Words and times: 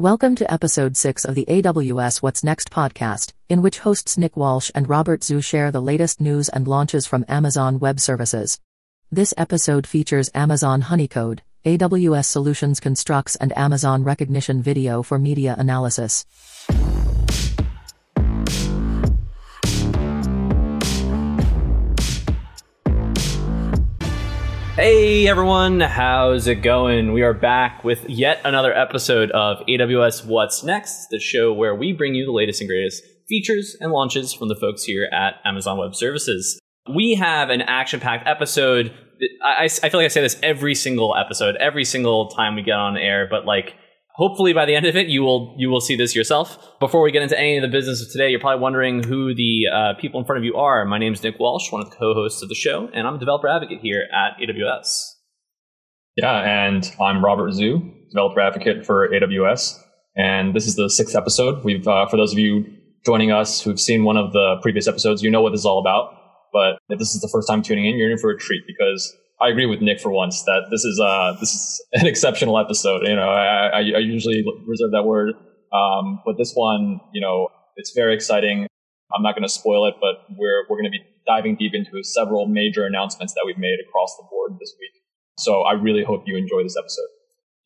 Welcome 0.00 0.34
to 0.36 0.52
episode 0.52 0.96
6 0.96 1.24
of 1.24 1.36
the 1.36 1.44
AWS 1.46 2.20
What's 2.20 2.42
Next 2.42 2.68
podcast, 2.68 3.32
in 3.48 3.62
which 3.62 3.78
hosts 3.78 4.18
Nick 4.18 4.36
Walsh 4.36 4.68
and 4.74 4.88
Robert 4.88 5.20
Zhu 5.20 5.42
share 5.42 5.70
the 5.70 5.80
latest 5.80 6.20
news 6.20 6.48
and 6.48 6.66
launches 6.66 7.06
from 7.06 7.24
Amazon 7.28 7.78
Web 7.78 8.00
Services. 8.00 8.58
This 9.12 9.32
episode 9.36 9.86
features 9.86 10.32
Amazon 10.34 10.82
Honeycode, 10.82 11.42
AWS 11.64 12.24
Solutions 12.24 12.80
Constructs, 12.80 13.36
and 13.36 13.56
Amazon 13.56 14.02
Rekognition 14.02 14.62
Video 14.62 15.04
for 15.04 15.16
media 15.16 15.54
analysis. 15.56 16.26
Hey 24.84 25.26
everyone, 25.26 25.80
how's 25.80 26.46
it 26.46 26.56
going? 26.56 27.14
We 27.14 27.22
are 27.22 27.32
back 27.32 27.84
with 27.84 28.04
yet 28.06 28.42
another 28.44 28.70
episode 28.76 29.30
of 29.30 29.64
AWS 29.66 30.26
What's 30.26 30.62
Next, 30.62 31.06
the 31.06 31.18
show 31.18 31.54
where 31.54 31.74
we 31.74 31.94
bring 31.94 32.14
you 32.14 32.26
the 32.26 32.32
latest 32.32 32.60
and 32.60 32.68
greatest 32.68 33.02
features 33.26 33.78
and 33.80 33.92
launches 33.92 34.34
from 34.34 34.48
the 34.48 34.54
folks 34.54 34.84
here 34.84 35.08
at 35.10 35.36
Amazon 35.46 35.78
Web 35.78 35.94
Services. 35.94 36.60
We 36.94 37.14
have 37.14 37.48
an 37.48 37.62
action 37.62 37.98
packed 37.98 38.28
episode. 38.28 38.92
I, 39.42 39.64
I 39.64 39.88
feel 39.88 40.00
like 40.00 40.04
I 40.04 40.08
say 40.08 40.20
this 40.20 40.38
every 40.42 40.74
single 40.74 41.16
episode, 41.16 41.56
every 41.56 41.86
single 41.86 42.28
time 42.28 42.54
we 42.54 42.60
get 42.60 42.76
on 42.76 42.98
air, 42.98 43.26
but 43.26 43.46
like 43.46 43.76
hopefully 44.14 44.52
by 44.52 44.64
the 44.64 44.74
end 44.74 44.86
of 44.86 44.96
it 44.96 45.08
you 45.08 45.22
will 45.22 45.54
you 45.58 45.68
will 45.68 45.80
see 45.80 45.96
this 45.96 46.14
yourself. 46.14 46.58
Before 46.80 47.02
we 47.02 47.12
get 47.12 47.22
into 47.22 47.38
any 47.38 47.56
of 47.56 47.62
the 47.62 47.68
business 47.68 48.02
of 48.02 48.10
today 48.10 48.30
you're 48.30 48.40
probably 48.40 48.60
wondering 48.60 49.02
who 49.02 49.34
the 49.34 49.66
uh, 49.72 49.94
people 50.00 50.20
in 50.20 50.26
front 50.26 50.38
of 50.38 50.44
you 50.44 50.54
are. 50.56 50.84
My 50.84 50.98
name 50.98 51.12
is 51.12 51.22
nick 51.22 51.38
walsh 51.38 51.70
one 51.70 51.82
of 51.82 51.90
the 51.90 51.96
co-hosts 51.96 52.42
of 52.42 52.48
the 52.48 52.54
show 52.54 52.88
and 52.92 53.06
i'm 53.06 53.16
a 53.16 53.18
developer 53.18 53.48
advocate 53.48 53.80
here 53.80 54.04
at 54.12 54.38
aws 54.40 55.10
yeah 56.16 56.66
and 56.66 56.94
i'm 57.00 57.24
robert 57.24 57.50
zhu 57.52 57.92
developer 58.10 58.40
advocate 58.40 58.86
for 58.86 59.08
aws 59.08 59.78
and 60.16 60.54
this 60.54 60.66
is 60.66 60.76
the 60.76 60.88
sixth 60.88 61.16
episode. 61.16 61.64
We've 61.64 61.86
uh, 61.86 62.06
for 62.06 62.16
those 62.16 62.32
of 62.32 62.38
you 62.38 62.64
joining 63.04 63.32
us 63.32 63.60
who've 63.60 63.80
seen 63.80 64.04
one 64.04 64.16
of 64.16 64.32
the 64.32 64.56
previous 64.62 64.86
episodes 64.86 65.22
you 65.22 65.30
know 65.30 65.42
what 65.42 65.50
this 65.50 65.60
is 65.60 65.66
all 65.66 65.78
about. 65.78 66.14
But 66.52 66.78
if 66.88 66.98
this 66.98 67.14
is 67.14 67.20
the 67.20 67.28
first 67.28 67.48
time 67.48 67.62
tuning 67.62 67.86
in 67.86 67.96
you're 67.96 68.10
in 68.10 68.18
for 68.18 68.30
a 68.30 68.38
treat 68.38 68.62
because 68.66 69.12
I 69.40 69.48
agree 69.48 69.66
with 69.66 69.80
Nick 69.80 70.00
for 70.00 70.10
once 70.10 70.42
that 70.44 70.66
this 70.70 70.84
is 70.84 71.00
uh 71.00 71.32
this 71.40 71.50
is 71.50 71.84
an 71.92 72.06
exceptional 72.06 72.58
episode. 72.58 73.06
You 73.06 73.16
know, 73.16 73.28
I, 73.28 73.66
I, 73.66 73.78
I 73.78 73.98
usually 73.98 74.44
reserve 74.66 74.92
that 74.92 75.04
word, 75.04 75.34
um, 75.72 76.20
but 76.24 76.36
this 76.38 76.52
one, 76.54 77.00
you 77.12 77.20
know, 77.20 77.48
it's 77.76 77.92
very 77.94 78.14
exciting. 78.14 78.66
I'm 79.14 79.22
not 79.22 79.34
going 79.34 79.42
to 79.42 79.48
spoil 79.48 79.86
it, 79.86 79.94
but 80.00 80.24
we're 80.38 80.64
we're 80.68 80.76
going 80.76 80.90
to 80.90 80.96
be 80.96 81.04
diving 81.26 81.56
deep 81.56 81.72
into 81.74 82.02
several 82.02 82.46
major 82.46 82.86
announcements 82.86 83.34
that 83.34 83.42
we've 83.44 83.58
made 83.58 83.78
across 83.86 84.16
the 84.16 84.24
board 84.30 84.52
this 84.60 84.74
week. 84.78 84.90
So 85.38 85.62
I 85.62 85.72
really 85.72 86.04
hope 86.04 86.22
you 86.26 86.36
enjoy 86.36 86.62
this 86.62 86.76
episode. 86.78 87.08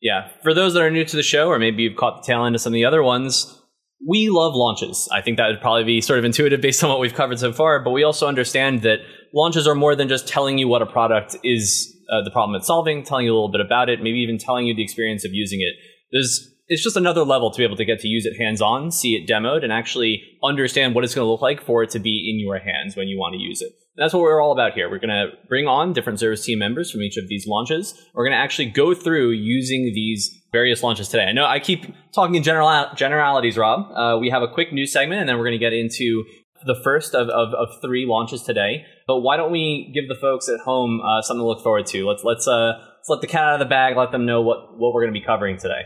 Yeah, 0.01 0.29
for 0.43 0.53
those 0.53 0.73
that 0.73 0.81
are 0.81 0.89
new 0.89 1.03
to 1.03 1.15
the 1.15 1.23
show, 1.23 1.49
or 1.49 1.59
maybe 1.59 1.83
you've 1.83 1.97
caught 1.97 2.21
the 2.23 2.27
tail 2.27 2.45
end 2.45 2.55
of 2.55 2.61
some 2.61 2.71
of 2.71 2.75
the 2.75 2.85
other 2.85 3.03
ones, 3.03 3.61
we 4.07 4.29
love 4.29 4.55
launches. 4.55 5.09
I 5.11 5.21
think 5.21 5.37
that 5.37 5.47
would 5.47 5.61
probably 5.61 5.83
be 5.83 6.01
sort 6.01 6.19
of 6.19 6.25
intuitive 6.25 6.61
based 6.61 6.83
on 6.83 6.89
what 6.89 6.99
we've 6.99 7.13
covered 7.13 7.39
so 7.39 7.51
far, 7.51 7.83
but 7.83 7.91
we 7.91 8.03
also 8.03 8.27
understand 8.27 8.81
that 8.83 8.99
launches 9.33 9.67
are 9.67 9.75
more 9.75 9.95
than 9.95 10.07
just 10.07 10.27
telling 10.27 10.57
you 10.57 10.67
what 10.67 10.81
a 10.81 10.85
product 10.85 11.35
is, 11.43 11.95
uh, 12.11 12.21
the 12.23 12.31
problem 12.31 12.55
it's 12.55 12.67
solving, 12.67 13.03
telling 13.03 13.25
you 13.25 13.31
a 13.31 13.35
little 13.35 13.51
bit 13.51 13.61
about 13.61 13.89
it, 13.89 14.01
maybe 14.01 14.19
even 14.19 14.37
telling 14.37 14.65
you 14.67 14.73
the 14.73 14.83
experience 14.83 15.25
of 15.25 15.33
using 15.33 15.61
it. 15.61 15.73
There's 16.11 16.49
it's 16.69 16.83
just 16.83 16.95
another 16.95 17.23
level 17.23 17.49
to 17.49 17.57
be 17.57 17.63
able 17.63 17.75
to 17.77 17.85
get 17.85 17.99
to 17.99 18.07
use 18.07 18.27
it 18.27 18.37
hands 18.37 18.61
on, 18.61 18.91
see 18.91 19.15
it 19.15 19.27
demoed, 19.27 19.63
and 19.63 19.73
actually 19.73 20.21
understand 20.43 20.93
what 20.93 21.03
it's 21.03 21.15
going 21.15 21.25
to 21.25 21.29
look 21.29 21.41
like 21.41 21.61
for 21.61 21.81
it 21.81 21.89
to 21.89 21.99
be 21.99 22.29
in 22.31 22.39
your 22.39 22.59
hands 22.59 22.95
when 22.95 23.07
you 23.07 23.17
want 23.17 23.33
to 23.33 23.39
use 23.39 23.61
it. 23.61 23.71
And 23.97 24.03
that's 24.03 24.13
what 24.13 24.21
we're 24.21 24.41
all 24.41 24.51
about 24.51 24.73
here. 24.73 24.87
We're 24.89 24.99
going 24.99 25.09
to 25.09 25.31
bring 25.47 25.67
on 25.67 25.93
different 25.93 26.19
service 26.19 26.45
team 26.45 26.59
members 26.59 26.91
from 26.91 27.01
each 27.01 27.17
of 27.17 27.27
these 27.27 27.47
launches. 27.47 27.99
We're 28.13 28.23
going 28.23 28.37
to 28.37 28.41
actually 28.41 28.69
go 28.69 28.93
through 28.93 29.31
using 29.31 29.91
these 29.95 30.39
various 30.51 30.83
launches 30.83 31.09
today. 31.09 31.25
I 31.25 31.31
know 31.31 31.45
I 31.45 31.59
keep 31.59 31.91
talking 32.13 32.35
in 32.35 32.43
general 32.43 32.85
generalities, 32.95 33.57
Rob. 33.57 33.91
Uh, 33.91 34.19
we 34.19 34.29
have 34.29 34.43
a 34.43 34.47
quick 34.47 34.71
news 34.71 34.91
segment, 34.91 35.21
and 35.21 35.27
then 35.27 35.37
we're 35.37 35.45
going 35.45 35.59
to 35.59 35.65
get 35.65 35.73
into 35.73 36.23
the 36.65 36.75
first 36.83 37.15
of, 37.15 37.29
of, 37.29 37.53
of, 37.53 37.81
three 37.81 38.05
launches 38.05 38.43
today. 38.43 38.85
But 39.09 39.21
why 39.21 39.37
don't 39.37 39.51
we 39.51 39.91
give 39.91 40.07
the 40.07 40.13
folks 40.13 40.47
at 40.49 40.59
home 40.59 41.01
uh, 41.01 41.23
something 41.23 41.41
to 41.41 41.47
look 41.47 41.63
forward 41.63 41.87
to? 41.87 42.07
Let's 42.07 42.23
let's 42.23 42.47
uh, 42.47 42.73
let's 42.77 43.09
let 43.09 43.21
the 43.21 43.27
cat 43.27 43.43
out 43.43 43.53
of 43.55 43.59
the 43.59 43.65
bag. 43.65 43.97
Let 43.97 44.11
them 44.11 44.27
know 44.27 44.43
what 44.43 44.77
what 44.77 44.93
we're 44.93 45.01
going 45.01 45.11
to 45.15 45.19
be 45.19 45.25
covering 45.25 45.57
today. 45.57 45.81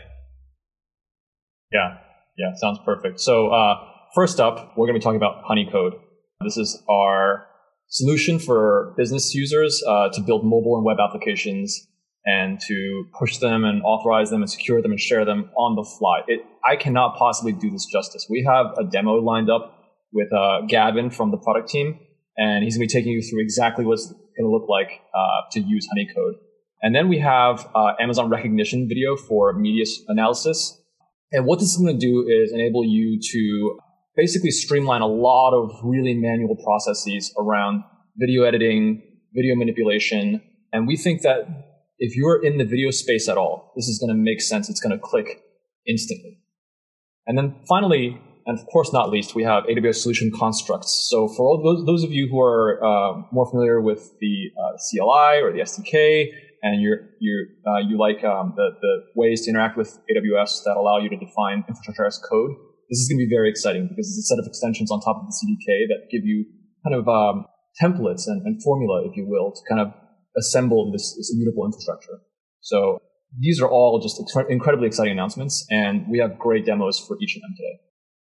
Yeah, 1.72 1.96
yeah, 2.36 2.52
sounds 2.56 2.78
perfect. 2.84 3.20
So 3.20 3.48
uh, 3.48 3.76
first 4.14 4.40
up, 4.40 4.74
we're 4.76 4.86
going 4.86 4.94
to 4.94 5.00
be 5.00 5.02
talking 5.02 5.16
about 5.16 5.42
Honeycode. 5.42 5.92
This 6.42 6.58
is 6.58 6.82
our 6.86 7.46
solution 7.88 8.38
for 8.38 8.92
business 8.98 9.34
users 9.34 9.82
uh, 9.88 10.10
to 10.10 10.20
build 10.20 10.44
mobile 10.44 10.76
and 10.76 10.84
web 10.84 10.98
applications 11.00 11.88
and 12.26 12.60
to 12.68 13.06
push 13.18 13.38
them 13.38 13.64
and 13.64 13.82
authorize 13.84 14.28
them 14.28 14.42
and 14.42 14.50
secure 14.50 14.82
them 14.82 14.90
and 14.90 15.00
share 15.00 15.24
them 15.24 15.48
on 15.56 15.76
the 15.76 15.84
fly. 15.98 16.20
It, 16.28 16.44
I 16.62 16.76
cannot 16.76 17.16
possibly 17.16 17.52
do 17.52 17.70
this 17.70 17.86
justice. 17.86 18.26
We 18.28 18.46
have 18.46 18.66
a 18.76 18.84
demo 18.84 19.14
lined 19.14 19.48
up 19.48 19.78
with 20.12 20.30
uh, 20.30 20.60
Gavin 20.68 21.08
from 21.08 21.30
the 21.30 21.38
product 21.38 21.70
team, 21.70 21.98
and 22.36 22.64
he's 22.64 22.76
going 22.76 22.88
to 22.88 22.92
be 22.92 22.98
taking 22.98 23.12
you 23.12 23.22
through 23.22 23.40
exactly 23.40 23.84
what's 23.84 24.06
going 24.06 24.44
to 24.44 24.50
look 24.50 24.68
like 24.68 25.00
uh, 25.14 25.48
to 25.52 25.60
use 25.60 25.86
Honeycode. 25.94 26.34
And 26.82 26.94
then 26.94 27.08
we 27.08 27.18
have 27.18 27.66
uh, 27.74 27.92
Amazon 28.00 28.30
Rekognition 28.30 28.88
video 28.88 29.16
for 29.16 29.52
media 29.54 29.84
analysis. 30.08 30.80
And 31.32 31.46
what 31.46 31.58
this 31.58 31.70
is 31.70 31.76
going 31.78 31.98
to 31.98 32.06
do 32.06 32.26
is 32.28 32.52
enable 32.52 32.84
you 32.84 33.18
to 33.20 33.78
basically 34.16 34.50
streamline 34.50 35.00
a 35.00 35.06
lot 35.06 35.52
of 35.54 35.70
really 35.82 36.14
manual 36.14 36.56
processes 36.56 37.32
around 37.38 37.82
video 38.16 38.44
editing, 38.44 39.02
video 39.32 39.54
manipulation. 39.56 40.42
And 40.72 40.86
we 40.86 40.96
think 40.96 41.22
that 41.22 41.46
if 41.98 42.16
you're 42.16 42.44
in 42.44 42.58
the 42.58 42.64
video 42.64 42.90
space 42.90 43.28
at 43.28 43.38
all, 43.38 43.72
this 43.76 43.88
is 43.88 43.98
going 43.98 44.14
to 44.14 44.20
make 44.20 44.40
sense. 44.40 44.68
It's 44.68 44.80
going 44.80 44.92
to 44.92 44.98
click 44.98 45.40
instantly. 45.86 46.38
And 47.26 47.38
then 47.38 47.56
finally, 47.68 48.20
and 48.46 48.58
of 48.58 48.66
course 48.66 48.92
not 48.92 49.10
least, 49.10 49.34
we 49.34 49.42
have 49.44 49.64
AWS 49.64 49.96
Solution 49.96 50.30
Constructs. 50.30 51.08
So 51.10 51.28
for 51.28 51.46
all 51.46 51.62
those, 51.62 51.86
those 51.86 52.04
of 52.04 52.12
you 52.12 52.28
who 52.28 52.40
are 52.40 52.82
uh, 52.84 53.22
more 53.32 53.48
familiar 53.50 53.80
with 53.80 54.12
the 54.20 54.50
uh, 54.58 54.76
CLI 54.76 55.40
or 55.42 55.52
the 55.52 55.60
SDK, 55.60 56.28
and 56.62 56.80
you're, 56.80 57.00
you 57.20 57.46
uh, 57.66 57.78
you 57.78 57.98
like 57.98 58.24
um, 58.24 58.54
the, 58.56 58.70
the 58.80 58.94
ways 59.14 59.44
to 59.44 59.50
interact 59.50 59.76
with 59.76 59.98
AWS 60.10 60.64
that 60.64 60.76
allow 60.76 60.98
you 60.98 61.10
to 61.10 61.16
define 61.16 61.64
infrastructure 61.68 62.06
as 62.06 62.18
code, 62.18 62.52
this 62.88 62.98
is 63.00 63.08
going 63.08 63.18
to 63.18 63.26
be 63.26 63.30
very 63.30 63.50
exciting 63.50 63.88
because 63.88 64.08
it's 64.08 64.18
a 64.18 64.34
set 64.34 64.38
of 64.38 64.46
extensions 64.46 64.90
on 64.90 65.00
top 65.00 65.16
of 65.16 65.26
the 65.26 65.34
CDK 65.34 65.88
that 65.88 66.10
give 66.10 66.24
you 66.24 66.44
kind 66.84 66.94
of 66.94 67.08
um, 67.08 67.46
templates 67.80 68.26
and, 68.26 68.42
and, 68.46 68.62
formula, 68.62 69.02
if 69.04 69.16
you 69.16 69.26
will, 69.26 69.52
to 69.52 69.60
kind 69.68 69.80
of 69.80 69.92
assemble 70.36 70.92
this, 70.92 71.14
this 71.16 71.32
immutable 71.34 71.64
infrastructure. 71.64 72.20
So 72.60 72.98
these 73.38 73.60
are 73.60 73.68
all 73.68 74.00
just 74.00 74.20
incredibly 74.48 74.86
exciting 74.86 75.12
announcements, 75.12 75.66
and 75.70 76.06
we 76.08 76.18
have 76.18 76.38
great 76.38 76.66
demos 76.66 76.98
for 76.98 77.16
each 77.20 77.36
of 77.36 77.42
them 77.42 77.54
today. 77.56 77.80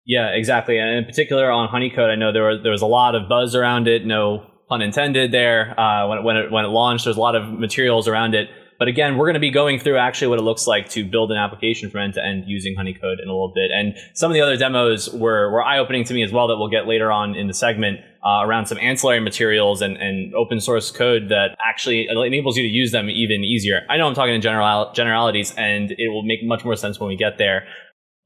Yeah, 0.07 0.29
exactly. 0.29 0.79
And 0.79 0.99
in 0.99 1.05
particular 1.05 1.51
on 1.51 1.69
Honeycode, 1.69 2.11
I 2.11 2.15
know 2.15 2.33
there 2.33 2.45
was 2.45 2.63
there 2.63 2.73
was 2.73 2.83
a 2.83 2.87
lot 2.87 3.15
of 3.17 3.29
buzz 3.29 3.55
around 3.57 3.89
it. 3.89 4.07
No 4.07 4.47
pun 4.69 4.81
intended 4.81 5.33
there. 5.33 5.79
Uh, 5.79 6.09
when 6.09 6.19
it, 6.19 6.25
when 6.25 6.37
it 6.37 6.53
when 6.53 6.65
it 6.65 6.69
launched, 6.69 7.05
there's 7.05 7.17
a 7.17 7.21
lot 7.21 7.35
of 7.35 7.59
materials 7.59 8.07
around 8.07 8.35
it. 8.35 8.49
But 8.79 8.89
again, 8.89 9.17
we're 9.17 9.27
going 9.27 9.35
to 9.35 9.41
be 9.41 9.51
going 9.51 9.79
through 9.79 9.97
actually 9.97 10.29
what 10.29 10.39
it 10.39 10.43
looks 10.43 10.67
like 10.67 10.91
to 10.91 11.05
build 11.05 11.33
an 11.33 11.39
application 11.39 11.91
from 11.91 12.03
end 12.03 12.15
to 12.15 12.25
end 12.25 12.45
using 12.47 12.77
Honeycode 12.77 13.23
in 13.23 13.29
a 13.29 13.33
little 13.33 13.53
bit. 13.55 13.71
And 13.73 13.97
some 14.15 14.31
of 14.31 14.35
the 14.35 14.43
other 14.43 14.57
demos 14.57 15.09
were, 15.15 15.51
were 15.51 15.63
eye 15.65 15.79
opening 15.79 16.05
to 16.05 16.15
me 16.15 16.23
as 16.23 16.31
well 16.31 16.47
that 16.49 16.59
we'll 16.59 16.69
get 16.69 16.87
later 16.87 17.11
on 17.11 17.35
in 17.35 17.47
the 17.47 17.55
segment 17.55 18.01
uh, 18.25 18.43
around 18.45 18.67
some 18.67 18.77
ancillary 18.79 19.21
materials 19.21 19.81
and, 19.81 19.97
and 19.97 20.35
open 20.35 20.61
source 20.61 20.91
code 20.91 21.31
that 21.31 21.57
actually 21.67 22.07
enables 22.09 22.59
you 22.59 22.65
to 22.65 22.69
use 22.69 22.93
them 22.93 23.09
even 23.09 23.45
easier. 23.45 23.81
I 23.89 23.97
know 23.97 24.09
I'm 24.09 24.15
talking 24.15 24.35
in 24.35 24.43
general, 24.43 24.93
generalities 24.93 25.55
and 25.57 25.93
it 25.93 26.09
will 26.09 26.25
make 26.25 26.45
much 26.45 26.63
more 26.63 26.77
sense 26.77 27.01
when 27.01 27.09
we 27.09 27.17
get 27.17 27.39
there 27.39 27.67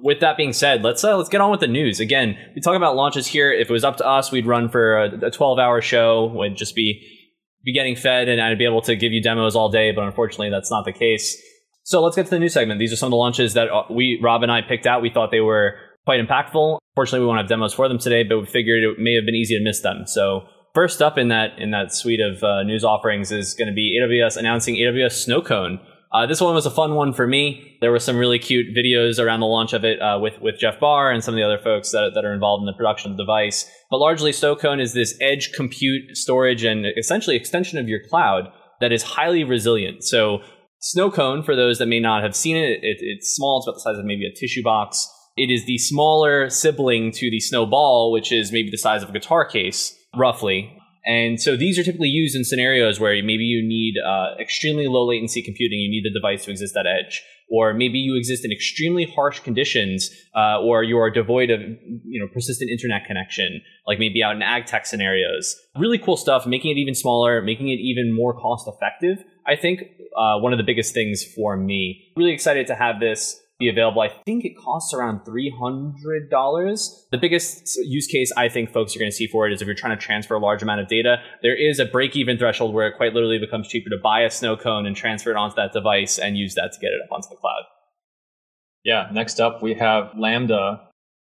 with 0.02 0.20
that 0.20 0.36
being 0.36 0.52
said, 0.52 0.82
let's 0.82 1.02
uh, 1.04 1.16
let's 1.16 1.28
get 1.28 1.40
on 1.40 1.50
with 1.50 1.60
the 1.60 1.66
news. 1.66 2.00
Again, 2.00 2.36
we 2.54 2.60
talk 2.60 2.76
about 2.76 2.96
launches 2.96 3.26
here. 3.26 3.52
If 3.52 3.70
it 3.70 3.72
was 3.72 3.84
up 3.84 3.96
to 3.98 4.06
us, 4.06 4.32
we'd 4.32 4.46
run 4.46 4.68
for 4.68 4.98
a, 4.98 5.26
a 5.26 5.30
12 5.30 5.58
hour 5.58 5.80
show. 5.80 6.26
Would 6.34 6.56
just 6.56 6.74
be 6.74 7.06
be 7.64 7.72
getting 7.72 7.96
fed, 7.96 8.28
and 8.28 8.40
I'd 8.40 8.58
be 8.58 8.64
able 8.64 8.82
to 8.82 8.96
give 8.96 9.12
you 9.12 9.22
demos 9.22 9.54
all 9.54 9.68
day. 9.68 9.92
But 9.92 10.04
unfortunately, 10.04 10.50
that's 10.50 10.70
not 10.70 10.84
the 10.84 10.92
case. 10.92 11.40
So 11.82 12.02
let's 12.02 12.16
get 12.16 12.26
to 12.26 12.30
the 12.30 12.38
news 12.38 12.52
segment. 12.52 12.78
These 12.78 12.92
are 12.92 12.96
some 12.96 13.08
of 13.08 13.12
the 13.12 13.16
launches 13.16 13.54
that 13.54 13.68
uh, 13.68 13.84
we 13.90 14.20
Rob 14.22 14.42
and 14.42 14.52
I 14.52 14.62
picked 14.62 14.86
out. 14.86 15.02
We 15.02 15.10
thought 15.10 15.30
they 15.30 15.40
were 15.40 15.74
quite 16.04 16.20
impactful. 16.20 16.78
Fortunately, 16.94 17.20
we 17.20 17.26
won't 17.26 17.38
have 17.38 17.48
demos 17.48 17.74
for 17.74 17.88
them 17.88 17.98
today, 17.98 18.22
but 18.22 18.40
we 18.40 18.46
figured 18.46 18.82
it 18.82 18.98
may 18.98 19.14
have 19.14 19.24
been 19.24 19.34
easy 19.34 19.56
to 19.56 19.62
miss 19.62 19.80
them. 19.80 20.04
So 20.06 20.42
first 20.74 21.02
up 21.02 21.18
in 21.18 21.28
that 21.28 21.58
in 21.58 21.70
that 21.70 21.92
suite 21.92 22.20
of 22.20 22.42
uh, 22.42 22.62
news 22.62 22.84
offerings 22.84 23.32
is 23.32 23.54
going 23.54 23.68
to 23.68 23.74
be 23.74 23.98
AWS 24.00 24.36
announcing 24.36 24.76
AWS 24.76 25.26
Snowcone. 25.26 25.78
Uh, 26.12 26.26
this 26.26 26.40
one 26.40 26.54
was 26.54 26.66
a 26.66 26.70
fun 26.70 26.94
one 26.94 27.12
for 27.12 27.26
me. 27.26 27.76
There 27.80 27.92
were 27.92 28.00
some 28.00 28.16
really 28.16 28.40
cute 28.40 28.74
videos 28.76 29.22
around 29.22 29.40
the 29.40 29.46
launch 29.46 29.72
of 29.72 29.84
it 29.84 30.00
uh, 30.00 30.18
with 30.20 30.40
with 30.40 30.58
Jeff 30.58 30.80
Barr 30.80 31.12
and 31.12 31.22
some 31.22 31.34
of 31.34 31.36
the 31.36 31.44
other 31.44 31.58
folks 31.62 31.92
that, 31.92 32.12
that 32.14 32.24
are 32.24 32.34
involved 32.34 32.62
in 32.62 32.66
the 32.66 32.72
production 32.72 33.10
of 33.12 33.16
the 33.16 33.22
device. 33.22 33.70
But 33.90 33.98
largely, 33.98 34.32
Snowcone 34.32 34.80
is 34.80 34.92
this 34.92 35.16
edge 35.20 35.52
compute 35.52 36.16
storage 36.16 36.64
and 36.64 36.84
essentially 36.98 37.36
extension 37.36 37.78
of 37.78 37.88
your 37.88 38.00
cloud 38.08 38.48
that 38.80 38.92
is 38.92 39.02
highly 39.02 39.44
resilient. 39.44 40.02
So 40.02 40.40
Snowcone, 40.82 41.44
for 41.44 41.54
those 41.54 41.78
that 41.78 41.86
may 41.86 42.00
not 42.00 42.24
have 42.24 42.34
seen 42.34 42.56
it, 42.56 42.80
it 42.82 42.98
it's 43.00 43.34
small. 43.34 43.58
It's 43.58 43.68
about 43.68 43.74
the 43.74 43.80
size 43.80 43.98
of 43.98 44.04
maybe 44.04 44.26
a 44.26 44.34
tissue 44.34 44.64
box. 44.64 45.08
It 45.36 45.50
is 45.50 45.64
the 45.64 45.78
smaller 45.78 46.50
sibling 46.50 47.12
to 47.12 47.30
the 47.30 47.38
Snowball, 47.38 48.10
which 48.10 48.32
is 48.32 48.50
maybe 48.50 48.70
the 48.70 48.78
size 48.78 49.04
of 49.04 49.10
a 49.10 49.12
guitar 49.12 49.44
case, 49.44 49.96
roughly. 50.16 50.76
And 51.04 51.40
so 51.40 51.56
these 51.56 51.78
are 51.78 51.82
typically 51.82 52.08
used 52.08 52.36
in 52.36 52.44
scenarios 52.44 53.00
where 53.00 53.14
maybe 53.22 53.44
you 53.44 53.66
need 53.66 53.94
uh, 54.06 54.34
extremely 54.38 54.86
low 54.86 55.06
latency 55.06 55.42
computing, 55.42 55.78
you 55.78 55.90
need 55.90 56.04
the 56.04 56.12
device 56.12 56.44
to 56.44 56.50
exist 56.50 56.76
at 56.76 56.86
edge, 56.86 57.22
or 57.50 57.72
maybe 57.72 57.98
you 57.98 58.16
exist 58.16 58.44
in 58.44 58.52
extremely 58.52 59.04
harsh 59.04 59.40
conditions, 59.40 60.10
uh, 60.36 60.60
or 60.60 60.82
you 60.82 60.98
are 60.98 61.10
devoid 61.10 61.50
of 61.50 61.60
you 61.60 62.20
know 62.20 62.28
persistent 62.32 62.70
internet 62.70 63.06
connection, 63.06 63.60
like 63.86 63.98
maybe 63.98 64.22
out 64.22 64.36
in 64.36 64.42
ag 64.42 64.66
tech 64.66 64.86
scenarios. 64.86 65.56
Really 65.76 65.98
cool 65.98 66.16
stuff, 66.16 66.46
making 66.46 66.70
it 66.70 66.78
even 66.78 66.94
smaller, 66.94 67.42
making 67.42 67.68
it 67.68 67.80
even 67.80 68.14
more 68.14 68.34
cost 68.34 68.68
effective. 68.68 69.24
I 69.46 69.56
think 69.56 69.80
uh, 70.16 70.38
one 70.38 70.52
of 70.52 70.58
the 70.58 70.64
biggest 70.64 70.94
things 70.94 71.24
for 71.34 71.56
me. 71.56 72.12
Really 72.16 72.32
excited 72.32 72.66
to 72.68 72.74
have 72.74 73.00
this 73.00 73.40
be 73.60 73.68
available. 73.68 74.00
I 74.02 74.08
think 74.08 74.44
it 74.44 74.56
costs 74.58 74.92
around 74.92 75.20
$300. 75.20 76.30
The 77.10 77.18
biggest 77.18 77.76
use 77.84 78.06
case 78.08 78.32
I 78.36 78.48
think 78.48 78.72
folks 78.72 78.96
are 78.96 78.98
going 78.98 79.10
to 79.10 79.16
see 79.16 79.28
for 79.28 79.46
it 79.46 79.52
is 79.52 79.62
if 79.62 79.66
you're 79.66 79.76
trying 79.76 79.96
to 79.96 80.02
transfer 80.04 80.34
a 80.34 80.40
large 80.40 80.62
amount 80.62 80.80
of 80.80 80.88
data, 80.88 81.18
there 81.42 81.54
is 81.54 81.78
a 81.78 81.84
break 81.84 82.16
even 82.16 82.38
threshold 82.38 82.74
where 82.74 82.88
it 82.88 82.96
quite 82.96 83.12
literally 83.12 83.38
becomes 83.38 83.68
cheaper 83.68 83.90
to 83.90 83.98
buy 84.02 84.22
a 84.22 84.28
Snowcone 84.28 84.86
and 84.86 84.96
transfer 84.96 85.30
it 85.30 85.36
onto 85.36 85.54
that 85.56 85.72
device 85.72 86.18
and 86.18 86.36
use 86.36 86.54
that 86.56 86.72
to 86.72 86.80
get 86.80 86.88
it 86.88 87.00
up 87.04 87.12
onto 87.12 87.28
the 87.28 87.36
cloud. 87.36 87.62
Yeah, 88.82 89.08
next 89.12 89.38
up 89.38 89.62
we 89.62 89.74
have 89.74 90.10
Lambda 90.18 90.88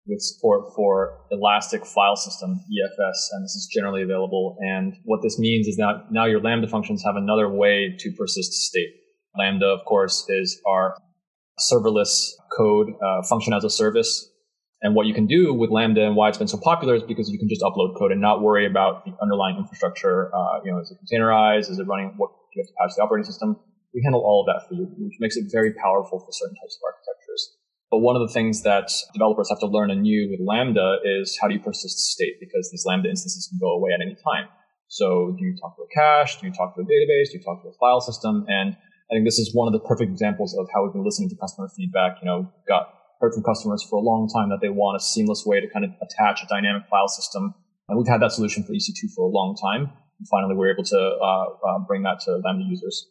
with 0.06 0.20
support 0.20 0.74
for 0.76 1.26
Elastic 1.30 1.86
File 1.86 2.16
System, 2.16 2.50
EFS, 2.50 3.28
and 3.32 3.44
this 3.44 3.54
is 3.54 3.68
generally 3.72 4.02
available. 4.02 4.56
And 4.60 4.94
what 5.04 5.22
this 5.22 5.38
means 5.38 5.66
is 5.66 5.76
that 5.76 6.06
now 6.10 6.26
your 6.26 6.40
Lambda 6.40 6.68
functions 6.68 7.02
have 7.04 7.16
another 7.16 7.48
way 7.48 7.94
to 7.98 8.12
persist 8.12 8.52
state. 8.52 8.90
Lambda, 9.38 9.66
of 9.66 9.84
course, 9.86 10.26
is 10.28 10.60
our 10.66 10.96
serverless 11.60 12.32
code 12.56 12.88
uh, 13.02 13.22
function 13.28 13.52
as 13.52 13.64
a 13.64 13.70
service. 13.70 14.28
And 14.82 14.94
what 14.94 15.06
you 15.06 15.12
can 15.12 15.26
do 15.26 15.52
with 15.52 15.70
Lambda 15.70 16.06
and 16.06 16.16
why 16.16 16.28
it's 16.28 16.38
been 16.38 16.48
so 16.48 16.58
popular 16.58 16.94
is 16.94 17.02
because 17.02 17.28
you 17.28 17.38
can 17.38 17.48
just 17.48 17.60
upload 17.60 17.98
code 17.98 18.12
and 18.12 18.20
not 18.20 18.40
worry 18.40 18.66
about 18.66 19.04
the 19.04 19.12
underlying 19.20 19.56
infrastructure. 19.58 20.34
Uh, 20.34 20.60
you 20.64 20.72
know, 20.72 20.80
is 20.80 20.90
it 20.90 20.98
containerized? 21.04 21.70
Is 21.70 21.78
it 21.78 21.86
running? 21.86 22.14
What 22.16 22.30
do 22.30 22.60
you 22.60 22.64
have 22.64 22.68
to 22.68 22.74
patch 22.80 22.96
the 22.96 23.02
operating 23.02 23.24
system? 23.24 23.56
We 23.92 24.00
handle 24.02 24.22
all 24.22 24.40
of 24.40 24.46
that 24.48 24.66
for 24.68 24.74
you, 24.74 24.88
which 24.96 25.18
makes 25.20 25.36
it 25.36 25.46
very 25.52 25.74
powerful 25.74 26.18
for 26.18 26.32
certain 26.32 26.56
types 26.56 26.78
of 26.78 26.82
architectures. 26.88 27.56
But 27.90 27.98
one 27.98 28.14
of 28.14 28.22
the 28.22 28.32
things 28.32 28.62
that 28.62 28.88
developers 29.12 29.50
have 29.50 29.58
to 29.60 29.66
learn 29.66 29.90
anew 29.90 30.30
with 30.30 30.40
Lambda 30.40 30.98
is 31.04 31.36
how 31.42 31.48
do 31.48 31.54
you 31.54 31.60
persist 31.60 31.98
state? 31.98 32.38
Because 32.38 32.70
these 32.70 32.84
Lambda 32.86 33.10
instances 33.10 33.48
can 33.50 33.58
go 33.58 33.74
away 33.74 33.90
at 33.92 34.00
any 34.00 34.14
time. 34.14 34.48
So 34.86 35.34
do 35.36 35.44
you 35.44 35.56
talk 35.60 35.76
to 35.76 35.82
a 35.82 35.90
cache? 35.92 36.40
Do 36.40 36.46
you 36.46 36.52
talk 36.52 36.74
to 36.76 36.82
a 36.82 36.84
database? 36.84 37.30
Do 37.30 37.38
you 37.38 37.42
talk 37.42 37.62
to 37.62 37.68
a 37.68 37.72
file 37.78 38.00
system? 38.00 38.46
And 38.48 38.76
I 39.10 39.16
think 39.16 39.26
this 39.26 39.38
is 39.38 39.50
one 39.54 39.66
of 39.66 39.72
the 39.72 39.86
perfect 39.86 40.10
examples 40.10 40.56
of 40.56 40.68
how 40.72 40.84
we've 40.84 40.92
been 40.92 41.04
listening 41.04 41.28
to 41.30 41.36
customer 41.36 41.68
feedback. 41.76 42.18
You 42.22 42.26
know, 42.26 42.52
got 42.68 42.94
heard 43.20 43.34
from 43.34 43.42
customers 43.42 43.84
for 43.88 43.96
a 43.96 44.02
long 44.02 44.28
time 44.32 44.48
that 44.50 44.60
they 44.60 44.70
want 44.70 44.96
a 44.96 45.00
seamless 45.00 45.44
way 45.44 45.60
to 45.60 45.68
kind 45.68 45.84
of 45.84 45.90
attach 46.00 46.42
a 46.42 46.46
dynamic 46.46 46.88
file 46.88 47.08
system. 47.08 47.54
And 47.88 47.98
we've 47.98 48.08
had 48.08 48.22
that 48.22 48.32
solution 48.32 48.62
for 48.62 48.72
EC2 48.72 49.12
for 49.14 49.26
a 49.26 49.30
long 49.30 49.56
time. 49.60 49.92
And 50.18 50.28
finally, 50.30 50.54
we're 50.54 50.72
able 50.72 50.84
to 50.84 50.96
uh, 50.96 51.44
uh, 51.50 51.78
bring 51.86 52.02
that 52.04 52.20
to 52.20 52.40
Lambda 52.44 52.64
users. 52.64 53.06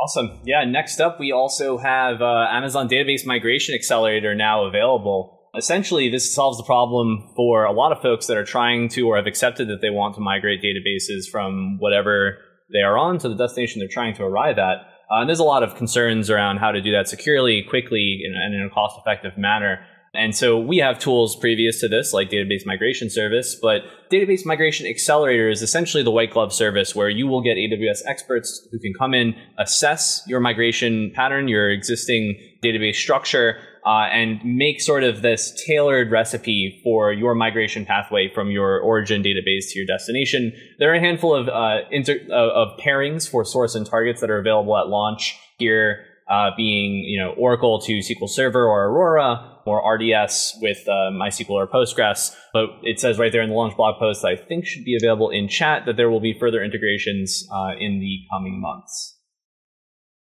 Awesome. 0.00 0.40
Yeah. 0.44 0.64
Next 0.64 1.00
up, 1.00 1.20
we 1.20 1.32
also 1.32 1.78
have 1.78 2.20
uh, 2.20 2.46
Amazon 2.50 2.88
Database 2.88 3.24
Migration 3.24 3.74
Accelerator 3.74 4.34
now 4.34 4.64
available. 4.64 5.50
Essentially, 5.56 6.10
this 6.10 6.34
solves 6.34 6.58
the 6.58 6.64
problem 6.64 7.32
for 7.34 7.64
a 7.64 7.72
lot 7.72 7.92
of 7.92 8.02
folks 8.02 8.26
that 8.26 8.36
are 8.36 8.44
trying 8.44 8.88
to 8.90 9.08
or 9.08 9.16
have 9.16 9.26
accepted 9.26 9.68
that 9.68 9.80
they 9.80 9.88
want 9.88 10.14
to 10.14 10.20
migrate 10.20 10.62
databases 10.62 11.30
from 11.30 11.78
whatever 11.78 12.38
they 12.72 12.80
are 12.80 12.98
on 12.98 13.18
to 13.18 13.28
the 13.28 13.36
destination 13.36 13.80
they're 13.80 13.88
trying 13.88 14.14
to 14.14 14.24
arrive 14.24 14.58
at. 14.58 14.78
Uh, 15.10 15.20
and 15.20 15.28
there's 15.28 15.38
a 15.38 15.44
lot 15.44 15.62
of 15.62 15.76
concerns 15.76 16.30
around 16.30 16.58
how 16.58 16.72
to 16.72 16.80
do 16.80 16.90
that 16.92 17.08
securely, 17.08 17.62
quickly, 17.62 18.22
and 18.24 18.54
in 18.54 18.62
a 18.62 18.70
cost 18.70 18.98
effective 18.98 19.38
manner. 19.38 19.84
And 20.16 20.34
so 20.34 20.58
we 20.58 20.78
have 20.78 20.98
tools 20.98 21.36
previous 21.36 21.80
to 21.80 21.88
this, 21.88 22.12
like 22.12 22.30
Database 22.30 22.64
Migration 22.64 23.10
Service, 23.10 23.56
but 23.60 23.82
Database 24.10 24.46
Migration 24.46 24.86
Accelerator 24.86 25.50
is 25.50 25.62
essentially 25.62 26.02
the 26.02 26.10
white 26.10 26.32
glove 26.32 26.52
service 26.52 26.94
where 26.94 27.10
you 27.10 27.26
will 27.26 27.42
get 27.42 27.56
AWS 27.56 28.00
experts 28.06 28.66
who 28.72 28.78
can 28.78 28.94
come 28.98 29.14
in, 29.14 29.36
assess 29.58 30.22
your 30.26 30.40
migration 30.40 31.12
pattern, 31.14 31.48
your 31.48 31.70
existing 31.70 32.38
database 32.64 32.96
structure, 32.96 33.58
uh, 33.86 34.08
and 34.10 34.44
make 34.44 34.80
sort 34.80 35.04
of 35.04 35.22
this 35.22 35.52
tailored 35.64 36.10
recipe 36.10 36.80
for 36.82 37.12
your 37.12 37.36
migration 37.36 37.86
pathway 37.86 38.28
from 38.34 38.50
your 38.50 38.80
origin 38.80 39.22
database 39.22 39.70
to 39.70 39.78
your 39.78 39.86
destination. 39.86 40.52
There 40.80 40.90
are 40.90 40.96
a 40.96 41.00
handful 41.00 41.34
of 41.34 41.48
uh, 41.48 41.88
inter- 41.92 42.26
of 42.32 42.76
pairings 42.78 43.30
for 43.30 43.44
source 43.44 43.76
and 43.76 43.86
targets 43.86 44.20
that 44.20 44.30
are 44.30 44.38
available 44.38 44.76
at 44.76 44.88
launch 44.88 45.38
here 45.58 46.04
uh, 46.28 46.50
being 46.56 47.04
you 47.06 47.22
know 47.22 47.30
Oracle 47.34 47.80
to 47.82 47.92
SQL 48.00 48.28
Server 48.28 48.66
or 48.66 48.86
Aurora 48.86 49.52
or 49.64 49.82
RDS 49.94 50.58
with 50.60 50.78
uh, 50.88 51.10
MySQL 51.12 51.50
or 51.50 51.66
Postgres. 51.68 52.34
But 52.52 52.70
it 52.82 52.98
says 52.98 53.18
right 53.18 53.30
there 53.30 53.42
in 53.42 53.50
the 53.50 53.54
launch 53.54 53.76
blog 53.76 53.98
post 54.00 54.22
that 54.22 54.28
I 54.28 54.36
think 54.36 54.66
should 54.66 54.84
be 54.84 54.96
available 54.96 55.30
in 55.30 55.48
chat 55.48 55.86
that 55.86 55.96
there 55.96 56.10
will 56.10 56.20
be 56.20 56.36
further 56.38 56.62
integrations 56.62 57.46
uh, 57.52 57.72
in 57.78 58.00
the 58.00 58.18
coming 58.32 58.60
months. 58.60 59.16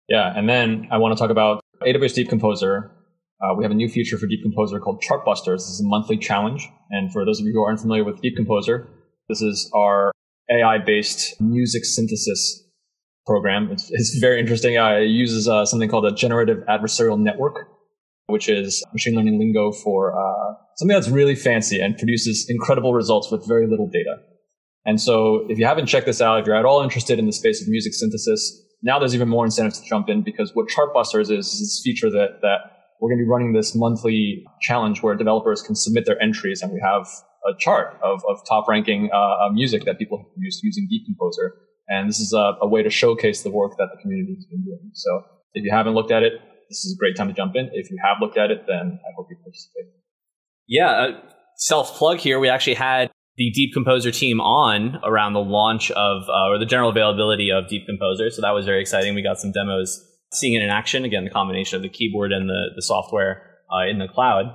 Yeah, 0.08 0.32
and 0.34 0.48
then 0.48 0.88
I 0.90 0.98
want 0.98 1.16
to 1.16 1.22
talk 1.22 1.30
about 1.30 1.62
AWS 1.82 2.14
Deep 2.14 2.28
Composer. 2.28 2.90
Uh, 3.40 3.54
we 3.54 3.62
have 3.62 3.70
a 3.70 3.74
new 3.74 3.88
feature 3.88 4.18
for 4.18 4.26
Deep 4.26 4.42
Composer 4.42 4.80
called 4.80 5.02
Chartbusters. 5.02 5.58
This 5.58 5.68
is 5.68 5.80
a 5.80 5.88
monthly 5.88 6.16
challenge. 6.16 6.68
And 6.90 7.12
for 7.12 7.24
those 7.24 7.40
of 7.40 7.46
you 7.46 7.52
who 7.52 7.62
aren't 7.62 7.80
familiar 7.80 8.02
with 8.02 8.20
Deep 8.20 8.34
Composer, 8.34 8.88
this 9.28 9.40
is 9.40 9.70
our 9.74 10.12
AI 10.50 10.78
based 10.78 11.40
music 11.40 11.84
synthesis 11.84 12.64
program. 13.26 13.70
It's, 13.70 13.90
it's 13.92 14.18
very 14.18 14.40
interesting. 14.40 14.76
Uh, 14.76 14.96
it 14.96 15.10
uses 15.10 15.46
uh, 15.46 15.64
something 15.64 15.88
called 15.88 16.06
a 16.06 16.12
generative 16.12 16.64
adversarial 16.68 17.18
network, 17.18 17.68
which 18.26 18.48
is 18.48 18.82
machine 18.92 19.14
learning 19.14 19.38
lingo 19.38 19.70
for 19.70 20.18
uh, 20.18 20.54
something 20.76 20.94
that's 20.94 21.08
really 21.08 21.36
fancy 21.36 21.80
and 21.80 21.96
produces 21.96 22.46
incredible 22.48 22.92
results 22.92 23.30
with 23.30 23.46
very 23.46 23.68
little 23.68 23.88
data. 23.88 24.16
And 24.84 25.00
so 25.00 25.46
if 25.48 25.58
you 25.58 25.66
haven't 25.66 25.86
checked 25.86 26.06
this 26.06 26.20
out, 26.20 26.40
if 26.40 26.46
you're 26.46 26.56
at 26.56 26.64
all 26.64 26.82
interested 26.82 27.18
in 27.20 27.26
the 27.26 27.32
space 27.32 27.62
of 27.62 27.68
music 27.68 27.92
synthesis, 27.94 28.64
now 28.82 28.98
there's 28.98 29.14
even 29.14 29.28
more 29.28 29.44
incentive 29.44 29.74
to 29.74 29.84
jump 29.88 30.08
in 30.08 30.22
because 30.22 30.52
what 30.54 30.66
Chartbusters 30.68 31.30
is, 31.30 31.46
is 31.48 31.60
this 31.60 31.82
feature 31.84 32.10
that, 32.10 32.38
that 32.42 32.77
we're 33.00 33.10
going 33.10 33.18
to 33.18 33.24
be 33.24 33.28
running 33.28 33.52
this 33.52 33.74
monthly 33.74 34.44
challenge 34.60 35.02
where 35.02 35.14
developers 35.14 35.62
can 35.62 35.74
submit 35.74 36.04
their 36.06 36.20
entries 36.22 36.62
and 36.62 36.72
we 36.72 36.80
have 36.80 37.06
a 37.46 37.56
chart 37.58 37.98
of, 38.02 38.22
of 38.28 38.44
top 38.46 38.68
ranking 38.68 39.10
uh, 39.12 39.50
music 39.52 39.84
that 39.84 39.98
people 39.98 40.18
have 40.18 40.32
produced 40.34 40.62
using 40.62 40.86
Deep 40.90 41.06
Composer. 41.06 41.54
And 41.88 42.08
this 42.08 42.20
is 42.20 42.32
a, 42.32 42.54
a, 42.60 42.68
way 42.68 42.82
to 42.82 42.90
showcase 42.90 43.42
the 43.42 43.50
work 43.50 43.72
that 43.78 43.88
the 43.94 44.02
community 44.02 44.34
has 44.34 44.44
been 44.44 44.64
doing. 44.64 44.90
So 44.92 45.22
if 45.54 45.64
you 45.64 45.70
haven't 45.70 45.94
looked 45.94 46.10
at 46.10 46.22
it, 46.22 46.32
this 46.68 46.84
is 46.84 46.94
a 46.94 46.98
great 46.98 47.16
time 47.16 47.28
to 47.28 47.34
jump 47.34 47.54
in. 47.56 47.70
If 47.72 47.90
you 47.90 47.96
have 48.04 48.18
looked 48.20 48.36
at 48.36 48.50
it, 48.50 48.64
then 48.66 48.98
I 49.02 49.10
hope 49.16 49.28
you 49.30 49.36
participate. 49.36 49.84
Yeah, 50.66 50.90
uh, 50.90 51.20
self 51.56 51.96
plug 51.96 52.18
here. 52.18 52.38
We 52.38 52.50
actually 52.50 52.74
had 52.74 53.10
the 53.36 53.50
Deep 53.50 53.72
Composer 53.72 54.10
team 54.10 54.40
on 54.40 54.98
around 55.02 55.32
the 55.32 55.40
launch 55.40 55.90
of, 55.92 56.22
uh, 56.28 56.50
or 56.50 56.58
the 56.58 56.66
general 56.66 56.90
availability 56.90 57.50
of 57.50 57.68
Deep 57.68 57.86
Composer. 57.86 58.30
So 58.30 58.42
that 58.42 58.50
was 58.50 58.66
very 58.66 58.82
exciting. 58.82 59.14
We 59.14 59.22
got 59.22 59.38
some 59.38 59.52
demos 59.52 60.04
seeing 60.32 60.54
it 60.54 60.62
in 60.62 60.70
action. 60.70 61.04
Again, 61.04 61.24
the 61.24 61.30
combination 61.30 61.76
of 61.76 61.82
the 61.82 61.88
keyboard 61.88 62.32
and 62.32 62.48
the, 62.48 62.70
the 62.74 62.82
software 62.82 63.42
uh, 63.72 63.86
in 63.88 63.98
the 63.98 64.08
cloud. 64.08 64.46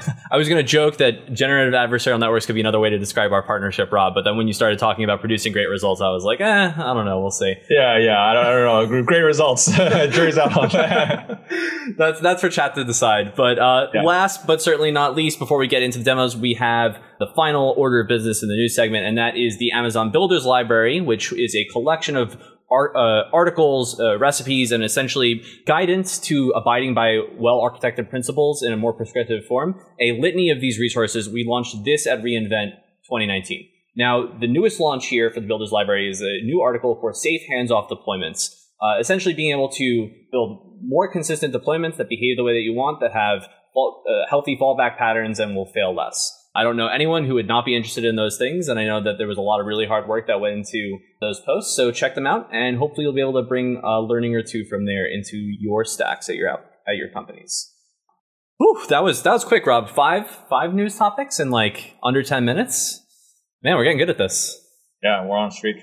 I 0.30 0.36
was 0.36 0.48
going 0.48 0.64
to 0.64 0.66
joke 0.66 0.98
that 0.98 1.32
generative 1.32 1.74
adversarial 1.74 2.18
networks 2.18 2.46
could 2.46 2.54
be 2.54 2.60
another 2.60 2.80
way 2.80 2.90
to 2.90 2.98
describe 2.98 3.32
our 3.32 3.42
partnership, 3.42 3.92
Rob. 3.92 4.14
But 4.14 4.24
then 4.24 4.36
when 4.36 4.46
you 4.46 4.52
started 4.52 4.78
talking 4.78 5.04
about 5.04 5.20
producing 5.20 5.52
great 5.52 5.68
results, 5.68 6.00
I 6.00 6.10
was 6.10 6.24
like, 6.24 6.40
eh, 6.40 6.72
I 6.74 6.94
don't 6.94 7.04
know. 7.04 7.20
We'll 7.20 7.30
see. 7.30 7.54
Yeah, 7.68 7.98
yeah. 7.98 8.20
I 8.20 8.34
don't, 8.34 8.46
I 8.46 8.50
don't 8.50 8.90
know. 8.90 9.02
Great 9.02 9.20
results. 9.20 9.66
Jury's 9.76 10.38
out 10.38 10.56
on 10.56 10.68
that. 10.70 11.44
that's 11.98 12.20
that's 12.20 12.40
for 12.40 12.48
chat 12.48 12.74
to 12.76 12.84
decide. 12.84 13.34
But 13.36 13.58
uh, 13.58 13.88
yeah. 13.92 14.02
last 14.02 14.46
but 14.46 14.62
certainly 14.62 14.90
not 14.90 15.14
least, 15.14 15.38
before 15.38 15.58
we 15.58 15.66
get 15.66 15.82
into 15.82 15.98
the 15.98 16.04
demos, 16.04 16.36
we 16.36 16.54
have 16.54 16.98
the 17.22 17.32
final 17.34 17.72
order 17.76 18.00
of 18.00 18.08
business 18.08 18.42
in 18.42 18.48
the 18.48 18.56
news 18.56 18.74
segment, 18.74 19.06
and 19.06 19.16
that 19.16 19.36
is 19.36 19.58
the 19.58 19.70
Amazon 19.70 20.10
Builders 20.10 20.44
Library, 20.44 21.00
which 21.00 21.32
is 21.32 21.54
a 21.54 21.64
collection 21.66 22.16
of 22.16 22.36
art, 22.68 22.96
uh, 22.96 23.30
articles, 23.32 24.00
uh, 24.00 24.18
recipes, 24.18 24.72
and 24.72 24.82
essentially 24.82 25.42
guidance 25.64 26.18
to 26.18 26.50
abiding 26.56 26.94
by 26.94 27.20
well 27.38 27.60
architected 27.60 28.10
principles 28.10 28.62
in 28.64 28.72
a 28.72 28.76
more 28.76 28.92
prescriptive 28.92 29.44
form. 29.46 29.78
A 30.00 30.18
litany 30.20 30.50
of 30.50 30.60
these 30.60 30.80
resources. 30.80 31.28
We 31.28 31.44
launched 31.46 31.84
this 31.84 32.08
at 32.08 32.22
reInvent 32.22 32.72
2019. 33.04 33.68
Now, 33.96 34.26
the 34.40 34.48
newest 34.48 34.80
launch 34.80 35.06
here 35.06 35.30
for 35.30 35.38
the 35.38 35.46
Builders 35.46 35.70
Library 35.70 36.10
is 36.10 36.22
a 36.22 36.42
new 36.42 36.60
article 36.60 36.98
for 37.00 37.12
safe 37.12 37.42
hands-off 37.48 37.88
deployments. 37.88 38.48
Uh, 38.80 38.98
essentially, 38.98 39.34
being 39.34 39.52
able 39.52 39.68
to 39.68 40.10
build 40.32 40.80
more 40.82 41.12
consistent 41.12 41.54
deployments 41.54 41.98
that 41.98 42.08
behave 42.08 42.36
the 42.36 42.42
way 42.42 42.54
that 42.54 42.62
you 42.62 42.74
want, 42.74 42.98
that 43.00 43.12
have 43.12 43.44
uh, 43.76 44.26
healthy 44.28 44.58
fallback 44.60 44.96
patterns, 44.98 45.38
and 45.38 45.54
will 45.54 45.70
fail 45.72 45.94
less. 45.94 46.41
I 46.54 46.64
don't 46.64 46.76
know 46.76 46.88
anyone 46.88 47.24
who 47.24 47.34
would 47.34 47.48
not 47.48 47.64
be 47.64 47.74
interested 47.74 48.04
in 48.04 48.16
those 48.16 48.36
things. 48.36 48.68
And 48.68 48.78
I 48.78 48.84
know 48.84 49.02
that 49.02 49.16
there 49.16 49.26
was 49.26 49.38
a 49.38 49.42
lot 49.42 49.60
of 49.60 49.66
really 49.66 49.86
hard 49.86 50.06
work 50.06 50.26
that 50.26 50.40
went 50.40 50.54
into 50.54 50.98
those 51.20 51.40
posts. 51.40 51.74
So 51.74 51.90
check 51.90 52.14
them 52.14 52.26
out 52.26 52.48
and 52.52 52.76
hopefully 52.76 53.04
you'll 53.04 53.14
be 53.14 53.20
able 53.20 53.40
to 53.42 53.48
bring 53.48 53.80
a 53.82 54.00
learning 54.00 54.34
or 54.34 54.42
two 54.42 54.64
from 54.64 54.84
there 54.84 55.06
into 55.06 55.36
your 55.36 55.84
stacks 55.84 56.28
at 56.28 56.36
your 56.36 56.50
at 56.50 56.96
your 56.96 57.08
companies. 57.08 57.70
Whew, 58.58 58.84
that 58.88 59.02
was 59.02 59.22
that 59.22 59.32
was 59.32 59.44
quick, 59.44 59.66
Rob. 59.66 59.88
Five 59.88 60.28
five 60.48 60.74
news 60.74 60.96
topics 60.96 61.40
in 61.40 61.50
like 61.50 61.96
under 62.02 62.22
ten 62.22 62.44
minutes. 62.44 63.00
Man, 63.62 63.76
we're 63.76 63.84
getting 63.84 63.98
good 63.98 64.10
at 64.10 64.18
this. 64.18 64.58
Yeah, 65.02 65.24
we're 65.24 65.36
on 65.36 65.50
streak. 65.50 65.76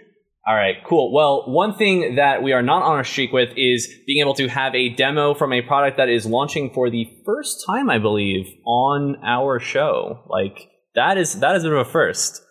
All 0.48 0.56
right, 0.56 0.78
cool. 0.88 1.14
Well, 1.14 1.44
one 1.48 1.76
thing 1.76 2.16
that 2.16 2.42
we 2.42 2.54
are 2.54 2.64
not 2.64 2.82
on 2.84 3.00
a 3.00 3.04
streak 3.04 3.32
with 3.32 3.50
is 3.56 3.88
being 4.08 4.22
able 4.22 4.34
to 4.36 4.48
have 4.48 4.74
a 4.74 4.90
demo 4.90 5.34
from 5.34 5.54
a 5.54 5.62
product 5.62 5.98
that 5.98 6.10
is 6.10 6.26
launching 6.26 6.72
for 6.74 6.90
the 6.90 7.06
first 7.26 7.64
time, 7.68 7.90
I 7.90 8.00
believe, 8.00 8.46
on 8.66 9.18
our 9.24 9.60
show. 9.60 10.24
Like 10.28 10.70
that 10.96 11.18
is 11.18 11.40
that 11.42 11.56
is 11.56 11.64
a 11.64 11.68
bit 11.68 11.78
of 11.78 11.88
a 11.88 11.90
first. 11.90 12.42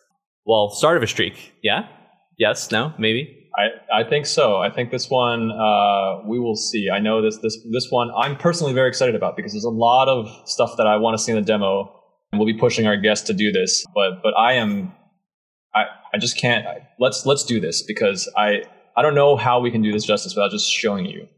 well, 0.47 0.71
start 0.71 0.97
of 0.97 1.02
a 1.02 1.07
streak. 1.07 1.54
Yeah? 1.62 1.88
Yes? 2.38 2.71
No? 2.71 2.92
Maybe? 2.99 3.35
I, 3.57 4.00
I 4.02 4.09
think 4.09 4.26
so. 4.26 4.59
I 4.59 4.71
think 4.71 4.90
this 4.92 5.11
one 5.11 5.50
uh, 5.50 6.23
we 6.26 6.38
will 6.38 6.54
see. 6.54 6.88
I 6.95 7.00
know 7.00 7.21
this 7.23 7.38
this 7.38 7.59
this 7.73 7.88
one 7.90 8.11
I'm 8.16 8.37
personally 8.37 8.73
very 8.73 8.88
excited 8.88 9.14
about 9.16 9.37
because 9.37 9.52
there's 9.52 9.64
a 9.64 9.71
lot 9.71 10.09
of 10.09 10.28
stuff 10.49 10.76
that 10.76 10.87
I 10.87 10.97
want 10.99 11.18
to 11.18 11.23
see 11.23 11.33
in 11.33 11.37
the 11.37 11.45
demo, 11.45 11.92
and 12.30 12.38
we'll 12.38 12.47
be 12.47 12.59
pushing 12.59 12.87
our 12.87 12.97
guests 12.97 13.26
to 13.26 13.35
do 13.35 13.50
this. 13.50 13.85
But 13.95 14.23
but 14.23 14.35
I 14.38 14.52
am 14.54 14.92
I 16.12 16.19
I 16.19 16.21
just 16.21 16.37
can't. 16.37 16.67
Let's 16.99 17.25
let's 17.27 17.45
do 17.45 17.61
this 17.61 17.83
because 17.83 18.31
I 18.37 18.65
I 18.97 19.03
don't 19.03 19.15
know 19.15 19.37
how 19.37 19.61
we 19.61 19.71
can 19.71 19.83
do 19.83 19.93
this 19.93 20.05
justice 20.05 20.35
without 20.35 20.50
just 20.50 20.69
showing 20.71 21.07
you. 21.07 21.29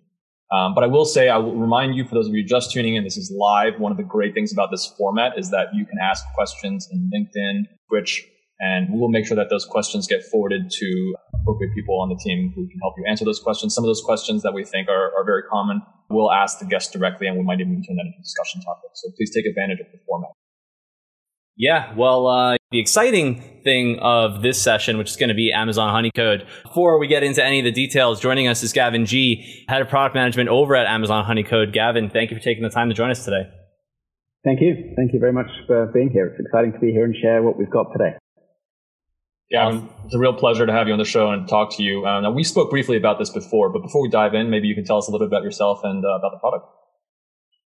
Um, 0.52 0.74
but 0.74 0.82
I 0.82 0.88
will 0.88 1.04
say, 1.04 1.28
I 1.28 1.36
will 1.36 1.54
remind 1.54 1.94
you 1.94 2.04
for 2.04 2.14
those 2.14 2.26
of 2.26 2.34
you 2.34 2.42
just 2.42 2.72
tuning 2.72 2.96
in, 2.96 3.04
this 3.04 3.16
is 3.16 3.30
live. 3.30 3.78
One 3.78 3.92
of 3.92 3.98
the 3.98 4.02
great 4.04 4.34
things 4.34 4.52
about 4.52 4.70
this 4.72 4.92
format 4.98 5.38
is 5.38 5.50
that 5.50 5.66
you 5.74 5.86
can 5.86 5.98
ask 6.02 6.24
questions 6.34 6.88
in 6.90 7.08
LinkedIn, 7.14 7.66
Twitch, 7.88 8.26
and 8.58 8.92
we 8.92 8.98
will 8.98 9.10
make 9.10 9.26
sure 9.26 9.36
that 9.36 9.48
those 9.48 9.64
questions 9.64 10.08
get 10.08 10.24
forwarded 10.24 10.70
to 10.70 11.14
appropriate 11.34 11.72
people 11.74 12.00
on 12.00 12.08
the 12.08 12.16
team 12.16 12.52
who 12.56 12.66
can 12.66 12.80
help 12.80 12.94
you 12.98 13.04
answer 13.06 13.24
those 13.24 13.38
questions. 13.38 13.74
Some 13.74 13.84
of 13.84 13.88
those 13.88 14.02
questions 14.02 14.42
that 14.42 14.52
we 14.52 14.64
think 14.64 14.88
are, 14.88 15.12
are 15.16 15.24
very 15.24 15.42
common, 15.44 15.82
we'll 16.08 16.32
ask 16.32 16.58
the 16.58 16.66
guests 16.66 16.92
directly 16.92 17.28
and 17.28 17.36
we 17.36 17.44
might 17.44 17.60
even 17.60 17.82
turn 17.82 17.96
that 17.96 18.06
into 18.06 18.18
discussion 18.18 18.60
topic. 18.62 18.90
So 18.94 19.10
please 19.16 19.32
take 19.32 19.46
advantage 19.46 19.80
of 19.80 19.86
the 19.92 19.98
format. 20.06 20.30
Yeah, 21.60 21.92
well, 21.94 22.26
uh, 22.26 22.56
the 22.70 22.78
exciting 22.78 23.42
thing 23.64 23.98
of 24.00 24.40
this 24.40 24.60
session, 24.62 24.96
which 24.96 25.10
is 25.10 25.16
going 25.16 25.28
to 25.28 25.34
be 25.34 25.52
Amazon 25.52 25.92
Honeycode. 25.92 26.46
Before 26.62 26.98
we 26.98 27.06
get 27.06 27.22
into 27.22 27.44
any 27.44 27.58
of 27.58 27.66
the 27.66 27.70
details, 27.70 28.18
joining 28.18 28.48
us 28.48 28.62
is 28.62 28.72
Gavin 28.72 29.04
G, 29.04 29.66
Head 29.68 29.82
of 29.82 29.90
Product 29.90 30.14
Management 30.14 30.48
over 30.48 30.74
at 30.74 30.86
Amazon 30.86 31.22
Honeycode. 31.22 31.74
Gavin, 31.74 32.08
thank 32.08 32.30
you 32.30 32.36
for 32.38 32.42
taking 32.42 32.62
the 32.62 32.70
time 32.70 32.88
to 32.88 32.94
join 32.94 33.10
us 33.10 33.26
today. 33.26 33.42
Thank 34.42 34.62
you. 34.62 34.94
Thank 34.96 35.12
you 35.12 35.20
very 35.20 35.34
much 35.34 35.48
for 35.66 35.84
being 35.92 36.08
here. 36.08 36.28
It's 36.28 36.40
exciting 36.40 36.72
to 36.72 36.78
be 36.78 36.92
here 36.92 37.04
and 37.04 37.14
share 37.20 37.42
what 37.42 37.58
we've 37.58 37.68
got 37.68 37.92
today. 37.92 38.16
Yeah, 39.50 39.82
it's 40.06 40.14
a 40.14 40.18
real 40.18 40.32
pleasure 40.32 40.64
to 40.64 40.72
have 40.72 40.86
you 40.86 40.94
on 40.94 40.98
the 40.98 41.04
show 41.04 41.30
and 41.30 41.46
talk 41.46 41.76
to 41.76 41.82
you. 41.82 42.06
Uh, 42.06 42.22
now, 42.22 42.30
we 42.30 42.42
spoke 42.42 42.70
briefly 42.70 42.96
about 42.96 43.18
this 43.18 43.28
before, 43.28 43.68
but 43.68 43.82
before 43.82 44.00
we 44.00 44.08
dive 44.08 44.32
in, 44.32 44.48
maybe 44.48 44.66
you 44.66 44.74
can 44.74 44.86
tell 44.86 44.96
us 44.96 45.08
a 45.08 45.10
little 45.10 45.26
bit 45.26 45.36
about 45.36 45.44
yourself 45.44 45.80
and 45.84 46.06
uh, 46.06 46.08
about 46.08 46.30
the 46.30 46.38
product. 46.38 46.64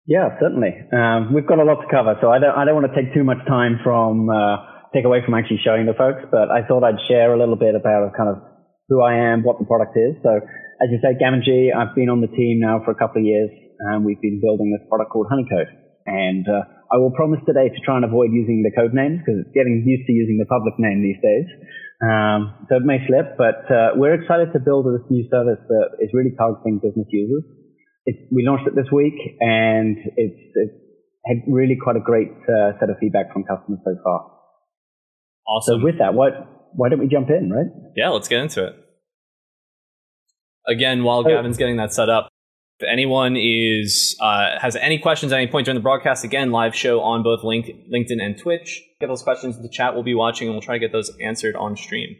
Yeah, 0.06 0.34
certainly. 0.42 0.74
Um, 0.90 1.30
we've 1.30 1.46
got 1.46 1.62
a 1.62 1.66
lot 1.66 1.78
to 1.78 1.86
cover, 1.86 2.18
so 2.18 2.26
I 2.26 2.42
don't, 2.42 2.50
I 2.50 2.66
don't 2.66 2.74
want 2.74 2.90
to 2.90 2.96
take 2.96 3.14
too 3.14 3.22
much 3.22 3.38
time 3.46 3.78
from, 3.86 4.26
uh, 4.26 4.90
take 4.90 5.06
away 5.06 5.22
from 5.22 5.38
actually 5.38 5.62
showing 5.62 5.86
the 5.86 5.94
folks, 5.94 6.26
but 6.26 6.50
I 6.50 6.66
thought 6.66 6.82
I'd 6.82 6.98
share 7.06 7.30
a 7.30 7.38
little 7.38 7.54
bit 7.54 7.78
about 7.78 8.10
kind 8.18 8.26
of 8.26 8.42
who 8.90 8.98
I 8.98 9.30
am, 9.30 9.46
what 9.46 9.62
the 9.62 9.64
product 9.64 9.94
is. 9.94 10.18
So 10.26 10.42
as 10.82 10.90
you 10.90 10.98
say, 10.98 11.14
Gavin 11.14 11.46
Gee, 11.46 11.70
I've 11.70 11.94
been 11.94 12.10
on 12.10 12.18
the 12.18 12.26
team 12.26 12.58
now 12.58 12.82
for 12.82 12.90
a 12.90 12.98
couple 12.98 13.22
of 13.22 13.26
years, 13.30 13.46
and 13.78 14.02
we've 14.02 14.20
been 14.20 14.42
building 14.42 14.74
this 14.74 14.82
product 14.90 15.14
called 15.14 15.30
Honeycode. 15.30 15.70
And 16.02 16.50
uh, 16.50 16.66
I 16.90 16.98
will 16.98 17.14
promise 17.14 17.38
today 17.46 17.70
to 17.70 17.80
try 17.86 17.94
and 17.94 18.04
avoid 18.04 18.34
using 18.34 18.66
the 18.66 18.74
code 18.74 18.90
names 18.90 19.22
because 19.22 19.46
it's 19.46 19.54
getting 19.54 19.86
used 19.86 20.02
to 20.10 20.12
using 20.12 20.42
the 20.42 20.50
public 20.50 20.74
name 20.82 20.98
these 20.98 21.22
days. 21.22 21.46
Um, 22.02 22.66
so 22.66 22.82
it 22.82 22.82
may 22.82 22.98
slip, 23.06 23.38
but 23.38 23.70
uh, 23.70 23.94
we're 23.94 24.18
excited 24.18 24.50
to 24.50 24.58
build 24.58 24.90
this 24.90 25.06
new 25.06 25.22
service 25.30 25.62
that 25.70 26.02
is 26.02 26.10
really 26.10 26.34
targeting 26.34 26.82
business 26.82 27.06
users 27.14 27.46
it's, 28.06 28.18
we 28.30 28.44
launched 28.46 28.66
it 28.66 28.74
this 28.74 28.90
week 28.92 29.14
and 29.40 29.96
it's, 30.16 30.40
it's 30.54 30.74
had 31.24 31.36
really 31.46 31.76
quite 31.82 31.96
a 31.96 32.00
great 32.00 32.30
uh, 32.48 32.78
set 32.80 32.90
of 32.90 32.96
feedback 33.00 33.32
from 33.32 33.44
customers 33.44 33.80
so 33.84 33.94
far. 34.02 34.30
Awesome. 35.46 35.80
So 35.80 35.84
with 35.84 35.98
that, 35.98 36.14
what, 36.14 36.32
why 36.74 36.88
don't 36.88 36.98
we 36.98 37.08
jump 37.08 37.28
in, 37.30 37.50
right? 37.50 37.66
Yeah, 37.96 38.08
let's 38.10 38.28
get 38.28 38.40
into 38.40 38.66
it. 38.66 38.74
Again, 40.66 41.02
while 41.04 41.20
oh. 41.20 41.24
Gavin's 41.24 41.56
getting 41.56 41.76
that 41.76 41.92
set 41.92 42.08
up, 42.08 42.28
if 42.78 42.88
anyone 42.90 43.36
is 43.36 44.16
uh, 44.20 44.58
has 44.58 44.74
any 44.76 44.98
questions 44.98 45.32
at 45.32 45.36
any 45.36 45.46
point 45.50 45.66
during 45.66 45.76
the 45.76 45.82
broadcast, 45.82 46.24
again, 46.24 46.50
live 46.50 46.74
show 46.74 47.00
on 47.00 47.22
both 47.22 47.44
link, 47.44 47.66
LinkedIn 47.92 48.20
and 48.20 48.36
Twitch. 48.36 48.82
Get 49.00 49.06
those 49.06 49.22
questions 49.22 49.56
in 49.56 49.62
the 49.62 49.68
chat. 49.68 49.94
We'll 49.94 50.02
be 50.02 50.14
watching, 50.14 50.48
and 50.48 50.54
we'll 50.54 50.62
try 50.62 50.74
to 50.74 50.80
get 50.80 50.90
those 50.90 51.10
answered 51.20 51.54
on 51.54 51.76
stream. 51.76 52.16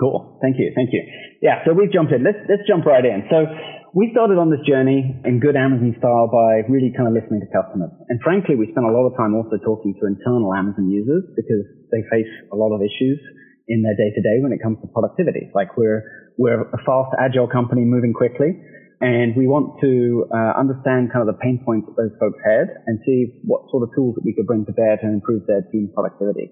Cool. 0.00 0.38
Thank 0.40 0.56
you. 0.58 0.72
Thank 0.74 0.90
you. 0.92 1.02
Yeah. 1.42 1.62
So 1.66 1.74
we've 1.74 1.92
jumped 1.92 2.12
in. 2.12 2.24
Let's 2.24 2.38
let's 2.48 2.62
jump 2.66 2.86
right 2.86 3.04
in. 3.04 3.24
So 3.28 3.44
we 3.92 4.08
started 4.16 4.40
on 4.40 4.48
this 4.48 4.64
journey 4.64 5.04
in 5.28 5.36
good 5.36 5.52
Amazon 5.52 5.92
style 6.00 6.24
by 6.32 6.64
really 6.64 6.88
kind 6.96 7.04
of 7.04 7.12
listening 7.12 7.44
to 7.44 7.50
customers. 7.52 7.92
And 8.08 8.16
frankly, 8.24 8.56
we 8.56 8.72
spent 8.72 8.88
a 8.88 8.92
lot 8.92 9.04
of 9.04 9.12
time 9.20 9.36
also 9.36 9.60
talking 9.60 9.92
to 10.00 10.08
internal 10.08 10.48
Amazon 10.56 10.88
users 10.88 11.28
because 11.36 11.68
they 11.92 12.00
face 12.08 12.28
a 12.48 12.56
lot 12.56 12.72
of 12.72 12.80
issues 12.80 13.20
in 13.68 13.84
their 13.84 13.92
day 13.92 14.08
to 14.08 14.20
day 14.24 14.40
when 14.40 14.48
it 14.56 14.64
comes 14.64 14.80
to 14.80 14.88
productivity. 14.88 15.52
Like 15.52 15.76
we're, 15.76 16.08
we're 16.40 16.72
a 16.72 16.80
fast, 16.88 17.12
agile 17.20 17.52
company 17.52 17.84
moving 17.84 18.16
quickly. 18.16 18.56
And 19.04 19.36
we 19.36 19.44
want 19.44 19.76
to 19.84 20.24
uh, 20.30 20.56
understand 20.56 21.12
kind 21.12 21.28
of 21.28 21.28
the 21.28 21.36
pain 21.42 21.60
points 21.60 21.84
that 21.90 21.96
those 21.98 22.16
folks 22.16 22.40
had 22.40 22.72
and 22.88 22.96
see 23.04 23.44
what 23.44 23.68
sort 23.68 23.84
of 23.84 23.92
tools 23.92 24.16
that 24.16 24.24
we 24.24 24.32
could 24.32 24.48
bring 24.48 24.64
to 24.64 24.72
bear 24.72 24.96
to 24.96 25.06
improve 25.06 25.44
their 25.44 25.68
team 25.68 25.92
productivity. 25.92 26.48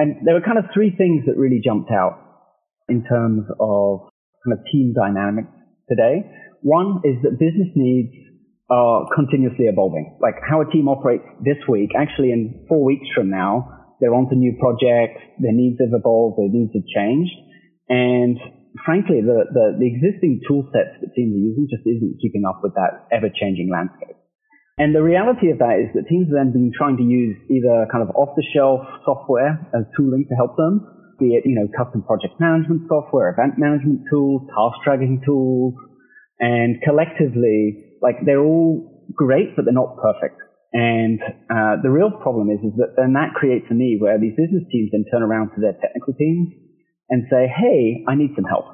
And 0.00 0.24
there 0.24 0.32
were 0.32 0.40
kind 0.40 0.56
of 0.56 0.70
three 0.72 0.96
things 0.96 1.28
that 1.28 1.36
really 1.36 1.60
jumped 1.60 1.90
out 1.92 2.48
in 2.88 3.04
terms 3.04 3.44
of 3.60 4.08
kind 4.46 4.56
of 4.56 4.64
team 4.72 4.94
dynamics 4.96 5.52
today. 5.90 6.24
One 6.62 7.00
is 7.04 7.16
that 7.22 7.38
business 7.38 7.68
needs 7.74 8.12
are 8.70 9.08
continuously 9.14 9.66
evolving. 9.66 10.16
Like 10.20 10.38
how 10.46 10.62
a 10.62 10.68
team 10.70 10.88
operates 10.88 11.24
this 11.42 11.58
week, 11.68 11.90
actually 11.98 12.30
in 12.30 12.66
four 12.68 12.84
weeks 12.84 13.06
from 13.14 13.30
now, 13.30 13.96
they're 14.00 14.14
onto 14.14 14.34
new 14.34 14.56
projects, 14.60 15.20
their 15.42 15.52
needs 15.52 15.80
have 15.80 15.92
evolved, 15.92 16.38
their 16.38 16.48
needs 16.48 16.72
have 16.72 16.86
changed. 16.86 17.34
And 17.88 18.38
frankly, 18.86 19.20
the, 19.20 19.44
the, 19.50 19.76
the 19.76 19.86
existing 19.90 20.40
tool 20.46 20.64
sets 20.72 21.02
that 21.02 21.12
teams 21.12 21.34
are 21.34 21.44
using 21.52 21.66
just 21.68 21.84
isn't 21.84 22.22
keeping 22.22 22.46
up 22.46 22.60
with 22.62 22.72
that 22.78 23.10
ever 23.12 23.28
changing 23.28 23.68
landscape. 23.68 24.16
And 24.78 24.94
the 24.94 25.02
reality 25.02 25.50
of 25.50 25.58
that 25.60 25.76
is 25.76 25.92
that 25.92 26.08
teams 26.08 26.32
have 26.32 26.38
then 26.40 26.56
been 26.56 26.72
trying 26.72 26.96
to 26.96 27.04
use 27.04 27.36
either 27.52 27.84
kind 27.92 28.00
of 28.00 28.16
off 28.16 28.32
the 28.32 28.46
shelf 28.54 28.80
software 29.04 29.60
as 29.76 29.84
tooling 29.92 30.24
to 30.30 30.34
help 30.40 30.56
them, 30.56 30.80
be 31.20 31.36
it, 31.36 31.44
you 31.44 31.52
know, 31.52 31.68
custom 31.76 32.00
project 32.00 32.40
management 32.40 32.88
software, 32.88 33.28
event 33.28 33.60
management 33.60 34.08
tools, 34.08 34.48
task 34.48 34.80
tracking 34.80 35.20
tools, 35.20 35.76
and 36.40 36.80
collectively, 36.82 38.00
like 38.00 38.16
they're 38.24 38.42
all 38.42 39.04
great, 39.12 39.54
but 39.54 39.64
they're 39.68 39.76
not 39.76 40.00
perfect. 40.00 40.40
And 40.72 41.20
uh, 41.50 41.82
the 41.82 41.90
real 41.90 42.10
problem 42.10 42.48
is, 42.48 42.62
is 42.64 42.72
that 42.80 42.96
then 42.96 43.12
that 43.12 43.34
creates 43.34 43.66
a 43.68 43.76
need 43.76 44.00
where 44.00 44.16
these 44.18 44.38
business 44.38 44.64
teams 44.72 44.90
then 44.90 45.04
turn 45.12 45.22
around 45.22 45.52
to 45.52 45.60
their 45.60 45.76
technical 45.76 46.14
teams 46.14 46.48
and 47.10 47.26
say, 47.28 47.50
"Hey, 47.50 48.06
I 48.08 48.14
need 48.14 48.32
some 48.34 48.48
help." 48.48 48.66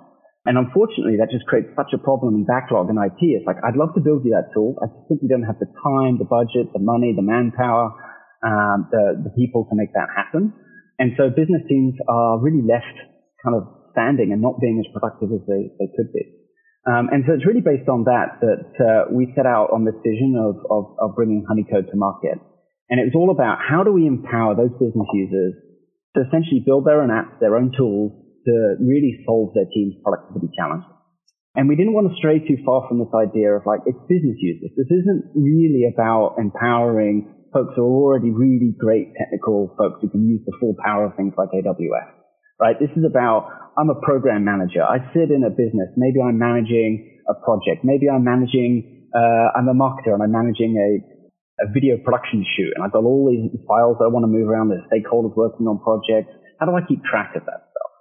And 0.47 0.55
unfortunately, 0.55 1.19
that 1.19 1.33
just 1.35 1.49
creates 1.51 1.75
such 1.75 1.91
a 1.91 1.99
problem 1.99 2.39
and 2.39 2.47
backlog 2.47 2.87
in 2.87 2.95
IT. 3.01 3.19
It's 3.19 3.49
like 3.49 3.59
I'd 3.67 3.75
love 3.75 3.97
to 3.99 4.05
build 4.05 4.23
you 4.23 4.31
that 4.37 4.55
tool, 4.55 4.79
I 4.79 4.87
just 4.87 5.09
simply 5.09 5.27
don't 5.27 5.43
have 5.43 5.59
the 5.59 5.67
time, 5.83 6.23
the 6.23 6.29
budget, 6.29 6.71
the 6.71 6.85
money, 6.85 7.17
the 7.17 7.27
manpower, 7.27 7.91
um, 8.47 8.87
the 8.93 9.27
the 9.27 9.33
people 9.35 9.67
to 9.67 9.75
make 9.75 9.91
that 9.97 10.07
happen. 10.13 10.53
And 11.01 11.17
so 11.17 11.33
business 11.33 11.65
teams 11.67 11.97
are 12.07 12.39
really 12.39 12.63
left 12.63 12.95
kind 13.43 13.57
of 13.57 13.67
standing 13.93 14.33
and 14.33 14.41
not 14.41 14.61
being 14.61 14.77
as 14.79 14.89
productive 14.93 15.33
as 15.33 15.43
they, 15.49 15.73
they 15.81 15.89
could 15.97 16.13
be. 16.13 16.36
Um, 16.87 17.11
and 17.11 17.27
so 17.27 17.35
it's 17.35 17.47
really 17.47 17.67
based 17.67 17.91
on 17.91 18.07
that 18.07 18.39
that 18.41 18.71
uh, 18.79 19.11
we 19.11 19.35
set 19.35 19.45
out 19.45 19.75
on 19.75 19.83
this 19.83 19.99
vision 20.07 20.39
of, 20.39 20.63
of, 20.71 20.95
of 21.03 21.19
bringing 21.19 21.43
Honeycode 21.43 21.91
to 21.91 21.97
market. 21.99 22.39
And 22.89 23.03
it 23.03 23.11
was 23.11 23.19
all 23.19 23.35
about 23.35 23.59
how 23.59 23.83
do 23.83 23.91
we 23.91 24.07
empower 24.07 24.55
those 24.55 24.71
business 24.79 25.11
users 25.11 25.55
to 26.15 26.23
essentially 26.23 26.63
build 26.63 26.87
their 26.87 27.03
own 27.03 27.11
apps, 27.11 27.43
their 27.43 27.59
own 27.59 27.75
tools 27.75 28.15
to 28.47 28.55
really 28.79 29.19
solve 29.27 29.51
their 29.59 29.67
team's 29.67 29.99
productivity 30.07 30.47
challenges. 30.55 30.87
And 31.59 31.69
we 31.69 31.75
didn't 31.75 31.97
want 31.97 32.07
to 32.13 32.15
stray 32.15 32.39
too 32.39 32.63
far 32.63 32.87
from 32.87 33.03
this 33.03 33.11
idea 33.11 33.51
of 33.57 33.67
like, 33.67 33.81
it's 33.87 33.99
business 34.07 34.39
users. 34.39 34.71
This 34.77 34.93
isn't 34.93 35.35
really 35.35 35.91
about 35.91 36.37
empowering 36.39 37.33
folks 37.53 37.73
who 37.75 37.83
are 37.83 37.97
already 37.97 38.31
really 38.31 38.77
great 38.79 39.17
technical 39.17 39.75
folks 39.81 40.05
who 40.05 40.09
can 40.13 40.29
use 40.29 40.45
the 40.45 40.53
full 40.61 40.77
power 40.85 41.09
of 41.09 41.17
things 41.17 41.33
like 41.37 41.49
AWS, 41.57 42.13
right? 42.59 42.77
This 42.79 42.91
is 42.97 43.05
about 43.05 43.51
I'm 43.77 43.91
a 43.93 44.01
program 44.01 44.45
manager. 44.45 44.81
I 44.81 45.05
sit 45.13 45.29
in 45.29 45.45
a 45.45 45.53
business. 45.53 45.93
Maybe 45.97 46.17
I'm 46.25 46.41
managing 46.41 47.21
a 47.29 47.37
project. 47.37 47.85
Maybe 47.85 48.09
I'm 48.09 48.25
managing, 48.25 49.09
uh, 49.13 49.53
I'm 49.53 49.69
a 49.69 49.77
marketer 49.77 50.17
and 50.17 50.25
I'm 50.25 50.33
managing 50.33 50.81
a, 50.81 50.89
a 51.61 51.67
video 51.69 52.01
production 52.01 52.41
shoot 52.57 52.73
and 52.73 52.81
I've 52.81 52.93
got 52.93 53.05
all 53.05 53.29
these 53.29 53.53
files 53.69 54.01
I 54.01 54.09
want 54.09 54.25
to 54.25 54.33
move 54.33 54.49
around. 54.49 54.73
There's 54.73 54.87
stakeholders 54.89 55.37
working 55.37 55.69
on 55.69 55.77
projects. 55.85 56.33
How 56.57 56.65
do 56.65 56.73
I 56.73 56.81
keep 56.89 57.05
track 57.05 57.37
of 57.37 57.45
that 57.45 57.69
stuff? 57.69 57.93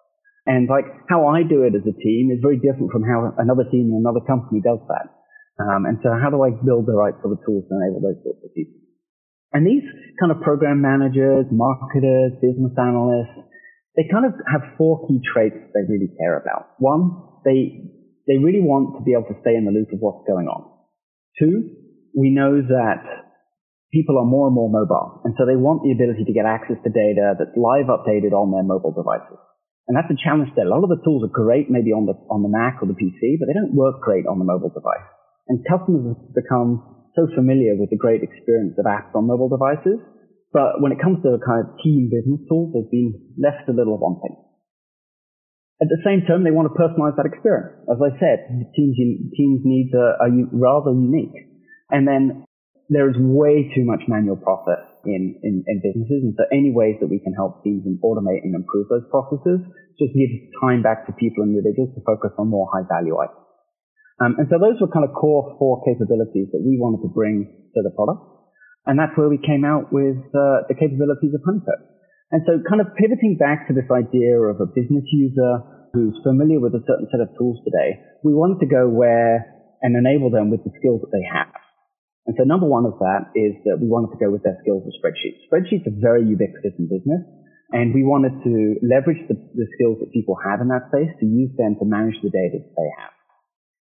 And 0.47 0.69
like 0.71 0.87
how 1.11 1.27
I 1.27 1.43
do 1.43 1.67
it 1.67 1.75
as 1.75 1.83
a 1.83 1.95
team 1.99 2.31
is 2.31 2.39
very 2.39 2.55
different 2.55 2.95
from 2.95 3.03
how 3.03 3.35
another 3.35 3.67
team 3.67 3.91
in 3.91 3.99
another 3.99 4.23
company 4.23 4.63
does 4.63 4.79
that. 4.87 5.11
Um, 5.59 5.83
and 5.83 5.99
so 6.03 6.15
how 6.15 6.31
do 6.31 6.39
I 6.43 6.55
build 6.55 6.87
the 6.87 6.95
right 6.95 7.15
sort 7.19 7.35
of 7.35 7.43
tools 7.43 7.67
to 7.67 7.73
enable 7.75 7.99
those 7.99 8.19
sorts 8.23 8.43
of 8.43 8.51
people? 8.55 8.79
And 9.51 9.63
these 9.63 9.87
kind 10.19 10.31
of 10.31 10.43
program 10.43 10.83
managers, 10.83 11.47
marketers, 11.51 12.35
business 12.43 12.75
analysts, 12.75 13.44
they 13.95 14.03
kind 14.11 14.27
of 14.27 14.35
have 14.51 14.75
four 14.77 15.07
key 15.07 15.23
traits 15.23 15.55
they 15.71 15.87
really 15.87 16.11
care 16.19 16.35
about. 16.35 16.75
One, 16.79 17.15
they, 17.47 17.87
they 18.27 18.37
really 18.37 18.59
want 18.59 18.99
to 18.99 19.01
be 19.03 19.15
able 19.15 19.31
to 19.31 19.39
stay 19.39 19.55
in 19.55 19.63
the 19.63 19.71
loop 19.71 19.91
of 19.95 19.99
what's 20.03 20.27
going 20.27 20.47
on. 20.47 20.67
Two, 21.39 21.71
we 22.15 22.31
know 22.31 22.59
that 22.59 23.03
people 23.95 24.19
are 24.19 24.27
more 24.27 24.51
and 24.51 24.55
more 24.55 24.67
mobile. 24.67 25.23
And 25.23 25.31
so 25.39 25.47
they 25.47 25.55
want 25.55 25.87
the 25.87 25.95
ability 25.95 26.27
to 26.27 26.35
get 26.35 26.43
access 26.43 26.75
to 26.83 26.91
data 26.91 27.39
that's 27.39 27.55
live 27.55 27.87
updated 27.87 28.35
on 28.35 28.51
their 28.51 28.63
mobile 28.67 28.91
devices. 28.91 29.39
And 29.87 29.95
that's 29.95 30.11
a 30.11 30.19
challenge 30.19 30.51
there. 30.59 30.67
A 30.67 30.73
lot 30.73 30.83
of 30.83 30.91
the 30.91 30.99
tools 31.05 31.23
are 31.23 31.31
great 31.31 31.71
maybe 31.71 31.95
on 31.95 32.03
the, 32.09 32.17
on 32.27 32.43
the 32.43 32.51
Mac 32.51 32.83
or 32.83 32.91
the 32.91 32.97
PC, 32.97 33.39
but 33.39 33.47
they 33.47 33.55
don't 33.55 33.77
work 33.77 34.03
great 34.03 34.27
on 34.27 34.43
the 34.43 34.47
mobile 34.47 34.73
device. 34.73 35.07
And 35.47 35.63
customers 35.63 36.17
have 36.19 36.35
become 36.35 36.83
so 37.15 37.29
familiar 37.31 37.79
with 37.79 37.93
the 37.93 38.01
great 38.01 38.25
experience 38.25 38.75
of 38.75 38.89
apps 38.89 39.15
on 39.15 39.29
mobile 39.29 39.47
devices 39.47 40.03
But 40.55 40.79
when 40.79 40.95
it 40.95 41.03
comes 41.03 41.19
to 41.27 41.35
kind 41.43 41.67
of 41.67 41.75
team 41.83 42.07
business 42.07 42.39
tools, 42.47 42.71
they've 42.71 42.87
been 42.87 43.11
left 43.35 43.67
a 43.67 43.75
little 43.75 43.99
wanting. 43.99 44.39
At 45.83 45.91
the 45.91 45.99
same 46.07 46.23
time, 46.23 46.47
they 46.47 46.55
want 46.55 46.71
to 46.71 46.75
personalize 46.79 47.19
that 47.19 47.27
experience. 47.27 47.83
As 47.91 47.99
I 47.99 48.15
said, 48.15 48.47
teams, 48.71 48.95
teams 49.35 49.59
needs 49.67 49.91
are, 49.91 50.15
are 50.15 50.31
rather 50.55 50.95
unique. 50.95 51.35
And 51.91 52.07
then 52.07 52.47
there 52.87 53.11
is 53.11 53.19
way 53.19 53.67
too 53.75 53.83
much 53.83 54.07
manual 54.07 54.39
process 54.39 54.87
in, 55.03 55.35
in, 55.43 55.67
in, 55.67 55.83
businesses. 55.83 56.23
And 56.23 56.33
so 56.39 56.47
any 56.55 56.71
ways 56.71 57.03
that 57.03 57.11
we 57.11 57.19
can 57.19 57.35
help 57.35 57.59
teams 57.59 57.83
and 57.83 57.99
automate 57.99 58.47
and 58.47 58.55
improve 58.55 58.87
those 58.87 59.03
processes 59.11 59.59
just 59.99 60.15
gives 60.15 60.39
time 60.63 60.79
back 60.79 61.03
to 61.07 61.11
people 61.19 61.43
and 61.43 61.51
individuals 61.51 61.91
to 61.99 62.01
focus 62.07 62.31
on 62.39 62.47
more 62.47 62.71
high 62.71 62.87
value 62.87 63.19
items. 63.19 63.43
Um, 64.23 64.39
and 64.39 64.47
so 64.47 64.55
those 64.55 64.79
were 64.79 64.87
kind 64.87 65.03
of 65.03 65.11
core 65.11 65.51
four 65.59 65.83
capabilities 65.83 66.47
that 66.55 66.63
we 66.63 66.79
wanted 66.79 67.03
to 67.03 67.11
bring 67.11 67.43
to 67.75 67.83
the 67.83 67.91
product. 67.91 68.34
And 68.85 68.97
that's 69.01 69.17
where 69.17 69.29
we 69.29 69.41
came 69.41 69.65
out 69.65 69.89
with 69.89 70.21
uh, 70.31 70.69
the 70.69 70.77
capabilities 70.77 71.33
of 71.33 71.41
Honeycode. 71.41 71.83
And 72.31 72.41
so 72.45 72.61
kind 72.69 72.81
of 72.81 72.93
pivoting 72.97 73.37
back 73.37 73.67
to 73.69 73.73
this 73.73 73.89
idea 73.89 74.37
of 74.37 74.61
a 74.61 74.69
business 74.69 75.05
user 75.09 75.61
who's 75.93 76.17
familiar 76.21 76.59
with 76.59 76.73
a 76.73 76.83
certain 76.85 77.07
set 77.09 77.21
of 77.21 77.29
tools 77.37 77.61
today, 77.65 78.01
we 78.21 78.33
wanted 78.33 78.59
to 78.61 78.69
go 78.69 78.89
where 78.89 79.45
and 79.81 79.95
enable 79.95 80.29
them 80.29 80.49
with 80.49 80.61
the 80.65 80.73
skills 80.77 81.01
that 81.01 81.13
they 81.13 81.25
have. 81.25 81.53
And 82.25 82.33
so 82.37 82.43
number 82.43 82.65
one 82.65 82.85
of 82.85 82.97
that 82.99 83.29
is 83.37 83.53
that 83.69 83.77
we 83.77 83.85
wanted 83.85 84.17
to 84.17 84.19
go 84.19 84.33
with 84.33 84.41
their 84.41 84.57
skills 84.65 84.81
with 84.81 84.97
spreadsheets. 84.97 85.45
Spreadsheets 85.45 85.85
are 85.85 85.97
very 86.01 86.25
ubiquitous 86.25 86.73
in 86.77 86.89
business. 86.89 87.21
And 87.71 87.93
we 87.93 88.03
wanted 88.05 88.33
to 88.45 88.53
leverage 88.85 89.21
the, 89.25 89.37
the 89.55 89.67
skills 89.77 89.97
that 90.01 90.13
people 90.13 90.37
have 90.37 90.61
in 90.61 90.69
that 90.69 90.89
space 90.93 91.09
to 91.21 91.25
use 91.25 91.49
them 91.57 91.77
to 91.79 91.85
manage 91.85 92.17
the 92.21 92.29
data 92.29 92.61
that 92.61 92.73
they 92.77 92.91
have. 93.01 93.14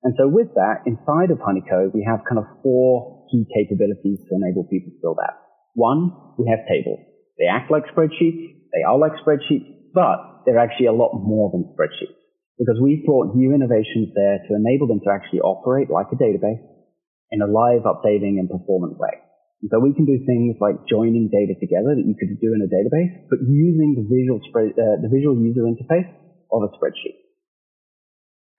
And 0.03 0.15
so 0.15 0.27
with 0.31 0.55
that, 0.55 0.87
inside 0.87 1.31
of 1.31 1.43
Honeycode, 1.43 1.93
we 1.93 2.07
have 2.07 2.23
kind 2.23 2.39
of 2.39 2.47
four 2.63 3.27
key 3.31 3.43
capabilities 3.51 4.23
to 4.27 4.31
enable 4.35 4.63
people 4.71 4.95
to 4.95 4.99
build 5.03 5.19
apps. 5.19 5.43
One, 5.75 6.15
we 6.39 6.47
have 6.47 6.63
tables. 6.67 7.03
They 7.37 7.47
act 7.51 7.71
like 7.71 7.83
spreadsheets. 7.91 8.71
They 8.71 8.83
are 8.87 8.97
like 8.97 9.19
spreadsheets, 9.19 9.91
but 9.93 10.43
they're 10.45 10.59
actually 10.59 10.87
a 10.87 10.95
lot 10.95 11.19
more 11.19 11.51
than 11.51 11.67
spreadsheets 11.75 12.19
because 12.59 12.75
we've 12.83 13.07
brought 13.07 13.35
new 13.35 13.55
innovations 13.55 14.11
there 14.15 14.43
to 14.47 14.51
enable 14.55 14.87
them 14.87 14.99
to 14.99 15.09
actually 15.09 15.39
operate 15.39 15.87
like 15.87 16.11
a 16.11 16.19
database 16.19 16.59
in 17.31 17.39
a 17.41 17.47
live 17.47 17.87
updating 17.87 18.35
and 18.35 18.51
performant 18.51 18.99
way. 18.99 19.15
And 19.63 19.71
so 19.71 19.79
we 19.79 19.95
can 19.95 20.03
do 20.03 20.19
things 20.27 20.59
like 20.59 20.75
joining 20.87 21.31
data 21.31 21.55
together 21.55 21.95
that 21.95 22.03
you 22.03 22.15
could 22.19 22.35
do 22.39 22.51
in 22.51 22.63
a 22.63 22.69
database, 22.71 23.27
but 23.31 23.39
using 23.43 23.95
the 23.95 24.05
visual 24.07 24.39
spread, 24.47 24.75
uh, 24.75 24.99
the 25.03 25.11
visual 25.11 25.35
user 25.39 25.67
interface 25.67 26.07
of 26.51 26.63
a 26.63 26.69
spreadsheet. 26.75 27.28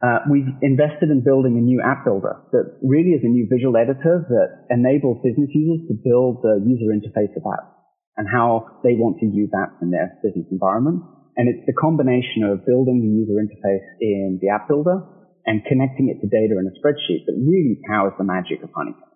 Uh, 0.01 0.25
we've 0.33 0.49
invested 0.65 1.13
in 1.13 1.21
building 1.21 1.61
a 1.61 1.65
new 1.65 1.77
app 1.85 2.09
builder 2.09 2.41
that 2.57 2.81
really 2.81 3.13
is 3.13 3.21
a 3.21 3.29
new 3.29 3.45
visual 3.53 3.77
editor 3.77 4.25
that 4.33 4.65
enables 4.73 5.21
business 5.21 5.53
users 5.53 5.85
to 5.93 5.95
build 6.01 6.41
the 6.41 6.57
user 6.65 6.89
interface 6.89 7.29
of 7.37 7.45
apps 7.45 7.69
and 8.17 8.25
how 8.25 8.81
they 8.81 8.97
want 8.97 9.21
to 9.21 9.29
use 9.29 9.53
apps 9.53 9.77
in 9.85 9.93
their 9.93 10.09
business 10.25 10.49
environment. 10.51 11.05
And 11.37 11.53
it's 11.53 11.69
the 11.69 11.77
combination 11.77 12.49
of 12.49 12.65
building 12.65 13.05
the 13.05 13.13
user 13.13 13.37
interface 13.37 13.85
in 14.01 14.41
the 14.41 14.49
app 14.49 14.69
builder 14.69 15.05
and 15.45 15.61
connecting 15.69 16.09
it 16.09 16.25
to 16.25 16.29
data 16.33 16.57
in 16.57 16.65
a 16.65 16.75
spreadsheet 16.81 17.29
that 17.29 17.37
really 17.37 17.77
powers 17.85 18.17
the 18.17 18.25
magic 18.25 18.65
of 18.65 18.73
Honeycode. 18.73 19.10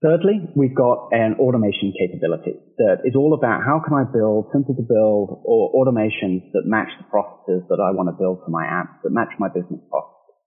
Thirdly, 0.00 0.48
we've 0.56 0.74
got 0.74 1.12
an 1.12 1.36
automation 1.36 1.92
capability 1.92 2.56
that 2.80 3.04
is 3.04 3.12
all 3.12 3.36
about 3.36 3.60
how 3.60 3.84
can 3.84 3.92
I 3.92 4.08
build 4.08 4.48
simple 4.48 4.72
to 4.72 4.80
build 4.80 5.44
or 5.44 5.76
automations 5.76 6.48
that 6.56 6.64
match 6.64 6.88
the 6.96 7.04
processes 7.12 7.68
that 7.68 7.84
I 7.84 7.92
want 7.92 8.08
to 8.08 8.16
build 8.16 8.40
for 8.40 8.48
my 8.48 8.64
apps, 8.64 8.96
that 9.04 9.12
match 9.12 9.28
my 9.36 9.52
business 9.52 9.84
processes. 9.92 10.40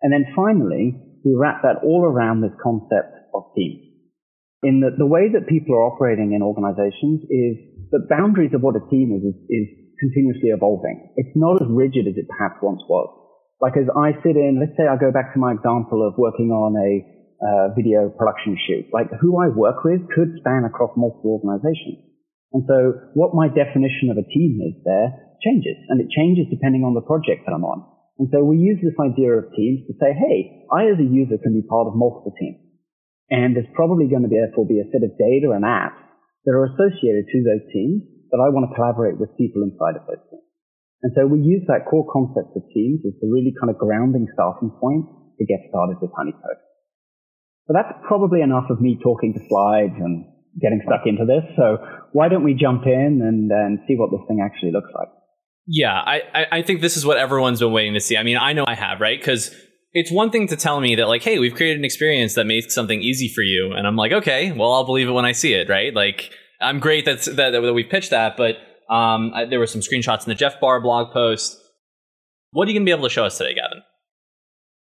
And 0.00 0.08
then 0.08 0.24
finally, 0.32 0.96
we 1.20 1.36
wrap 1.36 1.60
that 1.68 1.84
all 1.84 2.00
around 2.00 2.40
this 2.40 2.56
concept 2.64 3.12
of 3.36 3.52
teams. 3.52 3.92
In 4.64 4.80
the, 4.80 4.96
the 4.96 5.06
way 5.06 5.28
that 5.28 5.52
people 5.52 5.76
are 5.76 5.92
operating 5.92 6.32
in 6.32 6.40
organizations 6.40 7.28
is 7.28 7.60
the 7.92 8.08
boundaries 8.08 8.56
of 8.56 8.64
what 8.64 8.80
a 8.80 8.88
team 8.88 9.12
is, 9.12 9.20
is, 9.20 9.36
is 9.52 9.66
continuously 10.00 10.48
evolving. 10.48 11.12
It's 11.20 11.36
not 11.36 11.60
as 11.60 11.68
rigid 11.68 12.08
as 12.08 12.16
it 12.16 12.24
perhaps 12.24 12.56
once 12.64 12.80
was. 12.88 13.20
Like 13.60 13.76
as 13.76 13.92
I 13.92 14.16
sit 14.24 14.40
in, 14.40 14.56
let's 14.56 14.72
say 14.80 14.88
I 14.88 14.96
go 14.96 15.12
back 15.12 15.36
to 15.36 15.38
my 15.38 15.52
example 15.52 16.00
of 16.00 16.16
working 16.16 16.48
on 16.48 16.72
a 16.72 17.12
uh, 17.42 17.74
video 17.74 18.08
production 18.14 18.54
shoot. 18.54 18.86
Like 18.94 19.10
who 19.18 19.42
I 19.42 19.50
work 19.50 19.82
with 19.82 20.06
could 20.14 20.38
span 20.38 20.62
across 20.62 20.94
multiple 20.94 21.42
organizations. 21.42 22.06
And 22.54 22.62
so 22.70 23.10
what 23.18 23.34
my 23.34 23.50
definition 23.50 24.14
of 24.14 24.16
a 24.16 24.26
team 24.28 24.62
is 24.62 24.78
there 24.86 25.10
changes 25.42 25.76
and 25.90 25.98
it 25.98 26.08
changes 26.14 26.46
depending 26.48 26.86
on 26.86 26.94
the 26.94 27.02
project 27.02 27.42
that 27.44 27.52
I'm 27.52 27.66
on. 27.66 27.82
And 28.20 28.28
so 28.30 28.44
we 28.44 28.60
use 28.60 28.78
this 28.78 28.94
idea 29.00 29.34
of 29.34 29.50
teams 29.56 29.88
to 29.88 29.98
say, 29.98 30.14
hey, 30.14 30.68
I 30.70 30.92
as 30.92 31.00
a 31.00 31.08
user 31.08 31.40
can 31.42 31.56
be 31.56 31.66
part 31.66 31.90
of 31.90 31.98
multiple 31.98 32.30
teams. 32.38 32.62
And 33.32 33.56
there's 33.56 33.72
probably 33.74 34.06
going 34.06 34.22
to 34.22 34.30
be, 34.30 34.36
therefore 34.36 34.68
be 34.68 34.78
a 34.78 34.86
set 34.92 35.02
of 35.02 35.16
data 35.16 35.56
and 35.56 35.64
apps 35.64 35.98
that 36.44 36.52
are 36.52 36.68
associated 36.68 37.26
to 37.32 37.38
those 37.42 37.64
teams 37.72 38.04
that 38.30 38.38
I 38.38 38.52
want 38.52 38.68
to 38.68 38.76
collaborate 38.76 39.16
with 39.16 39.34
people 39.40 39.64
inside 39.64 39.96
of 39.96 40.04
those 40.06 40.22
teams. 40.28 40.46
And 41.02 41.10
so 41.16 41.26
we 41.26 41.42
use 41.42 41.66
that 41.66 41.88
core 41.88 42.06
concept 42.06 42.54
of 42.54 42.62
teams 42.70 43.02
as 43.02 43.16
the 43.18 43.26
really 43.26 43.50
kind 43.58 43.72
of 43.72 43.80
grounding 43.80 44.28
starting 44.36 44.70
point 44.78 45.08
to 45.40 45.44
get 45.48 45.66
started 45.72 45.98
with 45.98 46.14
Honeycode. 46.14 46.60
So 47.66 47.74
that's 47.74 47.92
probably 48.06 48.42
enough 48.42 48.70
of 48.70 48.80
me 48.80 48.98
talking 49.02 49.32
to 49.34 49.40
slides 49.48 49.94
and 49.98 50.26
getting 50.60 50.82
stuck 50.86 51.06
into 51.06 51.24
this. 51.24 51.44
So 51.56 51.78
why 52.12 52.28
don't 52.28 52.44
we 52.44 52.54
jump 52.54 52.86
in 52.86 53.20
and, 53.22 53.50
and 53.50 53.78
see 53.86 53.94
what 53.94 54.10
this 54.10 54.20
thing 54.28 54.40
actually 54.44 54.72
looks 54.72 54.90
like? 54.94 55.08
Yeah, 55.66 55.94
I, 55.94 56.46
I 56.50 56.62
think 56.62 56.80
this 56.80 56.96
is 56.96 57.06
what 57.06 57.18
everyone's 57.18 57.60
been 57.60 57.72
waiting 57.72 57.94
to 57.94 58.00
see. 58.00 58.16
I 58.16 58.24
mean, 58.24 58.36
I 58.36 58.52
know 58.52 58.64
I 58.66 58.74
have, 58.74 59.00
right? 59.00 59.18
Because 59.18 59.54
it's 59.92 60.10
one 60.10 60.30
thing 60.30 60.48
to 60.48 60.56
tell 60.56 60.80
me 60.80 60.96
that, 60.96 61.06
like, 61.06 61.22
hey, 61.22 61.38
we've 61.38 61.54
created 61.54 61.78
an 61.78 61.84
experience 61.84 62.34
that 62.34 62.46
makes 62.46 62.74
something 62.74 63.00
easy 63.00 63.28
for 63.28 63.42
you. 63.42 63.72
And 63.72 63.86
I'm 63.86 63.94
like, 63.94 64.10
okay, 64.10 64.50
well, 64.50 64.72
I'll 64.72 64.84
believe 64.84 65.08
it 65.08 65.12
when 65.12 65.24
I 65.24 65.32
see 65.32 65.54
it, 65.54 65.68
right? 65.68 65.94
Like, 65.94 66.32
I'm 66.60 66.80
great 66.80 67.04
that's, 67.04 67.26
that, 67.26 67.50
that 67.50 67.72
we 67.72 67.84
pitched 67.84 68.10
that, 68.10 68.36
but 68.36 68.56
um, 68.92 69.32
I, 69.34 69.44
there 69.44 69.58
were 69.58 69.66
some 69.66 69.80
screenshots 69.80 70.24
in 70.24 70.30
the 70.30 70.34
Jeff 70.34 70.60
Barr 70.60 70.80
blog 70.80 71.12
post. 71.12 71.56
What 72.50 72.66
are 72.66 72.70
you 72.70 72.78
going 72.78 72.86
to 72.86 72.90
be 72.90 72.92
able 72.92 73.08
to 73.08 73.14
show 73.14 73.24
us 73.24 73.38
today, 73.38 73.54
Gavin? 73.54 73.82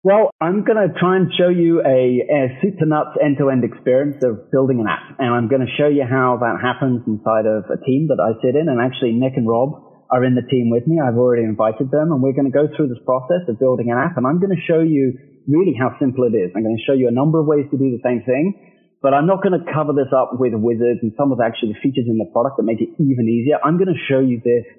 Well, 0.06 0.30
I'm 0.38 0.62
going 0.62 0.78
to 0.78 0.94
try 1.02 1.18
and 1.18 1.34
show 1.34 1.50
you 1.50 1.82
a, 1.82 2.22
a 2.30 2.86
nuts 2.86 3.18
end 3.18 3.42
to 3.42 3.50
end 3.50 3.66
experience 3.66 4.22
of 4.22 4.54
building 4.54 4.78
an 4.78 4.86
app. 4.86 5.18
And 5.18 5.34
I'm 5.34 5.50
going 5.50 5.66
to 5.66 5.72
show 5.82 5.90
you 5.90 6.06
how 6.06 6.38
that 6.46 6.62
happens 6.62 7.02
inside 7.10 7.50
of 7.50 7.66
a 7.74 7.82
team 7.82 8.14
that 8.14 8.22
I 8.22 8.38
sit 8.38 8.54
in. 8.54 8.70
And 8.70 8.78
actually, 8.78 9.18
Nick 9.18 9.34
and 9.34 9.50
Rob 9.50 9.82
are 10.14 10.22
in 10.22 10.38
the 10.38 10.46
team 10.46 10.70
with 10.70 10.86
me. 10.86 11.02
I've 11.02 11.18
already 11.18 11.42
invited 11.42 11.90
them 11.90 12.14
and 12.14 12.22
we're 12.22 12.38
going 12.38 12.46
to 12.46 12.54
go 12.54 12.70
through 12.70 12.94
this 12.94 13.02
process 13.02 13.50
of 13.50 13.58
building 13.58 13.90
an 13.90 13.98
app. 13.98 14.14
And 14.14 14.30
I'm 14.30 14.38
going 14.38 14.54
to 14.54 14.62
show 14.62 14.86
you 14.86 15.18
really 15.50 15.74
how 15.74 15.98
simple 15.98 16.30
it 16.30 16.38
is. 16.38 16.54
I'm 16.54 16.62
going 16.62 16.78
to 16.78 16.86
show 16.86 16.94
you 16.94 17.10
a 17.10 17.16
number 17.18 17.42
of 17.42 17.50
ways 17.50 17.66
to 17.74 17.78
do 17.82 17.90
the 17.90 18.04
same 18.06 18.22
thing, 18.30 18.54
but 19.02 19.18
I'm 19.18 19.26
not 19.26 19.42
going 19.42 19.58
to 19.58 19.66
cover 19.74 19.98
this 19.98 20.14
up 20.14 20.38
with 20.38 20.54
wizards 20.54 21.02
and 21.02 21.18
some 21.18 21.34
of 21.34 21.42
actually 21.42 21.74
the 21.74 21.82
features 21.82 22.06
in 22.06 22.22
the 22.22 22.30
product 22.30 22.62
that 22.62 22.66
make 22.70 22.78
it 22.78 22.94
even 23.02 23.26
easier. 23.26 23.58
I'm 23.58 23.82
going 23.82 23.90
to 23.90 23.98
show 24.06 24.22
you 24.22 24.38
this 24.46 24.70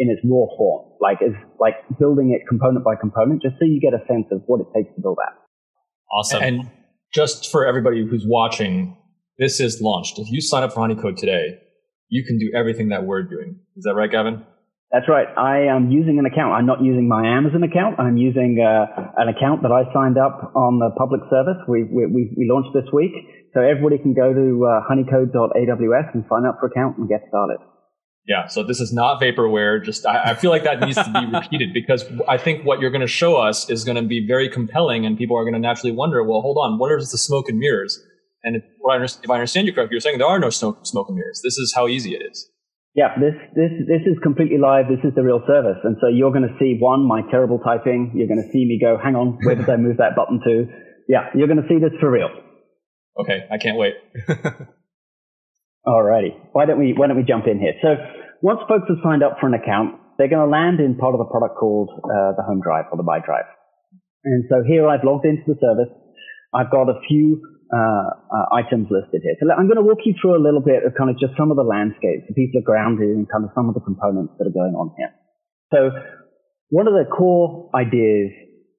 in 0.00 0.08
its 0.08 0.24
raw 0.24 0.48
form, 0.56 0.90
like 0.98 1.18
as 1.20 1.36
like 1.60 1.74
building 1.98 2.32
it 2.32 2.48
component 2.48 2.82
by 2.82 2.96
component, 2.96 3.42
just 3.42 3.54
so 3.60 3.66
you 3.68 3.78
get 3.78 3.92
a 3.92 4.00
sense 4.08 4.24
of 4.32 4.40
what 4.46 4.60
it 4.60 4.66
takes 4.74 4.88
to 4.96 5.00
build 5.02 5.18
that. 5.20 5.36
Awesome. 6.10 6.42
And 6.42 6.70
just 7.12 7.52
for 7.52 7.66
everybody 7.66 8.00
who's 8.08 8.24
watching, 8.26 8.96
this 9.38 9.60
is 9.60 9.80
launched. 9.80 10.18
If 10.18 10.30
you 10.30 10.40
sign 10.40 10.62
up 10.62 10.72
for 10.72 10.80
Honeycode 10.80 11.16
today, 11.16 11.60
you 12.08 12.24
can 12.24 12.38
do 12.38 12.50
everything 12.56 12.88
that 12.88 13.04
we're 13.04 13.22
doing. 13.22 13.60
Is 13.76 13.84
that 13.84 13.94
right, 13.94 14.10
Gavin? 14.10 14.42
That's 14.90 15.06
right. 15.06 15.28
I 15.36 15.70
am 15.70 15.92
using 15.92 16.18
an 16.18 16.26
account. 16.26 16.50
I'm 16.50 16.66
not 16.66 16.82
using 16.82 17.06
my 17.06 17.22
Amazon 17.22 17.62
account. 17.62 18.00
I'm 18.00 18.16
using 18.16 18.58
uh, 18.58 18.90
an 19.18 19.28
account 19.28 19.62
that 19.62 19.70
I 19.70 19.86
signed 19.94 20.18
up 20.18 20.50
on 20.56 20.80
the 20.80 20.90
public 20.98 21.20
service. 21.30 21.62
We, 21.68 21.84
we, 21.84 22.34
we 22.34 22.50
launched 22.50 22.74
this 22.74 22.90
week. 22.90 23.12
So 23.54 23.60
everybody 23.60 24.02
can 24.02 24.14
go 24.14 24.34
to 24.34 24.46
uh, 24.66 24.82
honeycode.aws 24.90 26.08
and 26.14 26.24
sign 26.26 26.42
up 26.42 26.58
for 26.58 26.66
account 26.66 26.98
and 26.98 27.06
get 27.06 27.22
started. 27.28 27.62
Yeah, 28.26 28.46
so 28.46 28.62
this 28.62 28.80
is 28.80 28.92
not 28.92 29.20
vaporware. 29.20 29.82
Just 29.82 30.06
I, 30.06 30.30
I 30.30 30.34
feel 30.34 30.50
like 30.50 30.64
that 30.64 30.80
needs 30.80 30.96
to 30.96 31.10
be 31.12 31.26
repeated 31.38 31.72
because 31.72 32.04
I 32.28 32.36
think 32.36 32.64
what 32.64 32.80
you're 32.80 32.90
going 32.90 33.00
to 33.00 33.06
show 33.06 33.36
us 33.36 33.68
is 33.70 33.84
going 33.84 33.96
to 33.96 34.06
be 34.06 34.26
very 34.26 34.48
compelling, 34.48 35.06
and 35.06 35.16
people 35.16 35.36
are 35.36 35.42
going 35.42 35.54
to 35.54 35.60
naturally 35.60 35.92
wonder, 35.92 36.22
well, 36.22 36.40
hold 36.40 36.58
on, 36.58 36.78
what 36.78 36.92
is 36.92 37.10
the 37.10 37.18
smoke 37.18 37.48
and 37.48 37.58
mirrors? 37.58 38.00
And 38.42 38.56
if, 38.56 38.62
if 39.22 39.30
I 39.30 39.34
understand 39.34 39.66
you 39.66 39.72
correctly, 39.72 39.94
you're 39.94 40.00
saying 40.00 40.18
there 40.18 40.26
are 40.26 40.38
no 40.38 40.50
smoke, 40.50 40.86
smoke 40.86 41.08
and 41.08 41.16
mirrors. 41.16 41.40
This 41.42 41.58
is 41.58 41.72
how 41.74 41.88
easy 41.88 42.14
it 42.14 42.22
is. 42.22 42.48
Yeah, 42.94 43.14
this 43.20 43.34
this 43.54 43.70
this 43.86 44.02
is 44.02 44.18
completely 44.22 44.58
live. 44.58 44.86
This 44.88 44.98
is 45.04 45.14
the 45.14 45.22
real 45.22 45.40
service, 45.46 45.78
and 45.84 45.96
so 46.00 46.08
you're 46.08 46.32
going 46.32 46.48
to 46.48 46.56
see 46.58 46.76
one 46.80 47.06
my 47.06 47.22
terrible 47.30 47.60
typing. 47.60 48.12
You're 48.16 48.26
going 48.26 48.42
to 48.42 48.50
see 48.52 48.64
me 48.66 48.80
go, 48.82 48.98
hang 48.98 49.14
on, 49.14 49.38
where 49.44 49.54
did 49.54 49.70
I 49.70 49.76
move 49.76 49.98
that 49.98 50.16
button 50.16 50.40
to? 50.42 50.66
Yeah, 51.08 51.30
you're 51.36 51.46
going 51.46 51.62
to 51.62 51.68
see 51.68 51.78
this 51.78 51.92
for 52.00 52.10
real. 52.10 52.30
Okay, 53.20 53.46
I 53.50 53.58
can't 53.58 53.78
wait. 53.78 53.94
Alrighty. 55.86 56.36
Why 56.52 56.66
don't 56.66 56.78
we 56.78 56.92
why 56.92 57.06
don't 57.08 57.16
we 57.16 57.24
jump 57.24 57.46
in 57.46 57.58
here? 57.58 57.72
So 57.80 57.96
once 58.42 58.60
folks 58.68 58.84
have 58.88 59.00
signed 59.02 59.22
up 59.22 59.40
for 59.40 59.48
an 59.48 59.54
account, 59.54 59.96
they're 60.18 60.28
going 60.28 60.44
to 60.44 60.52
land 60.52 60.80
in 60.80 60.96
part 60.96 61.14
of 61.14 61.20
the 61.20 61.30
product 61.32 61.56
called 61.56 61.88
uh, 62.04 62.36
the 62.36 62.44
home 62.44 62.60
drive 62.60 62.92
or 62.92 62.96
the 62.96 63.02
my 63.02 63.20
drive. 63.24 63.48
And 64.24 64.44
so 64.52 64.60
here 64.60 64.88
I've 64.88 65.04
logged 65.04 65.24
into 65.24 65.42
the 65.48 65.56
service. 65.56 65.88
I've 66.52 66.70
got 66.70 66.92
a 66.92 67.00
few 67.08 67.40
uh, 67.72 68.12
uh, 68.28 68.46
items 68.52 68.88
listed 68.90 69.22
here. 69.24 69.32
So 69.40 69.48
I'm 69.48 69.64
going 69.64 69.80
to 69.80 69.86
walk 69.86 70.04
you 70.04 70.12
through 70.20 70.36
a 70.36 70.42
little 70.42 70.60
bit 70.60 70.84
of 70.84 70.92
kind 70.98 71.08
of 71.08 71.16
just 71.16 71.32
some 71.38 71.48
of 71.50 71.56
the 71.56 71.64
landscapes. 71.64 72.28
So 72.28 72.34
people 72.34 72.60
are 72.60 72.66
grounded 72.66 73.08
in 73.08 73.24
kind 73.30 73.44
of 73.44 73.50
some 73.54 73.68
of 73.70 73.74
the 73.74 73.80
components 73.80 74.34
that 74.36 74.44
are 74.44 74.52
going 74.52 74.76
on 74.76 74.92
here. 74.98 75.14
So 75.72 75.94
one 76.68 76.88
of 76.88 76.92
the 76.92 77.08
core 77.08 77.70
ideas 77.72 78.34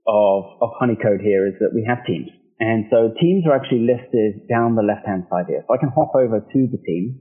of, 0.06 0.62
of 0.62 0.70
Honeycode 0.78 1.24
here 1.24 1.48
is 1.48 1.56
that 1.64 1.72
we 1.74 1.88
have 1.88 2.06
teams. 2.06 2.30
And 2.62 2.86
so 2.94 3.10
teams 3.18 3.50
are 3.50 3.58
actually 3.58 3.90
listed 3.90 4.46
down 4.46 4.78
the 4.78 4.86
left-hand 4.86 5.26
side 5.34 5.50
here. 5.50 5.66
So 5.66 5.74
I 5.74 5.82
can 5.82 5.90
hop 5.90 6.14
over 6.14 6.46
to 6.46 6.60
the 6.70 6.78
team 6.78 7.18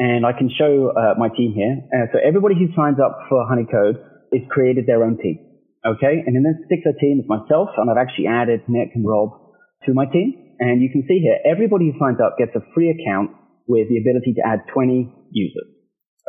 and 0.00 0.24
I 0.24 0.32
can 0.32 0.48
show 0.48 0.88
uh, 0.88 1.20
my 1.20 1.28
team 1.28 1.52
here. 1.52 1.84
Uh, 1.92 2.08
so 2.08 2.16
everybody 2.16 2.56
who 2.56 2.72
signs 2.72 2.96
up 2.96 3.28
for 3.28 3.44
Honeycode 3.44 4.00
is 4.32 4.40
created 4.48 4.88
their 4.88 5.04
own 5.04 5.20
team. 5.20 5.36
Okay. 5.84 6.24
And 6.24 6.32
in 6.32 6.48
this 6.48 6.56
particular 6.64 6.96
team 6.96 7.20
is 7.20 7.28
myself 7.28 7.76
and 7.76 7.92
I've 7.92 8.00
actually 8.00 8.32
added 8.32 8.64
Nick 8.72 8.96
and 8.96 9.04
Rob 9.04 9.36
to 9.84 9.92
my 9.92 10.08
team. 10.08 10.56
And 10.56 10.80
you 10.80 10.88
can 10.88 11.04
see 11.04 11.20
here, 11.20 11.36
everybody 11.44 11.92
who 11.92 12.00
signs 12.00 12.16
up 12.16 12.40
gets 12.40 12.56
a 12.56 12.64
free 12.72 12.88
account 12.88 13.36
with 13.68 13.92
the 13.92 14.00
ability 14.00 14.32
to 14.40 14.42
add 14.48 14.64
20 14.72 15.12
users. 15.28 15.68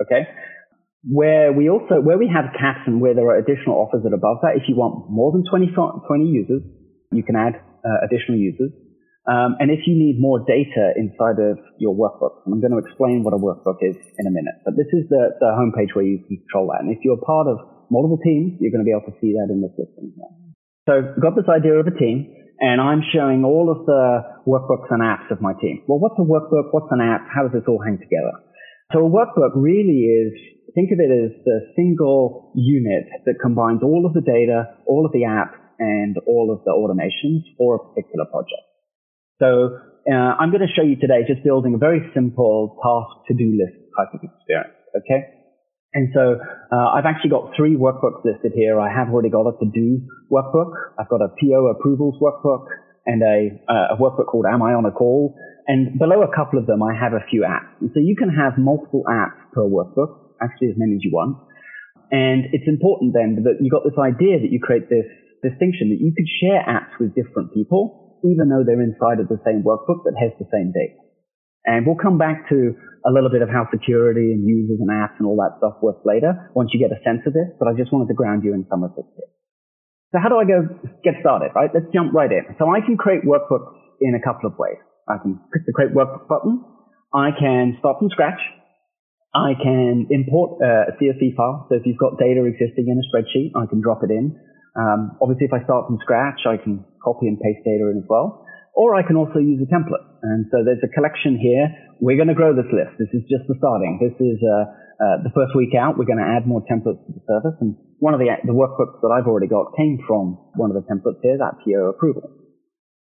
Okay. 0.04 0.28
Where 1.08 1.56
we 1.56 1.72
also, 1.72 2.04
where 2.04 2.20
we 2.20 2.28
have 2.28 2.52
caps 2.52 2.84
and 2.84 3.00
where 3.00 3.16
there 3.16 3.32
are 3.32 3.39
additional 3.39 3.80
offers 3.80 4.04
that 4.04 4.12
are 4.12 4.20
above 4.20 4.44
that, 4.44 4.60
if 4.60 4.68
you 4.68 4.76
want 4.76 5.08
more 5.08 5.32
than 5.32 5.48
20, 5.48 5.72
20 5.72 6.04
users, 6.28 6.63
you 7.16 7.24
can 7.24 7.39
add 7.39 7.63
uh, 7.84 8.08
additional 8.08 8.39
users. 8.39 8.72
Um, 9.24 9.56
and 9.63 9.72
if 9.72 9.88
you 9.88 9.96
need 9.96 10.19
more 10.19 10.43
data 10.43 10.91
inside 11.00 11.39
of 11.39 11.56
your 11.80 11.96
workbook, 11.96 12.43
I'm 12.43 12.60
going 12.60 12.76
to 12.76 12.82
explain 12.84 13.24
what 13.24 13.32
a 13.32 13.39
workbook 13.39 13.80
is 13.80 13.96
in 13.96 14.28
a 14.28 14.34
minute, 14.34 14.60
but 14.67 14.76
this 14.76 14.91
is 14.91 15.08
the, 15.08 15.32
the 15.39 15.56
homepage 15.56 15.96
where 15.96 16.04
you 16.04 16.19
can 16.28 16.43
control 16.43 16.76
that. 16.76 16.84
And 16.84 16.91
if 16.91 17.00
you're 17.08 17.19
part 17.24 17.48
of 17.48 17.63
multiple 17.88 18.19
teams, 18.19 18.60
you're 18.60 18.72
going 18.76 18.84
to 18.84 18.88
be 18.88 18.91
able 18.91 19.08
to 19.08 19.15
see 19.24 19.32
that 19.39 19.48
in 19.48 19.63
the 19.63 19.72
system. 19.80 20.12
So 20.84 21.15
got 21.24 21.39
this 21.39 21.48
idea 21.48 21.80
of 21.80 21.88
a 21.88 21.96
team, 21.96 22.36
and 22.60 22.84
I'm 22.84 23.00
showing 23.15 23.48
all 23.48 23.72
of 23.72 23.88
the 23.88 24.43
workbooks 24.43 24.91
and 24.91 25.00
apps 25.00 25.32
of 25.32 25.39
my 25.39 25.56
team. 25.56 25.88
Well, 25.88 26.04
what's 26.04 26.19
a 26.19 26.28
workbook? 26.28 26.76
What's 26.76 26.91
an 26.91 27.00
app? 27.00 27.24
How 27.32 27.48
does 27.48 27.56
this 27.56 27.63
all 27.67 27.80
hang 27.80 28.04
together? 28.04 28.43
So 28.91 29.08
a 29.08 29.10
workbook 29.10 29.56
really 29.56 30.04
is 30.04 30.36
think 30.76 30.91
of 30.91 31.00
it 31.00 31.08
as 31.08 31.32
the 31.48 31.72
single 31.76 32.52
unit 32.56 33.08
that 33.26 33.36
combines 33.41 33.80
all 33.84 34.06
of 34.06 34.13
the 34.13 34.22
data, 34.22 34.76
all 34.86 35.06
of 35.06 35.12
the 35.12 35.24
apps, 35.24 35.56
and 35.84 36.15
all 36.26 36.48
of 36.48 36.63
the 36.63 36.72
automations 36.72 37.43
for 37.60 37.76
a 37.76 37.80
particular 37.91 38.24
project. 38.32 38.63
So 39.43 39.76
uh, 40.08 40.39
I'm 40.39 40.56
going 40.56 40.63
to 40.63 40.72
show 40.72 40.88
you 40.88 40.96
today 40.96 41.28
just 41.28 41.43
building 41.43 41.76
a 41.76 41.78
very 41.78 42.00
simple 42.15 42.80
task 42.80 43.28
to-do 43.28 43.52
list 43.60 43.76
type 44.00 44.15
of 44.15 44.24
experience. 44.24 44.80
Okay. 44.96 45.43
And 45.93 46.10
so 46.15 46.39
uh, 46.39 46.88
I've 46.96 47.06
actually 47.06 47.30
got 47.30 47.52
three 47.56 47.76
workbooks 47.76 48.26
listed 48.26 48.54
here. 48.56 48.80
I 48.80 48.89
have 48.89 49.10
already 49.13 49.30
got 49.30 49.46
a 49.46 49.54
to-do 49.60 50.08
workbook. 50.32 50.72
I've 50.98 51.10
got 51.10 51.22
a 51.22 51.30
PO 51.38 51.67
approvals 51.67 52.15
workbook 52.17 52.65
and 53.06 53.22
a, 53.22 53.60
uh, 53.69 53.93
a 53.93 53.98
workbook 54.00 54.32
called 54.32 54.46
Am 54.50 54.63
I 54.63 54.74
on 54.74 54.86
a 54.86 54.91
Call? 54.91 55.36
And 55.67 56.00
below 56.00 56.24
a 56.24 56.32
couple 56.34 56.58
of 56.58 56.65
them, 56.65 56.82
I 56.82 56.96
have 56.98 57.13
a 57.13 57.24
few 57.30 57.43
apps. 57.43 57.78
And 57.80 57.91
so 57.93 58.00
you 58.00 58.15
can 58.17 58.30
have 58.30 58.58
multiple 58.58 59.04
apps 59.08 59.38
per 59.54 59.62
workbook 59.62 60.34
actually 60.41 60.69
as 60.69 60.78
many 60.78 60.96
as 60.96 61.04
you 61.04 61.12
want. 61.13 61.38
And 62.12 62.46
it's 62.52 62.67
important 62.67 63.13
then 63.13 63.43
that 63.46 63.58
you 63.62 63.72
got 63.72 63.84
this 63.86 63.98
idea 63.98 64.39
that 64.41 64.52
you 64.52 64.60
create 64.60 64.89
this 64.89 65.08
distinction 65.43 65.91
that 65.91 65.99
you 65.99 66.15
could 66.15 66.29
share 66.41 66.63
apps 66.63 66.95
with 66.97 67.13
different 67.13 67.53
people, 67.53 68.17
even 68.23 68.47
though 68.47 68.63
they're 68.63 68.82
inside 68.82 69.19
of 69.19 69.27
the 69.27 69.38
same 69.43 69.62
workbook 69.62 70.08
that 70.08 70.15
has 70.15 70.32
the 70.39 70.47
same 70.49 70.71
data. 70.71 70.97
And 71.67 71.86
we'll 71.86 71.99
come 71.99 72.17
back 72.17 72.49
to 72.49 72.75
a 73.03 73.12
little 73.12 73.29
bit 73.29 73.43
of 73.43 73.51
how 73.51 73.67
security 73.71 74.32
and 74.32 74.47
users 74.47 74.79
and 74.79 74.88
apps 74.88 75.19
and 75.19 75.27
all 75.27 75.36
that 75.43 75.60
stuff 75.60 75.84
works 75.84 76.03
later 76.08 76.51
once 76.56 76.71
you 76.71 76.79
get 76.79 76.95
a 76.95 76.99
sense 77.03 77.23
of 77.27 77.36
this, 77.36 77.51
but 77.60 77.67
I 77.67 77.75
just 77.75 77.91
wanted 77.91 78.08
to 78.08 78.15
ground 78.15 78.43
you 78.43 78.56
in 78.56 78.63
some 78.71 78.84
of 78.84 78.95
this 78.95 79.08
here. 79.15 79.27
So 80.15 80.19
how 80.21 80.29
do 80.29 80.38
I 80.38 80.45
go 80.45 80.69
get 81.03 81.19
started, 81.19 81.51
right? 81.56 81.71
Let's 81.73 81.89
jump 81.91 82.13
right 82.13 82.32
in. 82.32 82.56
So 82.60 82.69
I 82.69 82.79
can 82.86 82.95
create 82.95 83.25
workbooks 83.27 83.75
in 83.99 84.15
a 84.15 84.21
couple 84.21 84.47
of 84.47 84.56
ways. 84.60 84.79
I 85.10 85.17
can 85.19 85.39
click 85.51 85.65
the 85.65 85.73
create 85.73 85.91
workbook 85.91 86.27
button. 86.29 86.63
I 87.12 87.32
can 87.36 87.75
start 87.79 87.99
from 87.99 88.10
scratch. 88.10 88.39
I 89.34 89.58
can 89.58 90.08
import 90.12 90.62
uh, 90.62 90.93
a 90.93 90.97
CSV 91.01 91.36
file. 91.36 91.65
So 91.67 91.75
if 91.75 91.84
you've 91.86 91.97
got 91.97 92.21
data 92.21 92.45
existing 92.45 92.86
in 92.86 93.01
a 93.01 93.06
spreadsheet, 93.10 93.51
I 93.58 93.65
can 93.65 93.82
drop 93.82 94.06
it 94.06 94.12
in. 94.12 94.38
Um, 94.73 95.17
obviously, 95.21 95.45
if 95.47 95.53
I 95.53 95.63
start 95.63 95.88
from 95.88 95.97
scratch, 96.01 96.45
I 96.49 96.57
can 96.57 96.86
copy 97.01 97.29
and 97.29 97.38
paste 97.38 97.62
data 97.65 97.89
in 97.93 98.01
as 98.01 98.07
well. 98.09 98.45
Or 98.73 98.97
I 98.97 99.05
can 99.05 99.15
also 99.15 99.38
use 99.38 99.62
a 99.62 99.69
template. 99.69 100.01
And 100.25 100.49
so 100.49 100.65
there's 100.65 100.81
a 100.81 100.89
collection 100.89 101.38
here. 101.38 101.69
We're 102.01 102.17
going 102.17 102.31
to 102.31 102.38
grow 102.38 102.57
this 102.57 102.69
list. 102.73 102.97
This 102.97 103.13
is 103.13 103.21
just 103.29 103.45
the 103.45 103.53
starting. 103.62 104.01
This 104.01 104.17
is 104.17 104.41
uh, 104.41 104.65
uh, 104.97 105.17
the 105.21 105.33
first 105.38 105.53
week 105.53 105.77
out. 105.77 105.93
We're 106.01 106.09
going 106.09 106.23
to 106.23 106.25
add 106.25 106.49
more 106.49 106.65
templates 106.65 107.05
to 107.05 107.12
the 107.13 107.21
service. 107.29 107.53
And 107.62 107.77
one 108.01 108.17
of 108.17 108.19
the, 108.19 108.33
the 108.41 108.57
workbooks 108.57 108.97
that 109.05 109.13
I've 109.13 109.29
already 109.29 109.45
got 109.45 109.77
came 109.77 110.01
from 110.09 110.41
one 110.57 110.73
of 110.73 110.75
the 110.79 110.86
templates 110.89 111.21
here, 111.21 111.38
that 111.38 111.62
PO 111.62 111.93
approval. 111.93 112.33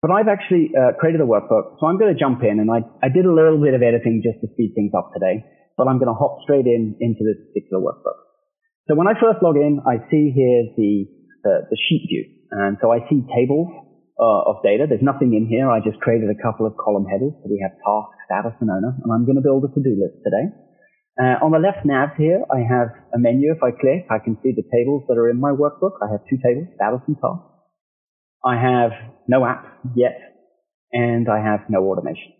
But 0.01 0.09
I've 0.09 0.31
actually 0.31 0.73
uh, 0.73 0.97
created 0.97 1.21
a 1.21 1.27
workbook, 1.29 1.77
so 1.77 1.85
I'm 1.85 1.99
going 1.99 2.15
to 2.15 2.17
jump 2.17 2.41
in, 2.41 2.57
and 2.57 2.71
I, 2.71 2.87
I 3.03 3.11
did 3.11 3.27
a 3.27 3.33
little 3.35 3.59
bit 3.59 3.75
of 3.75 3.83
editing 3.83 4.23
just 4.23 4.39
to 4.41 4.47
speed 4.55 4.71
things 4.73 4.95
up 4.95 5.11
today 5.13 5.43
but 5.79 5.87
I'm 5.87 5.95
going 5.95 6.11
to 6.11 6.19
hop 6.19 6.43
straight 6.43 6.67
in 6.67 6.99
into 6.99 7.23
this 7.23 7.39
particular 7.47 7.79
workbook. 7.79 8.19
So 8.91 8.99
when 8.99 9.07
I 9.07 9.15
first 9.15 9.39
log 9.39 9.55
in, 9.55 9.79
I 9.87 10.03
see 10.11 10.35
here 10.35 10.75
the, 10.75 11.07
the, 11.43 11.67
the 11.69 11.77
sheet 11.77 12.07
view. 12.09 12.25
And 12.51 12.77
so 12.81 12.91
I 12.91 13.05
see 13.09 13.21
tables 13.33 13.69
uh, 14.19 14.51
of 14.51 14.61
data. 14.63 14.85
There's 14.89 15.05
nothing 15.05 15.33
in 15.33 15.47
here. 15.47 15.69
I 15.69 15.79
just 15.79 15.99
created 15.99 16.27
a 16.27 16.39
couple 16.41 16.65
of 16.65 16.75
column 16.75 17.05
headers. 17.05 17.33
So 17.39 17.47
we 17.47 17.61
have 17.63 17.71
task, 17.79 18.11
status, 18.27 18.55
and 18.59 18.69
owner. 18.69 18.91
And 18.91 19.09
I'm 19.13 19.25
going 19.25 19.37
to 19.37 19.45
build 19.45 19.63
a 19.63 19.71
to-do 19.71 19.95
list 19.95 20.19
today. 20.25 20.51
Uh, 21.19 21.35
on 21.43 21.51
the 21.51 21.59
left 21.59 21.83
nav 21.83 22.15
here, 22.15 22.43
I 22.47 22.63
have 22.63 22.95
a 23.13 23.19
menu. 23.19 23.51
If 23.51 23.61
I 23.63 23.71
click, 23.71 24.07
I 24.09 24.23
can 24.23 24.37
see 24.41 24.55
the 24.55 24.63
tables 24.71 25.03
that 25.07 25.17
are 25.19 25.29
in 25.29 25.39
my 25.39 25.51
workbook. 25.51 25.99
I 25.99 26.11
have 26.11 26.23
two 26.29 26.39
tables, 26.39 26.71
status 26.75 27.03
and 27.07 27.17
task. 27.19 27.43
I 28.43 28.55
have 28.55 28.91
no 29.27 29.41
apps 29.41 29.67
yet, 29.95 30.15
and 30.93 31.27
I 31.27 31.43
have 31.43 31.67
no 31.67 31.83
automation. 31.91 32.31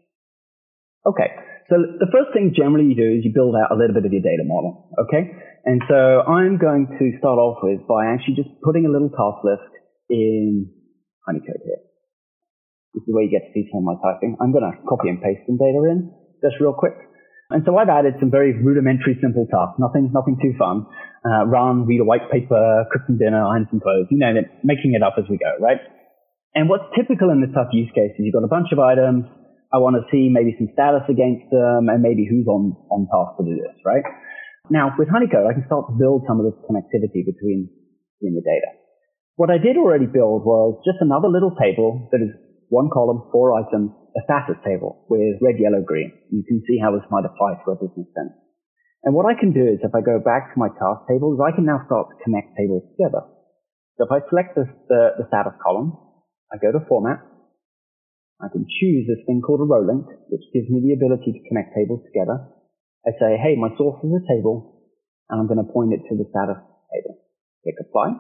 Okay, 1.05 1.27
so 1.69 1.75
the 2.01 2.09
first 2.09 2.33
thing 2.33 2.53
generally 2.57 2.89
you 2.91 2.97
do 2.97 3.09
is 3.17 3.21
you 3.23 3.31
build 3.33 3.53
out 3.53 3.69
a 3.69 3.77
little 3.77 3.93
bit 3.93 4.05
of 4.05 4.11
your 4.11 4.25
data 4.25 4.43
model, 4.43 4.89
okay? 5.05 5.29
And 5.65 5.81
so 5.85 6.25
I'm 6.25 6.57
going 6.57 6.89
to 6.97 7.05
start 7.21 7.37
off 7.37 7.61
with 7.61 7.85
by 7.85 8.09
actually 8.09 8.41
just 8.41 8.49
putting 8.65 8.85
a 8.85 8.91
little 8.91 9.09
task 9.13 9.45
list 9.45 9.69
in 10.09 10.71
Honeycode 11.29 11.61
here. 11.61 11.81
This 12.97 13.05
is 13.05 13.11
where 13.13 13.23
you 13.23 13.29
get 13.29 13.45
to 13.45 13.51
see 13.53 13.69
some 13.69 13.85
of 13.85 13.87
my 13.87 13.97
typing. 14.01 14.33
I'm 14.41 14.49
going 14.51 14.65
to 14.65 14.73
copy 14.89 15.13
and 15.13 15.21
paste 15.21 15.45
some 15.45 15.61
data 15.61 15.77
in 15.85 16.09
just 16.41 16.57
real 16.57 16.73
quick. 16.73 16.97
And 17.49 17.61
so 17.65 17.77
I've 17.77 17.89
added 17.89 18.17
some 18.19 18.29
very 18.29 18.53
rudimentary, 18.53 19.17
simple 19.21 19.45
tasks. 19.49 19.77
Nothing, 19.77 20.09
nothing 20.13 20.37
too 20.41 20.53
fun. 20.57 20.85
Uh, 21.25 21.45
run, 21.45 21.85
read 21.85 22.01
a 22.01 22.05
white 22.05 22.29
paper, 22.31 22.85
cook 22.93 23.03
some 23.05 23.17
dinner, 23.17 23.41
iron 23.41 23.67
some 23.69 23.81
clothes. 23.81 24.09
You 24.09 24.17
know, 24.17 24.33
making 24.63 24.93
it 24.93 25.01
up 25.01 25.17
as 25.17 25.25
we 25.29 25.37
go, 25.37 25.53
right? 25.61 25.81
And 26.53 26.69
what's 26.69 26.85
typical 26.97 27.29
in 27.29 27.41
this 27.41 27.53
type 27.53 27.69
of 27.69 27.77
use 27.77 27.89
case 27.93 28.13
is 28.17 28.25
you've 28.25 28.33
got 28.33 28.45
a 28.45 28.49
bunch 28.49 28.73
of 28.73 28.79
items. 28.79 29.25
I 29.69 29.77
want 29.77 30.01
to 30.01 30.03
see 30.09 30.33
maybe 30.33 30.57
some 30.57 30.73
status 30.73 31.05
against 31.05 31.45
them 31.53 31.93
and 31.93 32.01
maybe 32.01 32.25
who's 32.25 32.49
on, 32.49 32.73
on 32.89 33.05
task 33.05 33.37
to 33.37 33.45
do 33.45 33.53
this, 33.53 33.77
right? 33.85 34.01
Now, 34.73 34.97
with 34.97 35.09
Honeycode, 35.09 35.45
I 35.45 35.53
can 35.53 35.65
start 35.69 35.89
to 35.89 35.95
build 35.97 36.25
some 36.25 36.41
of 36.41 36.49
this 36.49 36.57
connectivity 36.65 37.21
between, 37.21 37.69
between 38.17 38.33
the 38.33 38.45
data. 38.45 38.69
What 39.37 39.53
I 39.53 39.61
did 39.61 39.77
already 39.77 40.09
build 40.09 40.41
was 40.41 40.81
just 40.81 41.01
another 41.01 41.29
little 41.29 41.53
table 41.53 42.09
that 42.11 42.21
is 42.21 42.33
one 42.69 42.89
column, 42.89 43.29
four 43.31 43.53
items, 43.57 43.93
a 44.17 44.21
status 44.25 44.57
table 44.65 45.05
with 45.09 45.37
red, 45.41 45.61
yellow, 45.61 45.85
green. 45.85 46.13
You 46.33 46.41
can 46.45 46.61
see 46.65 46.81
how 46.81 46.93
this 46.93 47.05
might 47.13 47.25
apply 47.25 47.61
to 47.61 47.71
a 47.71 47.77
business 47.77 48.09
sense. 48.17 48.33
And 49.05 49.15
what 49.15 49.29
I 49.29 49.37
can 49.37 49.53
do 49.53 49.63
is 49.63 49.79
if 49.85 49.93
I 49.95 50.01
go 50.01 50.19
back 50.19 50.53
to 50.53 50.59
my 50.59 50.67
task 50.67 51.07
tables, 51.07 51.39
I 51.39 51.55
can 51.55 51.65
now 51.65 51.81
start 51.85 52.09
to 52.09 52.17
connect 52.25 52.57
tables 52.57 52.83
together. 52.97 53.25
So 53.97 54.05
if 54.05 54.11
I 54.11 54.25
select 54.29 54.57
this, 54.57 54.67
the, 54.89 55.23
the 55.23 55.25
status 55.29 55.55
column, 55.61 55.93
I 56.51 56.57
go 56.57 56.73
to 56.73 56.83
format, 56.89 57.23
I 58.39 58.47
can 58.47 58.63
choose 58.79 59.03
this 59.03 59.19
thing 59.27 59.43
called 59.43 59.59
a 59.59 59.67
row 59.67 59.83
link, 59.83 60.07
which 60.31 60.47
gives 60.55 60.71
me 60.71 60.79
the 60.79 60.95
ability 60.95 61.35
to 61.35 61.41
connect 61.51 61.75
tables 61.75 61.99
together. 62.07 62.47
I 63.03 63.11
say, 63.19 63.35
hey, 63.35 63.59
my 63.59 63.67
source 63.75 63.99
is 63.99 64.15
a 64.15 64.23
table, 64.31 64.79
and 65.27 65.39
I'm 65.39 65.47
going 65.47 65.59
to 65.59 65.67
point 65.67 65.91
it 65.91 66.07
to 66.07 66.15
the 66.15 66.27
status 66.31 66.59
table. 66.91 67.19
Click 67.63 67.75
apply. 67.83 68.15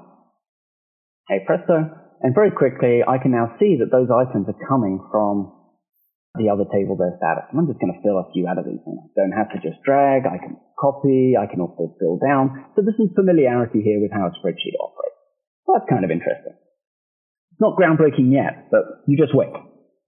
Hey, 1.31 1.39
presto. 1.47 1.87
And 2.19 2.35
very 2.35 2.51
quickly, 2.51 2.99
I 2.99 3.15
can 3.15 3.31
now 3.31 3.55
see 3.63 3.79
that 3.79 3.95
those 3.95 4.11
items 4.11 4.51
are 4.51 4.59
coming 4.67 4.99
from 5.07 5.55
the 6.35 6.51
other 6.51 6.67
table, 6.67 6.99
their 6.99 7.15
status. 7.15 7.47
And 7.47 7.63
I'm 7.63 7.67
just 7.71 7.79
going 7.79 7.95
to 7.95 8.03
fill 8.03 8.19
a 8.19 8.27
few 8.35 8.43
out 8.43 8.59
of 8.59 8.67
these. 8.67 8.83
I 8.83 8.99
don't 9.15 9.31
have 9.31 9.55
to 9.55 9.59
just 9.63 9.79
drag. 9.87 10.27
I 10.27 10.35
can 10.35 10.59
copy. 10.75 11.39
I 11.39 11.47
can 11.47 11.63
also 11.63 11.95
fill 11.95 12.19
down. 12.19 12.75
So 12.75 12.83
there's 12.83 12.99
some 12.99 13.15
familiarity 13.15 13.79
here 13.79 14.03
with 14.03 14.11
how 14.11 14.27
a 14.27 14.35
spreadsheet 14.35 14.75
operates. 14.75 15.19
That's 15.63 15.87
kind 15.87 16.03
of 16.03 16.11
interesting. 16.11 16.59
It's 17.55 17.63
not 17.63 17.79
groundbreaking 17.79 18.35
yet, 18.35 18.67
but 18.67 19.07
you 19.07 19.15
just 19.15 19.31
wait. 19.31 19.55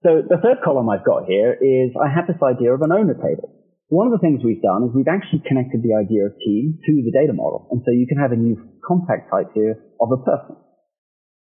So 0.02 0.18
the 0.18 0.42
third 0.42 0.58
column 0.66 0.90
I've 0.90 1.06
got 1.06 1.30
here 1.30 1.54
is 1.54 1.94
I 1.94 2.10
have 2.10 2.26
this 2.26 2.42
idea 2.42 2.74
of 2.74 2.82
an 2.82 2.90
owner 2.90 3.14
table. 3.14 3.54
One 3.86 4.10
of 4.10 4.14
the 4.16 4.18
things 4.18 4.42
we've 4.42 4.62
done 4.62 4.82
is 4.82 4.90
we've 4.90 5.10
actually 5.10 5.46
connected 5.46 5.78
the 5.84 5.94
idea 5.94 6.26
of 6.26 6.34
team 6.42 6.80
to 6.82 6.92
the 7.06 7.14
data 7.14 7.30
model. 7.30 7.70
And 7.70 7.86
so 7.86 7.94
you 7.94 8.10
can 8.10 8.18
have 8.18 8.32
a 8.32 8.40
new 8.40 8.58
contact 8.82 9.30
type 9.30 9.54
here 9.54 9.78
of 10.00 10.10
a 10.10 10.18
person. 10.18 10.58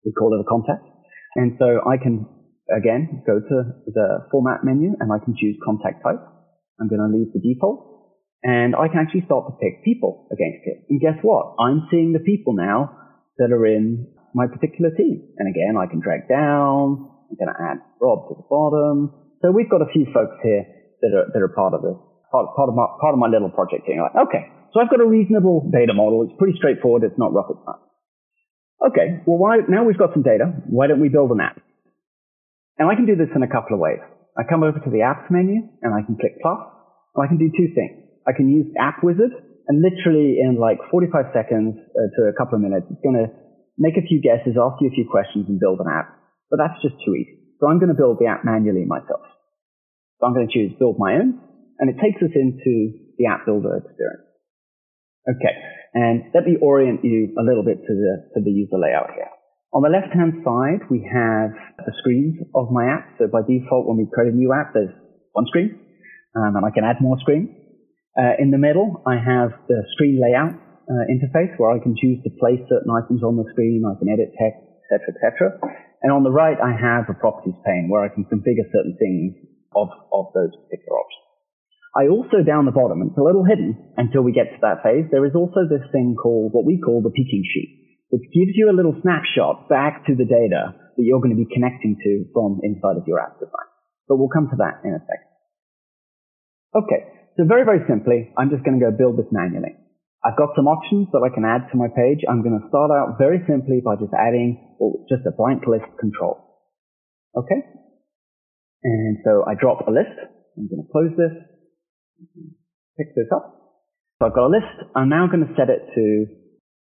We 0.06 0.16
call 0.16 0.34
it 0.34 0.42
a 0.42 0.48
contact. 0.48 0.82
And 1.36 1.54
so 1.60 1.86
I 1.86 2.02
can, 2.02 2.26
again, 2.74 3.22
go 3.28 3.38
to 3.38 3.58
the 3.86 4.26
format 4.32 4.66
menu 4.66 4.98
and 4.98 5.12
I 5.14 5.22
can 5.22 5.36
choose 5.38 5.60
contact 5.62 6.02
type. 6.02 6.24
I'm 6.82 6.90
going 6.90 7.04
to 7.04 7.14
leave 7.14 7.30
the 7.38 7.44
default. 7.44 8.18
And 8.42 8.74
I 8.74 8.88
can 8.88 9.06
actually 9.06 9.28
start 9.30 9.52
to 9.52 9.54
pick 9.62 9.84
people 9.84 10.26
against 10.32 10.66
it. 10.66 10.88
And 10.90 10.98
guess 10.98 11.20
what? 11.22 11.60
I'm 11.60 11.86
seeing 11.92 12.14
the 12.14 12.24
people 12.24 12.54
now 12.54 12.96
that 13.38 13.52
are 13.52 13.66
in 13.68 14.08
my 14.34 14.48
particular 14.48 14.90
team. 14.96 15.36
And 15.38 15.46
again, 15.46 15.76
I 15.78 15.86
can 15.86 16.00
drag 16.00 16.30
down, 16.30 17.17
I'm 17.30 17.38
going 17.38 17.52
to 17.52 17.60
add 17.60 17.78
Rob 18.00 18.28
to 18.30 18.34
the 18.40 18.48
bottom. 18.48 19.12
So 19.44 19.52
we've 19.52 19.70
got 19.70 19.84
a 19.84 19.90
few 19.92 20.08
folks 20.16 20.36
here 20.42 20.66
that 21.04 21.12
are, 21.14 21.28
that 21.34 21.42
are 21.44 21.54
part 21.54 21.74
of 21.76 21.84
this, 21.84 21.98
part, 22.32 22.50
part 22.56 22.70
of 22.70 22.76
my, 22.76 22.88
part 23.00 23.14
of 23.14 23.20
my 23.20 23.28
little 23.28 23.52
project 23.52 23.86
here. 23.86 24.02
Like, 24.02 24.28
okay, 24.28 24.50
so 24.74 24.82
I've 24.82 24.90
got 24.90 25.00
a 25.02 25.08
reasonable 25.08 25.70
data 25.70 25.94
model. 25.94 26.26
It's 26.26 26.36
pretty 26.40 26.58
straightforward. 26.58 27.04
It's 27.04 27.20
not 27.20 27.34
rocket 27.34 27.58
science. 27.66 27.86
Okay, 28.78 29.08
well, 29.26 29.38
why, 29.38 29.66
now 29.68 29.84
we've 29.84 29.98
got 29.98 30.14
some 30.14 30.24
data. 30.24 30.54
Why 30.70 30.88
don't 30.88 31.02
we 31.02 31.10
build 31.10 31.32
an 31.32 31.42
app? 31.42 31.60
And 32.78 32.90
I 32.90 32.96
can 32.96 33.06
do 33.06 33.16
this 33.16 33.30
in 33.36 33.42
a 33.42 33.50
couple 33.50 33.74
of 33.74 33.80
ways. 33.82 34.02
I 34.38 34.46
come 34.46 34.62
over 34.62 34.78
to 34.78 34.90
the 34.90 35.02
apps 35.02 35.30
menu 35.34 35.66
and 35.82 35.94
I 35.94 36.06
can 36.06 36.16
click 36.16 36.38
plus 36.42 36.62
and 37.16 37.26
I 37.26 37.28
can 37.28 37.42
do 37.42 37.50
two 37.50 37.74
things. 37.74 38.06
I 38.30 38.38
can 38.38 38.50
use 38.50 38.70
App 38.78 39.02
Wizard 39.02 39.34
and 39.68 39.84
literally 39.84 40.40
in 40.40 40.58
like 40.60 40.78
45 40.92 41.34
seconds 41.34 41.76
uh, 41.76 42.08
to 42.16 42.30
a 42.30 42.34
couple 42.38 42.56
of 42.56 42.62
minutes, 42.62 42.88
it's 42.90 43.02
going 43.04 43.20
to 43.20 43.28
make 43.78 43.98
a 43.98 44.06
few 44.06 44.22
guesses, 44.22 44.56
ask 44.56 44.80
you 44.80 44.88
a 44.88 44.96
few 44.96 45.08
questions 45.10 45.46
and 45.50 45.60
build 45.60 45.80
an 45.80 45.88
app. 45.92 46.17
But 46.50 46.58
that's 46.64 46.80
just 46.82 46.96
too 47.04 47.16
easy. 47.16 47.38
So 47.60 47.68
I'm 47.68 47.80
going 47.80 47.92
to 47.92 47.98
build 47.98 48.20
the 48.20 48.28
app 48.28 48.46
manually 48.46 48.86
myself. 48.86 49.26
So 50.20 50.28
I'm 50.28 50.34
going 50.34 50.48
to 50.48 50.54
choose 50.54 50.74
build 50.80 50.98
my 50.98 51.20
own 51.20 51.42
and 51.80 51.90
it 51.90 51.98
takes 52.02 52.22
us 52.22 52.34
into 52.34 52.94
the 53.18 53.26
app 53.30 53.46
builder 53.46 53.78
experience. 53.78 54.28
Okay. 55.28 55.54
And 55.94 56.30
let 56.34 56.46
me 56.46 56.58
orient 56.62 57.04
you 57.04 57.34
a 57.38 57.44
little 57.44 57.64
bit 57.64 57.82
to 57.82 57.94
the, 57.94 58.14
to 58.36 58.40
the 58.44 58.52
user 58.52 58.78
layout 58.78 59.12
here. 59.14 59.30
On 59.74 59.84
the 59.84 59.92
left-hand 59.92 60.46
side, 60.48 60.88
we 60.90 61.04
have 61.04 61.52
the 61.84 61.94
screens 62.00 62.40
of 62.56 62.72
my 62.72 62.88
app. 62.88 63.20
So 63.20 63.28
by 63.28 63.44
default, 63.44 63.86
when 63.86 63.98
we 63.98 64.08
create 64.08 64.32
a 64.32 64.36
new 64.36 64.54
app, 64.54 64.74
there's 64.74 64.94
one 65.34 65.46
screen, 65.48 65.76
um, 66.36 66.56
and 66.56 66.64
I 66.64 66.72
can 66.72 66.88
add 66.88 67.02
more 67.02 67.20
screens. 67.20 67.52
Uh, 68.18 68.40
in 68.40 68.50
the 68.50 68.58
middle, 68.58 69.04
I 69.06 69.20
have 69.20 69.54
the 69.68 69.84
screen 69.94 70.18
layout 70.18 70.56
uh, 70.88 71.04
interface 71.12 71.54
where 71.60 71.76
I 71.76 71.80
can 71.84 71.94
choose 72.00 72.24
to 72.24 72.32
place 72.40 72.64
certain 72.72 72.90
items 72.90 73.22
on 73.22 73.36
the 73.36 73.46
screen. 73.52 73.84
I 73.84 74.00
can 74.00 74.08
edit 74.08 74.32
text, 74.40 74.64
etc., 74.88 75.14
etc. 75.14 75.60
And 76.02 76.12
on 76.12 76.24
the 76.24 76.32
right, 76.32 76.58
I 76.62 76.72
have 76.78 77.10
a 77.10 77.18
properties 77.18 77.58
pane 77.66 77.90
where 77.90 78.04
I 78.04 78.14
can 78.14 78.26
configure 78.26 78.70
certain 78.70 78.98
things 79.00 79.34
of, 79.76 79.90
of 80.14 80.30
those 80.34 80.54
particular 80.54 80.98
options. 80.98 81.26
I 81.98 82.08
also 82.14 82.46
down 82.46 82.66
the 82.66 82.76
bottom, 82.76 83.02
it's 83.02 83.18
a 83.18 83.26
little 83.26 83.44
hidden 83.44 83.94
until 83.98 84.22
we 84.22 84.32
get 84.32 84.54
to 84.54 84.62
that 84.62 84.84
phase, 84.84 85.10
there 85.10 85.26
is 85.26 85.34
also 85.34 85.66
this 85.66 85.86
thing 85.92 86.14
called 86.14 86.54
what 86.54 86.66
we 86.66 86.78
call 86.78 87.02
the 87.02 87.10
peeking 87.10 87.42
sheet 87.42 87.78
which 88.10 88.24
gives 88.32 88.56
you 88.56 88.72
a 88.72 88.76
little 88.76 88.96
snapshot 89.02 89.68
back 89.68 90.06
to 90.08 90.16
the 90.16 90.24
data 90.24 90.76
that 90.96 91.04
you're 91.04 91.20
going 91.20 91.36
to 91.36 91.44
be 91.44 91.50
connecting 91.52 92.00
to 92.00 92.26
from 92.34 92.60
inside 92.64 92.96
of 92.96 93.04
your 93.08 93.20
app 93.20 93.40
design. 93.40 93.68
But 94.08 94.18
we'll 94.18 94.32
come 94.32 94.48
to 94.50 94.58
that 94.64 94.88
in 94.88 94.96
a 94.96 95.04
second. 95.04 95.32
Okay, 96.76 97.02
so 97.36 97.44
very, 97.44 97.66
very 97.66 97.84
simply, 97.88 98.32
I'm 98.38 98.50
just 98.50 98.64
going 98.64 98.80
to 98.80 98.84
go 98.84 98.92
build 98.96 99.18
this 99.20 99.28
manually. 99.32 99.76
I've 100.26 100.38
got 100.38 100.58
some 100.58 100.68
options 100.68 101.08
that 101.14 101.22
I 101.22 101.30
can 101.34 101.46
add 101.46 101.70
to 101.72 101.78
my 101.78 101.88
page. 101.88 102.26
I'm 102.26 102.42
going 102.42 102.58
to 102.58 102.66
start 102.70 102.90
out 102.90 103.18
very 103.18 103.42
simply 103.46 103.82
by 103.86 103.96
just 103.96 104.14
adding 104.18 104.76
well, 104.80 105.06
just 105.10 105.26
a 105.26 105.34
blank 105.34 105.64
list 105.68 105.88
control. 106.00 106.42
Okay? 107.38 107.62
And 108.84 109.18
so 109.24 109.46
I 109.46 109.54
drop 109.54 109.86
a 109.88 109.92
list. 109.92 110.18
I'm 110.58 110.68
going 110.68 110.82
to 110.82 110.90
close 110.90 111.14
this. 111.14 111.34
Pick 112.98 113.14
this 113.14 113.30
up. 113.30 113.58
So 114.18 114.26
I've 114.26 114.34
got 114.34 114.50
a 114.50 114.54
list. 114.54 114.74
I'm 114.98 115.10
now 115.10 115.30
going 115.30 115.46
to 115.46 115.54
set 115.54 115.70
it 115.70 115.86
to 115.94 116.06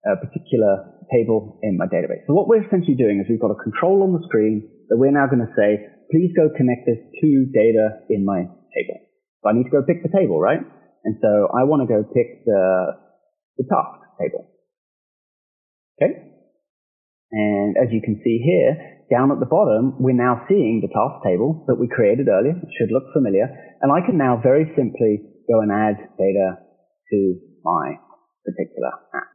a 0.04 0.20
particular 0.20 0.92
table 1.14 1.60
in 1.64 1.78
my 1.78 1.86
database. 1.88 2.28
So 2.28 2.34
what 2.34 2.48
we're 2.48 2.66
essentially 2.66 3.00
doing 3.00 3.24
is 3.24 3.30
we've 3.30 3.40
got 3.40 3.56
a 3.56 3.60
control 3.64 4.04
on 4.04 4.12
the 4.12 4.24
screen 4.28 4.68
that 4.90 4.98
we're 4.98 5.16
now 5.16 5.28
going 5.32 5.46
to 5.46 5.54
say, 5.56 5.88
please 6.12 6.36
go 6.36 6.52
connect 6.52 6.84
this 6.84 7.00
to 7.00 7.30
data 7.54 8.04
in 8.10 8.26
my 8.26 8.44
table. 8.44 8.98
So 9.40 9.50
I 9.50 9.54
need 9.54 9.64
to 9.66 9.74
go 9.74 9.84
pick 9.88 10.04
the 10.04 10.12
table, 10.12 10.40
right? 10.40 10.60
And 11.04 11.16
so 11.22 11.48
I 11.54 11.64
want 11.64 11.82
to 11.86 11.90
go 11.90 12.04
pick 12.04 12.44
the, 12.46 12.98
the 13.58 13.66
task 13.66 14.06
table. 14.20 14.48
Okay? 15.98 16.32
And 17.32 17.78
as 17.78 17.92
you 17.92 18.02
can 18.04 18.20
see 18.24 18.44
here, 18.44 19.02
down 19.12 19.32
at 19.32 19.40
the 19.40 19.48
bottom, 19.48 20.00
we're 20.00 20.16
now 20.16 20.44
seeing 20.48 20.80
the 20.84 20.92
task 20.92 21.24
table 21.24 21.64
that 21.68 21.76
we 21.76 21.88
created 21.88 22.28
earlier. 22.28 22.56
It 22.56 22.72
should 22.80 22.92
look 22.92 23.12
familiar. 23.14 23.48
And 23.82 23.92
I 23.92 24.06
can 24.06 24.18
now 24.18 24.40
very 24.42 24.72
simply 24.76 25.24
go 25.48 25.60
and 25.60 25.72
add 25.72 26.00
data 26.16 26.60
to 27.12 27.18
my 27.64 28.00
particular 28.44 28.92
app. 29.16 29.32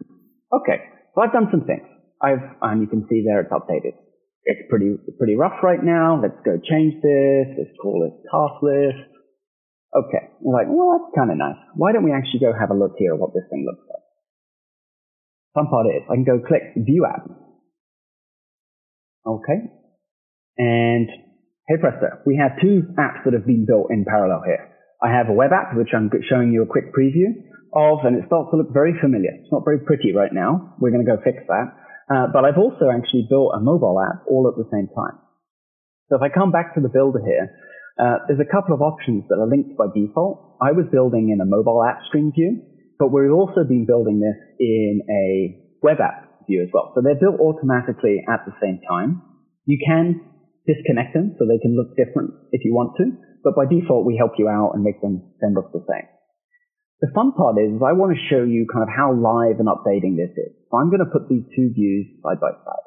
Okay, 0.53 0.79
so 1.15 1.21
I've 1.21 1.33
done 1.33 1.49
some 1.51 1.65
things. 1.69 1.85
I've, 2.23 2.45
and 2.63 2.81
you 2.81 2.89
can 2.89 3.05
see 3.09 3.25
there 3.25 3.41
it's 3.41 3.53
updated. 3.53 3.97
It's 4.45 4.65
pretty, 4.71 4.97
pretty 5.19 5.35
rough 5.35 5.61
right 5.63 5.83
now. 5.83 6.21
Let's 6.23 6.39
go 6.45 6.57
change 6.57 7.03
this. 7.03 7.47
Let's 7.59 7.77
call 7.83 8.07
it 8.07 8.15
task 8.31 8.63
list. 8.63 9.11
Okay. 9.93 10.25
You're 10.41 10.55
like, 10.55 10.71
well, 10.71 10.95
that's 10.95 11.11
kind 11.19 11.35
of 11.35 11.37
nice. 11.37 11.59
Why 11.75 11.93
don't 11.93 12.05
we 12.05 12.15
actually 12.15 12.41
go 12.41 12.55
have 12.55 12.71
a 12.71 12.79
look 12.79 12.95
here 12.97 13.13
at 13.15 13.21
what 13.21 13.35
this 13.35 13.45
thing 13.51 13.67
looks 13.67 13.85
like? 13.91 14.06
Fun 15.57 15.73
part 15.73 15.89
is 15.89 16.05
I 16.05 16.21
can 16.21 16.29
go 16.29 16.37
click 16.45 16.77
view 16.77 17.09
app. 17.09 17.25
Okay. 19.25 19.73
And 20.61 21.09
hey 21.65 21.81
presto, 21.81 22.21
we 22.29 22.37
have 22.37 22.61
two 22.61 22.85
apps 23.01 23.25
that 23.25 23.33
have 23.33 23.49
been 23.49 23.65
built 23.65 23.89
in 23.89 24.05
parallel 24.05 24.45
here. 24.45 24.69
I 25.01 25.17
have 25.17 25.29
a 25.29 25.33
web 25.33 25.57
app, 25.57 25.73
which 25.73 25.97
I'm 25.97 26.13
showing 26.29 26.53
you 26.53 26.63
a 26.63 26.69
quick 26.69 26.93
preview 26.93 27.33
of, 27.73 28.05
and 28.05 28.21
it 28.21 28.29
starts 28.29 28.53
to 28.53 28.57
look 28.61 28.73
very 28.73 28.93
familiar. 29.01 29.33
It's 29.33 29.53
not 29.53 29.65
very 29.65 29.81
pretty 29.81 30.13
right 30.13 30.33
now. 30.33 30.77
We're 30.79 30.93
going 30.93 31.05
to 31.05 31.09
go 31.09 31.17
fix 31.25 31.41
that. 31.49 31.69
Uh, 32.09 32.27
but 32.33 32.45
I've 32.45 32.61
also 32.61 32.93
actually 32.93 33.27
built 33.29 33.57
a 33.57 33.61
mobile 33.61 33.97
app 33.97 34.29
all 34.29 34.49
at 34.53 34.61
the 34.61 34.69
same 34.69 34.89
time. 34.93 35.17
So 36.09 36.17
if 36.17 36.23
I 36.23 36.29
come 36.29 36.53
back 36.53 36.77
to 36.77 36.81
the 36.81 36.93
builder 36.93 37.21
here, 37.25 37.51
uh, 37.99 38.29
there's 38.29 38.41
a 38.41 38.49
couple 38.49 38.77
of 38.77 38.81
options 38.81 39.25
that 39.29 39.41
are 39.41 39.49
linked 39.49 39.77
by 39.77 39.89
default. 39.89 40.61
I 40.61 40.73
was 40.73 40.85
building 40.93 41.33
in 41.33 41.41
a 41.41 41.49
mobile 41.49 41.83
app 41.83 42.05
stream 42.09 42.31
view, 42.33 42.63
but 42.99 43.13
we've 43.13 43.33
also 43.33 43.65
been 43.69 43.85
building 43.85 44.21
this 44.21 44.39
in 44.59 45.05
a 45.09 45.61
web 45.83 46.01
app 46.01 46.47
view 46.49 46.63
as 46.63 46.71
well. 46.73 46.93
So 46.95 47.03
they're 47.03 47.21
built 47.21 47.41
automatically 47.41 48.25
at 48.25 48.47
the 48.47 48.55
same 48.63 48.81
time. 48.89 49.23
You 49.67 49.79
can 49.83 50.23
disconnect 50.67 51.15
them 51.15 51.37
so 51.39 51.47
they 51.47 51.61
can 51.61 51.77
look 51.77 51.95
different 51.97 52.35
if 52.53 52.65
you 52.65 52.75
want 52.75 52.97
to, 52.99 53.13
but 53.45 53.55
by 53.55 53.67
default 53.67 54.07
we 54.07 54.17
help 54.17 54.39
you 54.39 54.49
out 54.49 54.73
and 54.75 54.83
make 54.83 55.01
them 55.01 55.23
then 55.41 55.55
look 55.55 55.73
the 55.73 55.85
same. 55.87 56.09
The 57.01 57.13
fun 57.15 57.33
part 57.37 57.61
is, 57.61 57.77
is 57.77 57.83
I 57.85 57.93
want 57.93 58.17
to 58.17 58.21
show 58.33 58.43
you 58.43 58.65
kind 58.73 58.83
of 58.83 58.89
how 58.89 59.13
live 59.13 59.61
and 59.61 59.69
updating 59.69 60.17
this 60.17 60.33
is. 60.33 60.57
So 60.71 60.81
I'm 60.81 60.89
going 60.89 61.05
to 61.05 61.13
put 61.13 61.29
these 61.29 61.45
two 61.55 61.69
views 61.77 62.09
side 62.25 62.41
by 62.41 62.57
side. 62.57 62.87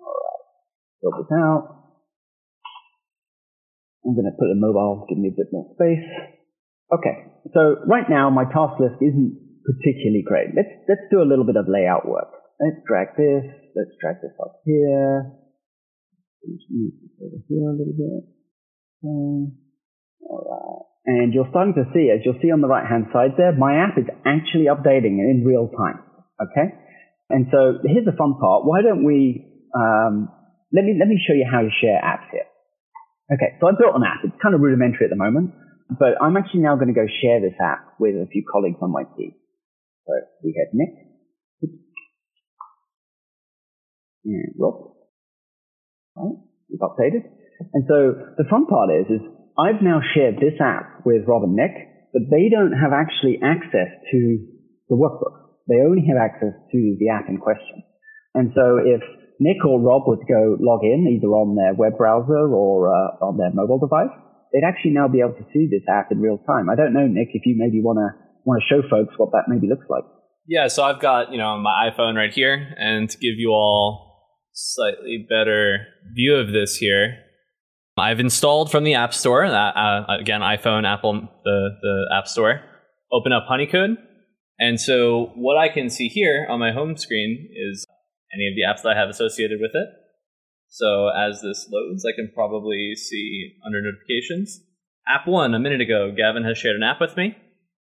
Alright, 0.00 0.42
build 1.04 1.14
this 1.20 1.32
out. 1.36 1.84
I'm 4.04 4.16
going 4.16 4.28
to 4.28 4.36
put 4.36 4.48
a 4.48 4.56
mobile, 4.56 5.04
give 5.08 5.18
me 5.18 5.28
a 5.28 5.36
bit 5.36 5.52
more 5.52 5.68
space. 5.76 6.33
Okay, 6.92 7.32
so 7.52 7.80
right 7.88 8.08
now 8.08 8.30
my 8.30 8.44
task 8.44 8.78
list 8.78 9.00
isn't 9.00 9.32
particularly 9.64 10.22
great. 10.26 10.52
Let's, 10.54 10.68
let's 10.88 11.06
do 11.10 11.22
a 11.22 11.28
little 11.28 11.44
bit 11.44 11.56
of 11.56 11.64
layout 11.68 12.06
work. 12.06 12.28
Let's 12.60 12.80
drag 12.86 13.16
this, 13.16 13.44
let's 13.74 13.94
drag 14.00 14.20
this 14.20 14.36
up 14.40 14.60
here. 14.64 15.32
Over 16.44 17.40
here 17.48 17.68
a 17.68 17.76
little 17.76 17.96
bit. 17.96 18.22
Okay. 19.00 19.64
Alright. 20.28 20.82
And 21.06 21.34
you're 21.34 21.48
starting 21.50 21.74
to 21.74 21.84
see, 21.92 22.08
as 22.12 22.24
you'll 22.24 22.40
see 22.40 22.52
on 22.52 22.60
the 22.60 22.68
right 22.68 22.84
hand 22.84 23.12
side 23.12 23.36
there, 23.36 23.52
my 23.52 23.76
app 23.76 23.96
is 23.96 24.08
actually 24.24 24.72
updating 24.72 25.20
in 25.20 25.44
real 25.44 25.68
time. 25.68 26.00
Okay? 26.40 26.72
And 27.28 27.48
so 27.52 27.80
here's 27.84 28.04
the 28.04 28.16
fun 28.16 28.36
part. 28.40 28.64
Why 28.64 28.80
don't 28.80 29.04
we, 29.04 29.44
um, 29.76 30.28
let 30.72 30.84
me, 30.84 30.96
let 30.98 31.08
me 31.08 31.20
show 31.20 31.32
you 31.32 31.48
how 31.50 31.60
to 31.60 31.72
share 31.80 32.00
apps 32.00 32.28
here. 32.32 32.48
Okay, 33.32 33.56
so 33.60 33.68
I 33.68 33.72
built 33.72 33.96
an 33.96 34.04
app. 34.04 34.20
It's 34.24 34.36
kind 34.42 34.54
of 34.54 34.60
rudimentary 34.60 35.08
at 35.08 35.10
the 35.10 35.16
moment, 35.16 35.56
but 35.90 36.20
I'm 36.20 36.36
actually 36.36 36.60
now 36.60 36.76
going 36.76 36.88
to 36.88 36.94
go 36.94 37.06
share 37.22 37.40
this 37.40 37.58
app 37.60 37.94
with 37.98 38.14
a 38.14 38.26
few 38.30 38.44
colleagues 38.50 38.78
on 38.80 38.90
my 38.90 39.04
team. 39.16 39.34
So 40.06 40.12
we 40.42 40.54
have 40.58 40.72
Nick 40.72 41.04
and 44.24 44.54
Rob. 44.58 44.92
Right, 46.16 46.36
we've 46.70 46.80
updated. 46.80 47.28
And 47.72 47.84
so 47.88 48.14
the 48.36 48.44
fun 48.50 48.66
part 48.66 48.90
is, 48.90 49.20
is 49.20 49.22
I've 49.58 49.82
now 49.82 50.00
shared 50.14 50.36
this 50.36 50.58
app 50.60 51.04
with 51.04 51.26
Rob 51.26 51.44
and 51.44 51.54
Nick, 51.54 51.74
but 52.12 52.22
they 52.30 52.48
don't 52.50 52.72
have 52.72 52.92
actually 52.92 53.38
access 53.42 53.90
to 54.12 54.20
the 54.88 54.96
workbook. 54.96 55.58
They 55.68 55.80
only 55.84 56.04
have 56.08 56.18
access 56.18 56.54
to 56.72 56.96
the 56.98 57.08
app 57.08 57.28
in 57.28 57.38
question. 57.38 57.82
And 58.34 58.52
so 58.54 58.78
if 58.78 59.00
Nick 59.40 59.64
or 59.64 59.80
Rob 59.80 60.02
would 60.06 60.26
go 60.28 60.56
log 60.60 60.82
in 60.82 61.06
either 61.08 61.28
on 61.28 61.56
their 61.56 61.74
web 61.74 61.96
browser 61.98 62.48
or 62.48 62.90
uh, 62.90 63.24
on 63.24 63.36
their 63.36 63.50
mobile 63.52 63.78
device, 63.78 64.14
they'd 64.54 64.64
actually 64.64 64.92
now 64.92 65.08
be 65.08 65.18
able 65.18 65.34
to 65.34 65.44
see 65.52 65.66
this 65.66 65.82
app 65.90 66.12
in 66.12 66.20
real 66.20 66.38
time. 66.46 66.70
I 66.70 66.76
don't 66.76 66.94
know, 66.94 67.06
Nick, 67.06 67.34
if 67.34 67.42
you 67.44 67.56
maybe 67.58 67.82
want 67.82 67.98
to 67.98 68.14
want 68.44 68.62
to 68.62 68.66
show 68.70 68.88
folks 68.88 69.14
what 69.18 69.32
that 69.32 69.44
maybe 69.48 69.68
looks 69.68 69.86
like. 69.90 70.04
Yeah, 70.46 70.68
so 70.68 70.84
I've 70.84 71.00
got 71.00 71.32
you 71.32 71.38
know 71.38 71.58
my 71.58 71.90
iPhone 71.90 72.14
right 72.14 72.32
here, 72.32 72.74
and 72.78 73.10
to 73.10 73.18
give 73.18 73.34
you 73.36 73.50
all 73.50 74.14
slightly 74.52 75.26
better 75.28 75.86
view 76.14 76.36
of 76.36 76.52
this 76.52 76.76
here, 76.76 77.16
I've 77.98 78.20
installed 78.20 78.70
from 78.70 78.84
the 78.84 78.94
App 78.94 79.12
Store, 79.12 79.44
uh, 79.44 79.50
uh, 79.50 80.16
again, 80.20 80.40
iPhone, 80.40 80.86
Apple, 80.86 81.28
the, 81.44 81.68
the 81.80 82.14
App 82.16 82.28
Store, 82.28 82.60
open 83.12 83.32
up 83.32 83.46
Honeycode. 83.50 83.96
And 84.58 84.80
so 84.80 85.32
what 85.34 85.58
I 85.58 85.68
can 85.68 85.90
see 85.90 86.08
here 86.08 86.46
on 86.48 86.60
my 86.60 86.72
home 86.72 86.96
screen 86.96 87.48
is 87.52 87.84
any 88.34 88.48
of 88.48 88.54
the 88.54 88.62
apps 88.62 88.82
that 88.82 88.96
I 88.96 89.00
have 89.00 89.08
associated 89.08 89.58
with 89.60 89.72
it. 89.74 89.88
So 90.74 91.06
as 91.06 91.40
this 91.40 91.68
loads, 91.70 92.04
I 92.04 92.10
can 92.16 92.32
probably 92.34 92.96
see 92.96 93.52
under 93.64 93.80
notifications. 93.80 94.60
App 95.06 95.24
1, 95.28 95.54
a 95.54 95.58
minute 95.60 95.80
ago, 95.80 96.12
Gavin 96.16 96.42
has 96.42 96.58
shared 96.58 96.74
an 96.74 96.82
app 96.82 97.00
with 97.00 97.16
me. 97.16 97.36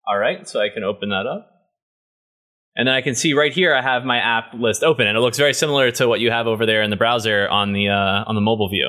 All 0.09 0.18
right, 0.18 0.49
so 0.49 0.61
I 0.61 0.68
can 0.68 0.83
open 0.83 1.11
that 1.11 1.25
up. 1.25 1.49
And 2.75 2.88
then 2.88 2.95
I 2.97 3.01
can 3.01 3.14
see 3.14 3.35
right 3.35 3.53
here 3.53 3.73
I 3.73 3.83
have 3.83 4.05
my 4.05 4.18
app 4.18 4.55
list 4.55 4.83
open, 4.83 5.07
and 5.07 5.16
it 5.16 5.21
looks 5.21 5.38
very 5.38 5.55
similar 5.55 5.92
to 5.92 6.09
what 6.09 6.18
you 6.18 6.33
have 6.33 6.49
over 6.49 6.66
there 6.66 6.83
in 6.83 6.90
the 6.90 6.97
browser 6.97 7.49
on 7.49 7.73
the 7.73 7.88
uh, 7.88 8.25
on 8.27 8.35
the 8.35 8.40
mobile 8.40 8.68
view. 8.68 8.88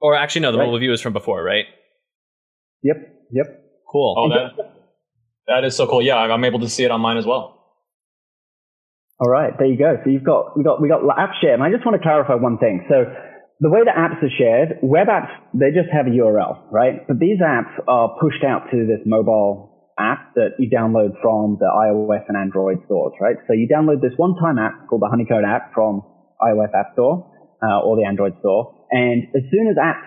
Or 0.00 0.14
actually, 0.14 0.42
no, 0.42 0.52
the 0.52 0.58
right. 0.58 0.66
mobile 0.66 0.78
view 0.78 0.92
is 0.92 1.00
from 1.00 1.14
before, 1.14 1.42
right? 1.42 1.64
Yep. 2.84 2.96
Yep. 3.32 3.46
Cool. 3.90 4.14
Oh, 4.16 4.28
that, 4.28 4.74
that 5.48 5.64
is 5.64 5.74
so 5.74 5.88
cool. 5.88 6.02
Yeah, 6.02 6.18
I'm 6.18 6.44
able 6.44 6.60
to 6.60 6.68
see 6.68 6.84
it 6.84 6.92
on 6.92 7.00
mine 7.00 7.16
as 7.16 7.26
well. 7.26 7.57
All 9.18 9.28
right, 9.28 9.50
there 9.58 9.66
you 9.66 9.78
go. 9.78 9.98
So 10.04 10.10
you've 10.10 10.22
got 10.22 10.54
we 10.56 10.62
got 10.62 10.80
we 10.80 10.86
got 10.86 11.02
app 11.10 11.34
share, 11.42 11.54
and 11.54 11.62
I 11.62 11.74
just 11.74 11.82
want 11.82 11.98
to 11.98 12.02
clarify 12.02 12.38
one 12.38 12.58
thing. 12.58 12.86
So 12.86 13.02
the 13.58 13.66
way 13.66 13.82
the 13.82 13.90
apps 13.90 14.22
are 14.22 14.30
shared, 14.30 14.78
web 14.78 15.10
apps, 15.10 15.34
they 15.50 15.74
just 15.74 15.90
have 15.90 16.06
a 16.06 16.14
URL, 16.14 16.70
right? 16.70 17.02
But 17.02 17.18
these 17.18 17.42
apps 17.42 17.74
are 17.90 18.14
pushed 18.22 18.46
out 18.46 18.70
to 18.70 18.86
this 18.86 19.02
mobile 19.02 19.90
app 19.98 20.38
that 20.38 20.54
you 20.62 20.70
download 20.70 21.18
from 21.18 21.58
the 21.58 21.66
iOS 21.66 22.22
and 22.30 22.38
Android 22.38 22.78
stores, 22.86 23.18
right? 23.20 23.34
So 23.50 23.58
you 23.58 23.66
download 23.66 23.98
this 23.98 24.14
one-time 24.14 24.54
app 24.62 24.86
called 24.86 25.02
the 25.02 25.10
Honeycode 25.10 25.42
app 25.42 25.74
from 25.74 26.06
iOS 26.38 26.70
App 26.70 26.94
Store 26.94 27.26
uh, 27.58 27.82
or 27.82 27.98
the 27.98 28.06
Android 28.06 28.38
store, 28.38 28.86
and 28.92 29.26
as 29.34 29.42
soon 29.50 29.66
as 29.66 29.74
apps, 29.74 30.06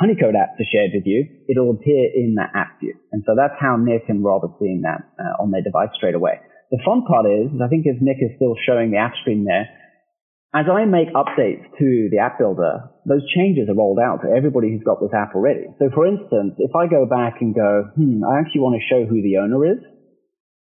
Honeycode 0.00 0.32
apps 0.32 0.56
are 0.56 0.70
shared 0.72 0.96
with 0.96 1.04
you, 1.04 1.24
it'll 1.48 1.72
appear 1.72 2.08
in 2.08 2.36
that 2.36 2.56
app 2.56 2.80
view. 2.80 2.96
And 3.12 3.22
so 3.26 3.32
that's 3.36 3.56
how 3.60 3.76
Nick 3.76 4.08
and 4.08 4.24
Rob 4.24 4.44
are 4.44 4.56
seeing 4.60 4.82
that 4.84 5.04
uh, 5.20 5.42
on 5.42 5.52
their 5.52 5.62
device 5.62 5.88
straight 5.96 6.14
away. 6.14 6.40
The 6.70 6.82
fun 6.84 7.06
part 7.06 7.26
is, 7.26 7.54
I 7.62 7.68
think 7.68 7.86
as 7.86 8.02
Nick 8.02 8.18
is 8.18 8.34
still 8.36 8.54
showing 8.66 8.90
the 8.90 8.98
app 8.98 9.14
stream 9.22 9.44
there, 9.44 9.70
as 10.54 10.66
I 10.72 10.86
make 10.86 11.12
updates 11.12 11.68
to 11.78 12.08
the 12.10 12.18
app 12.18 12.38
builder, 12.38 12.90
those 13.04 13.22
changes 13.36 13.68
are 13.68 13.76
rolled 13.76 14.00
out 14.00 14.24
to 14.24 14.32
everybody 14.32 14.72
who's 14.72 14.82
got 14.82 14.98
this 15.00 15.12
app 15.12 15.34
already. 15.34 15.68
So 15.78 15.90
for 15.92 16.06
instance, 16.06 16.56
if 16.58 16.74
I 16.74 16.88
go 16.88 17.04
back 17.04 17.44
and 17.44 17.54
go, 17.54 17.92
hmm, 17.94 18.24
I 18.24 18.40
actually 18.40 18.64
want 18.64 18.80
to 18.80 18.88
show 18.88 19.04
who 19.04 19.20
the 19.20 19.36
owner 19.36 19.60
is, 19.68 19.84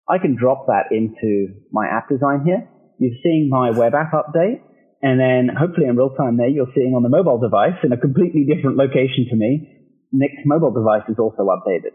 I 0.09 0.19
can 0.19 0.37
drop 0.37 0.67
that 0.69 0.93
into 0.93 1.57
my 1.73 1.89
app 1.89 2.09
design 2.09 2.45
here. 2.45 2.69
You're 2.99 3.17
seeing 3.23 3.49
my 3.49 3.71
web 3.71 3.95
app 3.95 4.13
update. 4.13 4.61
And 5.01 5.21
then 5.21 5.55
hopefully 5.55 5.87
in 5.87 5.97
real 5.97 6.11
time 6.11 6.37
there, 6.37 6.49
you're 6.49 6.73
seeing 6.75 6.93
on 6.93 7.03
the 7.03 7.09
mobile 7.09 7.39
device 7.39 7.79
in 7.83 7.93
a 7.93 7.97
completely 7.97 8.45
different 8.45 8.77
location 8.77 9.31
to 9.31 9.37
me, 9.37 9.79
Nick's 10.13 10.43
mobile 10.45 10.73
device 10.73 11.07
is 11.09 11.17
also 11.19 11.47
updated. 11.49 11.95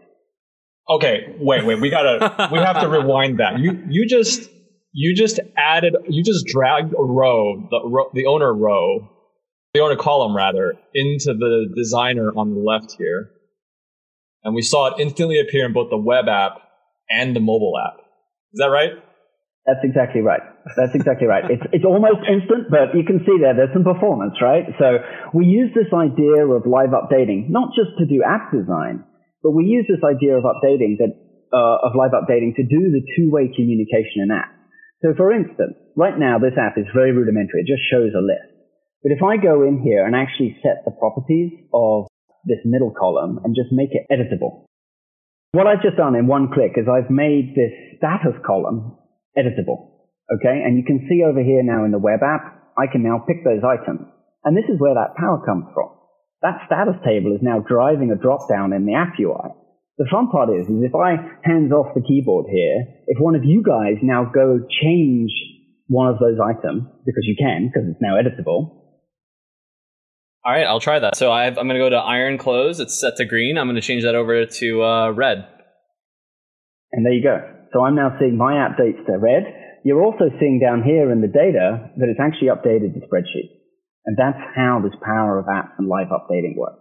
Okay, 0.88 1.36
wait, 1.40 1.64
wait, 1.64 1.80
we 1.80 1.88
gotta, 1.88 2.48
we 2.52 2.58
have 2.58 2.80
to 2.80 2.88
rewind 2.88 3.40
that. 3.40 3.58
You, 3.58 3.82
you 3.88 4.06
just 4.06 4.50
you 4.92 5.14
just 5.14 5.40
added, 5.56 5.96
you 6.08 6.22
just 6.22 6.46
dragged 6.46 6.94
a 6.94 7.02
row, 7.02 7.66
the, 7.68 7.80
row, 7.84 8.10
the 8.14 8.26
owner 8.26 8.54
row, 8.54 9.10
the 9.74 9.80
owner 9.80 9.96
column 9.96 10.36
rather, 10.36 10.74
into 10.94 11.34
the 11.34 11.72
designer 11.74 12.30
on 12.30 12.54
the 12.54 12.60
left 12.60 12.94
here. 12.96 13.30
And 14.44 14.54
we 14.54 14.62
saw 14.62 14.94
it 14.94 15.00
instantly 15.00 15.40
appear 15.40 15.66
in 15.66 15.72
both 15.72 15.90
the 15.90 15.98
web 15.98 16.28
app 16.28 16.58
and 17.10 17.34
the 17.34 17.40
mobile 17.40 17.74
app. 17.76 17.98
Is 18.52 18.60
that 18.60 18.70
right? 18.70 18.92
That's 19.66 19.80
exactly 19.82 20.20
right. 20.20 20.42
That's 20.76 20.94
exactly 20.94 21.26
right. 21.26 21.50
It's, 21.50 21.62
it's 21.72 21.84
almost 21.84 22.20
instant, 22.30 22.70
but 22.70 22.94
you 22.94 23.02
can 23.02 23.24
see 23.26 23.40
there, 23.40 23.56
there's 23.56 23.72
some 23.72 23.82
performance, 23.82 24.34
right? 24.40 24.64
So 24.78 24.98
we 25.32 25.46
use 25.46 25.72
this 25.74 25.90
idea 25.92 26.46
of 26.46 26.66
live 26.66 26.90
updating, 26.90 27.48
not 27.48 27.70
just 27.74 27.98
to 27.98 28.06
do 28.06 28.22
app 28.22 28.52
design, 28.52 29.02
but 29.44 29.52
we 29.52 29.68
use 29.68 29.84
this 29.84 30.00
idea 30.00 30.40
of 30.40 30.48
updating 30.48 30.96
that, 31.04 31.12
uh, 31.52 31.84
of 31.84 31.92
live 31.92 32.16
updating 32.16 32.56
to 32.56 32.64
do 32.64 32.88
the 32.88 33.04
two-way 33.14 33.52
communication 33.52 34.24
in 34.24 34.32
apps. 34.32 34.56
So 35.04 35.12
for 35.12 35.30
instance, 35.30 35.76
right 35.94 36.16
now 36.16 36.40
this 36.40 36.56
app 36.56 36.80
is 36.80 36.88
very 36.96 37.12
rudimentary. 37.12 37.60
It 37.60 37.68
just 37.68 37.84
shows 37.92 38.16
a 38.16 38.24
list. 38.24 38.48
But 39.04 39.12
if 39.12 39.20
I 39.20 39.36
go 39.36 39.62
in 39.68 39.84
here 39.84 40.08
and 40.08 40.16
actually 40.16 40.56
set 40.64 40.80
the 40.88 40.96
properties 40.96 41.52
of 41.76 42.08
this 42.48 42.64
middle 42.64 42.90
column 42.90 43.38
and 43.44 43.54
just 43.54 43.68
make 43.70 43.92
it 43.92 44.08
editable, 44.08 44.64
what 45.52 45.68
I've 45.68 45.84
just 45.84 46.00
done 46.00 46.16
in 46.16 46.26
one 46.26 46.48
click 46.50 46.74
is 46.80 46.88
I've 46.88 47.12
made 47.12 47.54
this 47.54 48.00
status 48.00 48.34
column 48.44 48.96
editable. 49.38 49.94
Okay. 50.26 50.64
And 50.64 50.76
you 50.76 50.84
can 50.84 51.06
see 51.06 51.22
over 51.22 51.44
here 51.44 51.62
now 51.62 51.84
in 51.84 51.92
the 51.92 52.00
web 52.02 52.26
app, 52.26 52.74
I 52.76 52.90
can 52.90 53.04
now 53.04 53.22
pick 53.22 53.44
those 53.44 53.62
items. 53.62 54.08
And 54.42 54.56
this 54.56 54.66
is 54.66 54.80
where 54.80 54.94
that 54.94 55.14
power 55.14 55.44
comes 55.46 55.66
from. 55.72 55.93
That 56.44 56.60
status 56.66 57.00
table 57.00 57.32
is 57.32 57.40
now 57.40 57.64
driving 57.64 58.12
a 58.12 58.20
drop 58.20 58.50
down 58.50 58.74
in 58.74 58.84
the 58.84 58.92
app 58.92 59.16
UI. 59.18 59.56
The 59.96 60.04
fun 60.12 60.28
part 60.28 60.50
is, 60.50 60.68
is 60.68 60.84
if 60.84 60.94
I 60.94 61.16
hands 61.42 61.72
off 61.72 61.94
the 61.94 62.02
keyboard 62.02 62.46
here, 62.52 62.84
if 63.06 63.16
one 63.18 63.34
of 63.34 63.44
you 63.44 63.62
guys 63.62 63.96
now 64.02 64.28
go 64.28 64.60
change 64.82 65.32
one 65.86 66.08
of 66.08 66.18
those 66.18 66.36
items, 66.36 66.84
because 67.06 67.24
you 67.24 67.34
can, 67.38 67.72
because 67.72 67.88
it's 67.88 68.02
now 68.02 68.20
editable. 68.20 68.84
All 70.44 70.52
right, 70.52 70.66
I'll 70.66 70.80
try 70.80 70.98
that. 70.98 71.16
So 71.16 71.32
i 71.32 71.46
am 71.46 71.54
going 71.54 71.68
to 71.70 71.78
go 71.78 71.88
to 71.88 71.96
iron 71.96 72.36
clothes. 72.36 72.78
It's 72.78 73.00
set 73.00 73.16
to 73.16 73.24
green. 73.24 73.56
I'm 73.56 73.66
going 73.66 73.76
to 73.76 73.80
change 73.80 74.02
that 74.02 74.14
over 74.14 74.44
to 74.44 74.82
uh, 74.82 75.10
red. 75.12 75.48
And 76.92 77.06
there 77.06 77.14
you 77.14 77.22
go. 77.22 77.40
So 77.72 77.84
I'm 77.84 77.94
now 77.94 78.18
seeing 78.20 78.36
my 78.36 78.68
updates 78.68 79.00
to 79.06 79.16
red. 79.16 79.44
You're 79.82 80.02
also 80.02 80.28
seeing 80.38 80.60
down 80.60 80.82
here 80.82 81.10
in 81.10 81.22
the 81.22 81.28
data 81.28 81.88
that 81.96 82.08
it's 82.10 82.20
actually 82.20 82.48
updated 82.48 82.92
the 82.92 83.00
spreadsheet. 83.00 83.63
And 84.06 84.16
that's 84.18 84.38
how 84.54 84.80
this 84.82 84.92
power 85.02 85.38
of 85.38 85.46
apps 85.46 85.72
and 85.78 85.88
live 85.88 86.08
updating 86.08 86.56
works. 86.56 86.80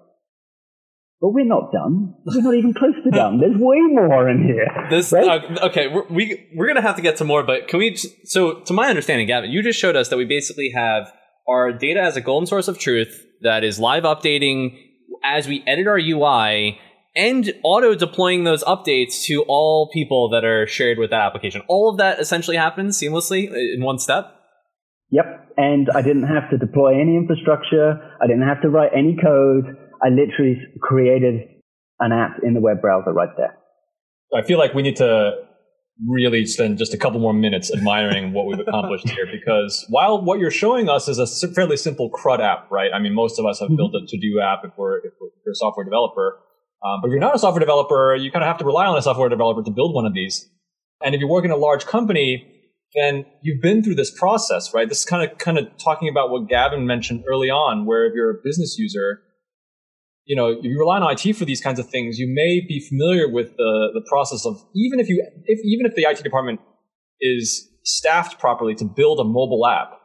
But 1.21 1.29
we're 1.29 1.45
not 1.45 1.71
done. 1.71 2.15
We're 2.25 2.41
not 2.41 2.53
even 2.55 2.73
close 2.73 2.95
to 3.01 3.11
done. 3.11 3.39
There's 3.39 3.55
way 3.55 3.79
more 3.79 4.27
in 4.29 4.43
here. 4.43 4.67
This 4.89 5.13
right? 5.13 5.41
uh, 5.41 5.67
okay. 5.67 5.87
We're, 5.87 6.05
we 6.09 6.49
we're 6.53 6.67
gonna 6.67 6.81
have 6.81 6.97
to 6.97 7.01
get 7.01 7.15
to 7.17 7.23
more, 7.23 7.43
but 7.43 7.69
can 7.69 7.79
we? 7.79 7.95
So, 7.95 8.59
to 8.61 8.73
my 8.73 8.89
understanding, 8.89 9.27
Gavin, 9.27 9.49
you 9.49 9.63
just 9.63 9.79
showed 9.79 9.95
us 9.95 10.09
that 10.09 10.17
we 10.17 10.25
basically 10.25 10.71
have 10.75 11.13
our 11.47 11.71
data 11.71 12.01
as 12.01 12.17
a 12.17 12.21
golden 12.21 12.45
source 12.45 12.67
of 12.67 12.77
truth 12.77 13.25
that 13.41 13.63
is 13.63 13.79
live 13.79 14.03
updating 14.03 14.77
as 15.23 15.47
we 15.47 15.63
edit 15.65 15.87
our 15.87 15.97
UI 15.97 16.77
and 17.15 17.53
auto 17.63 17.95
deploying 17.95 18.43
those 18.43 18.63
updates 18.63 19.23
to 19.23 19.43
all 19.43 19.89
people 19.93 20.29
that 20.29 20.43
are 20.43 20.67
shared 20.67 20.97
with 20.97 21.11
that 21.11 21.21
application. 21.21 21.61
All 21.67 21.89
of 21.89 21.97
that 21.97 22.19
essentially 22.19 22.57
happens 22.57 22.99
seamlessly 22.99 23.47
in 23.73 23.81
one 23.83 23.99
step. 23.99 24.32
Yep. 25.13 25.53
And 25.57 25.89
I 25.93 26.01
didn't 26.01 26.23
have 26.23 26.49
to 26.49 26.57
deploy 26.57 26.99
any 26.99 27.15
infrastructure. 27.15 28.01
I 28.19 28.25
didn't 28.25 28.47
have 28.47 28.61
to 28.63 28.69
write 28.69 28.89
any 28.97 29.15
code. 29.15 29.77
I 30.03 30.09
literally 30.09 30.57
created 30.81 31.47
an 31.99 32.11
app 32.11 32.41
in 32.41 32.55
the 32.55 32.59
web 32.59 32.81
browser 32.81 33.13
right 33.13 33.29
there. 33.37 33.55
I 34.35 34.41
feel 34.41 34.57
like 34.57 34.73
we 34.73 34.81
need 34.81 34.95
to 34.95 35.33
really 36.07 36.47
spend 36.47 36.79
just 36.79 36.95
a 36.95 36.97
couple 36.97 37.19
more 37.19 37.33
minutes 37.33 37.71
admiring 37.71 38.33
what 38.33 38.47
we've 38.47 38.59
accomplished 38.59 39.07
here 39.07 39.27
because 39.31 39.85
while 39.89 40.19
what 40.19 40.39
you're 40.39 40.49
showing 40.49 40.89
us 40.89 41.07
is 41.07 41.19
a 41.19 41.47
fairly 41.53 41.77
simple 41.77 42.09
CRUD 42.09 42.41
app, 42.41 42.71
right? 42.71 42.89
I 42.91 42.97
mean, 42.97 43.13
most 43.13 43.37
of 43.37 43.45
us 43.45 43.59
have 43.59 43.67
mm-hmm. 43.67 43.75
built 43.75 43.93
a 43.93 44.07
to-do 44.07 44.41
app 44.41 44.65
if 44.65 44.71
we're, 44.75 44.97
if 44.97 45.13
we're 45.21 45.27
a 45.27 45.55
software 45.55 45.85
developer. 45.85 46.39
Um, 46.83 47.01
but 47.01 47.09
if 47.09 47.11
you're 47.11 47.19
not 47.19 47.35
a 47.35 47.39
software 47.39 47.59
developer, 47.59 48.15
you 48.15 48.31
kind 48.31 48.43
of 48.43 48.47
have 48.47 48.57
to 48.57 48.65
rely 48.65 48.87
on 48.87 48.97
a 48.97 49.03
software 49.03 49.29
developer 49.29 49.61
to 49.61 49.71
build 49.71 49.93
one 49.93 50.07
of 50.07 50.15
these. 50.15 50.49
And 51.05 51.13
if 51.13 51.21
you 51.21 51.27
work 51.27 51.45
in 51.45 51.51
a 51.51 51.55
large 51.55 51.85
company, 51.85 52.52
then 52.95 53.25
you've 53.41 53.61
been 53.61 53.83
through 53.83 53.95
this 53.95 54.11
process, 54.11 54.73
right? 54.73 54.87
This 54.87 54.99
is 54.99 55.05
kind 55.05 55.29
of 55.29 55.37
kind 55.37 55.57
of 55.57 55.67
talking 55.77 56.09
about 56.09 56.29
what 56.29 56.47
Gavin 56.47 56.85
mentioned 56.85 57.23
early 57.27 57.49
on, 57.49 57.85
where 57.85 58.05
if 58.05 58.13
you're 58.13 58.29
a 58.29 58.41
business 58.43 58.77
user, 58.77 59.21
you 60.25 60.35
know, 60.35 60.49
if 60.49 60.63
you 60.63 60.77
rely 60.79 60.99
on 60.99 61.11
IT 61.11 61.35
for 61.35 61.45
these 61.45 61.61
kinds 61.61 61.79
of 61.79 61.89
things, 61.89 62.17
you 62.17 62.27
may 62.27 62.61
be 62.65 62.79
familiar 62.79 63.27
with 63.27 63.57
the, 63.57 63.89
the 63.93 64.01
process 64.07 64.45
of 64.45 64.55
even 64.75 64.99
if 64.99 65.09
you 65.09 65.25
if 65.45 65.59
even 65.63 65.85
if 65.85 65.95
the 65.95 66.03
IT 66.03 66.23
department 66.23 66.59
is 67.19 67.69
staffed 67.83 68.39
properly 68.39 68.75
to 68.75 68.85
build 68.85 69.19
a 69.19 69.23
mobile 69.23 69.65
app, 69.67 69.99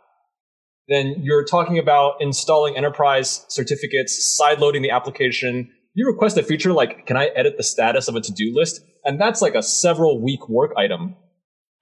then 0.88 1.14
you're 1.20 1.44
talking 1.44 1.79
about 1.79 2.14
installing 2.20 2.77
enterprise 2.77 3.44
certificates, 3.48 4.38
sideloading 4.40 4.83
the 4.83 4.90
application. 4.90 5.70
You 5.94 6.07
request 6.07 6.38
a 6.38 6.42
feature 6.42 6.72
like, 6.72 7.07
can 7.07 7.16
I 7.16 7.27
edit 7.37 7.57
the 7.57 7.62
status 7.62 8.09
of 8.09 8.14
a 8.14 8.20
to-do 8.20 8.53
list? 8.55 8.81
And 9.05 9.20
that's 9.20 9.42
like 9.42 9.55
a 9.55 9.62
several 9.62 10.22
week 10.22 10.48
work 10.48 10.72
item. 10.77 11.16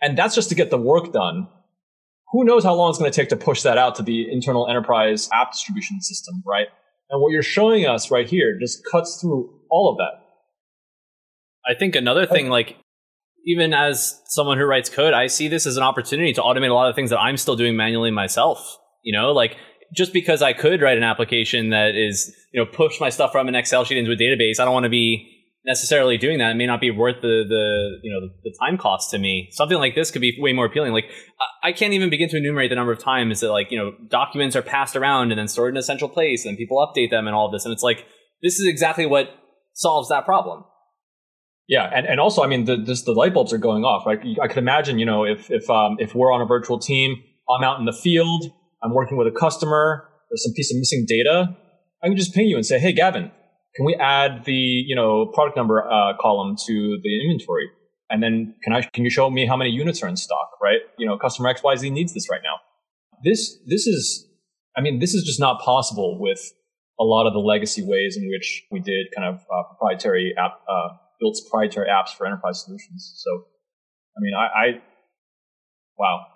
And 0.06 0.16
that's 0.16 0.36
just 0.36 0.48
to 0.50 0.54
get 0.54 0.70
the 0.70 0.78
work 0.78 1.12
done. 1.12 1.48
Who 2.30 2.44
knows 2.44 2.62
how 2.62 2.74
long 2.74 2.90
it's 2.90 2.98
going 3.00 3.10
to 3.10 3.16
take 3.20 3.28
to 3.30 3.36
push 3.36 3.62
that 3.62 3.76
out 3.76 3.96
to 3.96 4.04
the 4.04 4.30
internal 4.30 4.68
enterprise 4.68 5.28
app 5.34 5.50
distribution 5.50 6.00
system, 6.00 6.44
right? 6.46 6.68
And 7.10 7.20
what 7.20 7.32
you're 7.32 7.42
showing 7.42 7.86
us 7.86 8.08
right 8.08 8.28
here 8.28 8.56
just 8.56 8.84
cuts 8.88 9.20
through 9.20 9.52
all 9.68 9.90
of 9.90 9.98
that. 9.98 10.22
I 11.68 11.76
think 11.76 11.96
another 11.96 12.24
thing, 12.24 12.48
like, 12.48 12.76
even 13.46 13.74
as 13.74 14.22
someone 14.26 14.58
who 14.58 14.64
writes 14.64 14.88
code, 14.88 15.12
I 15.12 15.26
see 15.26 15.48
this 15.48 15.66
as 15.66 15.76
an 15.76 15.82
opportunity 15.82 16.32
to 16.34 16.40
automate 16.40 16.70
a 16.70 16.74
lot 16.74 16.88
of 16.88 16.94
things 16.94 17.10
that 17.10 17.18
I'm 17.18 17.36
still 17.36 17.56
doing 17.56 17.74
manually 17.74 18.12
myself. 18.12 18.78
You 19.02 19.12
know, 19.12 19.32
like 19.32 19.56
just 19.92 20.12
because 20.12 20.40
I 20.40 20.52
could 20.52 20.82
write 20.82 20.98
an 20.98 21.04
application 21.04 21.70
that 21.70 21.96
is, 21.96 22.32
you 22.52 22.62
know, 22.62 22.70
push 22.70 23.00
my 23.00 23.08
stuff 23.08 23.32
from 23.32 23.48
an 23.48 23.56
Excel 23.56 23.84
sheet 23.84 23.98
into 23.98 24.12
a 24.12 24.16
database, 24.16 24.60
I 24.60 24.64
don't 24.64 24.74
want 24.74 24.84
to 24.84 24.90
be 24.90 25.35
necessarily 25.66 26.16
doing 26.16 26.38
that. 26.38 26.52
It 26.52 26.54
may 26.54 26.66
not 26.66 26.80
be 26.80 26.90
worth 26.90 27.20
the 27.20 27.44
the 27.46 27.98
you 28.02 28.12
know 28.12 28.20
the, 28.20 28.50
the, 28.50 28.56
time 28.60 28.78
cost 28.78 29.10
to 29.10 29.18
me. 29.18 29.48
Something 29.50 29.78
like 29.78 29.94
this 29.94 30.10
could 30.10 30.22
be 30.22 30.36
way 30.40 30.52
more 30.52 30.66
appealing. 30.66 30.92
Like 30.92 31.10
I 31.62 31.72
can't 31.72 31.92
even 31.92 32.08
begin 32.08 32.28
to 32.30 32.36
enumerate 32.36 32.70
the 32.70 32.76
number 32.76 32.92
of 32.92 33.00
times 33.00 33.40
that 33.40 33.50
like 33.50 33.70
you 33.70 33.78
know 33.78 33.92
documents 34.08 34.54
are 34.56 34.62
passed 34.62 34.96
around 34.96 35.32
and 35.32 35.38
then 35.38 35.48
stored 35.48 35.74
in 35.74 35.76
a 35.76 35.82
central 35.82 36.08
place 36.08 36.46
and 36.46 36.56
people 36.56 36.78
update 36.78 37.10
them 37.10 37.26
and 37.26 37.34
all 37.34 37.46
of 37.46 37.52
this. 37.52 37.64
And 37.64 37.72
it's 37.72 37.82
like 37.82 38.06
this 38.42 38.58
is 38.58 38.66
exactly 38.66 39.06
what 39.06 39.30
solves 39.74 40.08
that 40.08 40.24
problem. 40.24 40.64
Yeah, 41.68 41.90
and, 41.92 42.06
and 42.06 42.20
also 42.20 42.42
I 42.42 42.46
mean 42.46 42.64
the 42.64 42.76
this, 42.76 43.02
the 43.02 43.12
light 43.12 43.34
bulbs 43.34 43.52
are 43.52 43.58
going 43.58 43.84
off. 43.84 44.06
Right, 44.06 44.20
I 44.40 44.46
could 44.46 44.58
imagine 44.58 44.98
you 44.98 45.06
know 45.06 45.24
if 45.24 45.50
if 45.50 45.68
um, 45.68 45.96
if 45.98 46.14
we're 46.14 46.32
on 46.32 46.40
a 46.40 46.46
virtual 46.46 46.78
team, 46.78 47.16
I'm 47.50 47.64
out 47.64 47.80
in 47.80 47.86
the 47.86 47.92
field, 47.92 48.44
I'm 48.82 48.94
working 48.94 49.18
with 49.18 49.26
a 49.26 49.36
customer, 49.36 50.08
there's 50.30 50.44
some 50.44 50.52
piece 50.54 50.72
of 50.72 50.78
missing 50.78 51.04
data. 51.08 51.56
I 52.02 52.08
can 52.08 52.16
just 52.16 52.34
ping 52.34 52.46
you 52.46 52.56
and 52.56 52.64
say, 52.64 52.78
hey 52.78 52.92
Gavin, 52.92 53.32
can 53.76 53.84
we 53.84 53.94
add 53.94 54.44
the 54.44 54.52
you 54.52 54.96
know 54.96 55.26
product 55.26 55.56
number 55.56 55.84
uh, 55.84 56.14
column 56.18 56.56
to 56.66 56.98
the 57.02 57.20
inventory? 57.22 57.68
And 58.08 58.22
then 58.22 58.54
can 58.62 58.72
I 58.72 58.82
can 58.82 59.04
you 59.04 59.10
show 59.10 59.28
me 59.30 59.46
how 59.46 59.56
many 59.56 59.70
units 59.70 60.02
are 60.02 60.08
in 60.08 60.16
stock? 60.16 60.50
Right? 60.62 60.80
You 60.98 61.06
know, 61.06 61.18
customer 61.18 61.48
X 61.48 61.62
Y 61.62 61.76
Z 61.76 61.90
needs 61.90 62.14
this 62.14 62.28
right 62.30 62.40
now. 62.42 62.56
This 63.22 63.58
this 63.66 63.86
is, 63.86 64.26
I 64.76 64.80
mean, 64.80 64.98
this 64.98 65.14
is 65.14 65.24
just 65.24 65.40
not 65.40 65.60
possible 65.60 66.18
with 66.18 66.40
a 66.98 67.04
lot 67.04 67.26
of 67.26 67.32
the 67.34 67.40
legacy 67.40 67.82
ways 67.84 68.16
in 68.16 68.28
which 68.28 68.64
we 68.70 68.80
did 68.80 69.08
kind 69.14 69.28
of 69.28 69.40
uh, 69.52 69.62
proprietary 69.68 70.34
app 70.38 70.60
uh, 70.68 70.88
built 71.20 71.38
proprietary 71.50 71.88
apps 71.88 72.10
for 72.16 72.26
enterprise 72.26 72.64
solutions. 72.64 73.12
So, 73.16 73.44
I 74.16 74.20
mean, 74.20 74.34
I, 74.34 74.46
I 74.46 74.66
wow. 75.98 76.26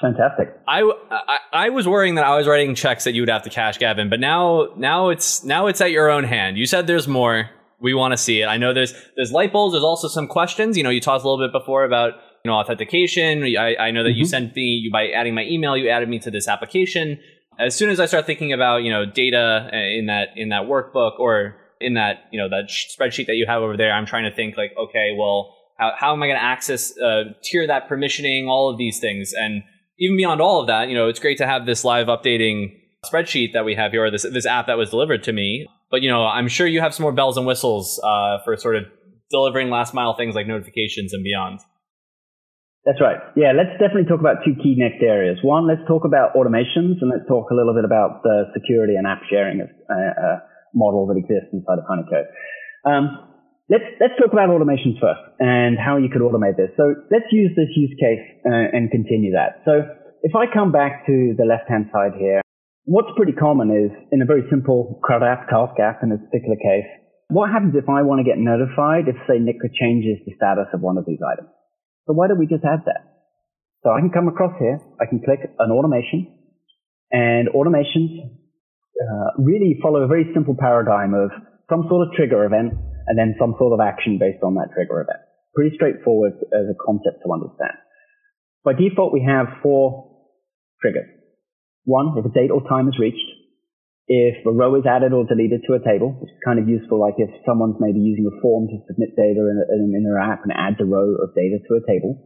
Fantastic. 0.00 0.56
I, 0.68 0.82
I, 1.10 1.38
I 1.52 1.68
was 1.70 1.88
worrying 1.88 2.14
that 2.16 2.24
I 2.24 2.36
was 2.36 2.46
writing 2.46 2.74
checks 2.74 3.04
that 3.04 3.14
you 3.14 3.22
would 3.22 3.28
have 3.28 3.42
to 3.42 3.50
cash, 3.50 3.78
Gavin, 3.78 4.08
but 4.08 4.20
now 4.20 4.68
now 4.76 5.08
it's 5.08 5.42
now 5.44 5.66
it's 5.66 5.80
at 5.80 5.90
your 5.90 6.10
own 6.10 6.24
hand. 6.24 6.56
You 6.56 6.66
said 6.66 6.86
there's 6.86 7.08
more. 7.08 7.50
We 7.80 7.94
want 7.94 8.12
to 8.12 8.16
see 8.16 8.42
it. 8.42 8.46
I 8.46 8.58
know 8.58 8.72
there's 8.72 8.94
there's 9.16 9.32
light 9.32 9.52
bulbs. 9.52 9.72
There's 9.72 9.84
also 9.84 10.08
some 10.08 10.28
questions. 10.28 10.76
You 10.76 10.84
know, 10.84 10.90
you 10.90 11.00
talked 11.00 11.24
a 11.24 11.28
little 11.28 11.44
bit 11.44 11.52
before 11.52 11.84
about 11.84 12.14
you 12.44 12.50
know 12.50 12.54
authentication. 12.54 13.42
I, 13.42 13.76
I 13.76 13.90
know 13.90 14.04
that 14.04 14.10
mm-hmm. 14.10 14.18
you 14.18 14.24
sent 14.24 14.54
me 14.54 14.62
you 14.62 14.90
by 14.92 15.08
adding 15.08 15.34
my 15.34 15.44
email. 15.44 15.76
You 15.76 15.88
added 15.88 16.08
me 16.08 16.18
to 16.20 16.30
this 16.30 16.46
application. 16.46 17.18
As 17.58 17.74
soon 17.74 17.90
as 17.90 17.98
I 17.98 18.06
start 18.06 18.24
thinking 18.24 18.52
about 18.52 18.84
you 18.84 18.90
know 18.90 19.04
data 19.04 19.70
uh, 19.72 19.76
in 19.76 20.06
that 20.06 20.28
in 20.36 20.50
that 20.50 20.62
workbook 20.64 21.18
or 21.18 21.56
in 21.80 21.94
that 21.94 22.24
you 22.30 22.38
know 22.38 22.48
that 22.48 22.68
spreadsheet 22.68 23.26
that 23.26 23.36
you 23.36 23.46
have 23.46 23.62
over 23.62 23.76
there, 23.76 23.92
I'm 23.92 24.06
trying 24.06 24.30
to 24.30 24.34
think 24.34 24.56
like, 24.56 24.72
okay, 24.78 25.14
well, 25.18 25.56
how, 25.76 25.92
how 25.96 26.12
am 26.12 26.22
I 26.22 26.26
going 26.26 26.38
to 26.38 26.44
access 26.44 26.96
uh, 26.98 27.24
tier 27.42 27.66
that 27.66 27.88
permissioning, 27.88 28.46
all 28.46 28.70
of 28.70 28.78
these 28.78 29.00
things, 29.00 29.32
and 29.32 29.62
even 29.98 30.16
beyond 30.16 30.40
all 30.40 30.60
of 30.60 30.68
that, 30.68 30.88
you 30.88 30.94
know, 30.94 31.08
it's 31.08 31.20
great 31.20 31.38
to 31.38 31.46
have 31.46 31.66
this 31.66 31.84
live 31.84 32.06
updating 32.06 32.78
spreadsheet 33.04 33.52
that 33.52 33.64
we 33.64 33.74
have 33.74 33.92
here, 33.92 34.04
or 34.04 34.10
this 34.10 34.22
this 34.22 34.46
app 34.46 34.66
that 34.66 34.78
was 34.78 34.90
delivered 34.90 35.22
to 35.24 35.32
me. 35.32 35.66
But 35.90 36.02
you 36.02 36.10
know, 36.10 36.26
I'm 36.26 36.48
sure 36.48 36.66
you 36.66 36.80
have 36.80 36.94
some 36.94 37.02
more 37.02 37.12
bells 37.12 37.36
and 37.36 37.46
whistles 37.46 38.00
uh, 38.02 38.38
for 38.44 38.56
sort 38.56 38.76
of 38.76 38.84
delivering 39.30 39.70
last 39.70 39.94
mile 39.94 40.14
things 40.14 40.34
like 40.34 40.46
notifications 40.46 41.12
and 41.12 41.22
beyond. 41.22 41.60
That's 42.84 43.00
right. 43.02 43.18
Yeah, 43.36 43.52
let's 43.52 43.76
definitely 43.76 44.08
talk 44.08 44.20
about 44.20 44.40
two 44.46 44.54
key 44.62 44.72
next 44.78 45.02
areas. 45.02 45.36
One, 45.42 45.68
let's 45.68 45.84
talk 45.86 46.04
about 46.06 46.32
automations, 46.34 47.02
and 47.04 47.10
let's 47.12 47.26
talk 47.28 47.50
a 47.50 47.54
little 47.54 47.74
bit 47.74 47.84
about 47.84 48.22
the 48.22 48.48
security 48.54 48.94
and 48.96 49.06
app 49.06 49.20
sharing 49.28 49.60
uh, 49.60 49.92
uh, 49.92 50.38
model 50.74 51.06
that 51.08 51.20
exists 51.20 51.52
inside 51.52 51.78
of 51.78 51.84
Honeycode. 51.84 52.32
Um, 52.88 53.27
Let's, 53.68 53.84
let's 54.00 54.16
talk 54.16 54.32
about 54.32 54.48
automations 54.48 54.96
first 54.96 55.20
and 55.38 55.76
how 55.76 56.00
you 56.00 56.08
could 56.08 56.24
automate 56.24 56.56
this. 56.56 56.72
So 56.80 56.88
let's 57.12 57.28
use 57.28 57.52
this 57.52 57.68
use 57.76 57.92
case 58.00 58.24
uh, 58.48 58.72
and 58.72 58.88
continue 58.90 59.36
that. 59.36 59.60
So 59.68 59.84
if 60.24 60.32
I 60.32 60.48
come 60.48 60.72
back 60.72 61.04
to 61.04 61.36
the 61.36 61.44
left-hand 61.44 61.92
side 61.92 62.16
here, 62.16 62.40
what's 62.88 63.12
pretty 63.14 63.36
common 63.36 63.68
is 63.68 63.92
in 64.10 64.22
a 64.22 64.24
very 64.24 64.48
simple 64.48 64.98
CRUD 65.04 65.20
app, 65.20 65.52
task 65.52 65.76
app 65.76 66.00
in 66.02 66.08
this 66.08 66.24
particular 66.32 66.56
case, 66.56 66.88
what 67.28 67.52
happens 67.52 67.76
if 67.76 67.92
I 67.92 68.08
want 68.08 68.24
to 68.24 68.26
get 68.26 68.40
notified 68.40 69.04
if, 69.04 69.20
say, 69.28 69.36
Nick 69.36 69.60
changes 69.76 70.16
the 70.24 70.32
status 70.32 70.72
of 70.72 70.80
one 70.80 70.96
of 70.96 71.04
these 71.04 71.20
items? 71.20 71.52
So 72.08 72.16
why 72.16 72.32
don't 72.32 72.40
we 72.40 72.48
just 72.48 72.64
add 72.64 72.88
that? 72.88 73.04
So 73.84 73.92
I 73.92 74.00
can 74.00 74.08
come 74.08 74.32
across 74.32 74.56
here, 74.58 74.80
I 74.96 75.04
can 75.04 75.20
click 75.20 75.44
an 75.44 75.70
automation, 75.70 76.24
and 77.12 77.52
automations 77.52 78.32
uh, 78.96 79.36
really 79.36 79.76
follow 79.82 80.00
a 80.00 80.08
very 80.08 80.32
simple 80.32 80.56
paradigm 80.58 81.12
of 81.12 81.30
some 81.68 81.84
sort 81.92 82.08
of 82.08 82.14
trigger 82.16 82.48
event 82.48 82.72
and 83.08 83.18
then 83.18 83.34
some 83.40 83.56
sort 83.58 83.72
of 83.72 83.80
action 83.80 84.20
based 84.20 84.44
on 84.44 84.54
that 84.60 84.68
trigger 84.76 85.00
event. 85.00 85.24
Pretty 85.56 85.74
straightforward 85.74 86.36
as 86.52 86.68
a 86.68 86.76
concept 86.76 87.24
to 87.24 87.32
understand. 87.32 87.80
By 88.64 88.76
default, 88.76 89.16
we 89.16 89.24
have 89.24 89.64
four 89.64 90.12
triggers. 90.80 91.08
One, 91.88 92.14
if 92.20 92.24
a 92.24 92.28
date 92.28 92.52
or 92.52 92.60
time 92.68 92.88
is 92.88 93.00
reached. 93.00 93.24
If 94.08 94.40
a 94.48 94.52
row 94.52 94.76
is 94.76 94.88
added 94.88 95.12
or 95.12 95.28
deleted 95.28 95.68
to 95.68 95.76
a 95.76 95.84
table, 95.84 96.16
which 96.16 96.32
is 96.32 96.40
kind 96.44 96.56
of 96.56 96.68
useful, 96.68 97.00
like 97.00 97.20
if 97.20 97.28
someone's 97.44 97.76
maybe 97.80 98.00
using 98.00 98.24
a 98.24 98.40
form 98.40 98.68
to 98.68 98.80
submit 98.88 99.16
data 99.16 99.40
in, 99.44 99.56
in, 99.68 99.92
in 99.96 100.04
their 100.04 100.16
app 100.16 100.44
and 100.44 100.52
adds 100.52 100.80
a 100.80 100.88
row 100.88 101.12
of 101.20 101.36
data 101.36 101.60
to 101.68 101.76
a 101.76 101.84
table, 101.84 102.16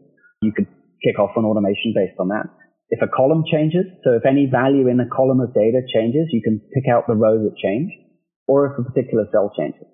you 0.43 0.53
could 0.55 0.67
kick 1.03 1.19
off 1.19 1.35
an 1.35 1.45
automation 1.45 1.91
based 1.95 2.19
on 2.23 2.31
that. 2.31 2.47
If 2.91 3.03
a 3.03 3.11
column 3.11 3.43
changes, 3.51 3.87
so 4.05 4.15
if 4.15 4.27
any 4.27 4.47
value 4.47 4.87
in 4.87 5.01
a 5.01 5.11
column 5.11 5.41
of 5.41 5.55
data 5.55 5.83
changes, 5.91 6.31
you 6.31 6.43
can 6.43 6.63
pick 6.75 6.87
out 6.87 7.07
the 7.07 7.19
row 7.19 7.39
that 7.43 7.57
changed, 7.59 7.99
or 8.47 8.71
if 8.71 8.79
a 8.79 8.87
particular 8.87 9.27
cell 9.33 9.51
changes. 9.59 9.87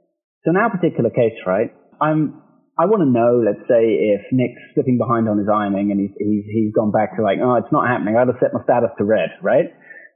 So 0.49 0.57
in 0.57 0.65
our 0.65 0.73
particular 0.73 1.13
case, 1.13 1.37
right, 1.45 1.69
I'm, 2.01 2.41
I 2.81 2.89
want 2.89 3.05
to 3.05 3.11
know, 3.13 3.45
let's 3.45 3.69
say, 3.69 4.17
if 4.17 4.25
Nick's 4.33 4.65
slipping 4.73 4.97
behind 4.97 5.29
on 5.29 5.37
his 5.37 5.45
ironing 5.45 5.93
and 5.93 6.01
he's, 6.01 6.17
he's, 6.17 6.49
he's 6.49 6.73
gone 6.73 6.89
back 6.89 7.21
to 7.21 7.23
like, 7.23 7.37
oh, 7.37 7.61
it's 7.61 7.69
not 7.69 7.85
happening. 7.85 8.17
I 8.17 8.25
got 8.25 8.33
to 8.33 8.41
set 8.41 8.57
my 8.57 8.65
status 8.65 8.89
to 8.97 9.05
red, 9.05 9.29
right? 9.45 9.69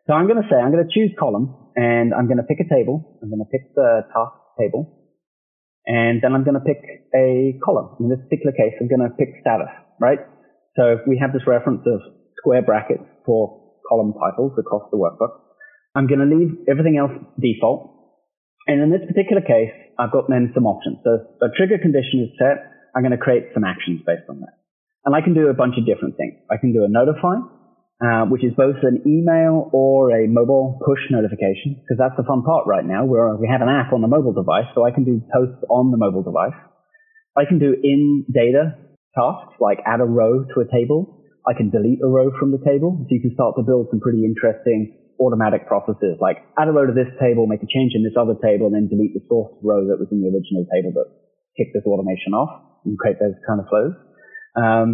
So 0.08 0.16
I'm 0.16 0.24
going 0.24 0.40
to 0.40 0.48
say, 0.48 0.56
I'm 0.56 0.72
going 0.72 0.80
to 0.80 0.88
choose 0.88 1.12
column 1.20 1.52
and 1.76 2.16
I'm 2.16 2.32
going 2.32 2.40
to 2.40 2.48
pick 2.48 2.64
a 2.64 2.68
table. 2.72 3.20
I'm 3.20 3.28
going 3.28 3.44
to 3.44 3.50
pick 3.52 3.76
the 3.76 4.08
task 4.08 4.32
table 4.56 4.88
and 5.84 6.24
then 6.24 6.32
I'm 6.32 6.48
going 6.48 6.56
to 6.56 6.64
pick 6.64 6.80
a 7.12 7.60
column. 7.60 8.00
In 8.00 8.08
this 8.08 8.24
particular 8.24 8.56
case, 8.56 8.72
I'm 8.80 8.88
going 8.88 9.04
to 9.04 9.12
pick 9.12 9.36
status, 9.44 9.68
right? 10.00 10.24
So 10.80 11.04
we 11.04 11.20
have 11.20 11.36
this 11.36 11.44
reference 11.44 11.84
of 11.84 12.00
square 12.40 12.64
brackets 12.64 13.04
for 13.28 13.76
column 13.84 14.16
titles 14.16 14.56
across 14.56 14.88
the 14.88 14.96
workbook. 14.96 15.44
I'm 15.92 16.08
going 16.08 16.24
to 16.24 16.30
leave 16.30 16.64
everything 16.72 16.96
else 16.96 17.12
default 17.36 17.92
and 18.66 18.80
in 18.80 18.90
this 18.90 19.02
particular 19.06 19.42
case, 19.42 19.74
I've 20.02 20.10
got 20.10 20.26
then 20.26 20.50
some 20.50 20.66
options. 20.66 20.98
So 21.06 21.22
a 21.38 21.50
trigger 21.54 21.78
condition 21.78 22.26
is 22.26 22.34
set. 22.34 22.58
I'm 22.90 23.06
going 23.06 23.14
to 23.14 23.22
create 23.22 23.54
some 23.54 23.62
actions 23.62 24.02
based 24.02 24.26
on 24.26 24.42
that. 24.42 24.58
And 25.06 25.14
I 25.14 25.22
can 25.22 25.34
do 25.34 25.46
a 25.46 25.54
bunch 25.54 25.78
of 25.78 25.86
different 25.86 26.18
things. 26.18 26.42
I 26.50 26.58
can 26.58 26.74
do 26.74 26.82
a 26.82 26.90
notify, 26.90 27.38
uh, 28.02 28.26
which 28.26 28.42
is 28.42 28.50
both 28.58 28.82
an 28.82 29.06
email 29.06 29.70
or 29.72 30.10
a 30.10 30.26
mobile 30.26 30.82
push 30.82 31.00
notification, 31.10 31.78
because 31.78 31.98
that's 31.98 32.18
the 32.18 32.26
fun 32.26 32.42
part 32.42 32.66
right 32.66 32.84
now. 32.84 33.06
Where 33.06 33.34
we 33.38 33.46
have 33.46 33.62
an 33.62 33.70
app 33.70 33.94
on 33.94 34.02
the 34.02 34.10
mobile 34.10 34.34
device, 34.34 34.66
so 34.74 34.82
I 34.82 34.90
can 34.90 35.06
do 35.06 35.22
posts 35.30 35.62
on 35.70 35.90
the 35.90 35.98
mobile 35.98 36.22
device. 36.22 36.58
I 37.38 37.46
can 37.46 37.58
do 37.58 37.74
in 37.78 38.26
data 38.26 38.74
tasks, 39.14 39.54
like 39.60 39.78
add 39.86 40.00
a 40.00 40.06
row 40.06 40.44
to 40.44 40.56
a 40.60 40.66
table. 40.66 41.22
I 41.46 41.54
can 41.54 41.70
delete 41.70 41.98
a 42.02 42.06
row 42.06 42.30
from 42.38 42.50
the 42.50 42.62
table, 42.62 42.98
so 43.02 43.10
you 43.10 43.22
can 43.22 43.34
start 43.34 43.54
to 43.58 43.62
build 43.62 43.88
some 43.90 43.98
pretty 43.98 44.22
interesting 44.22 45.01
automatic 45.20 45.66
processes 45.66 46.16
like 46.20 46.40
add 46.56 46.68
a 46.68 46.72
row 46.72 46.86
to 46.86 46.94
this 46.94 47.10
table, 47.20 47.46
make 47.46 47.62
a 47.62 47.70
change 47.70 47.92
in 47.92 48.04
this 48.04 48.16
other 48.16 48.36
table, 48.40 48.70
and 48.70 48.74
then 48.74 48.86
delete 48.88 49.12
the 49.12 49.24
source 49.28 49.52
row 49.60 49.84
that 49.88 49.98
was 50.00 50.08
in 50.12 50.20
the 50.20 50.28
original 50.30 50.64
table 50.70 50.92
that 50.96 51.08
kicked 51.56 51.74
this 51.76 51.84
automation 51.84 52.32
off 52.32 52.80
and 52.84 52.96
create 52.98 53.20
those 53.20 53.36
kind 53.44 53.60
of 53.60 53.66
flows. 53.68 53.94
Um, 54.56 54.88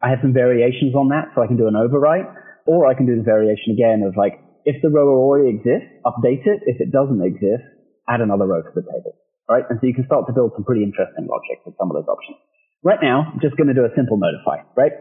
I 0.00 0.10
have 0.10 0.24
some 0.24 0.32
variations 0.32 0.94
on 0.94 1.12
that, 1.12 1.34
so 1.34 1.42
I 1.42 1.46
can 1.46 1.60
do 1.60 1.68
an 1.68 1.76
overwrite, 1.76 2.28
or 2.66 2.86
I 2.86 2.94
can 2.94 3.04
do 3.04 3.16
the 3.16 3.26
variation 3.26 3.76
again 3.76 4.00
of 4.06 4.16
like, 4.16 4.40
if 4.64 4.80
the 4.82 4.88
row 4.88 5.08
already 5.08 5.52
exists, 5.56 5.88
update 6.04 6.44
it. 6.44 6.60
If 6.64 6.80
it 6.80 6.92
doesn't 6.92 7.20
exist, 7.20 7.64
add 8.08 8.20
another 8.20 8.46
row 8.46 8.62
to 8.62 8.72
the 8.74 8.82
table. 8.82 9.16
Right? 9.48 9.64
And 9.68 9.80
so 9.80 9.86
you 9.86 9.94
can 9.94 10.06
start 10.06 10.26
to 10.28 10.32
build 10.32 10.52
some 10.54 10.64
pretty 10.64 10.84
interesting 10.84 11.26
logic 11.26 11.66
with 11.66 11.74
some 11.74 11.90
of 11.90 11.98
those 11.98 12.06
options. 12.06 12.38
Right 12.82 13.02
now, 13.02 13.28
I'm 13.34 13.40
just 13.42 13.56
going 13.56 13.68
to 13.68 13.74
do 13.74 13.84
a 13.84 13.92
simple 13.96 14.16
notify, 14.16 14.62
right? 14.76 14.92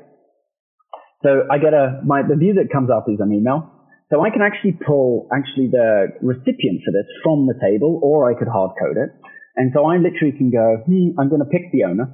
So 1.23 1.47
I 1.51 1.59
get 1.59 1.73
a, 1.73 2.01
my, 2.03 2.23
the 2.27 2.35
view 2.35 2.55
that 2.55 2.71
comes 2.71 2.89
up 2.89 3.05
is 3.07 3.19
an 3.19 3.31
email. 3.31 3.78
So 4.09 4.25
I 4.25 4.31
can 4.31 4.41
actually 4.41 4.73
pull 4.73 5.29
actually 5.31 5.69
the 5.69 6.17
recipient 6.21 6.81
for 6.81 6.89
this 6.89 7.05
from 7.23 7.45
the 7.45 7.53
table, 7.61 7.99
or 8.01 8.31
I 8.31 8.37
could 8.37 8.47
hard 8.47 8.71
code 8.79 8.97
it. 8.97 9.13
And 9.55 9.71
so 9.73 9.85
I 9.85 9.97
literally 9.97 10.33
can 10.35 10.49
go, 10.49 10.81
hmm, 10.85 11.19
I'm 11.19 11.29
going 11.29 11.45
to 11.45 11.49
pick 11.49 11.71
the 11.71 11.83
owner, 11.83 12.09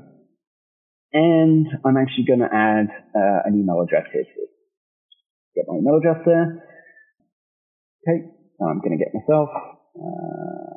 and 1.14 1.68
I'm 1.86 1.96
actually 1.96 2.26
going 2.28 2.44
to 2.44 2.52
add 2.52 2.92
uh, 3.16 3.48
an 3.48 3.56
email 3.56 3.80
address 3.80 4.12
here. 4.12 4.26
Get 5.56 5.66
my 5.68 5.78
email 5.80 5.98
address 5.98 6.20
there. 6.26 6.68
Okay, 8.04 8.28
I'm 8.60 8.80
going 8.84 8.98
to 8.98 9.04
get 9.04 9.14
myself 9.16 9.50
uh, 9.96 10.76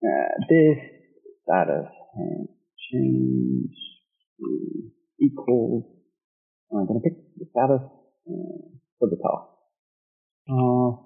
uh, 0.00 0.32
this 0.48 0.78
status 1.44 1.92
and 2.16 2.48
change 2.90 3.76
equals. 5.20 5.84
I'm 6.72 6.86
going 6.86 7.00
to 7.00 7.04
pick 7.04 7.18
the 7.36 7.44
status 7.52 7.84
uh, 7.84 8.58
for 8.98 9.08
the 9.10 9.16
task. 9.16 9.57
Uh, 10.48 10.96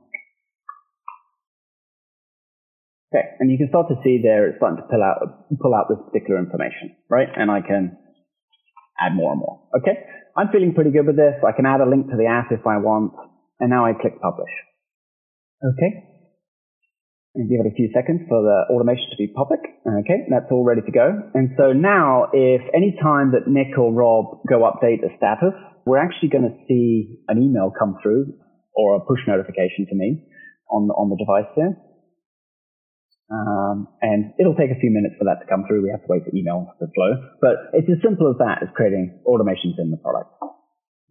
okay, 3.10 3.26
and 3.40 3.50
you 3.50 3.58
can 3.58 3.66
start 3.70 3.88
to 3.88 3.98
see 4.04 4.22
there 4.22 4.46
it's 4.46 4.58
starting 4.58 4.78
to 4.78 4.86
pull 4.86 5.02
out 5.02 5.50
pull 5.58 5.74
out 5.74 5.90
this 5.90 5.98
particular 6.06 6.38
information, 6.38 6.94
right? 7.10 7.26
And 7.34 7.50
I 7.50 7.60
can 7.60 7.98
add 9.00 9.14
more 9.14 9.32
and 9.32 9.40
more. 9.40 9.66
Okay, 9.78 9.98
I'm 10.36 10.48
feeling 10.52 10.74
pretty 10.74 10.90
good 10.90 11.06
with 11.06 11.16
this. 11.16 11.34
I 11.42 11.50
can 11.56 11.66
add 11.66 11.80
a 11.80 11.88
link 11.90 12.06
to 12.10 12.16
the 12.16 12.26
app 12.30 12.52
if 12.52 12.66
I 12.66 12.78
want, 12.78 13.14
and 13.58 13.70
now 13.70 13.84
I 13.84 13.94
click 13.98 14.22
publish. 14.22 14.50
Okay, 15.58 15.90
and 17.34 17.50
give 17.50 17.66
it 17.66 17.66
a 17.66 17.74
few 17.74 17.90
seconds 17.90 18.22
for 18.28 18.46
the 18.46 18.70
automation 18.70 19.10
to 19.10 19.18
be 19.18 19.26
public. 19.34 19.58
Okay, 19.82 20.22
that's 20.30 20.46
all 20.52 20.62
ready 20.62 20.82
to 20.82 20.92
go. 20.92 21.18
And 21.34 21.50
so 21.58 21.72
now, 21.72 22.30
if 22.32 22.62
any 22.74 22.94
time 23.02 23.32
that 23.32 23.50
Nick 23.50 23.74
or 23.76 23.92
Rob 23.92 24.46
go 24.48 24.62
update 24.70 25.02
the 25.02 25.10
status, 25.18 25.58
we're 25.84 25.98
actually 25.98 26.28
going 26.28 26.46
to 26.46 26.54
see 26.68 27.18
an 27.26 27.42
email 27.42 27.72
come 27.76 27.98
through 28.02 28.38
or 28.74 28.96
a 28.96 29.00
push 29.00 29.20
notification 29.26 29.86
to 29.88 29.94
me 29.94 30.24
on 30.70 30.88
the, 30.88 30.94
on 30.94 31.10
the 31.12 31.18
device 31.20 31.50
there. 31.56 31.76
Um, 33.32 33.88
and 34.04 34.36
it'll 34.36 34.56
take 34.56 34.68
a 34.68 34.76
few 34.76 34.92
minutes 34.92 35.16
for 35.16 35.24
that 35.24 35.40
to 35.40 35.46
come 35.48 35.64
through. 35.64 35.80
We 35.80 35.88
have 35.88 36.04
to 36.04 36.10
wait 36.10 36.24
for 36.28 36.32
email 36.36 36.68
to 36.80 36.86
flow, 36.92 37.16
but 37.40 37.72
it's 37.72 37.88
as 37.88 38.00
simple 38.04 38.28
as 38.28 38.36
that 38.44 38.60
as 38.60 38.68
creating 38.76 39.24
automations 39.24 39.80
in 39.80 39.88
the 39.88 39.96
product. 39.96 40.28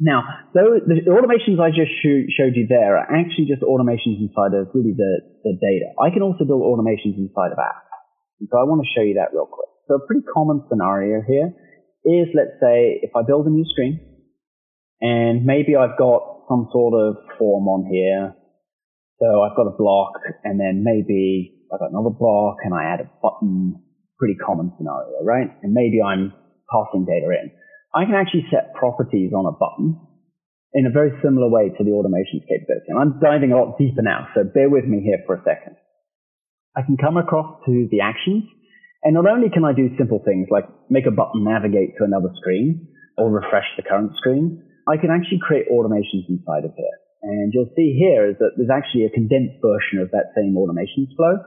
Now, 0.02 0.26
those, 0.54 0.82
the 0.86 1.06
automations 1.14 1.62
I 1.62 1.70
just 1.70 1.94
showed 2.02 2.58
you 2.58 2.66
there 2.66 2.98
are 2.98 3.06
actually 3.06 3.46
just 3.46 3.62
automations 3.62 4.18
inside 4.18 4.58
of 4.58 4.74
really 4.74 4.98
the, 4.98 5.22
the 5.46 5.54
data. 5.62 5.94
I 6.02 6.10
can 6.10 6.22
also 6.22 6.46
build 6.46 6.66
automations 6.66 7.22
inside 7.22 7.54
of 7.54 7.62
apps. 7.62 7.90
And 8.42 8.50
so 8.50 8.58
I 8.58 8.66
want 8.66 8.82
to 8.82 8.90
show 8.90 9.06
you 9.06 9.22
that 9.22 9.30
real 9.34 9.46
quick. 9.46 9.70
So 9.86 10.02
a 10.02 10.06
pretty 10.06 10.26
common 10.26 10.66
scenario 10.70 11.22
here 11.22 11.54
is, 12.06 12.34
let's 12.34 12.58
say, 12.58 12.98
if 13.02 13.14
I 13.14 13.22
build 13.22 13.46
a 13.46 13.54
new 13.54 13.66
screen 13.70 14.02
and 15.02 15.46
maybe 15.46 15.76
I've 15.76 15.98
got 15.98 16.41
some 16.52 16.68
sort 16.76 16.92
of 17.00 17.16
form 17.40 17.72
on 17.72 17.88
here. 17.88 18.36
So 19.24 19.40
I've 19.40 19.56
got 19.56 19.72
a 19.72 19.78
block 19.80 20.20
and 20.44 20.60
then 20.60 20.84
maybe 20.84 21.64
I've 21.72 21.80
got 21.80 21.96
another 21.96 22.12
block 22.12 22.60
and 22.68 22.76
I 22.76 22.92
add 22.92 23.00
a 23.00 23.10
button. 23.24 23.80
Pretty 24.20 24.36
common 24.36 24.76
scenario, 24.78 25.24
right? 25.24 25.50
And 25.64 25.72
maybe 25.72 26.04
I'm 26.04 26.36
passing 26.70 27.08
data 27.08 27.26
in. 27.32 27.50
I 27.96 28.06
can 28.06 28.14
actually 28.14 28.46
set 28.52 28.76
properties 28.76 29.32
on 29.32 29.48
a 29.48 29.56
button 29.56 29.98
in 30.74 30.86
a 30.86 30.92
very 30.92 31.12
similar 31.24 31.50
way 31.50 31.70
to 31.70 31.84
the 31.84 31.92
automations 31.92 32.48
capability. 32.48 32.88
And 32.92 33.00
I'm 33.00 33.20
diving 33.20 33.52
a 33.52 33.58
lot 33.58 33.78
deeper 33.80 34.02
now, 34.02 34.28
so 34.36 34.44
bear 34.44 34.70
with 34.70 34.86
me 34.86 35.02
here 35.04 35.20
for 35.26 35.36
a 35.36 35.44
second. 35.44 35.76
I 36.76 36.84
can 36.84 36.96
come 36.96 37.18
across 37.18 37.60
to 37.66 37.88
the 37.92 38.00
actions, 38.00 38.44
and 39.04 39.16
not 39.16 39.28
only 39.28 39.50
can 39.50 39.66
I 39.66 39.74
do 39.74 39.92
simple 39.98 40.22
things 40.24 40.48
like 40.50 40.64
make 40.90 41.06
a 41.08 41.12
button 41.12 41.44
navigate 41.44 41.98
to 41.98 42.06
another 42.06 42.32
screen 42.40 42.88
or 43.18 43.30
refresh 43.30 43.68
the 43.76 43.84
current 43.84 44.16
screen, 44.16 44.64
I 44.92 45.00
can 45.00 45.10
actually 45.10 45.40
create 45.40 45.72
automations 45.72 46.28
inside 46.28 46.68
of 46.68 46.76
here. 46.76 46.98
And 47.24 47.54
you'll 47.54 47.72
see 47.78 47.96
here 47.96 48.28
is 48.28 48.36
that 48.44 48.58
there's 48.58 48.74
actually 48.74 49.06
a 49.06 49.14
condensed 49.14 49.62
version 49.62 50.04
of 50.04 50.12
that 50.12 50.36
same 50.36 50.58
automations 50.58 51.16
flow. 51.16 51.40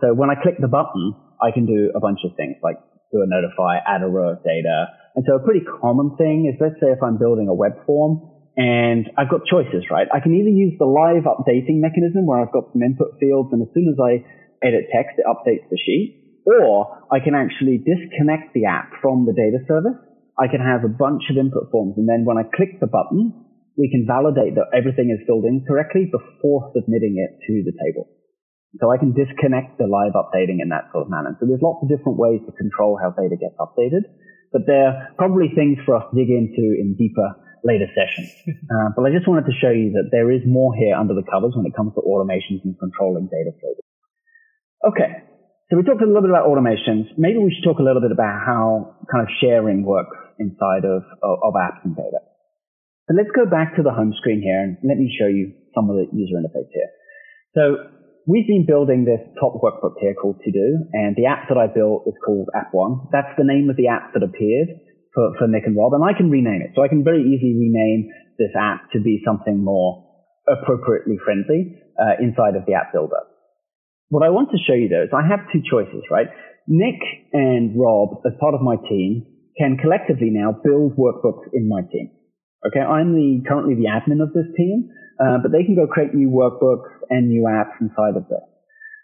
So 0.00 0.12
when 0.12 0.28
I 0.28 0.36
click 0.40 0.58
the 0.58 0.68
button, 0.68 1.14
I 1.40 1.52
can 1.52 1.64
do 1.64 1.92
a 1.94 2.00
bunch 2.00 2.20
of 2.24 2.34
things 2.34 2.56
like 2.64 2.80
do 3.12 3.22
a 3.22 3.28
notify, 3.28 3.78
add 3.86 4.02
a 4.02 4.10
row 4.10 4.36
of 4.36 4.44
data. 4.44 4.88
And 5.14 5.24
so 5.28 5.36
a 5.36 5.42
pretty 5.44 5.64
common 5.64 6.16
thing 6.16 6.50
is 6.50 6.56
let's 6.60 6.80
say 6.80 6.92
if 6.92 7.00
I'm 7.02 7.16
building 7.16 7.48
a 7.48 7.54
web 7.54 7.84
form 7.86 8.24
and 8.56 9.08
I've 9.16 9.30
got 9.30 9.46
choices, 9.46 9.86
right? 9.92 10.08
I 10.12 10.20
can 10.20 10.34
either 10.34 10.50
use 10.50 10.74
the 10.80 10.88
live 10.88 11.24
updating 11.24 11.78
mechanism 11.78 12.26
where 12.26 12.40
I've 12.40 12.52
got 12.52 12.72
some 12.72 12.82
input 12.82 13.20
fields 13.20 13.52
and 13.52 13.62
as 13.62 13.70
soon 13.72 13.88
as 13.92 13.98
I 14.00 14.24
edit 14.64 14.90
text, 14.90 15.20
it 15.20 15.26
updates 15.28 15.68
the 15.70 15.78
sheet, 15.78 16.42
or 16.44 17.06
I 17.12 17.20
can 17.20 17.36
actually 17.36 17.78
disconnect 17.78 18.54
the 18.54 18.66
app 18.66 18.90
from 19.00 19.26
the 19.26 19.32
data 19.32 19.62
service. 19.68 20.07
I 20.38 20.46
can 20.46 20.62
have 20.62 20.86
a 20.86 20.92
bunch 20.92 21.26
of 21.28 21.36
input 21.36 21.70
forms 21.74 21.98
and 21.98 22.08
then 22.08 22.24
when 22.24 22.38
I 22.38 22.46
click 22.46 22.78
the 22.80 22.86
button, 22.86 23.34
we 23.78 23.86
can 23.86 24.06
validate 24.06 24.58
that 24.58 24.74
everything 24.74 25.14
is 25.14 25.22
filled 25.26 25.46
in 25.46 25.62
correctly 25.62 26.10
before 26.10 26.74
submitting 26.74 27.18
it 27.18 27.38
to 27.46 27.62
the 27.62 27.74
table. 27.74 28.10
So 28.82 28.92
I 28.92 28.98
can 28.98 29.16
disconnect 29.16 29.78
the 29.78 29.88
live 29.88 30.12
updating 30.12 30.60
in 30.60 30.68
that 30.74 30.92
sort 30.92 31.06
of 31.06 31.10
manner. 31.10 31.32
So 31.40 31.46
there's 31.46 31.62
lots 31.62 31.80
of 31.80 31.88
different 31.88 32.20
ways 32.20 32.42
to 32.44 32.52
control 32.52 33.00
how 33.00 33.14
data 33.16 33.38
gets 33.38 33.56
updated, 33.56 34.04
but 34.52 34.68
they're 34.68 35.14
probably 35.16 35.48
things 35.56 35.80
for 35.86 35.96
us 35.96 36.04
to 36.10 36.12
dig 36.12 36.28
into 36.28 36.76
in 36.76 36.98
deeper 36.98 37.38
later 37.64 37.88
sessions. 37.96 38.28
uh, 38.74 38.92
but 38.92 39.08
I 39.08 39.14
just 39.14 39.24
wanted 39.30 39.48
to 39.48 39.56
show 39.56 39.72
you 39.72 39.96
that 39.96 40.12
there 40.12 40.28
is 40.28 40.44
more 40.44 40.74
here 40.76 40.92
under 40.92 41.14
the 41.14 41.24
covers 41.24 41.56
when 41.56 41.64
it 41.64 41.72
comes 41.72 41.96
to 41.96 42.04
automations 42.04 42.60
and 42.66 42.76
controlling 42.76 43.30
data 43.32 43.56
flow. 43.56 43.72
Okay, 44.92 45.24
so 45.70 45.80
we 45.80 45.82
talked 45.82 46.04
a 46.04 46.06
little 46.06 46.22
bit 46.22 46.30
about 46.30 46.46
automations. 46.46 47.08
Maybe 47.16 47.40
we 47.40 47.50
should 47.50 47.64
talk 47.64 47.80
a 47.80 47.86
little 47.86 48.04
bit 48.04 48.12
about 48.12 48.36
how 48.44 49.00
kind 49.10 49.24
of 49.24 49.32
sharing 49.40 49.82
works 49.82 50.27
inside 50.38 50.86
of, 50.86 51.02
of, 51.22 51.54
apps 51.54 51.84
and 51.84 51.94
data. 51.94 52.22
So 53.08 53.16
let's 53.16 53.32
go 53.34 53.46
back 53.46 53.76
to 53.76 53.82
the 53.82 53.92
home 53.92 54.14
screen 54.16 54.42
here 54.42 54.60
and 54.60 54.76
let 54.84 54.98
me 54.98 55.10
show 55.10 55.26
you 55.26 55.52
some 55.74 55.90
of 55.90 55.96
the 55.96 56.06
user 56.12 56.38
interface 56.38 56.70
here. 56.72 56.90
So 57.56 57.62
we've 58.26 58.46
been 58.46 58.66
building 58.66 59.04
this 59.04 59.20
top 59.40 59.58
workbook 59.58 59.96
here 60.00 60.14
called 60.14 60.40
To 60.44 60.50
Do, 60.52 60.84
and 60.92 61.16
the 61.16 61.26
app 61.26 61.48
that 61.48 61.56
I 61.56 61.66
built 61.66 62.04
is 62.06 62.14
called 62.24 62.48
App 62.54 62.70
One. 62.72 63.08
That's 63.10 63.32
the 63.36 63.48
name 63.48 63.70
of 63.70 63.76
the 63.76 63.88
app 63.88 64.12
that 64.12 64.22
appeared 64.22 64.68
for, 65.14 65.32
for 65.38 65.48
Nick 65.48 65.64
and 65.64 65.76
Rob, 65.76 65.94
and 65.94 66.04
I 66.04 66.12
can 66.12 66.30
rename 66.30 66.60
it. 66.62 66.76
So 66.76 66.82
I 66.84 66.88
can 66.88 67.02
very 67.02 67.24
easily 67.24 67.56
rename 67.56 68.12
this 68.38 68.52
app 68.54 68.92
to 68.92 69.00
be 69.00 69.24
something 69.24 69.64
more 69.64 70.04
appropriately 70.46 71.16
friendly 71.24 71.76
uh, 71.98 72.20
inside 72.20 72.56
of 72.56 72.64
the 72.66 72.74
app 72.74 72.92
builder. 72.92 73.24
What 74.08 74.24
I 74.24 74.30
want 74.30 74.50
to 74.52 74.58
show 74.64 74.72
you 74.72 74.88
though 74.88 75.04
is 75.04 75.12
I 75.12 75.26
have 75.26 75.52
two 75.52 75.60
choices, 75.64 76.04
right? 76.10 76.28
Nick 76.66 77.00
and 77.32 77.72
Rob, 77.76 78.20
as 78.24 78.32
part 78.40 78.54
of 78.54 78.60
my 78.60 78.76
team, 78.88 79.24
can 79.58 79.76
collectively 79.76 80.30
now 80.30 80.54
build 80.54 80.96
workbooks 80.96 81.50
in 81.52 81.68
my 81.68 81.82
team. 81.82 82.14
Okay, 82.66 82.80
I'm 82.80 83.14
the 83.14 83.42
currently 83.46 83.74
the 83.74 83.90
admin 83.90 84.22
of 84.22 84.32
this 84.32 84.46
team, 84.56 84.90
uh, 85.18 85.38
but 85.42 85.52
they 85.52 85.64
can 85.64 85.74
go 85.74 85.86
create 85.86 86.14
new 86.14 86.30
workbooks 86.30 86.90
and 87.10 87.28
new 87.28 87.46
apps 87.50 87.74
inside 87.80 88.16
of 88.16 88.26
this. 88.30 88.42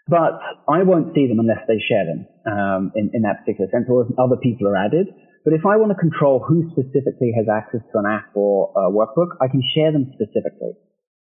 But 0.07 0.37
I 0.69 0.83
won't 0.83 1.15
see 1.15 1.27
them 1.27 1.39
unless 1.39 1.65
they 1.67 1.81
share 1.81 2.05
them 2.05 2.27
um, 2.45 2.91
in, 2.95 3.11
in 3.13 3.21
that 3.23 3.41
particular 3.41 3.69
sense, 3.71 3.87
or 3.89 4.05
if 4.05 4.13
other 4.19 4.37
people 4.37 4.67
are 4.67 4.77
added. 4.77 5.07
But 5.43 5.53
if 5.53 5.65
I 5.65 5.77
want 5.77 5.93
to 5.93 5.97
control 5.97 6.41
who 6.41 6.69
specifically 6.73 7.33
has 7.37 7.45
access 7.45 7.81
to 7.93 7.95
an 8.01 8.05
app 8.09 8.33
or 8.33 8.73
a 8.73 8.89
workbook, 8.89 9.37
I 9.41 9.47
can 9.47 9.61
share 9.61 9.91
them 9.91 10.09
specifically. 10.13 10.73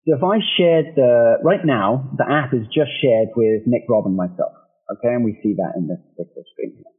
So 0.08 0.16
if 0.16 0.24
I 0.24 0.40
shared 0.56 0.96
the, 0.96 1.42
right 1.44 1.66
now, 1.66 2.14
the 2.18 2.24
app 2.24 2.54
is 2.54 2.64
just 2.72 2.92
shared 3.02 3.36
with 3.36 3.64
Nick, 3.66 3.90
Rob, 3.90 4.06
and 4.06 4.16
myself. 4.16 4.54
Okay, 4.88 5.12
and 5.12 5.26
we 5.26 5.40
see 5.42 5.56
that 5.58 5.74
in 5.76 5.88
this 5.88 6.00
particular 6.14 6.46
screen 6.54 6.78
here. 6.78 6.94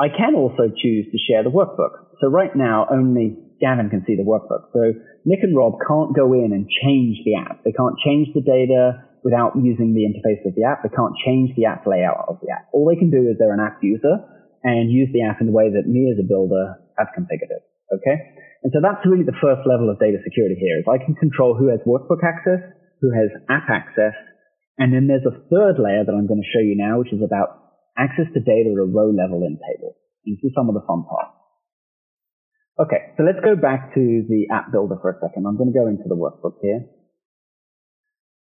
I 0.00 0.08
can 0.08 0.32
also 0.32 0.72
choose 0.72 1.12
to 1.12 1.18
share 1.28 1.44
the 1.44 1.52
workbook. 1.52 2.16
So 2.24 2.32
right 2.32 2.56
now, 2.56 2.88
only 2.88 3.36
Gavin 3.60 3.92
can 3.92 4.00
see 4.08 4.16
the 4.16 4.24
workbook. 4.24 4.72
So 4.72 4.96
Nick 5.28 5.44
and 5.44 5.52
Rob 5.52 5.76
can't 5.84 6.16
go 6.16 6.32
in 6.32 6.56
and 6.56 6.64
change 6.64 7.20
the 7.28 7.36
app. 7.36 7.60
They 7.68 7.76
can't 7.76 8.00
change 8.00 8.32
the 8.32 8.40
data 8.40 9.04
without 9.20 9.60
using 9.60 9.92
the 9.92 10.08
interface 10.08 10.40
of 10.48 10.56
the 10.56 10.64
app. 10.64 10.80
They 10.80 10.88
can't 10.88 11.12
change 11.20 11.52
the 11.52 11.68
app 11.68 11.84
layout 11.84 12.24
of 12.32 12.40
the 12.40 12.48
app. 12.48 12.72
All 12.72 12.88
they 12.88 12.96
can 12.96 13.12
do 13.12 13.28
is 13.28 13.36
they're 13.36 13.52
an 13.52 13.60
app 13.60 13.84
user 13.84 14.24
and 14.64 14.88
use 14.88 15.12
the 15.12 15.20
app 15.20 15.44
in 15.44 15.52
the 15.52 15.52
way 15.52 15.68
that 15.68 15.84
me 15.84 16.08
as 16.08 16.16
a 16.16 16.24
builder 16.24 16.80
have 16.96 17.12
configured 17.12 17.52
it. 17.52 17.60
Okay? 17.92 18.16
And 18.64 18.72
so 18.72 18.80
that's 18.80 19.04
really 19.04 19.28
the 19.28 19.36
first 19.36 19.68
level 19.68 19.92
of 19.92 20.00
data 20.00 20.16
security 20.24 20.56
here 20.56 20.80
is 20.80 20.88
I 20.88 20.96
can 20.96 21.12
control 21.16 21.52
who 21.52 21.68
has 21.68 21.80
workbook 21.84 22.24
access, 22.24 22.64
who 23.04 23.12
has 23.12 23.28
app 23.52 23.68
access, 23.68 24.16
and 24.80 24.96
then 24.96 25.08
there's 25.08 25.28
a 25.28 25.36
third 25.52 25.76
layer 25.76 26.08
that 26.08 26.12
I'm 26.12 26.24
going 26.24 26.40
to 26.40 26.52
show 26.56 26.64
you 26.64 26.72
now, 26.72 27.04
which 27.04 27.12
is 27.12 27.20
about 27.20 27.69
access 28.00 28.32
to 28.32 28.40
data 28.40 28.72
at 28.72 28.80
a 28.80 28.88
row 28.88 29.12
level 29.12 29.44
in 29.44 29.60
tables. 29.60 30.00
This 30.24 30.40
is 30.40 30.56
some 30.56 30.72
of 30.72 30.74
the 30.74 30.84
fun 30.88 31.04
parts. 31.04 31.36
Okay, 32.80 33.12
so 33.20 33.28
let's 33.28 33.44
go 33.44 33.60
back 33.60 33.92
to 33.92 34.24
the 34.24 34.48
app 34.48 34.72
builder 34.72 34.96
for 35.04 35.12
a 35.12 35.20
second. 35.20 35.44
I'm 35.44 35.60
going 35.60 35.68
to 35.68 35.76
go 35.76 35.84
into 35.84 36.08
the 36.08 36.16
workbook 36.16 36.64
here. 36.64 36.88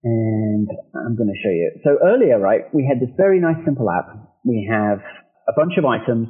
And 0.03 0.67
I'm 0.95 1.15
going 1.15 1.31
to 1.31 1.39
show 1.39 1.55
you. 1.55 1.79
So 1.87 1.99
earlier, 2.03 2.39
right, 2.39 2.67
we 2.75 2.83
had 2.83 2.99
this 2.99 3.15
very 3.17 3.39
nice 3.39 3.63
simple 3.65 3.87
app. 3.87 4.11
We 4.45 4.67
have 4.71 4.99
a 5.47 5.55
bunch 5.55 5.79
of 5.79 5.85
items. 5.87 6.29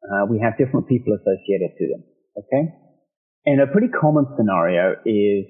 Uh, 0.00 0.24
we 0.28 0.40
have 0.40 0.56
different 0.56 0.88
people 0.88 1.12
associated 1.12 1.76
to 1.76 1.84
them. 1.88 2.02
Okay. 2.40 2.64
And 3.46 3.60
a 3.60 3.68
pretty 3.68 3.88
common 3.88 4.24
scenario 4.36 4.96
is, 5.04 5.44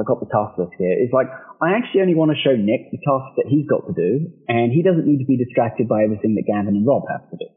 I've 0.00 0.08
got 0.08 0.24
the 0.24 0.32
task 0.32 0.56
list 0.56 0.72
here. 0.80 0.96
It's 0.96 1.12
like, 1.12 1.28
I 1.60 1.76
actually 1.76 2.00
only 2.00 2.16
want 2.16 2.32
to 2.32 2.40
show 2.40 2.56
Nick 2.56 2.88
the 2.88 2.98
tasks 3.04 3.36
that 3.36 3.52
he's 3.52 3.68
got 3.68 3.84
to 3.84 3.92
do, 3.92 4.32
and 4.48 4.72
he 4.72 4.80
doesn't 4.80 5.04
need 5.04 5.20
to 5.20 5.28
be 5.28 5.36
distracted 5.36 5.86
by 5.86 6.08
everything 6.08 6.40
that 6.40 6.48
Gavin 6.48 6.72
and 6.72 6.88
Rob 6.88 7.04
have 7.12 7.28
to 7.28 7.36
do. 7.36 7.48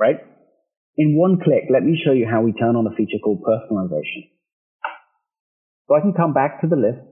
Right? 0.00 0.16
In 0.96 1.20
one 1.20 1.36
click, 1.44 1.68
let 1.68 1.84
me 1.84 2.00
show 2.00 2.16
you 2.16 2.24
how 2.24 2.40
we 2.40 2.56
turn 2.56 2.74
on 2.74 2.88
a 2.88 2.96
feature 2.96 3.20
called 3.20 3.44
personalization. 3.44 4.32
So 5.88 5.94
I 5.94 6.00
can 6.00 6.16
come 6.16 6.32
back 6.32 6.64
to 6.64 6.66
the 6.66 6.80
list. 6.80 7.04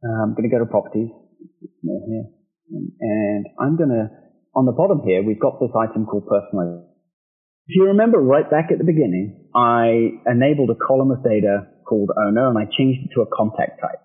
Uh, 0.00 0.24
I'm 0.24 0.32
going 0.32 0.48
to 0.48 0.52
go 0.52 0.64
to 0.64 0.66
properties. 0.66 1.12
And 1.84 3.46
I'm 3.60 3.76
going 3.76 3.92
to 3.92 4.08
on 4.54 4.66
the 4.66 4.72
bottom 4.72 5.02
here, 5.06 5.22
we've 5.22 5.40
got 5.40 5.60
this 5.60 5.70
item 5.78 6.06
called 6.06 6.26
personalization. 6.26 6.90
If 7.66 7.76
you 7.76 7.84
remember 7.94 8.18
right 8.18 8.50
back 8.50 8.70
at 8.72 8.78
the 8.78 8.84
beginning, 8.84 9.39
I 9.54 10.20
enabled 10.26 10.70
a 10.70 10.78
column 10.78 11.10
of 11.10 11.24
data 11.24 11.66
called 11.86 12.10
owner 12.16 12.48
and 12.48 12.58
I 12.58 12.64
changed 12.64 13.06
it 13.06 13.14
to 13.14 13.22
a 13.22 13.30
contact 13.30 13.80
type. 13.80 14.00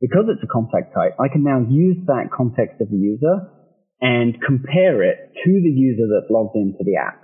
Because 0.00 0.32
it's 0.32 0.42
a 0.42 0.48
contact 0.48 0.94
type, 0.94 1.16
I 1.20 1.28
can 1.28 1.44
now 1.44 1.60
use 1.60 2.00
that 2.06 2.32
context 2.32 2.80
of 2.80 2.88
the 2.88 2.96
user 2.96 3.52
and 4.00 4.40
compare 4.40 5.04
it 5.04 5.32
to 5.44 5.52
the 5.52 5.72
user 5.72 6.08
that's 6.08 6.32
logged 6.32 6.56
into 6.56 6.80
the 6.84 6.96
app. 6.96 7.20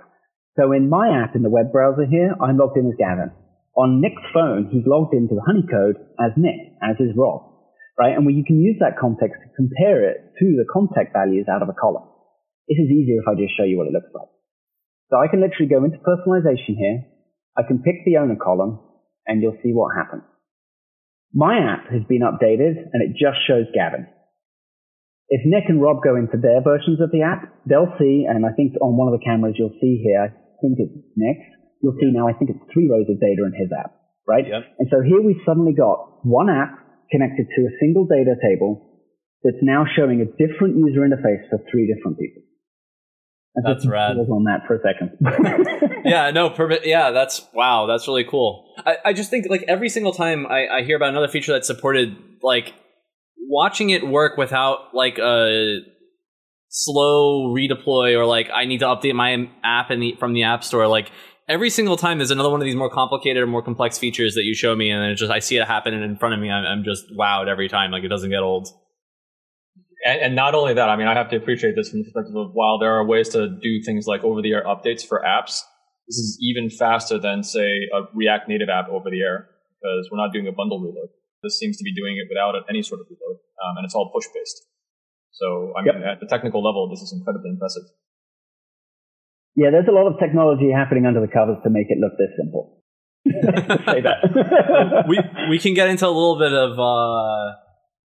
So 0.57 0.73
in 0.73 0.89
my 0.89 1.09
app 1.09 1.35
in 1.35 1.41
the 1.41 1.49
web 1.49 1.71
browser 1.71 2.05
here, 2.05 2.33
I'm 2.41 2.57
logged 2.57 2.77
in 2.77 2.89
as 2.89 2.97
Gavin. 2.97 3.33
On 3.77 4.01
Nick's 4.01 4.25
phone, 4.33 4.69
he's 4.73 4.85
logged 4.85 5.13
into 5.13 5.37
the 5.37 5.45
Honeycode 5.45 6.01
as 6.17 6.33
Nick, 6.37 6.73
as 6.81 6.97
is 6.97 7.13
Rob, 7.13 7.45
right? 7.97 8.17
And 8.17 8.25
you 8.25 8.45
can 8.45 8.57
use 8.57 8.77
that 8.81 8.97
context 8.97 9.37
to 9.41 9.49
compare 9.53 10.09
it 10.09 10.33
to 10.41 10.45
the 10.57 10.65
contact 10.65 11.13
values 11.13 11.45
out 11.45 11.61
of 11.61 11.69
a 11.69 11.77
column. 11.77 12.09
This 12.69 12.81
is 12.81 12.89
easier 12.89 13.21
if 13.21 13.29
I 13.29 13.37
just 13.37 13.53
show 13.57 13.65
you 13.65 13.77
what 13.77 13.85
it 13.85 13.93
looks 13.93 14.09
like. 14.13 14.29
So 15.09 15.17
I 15.17 15.29
can 15.29 15.41
literally 15.41 15.69
go 15.69 15.85
into 15.85 16.01
personalization 16.01 16.73
here. 16.77 17.05
I 17.57 17.63
can 17.65 17.81
pick 17.81 18.05
the 18.05 18.17
owner 18.17 18.37
column 18.37 18.79
and 19.25 19.41
you'll 19.41 19.57
see 19.63 19.73
what 19.73 19.95
happens. 19.97 20.23
My 21.33 21.57
app 21.57 21.91
has 21.91 22.05
been 22.07 22.21
updated 22.21 22.77
and 22.93 23.01
it 23.01 23.17
just 23.17 23.41
shows 23.47 23.65
Gavin. 23.73 24.07
If 25.27 25.41
Nick 25.43 25.67
and 25.67 25.81
Rob 25.81 25.99
go 26.03 26.15
into 26.15 26.37
their 26.37 26.61
versions 26.61 27.01
of 27.01 27.11
the 27.11 27.23
app, 27.25 27.51
they'll 27.67 27.91
see, 27.99 28.23
and 28.29 28.45
I 28.45 28.55
think 28.55 28.79
on 28.79 28.95
one 28.95 29.11
of 29.11 29.19
the 29.19 29.25
cameras 29.25 29.55
you'll 29.59 29.75
see 29.81 29.99
here, 29.99 30.23
I 30.23 30.31
think 30.61 30.79
it's 30.79 30.95
Nick, 31.17 31.37
you'll 31.83 31.97
see 31.99 32.07
now 32.13 32.29
I 32.29 32.33
think 32.33 32.51
it's 32.51 32.63
three 32.71 32.87
rows 32.87 33.09
of 33.09 33.19
data 33.19 33.43
in 33.43 33.51
his 33.51 33.67
app, 33.75 33.91
right? 34.23 34.47
Yep. 34.47 34.63
And 34.79 34.87
so 34.87 35.03
here 35.03 35.19
we've 35.19 35.43
suddenly 35.43 35.73
got 35.73 36.23
one 36.23 36.47
app 36.47 36.79
connected 37.11 37.47
to 37.57 37.61
a 37.67 37.71
single 37.81 38.07
data 38.07 38.39
table 38.39 39.03
that's 39.43 39.59
now 39.61 39.83
showing 39.83 40.21
a 40.21 40.29
different 40.39 40.77
user 40.77 41.01
interface 41.03 41.43
for 41.49 41.59
three 41.69 41.91
different 41.91 42.19
people. 42.19 42.43
That's 43.63 43.87
rad. 43.87 44.17
On 44.17 44.43
that 44.45 44.67
for 44.67 44.75
a 44.75 44.81
second. 44.85 45.17
yeah, 46.05 46.31
no, 46.31 46.49
perfect. 46.49 46.85
Yeah, 46.85 47.11
that's 47.11 47.45
wow. 47.53 47.85
That's 47.85 48.07
really 48.07 48.23
cool. 48.23 48.73
I, 48.85 48.97
I 49.05 49.13
just 49.13 49.29
think 49.29 49.47
like 49.49 49.63
every 49.67 49.89
single 49.89 50.13
time 50.13 50.45
I, 50.45 50.67
I 50.67 50.83
hear 50.83 50.95
about 50.95 51.09
another 51.09 51.27
feature 51.27 51.53
that's 51.53 51.67
supported, 51.67 52.15
like 52.41 52.73
watching 53.39 53.89
it 53.89 54.07
work 54.07 54.37
without 54.37 54.93
like 54.93 55.17
a 55.17 55.79
slow 56.69 57.53
redeploy 57.53 58.17
or 58.17 58.25
like 58.25 58.49
I 58.53 58.65
need 58.65 58.79
to 58.79 58.85
update 58.85 59.15
my 59.15 59.49
app 59.63 59.91
in 59.91 59.99
the, 59.99 60.15
from 60.19 60.33
the 60.33 60.43
app 60.43 60.63
store. 60.63 60.87
Like 60.87 61.11
every 61.47 61.69
single 61.69 61.97
time, 61.97 62.17
there's 62.17 62.31
another 62.31 62.49
one 62.49 62.61
of 62.61 62.65
these 62.65 62.75
more 62.75 62.89
complicated 62.89 63.41
or 63.41 63.47
more 63.47 63.61
complex 63.61 63.97
features 63.97 64.35
that 64.35 64.43
you 64.43 64.53
show 64.53 64.75
me, 64.75 64.89
and 64.89 65.11
it's 65.11 65.19
just 65.19 65.31
I 65.31 65.39
see 65.39 65.57
it 65.57 65.65
happen 65.65 65.93
in 65.93 66.17
front 66.17 66.35
of 66.35 66.41
me. 66.41 66.49
I'm, 66.51 66.65
I'm 66.65 66.83
just 66.83 67.05
wowed 67.17 67.47
every 67.47 67.69
time. 67.69 67.91
Like 67.91 68.03
it 68.03 68.09
doesn't 68.09 68.29
get 68.29 68.41
old 68.41 68.69
and, 70.05 70.21
and, 70.21 70.35
not 70.35 70.55
only 70.55 70.73
that, 70.73 70.89
I 70.89 70.95
mean, 70.95 71.07
I 71.07 71.13
have 71.13 71.29
to 71.31 71.35
appreciate 71.35 71.75
this 71.75 71.89
from 71.89 71.99
the 71.99 72.05
perspective 72.05 72.35
of 72.35 72.51
while 72.53 72.79
there 72.79 72.93
are 72.93 73.05
ways 73.05 73.29
to 73.29 73.49
do 73.49 73.81
things 73.83 74.05
like 74.07 74.23
over 74.23 74.41
the 74.41 74.53
air 74.53 74.63
updates 74.63 75.05
for 75.05 75.21
apps, 75.25 75.61
this 76.07 76.17
is 76.17 76.39
even 76.41 76.69
faster 76.69 77.19
than, 77.19 77.43
say, 77.43 77.87
a 77.93 78.07
React 78.15 78.47
Native 78.47 78.69
app 78.69 78.89
over 78.89 79.09
the 79.11 79.21
air. 79.21 79.49
because 79.79 80.09
we're 80.09 80.17
not 80.17 80.31
doing 80.33 80.47
a 80.47 80.51
bundle 80.51 80.79
reload. 80.79 81.09
This 81.43 81.59
seems 81.59 81.77
to 81.77 81.83
be 81.83 81.93
doing 81.93 82.17
it 82.17 82.27
without 82.29 82.55
any 82.69 82.81
sort 82.81 83.01
of 83.01 83.07
reload, 83.11 83.37
um, 83.63 83.77
and 83.77 83.85
it's 83.85 83.93
all 83.93 84.09
push 84.13 84.25
based. 84.33 84.65
So, 85.31 85.73
I 85.77 85.83
mean, 85.83 86.01
yep. 86.01 86.17
at 86.17 86.19
the 86.19 86.25
technical 86.25 86.63
level, 86.63 86.89
this 86.89 87.01
is 87.01 87.13
incredibly 87.13 87.51
impressive. 87.51 87.83
Yeah, 89.55 89.69
there's 89.71 89.87
a 89.87 89.91
lot 89.91 90.07
of 90.07 90.19
technology 90.19 90.71
happening 90.71 91.05
under 91.05 91.21
the 91.21 91.27
covers 91.27 91.57
to 91.63 91.69
make 91.69 91.87
it 91.89 91.99
look 91.99 92.13
this 92.17 92.29
simple. 92.37 92.81
say 93.91 94.01
that. 94.01 95.05
we 95.07 95.19
we 95.49 95.59
can 95.59 95.73
get 95.73 95.89
into 95.89 96.05
a 96.05 96.13
little 96.13 96.39
bit 96.39 96.53
of 96.53 96.79
uh, 96.79 97.57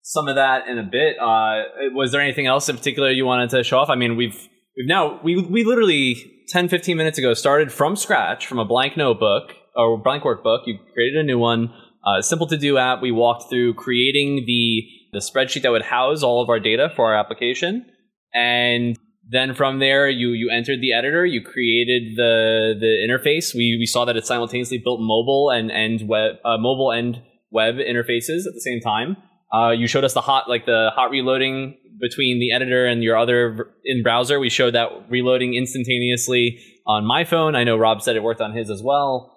some 0.02 0.28
of 0.28 0.36
that 0.36 0.68
in 0.68 0.78
a 0.78 0.84
bit. 0.84 1.18
Uh, 1.20 1.92
was 1.94 2.12
there 2.12 2.22
anything 2.22 2.46
else 2.46 2.70
in 2.70 2.78
particular 2.78 3.10
you 3.10 3.26
wanted 3.26 3.50
to 3.52 3.64
show 3.64 3.80
off? 3.80 3.90
I 3.90 3.96
mean, 3.96 4.16
we've 4.16 4.38
we've 4.80 4.88
now 4.88 5.20
we 5.24 5.36
we 5.36 5.64
literally 5.64 6.44
10 6.48 6.70
15 6.70 6.98
minutes 6.98 7.18
ago 7.20 7.34
started 7.34 7.72
from 7.72 7.96
scratch 7.96 8.48
from 8.48 8.58
a 8.58 8.66
blank 8.66 8.98
notebook 8.98 9.54
or 9.76 10.02
blank 10.02 10.24
workbook. 10.24 10.62
You 10.66 10.80
created 10.94 11.20
a 11.20 11.24
new 11.24 11.38
one. 11.38 11.72
Uh, 12.04 12.22
simple 12.22 12.48
to 12.48 12.58
do 12.58 12.78
app. 12.78 13.02
We 13.02 13.12
walked 13.12 13.50
through 13.50 13.76
creating 13.76 14.46
the 14.48 14.84
the 15.12 15.20
spreadsheet 15.20 15.64
that 15.64 15.72
would 15.72 15.82
house 15.82 16.24
all 16.24 16.42
of 16.42 16.50
our 16.50 16.60
data 16.60 16.90
for 16.96 17.08
our 17.08 17.20
application, 17.20 17.86
and 18.34 18.98
then 19.30 19.54
from 19.54 19.80
there 19.80 20.10
you 20.10 20.30
you 20.30 20.50
entered 20.50 20.80
the 20.82 20.94
editor. 20.94 21.26
You 21.26 21.44
created 21.44 22.16
the 22.16 22.74
the 22.80 23.06
interface. 23.06 23.54
We 23.54 23.76
we 23.78 23.86
saw 23.86 24.06
that 24.06 24.16
it 24.16 24.26
simultaneously 24.26 24.78
built 24.78 25.02
mobile 25.02 25.52
and 25.52 25.72
and 25.72 26.08
web 26.08 26.36
uh, 26.46 26.58
mobile 26.58 26.92
and 26.92 27.22
web 27.52 27.76
interfaces 27.76 28.48
at 28.48 28.54
the 28.54 28.62
same 28.62 28.80
time. 28.80 29.18
Uh, 29.54 29.72
you 29.72 29.88
showed 29.88 30.06
us 30.06 30.14
the 30.14 30.22
hot 30.22 30.48
like 30.48 30.66
the 30.66 30.92
hot 30.96 31.12
reloading 31.12 31.76
between 32.00 32.40
the 32.40 32.52
editor 32.52 32.86
and 32.86 33.04
your 33.04 33.18
other 33.18 33.72
in 33.84 34.04
browser. 34.04 34.40
We 34.40 34.50
showed 34.50 34.76
that 34.76 34.90
reloading 35.10 35.54
instantaneously 35.54 36.60
on 36.86 37.06
my 37.06 37.24
phone. 37.24 37.56
I 37.56 37.64
know 37.64 37.78
Rob 37.78 38.02
said 38.02 38.16
it 38.16 38.24
worked 38.24 38.42
on 38.42 38.54
his 38.56 38.70
as 38.70 38.82
well. 38.84 39.36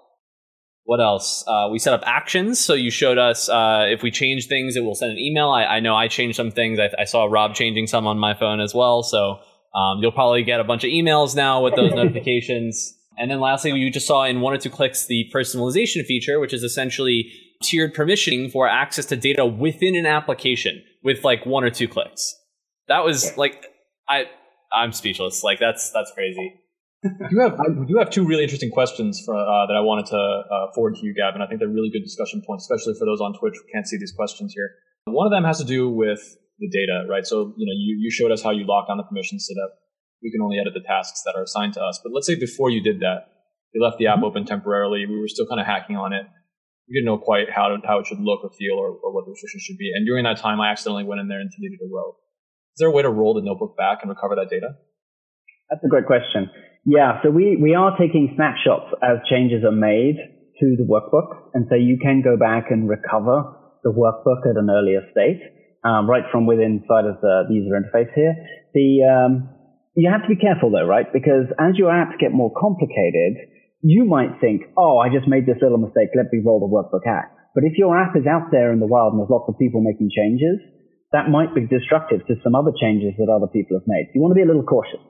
What 0.85 1.01
else? 1.01 1.45
Uh, 1.47 1.69
we 1.71 1.79
set 1.79 1.93
up 1.93 2.03
actions. 2.05 2.59
So 2.59 2.75
you 2.75 2.91
showed 2.91 3.19
us 3.19 3.49
uh, 3.49 3.87
if 3.89 4.03
we 4.03 4.11
change 4.11 4.49
things, 4.49 4.77
it 4.77 4.81
will 4.81 4.95
send 4.95 5.13
an 5.13 5.19
email. 5.19 5.49
I, 5.51 5.65
I 5.65 5.81
know 5.81 5.95
I 5.95 6.09
changed 6.09 6.37
some 6.37 6.51
things. 6.51 6.79
I, 6.81 6.91
I, 6.99 7.05
saw 7.05 7.27
Rob 7.27 7.55
changing 7.55 7.87
some 7.87 8.07
on 8.07 8.19
my 8.19 8.35
phone 8.35 8.61
as 8.61 8.75
well. 8.75 9.05
So 9.05 9.39
um, 9.75 9.99
you'll 10.01 10.13
probably 10.13 10.43
get 10.43 10.59
a 10.59 10.65
bunch 10.65 10.83
of 10.83 10.91
emails 10.91 11.37
now 11.37 11.63
with 11.63 11.77
those 11.77 11.93
notifications. 11.95 12.95
And 13.17 13.31
then 13.31 13.41
lastly, 13.41 13.71
you 13.73 13.91
just 13.91 14.07
saw 14.07 14.25
in 14.25 14.41
one 14.41 14.55
or 14.55 14.59
two 14.59 14.71
clicks 14.71 15.07
the 15.07 15.31
personalization 15.33 16.05
feature, 16.05 16.41
which 16.41 16.53
is 16.53 16.65
essentially 16.65 17.31
tiered 17.63 17.95
permissioning 17.95 18.51
for 18.51 18.67
access 18.67 19.07
to 19.07 19.17
data 19.17 19.47
within 19.47 19.95
an 19.95 20.07
application 20.07 20.83
with 21.05 21.23
like 21.23 21.47
one 21.47 21.63
or 21.63 21.71
two 21.71 21.87
clicks. 21.87 22.35
That 22.89 23.05
was 23.05 23.37
like 23.37 23.65
I 24.09 24.27
I'm 24.73 24.93
speechless. 24.93 25.43
Like 25.43 25.59
that's 25.59 25.91
that's 25.91 26.13
crazy. 26.13 26.61
you 27.31 27.41
have 27.41 27.59
you 27.89 27.99
have 27.99 28.11
two 28.11 28.25
really 28.25 28.45
interesting 28.45 28.71
questions 28.71 29.23
for, 29.25 29.35
uh, 29.35 29.67
that 29.67 29.75
I 29.77 29.81
wanted 29.81 30.07
to 30.07 30.17
uh, 30.17 30.73
forward 30.75 30.95
to 30.97 31.07
you, 31.07 31.15
Gavin. 31.15 31.43
I 31.43 31.47
think 31.47 31.59
they're 31.59 31.69
really 31.69 31.91
good 31.91 32.05
discussion 32.05 32.43
points, 32.47 32.65
especially 32.71 32.95
for 32.99 33.07
those 33.07 33.21
on 33.21 33.35
Twitch 33.35 33.55
who 33.55 33.73
can't 33.73 33.87
see 33.87 33.99
these 33.99 34.13
questions 34.13 34.53
here. 34.55 34.71
One 35.07 35.27
of 35.27 35.33
them 35.33 35.45
has 35.45 35.59
to 35.59 35.65
do 35.65 35.91
with 35.91 36.23
the 36.59 36.69
data, 36.69 37.07
right? 37.09 37.27
So 37.27 37.55
you 37.57 37.67
know 37.67 37.75
you 37.75 37.99
you 38.01 38.11
showed 38.11 38.31
us 38.31 38.43
how 38.43 38.51
you 38.51 38.65
lock 38.67 38.89
on 38.89 38.99
the 38.99 39.05
permissions 39.05 39.47
so 39.49 39.55
that 39.55 39.71
we 40.23 40.31
can 40.31 40.41
only 40.41 40.59
edit 40.61 40.75
the 40.75 40.87
tasks 40.87 41.23
that 41.27 41.35
are 41.37 41.43
assigned 41.43 41.75
to 41.75 41.83
us. 41.83 42.01
But 42.03 42.13
let's 42.13 42.27
say 42.27 42.37
before 42.37 42.71
you 42.71 42.81
did 42.81 43.01
that, 43.01 43.27
you 43.75 43.83
left 43.83 43.99
the 43.99 44.07
app 44.07 44.17
mm-hmm. 44.17 44.25
open 44.25 44.45
temporarily. 44.45 45.05
We 45.07 45.19
were 45.19 45.29
still 45.29 45.47
kind 45.47 45.61
of 45.61 45.67
hacking 45.67 45.97
on 45.97 46.13
it 46.13 46.27
we 46.89 46.95
didn't 46.95 47.07
know 47.07 47.19
quite 47.19 47.51
how 47.51 47.69
to, 47.69 47.79
how 47.87 48.01
it 48.01 48.07
should 48.07 48.21
look 48.21 48.45
or 48.45 48.51
feel 48.51 48.75
or, 48.77 48.91
or 49.03 49.15
what 49.15 49.25
the 49.25 49.31
restrictions 49.31 49.63
should 49.63 49.79
be. 49.79 49.91
And 49.95 50.07
during 50.07 50.25
that 50.25 50.37
time, 50.37 50.61
I 50.61 50.71
accidentally 50.71 51.05
went 51.05 51.21
in 51.21 51.29
there 51.29 51.41
and 51.41 51.51
deleted 51.51 51.79
a 51.81 51.89
row. 51.89 52.17
Is 52.73 52.81
there 52.81 52.89
a 52.89 52.93
way 52.93 53.03
to 53.03 53.11
roll 53.11 53.35
the 53.35 53.45
notebook 53.45 53.77
back 53.77 54.01
and 54.01 54.09
recover 54.09 54.35
that 54.37 54.49
data? 54.49 54.81
That's 55.69 55.85
a 55.85 55.89
great 55.89 56.07
question. 56.07 56.49
Yeah, 56.85 57.21
so 57.23 57.31
we, 57.31 57.57
we 57.61 57.75
are 57.75 57.97
taking 58.01 58.33
snapshots 58.35 58.97
as 59.05 59.21
changes 59.29 59.63
are 59.63 59.77
made 59.77 60.17
to 60.17 60.67
the 60.81 60.89
workbook. 60.89 61.53
And 61.53 61.67
so 61.69 61.77
you 61.77 61.99
can 62.01 62.23
go 62.25 62.37
back 62.41 62.71
and 62.71 62.89
recover 62.89 63.45
the 63.85 63.93
workbook 63.93 64.49
at 64.49 64.57
an 64.57 64.71
earlier 64.73 65.05
state, 65.13 65.41
um, 65.85 66.09
right 66.09 66.25
from 66.33 66.47
within 66.47 66.81
inside 66.81 67.05
of 67.05 67.21
the, 67.21 67.45
the 67.49 67.55
user 67.55 67.77
interface 67.77 68.09
here. 68.15 68.35
The, 68.73 69.05
um, 69.05 69.53
you 69.95 70.09
have 70.11 70.23
to 70.23 70.29
be 70.33 70.41
careful 70.41 70.71
though, 70.71 70.89
right? 70.89 71.07
Because 71.13 71.53
as 71.61 71.77
your 71.77 71.93
apps 71.93 72.17
get 72.19 72.33
more 72.33 72.53
complicated, 72.57 73.37
you 73.83 74.07
might 74.07 74.41
think, 74.41 74.63
oh, 74.79 74.97
I 74.97 75.13
just 75.13 75.29
made 75.29 75.45
this 75.45 75.61
little 75.61 75.79
mistake. 75.79 76.09
Let 76.17 76.33
me 76.33 76.41
roll 76.41 76.63
the 76.63 76.73
workbook 76.73 77.05
hack. 77.05 77.37
But 77.55 77.65
if 77.65 77.77
your 77.77 77.93
app 77.99 78.17
is 78.17 78.25
out 78.25 78.49
there 78.51 78.73
in 78.73 78.81
the 78.81 78.87
wild 78.87 79.13
and 79.13 79.21
there's 79.21 79.29
lots 79.29 79.45
of 79.49 79.59
people 79.59 79.83
making 79.85 80.09
changes, 80.09 80.57
that 81.13 81.29
might 81.29 81.55
be 81.55 81.69
destructive 81.69 82.25
to 82.27 82.35
some 82.43 82.57
other 82.57 82.73
changes 82.73 83.13
that 83.21 83.29
other 83.29 83.47
people 83.47 83.77
have 83.77 83.87
made. 83.87 84.09
You 84.17 84.21
want 84.21 84.33
to 84.33 84.41
be 84.41 84.45
a 84.45 84.49
little 84.49 84.65
cautious. 84.65 85.01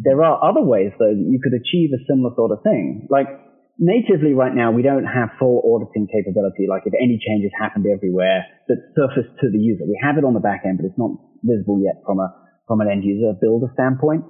There 0.00 0.24
are 0.24 0.40
other 0.40 0.64
ways, 0.64 0.96
though, 0.96 1.12
that 1.12 1.28
you 1.28 1.40
could 1.44 1.52
achieve 1.52 1.92
a 1.92 2.00
similar 2.08 2.32
sort 2.32 2.56
of 2.56 2.64
thing. 2.64 3.06
Like 3.12 3.28
natively 3.76 4.32
right 4.32 4.56
now, 4.56 4.72
we 4.72 4.80
don't 4.80 5.04
have 5.04 5.36
full 5.36 5.60
auditing 5.60 6.08
capability. 6.08 6.64
Like 6.64 6.88
if 6.88 6.96
any 6.96 7.20
changes 7.20 7.52
happened 7.52 7.84
everywhere 7.84 8.48
that 8.68 8.80
surfaced 8.96 9.36
to 9.44 9.52
the 9.52 9.60
user, 9.60 9.84
we 9.84 10.00
have 10.00 10.16
it 10.16 10.24
on 10.24 10.32
the 10.32 10.40
back 10.40 10.64
end, 10.64 10.80
but 10.80 10.88
it's 10.88 11.00
not 11.00 11.12
visible 11.44 11.80
yet 11.84 12.00
from 12.04 12.20
a 12.20 12.32
from 12.64 12.80
an 12.80 12.88
end 12.88 13.04
user 13.04 13.36
builder 13.36 13.68
standpoint. 13.76 14.24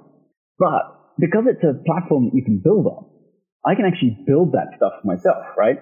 But 0.59 1.15
because 1.19 1.47
it's 1.47 1.63
a 1.63 1.79
platform 1.87 2.27
that 2.27 2.35
you 2.35 2.43
can 2.43 2.59
build 2.59 2.87
on, 2.87 3.07
I 3.63 3.75
can 3.75 3.85
actually 3.85 4.17
build 4.27 4.51
that 4.53 4.75
stuff 4.75 5.05
myself, 5.05 5.55
right? 5.55 5.77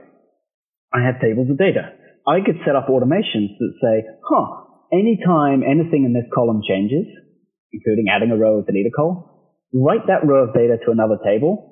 I 0.93 1.05
have 1.05 1.21
tables 1.21 1.49
of 1.49 1.57
data. 1.57 1.95
I 2.27 2.45
could 2.45 2.59
set 2.65 2.75
up 2.75 2.91
automations 2.91 3.55
that 3.57 3.73
say, 3.81 3.95
huh, 4.21 4.68
anytime 4.91 5.63
anything 5.63 6.05
in 6.05 6.13
this 6.13 6.27
column 6.33 6.61
changes, 6.65 7.05
including 7.71 8.07
adding 8.09 8.31
a 8.31 8.37
row 8.37 8.59
or 8.59 8.63
delete 8.63 8.87
a 8.87 8.95
column, 8.95 9.23
write 9.73 10.07
that 10.07 10.25
row 10.25 10.47
of 10.47 10.53
data 10.53 10.77
to 10.85 10.91
another 10.91 11.17
table. 11.23 11.65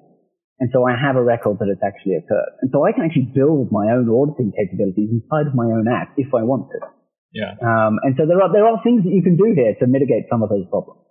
And 0.59 0.69
so 0.73 0.85
I 0.85 0.97
have 0.97 1.15
a 1.15 1.23
record 1.23 1.57
that 1.59 1.69
it's 1.69 1.81
actually 1.85 2.17
occurred. 2.17 2.53
And 2.61 2.71
so 2.73 2.81
I 2.85 2.91
can 2.91 3.05
actually 3.05 3.29
build 3.33 3.69
my 3.71 3.93
own 3.93 4.09
auditing 4.09 4.51
capabilities 4.57 5.09
inside 5.13 5.45
of 5.45 5.53
my 5.53 5.65
own 5.65 5.85
app 5.85 6.17
if 6.17 6.33
I 6.33 6.41
want 6.41 6.69
to. 6.73 6.79
Yeah. 7.33 7.53
Um, 7.61 8.01
and 8.01 8.17
so 8.17 8.25
there 8.25 8.41
are, 8.41 8.49
there 8.51 8.65
are 8.65 8.81
things 8.81 9.03
that 9.03 9.13
you 9.13 9.21
can 9.21 9.37
do 9.37 9.53
here 9.53 9.75
to 9.79 9.85
mitigate 9.85 10.25
some 10.29 10.41
of 10.41 10.49
those 10.49 10.65
problems. 10.69 11.05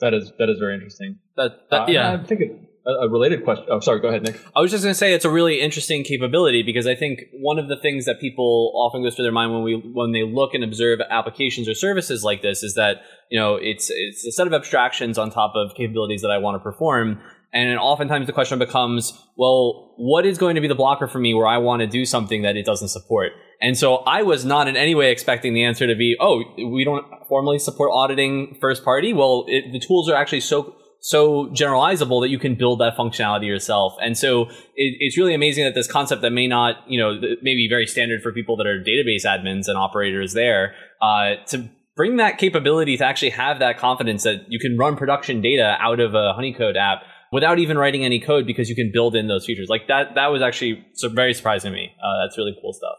That 0.00 0.12
is, 0.12 0.32
that 0.38 0.48
is 0.48 0.58
very 0.58 0.74
interesting. 0.74 1.18
That, 1.36 1.68
that 1.70 1.82
uh, 1.82 1.86
yeah. 1.88 2.12
I 2.12 2.24
think 2.24 2.40
it, 2.40 2.69
a 2.86 3.08
related 3.08 3.44
question. 3.44 3.66
Oh, 3.70 3.80
sorry. 3.80 4.00
Go 4.00 4.08
ahead, 4.08 4.22
Nick. 4.22 4.40
I 4.56 4.60
was 4.60 4.70
just 4.70 4.82
going 4.82 4.92
to 4.92 4.98
say 4.98 5.12
it's 5.12 5.24
a 5.24 5.30
really 5.30 5.60
interesting 5.60 6.02
capability 6.02 6.62
because 6.62 6.86
I 6.86 6.94
think 6.94 7.24
one 7.32 7.58
of 7.58 7.68
the 7.68 7.76
things 7.76 8.06
that 8.06 8.20
people 8.20 8.72
often 8.74 9.02
goes 9.02 9.14
through 9.14 9.24
their 9.24 9.32
mind 9.32 9.52
when 9.52 9.62
we 9.62 9.74
when 9.74 10.12
they 10.12 10.22
look 10.22 10.54
and 10.54 10.64
observe 10.64 11.00
applications 11.10 11.68
or 11.68 11.74
services 11.74 12.24
like 12.24 12.42
this 12.42 12.62
is 12.62 12.74
that 12.74 13.02
you 13.30 13.38
know 13.38 13.56
it's 13.56 13.90
it's 13.90 14.26
a 14.26 14.32
set 14.32 14.46
of 14.46 14.52
abstractions 14.52 15.18
on 15.18 15.30
top 15.30 15.52
of 15.54 15.74
capabilities 15.74 16.22
that 16.22 16.30
I 16.30 16.38
want 16.38 16.56
to 16.56 16.60
perform. 16.60 17.20
And 17.52 17.78
oftentimes 17.80 18.26
the 18.26 18.32
question 18.32 18.60
becomes, 18.60 19.12
well, 19.36 19.92
what 19.96 20.24
is 20.24 20.38
going 20.38 20.54
to 20.54 20.60
be 20.60 20.68
the 20.68 20.74
blocker 20.76 21.08
for 21.08 21.18
me 21.18 21.34
where 21.34 21.48
I 21.48 21.58
want 21.58 21.80
to 21.80 21.86
do 21.86 22.06
something 22.06 22.42
that 22.42 22.56
it 22.56 22.64
doesn't 22.64 22.88
support? 22.88 23.32
And 23.60 23.76
so 23.76 23.96
I 24.06 24.22
was 24.22 24.44
not 24.44 24.68
in 24.68 24.76
any 24.76 24.94
way 24.94 25.10
expecting 25.10 25.52
the 25.52 25.64
answer 25.64 25.86
to 25.86 25.94
be, 25.96 26.16
oh, 26.20 26.44
we 26.56 26.84
don't 26.84 27.04
formally 27.28 27.58
support 27.58 27.90
auditing 27.92 28.56
first 28.60 28.84
party. 28.84 29.12
Well, 29.12 29.44
it, 29.48 29.72
the 29.72 29.80
tools 29.80 30.08
are 30.08 30.14
actually 30.14 30.40
so 30.40 30.76
so 31.00 31.46
generalizable 31.48 32.20
that 32.22 32.28
you 32.28 32.38
can 32.38 32.54
build 32.54 32.80
that 32.80 32.96
functionality 32.96 33.46
yourself. 33.46 33.94
And 34.02 34.16
so 34.16 34.42
it, 34.76 34.96
it's 35.00 35.16
really 35.16 35.34
amazing 35.34 35.64
that 35.64 35.74
this 35.74 35.90
concept 35.90 36.22
that 36.22 36.30
may 36.30 36.46
not, 36.46 36.76
you 36.86 36.98
know, 36.98 37.18
may 37.42 37.54
be 37.54 37.66
very 37.68 37.86
standard 37.86 38.22
for 38.22 38.32
people 38.32 38.56
that 38.58 38.66
are 38.66 38.82
database 38.82 39.24
admins 39.24 39.66
and 39.66 39.76
operators 39.76 40.34
there, 40.34 40.74
uh, 41.00 41.36
to 41.46 41.68
bring 41.96 42.16
that 42.18 42.38
capability 42.38 42.96
to 42.96 43.04
actually 43.04 43.30
have 43.30 43.58
that 43.58 43.78
confidence 43.78 44.22
that 44.22 44.44
you 44.48 44.58
can 44.58 44.76
run 44.78 44.96
production 44.96 45.40
data 45.40 45.76
out 45.80 46.00
of 46.00 46.14
a 46.14 46.34
Honeycode 46.38 46.76
app 46.76 47.02
without 47.32 47.58
even 47.58 47.78
writing 47.78 48.04
any 48.04 48.20
code 48.20 48.46
because 48.46 48.68
you 48.68 48.76
can 48.76 48.90
build 48.92 49.16
in 49.16 49.26
those 49.26 49.46
features. 49.46 49.68
Like 49.68 49.88
that, 49.88 50.14
that 50.14 50.28
was 50.28 50.42
actually 50.42 50.84
very 51.12 51.34
surprising 51.34 51.72
to 51.72 51.76
me. 51.76 51.92
Uh, 52.02 52.24
that's 52.24 52.36
really 52.36 52.56
cool 52.60 52.72
stuff. 52.72 52.96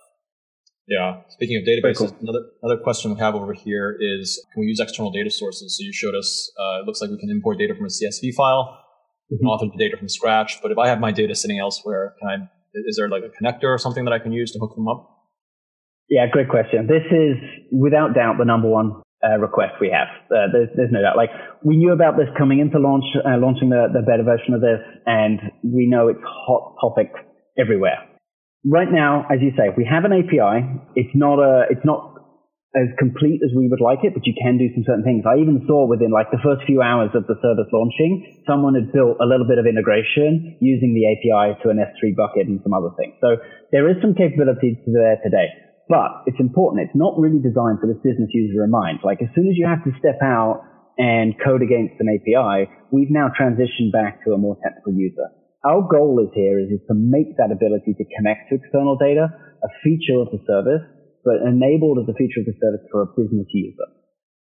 Yeah. 0.87 1.21
Speaking 1.29 1.57
of 1.57 1.63
databases, 1.63 2.09
cool. 2.09 2.17
another 2.21 2.45
another 2.61 2.81
question 2.81 3.13
we 3.13 3.19
have 3.19 3.35
over 3.35 3.53
here 3.53 3.95
is 3.99 4.43
can 4.53 4.61
we 4.61 4.67
use 4.67 4.79
external 4.79 5.11
data 5.11 5.29
sources? 5.29 5.77
So 5.77 5.85
you 5.85 5.93
showed 5.93 6.15
us 6.15 6.51
uh, 6.59 6.81
it 6.81 6.85
looks 6.85 7.01
like 7.01 7.11
we 7.11 7.17
can 7.17 7.29
import 7.29 7.59
data 7.59 7.75
from 7.75 7.85
a 7.85 7.89
CSV 7.89 8.33
file, 8.33 8.77
mm-hmm. 9.31 9.45
author 9.45 9.67
the 9.71 9.77
data 9.77 9.97
from 9.97 10.09
scratch. 10.09 10.61
But 10.61 10.71
if 10.71 10.77
I 10.77 10.87
have 10.87 10.99
my 10.99 11.11
data 11.11 11.35
sitting 11.35 11.59
elsewhere, 11.59 12.15
can 12.19 12.27
I? 12.29 12.35
Is 12.73 12.97
there 12.97 13.09
like 13.09 13.23
a 13.23 13.31
connector 13.31 13.65
or 13.65 13.77
something 13.77 14.05
that 14.05 14.13
I 14.13 14.19
can 14.19 14.31
use 14.31 14.51
to 14.53 14.59
hook 14.59 14.75
them 14.75 14.87
up? 14.87 15.07
Yeah, 16.09 16.25
great 16.31 16.49
question. 16.49 16.87
This 16.87 17.03
is 17.11 17.37
without 17.71 18.13
doubt 18.15 18.35
the 18.37 18.45
number 18.45 18.67
one 18.67 19.01
uh, 19.23 19.37
request 19.37 19.75
we 19.79 19.91
have. 19.91 20.07
Uh, 20.27 20.51
there's, 20.51 20.69
there's, 20.75 20.91
no 20.91 21.01
doubt. 21.01 21.15
Like 21.15 21.29
we 21.63 21.77
knew 21.77 21.93
about 21.93 22.17
this 22.17 22.27
coming 22.37 22.59
into 22.59 22.79
launch, 22.79 23.05
uh, 23.15 23.37
launching 23.37 23.69
the, 23.69 23.87
the 23.93 24.01
beta 24.01 24.23
version 24.23 24.53
of 24.53 24.61
this, 24.61 24.79
and 25.05 25.39
we 25.63 25.87
know 25.87 26.07
it's 26.07 26.19
hot 26.23 26.75
topic 26.81 27.11
everywhere 27.57 28.10
right 28.65 28.89
now, 28.91 29.25
as 29.31 29.39
you 29.41 29.51
say, 29.57 29.73
we 29.75 29.85
have 29.85 30.05
an 30.05 30.13
API. 30.13 30.65
It's 30.95 31.13
not 31.15 31.39
a, 31.39 31.65
it's 31.69 31.85
not 31.85 32.11
as 32.71 32.87
complete 32.95 33.43
as 33.43 33.51
we 33.51 33.67
would 33.67 33.83
like 33.83 33.99
it, 34.07 34.15
but 34.15 34.23
you 34.23 34.31
can 34.31 34.55
do 34.55 34.71
some 34.71 34.87
certain 34.87 35.03
things. 35.03 35.27
I 35.27 35.43
even 35.43 35.67
saw 35.67 35.83
within 35.83 36.07
like 36.07 36.31
the 36.31 36.39
first 36.39 36.63
few 36.63 36.79
hours 36.79 37.11
of 37.11 37.27
the 37.27 37.35
service 37.43 37.67
launching, 37.75 38.23
someone 38.47 38.79
had 38.79 38.95
built 38.95 39.19
a 39.19 39.27
little 39.27 39.43
bit 39.43 39.59
of 39.59 39.67
integration 39.67 40.55
using 40.63 40.95
the 40.95 41.03
API 41.11 41.59
to 41.63 41.65
an 41.67 41.83
S3 41.83 42.15
bucket 42.15 42.47
and 42.47 42.63
some 42.63 42.71
other 42.71 42.95
things. 42.95 43.19
So 43.19 43.43
there 43.75 43.91
is 43.91 43.99
some 43.99 44.15
capability 44.15 44.79
there 44.87 45.19
today, 45.19 45.51
but 45.91 46.23
it's 46.31 46.39
important. 46.39 46.87
It's 46.87 46.95
not 46.95 47.19
really 47.19 47.43
designed 47.43 47.83
for 47.83 47.91
this 47.91 47.99
business 48.07 48.31
user 48.31 48.63
in 48.63 48.71
mind. 48.71 49.03
Like 49.03 49.19
as 49.19 49.27
soon 49.35 49.51
as 49.51 49.59
you 49.59 49.67
have 49.67 49.83
to 49.83 49.91
step 49.99 50.23
out 50.23 50.63
and 50.95 51.35
code 51.43 51.59
against 51.59 51.99
an 51.99 52.07
API, 52.07 52.71
we've 52.87 53.11
now 53.11 53.35
transitioned 53.35 53.91
back 53.91 54.23
to 54.23 54.31
a 54.31 54.39
more 54.39 54.55
technical 54.63 54.95
user. 54.95 55.27
Our 55.63 55.85
goal 55.85 56.17
is 56.25 56.33
here 56.33 56.57
is, 56.57 56.73
is 56.73 56.81
to 56.89 56.95
make 56.97 57.37
that 57.37 57.53
ability 57.53 57.93
to 57.93 58.05
connect 58.17 58.49
to 58.49 58.57
external 58.57 58.97
data 58.97 59.29
a 59.61 59.69
feature 59.85 60.17
of 60.17 60.33
the 60.33 60.41
service, 60.49 60.81
but 61.21 61.37
enabled 61.45 62.01
as 62.01 62.09
a 62.09 62.17
feature 62.17 62.41
of 62.41 62.49
the 62.49 62.57
service 62.57 62.81
for 62.89 63.05
a 63.05 63.09
business 63.13 63.45
user. 63.53 63.85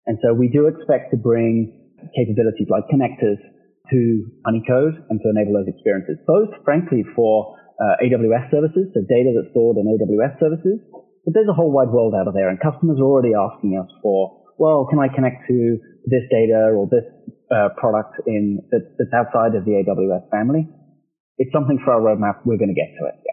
And 0.06 0.18
so 0.22 0.32
we 0.32 0.46
do 0.46 0.70
expect 0.70 1.11
to 1.11 1.18
bring 1.18 1.74
capabilities 2.14 2.70
like 2.70 2.86
connectors 2.86 3.42
to 3.90 3.98
Honeycode 4.46 5.02
and 5.11 5.18
to 5.18 5.26
enable 5.34 5.58
those 5.58 5.66
experiences, 5.66 6.16
both 6.26 6.54
frankly 6.62 7.02
for 7.18 7.58
uh, 7.82 7.98
AWS 8.06 8.50
services, 8.54 8.86
so 8.94 9.02
data 9.11 9.34
that's 9.34 9.50
stored 9.50 9.82
in 9.82 9.90
AWS 9.90 10.38
services, 10.38 10.78
but 11.26 11.34
there's 11.34 11.50
a 11.50 11.56
whole 11.56 11.74
wide 11.74 11.90
world 11.90 12.14
out 12.14 12.28
of 12.28 12.34
there 12.34 12.48
and 12.48 12.58
customers 12.62 13.02
are 13.02 13.08
already 13.11 13.34
asking 13.34 13.74
us 13.74 13.90
for, 13.98 14.46
well, 14.58 14.86
can 14.86 15.02
I 15.02 15.08
connect 15.11 15.48
to 15.48 15.78
this 16.06 16.22
data 16.30 16.70
or 16.70 16.86
this 16.86 17.04
uh, 17.50 17.74
product 17.76 18.14
in 18.26 18.62
that's 18.70 19.12
outside 19.12 19.58
of 19.58 19.66
the 19.66 19.82
AWS 19.82 20.30
family? 20.30 20.70
It's 21.41 21.53
something 21.53 21.80
for 21.82 21.95
our 21.95 22.01
roadmap. 22.01 22.45
We're 22.45 22.59
going 22.59 22.68
to 22.68 22.74
get 22.74 22.93
to 23.01 23.07
it. 23.09 23.14
Yeah. 23.26 23.32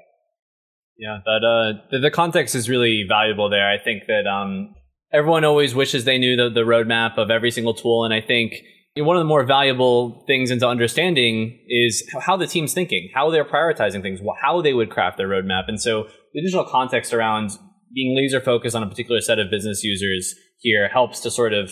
Yeah, 0.99 1.20
that 1.26 1.43
uh, 1.45 1.80
the, 1.91 1.99
the, 1.99 2.10
context 2.10 2.55
is 2.55 2.68
really 2.68 3.05
valuable 3.08 3.51
there. 3.51 3.70
I 3.70 3.78
think 3.78 4.03
that 4.08 4.26
um, 4.26 4.74
everyone 5.14 5.43
always 5.43 5.76
wishes 5.76 6.05
they 6.05 6.18
knew 6.18 6.36
the, 6.36 6.49
the 6.49 6.62
roadmap 6.62 7.20
of 7.20 7.30
every 7.30 7.51
single 7.51 7.76
tool, 7.76 8.03
and 8.03 8.12
I 8.12 8.22
think 8.22 8.53
one 8.95 9.16
of 9.16 9.22
the 9.22 9.28
more 9.28 9.45
valuable 9.45 10.24
things 10.26 10.49
into 10.49 10.68
understanding 10.68 11.60
is 11.68 12.03
how 12.20 12.36
the 12.36 12.47
team's 12.47 12.74
thinking, 12.74 13.12
how 13.14 13.30
they're 13.30 13.45
prioritizing 13.45 14.01
things, 14.01 14.22
how 14.41 14.64
they 14.64 14.74
would 14.74 14.89
craft 14.89 15.18
their 15.18 15.28
roadmap, 15.28 15.66
and 15.68 15.80
so 15.80 16.08
the 16.34 16.39
additional 16.39 16.66
context 16.66 17.14
around 17.14 17.51
being 17.93 18.18
laser 18.18 18.41
focused 18.41 18.76
on 18.76 18.82
a 18.82 18.89
particular 18.89 19.22
set 19.22 19.38
of 19.38 19.51
business 19.51 19.84
users 19.84 20.34
here 20.58 20.88
helps 20.88 21.20
to 21.20 21.30
sort 21.30 21.53
of 21.53 21.72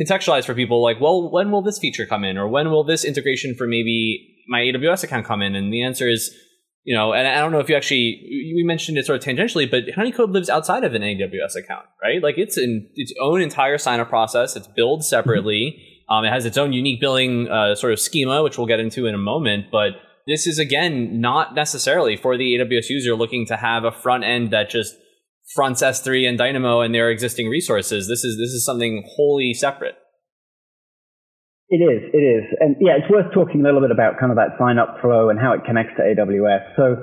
contextualize 0.00 0.44
for 0.44 0.54
people 0.54 0.82
like, 0.82 1.00
well, 1.00 1.30
when 1.30 1.52
will 1.52 1.62
this 1.62 1.78
feature 1.78 2.04
come 2.04 2.24
in, 2.24 2.36
or 2.36 2.48
when 2.48 2.68
will 2.68 2.82
this 2.82 3.04
integration 3.04 3.54
for 3.54 3.68
maybe 3.68 4.34
my 4.48 4.60
AWS 4.60 5.04
account 5.04 5.26
come 5.26 5.42
in? 5.42 5.54
And 5.54 5.72
the 5.72 5.82
answer 5.82 6.08
is, 6.08 6.34
you 6.84 6.96
know, 6.96 7.12
and 7.12 7.28
I 7.28 7.40
don't 7.40 7.52
know 7.52 7.60
if 7.60 7.68
you 7.68 7.76
actually 7.76 8.52
we 8.56 8.64
mentioned 8.64 8.98
it 8.98 9.06
sort 9.06 9.18
of 9.18 9.24
tangentially, 9.24 9.70
but 9.70 9.84
Honeycode 9.94 10.32
lives 10.32 10.48
outside 10.48 10.84
of 10.84 10.94
an 10.94 11.02
AWS 11.02 11.56
account, 11.56 11.86
right? 12.02 12.22
Like 12.22 12.38
it's 12.38 12.56
in 12.56 12.88
its 12.94 13.12
own 13.20 13.40
entire 13.40 13.78
sign 13.78 14.00
up 14.00 14.08
process. 14.08 14.56
It's 14.56 14.66
billed 14.66 15.04
separately. 15.04 15.76
Mm-hmm. 15.76 16.14
Um, 16.14 16.24
it 16.24 16.32
has 16.32 16.46
its 16.46 16.56
own 16.56 16.72
unique 16.72 17.00
billing 17.00 17.48
uh, 17.48 17.74
sort 17.74 17.92
of 17.92 18.00
schema, 18.00 18.42
which 18.42 18.56
we'll 18.56 18.66
get 18.66 18.80
into 18.80 19.06
in 19.06 19.14
a 19.14 19.18
moment. 19.18 19.66
But 19.70 19.90
this 20.26 20.46
is 20.46 20.58
again 20.58 21.20
not 21.20 21.54
necessarily 21.54 22.16
for 22.16 22.36
the 22.36 22.56
AWS 22.56 22.88
user 22.88 23.14
looking 23.14 23.46
to 23.46 23.56
have 23.56 23.84
a 23.84 23.92
front 23.92 24.24
end 24.24 24.50
that 24.52 24.70
just 24.70 24.94
fronts 25.54 25.82
S3 25.82 26.28
and 26.28 26.38
Dynamo 26.38 26.80
and 26.80 26.94
their 26.94 27.10
existing 27.10 27.48
resources. 27.48 28.08
This 28.08 28.24
is 28.24 28.38
this 28.38 28.50
is 28.50 28.64
something 28.64 29.04
wholly 29.16 29.52
separate. 29.54 29.96
It 31.68 31.84
is, 31.84 32.00
it 32.16 32.24
is. 32.24 32.44
And 32.60 32.76
yeah, 32.80 32.96
it's 32.96 33.10
worth 33.12 33.28
talking 33.36 33.60
a 33.60 33.64
little 33.64 33.84
bit 33.84 33.92
about 33.92 34.16
kind 34.16 34.32
of 34.32 34.40
that 34.40 34.56
sign 34.56 34.80
up 34.80 35.04
flow 35.04 35.28
and 35.28 35.36
how 35.36 35.52
it 35.52 35.68
connects 35.68 35.92
to 36.00 36.02
AWS. 36.02 36.64
So 36.80 36.96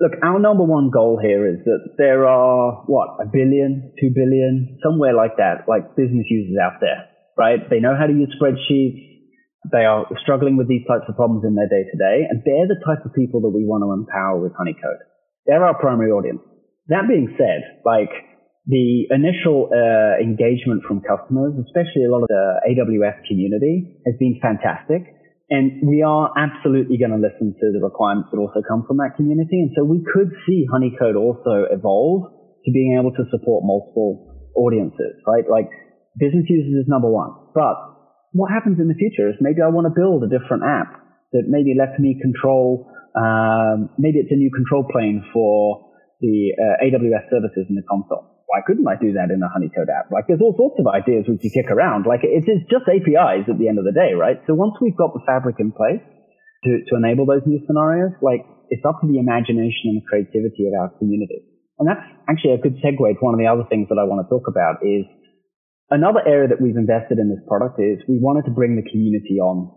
look, 0.00 0.18
our 0.26 0.38
number 0.42 0.64
one 0.64 0.90
goal 0.90 1.22
here 1.22 1.46
is 1.46 1.62
that 1.64 1.94
there 1.96 2.26
are, 2.26 2.82
what, 2.86 3.22
a 3.22 3.26
billion, 3.30 3.94
two 4.00 4.10
billion, 4.10 4.78
somewhere 4.82 5.14
like 5.14 5.38
that, 5.38 5.70
like 5.70 5.94
business 5.94 6.26
users 6.26 6.58
out 6.58 6.82
there, 6.82 7.06
right? 7.38 7.62
They 7.70 7.78
know 7.78 7.94
how 7.94 8.06
to 8.06 8.12
use 8.12 8.34
spreadsheets. 8.34 9.06
They 9.70 9.86
are 9.86 10.06
struggling 10.22 10.56
with 10.56 10.66
these 10.66 10.86
types 10.86 11.06
of 11.08 11.14
problems 11.14 11.46
in 11.46 11.54
their 11.54 11.70
day 11.70 11.86
to 11.86 11.96
day. 11.98 12.26
And 12.26 12.42
they're 12.42 12.66
the 12.66 12.82
type 12.82 13.06
of 13.06 13.14
people 13.14 13.40
that 13.42 13.54
we 13.54 13.62
want 13.62 13.86
to 13.86 13.94
empower 13.94 14.38
with 14.42 14.52
Honeycode. 14.58 15.02
They're 15.46 15.64
our 15.64 15.78
primary 15.78 16.10
audience. 16.10 16.42
That 16.88 17.06
being 17.06 17.34
said, 17.38 17.82
like, 17.84 18.10
the 18.66 19.06
initial 19.14 19.70
uh, 19.70 20.18
engagement 20.18 20.82
from 20.82 20.98
customers, 20.98 21.54
especially 21.70 22.02
a 22.02 22.10
lot 22.10 22.26
of 22.26 22.30
the 22.30 22.74
AWS 22.74 23.22
community, 23.30 23.94
has 24.02 24.18
been 24.18 24.42
fantastic. 24.42 25.06
And 25.46 25.86
we 25.86 26.02
are 26.02 26.34
absolutely 26.34 26.98
going 26.98 27.14
to 27.14 27.22
listen 27.22 27.54
to 27.54 27.66
the 27.70 27.78
requirements 27.78 28.34
that 28.34 28.42
also 28.42 28.66
come 28.66 28.82
from 28.82 28.98
that 28.98 29.14
community. 29.14 29.62
And 29.62 29.70
so 29.78 29.86
we 29.86 30.02
could 30.02 30.34
see 30.42 30.66
Honeycode 30.66 31.14
also 31.14 31.70
evolve 31.70 32.34
to 32.66 32.68
being 32.74 32.98
able 32.98 33.14
to 33.14 33.22
support 33.30 33.62
multiple 33.62 34.50
audiences, 34.58 35.14
right? 35.22 35.46
Like 35.46 35.70
business 36.18 36.50
users 36.50 36.82
is 36.82 36.90
number 36.90 37.06
one. 37.06 37.30
But 37.54 37.78
what 38.34 38.50
happens 38.50 38.82
in 38.82 38.90
the 38.90 38.98
future 38.98 39.30
is 39.30 39.38
maybe 39.38 39.62
I 39.62 39.70
want 39.70 39.86
to 39.86 39.94
build 39.94 40.26
a 40.26 40.30
different 40.30 40.66
app 40.66 40.98
that 41.30 41.46
maybe 41.46 41.78
lets 41.78 41.94
me 42.02 42.18
control, 42.18 42.90
um, 43.14 43.94
maybe 43.94 44.18
it's 44.18 44.34
a 44.34 44.38
new 44.38 44.50
control 44.50 44.82
plane 44.90 45.22
for 45.30 45.86
the 46.18 46.50
uh, 46.58 46.82
AWS 46.82 47.30
services 47.30 47.70
in 47.70 47.78
the 47.78 47.86
console 47.86 48.35
why 48.46 48.62
couldn't 48.62 48.86
I 48.86 48.94
do 48.94 49.18
that 49.18 49.34
in 49.34 49.42
a 49.42 49.50
Honeycode 49.50 49.90
app? 49.90 50.14
Like 50.14 50.30
there's 50.30 50.40
all 50.40 50.54
sorts 50.54 50.78
of 50.78 50.86
ideas 50.86 51.26
which 51.26 51.42
you 51.42 51.50
kick 51.50 51.66
around. 51.70 52.06
Like 52.06 52.22
it 52.22 52.46
is 52.46 52.62
just 52.70 52.86
APIs 52.86 53.50
at 53.50 53.58
the 53.58 53.66
end 53.66 53.82
of 53.82 53.84
the 53.84 53.94
day, 53.94 54.14
right? 54.14 54.38
So 54.46 54.54
once 54.54 54.78
we've 54.78 54.96
got 54.96 55.14
the 55.14 55.22
fabric 55.26 55.58
in 55.58 55.74
place 55.74 56.02
to, 56.64 56.70
to 56.86 56.92
enable 56.94 57.26
those 57.26 57.42
new 57.42 57.58
scenarios, 57.66 58.14
like 58.22 58.46
it's 58.70 58.86
up 58.86 59.02
to 59.02 59.06
the 59.10 59.18
imagination 59.18 59.90
and 59.90 59.98
the 59.98 60.06
creativity 60.06 60.70
of 60.70 60.78
our 60.78 60.90
community. 60.94 61.42
And 61.78 61.90
that's 61.90 62.06
actually 62.30 62.54
a 62.54 62.62
good 62.62 62.78
segue 62.78 63.02
to 63.02 63.20
one 63.20 63.34
of 63.34 63.42
the 63.42 63.50
other 63.50 63.66
things 63.68 63.90
that 63.90 63.98
I 63.98 64.06
want 64.06 64.22
to 64.22 64.28
talk 64.30 64.46
about 64.46 64.80
is 64.80 65.04
another 65.90 66.22
area 66.22 66.48
that 66.48 66.62
we've 66.62 66.78
invested 66.78 67.18
in 67.18 67.28
this 67.28 67.42
product 67.50 67.82
is 67.82 67.98
we 68.06 68.22
wanted 68.22 68.46
to 68.46 68.54
bring 68.54 68.78
the 68.78 68.86
community 68.86 69.42
on 69.42 69.74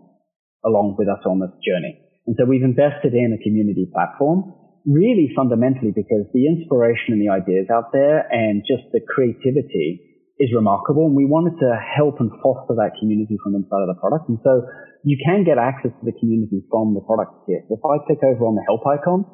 along 0.64 0.94
with 0.94 1.10
us 1.10 1.20
on 1.26 1.42
this 1.42 1.52
journey. 1.60 1.98
And 2.26 2.38
so 2.38 2.46
we've 2.46 2.62
invested 2.62 3.18
in 3.18 3.34
a 3.34 3.40
community 3.42 3.90
platform 3.90 4.54
really 4.86 5.32
fundamentally 5.36 5.92
because 5.92 6.24
the 6.32 6.46
inspiration 6.48 7.16
and 7.16 7.20
the 7.20 7.28
ideas 7.28 7.68
out 7.68 7.92
there 7.92 8.24
and 8.30 8.64
just 8.64 8.88
the 8.92 9.00
creativity 9.00 10.00
is 10.40 10.48
remarkable. 10.56 11.06
And 11.06 11.16
we 11.16 11.28
wanted 11.28 11.60
to 11.60 11.70
help 11.76 12.20
and 12.20 12.32
foster 12.40 12.74
that 12.80 12.96
community 12.96 13.36
from 13.44 13.54
inside 13.54 13.84
of 13.84 13.92
the 13.92 14.00
product. 14.00 14.28
And 14.32 14.40
so 14.40 14.64
you 15.04 15.20
can 15.20 15.44
get 15.44 15.60
access 15.60 15.92
to 15.92 16.04
the 16.04 16.16
community 16.16 16.64
from 16.72 16.96
the 16.96 17.04
product 17.04 17.44
here. 17.44 17.60
If 17.68 17.80
I 17.84 18.00
click 18.08 18.24
over 18.24 18.48
on 18.48 18.56
the 18.56 18.64
help 18.64 18.84
icon, 18.88 19.28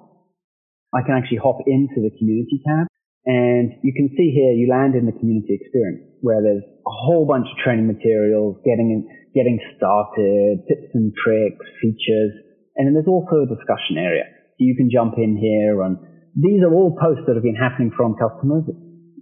I 0.95 1.03
can 1.07 1.15
actually 1.15 1.43
hop 1.43 1.63
into 1.67 2.03
the 2.03 2.11
community 2.19 2.63
tab 2.67 2.87
and 3.27 3.75
you 3.83 3.91
can 3.91 4.15
see 4.15 4.31
here 4.31 4.55
you 4.55 4.71
land 4.71 4.95
in 4.95 5.07
the 5.07 5.17
community 5.19 5.59
experience 5.59 6.07
where 6.23 6.43
there's 6.43 6.63
a 6.63 6.95
whole 6.95 7.27
bunch 7.27 7.47
of 7.51 7.59
training 7.59 7.91
materials, 7.91 8.55
getting, 8.63 9.03
getting 9.35 9.59
started, 9.75 10.63
tips 10.71 10.95
and 10.95 11.11
tricks, 11.11 11.67
features, 11.83 12.33
and 12.79 12.87
then 12.87 12.95
there's 12.95 13.11
also 13.11 13.43
a 13.43 13.51
discussion 13.51 13.99
area 13.99 14.31
you 14.59 14.75
can 14.77 14.89
jump 14.93 15.15
in 15.19 15.37
here. 15.37 15.83
And 15.83 15.99
these 16.37 16.63
are 16.63 16.73
all 16.73 16.97
posts 16.97 17.25
that 17.27 17.35
have 17.35 17.45
been 17.45 17.59
happening 17.59 17.93
from 17.97 18.17
customers 18.17 18.65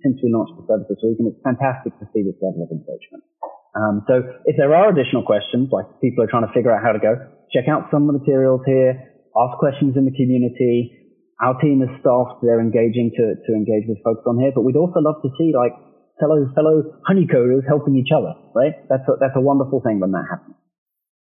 since 0.04 0.20
we 0.20 0.28
launched 0.28 0.52
the 0.60 0.68
service 0.68 0.84
this 0.92 1.00
week, 1.00 1.16
and 1.16 1.32
it's 1.32 1.40
fantastic 1.40 1.96
to 1.96 2.04
see 2.12 2.20
this 2.20 2.36
level 2.44 2.68
of 2.68 2.70
engagement. 2.70 3.24
Um, 3.72 4.04
so 4.06 4.20
if 4.44 4.54
there 4.60 4.76
are 4.76 4.92
additional 4.92 5.24
questions, 5.24 5.72
like 5.72 5.88
people 6.04 6.22
are 6.22 6.30
trying 6.30 6.46
to 6.46 6.52
figure 6.52 6.70
out 6.70 6.84
how 6.84 6.92
to 6.92 7.00
go, 7.00 7.16
check 7.50 7.66
out 7.66 7.88
some 7.88 8.06
of 8.06 8.12
the 8.12 8.20
materials 8.20 8.60
here, 8.68 9.00
ask 9.32 9.56
questions 9.58 9.96
in 9.96 10.04
the 10.04 10.14
community. 10.14 10.92
Our 11.40 11.58
team 11.58 11.82
is 11.82 11.90
staffed, 11.98 12.44
they're 12.44 12.60
engaging 12.60 13.16
to, 13.16 13.34
to 13.34 13.50
engage 13.56 13.88
with 13.88 13.98
folks 14.04 14.22
on 14.28 14.38
here, 14.38 14.52
but 14.54 14.62
we'd 14.62 14.78
also 14.78 15.00
love 15.00 15.24
to 15.24 15.30
see 15.40 15.50
like 15.56 15.74
fellow, 16.20 16.46
fellow 16.54 17.00
honeycoders 17.02 17.66
helping 17.66 17.96
each 17.96 18.12
other, 18.14 18.36
right? 18.54 18.76
That's 18.86 19.02
a, 19.08 19.18
that's 19.18 19.34
a 19.34 19.42
wonderful 19.42 19.80
thing 19.80 19.98
when 19.98 20.12
that 20.12 20.28
happens. 20.30 20.54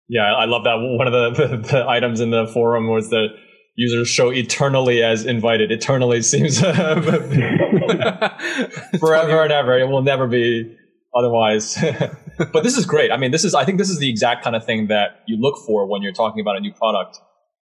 Yeah, 0.09 0.27
I 0.35 0.47
love 0.47 0.65
that. 0.65 0.77
One 0.81 1.07
of 1.07 1.15
the, 1.15 1.47
the, 1.47 1.57
the 1.79 1.89
items 1.89 2.21
in 2.21 2.31
the 2.31 2.49
forum 2.49 2.89
was 2.89 3.09
the 3.09 3.29
users 3.75 4.09
show 4.09 4.31
eternally 4.31 5.03
as 5.03 5.25
invited. 5.25 5.71
Eternally 5.71 6.23
seems 6.23 6.63
uh, 6.63 7.01
forever 8.99 9.43
and 9.43 9.53
ever. 9.53 9.79
It 9.79 9.89
will 9.89 10.03
never 10.03 10.27
be 10.27 10.77
otherwise. 11.15 11.79
but 12.53 12.63
this 12.63 12.77
is 12.77 12.87
great. 12.87 13.11
I 13.11 13.17
mean, 13.17 13.31
this 13.31 13.45
is 13.45 13.55
I 13.55 13.65
think 13.65 13.79
this 13.79 13.91
is 13.91 13.99
the 13.99 14.11
exact 14.11 14.45
kind 14.45 14.57
of 14.57 14.65
thing 14.65 14.89
that 14.89 15.23
you 15.27 15.37
look 15.39 15.59
for 15.67 15.87
when 15.87 16.03
you're 16.03 16.13
talking 16.13 16.41
about 16.41 16.57
a 16.57 16.61
new 16.61 16.73
product 16.73 17.19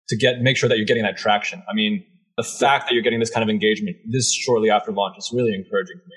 to 0.09 0.17
get 0.17 0.41
make 0.41 0.57
sure 0.57 0.69
that 0.69 0.77
you're 0.77 0.87
getting 0.87 1.05
that 1.05 1.17
traction. 1.17 1.63
I 1.69 1.75
mean, 1.75 2.05
the 2.37 2.43
fact 2.43 2.89
that 2.89 2.95
you're 2.95 3.03
getting 3.03 3.21
this 3.21 3.31
kind 3.31 3.43
of 3.43 3.51
engagement 3.51 3.97
this 4.11 4.33
shortly 4.33 4.71
after 4.71 4.93
launch 4.93 5.17
is 5.19 5.31
really 5.33 5.55
encouraging 5.55 5.97
to 5.97 6.07
me. 6.07 6.17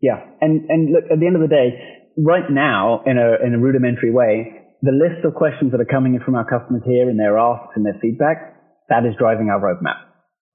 Yeah, 0.00 0.24
and 0.40 0.68
and 0.70 0.92
look 0.92 1.04
at 1.12 1.20
the 1.20 1.26
end 1.26 1.36
of 1.36 1.42
the 1.42 1.48
day, 1.48 2.08
right 2.16 2.50
now 2.50 3.02
in 3.04 3.18
a 3.18 3.44
in 3.44 3.54
a 3.54 3.58
rudimentary 3.58 4.10
way, 4.10 4.60
the 4.80 4.92
list 4.92 5.24
of 5.24 5.34
questions 5.34 5.72
that 5.72 5.80
are 5.80 5.90
coming 5.90 6.14
in 6.14 6.20
from 6.20 6.34
our 6.34 6.44
customers 6.48 6.82
here 6.86 7.08
and 7.08 7.18
their 7.18 7.38
asks 7.38 7.72
and 7.76 7.84
their 7.84 7.98
feedback 8.00 8.49
that 8.90 9.06
is 9.06 9.14
driving 9.18 9.48
our 9.48 9.58
roadmap, 9.58 10.04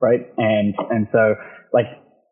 right? 0.02 0.22
And 0.38 0.76
and 0.92 1.08
so 1.12 1.36
like 1.74 1.88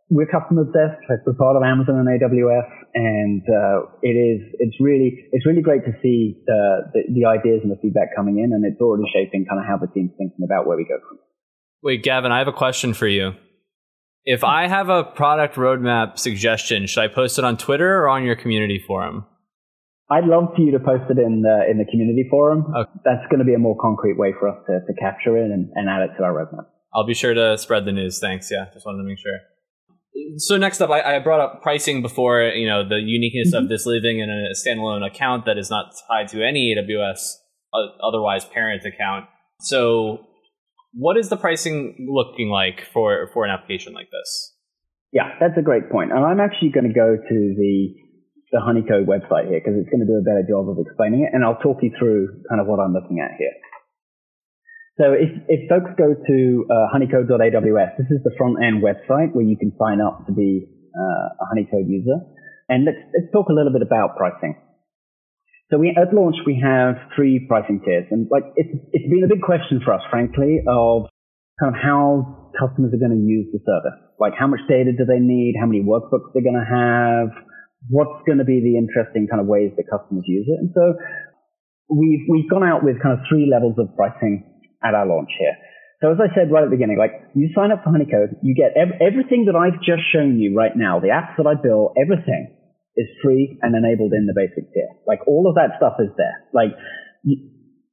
we're 0.10 0.28
customer 0.28 0.62
obsessed. 0.62 1.01
Like 1.10 1.26
we're 1.26 1.34
part 1.34 1.56
of 1.56 1.64
Amazon 1.64 2.06
and 2.06 2.08
AWS, 2.08 2.70
and 2.93 3.41
uh, 3.41 3.89
it 4.01 4.14
is 4.14 4.41
it's 4.60 4.78
really 4.80 5.28
it's 5.32 5.45
really 5.45 5.62
great 5.62 5.86
to 5.86 5.93
see 6.04 6.43
the, 6.45 6.91
the, 6.93 7.01
the 7.10 7.26
ideas 7.26 7.62
and 7.64 7.72
the 7.72 7.80
feedback 7.82 8.16
coming 8.16 8.39
in, 8.39 8.54
and 8.54 8.64
it's 8.64 8.80
already 8.80 9.10
shaping 9.12 9.45
kind 9.49 9.60
of 9.60 9.66
how 9.66 9.78
the 9.78 9.91
team's 9.91 10.12
thinking 10.18 10.45
about 10.45 10.68
where 10.68 10.78
we 10.78 10.86
go 10.86 10.99
from. 11.08 11.20
Wait, 11.82 12.04
Gavin, 12.04 12.32
I 12.32 12.39
have 12.39 12.47
a 12.47 12.54
question 12.54 12.93
for 12.93 13.08
you. 13.08 13.34
If 14.26 14.43
I 14.43 14.68
have 14.68 14.88
a 14.88 15.04
product 15.04 15.56
roadmap 15.56 16.18
suggestion, 16.18 16.88
should 16.88 17.01
I 17.01 17.08
post 17.08 17.38
it 17.38 17.43
on 17.43 17.58
Twitter 17.58 18.04
or 18.04 18.08
on 18.08 18.24
your 18.24 18.38
community 18.38 18.80
forum? 18.80 19.26
I'd 20.12 20.26
love 20.26 20.54
for 20.56 20.62
you 20.62 20.72
to 20.72 20.80
post 20.80 21.10
it 21.10 21.18
in 21.18 21.41
the 21.41 21.66
in 21.70 21.78
the 21.78 21.86
community 21.86 22.28
forum. 22.30 22.66
Okay. 22.76 22.91
That's 23.06 23.26
going 23.30 23.39
to 23.39 23.45
be 23.45 23.54
a 23.54 23.60
more 23.60 23.78
concrete 23.80 24.18
way 24.18 24.34
for 24.38 24.49
us 24.49 24.58
to, 24.68 24.80
to 24.86 24.93
capture 24.99 25.38
it 25.38 25.49
and, 25.51 25.72
and 25.76 25.89
add 25.89 26.04
it 26.04 26.18
to 26.18 26.24
our 26.24 26.34
roadmap. 26.34 26.68
I'll 26.93 27.08
be 27.08 27.14
sure 27.14 27.34
to 27.34 27.58
spread 27.58 27.86
the 27.86 27.91
news. 27.91 28.20
Thanks. 28.20 28.51
Yeah, 28.51 28.66
just 28.74 28.86
wanted 28.86 28.99
to 28.99 29.04
make 29.06 29.18
sure. 29.18 29.39
So 30.38 30.58
next 30.58 30.80
up, 30.82 30.89
I, 30.89 31.16
I 31.16 31.20
brought 31.20 31.39
up 31.39 31.62
pricing 31.64 32.01
before. 32.01 32.43
You 32.43 32.68
know 32.68 32.88
the 32.88 32.99
uniqueness 32.99 33.54
mm-hmm. 33.54 33.64
of 33.64 33.70
this 33.70 33.86
living 33.86 34.20
in 34.20 34.30
a 34.30 34.54
standalone 34.54 35.06
account 35.06 35.45
that 35.45 35.58
is 35.58 35.70
not 35.70 35.93
tied 36.08 36.28
to 36.30 36.45
any 36.45 36.76
AWS 36.76 37.36
uh, 37.74 38.06
otherwise 38.06 38.45
parent 38.45 38.84
account. 38.86 39.26
So, 39.62 40.28
what 40.93 41.18
is 41.18 41.30
the 41.30 41.38
pricing 41.38 42.08
looking 42.10 42.49
like 42.49 42.86
for 42.93 43.30
for 43.34 43.45
an 43.45 43.51
application 43.51 43.93
like 43.93 44.12
this? 44.12 44.54
Yeah, 45.14 45.30
that's 45.39 45.58
a 45.58 45.62
great 45.62 45.89
point. 45.89 46.12
And 46.12 46.26
I'm 46.26 46.39
actually 46.39 46.70
going 46.70 46.88
to 46.88 46.93
go 46.93 47.16
to 47.16 47.56
the 47.58 47.93
the 48.54 48.62
Honeycode 48.62 49.10
website 49.10 49.49
here 49.49 49.58
because 49.58 49.74
it's 49.82 49.89
going 49.89 50.06
to 50.06 50.08
do 50.08 50.22
a 50.22 50.26
better 50.26 50.45
job 50.45 50.70
of 50.70 50.78
explaining 50.78 51.26
it, 51.26 51.34
and 51.34 51.41
I'll 51.41 51.60
talk 51.60 51.82
you 51.82 51.89
through 51.97 52.45
kind 52.47 52.62
of 52.62 52.70
what 52.70 52.78
I'm 52.78 52.93
looking 52.93 53.18
at 53.18 53.34
here. 53.41 53.58
So 55.01 55.18
if, 55.18 55.34
if 55.49 55.66
folks 55.66 55.89
go 55.97 56.14
to 56.14 56.38
uh, 56.70 56.86
honeycode.aws, 56.93 57.97
this 57.97 58.10
is 58.14 58.22
the 58.22 58.30
front 58.38 58.62
end 58.62 58.86
website 58.86 59.34
where 59.34 59.43
you 59.43 59.58
can 59.58 59.74
sign 59.82 59.97
up 59.97 60.30
to 60.30 60.32
be 60.32 60.70
uh, 60.93 61.28
a 61.41 61.45
Honeycode 61.49 61.89
user. 61.89 62.22
And 62.70 62.86
let's, 62.86 63.01
let's 63.10 63.34
talk 63.34 63.49
a 63.49 63.58
little 63.58 63.74
bit 63.74 63.82
about 63.82 64.16
pricing. 64.16 64.54
So 65.72 65.82
we, 65.82 65.97
at 65.97 66.14
launch, 66.14 66.38
we 66.45 66.62
have 66.62 67.10
three 67.16 67.41
pricing 67.49 67.82
tiers. 67.84 68.06
And 68.12 68.30
like, 68.30 68.45
it's, 68.56 68.70
it's 68.93 69.10
been 69.10 69.26
a 69.26 69.28
big 69.28 69.41
question 69.41 69.82
for 69.84 69.97
us, 69.97 70.06
frankly, 70.14 70.62
of 70.70 71.10
kind 71.58 71.74
of 71.74 71.82
how 71.82 72.51
customers 72.54 72.93
are 72.93 73.01
going 73.01 73.18
to 73.18 73.26
use 73.26 73.49
the 73.49 73.66
service. 73.66 73.97
Like 74.20 74.34
how 74.38 74.45
much 74.45 74.62
data 74.70 74.93
do 74.93 75.06
they 75.10 75.18
need? 75.18 75.56
How 75.60 75.66
many 75.66 75.82
workbooks 75.82 76.38
they're 76.38 76.45
going 76.45 76.62
to 76.62 76.70
have? 76.70 77.34
What's 77.90 78.24
going 78.24 78.40
to 78.40 78.48
be 78.48 78.64
the 78.64 78.80
interesting 78.80 79.28
kind 79.28 79.42
of 79.42 79.48
ways 79.48 79.72
that 79.76 79.90
customers 79.90 80.24
use 80.28 80.48
it? 80.48 80.60
And 80.60 80.72
so 80.72 80.96
we've, 81.90 82.24
we've 82.30 82.50
gone 82.50 82.64
out 82.64 82.84
with 82.84 83.02
kind 83.04 83.20
of 83.20 83.26
three 83.28 83.50
levels 83.50 83.76
of 83.80 83.92
pricing 83.96 84.44
at 84.84 84.96
our 84.96 85.08
launch 85.08 85.32
here. 85.40 85.56
So 86.04 86.12
as 86.12 86.20
I 86.20 86.28
said 86.36 86.52
right 86.52 86.64
at 86.64 86.68
the 86.68 86.76
beginning, 86.76 87.00
like 87.00 87.16
you 87.32 87.48
sign 87.56 87.72
up 87.72 87.88
for 87.88 87.96
Honeycode, 87.96 88.36
you 88.44 88.52
get 88.52 88.76
ev- 88.76 89.00
everything 89.00 89.48
that 89.48 89.56
I've 89.56 89.80
just 89.80 90.04
shown 90.12 90.36
you 90.36 90.52
right 90.52 90.76
now, 90.76 91.00
the 91.00 91.16
apps 91.16 91.40
that 91.40 91.48
I 91.48 91.56
build, 91.56 91.96
everything 91.96 92.52
is 93.00 93.08
free 93.24 93.58
and 93.64 93.72
enabled 93.72 94.12
in 94.12 94.28
the 94.28 94.36
basic 94.36 94.68
tier. 94.76 94.92
Like 95.08 95.24
all 95.28 95.48
of 95.48 95.56
that 95.56 95.80
stuff 95.80 95.96
is 96.04 96.12
there. 96.20 96.44
Like 96.52 96.76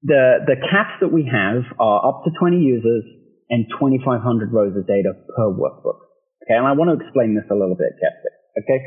the 0.03 0.43
the 0.43 0.59
caps 0.59 0.99
that 1.01 1.13
we 1.13 1.29
have 1.31 1.63
are 1.79 2.03
up 2.03 2.25
to 2.25 2.31
20 2.35 2.59
users 2.59 3.05
and 3.49 3.67
2,500 3.79 4.27
rows 4.53 4.77
of 4.77 4.87
data 4.87 5.15
per 5.15 5.47
workbook. 5.51 6.03
Okay, 6.43 6.57
and 6.57 6.67
I 6.67 6.73
want 6.73 6.91
to 6.91 6.99
explain 6.99 7.35
this 7.35 7.47
a 7.51 7.55
little 7.55 7.77
bit, 7.77 7.95
Jessica. 7.95 8.40
Okay, 8.57 8.79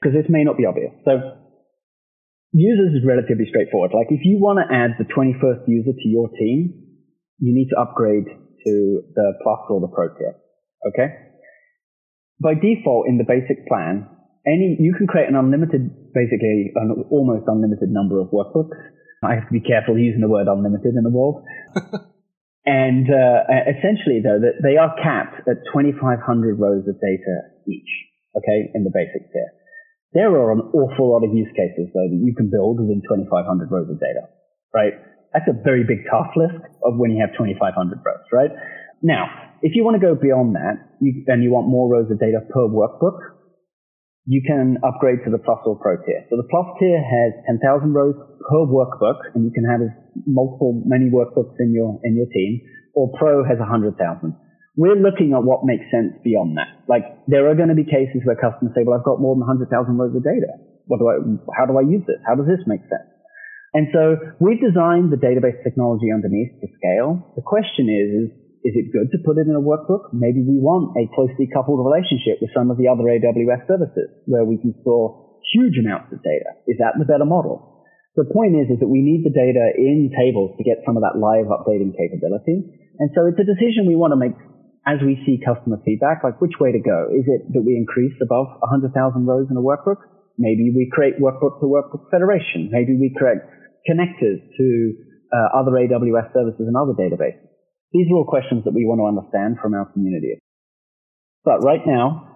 because 0.00 0.14
this 0.14 0.26
may 0.28 0.44
not 0.44 0.56
be 0.56 0.66
obvious. 0.66 0.92
So 1.04 1.42
users 2.52 2.92
is 2.94 3.06
relatively 3.06 3.46
straightforward. 3.48 3.92
Like 3.94 4.10
if 4.10 4.20
you 4.24 4.38
want 4.38 4.60
to 4.60 4.66
add 4.68 4.98
the 4.98 5.08
21st 5.08 5.66
user 5.66 5.92
to 5.92 6.08
your 6.08 6.28
team, 6.28 6.74
you 7.38 7.54
need 7.54 7.68
to 7.70 7.80
upgrade 7.80 8.26
to 8.28 8.72
the 9.14 9.34
Plus 9.42 9.60
or 9.68 9.80
the 9.80 9.88
Pro 9.88 10.08
tier. 10.14 10.36
Okay? 10.86 11.08
By 12.40 12.54
default, 12.54 13.08
in 13.08 13.18
the 13.18 13.24
basic 13.26 13.66
plan, 13.66 14.06
any 14.46 14.76
you 14.78 14.94
can 14.98 15.06
create 15.06 15.28
an 15.28 15.36
unlimited, 15.36 16.12
basically 16.12 16.72
an 16.74 17.06
almost 17.10 17.46
unlimited 17.46 17.90
number 17.90 18.20
of 18.20 18.28
workbooks. 18.30 18.74
I 19.22 19.34
have 19.34 19.46
to 19.46 19.52
be 19.52 19.60
careful 19.60 19.96
using 19.96 20.20
the 20.20 20.28
word 20.28 20.48
unlimited 20.50 20.94
in 20.98 21.04
the 21.04 21.14
world. 21.14 21.44
and 22.66 23.06
uh, 23.06 23.46
essentially, 23.70 24.18
though, 24.18 24.42
that 24.42 24.58
they 24.62 24.76
are 24.76 24.90
capped 24.98 25.46
at 25.46 25.62
2,500 25.70 26.58
rows 26.58 26.82
of 26.88 26.98
data 26.98 27.34
each. 27.70 28.11
Okay, 28.36 28.72
in 28.74 28.84
the 28.84 28.92
basic 28.92 29.28
tier. 29.32 29.50
There 30.12 30.28
are 30.28 30.52
an 30.52 30.60
awful 30.72 31.12
lot 31.12 31.24
of 31.24 31.32
use 31.32 31.52
cases 31.56 31.88
though 31.92 32.08
that 32.08 32.20
you 32.20 32.34
can 32.36 32.48
build 32.48 32.80
within 32.80 33.00
2,500 33.04 33.70
rows 33.70 33.88
of 33.88 34.00
data, 34.00 34.28
right? 34.72 34.92
That's 35.32 35.48
a 35.48 35.56
very 35.64 35.84
big 35.84 36.04
task 36.04 36.36
list 36.36 36.60
of 36.84 37.00
when 37.00 37.12
you 37.12 37.20
have 37.24 37.32
2,500 37.32 37.56
rows, 38.04 38.26
right? 38.32 38.52
Now, 39.00 39.28
if 39.62 39.72
you 39.74 39.84
want 39.84 39.96
to 39.96 40.04
go 40.04 40.14
beyond 40.14 40.54
that 40.54 40.76
you, 41.00 41.24
and 41.26 41.42
you 41.42 41.50
want 41.50 41.68
more 41.68 41.88
rows 41.88 42.10
of 42.10 42.20
data 42.20 42.40
per 42.52 42.68
workbook, 42.68 43.16
you 44.26 44.42
can 44.46 44.78
upgrade 44.86 45.24
to 45.24 45.30
the 45.30 45.38
Plus 45.38 45.58
or 45.66 45.78
Pro 45.78 45.96
tier. 45.98 46.22
So 46.30 46.36
the 46.36 46.46
Plus 46.46 46.66
tier 46.78 47.02
has 47.02 47.32
10,000 47.46 47.92
rows 47.92 48.14
per 48.46 48.62
workbook, 48.68 49.34
and 49.34 49.44
you 49.44 49.50
can 49.50 49.64
have 49.66 49.82
multiple, 50.26 50.82
many 50.86 51.10
workbooks 51.10 51.58
in 51.58 51.74
your 51.74 51.98
in 52.04 52.14
your 52.14 52.26
team. 52.30 52.60
Or 52.94 53.10
Pro 53.18 53.42
has 53.42 53.58
100,000. 53.58 53.98
We're 54.74 54.96
looking 54.96 55.36
at 55.36 55.44
what 55.44 55.68
makes 55.68 55.84
sense 55.92 56.16
beyond 56.24 56.56
that. 56.56 56.88
Like 56.88 57.04
there 57.28 57.48
are 57.52 57.54
going 57.54 57.68
to 57.68 57.76
be 57.76 57.84
cases 57.84 58.24
where 58.24 58.36
customers 58.40 58.72
say, 58.72 58.84
"Well, 58.88 58.96
I've 58.96 59.04
got 59.04 59.20
more 59.20 59.36
than 59.36 59.44
100,000 59.44 59.68
rows 59.96 60.16
of 60.16 60.24
data. 60.24 60.48
What 60.88 60.98
do 60.98 61.12
I? 61.12 61.16
How 61.52 61.68
do 61.68 61.76
I 61.76 61.84
use 61.84 62.04
this? 62.08 62.20
How 62.24 62.34
does 62.34 62.48
this 62.48 62.64
make 62.64 62.80
sense?" 62.88 63.12
And 63.72 63.88
so 63.92 64.16
we've 64.40 64.60
designed 64.60 65.12
the 65.12 65.20
database 65.20 65.60
technology 65.64 66.12
underneath 66.12 66.60
to 66.60 66.68
scale. 66.76 67.20
The 67.36 67.44
question 67.44 67.88
is, 67.88 68.08
is, 68.12 68.28
is 68.68 68.74
it 68.76 68.92
good 68.92 69.08
to 69.12 69.18
put 69.24 69.40
it 69.40 69.48
in 69.48 69.56
a 69.56 69.64
workbook? 69.64 70.12
Maybe 70.12 70.44
we 70.44 70.60
want 70.60 70.92
a 70.96 71.08
closely 71.16 71.48
coupled 71.48 71.80
relationship 71.80 72.40
with 72.44 72.52
some 72.52 72.68
of 72.68 72.76
the 72.76 72.88
other 72.88 73.08
AWS 73.08 73.64
services 73.64 74.12
where 74.28 74.44
we 74.44 74.60
can 74.60 74.76
store 74.84 75.40
huge 75.56 75.80
amounts 75.80 76.12
of 76.12 76.20
data. 76.22 76.52
Is 76.68 76.76
that 76.84 77.00
the 77.00 77.08
better 77.08 77.24
model? 77.24 77.84
The 78.12 78.28
point 78.28 78.60
is, 78.60 78.68
is 78.68 78.78
that 78.84 78.92
we 78.92 79.00
need 79.00 79.24
the 79.24 79.32
data 79.32 79.72
in 79.72 80.12
tables 80.12 80.52
to 80.60 80.62
get 80.68 80.84
some 80.84 81.00
of 81.00 81.02
that 81.02 81.16
live 81.16 81.48
updating 81.48 81.96
capability. 81.96 82.60
And 83.00 83.08
so 83.16 83.24
it's 83.24 83.40
a 83.40 83.48
decision 83.48 83.88
we 83.88 83.96
want 83.96 84.12
to 84.12 84.20
make 84.20 84.36
as 84.86 84.98
we 85.00 85.20
see 85.24 85.38
customer 85.38 85.78
feedback, 85.84 86.24
like 86.24 86.40
which 86.40 86.58
way 86.58 86.72
to 86.72 86.82
go. 86.82 87.06
Is 87.14 87.26
it 87.26 87.46
that 87.54 87.62
we 87.62 87.78
increase 87.78 88.14
above 88.22 88.50
100,000 88.60 88.90
rows 89.26 89.46
in 89.50 89.56
a 89.56 89.62
workbook? 89.62 90.02
Maybe 90.38 90.72
we 90.74 90.90
create 90.90 91.20
workbook 91.22 91.60
to 91.62 91.66
workbook 91.70 92.10
federation. 92.10 92.70
Maybe 92.72 92.98
we 92.98 93.14
create 93.14 93.38
connectors 93.86 94.42
to 94.58 94.66
uh, 95.32 95.48
other 95.56 95.72
AWS 95.72 96.32
services 96.32 96.68
and 96.68 96.76
other 96.76 96.92
databases? 96.92 97.48
These 97.92 98.08
are 98.12 98.20
all 98.20 98.28
questions 98.28 98.64
that 98.64 98.72
we 98.76 98.84
want 98.84 99.00
to 99.00 99.08
understand 99.08 99.60
from 99.60 99.74
our 99.74 99.88
community. 99.92 100.38
But 101.44 101.64
right 101.64 101.82
now, 101.84 102.28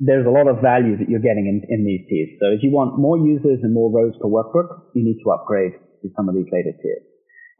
there's 0.00 0.26
a 0.26 0.32
lot 0.32 0.48
of 0.48 0.60
value 0.64 0.96
that 0.96 1.08
you're 1.08 1.22
getting 1.22 1.48
in, 1.48 1.64
in 1.68 1.84
these 1.84 2.04
tiers. 2.08 2.32
So 2.40 2.52
if 2.52 2.60
you 2.64 2.72
want 2.72 2.98
more 2.98 3.18
users 3.18 3.60
and 3.62 3.74
more 3.74 3.92
rows 3.92 4.16
per 4.20 4.28
workbook, 4.28 4.92
you 4.94 5.04
need 5.04 5.20
to 5.20 5.30
upgrade 5.32 5.72
to 6.02 6.06
some 6.16 6.28
of 6.28 6.34
these 6.34 6.48
later 6.50 6.72
tiers. 6.80 7.04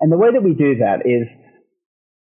And 0.00 0.10
the 0.10 0.18
way 0.18 0.32
that 0.32 0.42
we 0.42 0.54
do 0.54 0.80
that 0.82 1.06
is 1.06 1.28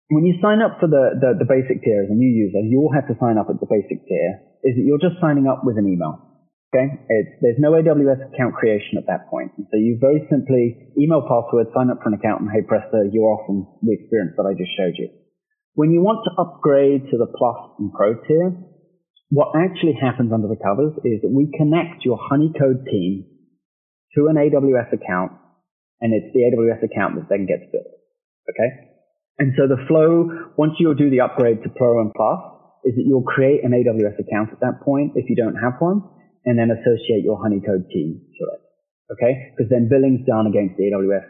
when 0.07 0.23
you 0.23 0.39
sign 0.39 0.63
up 0.63 0.79
for 0.79 0.87
the, 0.87 1.19
the, 1.19 1.43
the 1.43 1.47
basic 1.47 1.83
tier 1.83 2.07
as 2.07 2.11
a 2.11 2.15
new 2.15 2.31
user, 2.31 2.63
you 2.63 2.79
all 2.79 2.93
have 2.95 3.07
to 3.11 3.15
sign 3.19 3.35
up 3.35 3.51
at 3.51 3.59
the 3.59 3.67
basic 3.67 4.07
tier, 4.07 4.31
is 4.63 4.79
that 4.79 4.85
you're 4.87 5.03
just 5.03 5.19
signing 5.19 5.47
up 5.51 5.67
with 5.67 5.75
an 5.75 5.87
email. 5.87 6.23
Okay, 6.71 6.99
it's, 7.07 7.31
there's 7.39 7.59
no 7.59 7.71
AWS 7.79 8.27
account 8.27 8.55
creation 8.55 8.99
at 8.99 9.07
that 9.07 9.31
point. 9.31 9.55
So 9.55 9.79
you 9.79 9.95
very 9.99 10.27
simply 10.27 10.91
email 10.99 11.23
password, 11.23 11.71
sign 11.71 11.87
up 11.87 12.03
for 12.03 12.11
an 12.11 12.19
account, 12.19 12.43
and 12.43 12.51
hey 12.51 12.63
presto, 12.63 13.07
you're 13.07 13.27
off 13.27 13.47
from 13.47 13.67
the 13.83 13.95
experience 13.95 14.35
that 14.35 14.43
I 14.43 14.51
just 14.51 14.71
showed 14.75 14.95
you. 14.99 15.07
When 15.79 15.95
you 15.95 16.03
want 16.03 16.27
to 16.27 16.31
upgrade 16.35 17.07
to 17.11 17.15
the 17.15 17.27
Plus 17.27 17.79
and 17.79 17.91
Pro 17.91 18.19
tier, 18.19 18.51
what 19.31 19.55
actually 19.55 19.95
happens 19.95 20.31
under 20.31 20.47
the 20.47 20.59
covers 20.59 20.95
is 21.03 21.23
that 21.23 21.31
we 21.31 21.51
connect 21.55 22.03
your 22.03 22.19
Honeycode 22.19 22.83
team 22.87 23.27
to 24.15 24.27
an 24.27 24.35
AWS 24.35 24.91
account, 24.91 25.39
and 25.99 26.11
it's 26.11 26.31
the 26.35 26.47
AWS 26.51 26.83
account 26.83 27.15
that 27.15 27.27
then 27.31 27.47
gets 27.47 27.63
built. 27.71 27.91
Okay? 28.51 28.96
And 29.37 29.53
so 29.53 29.69
the 29.69 29.77
flow, 29.87 30.53
once 30.57 30.73
you 30.79 30.93
do 30.97 31.09
the 31.09 31.21
upgrade 31.21 31.61
to 31.63 31.69
Pro 31.69 32.01
and 32.01 32.11
Plus, 32.13 32.39
is 32.85 32.95
that 32.95 33.05
you'll 33.05 33.25
create 33.25 33.61
an 33.63 33.71
AWS 33.71 34.17
account 34.17 34.49
at 34.51 34.59
that 34.61 34.81
point 34.81 35.13
if 35.15 35.29
you 35.29 35.35
don't 35.35 35.55
have 35.55 35.77
one 35.79 36.01
and 36.45 36.57
then 36.57 36.71
associate 36.71 37.21
your 37.21 37.37
Honeycode 37.37 37.91
team 37.91 38.23
to 38.39 38.43
it. 38.55 38.61
Okay? 39.13 39.53
Because 39.53 39.69
then 39.69 39.91
billing's 39.91 40.25
done 40.25 40.47
against 40.47 40.79
the 40.79 40.89
AWS 40.89 41.27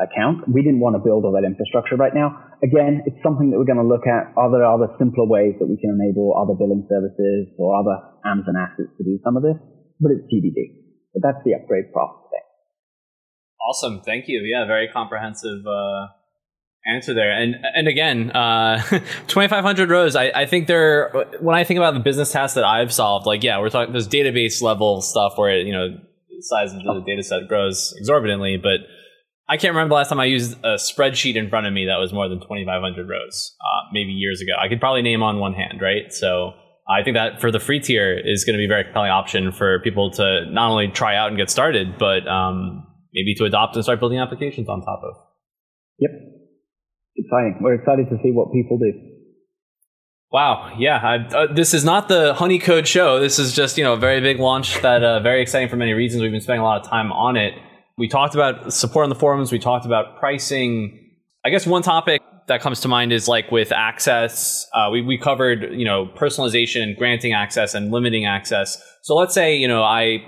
account. 0.00 0.48
We 0.50 0.66
didn't 0.66 0.80
want 0.80 0.98
to 0.98 1.02
build 1.04 1.22
all 1.22 1.36
that 1.38 1.46
infrastructure 1.46 1.94
right 1.94 2.14
now. 2.14 2.34
Again, 2.64 3.06
it's 3.06 3.20
something 3.22 3.50
that 3.52 3.58
we're 3.60 3.68
going 3.68 3.82
to 3.82 3.86
look 3.86 4.08
at. 4.08 4.34
Are 4.34 4.50
there 4.50 4.66
other 4.66 4.90
simpler 4.98 5.28
ways 5.28 5.54
that 5.60 5.68
we 5.68 5.78
can 5.78 5.94
enable 5.94 6.34
other 6.34 6.58
billing 6.58 6.88
services 6.90 7.52
or 7.60 7.78
other 7.78 7.94
Amazon 8.24 8.58
assets 8.58 8.90
to 8.98 9.04
do 9.04 9.20
some 9.22 9.36
of 9.36 9.44
this? 9.44 9.60
But 10.00 10.10
it's 10.16 10.26
TBD. 10.26 10.82
But 11.14 11.22
that's 11.22 11.42
the 11.44 11.54
upgrade 11.54 11.92
process. 11.92 12.42
Awesome. 13.62 14.02
Thank 14.02 14.26
you. 14.26 14.42
Yeah, 14.42 14.66
very 14.66 14.88
comprehensive 14.88 15.62
uh, 15.66 16.08
answer 16.86 17.14
there. 17.14 17.30
And 17.30 17.56
and 17.74 17.88
again, 17.88 18.30
uh, 18.30 18.82
2,500 19.26 19.90
rows. 19.90 20.16
I, 20.16 20.30
I 20.34 20.46
think 20.46 20.66
there. 20.66 21.10
When 21.40 21.54
I 21.54 21.64
think 21.64 21.78
about 21.78 21.94
the 21.94 22.00
business 22.00 22.32
tasks 22.32 22.54
that 22.54 22.64
I've 22.64 22.92
solved, 22.92 23.26
like 23.26 23.42
yeah, 23.42 23.58
we're 23.58 23.70
talking 23.70 23.92
there's 23.92 24.08
database 24.08 24.62
level 24.62 25.00
stuff 25.00 25.34
where 25.36 25.58
you 25.58 25.72
know 25.72 25.88
the 25.88 26.42
size 26.42 26.72
of 26.72 26.82
the 26.82 27.02
data 27.06 27.22
set 27.22 27.48
grows 27.48 27.94
exorbitantly, 27.98 28.56
but 28.56 28.80
I 29.48 29.56
can't 29.56 29.72
remember 29.74 29.90
the 29.90 29.96
last 29.96 30.08
time 30.08 30.20
I 30.20 30.24
used 30.24 30.56
a 30.64 30.76
spreadsheet 30.76 31.36
in 31.36 31.50
front 31.50 31.66
of 31.66 31.72
me 31.72 31.86
that 31.86 31.98
was 31.98 32.12
more 32.12 32.28
than 32.28 32.40
2,500 32.40 33.08
rows. 33.08 33.54
Uh, 33.60 33.88
maybe 33.92 34.10
years 34.12 34.40
ago. 34.40 34.52
I 34.58 34.68
could 34.68 34.80
probably 34.80 35.02
name 35.02 35.22
on 35.22 35.38
one 35.38 35.54
hand, 35.54 35.80
right? 35.80 36.12
So. 36.12 36.54
I 36.86 37.02
think 37.02 37.14
that 37.14 37.40
for 37.40 37.50
the 37.50 37.60
free 37.60 37.80
tier 37.80 38.14
is 38.14 38.44
going 38.44 38.52
to 38.52 38.58
be 38.58 38.66
a 38.66 38.68
very 38.68 38.84
compelling 38.84 39.10
option 39.10 39.52
for 39.52 39.78
people 39.78 40.10
to 40.10 40.44
not 40.50 40.70
only 40.70 40.88
try 40.88 41.16
out 41.16 41.28
and 41.28 41.36
get 41.38 41.48
started, 41.48 41.96
but 41.98 42.28
um, 42.28 42.86
maybe 43.14 43.34
to 43.36 43.46
adopt 43.46 43.74
and 43.74 43.82
start 43.82 44.00
building 44.00 44.18
applications 44.18 44.68
on 44.68 44.82
top 44.82 45.00
of. 45.02 45.14
Yep 45.98 46.10
exciting. 47.16 47.58
We're 47.60 47.74
excited 47.74 48.08
to 48.10 48.16
see 48.22 48.30
what 48.32 48.52
people 48.52 48.78
do. 48.78 48.92
Wow, 50.34 50.74
yeah. 50.78 50.96
I, 50.96 51.16
uh, 51.34 51.52
this 51.52 51.74
is 51.74 51.84
not 51.84 52.08
the 52.08 52.34
Honeycode 52.34 52.86
show. 52.86 53.20
This 53.20 53.38
is 53.38 53.52
just 53.54 53.78
you 53.78 53.84
know 53.84 53.92
a 53.92 53.96
very 53.96 54.20
big 54.20 54.40
launch 54.40 54.80
that 54.82 55.04
uh, 55.04 55.20
very 55.20 55.40
exciting 55.40 55.68
for 55.68 55.76
many 55.76 55.92
reasons. 55.92 56.22
We've 56.22 56.32
been 56.32 56.40
spending 56.40 56.60
a 56.60 56.64
lot 56.64 56.80
of 56.80 56.90
time 56.90 57.12
on 57.12 57.36
it. 57.36 57.54
We 57.96 58.08
talked 58.08 58.34
about 58.34 58.72
support 58.72 59.04
on 59.04 59.10
the 59.10 59.14
forums. 59.14 59.52
We 59.52 59.60
talked 59.60 59.86
about 59.86 60.18
pricing. 60.18 61.00
I 61.44 61.50
guess 61.50 61.66
one 61.66 61.82
topic 61.82 62.20
that 62.48 62.60
comes 62.60 62.80
to 62.80 62.88
mind 62.88 63.12
is 63.12 63.28
like 63.28 63.52
with 63.52 63.70
access. 63.70 64.66
Uh, 64.74 64.88
we 64.90 65.02
we 65.02 65.16
covered 65.18 65.72
you 65.72 65.84
know 65.84 66.06
personalization, 66.16 66.96
granting 66.98 67.32
access, 67.32 67.74
and 67.74 67.92
limiting 67.92 68.24
access. 68.24 68.82
So 69.02 69.14
let's 69.14 69.34
say 69.34 69.56
you 69.56 69.68
know 69.68 69.84
I 69.84 70.18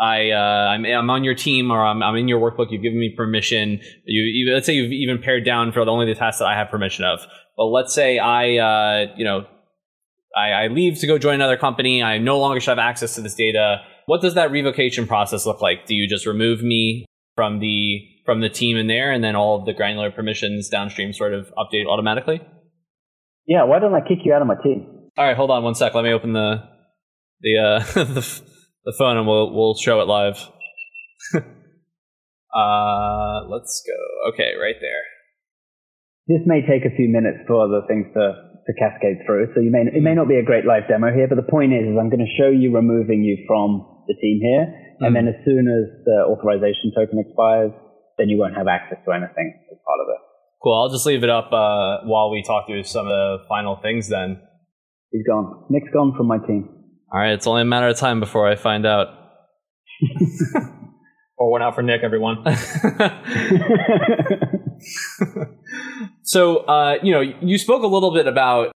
I 0.00 0.30
uh, 0.30 0.68
I'm, 0.70 0.84
I'm 0.86 1.10
on 1.10 1.24
your 1.24 1.34
team 1.34 1.70
or 1.70 1.84
I'm, 1.84 2.02
I'm 2.02 2.16
in 2.16 2.26
your 2.26 2.40
workbook. 2.40 2.68
You've 2.70 2.82
given 2.82 2.98
me 2.98 3.12
permission. 3.14 3.80
You, 4.06 4.22
you 4.22 4.54
let's 4.54 4.64
say 4.64 4.72
you've 4.72 4.92
even 4.92 5.18
pared 5.22 5.44
down 5.44 5.72
for 5.72 5.80
only 5.80 6.06
the 6.06 6.14
tasks 6.14 6.38
that 6.38 6.46
I 6.46 6.56
have 6.56 6.70
permission 6.70 7.04
of. 7.04 7.20
But 7.56 7.66
let's 7.66 7.94
say 7.94 8.18
I 8.18 8.56
uh, 8.56 9.14
you 9.16 9.24
know 9.24 9.46
I, 10.34 10.52
I 10.52 10.66
leave 10.68 10.98
to 11.00 11.06
go 11.06 11.18
join 11.18 11.34
another 11.34 11.58
company. 11.58 12.02
I 12.02 12.16
no 12.16 12.38
longer 12.38 12.60
should 12.60 12.70
have 12.70 12.78
access 12.78 13.14
to 13.16 13.20
this 13.20 13.34
data. 13.34 13.82
What 14.06 14.22
does 14.22 14.34
that 14.34 14.50
revocation 14.50 15.06
process 15.06 15.44
look 15.44 15.60
like? 15.60 15.86
Do 15.86 15.94
you 15.94 16.08
just 16.08 16.26
remove 16.26 16.62
me 16.62 17.04
from 17.36 17.60
the 17.60 18.00
from 18.24 18.40
the 18.40 18.48
team 18.48 18.78
in 18.78 18.86
there, 18.86 19.12
and 19.12 19.22
then 19.22 19.36
all 19.36 19.58
of 19.58 19.66
the 19.66 19.74
granular 19.74 20.10
permissions 20.10 20.70
downstream 20.70 21.12
sort 21.12 21.34
of 21.34 21.52
update 21.58 21.86
automatically? 21.86 22.40
Yeah. 23.46 23.64
Why 23.64 23.78
don't 23.80 23.94
I 23.94 24.00
kick 24.00 24.18
you 24.24 24.32
out 24.32 24.40
of 24.40 24.48
my 24.48 24.56
team? 24.62 24.86
All 25.18 25.26
right, 25.26 25.36
hold 25.36 25.50
on 25.50 25.62
one 25.62 25.74
sec. 25.74 25.94
Let 25.94 26.04
me 26.04 26.12
open 26.12 26.32
the 26.32 26.62
the 27.42 27.58
uh, 27.58 27.78
the, 28.04 28.42
the 28.84 28.94
phone, 28.98 29.16
and 29.16 29.26
we'll 29.26 29.52
we'll 29.54 29.74
show 29.74 30.00
it 30.00 30.08
live. 30.08 30.36
uh, 32.54 33.46
let's 33.48 33.82
go. 33.86 34.30
Okay, 34.32 34.54
right 34.60 34.76
there. 34.80 35.02
This 36.28 36.46
may 36.46 36.62
take 36.62 36.84
a 36.84 36.94
few 36.94 37.08
minutes 37.08 37.44
for 37.46 37.68
the 37.68 37.82
things 37.88 38.06
to 38.14 38.50
to 38.66 38.72
cascade 38.78 39.24
through. 39.26 39.52
So 39.54 39.60
you 39.60 39.70
may 39.70 39.84
it 39.88 40.02
may 40.02 40.14
not 40.14 40.28
be 40.28 40.36
a 40.36 40.44
great 40.44 40.64
live 40.64 40.88
demo 40.88 41.12
here, 41.12 41.28
but 41.28 41.36
the 41.36 41.50
point 41.50 41.72
is, 41.72 41.88
is 41.88 41.96
I'm 41.98 42.10
going 42.10 42.24
to 42.24 42.34
show 42.38 42.48
you 42.48 42.74
removing 42.74 43.24
you 43.24 43.44
from 43.46 44.04
the 44.08 44.14
team 44.14 44.40
here, 44.40 44.64
mm. 45.00 45.06
and 45.06 45.16
then 45.16 45.28
as 45.28 45.36
soon 45.44 45.68
as 45.68 46.04
the 46.04 46.24
authorization 46.28 46.92
token 46.96 47.18
expires, 47.18 47.72
then 48.18 48.28
you 48.28 48.38
won't 48.38 48.56
have 48.56 48.68
access 48.68 48.98
to 49.04 49.12
anything 49.12 49.48
as 49.72 49.78
part 49.84 50.00
of 50.00 50.08
it. 50.08 50.20
Cool. 50.62 50.74
I'll 50.76 50.92
just 50.92 51.06
leave 51.06 51.24
it 51.24 51.30
up 51.30 51.52
uh, 51.52 52.04
while 52.04 52.30
we 52.30 52.42
talk 52.42 52.66
through 52.66 52.84
some 52.84 53.06
of 53.06 53.12
the 53.12 53.44
final 53.48 53.76
things. 53.80 54.08
Then 54.08 54.40
he's 55.10 55.24
gone. 55.26 55.64
Nick's 55.70 55.88
gone 55.92 56.12
from 56.16 56.26
my 56.26 56.38
team. 56.38 56.79
All 57.12 57.18
right. 57.20 57.32
It's 57.32 57.46
only 57.46 57.62
a 57.62 57.64
matter 57.64 57.88
of 57.88 57.96
time 57.96 58.20
before 58.20 58.48
I 58.48 58.56
find 58.56 58.86
out. 58.86 59.08
or 61.36 61.50
one 61.50 61.62
out 61.62 61.74
for 61.74 61.82
Nick, 61.82 62.02
everyone. 62.02 62.44
so, 66.22 66.58
uh, 66.58 66.98
you 67.02 67.12
know, 67.12 67.20
you 67.20 67.58
spoke 67.58 67.82
a 67.82 67.86
little 67.86 68.14
bit 68.14 68.26
about, 68.26 68.72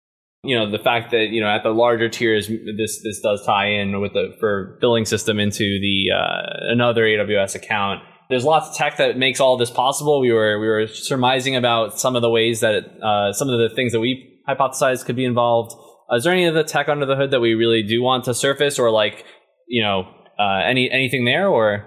you 0.43 0.57
know, 0.57 0.71
the 0.71 0.79
fact 0.79 1.11
that 1.11 1.27
you 1.29 1.39
know 1.41 1.47
at 1.47 1.61
the 1.63 1.69
larger 1.69 2.09
tiers, 2.09 2.47
this 2.47 3.03
this 3.03 3.19
does 3.21 3.45
tie 3.45 3.67
in 3.67 4.01
with 4.01 4.13
the 4.13 4.35
for 4.39 4.77
billing 4.81 5.05
system 5.05 5.39
into 5.39 5.79
the 5.79 6.07
uh, 6.15 6.71
another 6.71 7.03
AWS 7.03 7.53
account. 7.55 8.01
There's 8.29 8.43
lots 8.43 8.69
of 8.69 8.75
tech 8.75 8.97
that 8.97 9.17
makes 9.17 9.39
all 9.39 9.57
this 9.57 9.69
possible. 9.69 10.19
We 10.19 10.31
were 10.31 10.59
we 10.59 10.67
were 10.67 10.87
surmising 10.87 11.55
about 11.55 11.99
some 11.99 12.15
of 12.15 12.23
the 12.23 12.29
ways 12.29 12.61
that 12.61 12.85
uh, 13.03 13.33
some 13.33 13.49
of 13.49 13.59
the 13.59 13.69
things 13.75 13.91
that 13.91 13.99
we 13.99 14.41
hypothesized 14.47 15.05
could 15.05 15.15
be 15.15 15.25
involved. 15.25 15.75
Uh, 16.11 16.17
is 16.17 16.23
there 16.23 16.33
any 16.33 16.45
of 16.45 16.53
the 16.53 16.63
tech 16.63 16.89
under 16.89 17.05
the 17.05 17.15
hood 17.15 17.31
that 17.31 17.39
we 17.39 17.53
really 17.53 17.83
do 17.83 18.01
want 18.01 18.25
to 18.25 18.33
surface, 18.33 18.77
or 18.79 18.91
like 18.91 19.25
you 19.67 19.83
know 19.83 20.03
uh, 20.39 20.61
any 20.65 20.89
anything 20.91 21.25
there, 21.25 21.47
or 21.47 21.85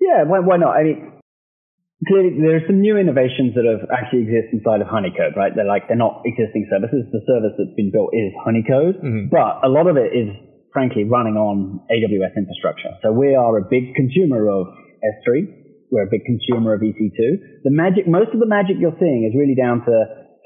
yeah, 0.00 0.24
why, 0.26 0.42
why 0.42 0.56
not? 0.56 0.74
I 0.74 0.82
mean, 0.82 1.22
clearly 2.10 2.34
there 2.42 2.58
are 2.58 2.66
some 2.66 2.82
new 2.82 2.98
innovations 2.98 3.54
that 3.54 3.62
have 3.62 3.86
actually 3.94 4.26
exist 4.26 4.50
inside 4.50 4.82
of 4.82 4.90
Honeycode, 4.90 5.38
right? 5.38 5.54
They're 5.54 5.68
like, 5.68 5.86
they're 5.86 6.00
not 6.00 6.26
existing 6.26 6.66
services. 6.66 7.06
The 7.14 7.22
service 7.22 7.54
that's 7.54 7.76
been 7.78 7.94
built 7.94 8.10
is 8.10 8.34
Honeycode, 8.42 8.98
mm-hmm. 8.98 9.30
but 9.30 9.62
a 9.62 9.70
lot 9.70 9.86
of 9.86 9.94
it 9.94 10.10
is 10.10 10.34
frankly 10.74 11.04
running 11.04 11.38
on 11.38 11.80
AWS 11.86 12.34
infrastructure. 12.34 12.98
So 13.02 13.12
we 13.12 13.36
are 13.38 13.58
a 13.58 13.64
big 13.68 13.94
consumer 13.94 14.48
of 14.50 14.66
S3. 15.04 15.46
We're 15.92 16.08
a 16.08 16.10
big 16.10 16.24
consumer 16.24 16.74
of 16.74 16.80
EC2. 16.80 17.62
The 17.62 17.70
magic, 17.70 18.08
most 18.08 18.32
of 18.32 18.40
the 18.40 18.48
magic 18.48 18.80
you're 18.80 18.96
seeing 18.98 19.28
is 19.28 19.36
really 19.38 19.54
down 19.54 19.84
to 19.84 19.94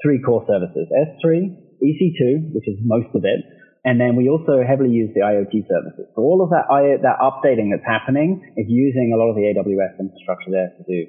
three 0.03 0.21
core 0.21 0.45
services, 0.45 0.85
S3, 0.91 1.55
EC2, 1.81 2.53
which 2.53 2.67
is 2.67 2.77
most 2.83 3.09
of 3.13 3.23
it, 3.23 3.41
and 3.85 4.01
then 4.01 4.19
we 4.19 4.27
also 4.27 4.65
heavily 4.65 4.91
use 4.91 5.13
the 5.15 5.23
IoT 5.23 5.63
services. 5.69 6.11
So 6.15 6.21
all 6.21 6.43
of 6.43 6.51
that, 6.51 6.67
that 6.67 7.17
updating 7.23 7.71
that's 7.71 7.87
happening 7.87 8.43
is 8.59 8.67
using 8.67 9.13
a 9.13 9.17
lot 9.17 9.31
of 9.31 9.35
the 9.39 9.47
AWS 9.47 9.95
infrastructure 10.01 10.51
there 10.51 10.75
to 10.75 10.83
do 10.83 10.99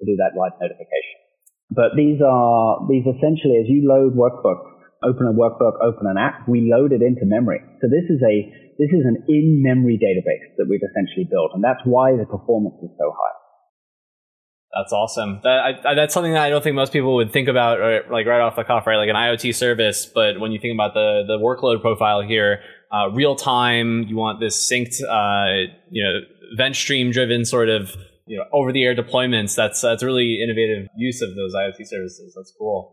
to 0.00 0.04
do 0.04 0.16
that 0.20 0.36
live 0.36 0.52
notification. 0.60 1.16
But 1.72 1.96
these 1.96 2.20
are, 2.22 2.84
these 2.86 3.08
essentially, 3.08 3.58
as 3.58 3.66
you 3.66 3.88
load 3.88 4.14
workbook, 4.14 4.76
open 5.02 5.26
a 5.26 5.34
workbook, 5.34 5.80
open 5.82 6.06
an 6.06 6.16
app, 6.20 6.46
we 6.48 6.68
load 6.68 6.92
it 6.92 7.02
into 7.02 7.24
memory. 7.24 7.60
So 7.80 7.88
this 7.88 8.06
is 8.06 8.20
a, 8.22 8.34
this 8.78 8.92
is 8.92 9.02
an 9.08 9.24
in-memory 9.28 9.98
database 9.98 10.52
that 10.60 10.68
we've 10.68 10.84
essentially 10.84 11.26
built. 11.26 11.52
And 11.54 11.64
that's 11.64 11.82
why 11.84 12.14
the 12.14 12.28
performance 12.28 12.76
is 12.84 12.92
so 13.00 13.08
high. 13.10 13.36
That's 14.76 14.92
awesome. 14.92 15.40
That, 15.42 15.86
I, 15.86 15.94
that's 15.94 16.12
something 16.12 16.32
that 16.32 16.42
I 16.42 16.50
don't 16.50 16.62
think 16.62 16.76
most 16.76 16.92
people 16.92 17.14
would 17.16 17.32
think 17.32 17.48
about, 17.48 17.80
or 17.80 18.02
like 18.10 18.26
right 18.26 18.40
off 18.40 18.56
the 18.56 18.64
cuff, 18.64 18.86
right? 18.86 18.96
Like 18.96 19.08
an 19.08 19.16
IoT 19.16 19.54
service. 19.54 20.04
But 20.04 20.38
when 20.38 20.52
you 20.52 20.58
think 20.58 20.74
about 20.74 20.92
the 20.92 21.24
the 21.26 21.38
workload 21.38 21.80
profile 21.80 22.20
here, 22.20 22.60
uh, 22.92 23.08
real 23.10 23.36
time, 23.36 24.02
you 24.02 24.16
want 24.16 24.38
this 24.38 24.70
synced, 24.70 25.02
uh, 25.02 25.72
you 25.90 26.04
know, 26.04 26.20
event 26.52 26.76
stream 26.76 27.10
driven 27.10 27.44
sort 27.44 27.70
of 27.70 27.96
you 28.26 28.36
know 28.36 28.44
over 28.52 28.70
the 28.70 28.84
air 28.84 28.94
deployments. 28.94 29.54
That's 29.54 29.80
that's 29.80 30.02
really 30.02 30.42
innovative 30.42 30.88
use 30.96 31.22
of 31.22 31.34
those 31.34 31.54
IoT 31.54 31.86
services. 31.86 32.34
That's 32.36 32.52
cool. 32.58 32.92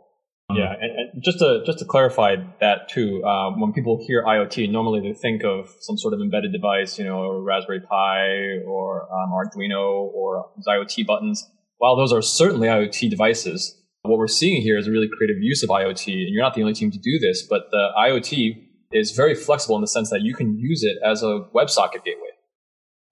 Yeah, 0.52 0.74
and, 0.80 0.92
and, 1.14 1.24
just 1.24 1.40
to 1.40 1.64
just 1.66 1.80
to 1.80 1.86
clarify 1.86 2.36
that 2.60 2.90
too, 2.90 3.24
um, 3.24 3.60
when 3.60 3.74
people 3.74 4.04
hear 4.06 4.24
IoT, 4.24 4.70
normally 4.70 5.00
they 5.00 5.14
think 5.14 5.44
of 5.44 5.74
some 5.80 5.98
sort 5.98 6.14
of 6.14 6.20
embedded 6.22 6.52
device, 6.52 7.00
you 7.00 7.06
know, 7.06 7.40
Raspberry 7.40 7.80
Pi 7.80 8.60
or 8.68 9.04
um, 9.04 9.32
Arduino 9.32 10.12
or 10.14 10.50
IoT 10.68 11.06
buttons. 11.08 11.50
While 11.78 11.96
those 11.96 12.14
are 12.14 12.22
certainly 12.22 12.68
IoT 12.68 13.10
devices, 13.10 13.80
what 14.04 14.18
we're 14.18 14.28
seeing 14.28 14.62
here 14.62 14.78
is 14.78 14.88
a 14.88 14.92
really 14.92 15.10
creative 15.16 15.38
use 15.42 15.64
of 15.64 15.70
IoT, 15.70 16.08
and 16.08 16.34
you're 16.34 16.44
not 16.44 16.54
the 16.54 16.62
only 16.62 16.74
team 16.74 16.92
to 16.92 17.00
do 17.00 17.20
this. 17.20 17.46
But 17.48 17.64
the 17.72 17.90
IoT 17.98 18.68
is 18.92 19.12
very 19.12 19.36
flexible 19.36 19.76
in 19.76 19.82
the 19.82 19.88
sense 19.88 20.10
that 20.10 20.22
you 20.22 20.34
can 20.34 20.58
use 20.58 20.84
it 20.84 20.98
as 21.04 21.24
a 21.24 21.46
WebSocket 21.54 22.04
gateway 22.06 22.34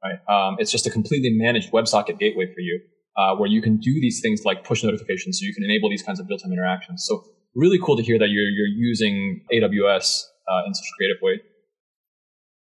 right? 0.04 0.20
Um, 0.28 0.56
it's 0.60 0.72
just 0.72 0.86
a 0.88 0.90
completely 0.90 1.30
managed 1.32 1.72
WebSocket 1.72 2.20
gateway 2.20 2.48
for 2.54 2.60
you, 2.60 2.80
uh, 3.18 3.36
where 3.36 3.50
you 3.50 3.62
can 3.62 3.78
do 3.78 3.94
these 3.94 4.20
things 4.22 4.44
like 4.46 4.64
push 4.64 4.84
notifications, 4.84 5.40
so 5.40 5.46
you 5.46 5.54
can 5.54 5.64
enable 5.64 5.90
these 5.90 6.04
kinds 6.04 6.20
of 6.20 6.28
real-time 6.28 6.52
interactions. 6.52 7.06
So 7.08 7.24
really 7.56 7.80
cool 7.84 7.98
to 7.98 8.04
hear 8.04 8.18
that 8.20 8.30
you're 8.30 8.50
you're 8.50 8.68
using 8.68 9.42
AWS 9.52 10.24
uh, 10.48 10.68
in 10.68 10.74
such 10.74 10.86
a 10.86 10.96
creative 10.98 11.22
way. 11.22 11.42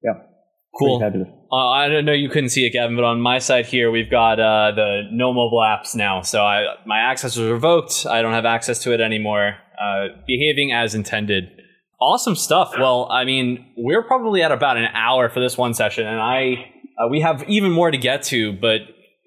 Yeah. 0.04 0.14
Cool. 0.78 1.02
Uh, 1.52 1.70
I 1.70 1.88
don't 1.88 2.06
know 2.06 2.12
you 2.12 2.30
couldn't 2.30 2.50
see 2.50 2.66
it, 2.66 2.72
Gavin, 2.72 2.96
but 2.96 3.06
on 3.06 3.20
my 3.22 3.40
side 3.40 3.66
here, 3.66 3.90
we've 3.90 4.12
got 4.12 4.40
uh, 4.40 4.72
the 4.76 5.04
no 5.12 5.34
mobile 5.34 5.60
apps 5.60 5.96
now. 5.96 6.22
So 6.22 6.44
I, 6.44 6.76
my 6.86 7.00
access 7.00 7.36
was 7.38 7.50
revoked. 7.50 8.06
I 8.08 8.22
don't 8.22 8.34
have 8.34 8.46
access 8.46 8.84
to 8.84 8.94
it 8.94 9.02
anymore. 9.02 9.56
Uh, 9.82 10.08
behaving 10.28 10.74
as 10.74 10.94
intended. 10.94 11.50
Awesome 12.00 12.36
stuff. 12.36 12.74
Well, 12.78 13.08
I 13.10 13.26
mean, 13.26 13.74
we're 13.76 14.04
probably 14.04 14.44
at 14.44 14.52
about 14.52 14.78
an 14.78 14.86
hour 14.94 15.30
for 15.30 15.40
this 15.40 15.58
one 15.58 15.74
session, 15.74 16.06
and 16.06 16.20
I 16.20 16.72
uh, 16.98 17.08
we 17.10 17.22
have 17.22 17.44
even 17.48 17.72
more 17.72 17.90
to 17.90 17.98
get 17.98 18.24
to, 18.24 18.54
but 18.54 18.82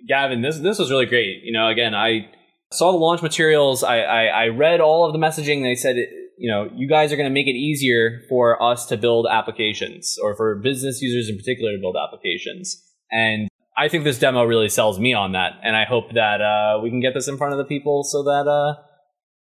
Gavin, 0.07 0.43
this 0.43 0.59
this 0.59 0.79
was 0.79 0.91
really 0.91 1.07
great. 1.07 1.43
You 1.43 1.53
know, 1.53 1.69
again, 1.69 1.95
I 1.95 2.29
saw 2.73 2.93
the 2.93 2.99
launch 2.99 3.23
materials. 3.23 3.83
I 3.83 4.01
I, 4.01 4.25
I 4.27 4.47
read 4.49 4.81
all 4.81 5.05
of 5.05 5.13
the 5.13 5.19
messaging. 5.19 5.63
They 5.63 5.75
said, 5.75 5.97
you 6.41 6.51
know, 6.51 6.71
you 6.75 6.89
guys 6.89 7.13
are 7.13 7.17
going 7.17 7.29
to 7.29 7.35
make 7.35 7.47
it 7.47 7.57
easier 7.57 8.23
for 8.27 8.61
us 8.63 8.87
to 8.87 8.97
build 8.97 9.27
applications, 9.31 10.19
or 10.23 10.35
for 10.35 10.55
business 10.57 11.03
users 11.03 11.29
in 11.29 11.37
particular 11.37 11.73
to 11.73 11.79
build 11.79 11.97
applications. 11.97 12.83
And 13.11 13.49
I 13.77 13.89
think 13.89 14.05
this 14.05 14.19
demo 14.19 14.45
really 14.45 14.71
sells 14.71 14.99
me 14.99 15.13
on 15.13 15.33
that. 15.33 15.61
And 15.63 15.77
I 15.77 15.85
hope 15.85 16.15
that 16.15 16.41
uh, 16.41 16.81
we 16.83 16.89
can 16.89 17.01
get 17.01 17.13
this 17.13 17.29
in 17.29 17.37
front 17.37 17.53
of 17.53 17.59
the 17.59 17.67
people 17.67 18.05
so 18.05 18.23
that 18.23 18.49
uh, 18.49 18.81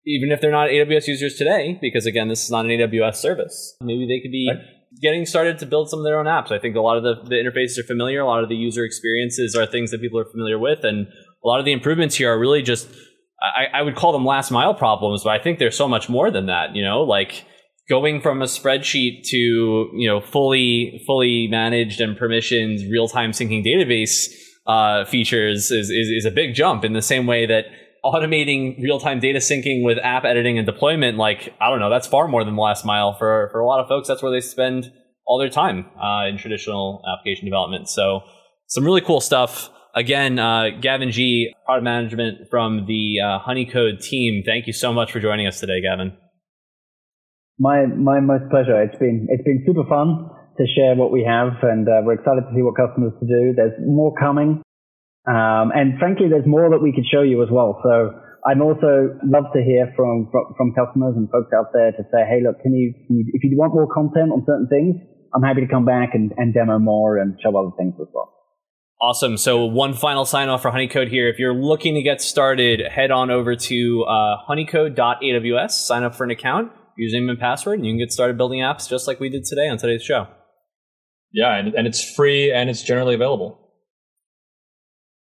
even 0.06 0.32
if 0.32 0.40
they're 0.40 0.50
not 0.50 0.70
AWS 0.70 1.06
users 1.06 1.36
today, 1.36 1.78
because 1.82 2.06
again, 2.06 2.28
this 2.28 2.44
is 2.44 2.50
not 2.50 2.64
an 2.64 2.70
AWS 2.70 3.16
service, 3.16 3.76
maybe 3.82 4.06
they 4.06 4.20
could 4.20 4.32
be. 4.32 4.50
Right 4.50 4.62
getting 5.00 5.26
started 5.26 5.58
to 5.58 5.66
build 5.66 5.90
some 5.90 5.98
of 5.98 6.04
their 6.04 6.18
own 6.18 6.26
apps. 6.26 6.50
I 6.50 6.58
think 6.58 6.76
a 6.76 6.80
lot 6.80 6.96
of 6.96 7.02
the, 7.02 7.28
the 7.28 7.34
interfaces 7.34 7.78
are 7.78 7.86
familiar. 7.86 8.20
A 8.20 8.26
lot 8.26 8.42
of 8.42 8.48
the 8.48 8.56
user 8.56 8.84
experiences 8.84 9.54
are 9.54 9.66
things 9.66 9.90
that 9.90 10.00
people 10.00 10.18
are 10.18 10.24
familiar 10.24 10.58
with. 10.58 10.84
And 10.84 11.06
a 11.06 11.46
lot 11.46 11.58
of 11.58 11.64
the 11.64 11.72
improvements 11.72 12.16
here 12.16 12.32
are 12.32 12.38
really 12.38 12.62
just, 12.62 12.88
I, 13.40 13.78
I 13.78 13.82
would 13.82 13.96
call 13.96 14.12
them 14.12 14.24
last 14.24 14.50
mile 14.50 14.74
problems, 14.74 15.24
but 15.24 15.30
I 15.30 15.42
think 15.42 15.58
there's 15.58 15.76
so 15.76 15.88
much 15.88 16.08
more 16.08 16.30
than 16.30 16.46
that, 16.46 16.74
you 16.74 16.82
know, 16.82 17.02
like 17.02 17.44
going 17.88 18.20
from 18.20 18.42
a 18.42 18.46
spreadsheet 18.46 19.24
to, 19.24 19.36
you 19.36 20.08
know, 20.08 20.20
fully, 20.20 21.02
fully 21.06 21.46
managed 21.48 22.00
and 22.00 22.16
permissioned 22.18 22.90
real 22.90 23.08
time 23.08 23.32
syncing 23.32 23.64
database 23.64 24.32
uh, 24.66 25.04
features 25.04 25.70
is, 25.70 25.90
is, 25.90 26.08
is 26.08 26.24
a 26.24 26.30
big 26.30 26.54
jump 26.54 26.84
in 26.84 26.92
the 26.92 27.02
same 27.02 27.26
way 27.26 27.46
that 27.46 27.66
automating 28.04 28.80
real-time 28.80 29.18
data 29.18 29.38
syncing 29.38 29.82
with 29.84 29.98
app 29.98 30.24
editing 30.24 30.58
and 30.58 30.66
deployment, 30.66 31.18
like 31.18 31.52
I 31.60 31.70
don't 31.70 31.80
know, 31.80 31.90
that's 31.90 32.06
far 32.06 32.28
more 32.28 32.44
than 32.44 32.54
the 32.54 32.62
last 32.62 32.84
mile 32.84 33.14
for 33.14 33.48
for 33.52 33.60
a 33.60 33.66
lot 33.66 33.80
of 33.80 33.88
folks. 33.88 34.06
That's 34.06 34.22
where 34.22 34.32
they 34.32 34.40
spend 34.40 34.92
all 35.26 35.38
their 35.38 35.48
time 35.48 35.86
uh, 36.00 36.26
in 36.28 36.38
traditional 36.38 37.02
application 37.12 37.46
development. 37.46 37.88
So 37.88 38.20
some 38.68 38.84
really 38.84 39.00
cool 39.00 39.20
stuff. 39.20 39.70
Again, 39.96 40.38
uh, 40.38 40.76
Gavin 40.78 41.10
G, 41.10 41.54
product 41.64 41.84
management 41.84 42.50
from 42.50 42.84
the 42.84 43.16
uh, 43.24 43.38
Honeycode 43.40 44.00
team. 44.02 44.42
Thank 44.44 44.66
you 44.66 44.74
so 44.74 44.92
much 44.92 45.10
for 45.10 45.20
joining 45.20 45.46
us 45.46 45.58
today, 45.58 45.80
Gavin. 45.80 46.12
My 47.58 47.86
my 47.86 48.20
most 48.20 48.50
pleasure. 48.50 48.76
It's 48.82 48.98
been 48.98 49.26
it's 49.30 49.42
been 49.42 49.64
super 49.66 49.88
fun 49.88 50.28
to 50.58 50.64
share 50.76 50.94
what 50.96 51.10
we 51.10 51.24
have, 51.24 51.56
and 51.62 51.88
uh, 51.88 52.04
we're 52.04 52.20
excited 52.20 52.44
to 52.44 52.52
see 52.54 52.60
what 52.60 52.76
customers 52.76 53.12
to 53.20 53.26
do. 53.26 53.54
There's 53.56 53.72
more 53.80 54.12
coming. 54.20 54.60
Um, 55.26 55.72
and 55.72 55.98
frankly, 55.98 56.28
there's 56.28 56.46
more 56.46 56.68
that 56.70 56.82
we 56.84 56.92
could 56.92 57.08
show 57.10 57.22
you 57.22 57.42
as 57.42 57.48
well. 57.50 57.80
So 57.82 58.20
I'm 58.46 58.60
also 58.60 59.16
love 59.24 59.50
to 59.54 59.60
hear 59.64 59.92
from, 59.96 60.30
from 60.30 60.72
customers 60.76 61.16
and 61.16 61.26
folks 61.30 61.50
out 61.50 61.74
there 61.74 61.90
to 61.90 62.02
say, 62.14 62.22
hey, 62.28 62.46
look, 62.46 62.62
can 62.62 62.72
you, 62.72 62.94
can 62.94 63.16
you, 63.16 63.24
if 63.34 63.42
you 63.42 63.58
want 63.58 63.74
more 63.74 63.90
content 63.90 64.30
on 64.30 64.44
certain 64.46 64.68
things, 64.70 64.94
I'm 65.34 65.42
happy 65.42 65.62
to 65.62 65.66
come 65.66 65.84
back 65.84 66.14
and, 66.14 66.30
and 66.36 66.54
demo 66.54 66.78
more 66.78 67.18
and 67.18 67.34
show 67.42 67.50
other 67.58 67.74
things 67.76 67.94
as 67.98 68.06
well. 68.14 68.35
Awesome. 69.00 69.36
So 69.36 69.64
one 69.64 69.92
final 69.92 70.24
sign 70.24 70.48
off 70.48 70.62
for 70.62 70.70
Honeycode 70.70 71.08
here. 71.08 71.28
If 71.28 71.38
you're 71.38 71.54
looking 71.54 71.94
to 71.96 72.02
get 72.02 72.22
started, 72.22 72.80
head 72.80 73.10
on 73.10 73.30
over 73.30 73.54
to 73.54 74.04
uh, 74.04 74.36
honeycode.aws, 74.48 75.70
sign 75.70 76.02
up 76.02 76.14
for 76.14 76.24
an 76.24 76.30
account, 76.30 76.72
username 76.98 77.28
and 77.28 77.38
password, 77.38 77.78
and 77.78 77.86
you 77.86 77.92
can 77.92 77.98
get 77.98 78.10
started 78.10 78.38
building 78.38 78.60
apps 78.60 78.88
just 78.88 79.06
like 79.06 79.20
we 79.20 79.28
did 79.28 79.44
today 79.44 79.68
on 79.68 79.76
today's 79.76 80.02
show. 80.02 80.28
Yeah, 81.30 81.56
and, 81.56 81.74
and 81.74 81.86
it's 81.86 82.02
free 82.14 82.50
and 82.50 82.70
it's 82.70 82.82
generally 82.82 83.14
available. 83.14 83.60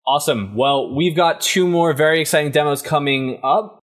Awesome. 0.06 0.54
Well, 0.54 0.94
we've 0.94 1.16
got 1.16 1.40
two 1.40 1.66
more 1.66 1.92
very 1.94 2.20
exciting 2.20 2.52
demos 2.52 2.80
coming 2.80 3.40
up 3.42 3.80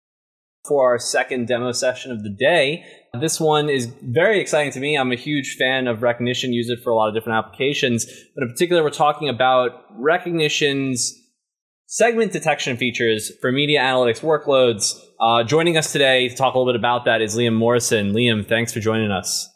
for 0.67 0.91
our 0.91 0.99
second 0.99 1.49
demo 1.49 1.73
session 1.73 2.11
of 2.13 2.23
the 2.23 2.31
day. 2.31 2.85
This 3.21 3.41
one 3.41 3.69
is 3.69 3.87
very 4.03 4.41
exciting 4.41 4.73
to 4.73 4.81
me. 4.81 4.97
I'm 4.97 5.13
a 5.13 5.17
huge 5.17 5.57
fan 5.57 5.87
of 5.87 6.01
Rekognition, 6.01 6.53
use 6.53 6.69
it 6.69 6.81
for 6.83 6.91
a 6.91 6.95
lot 6.95 7.09
of 7.09 7.15
different 7.15 7.39
applications. 7.39 8.07
But 8.35 8.43
in 8.43 8.51
particular, 8.51 8.83
we're 8.83 8.91
talking 8.91 9.29
about 9.29 9.71
Rekognition's 9.99 11.15
segment 11.87 12.33
detection 12.33 12.77
features 12.77 13.33
for 13.41 13.53
media 13.53 13.81
analytics 13.81 14.21
workloads. 14.21 15.01
Uh, 15.21 15.45
joining 15.45 15.77
us 15.77 15.93
today 15.93 16.29
to 16.29 16.35
talk 16.35 16.55
a 16.55 16.59
little 16.59 16.73
bit 16.73 16.79
about 16.79 17.05
that 17.07 17.23
is 17.23 17.37
Liam 17.37 17.55
Morrison. 17.55 18.13
Liam, 18.13 18.47
thanks 18.47 18.73
for 18.73 18.81
joining 18.81 19.11
us. 19.11 19.49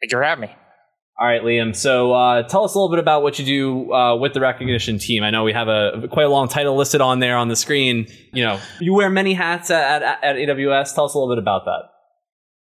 Thank 0.00 0.12
you 0.12 0.18
for 0.18 0.22
having 0.22 0.42
me. 0.48 0.56
All 1.20 1.26
right, 1.26 1.42
Liam. 1.42 1.76
So 1.76 2.14
uh, 2.14 2.44
tell 2.44 2.64
us 2.64 2.74
a 2.74 2.78
little 2.78 2.88
bit 2.88 2.98
about 2.98 3.22
what 3.22 3.38
you 3.38 3.44
do 3.44 3.92
uh, 3.92 4.16
with 4.16 4.32
the 4.32 4.40
Rekognition 4.40 4.98
team. 4.98 5.22
I 5.22 5.28
know 5.28 5.44
we 5.44 5.52
have 5.52 5.68
a 5.68 6.08
quite 6.10 6.24
a 6.24 6.30
long 6.30 6.48
title 6.48 6.74
listed 6.76 7.02
on 7.02 7.18
there 7.18 7.36
on 7.36 7.48
the 7.48 7.56
screen. 7.56 8.06
You 8.32 8.44
know, 8.44 8.60
you 8.80 8.94
wear 8.94 9.10
many 9.10 9.34
hats 9.34 9.70
at, 9.70 10.02
at, 10.02 10.24
at 10.24 10.36
AWS. 10.36 10.94
Tell 10.94 11.04
us 11.04 11.12
a 11.12 11.18
little 11.18 11.34
bit 11.34 11.38
about 11.38 11.66
that. 11.66 11.90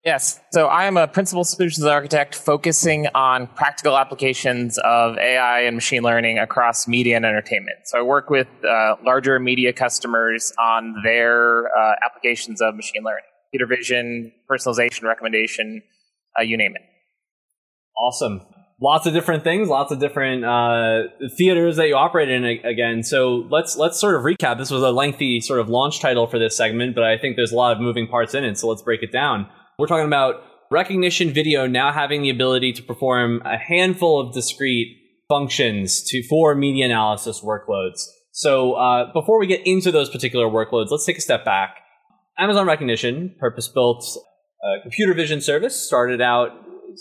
Yes. 0.05 0.39
So 0.53 0.67
I 0.67 0.85
am 0.85 0.95
a 0.95 1.05
principal 1.05 1.43
solutions 1.43 1.85
architect 1.85 2.33
focusing 2.33 3.07
on 3.13 3.47
practical 3.47 3.97
applications 3.97 4.77
of 4.77 5.17
AI 5.17 5.61
and 5.61 5.75
machine 5.75 6.03
learning 6.03 6.39
across 6.39 6.87
media 6.87 7.17
and 7.17 7.25
entertainment. 7.25 7.79
So 7.85 7.99
I 7.99 8.03
work 8.03 8.29
with 8.29 8.47
uh, 8.63 8.95
larger 9.03 9.37
media 9.37 9.73
customers 9.73 10.53
on 10.57 10.95
their 11.03 11.67
uh, 11.77 11.95
applications 12.05 12.61
of 12.61 12.75
machine 12.75 13.03
learning, 13.03 13.23
computer 13.51 13.65
vision, 13.65 14.31
personalization, 14.49 15.03
recommendation, 15.03 15.81
uh, 16.39 16.43
you 16.43 16.55
name 16.55 16.75
it. 16.75 16.83
Awesome. 17.97 18.41
Lots 18.81 19.07
of 19.07 19.13
different 19.13 19.43
things, 19.43 19.69
lots 19.69 19.91
of 19.93 19.99
different 19.99 20.43
uh, 20.43 21.03
theaters 21.37 21.77
that 21.77 21.87
you 21.87 21.95
operate 21.95 22.29
in 22.29 22.43
again. 22.43 23.03
So 23.03 23.47
let's 23.49 23.77
let's 23.77 23.99
sort 23.99 24.15
of 24.15 24.23
recap. 24.23 24.57
This 24.57 24.69
was 24.69 24.83
a 24.83 24.91
lengthy 24.91 25.39
sort 25.39 25.61
of 25.61 25.69
launch 25.69 26.01
title 26.01 26.27
for 26.27 26.37
this 26.37 26.57
segment, 26.57 26.93
but 26.93 27.05
I 27.05 27.17
think 27.17 27.37
there's 27.37 27.53
a 27.53 27.55
lot 27.55 27.71
of 27.71 27.79
moving 27.79 28.05
parts 28.05 28.33
in 28.33 28.43
it. 28.43 28.57
So 28.57 28.67
let's 28.67 28.81
break 28.81 29.01
it 29.01 29.13
down. 29.13 29.47
We're 29.79 29.87
talking 29.87 30.07
about 30.07 30.43
Rekognition 30.71 31.33
video 31.33 31.67
now 31.67 31.93
having 31.93 32.21
the 32.21 32.29
ability 32.29 32.73
to 32.73 32.83
perform 32.83 33.41
a 33.45 33.57
handful 33.57 34.19
of 34.19 34.33
discrete 34.33 34.97
functions 35.29 36.03
to 36.03 36.21
for 36.23 36.53
media 36.53 36.85
analysis 36.85 37.41
workloads. 37.41 38.01
So 38.31 38.73
uh, 38.73 39.13
before 39.13 39.39
we 39.39 39.47
get 39.47 39.65
into 39.65 39.91
those 39.91 40.09
particular 40.09 40.47
workloads, 40.47 40.87
let's 40.89 41.05
take 41.05 41.17
a 41.17 41.21
step 41.21 41.45
back. 41.45 41.77
Amazon 42.37 42.67
Rekognition, 42.67 43.37
purpose-built 43.37 44.03
uh, 44.61 44.81
computer 44.81 45.13
vision 45.13 45.39
service, 45.39 45.75
started 45.75 46.19
out 46.19 46.51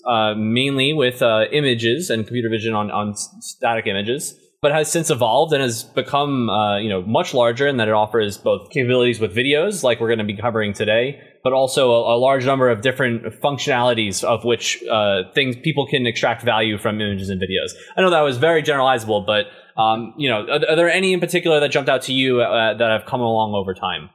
uh, 0.06 0.34
mainly 0.34 0.92
with 0.92 1.22
uh, 1.22 1.44
images 1.52 2.10
and 2.10 2.26
computer 2.26 2.48
vision 2.48 2.74
on, 2.74 2.90
on 2.90 3.14
static 3.16 3.86
images 3.86 4.38
but 4.64 4.72
has 4.72 4.90
since 4.90 5.10
evolved 5.10 5.52
and 5.52 5.60
has 5.60 5.84
become 5.84 6.48
uh, 6.48 6.78
you 6.78 6.88
know 6.88 7.02
much 7.02 7.34
larger 7.34 7.68
in 7.68 7.76
that 7.76 7.86
it 7.86 7.92
offers 7.92 8.38
both 8.38 8.70
capabilities 8.70 9.20
with 9.20 9.36
videos 9.36 9.82
like 9.82 10.00
we're 10.00 10.08
going 10.08 10.18
to 10.18 10.24
be 10.24 10.34
covering 10.34 10.72
today 10.72 11.20
but 11.44 11.52
also 11.52 11.90
a, 11.92 12.16
a, 12.16 12.16
large 12.16 12.46
number 12.46 12.70
of 12.70 12.80
different 12.80 13.24
functionalities 13.42 14.24
of 14.24 14.42
which 14.42 14.82
uh, 14.90 15.24
things 15.34 15.54
people 15.62 15.86
can 15.86 16.06
extract 16.06 16.42
value 16.42 16.78
from 16.78 16.98
images 16.98 17.28
and 17.28 17.38
videos. 17.38 17.72
I 17.94 18.00
know 18.00 18.08
that 18.08 18.22
was 18.22 18.38
very 18.38 18.62
generalizable 18.62 19.26
but 19.26 19.44
um, 19.78 20.14
you 20.16 20.30
know 20.30 20.46
are, 20.46 20.70
are, 20.70 20.76
there 20.76 20.90
any 20.90 21.12
in 21.12 21.20
particular 21.20 21.60
that 21.60 21.70
jumped 21.70 21.90
out 21.90 22.00
to 22.02 22.14
you 22.14 22.40
uh, 22.40 22.72
that 22.78 22.90
have 22.90 23.04
come 23.04 23.20
along 23.20 23.52
over 23.52 23.74
time? 23.74 24.08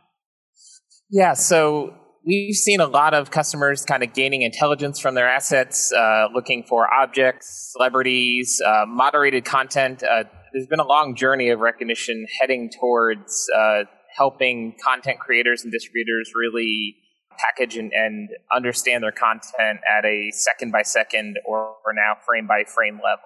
Yeah 1.11 1.33
so 1.33 1.93
we've 2.25 2.55
seen 2.55 2.79
a 2.79 2.87
lot 2.87 3.13
of 3.13 3.31
customers 3.31 3.85
kind 3.85 4.03
of 4.03 4.13
gaining 4.13 4.41
intelligence 4.41 4.99
from 4.99 5.15
their 5.15 5.27
assets, 5.27 5.91
uh, 5.93 6.27
looking 6.33 6.63
for 6.63 6.91
objects, 6.91 7.73
celebrities, 7.73 8.61
uh, 8.65 8.85
moderated 8.87 9.45
content. 9.45 10.03
Uh, 10.03 10.23
there's 10.53 10.67
been 10.67 10.79
a 10.79 10.87
long 10.87 11.15
journey 11.15 11.49
of 11.49 11.59
Rekognition 11.59 12.23
heading 12.39 12.69
towards 12.79 13.47
uh, 13.55 13.83
helping 14.15 14.75
content 14.83 15.19
creators 15.19 15.63
and 15.63 15.71
distributors 15.71 16.31
really 16.35 16.95
package 17.37 17.77
and, 17.77 17.93
and, 17.93 18.29
understand 18.53 19.01
their 19.01 19.13
content 19.13 19.79
at 19.97 20.03
a 20.03 20.29
second 20.31 20.71
by 20.73 20.81
second 20.81 21.37
or, 21.45 21.75
or 21.85 21.93
now 21.93 22.13
frame 22.25 22.45
by 22.45 22.63
frame 22.65 22.95
level. 22.95 23.23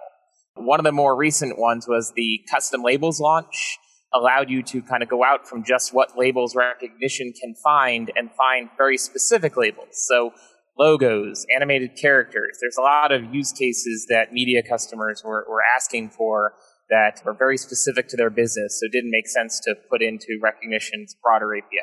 One 0.56 0.80
of 0.80 0.84
the 0.84 0.92
more 0.92 1.16
recent 1.16 1.58
ones 1.58 1.88
was 1.88 2.14
the 2.16 2.42
custom 2.52 2.84
labels 2.84 3.20
launch 3.20 3.80
allowed 4.14 4.50
you 4.50 4.62
to 4.64 4.82
kind 4.82 5.04
of 5.04 5.10
go 5.10 5.24
out 5.24 5.48
from 5.48 5.64
just 5.64 5.94
what 5.94 6.18
labels 6.18 6.56
Rekognition 6.56 7.34
can 7.40 7.56
find 7.64 8.12
and 8.16 8.30
find 8.32 8.70
very 8.78 8.98
specific 8.98 9.58
labels. 9.58 9.90
So 10.08 10.34
logos, 10.78 11.46
animated 11.56 11.98
characters. 12.00 12.58
There's 12.62 12.78
a 12.78 12.82
lot 12.82 13.12
of 13.12 13.34
use 13.34 13.52
cases 13.52 14.08
that 14.10 14.34
media 14.34 14.62
customers 14.64 15.24
were, 15.24 15.46
were 15.50 15.62
asking 15.76 16.10
for 16.10 16.54
that 16.90 17.22
are 17.26 17.34
very 17.34 17.58
specific 17.58 18.08
to 18.10 18.18
their 18.18 18.30
business, 18.30 18.80
so 18.80 18.86
it 18.86 18.92
didn't 18.92 19.12
make 19.12 19.28
sense 19.28 19.60
to 19.62 19.76
put 19.90 20.02
into 20.02 20.40
Rekognition's 20.42 21.16
broader 21.24 21.56
API. 21.56 21.78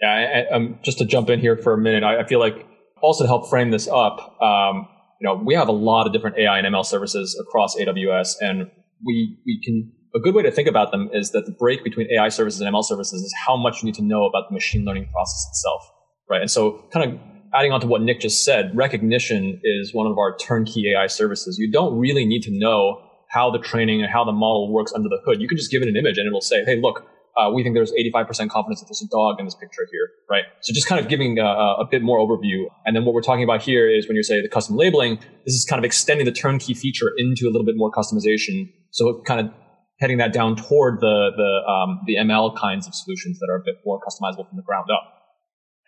Yeah, 0.00 0.44
I, 0.50 0.54
um, 0.54 0.78
just 0.82 0.98
to 0.98 1.04
jump 1.04 1.30
in 1.30 1.40
here 1.40 1.56
for 1.56 1.72
a 1.72 1.78
minute, 1.78 2.04
I, 2.04 2.20
I 2.20 2.26
feel 2.26 2.38
like 2.38 2.66
also 3.02 3.24
to 3.24 3.28
help 3.28 3.48
frame 3.48 3.70
this 3.70 3.88
up, 3.88 4.40
um, 4.42 4.88
you 5.20 5.26
know, 5.26 5.34
we 5.34 5.54
have 5.54 5.68
a 5.68 5.72
lot 5.72 6.06
of 6.06 6.12
different 6.12 6.38
AI 6.38 6.58
and 6.58 6.66
ML 6.66 6.84
services 6.84 7.38
across 7.40 7.76
AWS, 7.76 8.34
and 8.40 8.70
we 9.04 9.38
we 9.46 9.60
can 9.64 9.92
a 10.16 10.20
good 10.20 10.34
way 10.34 10.42
to 10.42 10.50
think 10.50 10.66
about 10.66 10.90
them 10.90 11.10
is 11.12 11.30
that 11.32 11.46
the 11.46 11.52
break 11.52 11.84
between 11.84 12.08
AI 12.10 12.30
services 12.30 12.60
and 12.60 12.74
ML 12.74 12.84
services 12.84 13.22
is 13.22 13.34
how 13.46 13.56
much 13.56 13.82
you 13.82 13.86
need 13.86 13.94
to 13.96 14.02
know 14.02 14.24
about 14.24 14.48
the 14.48 14.54
machine 14.54 14.84
learning 14.84 15.08
process 15.12 15.46
itself, 15.50 15.82
right? 16.28 16.40
And 16.40 16.50
so, 16.50 16.82
kind 16.92 17.12
of 17.12 17.20
adding 17.54 17.72
on 17.72 17.80
to 17.80 17.86
what 17.86 18.02
Nick 18.02 18.20
just 18.20 18.44
said, 18.44 18.72
Rekognition 18.72 19.60
is 19.62 19.94
one 19.94 20.06
of 20.06 20.18
our 20.18 20.36
turnkey 20.38 20.92
AI 20.92 21.06
services. 21.06 21.58
You 21.58 21.70
don't 21.70 21.98
really 21.98 22.24
need 22.24 22.42
to 22.42 22.50
know 22.50 23.00
how 23.30 23.50
the 23.50 23.58
training 23.58 24.02
and 24.02 24.10
how 24.10 24.24
the 24.24 24.32
model 24.32 24.72
works 24.72 24.92
under 24.94 25.08
the 25.08 25.20
hood. 25.24 25.40
You 25.40 25.48
can 25.48 25.58
just 25.58 25.70
give 25.70 25.82
it 25.82 25.88
an 25.88 25.96
image 25.96 26.16
and 26.18 26.26
it'll 26.26 26.40
say, 26.40 26.64
hey, 26.64 26.80
look, 26.80 27.04
uh, 27.36 27.50
we 27.50 27.62
think 27.62 27.74
there's 27.74 27.92
85% 27.92 28.48
confidence 28.48 28.80
that 28.80 28.86
there's 28.86 29.02
a 29.02 29.08
dog 29.08 29.38
in 29.38 29.44
this 29.44 29.54
picture 29.54 29.86
here, 29.92 30.08
right? 30.30 30.44
So 30.62 30.72
just 30.72 30.86
kind 30.86 31.00
of 31.00 31.08
giving 31.08 31.38
a, 31.38 31.44
a, 31.44 31.86
bit 31.90 32.02
more 32.02 32.18
overview. 32.18 32.64
And 32.86 32.96
then 32.96 33.04
what 33.04 33.14
we're 33.14 33.20
talking 33.20 33.44
about 33.44 33.60
here 33.60 33.90
is 33.90 34.08
when 34.08 34.16
you 34.16 34.22
say 34.22 34.40
the 34.40 34.48
custom 34.48 34.76
labeling, 34.76 35.18
this 35.44 35.54
is 35.54 35.66
kind 35.68 35.78
of 35.78 35.84
extending 35.84 36.24
the 36.24 36.32
turnkey 36.32 36.72
feature 36.72 37.12
into 37.18 37.44
a 37.44 37.50
little 37.50 37.66
bit 37.66 37.74
more 37.76 37.90
customization. 37.90 38.72
So 38.90 39.22
kind 39.26 39.40
of 39.40 39.52
heading 39.98 40.18
that 40.18 40.32
down 40.32 40.56
toward 40.56 41.00
the, 41.00 41.30
the, 41.36 41.70
um, 41.70 42.00
the 42.06 42.16
ML 42.16 42.56
kinds 42.56 42.86
of 42.86 42.94
solutions 42.94 43.38
that 43.38 43.48
are 43.50 43.56
a 43.56 43.64
bit 43.64 43.76
more 43.84 43.98
customizable 44.00 44.48
from 44.48 44.56
the 44.56 44.62
ground 44.62 44.86
up. 44.90 45.12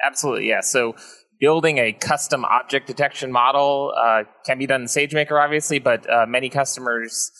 Absolutely, 0.02 0.48
yeah. 0.48 0.60
So 0.60 0.94
building 1.40 1.78
a 1.78 1.92
custom 1.92 2.44
object 2.44 2.86
detection 2.86 3.32
model 3.32 3.92
uh, 3.96 4.24
can 4.46 4.58
be 4.58 4.66
done 4.66 4.82
in 4.82 4.86
SageMaker, 4.86 5.42
obviously, 5.42 5.78
but 5.78 6.08
uh, 6.08 6.26
many 6.26 6.48
customers 6.48 7.30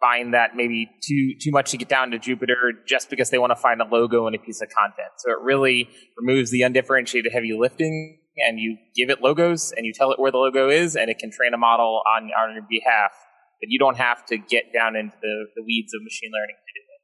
find 0.00 0.32
that 0.32 0.56
maybe 0.56 0.90
too 1.02 1.34
too 1.40 1.50
much 1.50 1.70
to 1.70 1.76
get 1.76 1.88
down 1.88 2.10
to 2.10 2.18
Jupyter 2.18 2.72
just 2.88 3.10
because 3.10 3.30
they 3.30 3.38
want 3.38 3.50
to 3.50 3.56
find 3.56 3.80
a 3.82 3.84
logo 3.84 4.26
and 4.26 4.34
a 4.34 4.38
piece 4.38 4.62
of 4.62 4.68
content. 4.70 5.12
So 5.18 5.30
it 5.30 5.38
really 5.42 5.88
removes 6.18 6.50
the 6.50 6.62
undifferentiated 6.62 7.32
heavy 7.32 7.52
lifting, 7.52 8.18
and 8.48 8.58
you 8.58 8.78
give 8.96 9.10
it 9.10 9.20
logos 9.22 9.72
and 9.76 9.84
you 9.84 9.92
tell 9.92 10.10
it 10.10 10.18
where 10.18 10.32
the 10.32 10.38
logo 10.38 10.68
is, 10.70 10.96
and 10.96 11.10
it 11.10 11.18
can 11.18 11.30
train 11.30 11.52
a 11.54 11.58
model 11.58 12.02
on 12.06 12.30
on 12.30 12.54
your 12.54 12.64
behalf. 12.68 13.12
But 13.60 13.68
you 13.68 13.78
don't 13.78 13.98
have 13.98 14.24
to 14.26 14.38
get 14.38 14.72
down 14.72 14.96
into 14.96 15.16
the, 15.20 15.46
the 15.56 15.62
weeds 15.62 15.92
of 15.94 16.02
machine 16.02 16.30
learning 16.32 16.56
to 16.56 16.72
do 16.74 16.80
it. 16.80 17.00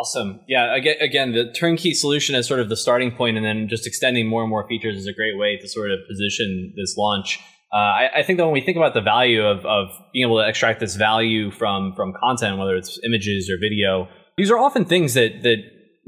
Awesome. 0.00 0.40
Yeah. 0.48 0.74
Again, 0.74 0.96
again, 1.00 1.32
the 1.32 1.52
turnkey 1.52 1.94
solution 1.94 2.34
is 2.34 2.46
sort 2.46 2.60
of 2.60 2.68
the 2.68 2.76
starting 2.76 3.12
point, 3.12 3.36
and 3.36 3.44
then 3.44 3.68
just 3.68 3.86
extending 3.86 4.28
more 4.28 4.42
and 4.42 4.50
more 4.50 4.66
features 4.66 4.96
is 4.96 5.06
a 5.06 5.12
great 5.12 5.38
way 5.38 5.56
to 5.56 5.68
sort 5.68 5.90
of 5.90 5.98
position 6.08 6.72
this 6.76 6.96
launch. 6.96 7.40
Uh, 7.72 7.76
I, 7.76 8.10
I, 8.18 8.22
think 8.22 8.36
that 8.38 8.44
when 8.44 8.52
we 8.52 8.60
think 8.60 8.76
about 8.76 8.94
the 8.94 9.00
value 9.00 9.44
of, 9.44 9.66
of 9.66 9.88
being 10.12 10.24
able 10.24 10.40
to 10.40 10.48
extract 10.48 10.78
this 10.78 10.94
value 10.94 11.50
from 11.50 11.92
from 11.96 12.12
content, 12.20 12.56
whether 12.56 12.76
it's 12.76 13.00
images 13.04 13.50
or 13.50 13.58
video, 13.58 14.08
these 14.36 14.48
are 14.50 14.58
often 14.58 14.84
things 14.84 15.14
that 15.14 15.42
that 15.42 15.56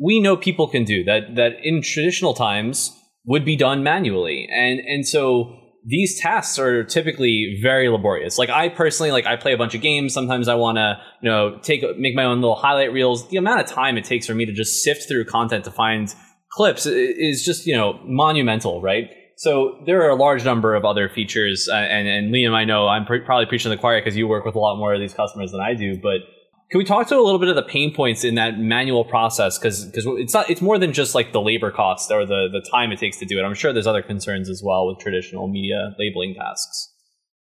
we 0.00 0.20
know 0.20 0.36
people 0.36 0.68
can 0.68 0.84
do 0.84 1.02
that 1.04 1.34
that 1.34 1.54
in 1.64 1.82
traditional 1.82 2.34
times 2.34 2.92
would 3.24 3.44
be 3.44 3.56
done 3.56 3.82
manually, 3.82 4.48
and 4.48 4.78
and 4.78 5.06
so 5.08 5.56
these 5.88 6.20
tasks 6.20 6.58
are 6.58 6.82
typically 6.82 7.58
very 7.62 7.88
laborious. 7.88 8.38
Like 8.38 8.50
I 8.50 8.68
personally, 8.68 9.12
like 9.12 9.24
I 9.24 9.36
play 9.36 9.52
a 9.52 9.56
bunch 9.56 9.74
of 9.74 9.80
games. 9.80 10.12
Sometimes 10.12 10.48
I 10.48 10.56
want 10.56 10.78
to, 10.78 10.98
you 11.22 11.30
know, 11.30 11.58
take 11.62 11.82
make 11.96 12.16
my 12.16 12.24
own 12.24 12.40
little 12.40 12.56
highlight 12.56 12.92
reels. 12.92 13.28
The 13.28 13.36
amount 13.36 13.60
of 13.60 13.66
time 13.66 13.96
it 13.96 14.04
takes 14.04 14.26
for 14.26 14.34
me 14.34 14.46
to 14.46 14.52
just 14.52 14.82
sift 14.82 15.06
through 15.06 15.26
content 15.26 15.64
to 15.64 15.70
find 15.70 16.12
clips 16.50 16.86
is 16.86 17.44
just, 17.44 17.66
you 17.66 17.76
know, 17.76 18.00
monumental, 18.04 18.82
right? 18.82 19.10
So 19.36 19.82
there 19.86 20.02
are 20.02 20.08
a 20.08 20.16
large 20.16 20.44
number 20.44 20.74
of 20.74 20.84
other 20.84 21.10
features, 21.10 21.68
uh, 21.70 21.76
and, 21.76 22.08
and 22.08 22.34
Liam, 22.34 22.54
I 22.54 22.64
know 22.64 22.88
I'm 22.88 23.04
probably 23.04 23.44
preaching 23.44 23.70
to 23.70 23.76
the 23.76 23.80
choir 23.80 24.00
because 24.00 24.16
you 24.16 24.26
work 24.26 24.46
with 24.46 24.54
a 24.54 24.58
lot 24.58 24.78
more 24.78 24.94
of 24.94 25.00
these 25.00 25.12
customers 25.12 25.52
than 25.52 25.60
I 25.60 25.74
do, 25.74 25.98
but 25.98 26.20
can 26.70 26.78
we 26.78 26.84
talk 26.84 27.06
to 27.08 27.16
a 27.16 27.22
little 27.22 27.38
bit 27.38 27.48
of 27.48 27.54
the 27.54 27.62
pain 27.62 27.94
points 27.94 28.24
in 28.24 28.34
that 28.34 28.58
manual 28.58 29.04
process? 29.04 29.58
Because 29.58 29.84
because 29.84 30.04
it's 30.18 30.34
not 30.34 30.50
it's 30.50 30.60
more 30.60 30.78
than 30.78 30.92
just 30.92 31.14
like 31.14 31.32
the 31.32 31.40
labor 31.40 31.70
cost 31.70 32.10
or 32.10 32.26
the 32.26 32.48
the 32.50 32.64
time 32.70 32.90
it 32.90 32.98
takes 32.98 33.18
to 33.18 33.24
do 33.24 33.38
it. 33.38 33.42
I'm 33.42 33.54
sure 33.54 33.72
there's 33.72 33.86
other 33.86 34.02
concerns 34.02 34.48
as 34.50 34.62
well 34.64 34.88
with 34.88 34.98
traditional 34.98 35.46
media 35.48 35.94
labeling 35.98 36.34
tasks. 36.34 36.92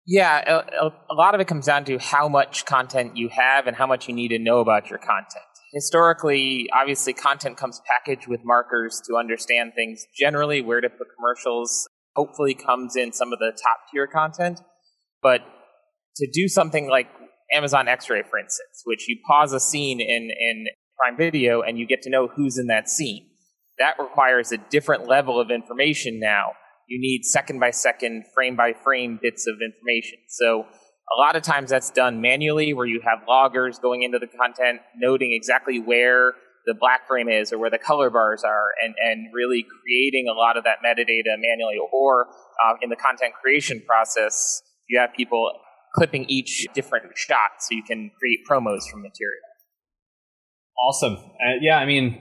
Yeah, 0.09 0.61
a, 0.81 0.87
a, 1.11 1.15
lot 1.15 1.35
of 1.35 1.41
it 1.41 1.49
comes 1.49 1.67
down 1.67 1.85
to 1.87 1.99
how 1.99 2.29
much 2.29 2.65
content 2.65 3.17
you 3.17 3.29
have 3.29 3.67
and 3.67 3.77
how 3.77 3.89
much 3.89 4.07
you 4.07 4.15
need 4.15 4.29
to 4.29 4.39
know 4.39 4.61
about 4.61 4.89
your 4.89 5.01
content. 5.01 5.45
Historically, 5.75 6.69
obviously, 6.73 7.13
content 7.13 7.57
comes 7.57 7.81
packaged 7.91 8.29
with 8.29 8.41
markers 8.45 9.03
to 9.09 9.17
understand 9.17 9.73
things 9.75 10.07
generally, 10.17 10.63
where 10.63 10.81
to 10.81 10.89
put 10.89 11.09
commercials, 11.17 11.89
hopefully 12.15 12.55
comes 12.55 12.95
in 12.95 13.13
some 13.13 13.33
of 13.33 13.41
the 13.41 13.51
top 13.51 13.79
tier 13.93 14.07
content. 14.07 14.61
But 15.23 15.41
to 16.17 16.31
do 16.33 16.47
something 16.47 16.89
like 16.89 17.09
Amazon 17.53 17.89
X-Ray, 17.89 18.23
for 18.23 18.39
instance, 18.39 18.83
which 18.85 19.09
you 19.09 19.19
pause 19.27 19.53
a 19.53 19.61
scene 19.61 20.01
in, 20.01 20.31
in 20.31 20.67
Prime 20.99 21.17
Video 21.17 21.63
and 21.63 21.79
you 21.79 21.87
get 21.87 22.03
to 22.03 22.11
know 22.11 22.29
who's 22.29 22.59
in 22.59 22.67
that 22.69 22.89
scene. 22.89 23.29
That 23.79 23.97
requires 23.99 24.53
a 24.53 24.57
different 24.57 25.07
level 25.07 25.41
of 25.41 25.51
information 25.51 26.19
now. 26.19 26.53
You 26.89 27.01
need 27.01 27.25
second 27.25 27.59
by 27.59 27.71
second, 27.71 28.25
frame 28.35 28.57
by 28.57 28.73
frame 28.73 29.19
bits 29.21 29.47
of 29.47 29.55
information. 29.55 30.19
So 30.29 30.61
a 30.63 31.19
lot 31.19 31.37
of 31.37 31.43
times 31.43 31.71
that's 31.71 31.91
done 31.91 32.21
manually 32.21 32.73
where 32.75 32.87
you 32.87 33.01
have 33.05 33.21
loggers 33.29 33.79
going 33.79 34.03
into 34.03 34.19
the 34.19 34.27
content, 34.27 34.81
noting 34.97 35.33
exactly 35.33 35.79
where 35.79 36.35
the 36.67 36.75
black 36.75 37.07
frame 37.07 37.29
is 37.29 37.53
or 37.53 37.59
where 37.59 37.71
the 37.71 37.79
color 37.79 38.11
bars 38.11 38.43
are 38.45 38.71
and, 38.83 38.95
and 38.99 39.33
really 39.33 39.65
creating 39.83 40.27
a 40.29 40.37
lot 40.37 40.57
of 40.57 40.65
that 40.65 40.79
metadata 40.85 41.37
manually 41.39 41.79
or 41.93 42.27
uh, 42.65 42.75
in 42.83 42.91
the 42.91 42.97
content 42.97 43.33
creation 43.41 43.81
process 43.87 44.63
you 44.89 44.99
have 44.99 45.13
people 45.15 45.51
clipping 45.97 46.25
each 46.29 46.67
different 46.75 47.07
shot 47.17 47.51
so 47.61 47.75
you 47.75 47.83
can 47.83 48.11
create 48.19 48.41
promos 48.49 48.89
from 48.91 49.03
material 49.03 49.41
Awesome. 50.79 51.15
Uh, 51.15 51.57
yeah, 51.61 51.79
I 51.79 51.87
mean, 51.87 52.21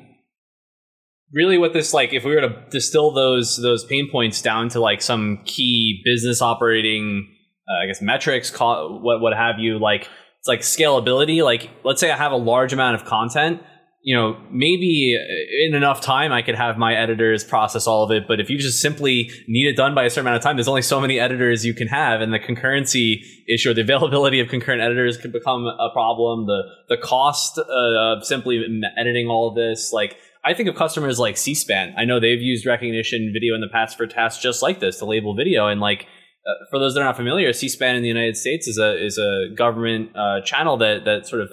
really, 1.33 1.57
what 1.57 1.73
this 1.73 1.93
like, 1.93 2.13
if 2.13 2.23
we 2.23 2.33
were 2.33 2.41
to 2.41 2.63
distill 2.69 3.11
those 3.11 3.57
those 3.57 3.83
pain 3.85 4.09
points 4.09 4.41
down 4.41 4.69
to 4.69 4.79
like 4.79 5.01
some 5.01 5.41
key 5.45 6.01
business 6.05 6.41
operating, 6.41 7.27
uh, 7.67 7.83
I 7.83 7.87
guess 7.87 8.01
metrics, 8.01 8.49
co- 8.49 8.99
what 9.01 9.19
what 9.21 9.35
have 9.35 9.59
you, 9.59 9.77
like 9.77 10.07
it's 10.39 10.47
like 10.47 10.61
scalability. 10.61 11.43
Like, 11.43 11.69
let's 11.83 11.99
say 11.99 12.11
I 12.11 12.17
have 12.17 12.31
a 12.31 12.37
large 12.37 12.71
amount 12.71 12.95
of 12.95 13.05
content 13.05 13.61
you 14.05 14.15
know, 14.15 14.37
maybe 14.51 15.17
in 15.65 15.73
enough 15.73 15.99
time 15.99 16.31
I 16.31 16.43
could 16.43 16.53
have 16.53 16.77
my 16.77 16.93
editors 16.93 17.43
process 17.43 17.87
all 17.87 18.03
of 18.03 18.11
it. 18.11 18.27
But 18.27 18.39
if 18.39 18.51
you 18.51 18.59
just 18.59 18.79
simply 18.79 19.31
need 19.47 19.65
it 19.65 19.75
done 19.75 19.95
by 19.95 20.03
a 20.03 20.11
certain 20.11 20.27
amount 20.27 20.37
of 20.37 20.43
time, 20.43 20.57
there's 20.57 20.67
only 20.67 20.83
so 20.83 21.01
many 21.01 21.19
editors 21.19 21.65
you 21.65 21.73
can 21.73 21.87
have, 21.87 22.21
and 22.21 22.31
the 22.31 22.37
concurrency 22.37 23.23
issue 23.49 23.71
or 23.71 23.73
the 23.73 23.81
availability 23.81 24.39
of 24.39 24.47
concurrent 24.47 24.83
editors 24.83 25.17
could 25.17 25.33
become 25.33 25.65
a 25.65 25.89
problem. 25.91 26.45
The 26.45 26.61
the 26.87 26.97
cost 26.97 27.57
uh, 27.57 27.63
of 27.67 28.23
simply 28.23 28.63
editing 28.95 29.27
all 29.27 29.49
of 29.49 29.55
this, 29.55 29.91
like 29.91 30.17
I 30.43 30.53
think 30.53 30.69
of 30.69 30.75
customers 30.75 31.17
like 31.17 31.35
C-SPAN. 31.35 31.95
I 31.97 32.05
know 32.05 32.19
they've 32.19 32.39
used 32.39 32.63
Rekognition 32.63 33.33
video 33.33 33.55
in 33.55 33.61
the 33.61 33.69
past 33.71 33.97
for 33.97 34.05
tasks 34.05 34.39
just 34.39 34.61
like 34.61 34.79
this 34.79 34.99
to 34.99 35.05
label 35.05 35.35
video, 35.35 35.67
and 35.67 35.81
like 35.81 36.05
uh, 36.45 36.53
for 36.69 36.77
those 36.77 36.93
that 36.93 37.01
are 37.01 37.05
not 37.05 37.17
familiar, 37.17 37.51
C-SPAN 37.53 37.95
in 37.95 38.03
the 38.03 38.07
United 38.07 38.37
States 38.37 38.67
is 38.67 38.77
a 38.77 39.03
is 39.03 39.17
a 39.17 39.47
government 39.55 40.15
uh, 40.15 40.41
channel 40.41 40.77
that 40.77 41.05
that 41.05 41.25
sort 41.25 41.41
of 41.41 41.49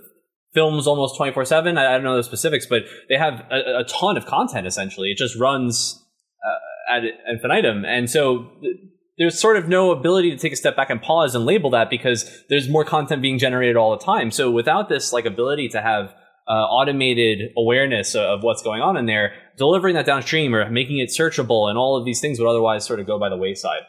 films 0.55 0.87
almost 0.87 1.17
24 1.17 1.45
7 1.45 1.79
I, 1.79 1.93
don't 1.93 2.05
know 2.05 2.17
the 2.17 2.23
specifics 2.23 2.67
but 2.67 2.83
they 3.09 3.17
have 3.17 3.47
a, 3.51 3.81
a 3.81 3.85
ton 3.85 4.17
of 4.17 4.27
content 4.27 4.67
essentially. 4.67 5.11
It 5.11 5.19
just 5.19 5.39
runs 5.39 6.03
uh, 6.45 6.97
at 6.97 7.03
infinitum. 7.29 7.85
And 7.85 8.11
so 8.11 8.51
th- 8.61 8.77
there's 9.19 9.39
sort 9.39 9.57
of 9.57 9.69
no 9.69 9.91
ability 9.91 10.31
to 10.31 10.37
take 10.37 10.53
a 10.53 10.57
step 10.57 10.75
back 10.75 10.91
and 10.91 11.01
pause 11.01 11.35
and 11.35 11.45
label 11.45 11.71
that 11.71 11.91
because 11.91 12.45
there's 12.49 12.69
more 12.69 12.85
content 12.85 13.23
being 13.23 13.39
generated 13.39 13.77
all 13.77 13.97
the 13.97 14.05
time. 14.05 14.31
So 14.31 14.51
without 14.51 14.89
this 14.89 15.13
like 15.13 15.27
ability 15.27 15.69
to 15.71 15.83
have 15.83 16.15
uh, 16.49 16.53
automated 16.53 17.53
awareness 17.57 18.15
of 18.15 18.43
what's 18.43 18.63
going 18.63 18.83
on 18.83 18.97
in 18.97 19.07
there 19.07 19.33
delivering 19.57 19.95
that 19.95 20.07
downstream 20.07 20.55
or 20.55 20.69
making 20.71 20.99
it 20.99 21.09
searchable 21.09 21.69
and 21.69 21.79
all 21.79 21.97
of 21.97 22.05
these 22.05 22.21
things 22.21 22.41
would 22.41 22.49
otherwise 22.49 22.85
sort 22.85 23.01
of 23.01 23.07
go 23.07 23.19
by 23.19 23.29
the 23.29 23.37
wayside. 23.37 23.83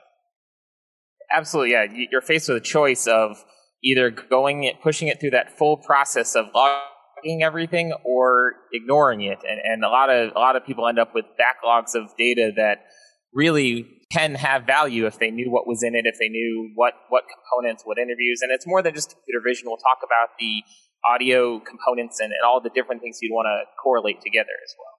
Absolutely 1.32 1.72
yeah. 1.72 1.86
You're 2.12 2.22
faced 2.22 2.50
with 2.50 2.58
a 2.58 2.62
choice 2.62 3.08
of 3.08 3.44
either 3.84 4.10
going 4.10 4.64
it, 4.64 4.82
pushing 4.82 5.08
it 5.08 5.20
through 5.20 5.32
that 5.32 5.58
full 5.58 5.78
process 5.78 6.36
of 6.36 6.46
logging 6.56 7.44
everything 7.44 7.94
or 8.06 8.54
ignoring 8.72 9.22
it. 9.22 9.40
And, 9.48 9.60
and 9.64 9.84
a 9.84 9.90
lot 9.90 10.10
of 10.10 10.32
a 10.36 10.40
lot 10.40 10.56
of 10.56 10.66
people 10.66 10.88
end 10.88 11.00
up 11.00 11.14
with 11.14 11.26
backlogs 11.40 11.96
of 11.96 12.10
data 12.18 12.52
that 12.56 12.86
really 13.34 13.88
can 14.12 14.36
have 14.36 14.66
value 14.66 15.08
if 15.08 15.18
they 15.20 15.32
knew 15.32 15.50
what 15.50 15.68
was 15.68 15.82
in 15.84 15.96
it, 15.96 16.06
if 16.06 16.16
they 16.20 16.30
knew 16.30 16.72
what 16.76 16.94
what 17.10 17.24
components, 17.28 17.84
what 17.86 17.98
interviews, 17.98 18.40
and 18.42 18.52
it's 18.52 18.66
more 18.68 18.82
than 18.82 18.94
just 18.94 19.10
computer 19.10 19.42
vision. 19.46 19.66
We'll 19.68 19.78
talk 19.78 20.00
about 20.04 20.30
the 20.40 20.64
audio 21.06 21.60
components 21.60 22.20
and, 22.20 22.32
and 22.32 22.46
all 22.46 22.62
the 22.62 22.70
different 22.74 23.02
things 23.02 23.20
you'd 23.22 23.34
want 23.34 23.48
to 23.48 23.68
correlate 23.82 24.22
together 24.22 24.56
as 24.64 24.74
well. 24.80 24.94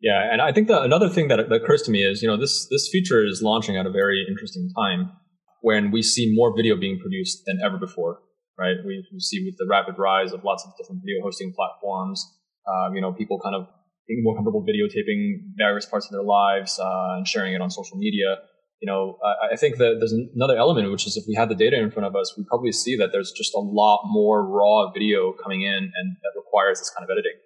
Yeah, 0.00 0.32
and 0.32 0.40
I 0.40 0.52
think 0.52 0.68
that 0.68 0.84
another 0.84 1.08
thing 1.08 1.26
that, 1.26 1.48
that 1.48 1.62
occurs 1.62 1.82
to 1.82 1.90
me 1.90 2.04
is, 2.04 2.22
you 2.22 2.28
know, 2.28 2.36
this 2.36 2.68
this 2.70 2.88
feature 2.90 3.24
is 3.24 3.42
launching 3.42 3.76
at 3.76 3.86
a 3.86 3.90
very 3.90 4.24
interesting 4.28 4.70
time 4.76 5.10
when 5.60 5.90
we 5.90 6.02
see 6.02 6.32
more 6.34 6.54
video 6.56 6.76
being 6.76 6.98
produced 6.98 7.42
than 7.46 7.58
ever 7.64 7.78
before, 7.78 8.20
right? 8.58 8.76
We, 8.84 9.04
we 9.12 9.20
see 9.20 9.44
with 9.44 9.56
the 9.58 9.66
rapid 9.68 9.98
rise 9.98 10.32
of 10.32 10.44
lots 10.44 10.64
of 10.64 10.72
different 10.78 11.02
video 11.02 11.22
hosting 11.22 11.52
platforms, 11.52 12.24
um, 12.66 12.94
you 12.94 13.00
know, 13.00 13.12
people 13.12 13.40
kind 13.40 13.54
of 13.54 13.66
being 14.06 14.22
more 14.22 14.34
comfortable 14.34 14.64
videotaping 14.64 15.40
various 15.56 15.86
parts 15.86 16.06
of 16.06 16.12
their 16.12 16.22
lives 16.22 16.78
uh, 16.78 17.16
and 17.16 17.26
sharing 17.26 17.54
it 17.54 17.60
on 17.60 17.70
social 17.70 17.96
media. 17.98 18.36
You 18.80 18.86
know, 18.86 19.18
I, 19.24 19.54
I 19.54 19.56
think 19.56 19.76
that 19.78 19.96
there's 19.98 20.14
another 20.34 20.56
element, 20.56 20.90
which 20.90 21.06
is 21.06 21.16
if 21.16 21.24
we 21.26 21.34
had 21.34 21.48
the 21.48 21.54
data 21.54 21.78
in 21.78 21.90
front 21.90 22.06
of 22.06 22.14
us, 22.14 22.34
we 22.36 22.44
probably 22.44 22.72
see 22.72 22.96
that 22.96 23.10
there's 23.12 23.32
just 23.32 23.52
a 23.54 23.60
lot 23.60 24.02
more 24.06 24.46
raw 24.46 24.90
video 24.92 25.32
coming 25.32 25.62
in 25.62 25.92
and 25.94 26.16
that 26.22 26.32
requires 26.36 26.78
this 26.78 26.90
kind 26.90 27.04
of 27.04 27.10
editing 27.10 27.38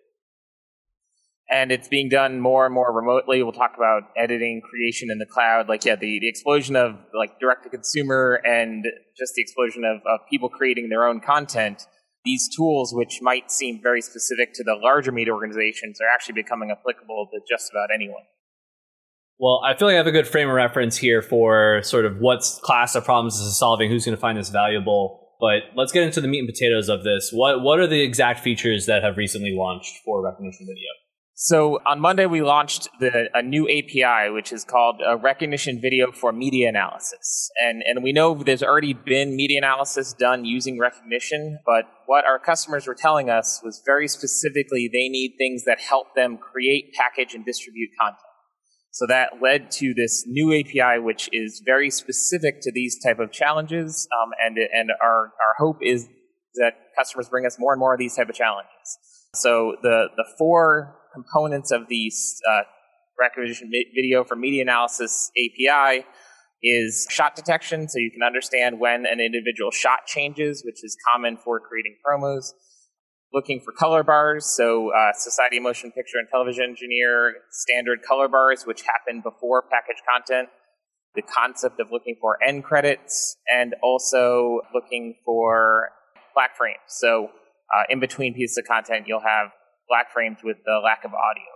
and 1.53 1.71
it's 1.71 1.87
being 1.87 2.09
done 2.09 2.41
more 2.41 2.65
and 2.65 2.75
more 2.75 2.91
remotely. 2.91 3.43
We'll 3.43 3.53
talk 3.53 3.75
about 3.77 4.05
editing, 4.17 4.63
creation 4.63 5.11
in 5.11 5.19
the 5.19 5.27
cloud. 5.27 5.69
Like, 5.69 5.85
yeah, 5.85 5.97
the, 5.97 6.19
the 6.19 6.29
explosion 6.29 6.77
of 6.77 6.97
like 7.15 7.39
direct 7.39 7.65
to 7.65 7.69
consumer 7.69 8.41
and 8.43 8.87
just 9.19 9.35
the 9.35 9.43
explosion 9.43 9.85
of, 9.85 9.99
of 10.07 10.21
people 10.31 10.49
creating 10.49 10.89
their 10.89 11.07
own 11.07 11.21
content. 11.21 11.87
These 12.25 12.49
tools, 12.57 12.95
which 12.95 13.19
might 13.21 13.53
seem 13.53 13.83
very 13.83 14.01
specific 14.01 14.55
to 14.55 14.65
the 14.65 14.79
larger 14.83 15.13
media 15.13 15.35
organizations, 15.35 16.01
are 16.01 16.09
actually 16.09 16.35
becoming 16.35 16.71
applicable 16.71 17.29
to 17.33 17.41
just 17.47 17.71
about 17.71 17.89
anyone. 17.95 18.23
Well, 19.39 19.61
I 19.63 19.77
feel 19.77 19.89
like 19.89 19.95
I 19.95 19.99
have 19.99 20.07
a 20.07 20.13
good 20.13 20.29
frame 20.29 20.49
of 20.49 20.55
reference 20.55 20.97
here 20.97 21.21
for 21.21 21.83
sort 21.83 22.07
of 22.07 22.19
what 22.19 22.43
class 22.63 22.95
of 22.95 23.05
problems 23.05 23.39
this 23.39 23.47
is 23.47 23.59
solving, 23.59 23.91
who's 23.91 24.07
going 24.07 24.17
to 24.17 24.21
find 24.21 24.39
this 24.39 24.49
valuable. 24.49 25.19
But 25.39 25.77
let's 25.77 25.93
get 25.93 26.05
into 26.05 26.21
the 26.21 26.29
meat 26.29 26.39
and 26.39 26.49
potatoes 26.49 26.89
of 26.89 27.03
this. 27.03 27.31
What 27.33 27.61
what 27.61 27.81
are 27.81 27.89
the 27.89 28.01
exact 28.01 28.41
features 28.41 28.87
that 28.87 29.03
have 29.03 29.17
recently 29.17 29.53
launched 29.55 29.99
for 30.05 30.23
Rekognition 30.23 30.61
video? 30.61 31.02
So 31.45 31.81
on 31.85 31.99
Monday, 31.99 32.27
we 32.27 32.41
launched 32.41 32.89
the, 33.01 33.29
a 33.35 33.43
new 33.43 33.65
API, 33.65 34.31
which 34.31 34.53
is 34.53 34.63
called 34.63 35.03
a 35.05 35.19
Rekognition 35.19 35.83
Video 35.83 36.13
for 36.13 36.31
Media 36.31 36.69
Analysis. 36.69 37.51
And, 37.61 37.83
and 37.85 38.05
we 38.05 38.13
know 38.13 38.41
there's 38.45 38.63
already 38.63 38.93
been 38.93 39.35
media 39.35 39.59
analysis 39.59 40.13
done 40.13 40.45
using 40.45 40.79
Rekognition, 40.79 41.57
but 41.67 41.87
what 42.07 42.25
our 42.25 42.39
customers 42.39 42.87
were 42.87 42.95
telling 42.95 43.29
us 43.29 43.61
was 43.65 43.83
very 43.85 44.07
specifically 44.07 44.87
they 44.87 45.09
need 45.09 45.35
things 45.37 45.65
that 45.65 45.81
help 45.81 46.15
them 46.15 46.39
create, 46.39 46.93
package, 46.95 47.35
and 47.35 47.45
distribute 47.45 47.91
content. 48.01 48.21
So 48.93 49.09
that 49.09 49.43
led 49.43 49.73
to 49.73 49.95
this 49.95 50.23
new 50.29 50.57
API, 50.57 51.01
which 51.01 51.29
is 51.33 51.61
very 51.67 51.91
specific 51.91 52.61
to 52.63 52.71
these 52.71 53.03
type 53.03 53.19
of 53.19 53.33
challenges. 53.33 54.07
Um, 54.23 54.31
and 54.41 54.59
and 54.59 54.91
our, 55.03 55.33
our 55.45 55.55
hope 55.59 55.79
is 55.83 56.07
that 56.55 56.75
customers 56.97 57.29
bring 57.29 57.47
us 57.47 57.57
more 57.59 57.73
and 57.73 57.81
more 57.81 57.95
of 57.95 57.99
these 57.99 58.15
type 58.15 58.29
of 58.29 58.37
challenges. 58.37 58.71
So 59.35 59.75
the, 59.83 60.09
the 60.15 60.27
four 60.39 60.99
components 61.13 61.71
of 61.71 61.89
the 61.89 62.11
uh, 62.51 62.63
video 63.95 64.25
for 64.25 64.37
media 64.37 64.63
analysis 64.63 65.31
API 65.37 66.05
is 66.63 67.07
shot 67.11 67.35
detection, 67.35 67.89
so 67.89 67.99
you 67.99 68.11
can 68.11 68.23
understand 68.23 68.79
when 68.79 69.05
an 69.05 69.21
individual 69.21 69.71
shot 69.71 70.07
changes, 70.07 70.63
which 70.65 70.85
is 70.85 70.97
common 71.13 71.37
for 71.37 71.61
creating 71.61 71.97
promos. 72.07 72.53
Looking 73.33 73.61
for 73.61 73.73
color 73.73 74.03
bars, 74.03 74.45
so 74.45 74.93
uh, 74.93 75.13
Society 75.15 75.59
Motion 75.59 75.91
Picture 75.91 76.19
and 76.19 76.29
Television 76.31 76.65
Engineer 76.65 77.35
standard 77.51 78.03
color 78.03 78.29
bars, 78.29 78.67
which 78.67 78.83
happen 78.83 79.23
before 79.23 79.63
package 79.63 80.03
content. 80.11 80.51
The 81.15 81.23
concept 81.23 81.81
of 81.81 81.89
looking 81.91 82.17
for 82.21 82.37
end 82.47 82.63
credits, 82.65 83.37
and 83.51 83.75
also 83.83 84.61
looking 84.75 85.15
for 85.25 85.89
black 86.35 86.57
frames. 86.57 86.79
So 86.89 87.31
uh, 87.75 87.85
in 87.89 88.01
between 88.01 88.35
pieces 88.35 88.59
of 88.59 88.67
content, 88.67 89.07
you'll 89.09 89.21
have 89.21 89.49
black 89.93 90.11
frames 90.11 90.39
with 90.43 90.57
the 90.65 90.81
lack 90.83 91.05
of 91.05 91.13
audio. 91.13 91.53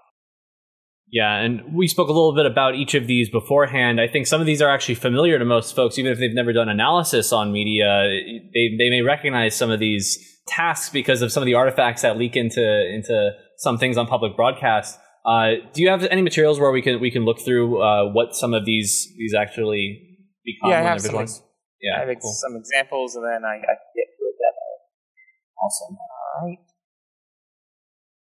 Yeah, 1.10 1.36
and 1.38 1.72
we 1.72 1.86
spoke 1.86 2.08
a 2.08 2.12
little 2.12 2.34
bit 2.34 2.46
about 2.46 2.74
each 2.74 2.94
of 2.94 3.06
these 3.06 3.30
beforehand. 3.30 4.00
I 4.00 4.08
think 4.08 4.26
some 4.26 4.40
of 4.40 4.46
these 4.46 4.60
are 4.60 4.68
actually 4.68 4.96
familiar 4.96 5.38
to 5.38 5.44
most 5.44 5.74
folks, 5.74 5.98
even 5.98 6.12
if 6.12 6.18
they've 6.18 6.34
never 6.34 6.52
done 6.52 6.68
analysis 6.68 7.32
on 7.32 7.52
media. 7.52 7.86
They 8.52 8.74
they 8.76 8.90
may 8.90 9.02
recognize 9.02 9.54
some 9.54 9.70
of 9.70 9.78
these 9.78 10.18
tasks 10.48 10.90
because 10.90 11.22
of 11.22 11.30
some 11.32 11.42
of 11.42 11.46
the 11.46 11.54
artifacts 11.54 12.02
that 12.02 12.18
leak 12.18 12.36
into 12.36 12.60
into 12.92 13.30
some 13.56 13.78
things 13.78 13.96
on 13.96 14.06
public 14.06 14.36
broadcast. 14.36 14.98
Uh, 15.24 15.62
do 15.72 15.82
you 15.82 15.88
have 15.88 16.04
any 16.04 16.22
materials 16.22 16.58
where 16.58 16.72
we 16.72 16.82
can 16.82 17.00
we 17.00 17.10
can 17.10 17.24
look 17.24 17.40
through 17.40 17.80
uh, 17.80 18.12
what 18.12 18.34
some 18.34 18.52
of 18.52 18.64
these 18.64 19.08
these 19.16 19.32
actually 19.32 19.84
become? 20.44 20.70
Yeah, 20.70 20.80
I 20.80 20.82
have 20.82 21.00
some. 21.00 21.16
Ex- 21.16 21.42
yeah, 21.80 22.02
I 22.02 22.06
have 22.06 22.18
cool. 22.20 22.32
some 22.32 22.56
examples, 22.56 23.14
and 23.14 23.24
then 23.24 23.44
I, 23.44 23.54
I 23.62 23.74
can 23.78 23.90
get 23.94 24.08
to 24.18 24.22
a 24.26 24.34
demo. 24.42 24.66
Awesome. 25.62 25.96
All 25.96 26.48
right. 26.48 26.58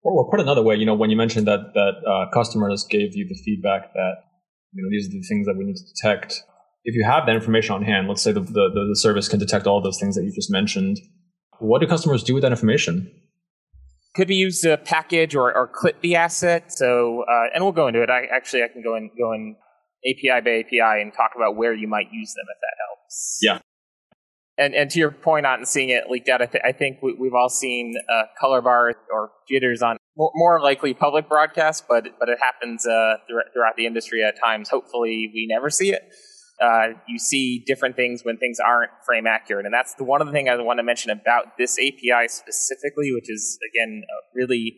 Or, 0.02 0.30
put 0.30 0.40
another 0.40 0.62
way, 0.62 0.76
you 0.76 0.86
know, 0.86 0.94
when 0.94 1.10
you 1.10 1.16
mentioned 1.16 1.46
that 1.48 1.74
that 1.74 1.94
uh, 2.08 2.30
customers 2.32 2.86
gave 2.88 3.14
you 3.14 3.26
the 3.28 3.34
feedback 3.44 3.92
that 3.94 4.14
you 4.72 4.82
know 4.82 4.88
these 4.90 5.08
are 5.08 5.10
the 5.10 5.22
things 5.22 5.46
that 5.46 5.56
we 5.56 5.64
need 5.64 5.76
to 5.76 5.84
detect, 5.84 6.42
if 6.84 6.94
you 6.94 7.04
have 7.04 7.26
that 7.26 7.34
information 7.34 7.74
on 7.74 7.82
hand, 7.82 8.08
let's 8.08 8.22
say 8.22 8.32
the, 8.32 8.40
the, 8.40 8.70
the 8.88 8.96
service 8.96 9.28
can 9.28 9.38
detect 9.38 9.66
all 9.66 9.82
those 9.82 9.98
things 9.98 10.14
that 10.16 10.24
you 10.24 10.32
just 10.32 10.50
mentioned, 10.50 10.98
what 11.58 11.80
do 11.80 11.86
customers 11.86 12.22
do 12.22 12.34
with 12.34 12.42
that 12.42 12.52
information? 12.52 13.10
Could 14.14 14.28
be 14.28 14.36
used 14.36 14.62
to 14.62 14.76
package 14.78 15.34
or, 15.34 15.54
or 15.54 15.68
clip 15.68 16.00
the 16.00 16.16
asset. 16.16 16.72
So, 16.72 17.24
uh, 17.30 17.54
and 17.54 17.62
we'll 17.62 17.72
go 17.72 17.88
into 17.88 18.02
it. 18.02 18.10
I 18.10 18.24
actually 18.34 18.62
I 18.62 18.68
can 18.68 18.82
go 18.82 18.96
in 18.96 19.10
go 19.18 19.32
in 19.32 19.56
API 20.08 20.40
by 20.40 20.60
API 20.60 21.02
and 21.02 21.12
talk 21.12 21.32
about 21.36 21.56
where 21.56 21.74
you 21.74 21.88
might 21.88 22.06
use 22.10 22.32
them 22.34 22.46
if 22.48 22.58
that 22.60 22.76
helps. 22.86 23.38
Yeah. 23.42 23.58
And 24.58 24.74
and 24.74 24.90
to 24.90 24.98
your 24.98 25.12
point 25.12 25.46
on 25.46 25.64
seeing 25.64 25.88
it 25.90 26.10
leaked 26.10 26.28
out, 26.28 26.42
I, 26.42 26.46
th- 26.46 26.64
I 26.66 26.72
think 26.72 26.98
we, 27.00 27.12
have 27.12 27.34
all 27.34 27.48
seen 27.48 27.94
uh, 28.12 28.24
color 28.40 28.60
bars 28.60 28.96
or 29.10 29.30
jitters 29.48 29.82
on 29.82 29.98
more, 30.16 30.32
more, 30.34 30.60
likely 30.60 30.94
public 30.94 31.28
broadcasts, 31.28 31.84
but 31.88 32.08
but 32.18 32.28
it 32.28 32.38
happens 32.40 32.84
uh, 32.84 33.18
throughout 33.28 33.76
the 33.76 33.86
industry 33.86 34.24
at 34.24 34.38
times. 34.38 34.68
Hopefully, 34.68 35.30
we 35.32 35.46
never 35.48 35.70
see 35.70 35.92
it 35.92 36.02
uh, 36.60 36.88
you 37.06 37.18
see 37.18 37.62
different 37.66 37.96
things 37.96 38.24
when 38.24 38.36
things 38.36 38.58
aren't 38.58 38.90
frame 39.04 39.26
accurate. 39.26 39.64
And 39.64 39.72
that's 39.72 39.94
the 39.94 40.04
one 40.04 40.20
of 40.20 40.26
the 40.26 40.32
things 40.32 40.48
I 40.48 40.56
want 40.56 40.78
to 40.78 40.82
mention 40.82 41.10
about 41.10 41.56
this 41.56 41.78
API 41.78 42.28
specifically, 42.28 43.12
which 43.12 43.30
is 43.30 43.58
again 43.72 44.02
uh, 44.04 44.20
really 44.34 44.76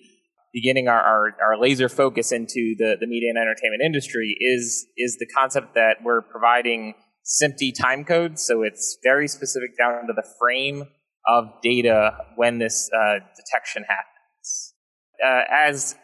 beginning 0.53 0.89
our, 0.89 1.01
our, 1.01 1.37
our, 1.41 1.61
laser 1.61 1.89
focus 1.89 2.33
into 2.33 2.75
the, 2.77 2.97
the 2.99 3.07
media 3.07 3.31
and 3.31 3.39
entertainment 3.39 3.83
industry 3.85 4.37
is 4.41 4.87
is 4.97 5.17
the 5.19 5.27
concept 5.27 5.75
that 5.75 5.99
we're 6.03 6.23
providing 6.23 6.95
SMPTE 7.25 7.73
time 7.81 8.05
codes. 8.05 8.43
So 8.43 8.63
it's 8.63 8.99
very 9.03 9.29
specific 9.29 9.77
down 9.79 10.07
to 10.07 10.13
the 10.15 10.27
frame 10.39 10.85
of 11.27 11.45
data 11.63 12.17
when 12.37 12.59
this 12.59 12.91
uh, 12.95 13.21
detection 13.37 13.85
happens. 13.85 14.75
Uh, 15.25 15.43
as 15.51 15.95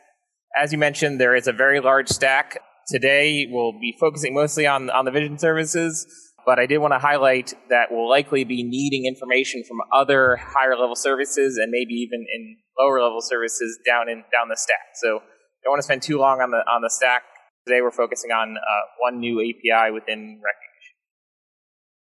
as 0.60 0.72
you 0.72 0.78
mentioned, 0.78 1.20
there 1.20 1.34
is 1.34 1.48
a 1.48 1.52
very 1.52 1.80
large 1.80 2.08
stack 2.08 2.58
Today, 2.88 3.48
we'll 3.50 3.72
be 3.72 3.96
focusing 3.98 4.32
mostly 4.32 4.64
on, 4.64 4.90
on 4.90 5.04
the 5.06 5.10
vision 5.10 5.38
services, 5.38 6.06
but 6.46 6.60
I 6.60 6.66
did 6.66 6.78
want 6.78 6.92
to 6.92 7.00
highlight 7.00 7.52
that 7.68 7.88
we'll 7.90 8.08
likely 8.08 8.44
be 8.44 8.62
needing 8.62 9.06
information 9.06 9.64
from 9.66 9.78
other 9.92 10.36
higher 10.36 10.76
level 10.78 10.94
services 10.94 11.56
and 11.56 11.72
maybe 11.72 11.94
even 11.94 12.24
in 12.32 12.56
lower 12.78 13.02
level 13.02 13.20
services 13.20 13.76
down 13.84 14.08
in 14.08 14.22
down 14.32 14.48
the 14.48 14.56
stack. 14.56 14.94
So 14.94 15.18
don't 15.64 15.72
want 15.72 15.80
to 15.80 15.82
spend 15.82 16.02
too 16.02 16.18
long 16.18 16.40
on 16.40 16.52
the 16.52 16.58
on 16.58 16.80
the 16.80 16.88
stack. 16.88 17.24
Today 17.66 17.80
we're 17.82 17.90
focusing 17.90 18.30
on 18.30 18.56
uh, 18.56 18.82
one 19.00 19.18
new 19.18 19.40
API 19.40 19.90
within 19.90 20.38
Rekognition. 20.38 20.65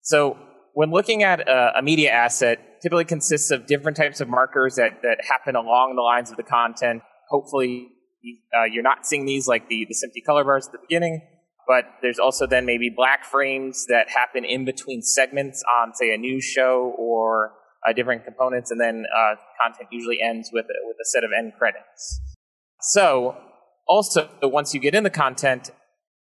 So 0.01 0.37
when 0.73 0.91
looking 0.91 1.23
at 1.23 1.41
a, 1.41 1.79
a, 1.79 1.81
media 1.81 2.11
asset, 2.11 2.81
typically 2.81 3.05
consists 3.05 3.51
of 3.51 3.67
different 3.67 3.97
types 3.97 4.21
of 4.21 4.27
markers 4.27 4.75
that, 4.75 5.01
that 5.03 5.17
happen 5.27 5.55
along 5.55 5.95
the 5.95 6.01
lines 6.01 6.31
of 6.31 6.37
the 6.37 6.43
content. 6.43 7.03
Hopefully 7.29 7.89
uh, 8.55 8.63
you're 8.63 8.83
not 8.83 9.05
seeing 9.05 9.25
these 9.25 9.47
like 9.47 9.67
the, 9.67 9.85
the 9.87 9.95
SMPTE 9.95 10.25
color 10.25 10.43
bars 10.43 10.67
at 10.67 10.73
the 10.73 10.79
beginning, 10.79 11.21
but 11.67 11.85
there's 12.01 12.19
also 12.19 12.47
then 12.47 12.65
maybe 12.65 12.89
black 12.89 13.25
frames 13.25 13.85
that 13.87 14.09
happen 14.09 14.43
in 14.43 14.65
between 14.65 15.01
segments 15.01 15.63
on, 15.63 15.93
say, 15.93 16.13
a 16.13 16.17
news 16.17 16.43
show 16.43 16.93
or 16.97 17.53
uh, 17.87 17.93
different 17.93 18.23
components, 18.23 18.71
and 18.71 18.79
then 18.79 19.05
uh, 19.15 19.35
content 19.61 19.89
usually 19.91 20.19
ends 20.21 20.49
with 20.53 20.65
a, 20.65 20.87
with 20.87 20.97
a 21.01 21.05
set 21.05 21.23
of 21.23 21.31
end 21.37 21.53
credits. 21.57 22.21
So, 22.81 23.35
also, 23.87 24.29
once 24.43 24.73
you 24.73 24.79
get 24.79 24.95
in 24.95 25.03
the 25.03 25.09
content, 25.09 25.71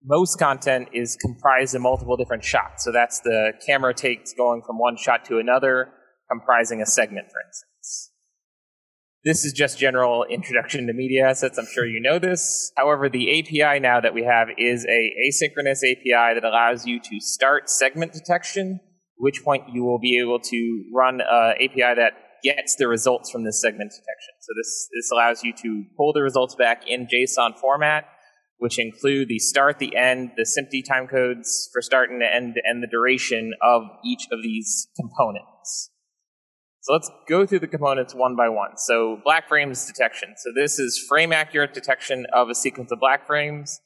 most 0.08 0.40
content 0.40 0.88
is 0.94 1.18
comprised 1.18 1.76
of 1.76 1.82
multiple 1.82 2.16
different 2.16 2.44
shots. 2.44 2.86
So 2.86 2.92
that's 2.92 3.20
the 3.20 3.52
camera 3.66 3.94
takes 3.94 4.34
going 4.34 4.62
from 4.66 4.80
one 4.80 4.96
shot 4.96 5.26
to 5.26 5.38
another, 5.38 5.90
comprising 6.30 6.82
a 6.82 6.86
segment, 6.86 7.28
for 7.28 7.42
instance. 7.46 8.12
This 9.26 9.44
is 9.44 9.52
just 9.52 9.78
general 9.78 10.24
introduction 10.24 10.88
to 10.88 10.94
media 10.94 11.28
assets. 11.28 11.58
I'm 11.58 11.66
sure 11.66 11.86
you 11.86 12.00
know 12.00 12.20
this. 12.20 12.72
However, 12.78 13.10
the 13.10 13.40
API 13.40 13.82
now 13.82 14.00
that 14.00 14.14
we 14.14 14.24
have 14.24 14.48
is 14.58 14.86
a 14.86 15.12
asynchronous 15.28 15.80
API 15.84 16.36
that 16.36 16.46
allows 16.46 16.86
you 16.86 17.02
to 17.02 17.20
start 17.20 17.70
segment 17.70 18.14
detection, 18.14 18.80
which 19.18 19.44
point 19.44 19.64
you 19.74 19.84
will 19.84 20.00
be 20.00 20.20
able 20.24 20.40
to 20.40 20.84
run 20.96 21.20
an 21.20 21.56
API 21.56 21.96
that 21.96 22.14
gets 22.42 22.78
the 22.78 22.88
results 22.88 23.30
from 23.30 23.44
this 23.44 23.62
segment 23.62 23.92
detection. 23.92 24.34
So 24.40 24.54
this, 24.58 24.88
this 24.96 25.12
allows 25.12 25.44
you 25.44 25.52
to 25.62 25.84
pull 25.98 26.14
the 26.14 26.22
results 26.22 26.56
back 26.56 26.84
in 26.88 27.08
JSON 27.08 27.60
format, 27.60 28.06
which 28.58 28.80
include 28.80 29.28
the 29.28 29.40
start, 29.40 29.80
the 29.80 29.96
end, 29.96 30.32
the 30.36 30.44
SMPTE 30.44 30.84
timecodes 30.90 31.70
for 31.72 31.82
start 31.82 32.10
and 32.10 32.22
end, 32.24 32.56
and 32.64 32.82
the 32.82 32.88
duration 32.88 33.54
of 33.62 33.84
each 34.04 34.28
of 34.32 34.42
these 34.42 34.88
components. 34.96 35.92
So 36.82 36.94
let's 36.94 37.12
go 37.28 37.46
through 37.46 37.60
the 37.60 37.68
components 37.68 38.16
one 38.16 38.36
by 38.36 38.50
one. 38.50 38.78
So 38.78 39.20
black 39.24 39.50
frames 39.50 39.86
detection. 39.86 40.36
So 40.38 40.52
this 40.56 40.80
is 40.80 40.98
frame 40.98 41.34
accurate 41.34 41.74
detection 41.74 42.26
of 42.34 42.50
a 42.50 42.56
sequence 42.56 42.92
of 42.92 43.00
black 43.00 43.28
frames. 43.28 43.80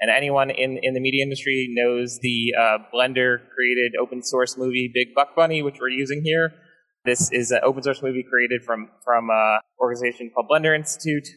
And 0.00 0.10
anyone 0.10 0.50
in, 0.50 0.78
in 0.82 0.94
the 0.94 1.00
media 1.00 1.22
industry 1.22 1.68
knows 1.70 2.18
the 2.20 2.54
uh, 2.58 2.78
Blender 2.94 3.38
created 3.54 3.92
open 4.00 4.22
source 4.22 4.56
movie 4.56 4.90
Big 4.92 5.14
Buck 5.14 5.36
Bunny, 5.36 5.62
which 5.62 5.76
we're 5.80 5.88
using 5.88 6.22
here. 6.24 6.52
This 7.04 7.30
is 7.30 7.50
an 7.50 7.60
open 7.62 7.82
source 7.82 8.02
movie 8.02 8.24
created 8.28 8.62
from 8.64 8.88
from 9.04 9.28
an 9.30 9.60
organization 9.78 10.30
called 10.34 10.48
Blender 10.50 10.74
Institute. 10.74 11.28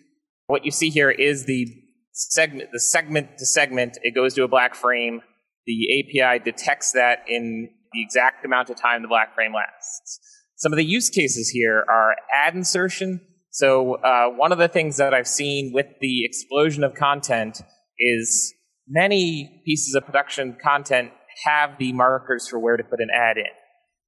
What 0.48 0.66
you 0.66 0.72
see 0.72 0.90
here 0.90 1.12
is 1.12 1.46
the 1.46 1.68
segment, 2.12 2.70
the 2.72 2.80
segment 2.80 3.38
to 3.38 3.46
segment. 3.46 3.98
It 4.02 4.16
goes 4.16 4.34
to 4.36 4.44
a 4.44 4.48
black 4.48 4.76
frame. 4.76 5.22
The 5.66 6.22
API 6.24 6.44
detects 6.44 6.94
that 6.94 7.26
in 7.28 7.70
the 7.94 8.02
exact 8.02 8.46
amount 8.46 8.70
of 8.70 8.76
time 8.76 9.02
the 9.02 9.08
black 9.08 9.34
frame 9.36 9.54
lasts. 9.54 10.20
Some 10.56 10.74
of 10.74 10.78
the 10.78 10.86
use 10.86 11.10
cases 11.10 11.50
here 11.50 11.86
are 11.90 12.16
ad 12.34 12.56
insertion. 12.56 13.22
So 13.52 13.96
uh, 13.96 14.30
one 14.30 14.52
of 14.52 14.58
the 14.58 14.68
things 14.68 14.98
that 14.98 15.14
I've 15.14 15.28
seen 15.28 15.72
with 15.74 15.88
the 16.02 16.26
explosion 16.26 16.84
of 16.84 16.94
content 16.94 17.62
is 17.98 18.54
many 18.88 19.62
pieces 19.66 19.96
of 19.96 20.06
production 20.06 20.58
content 20.62 21.12
have 21.46 21.78
the 21.80 21.94
markers 21.94 22.48
for 22.48 22.60
where 22.60 22.78
to 22.78 22.84
put 22.84 23.00
an 23.00 23.10
ad 23.14 23.38
in. 23.38 23.46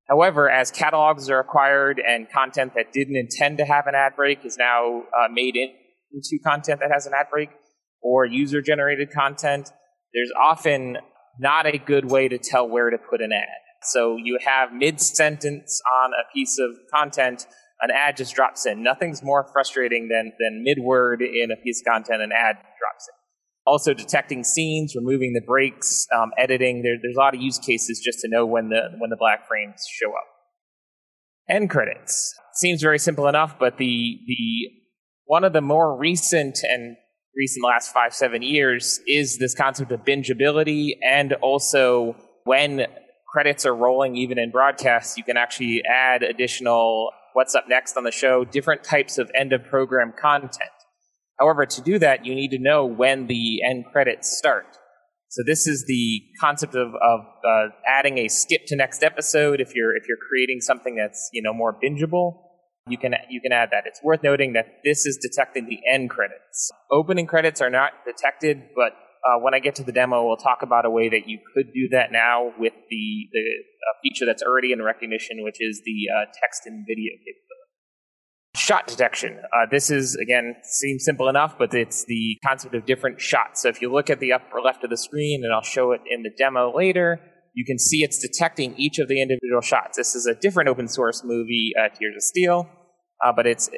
However, 0.10 0.50
as 0.50 0.72
catalogs 0.72 1.30
are 1.30 1.40
acquired 1.40 2.02
and 2.06 2.30
content 2.30 2.74
that 2.76 2.92
didn't 2.92 3.16
intend 3.16 3.58
to 3.60 3.66
have 3.66 3.88
an 3.88 3.96
ad 3.96 4.16
break 4.16 4.44
is 4.44 4.58
now 4.58 5.04
uh, 5.18 5.28
made 5.32 5.56
in, 5.56 5.70
into 6.12 6.38
content 6.44 6.82
that 6.82 6.92
has 6.92 7.06
an 7.06 7.14
ad 7.18 7.28
break 7.32 7.50
or 8.02 8.26
user 8.26 8.62
generated 8.62 9.12
content, 9.12 9.70
there's 10.14 10.32
often 10.40 10.98
not 11.40 11.66
a 11.66 11.78
good 11.78 12.10
way 12.12 12.28
to 12.28 12.38
tell 12.38 12.68
where 12.68 12.90
to 12.90 12.98
put 12.98 13.22
an 13.22 13.32
ad. 13.32 13.48
So 13.84 14.18
you 14.18 14.38
have 14.46 14.74
mid 14.74 15.02
sentence 15.02 15.82
on 16.04 16.12
a 16.14 16.24
piece 16.34 16.60
of 16.60 16.78
content, 16.94 17.48
an 17.82 17.90
ad 17.90 18.18
just 18.18 18.36
drops 18.36 18.66
in. 18.66 18.84
Nothing's 18.84 19.24
more 19.24 19.48
frustrating 19.52 20.08
than, 20.08 20.34
than 20.40 20.64
mid 20.64 20.78
word 20.84 21.22
in 21.22 21.50
a 21.52 21.62
piece 21.64 21.82
of 21.82 21.92
content, 21.92 22.22
an 22.22 22.32
ad 22.32 22.56
drops 22.56 23.08
in. 23.08 23.16
Also, 23.66 23.94
detecting 23.94 24.44
scenes, 24.44 24.96
removing 24.96 25.34
the 25.34 25.42
breaks, 25.46 26.08
um, 26.16 26.32
editing. 26.38 26.82
There, 26.82 26.96
there's 27.02 27.16
a 27.16 27.20
lot 27.20 27.36
of 27.36 27.42
use 27.42 27.60
cases 27.60 28.02
just 28.04 28.20
to 28.20 28.28
know 28.28 28.46
when 28.46 28.70
the 28.70 28.90
when 28.98 29.10
the 29.12 29.18
black 29.18 29.48
frames 29.48 29.86
show 29.88 30.10
up. 30.10 30.26
End 31.48 31.70
credits 31.70 32.34
seems 32.54 32.82
very 32.82 33.00
simple 33.00 33.28
enough, 33.28 33.58
but 33.60 33.78
the 33.78 34.18
the 34.28 34.70
one 35.26 35.44
of 35.44 35.54
the 35.54 35.62
more 35.62 35.96
recent 35.96 36.60
and 36.64 36.98
recent 37.36 37.64
last 37.66 37.94
five 37.94 38.14
seven 38.14 38.42
years 38.42 39.00
is 39.08 39.38
this 39.38 39.56
concept 39.56 39.92
of 39.92 40.02
bingeability 40.02 40.92
and 41.04 41.34
also 41.34 42.16
when 42.44 42.86
credits 43.32 43.66
are 43.66 43.76
rolling 43.76 44.16
even 44.18 44.38
in 44.38 44.52
broadcasts, 44.52 45.18
you 45.18 45.24
can 45.24 45.38
actually 45.38 45.82
add 45.86 46.22
additional 46.22 47.12
what's 47.34 47.56
up 47.56 47.66
next 47.70 47.96
on 47.96 48.04
the 48.04 48.12
show, 48.12 48.44
different 48.44 48.84
types 48.84 49.18
of 49.18 49.32
end 49.40 49.54
of 49.54 49.64
program 49.64 50.14
content. 50.20 50.70
However, 51.40 51.66
to 51.66 51.82
do 51.82 51.98
that, 52.00 52.26
you 52.26 52.36
need 52.36 52.52
to 52.52 52.60
know 52.60 52.86
when 52.86 53.28
the 53.28 53.62
end 53.64 53.86
credits 53.92 54.38
start. 54.38 54.66
So 55.30 55.44
this 55.46 55.66
is 55.66 55.86
the 55.88 56.22
concept 56.42 56.76
of, 56.76 56.90
of 56.90 57.20
uh, 57.48 57.68
adding 57.88 58.18
a 58.18 58.28
skip 58.28 58.64
to 58.68 58.76
next 58.76 59.02
episode. 59.02 59.62
If 59.62 59.74
you're 59.74 59.96
if 59.96 60.04
you're 60.08 60.18
creating 60.30 60.60
something 60.60 60.96
that's 60.96 61.30
you 61.32 61.42
know 61.42 61.54
more 61.54 61.74
bingeable, 61.74 62.34
you 62.88 62.98
can 62.98 63.14
you 63.30 63.42
can 63.42 63.52
add 63.52 63.70
that. 63.72 63.84
It's 63.86 64.02
worth 64.04 64.24
noting 64.24 64.54
that 64.54 64.66
this 64.84 65.06
is 65.06 65.18
detecting 65.18 65.68
the 65.68 65.80
end 65.92 66.10
credits. 66.10 66.72
Opening 66.92 67.28
credits 67.28 67.62
are 67.62 67.70
not 67.70 67.92
detected, 68.06 68.70
but 68.76 68.94
uh, 69.24 69.40
when 69.40 69.54
I 69.54 69.60
get 69.60 69.76
to 69.76 69.84
the 69.84 69.92
demo, 69.92 70.26
we'll 70.26 70.38
talk 70.38 70.64
about 70.64 70.86
a 70.86 70.90
way 70.90 71.10
that 71.10 71.28
you 71.28 71.40
could 71.54 71.74
do 71.74 71.90
that 71.92 72.12
now 72.12 72.52
with 72.58 72.74
the, 72.90 73.28
the 73.32 73.40
uh, 73.40 73.94
feature 74.02 74.26
that's 74.26 74.42
already 74.42 74.72
in 74.72 74.80
Rekognition, 74.80 75.44
which 75.44 75.58
is 75.60 75.82
the 75.86 76.08
uh, 76.12 76.26
text 76.42 76.64
and 76.66 76.86
video 76.88 77.14
capability. 77.20 77.48
Shot 78.56 78.88
detection. 78.88 79.40
Uh, 79.54 79.68
this 79.70 79.92
is, 79.92 80.16
again, 80.16 80.56
seems 80.64 81.06
simple 81.06 81.30
enough, 81.30 81.56
but 81.58 81.74
it's 81.74 82.04
the 82.06 82.38
concept 82.46 82.74
of 82.74 82.86
different 82.86 83.22
shots. 83.22 83.62
So 83.62 83.70
if 83.70 83.82
you 83.82 83.92
look 83.92 84.10
at 84.10 84.20
the 84.20 84.34
upper 84.34 84.60
left 84.60 84.84
of 84.84 84.90
the 84.90 84.98
screen, 84.98 85.44
and 85.44 85.54
I'll 85.54 85.62
show 85.62 85.92
it 85.92 86.02
in 86.10 86.24
the 86.24 86.32
demo 86.36 86.76
later, 86.76 87.20
you 87.54 87.66
can 87.66 87.78
see 87.78 88.04
it's 88.04 88.20
detecting 88.20 88.76
each 88.78 89.00
of 89.00 89.08
the 89.08 89.22
individual 89.22 89.62
shots. 89.62 89.98
This 89.98 90.16
is 90.16 90.26
a 90.26 90.36
different 90.36 90.70
open 90.70 90.88
source 90.88 91.24
movie, 91.24 91.74
uh, 91.78 91.90
Tears 91.90 92.16
of 92.16 92.24
Steel, 92.24 92.70
uh, 93.24 93.34
but 93.36 93.46
it's 93.46 93.70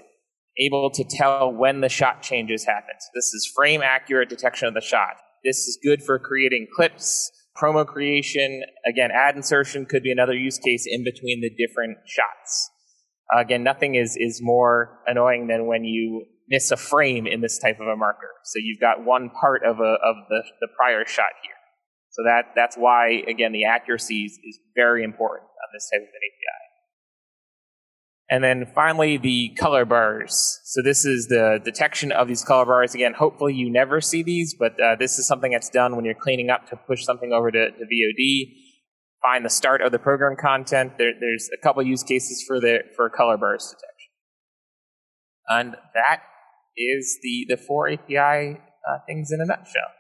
able 0.60 0.91
to 0.91 1.04
tell 1.04 1.52
when 1.52 1.82
the 1.82 1.90
shot 1.90 2.22
changes 2.22 2.66
happen. 2.66 2.94
So 3.00 3.08
this 3.16 3.34
is 3.34 3.52
frame 3.56 3.82
accurate 3.82 4.30
detection 4.30 4.68
of 4.68 4.74
the 4.74 4.82
shot. 4.82 5.16
This 5.44 5.68
is 5.68 5.80
good 5.84 6.04
for 6.04 6.20
creating 6.20 6.68
clips, 6.76 7.32
promo 7.58 7.86
creation. 7.86 8.62
Again, 8.88 9.10
ad 9.12 9.36
insertion 9.36 9.86
could 9.86 10.04
be 10.04 10.12
another 10.12 10.36
use 10.36 10.60
case 10.60 10.86
in 10.88 11.04
between 11.04 11.41
the 11.41 11.50
different 11.50 11.98
shots. 12.06 12.70
Uh, 13.36 13.40
again, 13.40 13.64
nothing 13.64 13.95
is, 13.95 14.16
is 14.16 14.40
more 14.41 15.00
annoying 15.08 15.48
than 15.48 15.66
when 15.66 15.84
you 15.84 16.26
miss 16.48 16.70
a 16.72 16.78
frame 16.78 17.26
in 17.26 17.41
this 17.41 17.58
type 17.58 17.80
of 17.80 17.88
a 17.88 17.95
marker. 17.95 18.30
So 18.44 18.60
you've 18.62 18.80
got 18.80 19.04
one 19.04 19.30
part 19.30 19.64
of, 19.64 19.80
a, 19.80 19.98
of 20.04 20.16
the, 20.30 20.44
the 20.62 20.68
prior 20.78 21.06
shot 21.06 21.32
here. 21.41 21.56
So 22.14 22.23
that, 22.23 22.53
that's 22.56 22.76
why, 22.76 23.23
again, 23.27 23.52
the 23.52 23.65
accuracy 23.65 24.26
is, 24.26 24.60
very 24.76 25.03
important 25.03 25.44
on 25.44 25.69
this 25.72 25.88
type 25.91 26.02
of 26.02 26.07
an 26.07 26.14
API. 26.15 26.64
And 28.30 28.44
then 28.44 28.72
finally, 28.73 29.18
the 29.18 29.49
color 29.60 29.85
bars. 29.85 30.60
So 30.64 30.81
this 30.81 31.06
is 31.06 31.27
the 31.27 31.60
detection 31.64 32.11
of 32.11 32.27
these 32.27 32.44
color 32.44 32.65
bars. 32.65 32.95
Again, 32.95 33.14
hopefully 33.14 33.53
you 33.53 33.72
never 33.72 34.02
see 34.02 34.23
these, 34.23 34.56
but 34.57 34.80
uh, 34.80 34.95
this 34.95 35.19
is 35.19 35.27
something 35.27 35.52
that's 35.52 35.69
done 35.69 35.95
when 35.95 36.06
you're 36.06 36.15
cleaning 36.15 36.49
up 36.49 36.68
to 36.69 36.76
push 36.76 37.03
something 37.03 37.31
over 37.31 37.52
to, 37.52 37.69
to 37.69 37.85
VOD. 37.85 38.53
Find 39.22 39.45
the 39.45 39.49
start 39.49 39.81
of 39.81 39.91
the 39.91 39.99
program 39.99 40.35
content. 40.40 40.98
There, 40.98 41.14
there's 41.19 41.49
a 41.53 41.61
couple 41.61 41.84
use 41.84 42.02
cases 42.02 42.44
for 42.48 42.60
the 42.60 42.80
for 42.95 43.10
color 43.10 43.38
bars 43.38 43.65
detection. 43.65 44.11
And 45.49 45.76
that 45.94 46.23
is 46.76 47.19
the 47.22 47.45
the 47.49 47.57
four 47.57 47.90
API 47.90 48.60
uh, 48.60 48.98
things 49.07 49.31
in 49.31 49.40
a 49.40 49.45
nutshell. 49.45 49.91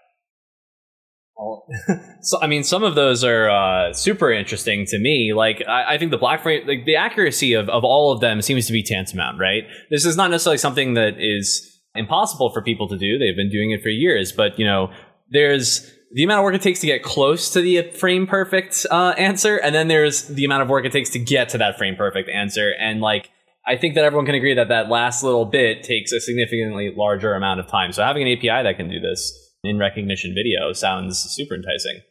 So 2.21 2.41
I 2.41 2.47
mean, 2.47 2.63
some 2.63 2.83
of 2.83 2.95
those 2.95 3.23
are 3.23 3.49
uh, 3.49 3.91
super 3.91 4.31
interesting 4.31 4.85
to 4.85 4.97
me. 4.97 5.33
Like, 5.35 5.61
I, 5.67 5.95
I, 5.95 5.97
think 5.97 6.11
the 6.11 6.17
black 6.17 6.41
frame, 6.41 6.65
like 6.65 6.85
the 6.85 6.95
accuracy 6.95 7.53
of, 7.53 7.67
of 7.67 7.83
all 7.83 8.13
of 8.13 8.21
them 8.21 8.41
seems 8.41 8.65
to 8.67 8.73
be 8.73 8.81
tantamount, 8.81 9.39
right? 9.39 9.63
This 9.89 10.05
is 10.05 10.15
not 10.15 10.31
necessarily 10.31 10.57
something 10.57 10.93
that 10.93 11.15
is 11.19 11.69
impossible 11.95 12.51
for 12.51 12.61
people 12.61 12.87
to 12.87 12.97
do. 12.97 13.17
They've 13.17 13.35
been 13.35 13.49
doing 13.49 13.71
it 13.71 13.81
for 13.81 13.89
years, 13.89 14.31
but 14.31 14.57
you 14.57 14.65
know, 14.65 14.89
there's 15.31 15.91
the 16.13 16.23
amount 16.23 16.39
of 16.39 16.43
work 16.45 16.55
it 16.55 16.61
takes 16.61 16.79
to 16.81 16.87
get 16.87 17.03
close 17.03 17.49
to 17.51 17.61
the 17.61 17.91
frame 17.91 18.25
perfect 18.25 18.85
uh, 18.89 19.13
answer, 19.17 19.57
and 19.57 19.75
then 19.75 19.89
there's 19.89 20.27
the 20.27 20.45
amount 20.45 20.63
of 20.63 20.69
work 20.69 20.85
it 20.85 20.93
takes 20.93 21.09
to 21.09 21.19
get 21.19 21.49
to 21.49 21.57
that 21.57 21.77
frame 21.77 21.95
perfect 21.95 22.29
answer. 22.29 22.71
And 22.79 23.01
like, 23.01 23.29
I 23.67 23.75
think 23.75 23.95
that 23.95 24.05
everyone 24.05 24.25
can 24.25 24.35
agree 24.35 24.53
that 24.53 24.69
that 24.69 24.89
last 24.89 25.23
little 25.23 25.45
bit 25.45 25.83
takes 25.83 26.11
a 26.13 26.21
significantly 26.21 26.93
larger 26.95 27.33
amount 27.33 27.59
of 27.59 27.67
time. 27.67 27.91
So 27.91 28.03
having 28.03 28.27
an 28.27 28.37
API 28.37 28.63
that 28.63 28.77
can 28.77 28.89
do 28.89 28.99
this 28.99 29.42
in 29.63 29.77
Rekognition 29.77 30.33
video 30.35 30.73
sounds 30.73 31.17
super 31.17 31.55
enticing. 31.55 32.01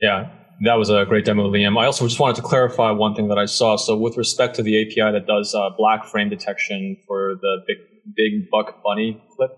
Yeah, 0.00 0.30
that 0.64 0.74
was 0.74 0.90
a 0.90 1.04
great 1.04 1.24
demo, 1.24 1.50
Liam. 1.50 1.80
I 1.80 1.86
also 1.86 2.06
just 2.06 2.18
wanted 2.18 2.36
to 2.36 2.42
clarify 2.42 2.90
one 2.90 3.14
thing 3.14 3.28
that 3.28 3.38
I 3.38 3.44
saw. 3.44 3.76
So, 3.76 3.96
with 3.96 4.16
respect 4.16 4.56
to 4.56 4.62
the 4.62 4.80
API 4.82 5.12
that 5.12 5.26
does 5.26 5.54
uh, 5.54 5.70
black 5.76 6.06
frame 6.06 6.28
detection 6.28 6.96
for 7.06 7.34
the 7.40 7.58
big, 7.66 7.76
big 8.16 8.50
buck 8.50 8.82
bunny 8.82 9.22
clip, 9.36 9.50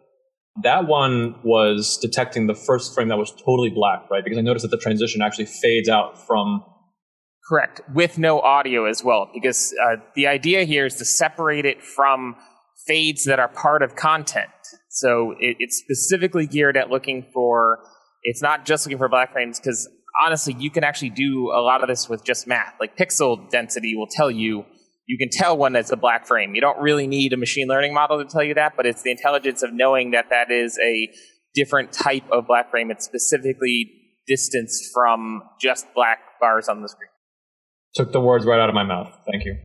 that 0.63 0.87
one 0.87 1.37
was 1.43 1.99
detecting 1.99 2.47
the 2.47 2.55
first 2.55 2.95
frame 2.95 3.09
that 3.09 3.19
was 3.19 3.31
totally 3.31 3.71
black, 3.71 4.11
right? 4.11 4.23
Because 4.23 4.39
I 4.39 4.43
noticed 4.43 4.65
that 4.65 4.77
the 4.77 4.83
transition 4.83 5.23
actually 5.23 5.47
fades 5.47 5.89
out 5.89 6.27
from. 6.27 6.65
Correct, 7.49 7.83
with 7.93 8.19
no 8.19 8.41
audio 8.41 8.87
as 8.87 9.05
well, 9.05 9.31
because 9.33 9.75
uh, 9.87 9.97
the 10.15 10.27
idea 10.27 10.65
here 10.65 10.87
is 10.87 10.97
to 10.97 11.05
separate 11.05 11.67
it 11.67 11.83
from 11.83 12.37
fades 12.87 13.25
that 13.25 13.39
are 13.39 13.49
part 13.49 13.83
of 13.83 13.97
content. 13.97 14.51
So 14.95 15.33
it, 15.41 15.57
it's 15.59 15.77
specifically 15.79 16.47
geared 16.47 16.77
at 16.77 16.89
looking 16.89 17.27
for, 17.35 17.81
it's 18.23 18.41
not 18.41 18.65
just 18.65 18.87
looking 18.87 18.99
for 18.99 19.09
black 19.09 19.33
frames, 19.33 19.59
because 19.59 19.89
honestly, 20.25 20.55
you 20.57 20.71
can 20.71 20.85
actually 20.85 21.11
do 21.11 21.51
a 21.51 21.61
lot 21.61 21.83
of 21.83 21.89
this 21.89 22.09
with 22.09 22.25
just 22.25 22.47
math. 22.47 22.75
Like 22.79 22.97
pixel 22.97 23.51
density 23.51 23.97
will 23.97 24.07
tell 24.07 24.31
you, 24.31 24.65
you 25.07 25.19
can 25.19 25.29
tell 25.31 25.59
when 25.59 25.75
it's 25.75 25.91
a 25.91 25.97
black 25.97 26.27
frame. 26.27 26.55
You 26.55 26.61
don't 26.61 26.79
really 26.81 27.09
need 27.09 27.33
a 27.33 27.37
machine 27.37 27.67
learning 27.67 27.93
model 27.93 28.23
to 28.23 28.25
tell 28.25 28.45
you 28.45 28.55
that, 28.55 28.75
but 28.77 28.87
it's 28.87 29.03
the 29.03 29.11
intelligence 29.11 29.63
of 29.63 29.73
knowing 29.73 30.13
that 30.13 30.31
that 30.31 30.53
is 30.53 30.79
a 30.83 31.11
different 31.55 31.93
type 31.93 32.25
of 32.31 32.47
black 32.47 32.71
frame. 32.71 32.91
It's 32.91 33.05
specifically 33.05 33.91
distanced 34.29 34.91
from 34.95 35.43
just 35.61 35.93
black 35.93 36.21
bars 36.41 36.69
on 36.69 36.83
the 36.83 36.89
screen. 36.89 37.11
Took 37.97 38.13
the 38.13 38.21
words 38.21 38.47
right 38.47 38.61
out 38.61 38.69
of 38.69 38.75
my 38.75 38.85
mouth. 38.85 39.13
Thank 39.31 39.45
you. 39.45 39.57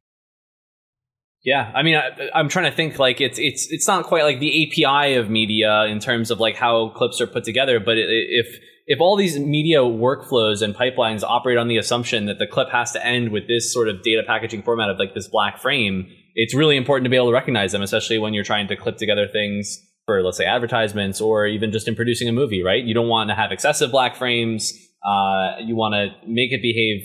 Yeah, 1.44 1.72
I 1.74 1.84
mean, 1.84 1.95
I, 1.95 2.40
am 2.40 2.49
trying 2.49 2.70
to 2.70 2.76
think 2.76 2.99
like 2.99 3.22
it's 3.22 3.40
it's 3.40 3.68
it's 3.72 3.88
not 3.88 4.06
quite 4.06 4.24
like 4.24 4.40
the 4.40 4.86
API 4.86 5.16
of 5.16 5.30
media 5.30 5.86
in 5.86 5.99
terms 5.99 6.32
of 6.32 6.40
like 6.40 6.56
how 6.56 6.90
clips 6.90 7.22
are 7.22 7.28
put 7.28 7.45
together, 7.45 7.80
but 7.80 7.98
it, 7.98 8.07
if 8.10 8.60
if 8.88 8.99
all 8.99 9.16
these 9.16 9.40
media 9.40 9.80
workflows 9.80 10.61
and 10.61 10.76
pipelines 10.76 11.24
operate 11.24 11.57
on 11.57 11.68
the 11.68 11.78
assumption 11.78 12.26
that 12.26 12.40
the 12.40 12.48
clip 12.48 12.70
has 12.72 12.91
to 12.91 13.06
end 13.06 13.32
with 13.32 13.48
this 13.48 13.72
sort 13.72 13.88
of 13.88 14.02
data 14.02 14.24
packaging 14.26 14.64
format 14.64 14.90
of 14.90 14.98
like 14.98 15.14
this 15.14 15.28
black 15.28 15.60
frame, 15.61 16.07
it's 16.36 16.53
really 16.53 16.76
important 16.76 17.06
to 17.06 17.10
be 17.10 17.16
able 17.16 17.28
to 17.28 17.34
recognize 17.34 17.72
them, 17.72 17.84
especially 17.84 18.18
when 18.18 18.34
you're 18.34 18.44
trying 18.44 18.68
to 18.68 18.76
clip 18.76 18.98
together 18.98 19.28
things 19.28 19.78
for 20.06 20.24
let's 20.24 20.38
say 20.38 20.45
advertisements 20.45 21.22
or 21.22 21.45
even 21.45 21.72
just 21.72 21.88
in 21.88 21.95
producing 21.95 22.28
a 22.28 22.34
movie, 22.34 22.64
right? 22.64 22.84
You 22.84 22.94
don't 22.94 23.07
want 23.07 23.30
to 23.30 23.36
have 23.36 23.52
excessive 23.52 23.91
black 23.91 24.16
frames. 24.16 24.74
Uh, 25.07 25.60
you 25.64 25.76
want 25.76 25.94
to 25.94 26.10
make 26.28 26.52
it 26.52 26.61
behave 26.61 26.99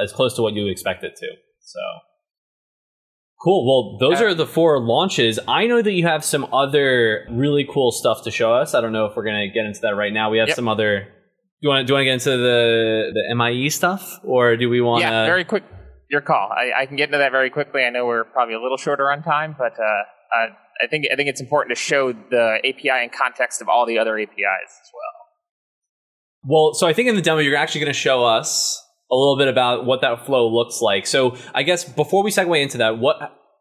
as 0.00 0.12
close 0.12 0.34
to 0.34 0.42
what 0.42 0.54
you 0.54 0.66
expect 0.66 1.04
it 1.04 1.14
to. 1.16 1.28
So 1.60 1.80
Cool. 3.46 3.64
Well, 3.64 3.96
those 4.00 4.20
are 4.20 4.34
the 4.34 4.44
four 4.44 4.80
launches. 4.80 5.38
I 5.46 5.68
know 5.68 5.80
that 5.80 5.92
you 5.92 6.04
have 6.04 6.24
some 6.24 6.52
other 6.52 7.28
really 7.30 7.64
cool 7.64 7.92
stuff 7.92 8.24
to 8.24 8.32
show 8.32 8.52
us. 8.52 8.74
I 8.74 8.80
don't 8.80 8.90
know 8.90 9.06
if 9.06 9.14
we're 9.14 9.22
going 9.22 9.48
to 9.48 9.54
get 9.54 9.64
into 9.64 9.78
that 9.82 9.94
right 9.94 10.12
now. 10.12 10.30
We 10.30 10.38
have 10.38 10.48
yep. 10.48 10.56
some 10.56 10.66
other. 10.66 11.02
Do 11.02 11.08
you 11.60 11.68
want 11.68 11.82
to 11.82 11.86
do 11.86 11.92
you 11.92 11.94
want 11.94 12.00
to 12.00 12.04
get 12.06 12.14
into 12.14 12.42
the 12.42 13.12
the 13.14 13.34
MIE 13.36 13.70
stuff, 13.70 14.18
or 14.24 14.56
do 14.56 14.68
we 14.68 14.80
want? 14.80 15.02
Yeah, 15.02 15.26
very 15.26 15.44
quick. 15.44 15.62
Your 16.10 16.22
call. 16.22 16.50
I, 16.50 16.82
I, 16.82 16.86
can 16.86 16.96
get 16.96 17.04
into 17.04 17.18
that 17.18 17.30
very 17.30 17.50
quickly. 17.50 17.82
I 17.82 17.90
know 17.90 18.04
we're 18.06 18.24
probably 18.24 18.54
a 18.54 18.60
little 18.60 18.76
shorter 18.76 19.12
on 19.12 19.22
time, 19.22 19.54
but 19.56 19.74
uh, 19.78 19.82
uh, 19.82 20.46
I 20.82 20.88
think 20.90 21.06
I 21.12 21.14
think 21.14 21.28
it's 21.28 21.40
important 21.40 21.76
to 21.76 21.80
show 21.80 22.12
the 22.12 22.58
API 22.64 23.04
in 23.04 23.10
context 23.16 23.62
of 23.62 23.68
all 23.68 23.86
the 23.86 24.00
other 24.00 24.18
APIs 24.18 24.32
as 24.36 24.90
well. 24.92 25.12
Well, 26.42 26.74
so 26.74 26.88
I 26.88 26.92
think 26.92 27.08
in 27.08 27.14
the 27.14 27.22
demo 27.22 27.38
you're 27.38 27.56
actually 27.56 27.82
going 27.82 27.92
to 27.92 27.98
show 27.98 28.24
us 28.24 28.84
a 29.10 29.14
little 29.14 29.36
bit 29.36 29.48
about 29.48 29.84
what 29.84 30.00
that 30.00 30.26
flow 30.26 30.48
looks 30.48 30.80
like. 30.80 31.06
So 31.06 31.36
I 31.54 31.62
guess 31.62 31.84
before 31.84 32.22
we 32.22 32.30
segue 32.30 32.60
into 32.60 32.78
that, 32.78 32.98
what 32.98 33.16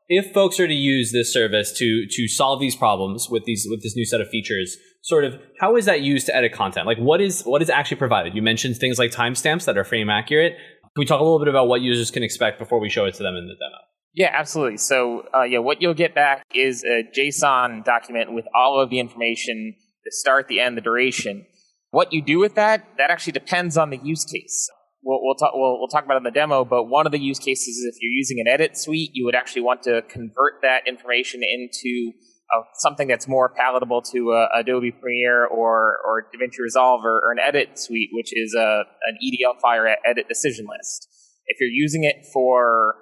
if 0.08 0.34
folks 0.34 0.60
are 0.60 0.68
to 0.68 0.74
use 0.74 1.12
this 1.12 1.32
service 1.34 1.72
to 1.74 2.06
to 2.10 2.28
solve 2.28 2.60
these 2.60 2.76
problems 2.76 3.28
with 3.30 3.46
these 3.46 3.68
with 3.70 3.84
this 3.84 3.96
new 3.96 4.06
set 4.06 4.22
of 4.22 4.30
features, 4.30 4.78
sort 5.04 5.24
of 5.24 5.40
how 5.60 5.76
is 5.76 5.86
that 5.86 6.02
used 6.02 6.26
to 6.28 6.36
edit 6.36 6.54
content? 6.54 6.86
Like 6.86 6.98
what 6.98 7.22
is 7.22 7.44
what 7.44 7.62
is 7.62 7.70
actually 7.70 7.98
provided? 7.98 8.36
You 8.36 8.42
mentioned 8.42 8.78
things 8.78 9.00
like 9.00 9.12
timestamps 9.12 9.66
that 9.66 9.78
are 9.78 9.84
frame 9.84 10.10
accurate. 10.10 10.54
Can 10.56 11.02
we 11.02 11.06
talk 11.06 11.20
a 11.20 11.24
little 11.24 11.40
bit 11.40 11.48
about 11.48 11.68
what 11.68 11.82
users 11.82 12.10
can 12.10 12.24
expect 12.24 12.58
before 12.58 12.80
we 12.80 12.90
show 12.90 13.06
it 13.06 13.16
to 13.16 13.24
them 13.24 13.36
in 13.36 13.48
the 13.48 13.56
demo? 13.56 13.78
Yeah, 14.14 14.32
absolutely. 14.34 14.78
So, 14.78 15.26
uh, 15.36 15.44
yeah, 15.44 15.60
what 15.60 15.82
you'll 15.82 15.94
get 15.94 16.16
back 16.16 16.46
is 16.56 16.86
a 16.86 17.04
JSON 17.04 17.84
document 17.84 18.34
with 18.34 18.46
all 18.56 18.80
of 18.80 18.90
the 18.90 19.02
information, 19.02 19.76
the 20.06 20.12
start, 20.12 20.48
the 20.48 20.62
end, 20.62 20.78
the 20.78 20.82
duration. 20.82 21.46
What 21.92 22.14
you 22.14 22.22
do 22.22 22.40
with 22.40 22.56
that, 22.56 22.88
that 22.98 23.12
actually 23.12 23.34
depends 23.34 23.76
on 23.76 23.90
the 23.90 23.98
use 23.98 24.24
case 24.24 24.70
we'll, 25.06 25.20
we'll, 25.22 25.36
talk, 25.36 25.54
we'll, 25.54 25.80
we'll 25.80 25.88
talk 25.88 26.04
about 26.04 26.16
it 26.16 26.18
in 26.18 26.24
the 26.24 26.32
demo, 26.32 26.66
but 26.66 26.86
one 26.86 27.06
of 27.06 27.12
the 27.12 27.20
use 27.20 27.40
cases 27.40 27.78
is 27.78 27.86
if 27.86 28.02
you're 28.02 28.12
using 28.12 28.40
an 28.40 28.48
edit 28.48 28.78
suite, 28.78 29.12
you 29.14 29.24
would 29.26 29.36
actually 29.36 29.62
want 29.62 29.84
to 29.84 30.02
convert 30.10 30.62
that 30.64 30.88
information 30.88 31.42
into 31.44 32.12
uh, 32.54 32.62
something 32.76 33.08
that's 33.08 33.28
more 33.28 33.50
palatable 33.50 34.02
to 34.02 34.32
uh, 34.32 34.48
Adobe 34.60 34.92
Premiere 34.92 35.46
or, 35.46 35.98
or 36.06 36.28
DaVinci 36.36 36.60
Resolve 36.60 37.06
or, 37.06 37.20
or, 37.24 37.32
an 37.32 37.40
edit 37.40 37.80
suite, 37.80 38.10
which 38.12 38.36
is 38.36 38.54
a, 38.56 38.84
an 39.08 39.18
EDL 39.24 39.60
file 39.62 39.96
edit 40.06 40.28
decision 40.28 40.66
list. 40.68 41.08
If 41.48 41.60
you're 41.60 41.70
using 41.70 42.04
it 42.04 42.26
for 42.34 42.96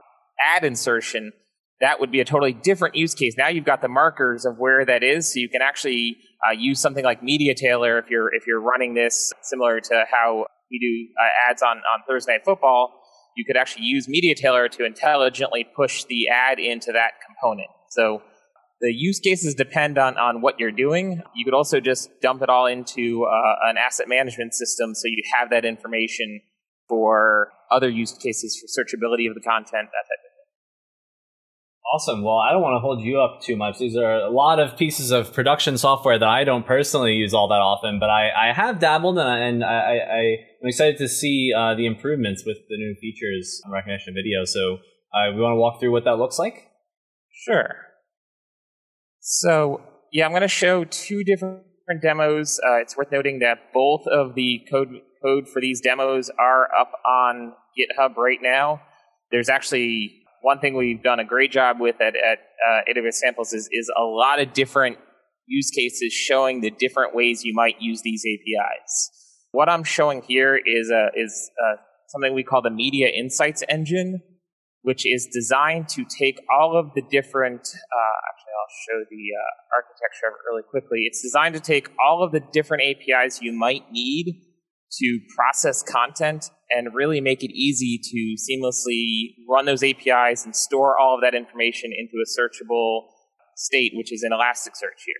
ad 0.56 0.64
insertion, 0.64 1.32
that 1.82 2.00
would 2.00 2.12
be 2.12 2.22
a 2.22 2.26
totally 2.26 2.54
different 2.54 2.96
use 2.96 3.14
case. 3.14 3.36
Now 3.38 3.48
you've 3.50 3.66
got 3.66 3.82
the 3.82 3.90
markers 3.90 4.46
of 4.46 4.58
where 4.58 4.86
that 4.86 5.04
is, 5.04 5.34
so 5.34 5.40
you 5.40 5.50
can 5.50 5.62
actually 5.62 6.18
uh, 6.48 6.52
use 6.52 6.80
something 6.80 7.04
like 7.04 7.22
MediaTailor 7.22 8.02
if 8.02 8.10
you're 8.10 8.34
if 8.34 8.48
you're 8.48 8.62
running 8.62 8.94
this 8.94 9.34
similar 9.42 9.82
to 9.82 10.06
how 10.10 10.46
we 10.74 10.80
do 10.80 11.14
uh, 11.22 11.50
ads 11.52 11.62
on, 11.62 11.78
on 11.78 12.04
Thursday 12.08 12.34
Night 12.34 12.41
Football, 12.44 13.00
you 13.38 13.45
could 13.45 13.56
actually 13.56 13.86
use 13.86 14.08
MediaTailor 14.08 14.70
to 14.72 14.86
intelligently 14.86 15.66
push 15.76 16.04
the 16.06 16.28
ad 16.28 16.60
into 16.60 16.91
that 16.91 17.14
component. 17.26 17.70
So 17.90 18.22
the 18.82 18.91
use 18.91 19.20
cases 19.20 19.56
depend 19.56 19.98
on, 19.98 20.18
on 20.18 20.41
what 20.41 20.60
you're 20.60 20.72
doing. 20.72 21.22
You 21.36 21.45
could 21.45 21.54
also 21.54 21.80
just 21.80 22.10
dump 22.22 22.41
it 22.41 22.50
all 22.50 22.66
into 22.66 23.26
uh, 23.26 23.56
an 23.70 23.78
asset 23.78 24.10
management 24.10 24.54
system 24.54 24.94
so 24.94 25.08
you 25.08 25.22
have 25.38 25.52
that 25.52 25.64
information 25.64 26.41
for 26.90 27.50
other 27.72 27.90
use 27.90 28.12
cases 28.12 28.60
for 28.60 28.68
searchability 28.68 29.30
of 29.30 29.36
the 29.36 29.41
content, 29.41 29.90
that 29.90 30.06
of 30.10 30.23
Awesome. 31.91 32.23
Well, 32.23 32.38
I 32.38 32.51
don't 32.51 32.61
want 32.61 32.76
to 32.76 32.80
hold 32.80 33.01
you 33.01 33.19
up 33.19 33.41
too 33.41 33.57
much. 33.57 33.77
These 33.77 33.97
are 33.97 34.15
a 34.15 34.30
lot 34.30 34.60
of 34.60 34.77
pieces 34.77 35.11
of 35.11 35.34
production 35.34 35.77
software 35.77 36.18
that 36.18 36.27
I 36.27 36.43
don't 36.43 36.65
personally 36.65 37.14
use 37.14 37.34
all 37.34 37.49
that 37.49 37.60
often, 37.60 37.99
but 37.99 38.10
I, 38.10 38.49
I 38.49 38.53
have 38.53 38.80
dabbled 38.80 39.19
and, 39.19 39.64
I, 39.64 39.95
am 40.61 40.68
excited 40.68 40.97
to 40.99 41.10
see 41.10 41.51
uh, 41.55 41.76
the 41.76 41.85
improvements 41.85 42.43
with 42.45 42.57
the 42.69 42.77
new 42.77 42.95
features 42.99 43.61
on 43.65 43.73
Rekognition 43.73 44.14
video. 44.15 44.45
So 44.45 44.77
uh, 45.14 45.34
we 45.35 45.41
want 45.41 45.53
to 45.53 45.57
walk 45.57 45.80
through 45.80 45.91
what 45.91 46.05
that 46.05 46.18
looks 46.18 46.39
like? 46.39 46.69
Sure. 47.45 47.76
So, 49.19 49.81
yeah, 50.11 50.26
I'm 50.26 50.31
going 50.31 50.41
to 50.41 50.47
show 50.47 50.85
two 50.85 51.23
different 51.23 51.64
demos. 52.01 52.60
Uh, 52.65 52.77
it's 52.77 52.95
worth 52.95 53.11
noting 53.11 53.39
that 53.39 53.73
both 53.73 54.07
of 54.07 54.35
the 54.35 54.61
code, 54.72 55.01
code 55.22 55.47
for 55.49 55.61
these 55.61 55.81
demos 55.81 56.31
are 56.39 56.69
up 56.73 56.93
on 57.05 57.53
GitHub 57.77 58.15
right 58.15 58.39
now. 58.41 58.81
There's 59.31 59.49
actually 59.49 60.23
one 60.44 60.60
thing 60.60 60.76
we've 60.76 61.02
done 61.02 61.22
a 61.22 61.26
great 61.26 61.52
job 61.52 61.78
with 61.80 61.95
at, 62.02 62.15
at 62.18 62.40
uh, 62.68 62.82
AWS 62.91 63.14
Samples 63.14 63.53
is, 63.53 63.70
is 63.72 63.90
a 63.98 64.03
lot 64.03 64.41
of 64.41 64.52
different 64.52 64.98
use 65.48 65.72
cases 65.72 66.11
showing 66.11 66.60
the 66.60 66.70
different 66.70 67.15
ways 67.15 67.45
you 67.45 67.53
might 67.53 67.76
use 67.80 68.02
these 68.02 68.26
APIs. 68.26 69.10
What 69.53 69.70
I'm 69.70 69.86
showing 69.86 70.22
here 70.22 70.57
is, 70.57 70.91
a, 70.91 71.11
is 71.15 71.49
a, 71.57 71.80
something 72.10 72.34
we 72.34 72.44
call 72.44 72.61
the 72.61 72.70
Media 72.70 73.07
Insights 73.07 73.64
Engine, 73.70 74.22
which 74.82 75.06
is 75.06 75.30
designed 75.32 75.88
to 75.90 76.03
take 76.03 76.40
all 76.53 76.78
of 76.78 76.94
the 76.94 77.03
different, 77.10 77.61
uh, 77.61 78.15
actually, 78.30 78.53
I'll 78.60 78.76
show 78.90 79.06
the 79.10 79.24
uh, 79.40 79.78
architecture 79.78 80.38
really 80.52 80.64
quickly. 80.70 81.03
It's 81.06 81.22
designed 81.22 81.56
to 81.56 81.61
take 81.61 81.90
all 82.06 82.22
of 82.22 82.34
the 82.34 82.41
different 82.52 82.84
APIs 82.84 83.41
you 83.41 83.53
might 83.53 83.90
need 83.94 84.41
to 84.99 85.20
process 85.36 85.84
content 85.84 86.49
and 86.70 86.94
really 86.94 87.22
make 87.22 87.44
it 87.44 87.52
easy 87.52 87.99
to 88.03 88.36
seamlessly 88.41 89.36
run 89.49 89.65
those 89.65 89.84
APIs 89.84 90.45
and 90.45 90.56
store 90.56 90.98
all 90.98 91.15
of 91.15 91.22
that 91.22 91.36
information 91.36 91.91
into 91.98 92.14
a 92.18 92.28
searchable 92.28 93.02
state, 93.56 93.91
which 93.95 94.11
is 94.11 94.24
in 94.24 94.32
Elasticsearch 94.32 95.02
here. 95.06 95.15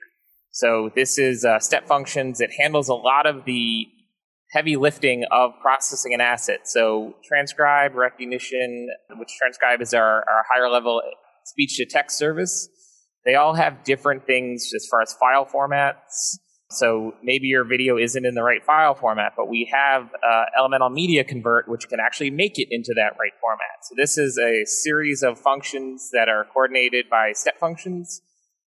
So 0.52 0.92
this 0.96 1.18
is 1.18 1.46
uh, 1.46 1.60
step 1.60 1.88
functions. 1.88 2.40
It 2.40 2.52
handles 2.60 2.88
a 2.88 2.94
lot 2.94 3.26
of 3.26 3.46
the 3.46 3.88
heavy 4.52 4.76
lifting 4.76 5.26
of 5.32 5.52
processing 5.62 6.14
an 6.14 6.22
asset. 6.22 6.62
So 6.66 7.16
transcribe, 7.28 7.94
Rekognition, 7.94 8.86
which 9.18 9.30
transcribe 9.40 9.82
is 9.82 9.94
our, 9.94 10.18
our 10.18 10.46
higher 10.54 10.70
level 10.70 11.02
speech 11.46 11.78
to 11.78 11.86
text 11.86 12.18
service. 12.18 12.70
They 13.26 13.36
all 13.36 13.56
have 13.56 13.84
different 13.84 14.26
things 14.28 14.70
as 14.76 14.88
far 14.90 15.02
as 15.02 15.14
file 15.14 15.46
formats. 15.46 16.38
So 16.74 17.14
maybe 17.24 17.48
your 17.48 17.64
video 17.64 17.98
isn't 17.98 18.26
in 18.26 18.36
the 18.36 18.44
right 18.44 18.64
file 18.64 18.96
format, 18.96 19.34
but 19.38 19.48
we 19.48 19.70
have 19.72 20.10
uh, 20.28 20.46
Elemental 20.58 20.90
MediaConvert, 20.90 21.68
which 21.68 21.88
can 21.88 22.00
actually 22.00 22.32
make 22.32 22.58
it 22.58 22.68
into 22.72 22.94
that 22.96 23.14
right 23.20 23.34
format. 23.40 23.84
So 23.84 23.96
this 23.96 24.18
is 24.18 24.38
a 24.38 24.66
series 24.66 25.24
of 25.24 25.40
functions 25.40 26.10
that 26.14 26.30
are 26.30 26.46
coordinated 26.54 27.10
by 27.10 27.34
step 27.34 27.60
functions 27.60 28.22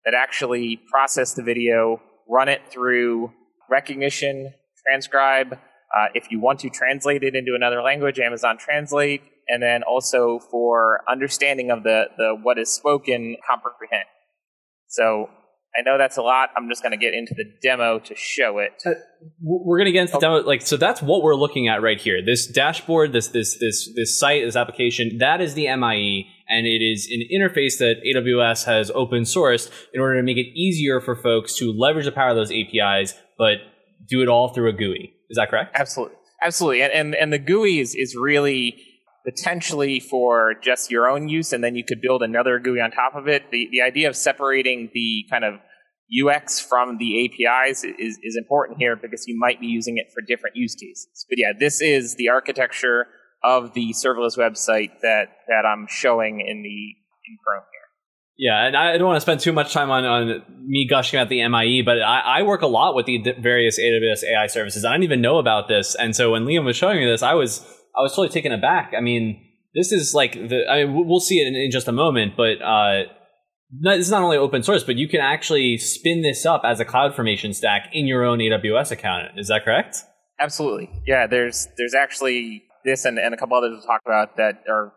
that 0.05 0.13
actually 0.13 0.81
process 0.89 1.33
the 1.33 1.43
video, 1.43 2.01
run 2.27 2.49
it 2.49 2.61
through 2.69 3.31
Rekognition, 3.71 4.51
transcribe. 4.85 5.53
Uh, 5.53 6.07
if 6.13 6.31
you 6.31 6.39
want 6.39 6.59
to 6.59 6.69
translate 6.69 7.23
it 7.23 7.35
into 7.35 7.53
another 7.55 7.81
language, 7.81 8.19
Amazon 8.19 8.57
Translate, 8.57 9.21
and 9.47 9.61
then 9.61 9.83
also 9.83 10.39
for 10.39 11.01
understanding 11.09 11.69
of 11.69 11.83
the, 11.83 12.05
the 12.17 12.35
what 12.41 12.57
is 12.57 12.69
spoken, 12.69 13.35
comprehend. 13.45 14.05
So 14.87 15.29
I 15.77 15.83
know 15.83 15.97
that's 15.97 16.17
a 16.17 16.21
lot. 16.21 16.49
I'm 16.57 16.67
just 16.67 16.83
going 16.83 16.91
to 16.91 16.97
get 16.97 17.13
into 17.13 17.33
the 17.33 17.45
demo 17.61 17.99
to 17.99 18.15
show 18.15 18.57
it. 18.57 18.83
Uh, 18.85 18.91
we're 19.41 19.77
going 19.77 19.85
to 19.85 19.91
get 19.93 20.01
into 20.01 20.13
the 20.13 20.19
demo. 20.19 20.41
Like, 20.41 20.61
so 20.61 20.75
that's 20.75 21.01
what 21.01 21.23
we're 21.23 21.35
looking 21.35 21.69
at 21.69 21.81
right 21.81 21.99
here. 21.99 22.21
This 22.23 22.45
dashboard, 22.45 23.13
this 23.13 23.29
this 23.29 23.57
this 23.57 23.89
this 23.95 24.19
site, 24.19 24.43
this 24.43 24.57
application, 24.57 25.17
that 25.19 25.39
is 25.39 25.53
the 25.53 25.73
MIE, 25.75 26.27
and 26.49 26.67
it 26.67 26.83
is 26.83 27.07
an 27.09 27.23
interface 27.33 27.77
that 27.77 28.01
AWS 28.05 28.65
has 28.65 28.91
open 28.91 29.23
sourced 29.23 29.71
in 29.93 30.01
order 30.01 30.17
to 30.17 30.23
make 30.23 30.37
it 30.37 30.47
easier 30.55 30.99
for 30.99 31.15
folks 31.15 31.55
to 31.57 31.71
leverage 31.71 32.05
the 32.05 32.11
power 32.11 32.31
of 32.31 32.35
those 32.35 32.51
APIs, 32.51 33.13
but 33.37 33.59
do 34.09 34.21
it 34.21 34.27
all 34.27 34.49
through 34.49 34.69
a 34.69 34.73
GUI. 34.73 35.13
Is 35.29 35.37
that 35.37 35.49
correct? 35.49 35.71
Absolutely, 35.79 36.17
absolutely. 36.43 36.81
And 36.81 36.91
and, 36.91 37.15
and 37.15 37.31
the 37.31 37.39
GUI 37.39 37.79
is 37.79 37.95
is 37.95 38.13
really 38.15 38.75
potentially 39.25 39.99
for 39.99 40.55
just 40.61 40.91
your 40.91 41.07
own 41.07 41.29
use, 41.29 41.53
and 41.53 41.63
then 41.63 41.75
you 41.75 41.83
could 41.83 42.01
build 42.01 42.23
another 42.23 42.59
GUI 42.59 42.81
on 42.81 42.91
top 42.91 43.15
of 43.15 43.27
it. 43.27 43.51
The, 43.51 43.67
the 43.71 43.81
idea 43.81 44.09
of 44.09 44.15
separating 44.15 44.89
the 44.93 45.25
kind 45.29 45.43
of 45.43 45.55
UX 46.11 46.59
from 46.59 46.97
the 46.97 47.25
APIs 47.25 47.83
is, 47.83 48.19
is 48.21 48.35
important 48.35 48.79
here 48.79 48.95
because 48.95 49.25
you 49.27 49.37
might 49.39 49.61
be 49.61 49.67
using 49.67 49.97
it 49.97 50.07
for 50.13 50.21
different 50.21 50.55
use 50.55 50.75
cases. 50.75 51.25
But 51.29 51.37
yeah, 51.37 51.53
this 51.57 51.81
is 51.81 52.15
the 52.15 52.29
architecture 52.29 53.07
of 53.43 53.73
the 53.73 53.93
serverless 53.93 54.37
website 54.37 54.91
that, 55.01 55.29
that 55.47 55.65
I'm 55.65 55.87
showing 55.89 56.41
in 56.41 56.63
the 56.63 56.95
in 57.25 57.37
Chrome 57.45 57.63
here. 57.71 57.81
Yeah, 58.37 58.65
and 58.65 58.75
I 58.75 58.97
don't 58.97 59.07
want 59.07 59.17
to 59.17 59.21
spend 59.21 59.39
too 59.39 59.53
much 59.53 59.71
time 59.71 59.91
on, 59.91 60.03
on 60.03 60.43
me 60.65 60.87
gushing 60.89 61.19
about 61.19 61.29
the 61.29 61.47
MIE, 61.47 61.83
but 61.83 62.01
I, 62.01 62.39
I 62.39 62.41
work 62.43 62.61
a 62.61 62.67
lot 62.67 62.95
with 62.95 63.05
the 63.05 63.35
various 63.39 63.79
AWS 63.79 64.23
AI 64.23 64.47
services. 64.47 64.83
I 64.83 64.91
didn't 64.91 65.03
even 65.03 65.21
know 65.21 65.37
about 65.37 65.67
this, 65.67 65.95
and 65.95 66.15
so 66.15 66.31
when 66.31 66.45
Liam 66.45 66.65
was 66.65 66.75
showing 66.75 66.99
me 66.99 67.05
this, 67.05 67.21
I 67.21 67.35
was 67.35 67.63
I 67.97 68.01
was 68.01 68.11
totally 68.11 68.29
taken 68.29 68.51
aback. 68.51 68.93
I 68.97 69.01
mean, 69.01 69.43
this 69.73 69.91
is 69.91 70.13
like 70.13 70.33
the. 70.33 70.63
I 70.69 70.85
mean, 70.85 71.07
we'll 71.07 71.19
see 71.19 71.39
it 71.39 71.47
in, 71.47 71.55
in 71.55 71.71
just 71.71 71.87
a 71.87 71.91
moment, 71.91 72.33
but 72.35 72.61
uh, 72.61 73.03
this 73.79 73.99
is 73.99 74.11
not 74.11 74.21
only 74.21 74.37
open 74.37 74.63
source, 74.63 74.83
but 74.83 74.95
you 74.95 75.07
can 75.07 75.21
actually 75.21 75.77
spin 75.77 76.21
this 76.21 76.45
up 76.45 76.61
as 76.65 76.79
a 76.79 76.85
CloudFormation 76.85 77.55
stack 77.55 77.89
in 77.93 78.05
your 78.05 78.23
own 78.23 78.39
AWS 78.39 78.91
account. 78.91 79.37
Is 79.37 79.47
that 79.47 79.63
correct? 79.63 79.97
Absolutely. 80.39 80.89
Yeah. 81.05 81.27
There's 81.27 81.67
there's 81.77 81.93
actually 81.93 82.63
this 82.83 83.05
and, 83.05 83.17
and 83.19 83.33
a 83.33 83.37
couple 83.37 83.55
others 83.57 83.79
to 83.79 83.87
talk 83.87 84.01
about 84.05 84.37
that 84.37 84.63
are 84.69 84.93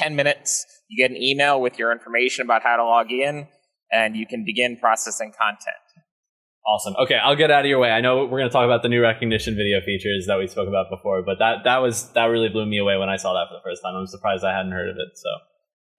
10 0.00 0.16
minutes. 0.16 0.64
You 0.88 1.06
get 1.06 1.14
an 1.14 1.22
email 1.22 1.60
with 1.60 1.78
your 1.78 1.92
information 1.92 2.44
about 2.44 2.62
how 2.62 2.76
to 2.76 2.84
log 2.84 3.10
in, 3.10 3.46
and 3.92 4.16
you 4.16 4.26
can 4.26 4.44
begin 4.44 4.78
processing 4.78 5.32
content. 5.38 5.76
Awesome. 6.68 6.94
Okay, 6.98 7.14
I'll 7.14 7.34
get 7.34 7.50
out 7.50 7.64
of 7.64 7.68
your 7.70 7.78
way. 7.78 7.90
I 7.90 8.02
know 8.02 8.26
we're 8.26 8.40
going 8.40 8.50
to 8.50 8.52
talk 8.52 8.66
about 8.66 8.82
the 8.82 8.90
new 8.90 9.00
Rekognition 9.00 9.56
video 9.56 9.80
features 9.80 10.26
that 10.26 10.38
we 10.38 10.46
spoke 10.46 10.68
about 10.68 10.90
before, 10.90 11.22
but 11.22 11.38
that 11.38 11.64
that 11.64 11.78
was 11.78 12.10
that 12.12 12.26
really 12.26 12.50
blew 12.50 12.66
me 12.66 12.76
away 12.76 12.98
when 12.98 13.08
I 13.08 13.16
saw 13.16 13.32
that 13.32 13.48
for 13.48 13.54
the 13.54 13.62
first 13.64 13.82
time. 13.82 13.96
I'm 13.96 14.06
surprised 14.06 14.44
I 14.44 14.54
hadn't 14.54 14.72
heard 14.72 14.90
of 14.90 14.96
it. 14.96 15.16
So. 15.16 15.28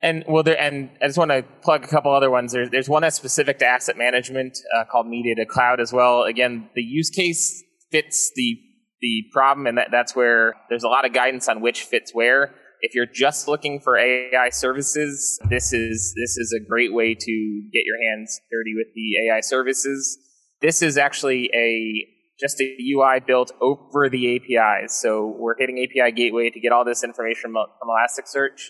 And 0.04 0.24
well, 0.28 0.44
there 0.44 0.62
and 0.62 0.92
I 1.02 1.08
just 1.08 1.18
want 1.18 1.32
to 1.32 1.44
plug 1.64 1.84
a 1.84 1.88
couple 1.88 2.14
other 2.14 2.30
ones. 2.30 2.54
There's 2.54 2.70
there's 2.70 2.88
one 2.88 3.02
that's 3.02 3.16
specific 3.16 3.58
to 3.60 3.66
asset 3.66 3.98
management 3.98 4.60
uh, 4.78 4.84
called 4.92 5.08
Media2Cloud 5.08 5.80
as 5.80 5.92
well. 5.92 6.24
Again, 6.24 6.70
the 6.76 6.84
use 6.84 7.10
case 7.10 7.64
fits 7.92 8.32
the 8.36 8.60
the 9.02 9.24
problem, 9.34 9.66
and 9.66 9.80
that, 9.80 9.88
that's 9.92 10.16
where 10.16 10.54
there's 10.70 10.84
a 10.84 10.88
lot 10.88 11.04
of 11.04 11.14
guidance 11.14 11.50
on 11.50 11.62
which 11.62 11.82
fits 11.82 12.14
where. 12.14 12.54
If 12.82 12.94
you're 12.94 13.08
just 13.12 13.48
looking 13.48 13.80
for 13.80 13.98
AI 13.98 14.50
services, 14.50 15.40
this 15.50 15.74
is 15.74 16.14
this 16.16 16.38
is 16.38 16.54
a 16.54 16.64
great 16.64 16.94
way 16.94 17.16
to 17.16 17.70
get 17.74 17.84
your 17.86 17.98
hands 18.08 18.40
dirty 18.52 18.76
with 18.76 18.94
the 18.94 19.28
AI 19.28 19.42
services. 19.42 20.18
This 20.62 20.82
is 20.82 20.98
actually 20.98 21.50
a 21.54 22.08
just 22.40 22.62
a 22.62 22.78
UI 22.96 23.20
built 23.26 23.52
over 23.62 24.10
the 24.10 24.38
APIs. 24.38 24.94
So 24.94 25.36
we're 25.38 25.56
hitting 25.58 25.78
API 25.78 26.12
gateway 26.14 26.50
to 26.50 26.60
get 26.60 26.72
all 26.72 26.86
this 26.86 27.04
information 27.04 27.52
from, 27.52 27.56
Elasticsearch. 27.84 28.70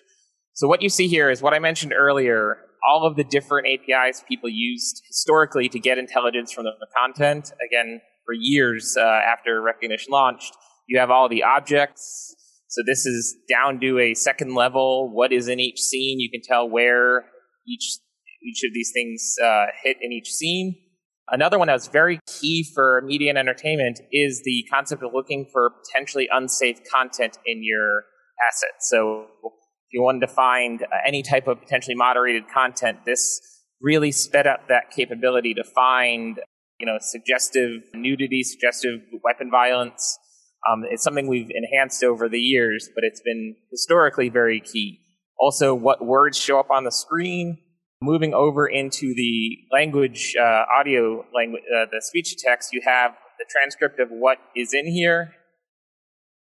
So 0.54 0.68
what 0.68 0.82
you 0.82 0.90
see 0.90 1.08
here 1.08 1.30
is 1.30 1.42
what 1.42 1.54
I 1.54 1.60
mentioned 1.60 1.94
earlier, 1.96 2.58
all 2.88 3.06
of 3.06 3.16
the 3.16 3.24
different 3.24 3.68
APIs 3.68 4.24
people 4.28 4.50
used 4.50 5.04
historically 5.08 5.70
to 5.70 5.80
get 5.80 5.98
intelligence 6.00 6.52
from 6.52 6.66
the 6.66 6.72
content. 6.98 7.52
Again, 7.66 8.02
for 8.26 8.34
years 8.34 8.98
uh, 9.00 9.04
after 9.04 9.62
Rekognition 9.62 10.10
launched, 10.10 10.54
you 10.88 11.00
have 11.00 11.12
all 11.12 11.30
the 11.30 11.44
objects. 11.44 12.36
So 12.68 12.82
this 12.86 13.06
is 13.06 13.36
down 13.48 13.80
to 13.82 14.00
a 14.00 14.14
second 14.14 14.56
level. 14.56 15.12
What 15.14 15.32
is 15.32 15.48
in 15.48 15.60
each 15.60 15.80
scene? 15.80 16.20
You 16.20 16.30
can 16.32 16.42
tell 16.42 16.70
where 16.70 17.26
each 17.68 17.98
each 18.42 18.64
of 18.64 18.74
these 18.74 18.92
things 18.94 19.36
uh, 19.44 19.66
hit 19.84 19.98
in 20.02 20.12
each 20.12 20.32
scene. 20.32 20.76
Another 21.32 21.60
one 21.60 21.68
that's 21.68 21.88
very 21.88 22.20
key 22.28 22.66
for 22.74 23.02
media 23.06 23.30
and 23.30 23.38
entertainment 23.38 24.00
is 24.12 24.42
the 24.44 24.66
concept 24.72 25.04
of 25.04 25.12
looking 25.14 25.48
for 25.52 25.72
potentially 25.86 26.28
unsafe 26.32 26.78
content 26.92 27.38
in 27.46 27.62
your 27.64 28.04
assets. 28.48 28.90
So 28.90 29.28
if 29.44 29.94
you 29.94 30.02
wanted 30.02 30.22
to 30.22 30.28
find 30.28 30.84
uh, 30.84 30.88
any 31.06 31.22
type 31.22 31.48
of 31.48 31.60
potentially 31.60 31.96
moderated 31.96 32.44
content, 32.54 33.06
this 33.06 33.40
really 33.82 34.12
sped 34.12 34.48
up 34.48 34.68
that 34.70 34.92
capability 34.92 35.54
to 35.54 35.64
find, 35.64 36.40
you 36.80 36.86
know, 36.86 36.98
suggestive 37.00 37.82
nudity, 37.94 38.44
suggestive 38.44 39.02
weapon 39.24 39.50
violence. 39.52 40.18
Um, 40.70 40.84
it's 40.90 41.04
something 41.04 41.28
we've 41.28 41.50
enhanced 41.50 42.04
over 42.04 42.28
the 42.28 42.40
years, 42.40 42.90
but 42.96 43.04
it's 43.04 43.22
been 43.22 43.56
historically 43.72 44.30
very 44.30 44.60
key. 44.60 45.00
Also, 45.40 45.74
what 45.74 46.06
words 46.06 46.38
show 46.38 46.60
up 46.60 46.70
on 46.70 46.84
the 46.84 46.92
screen, 46.92 47.58
Moving 48.02 48.34
over 48.34 48.66
into 48.66 49.14
the 49.14 49.58
language, 49.74 50.34
uh, 50.40 50.64
audio 50.74 51.26
language, 51.36 51.64
uh, 51.64 51.86
the 51.92 52.02
speech 52.02 52.34
text, 52.38 52.72
you 52.72 52.82
have 52.86 53.12
the 53.38 53.46
transcript 53.50 54.00
of 54.00 54.08
what 54.10 54.38
is 54.56 54.74
in 54.74 54.88
here. 54.88 55.34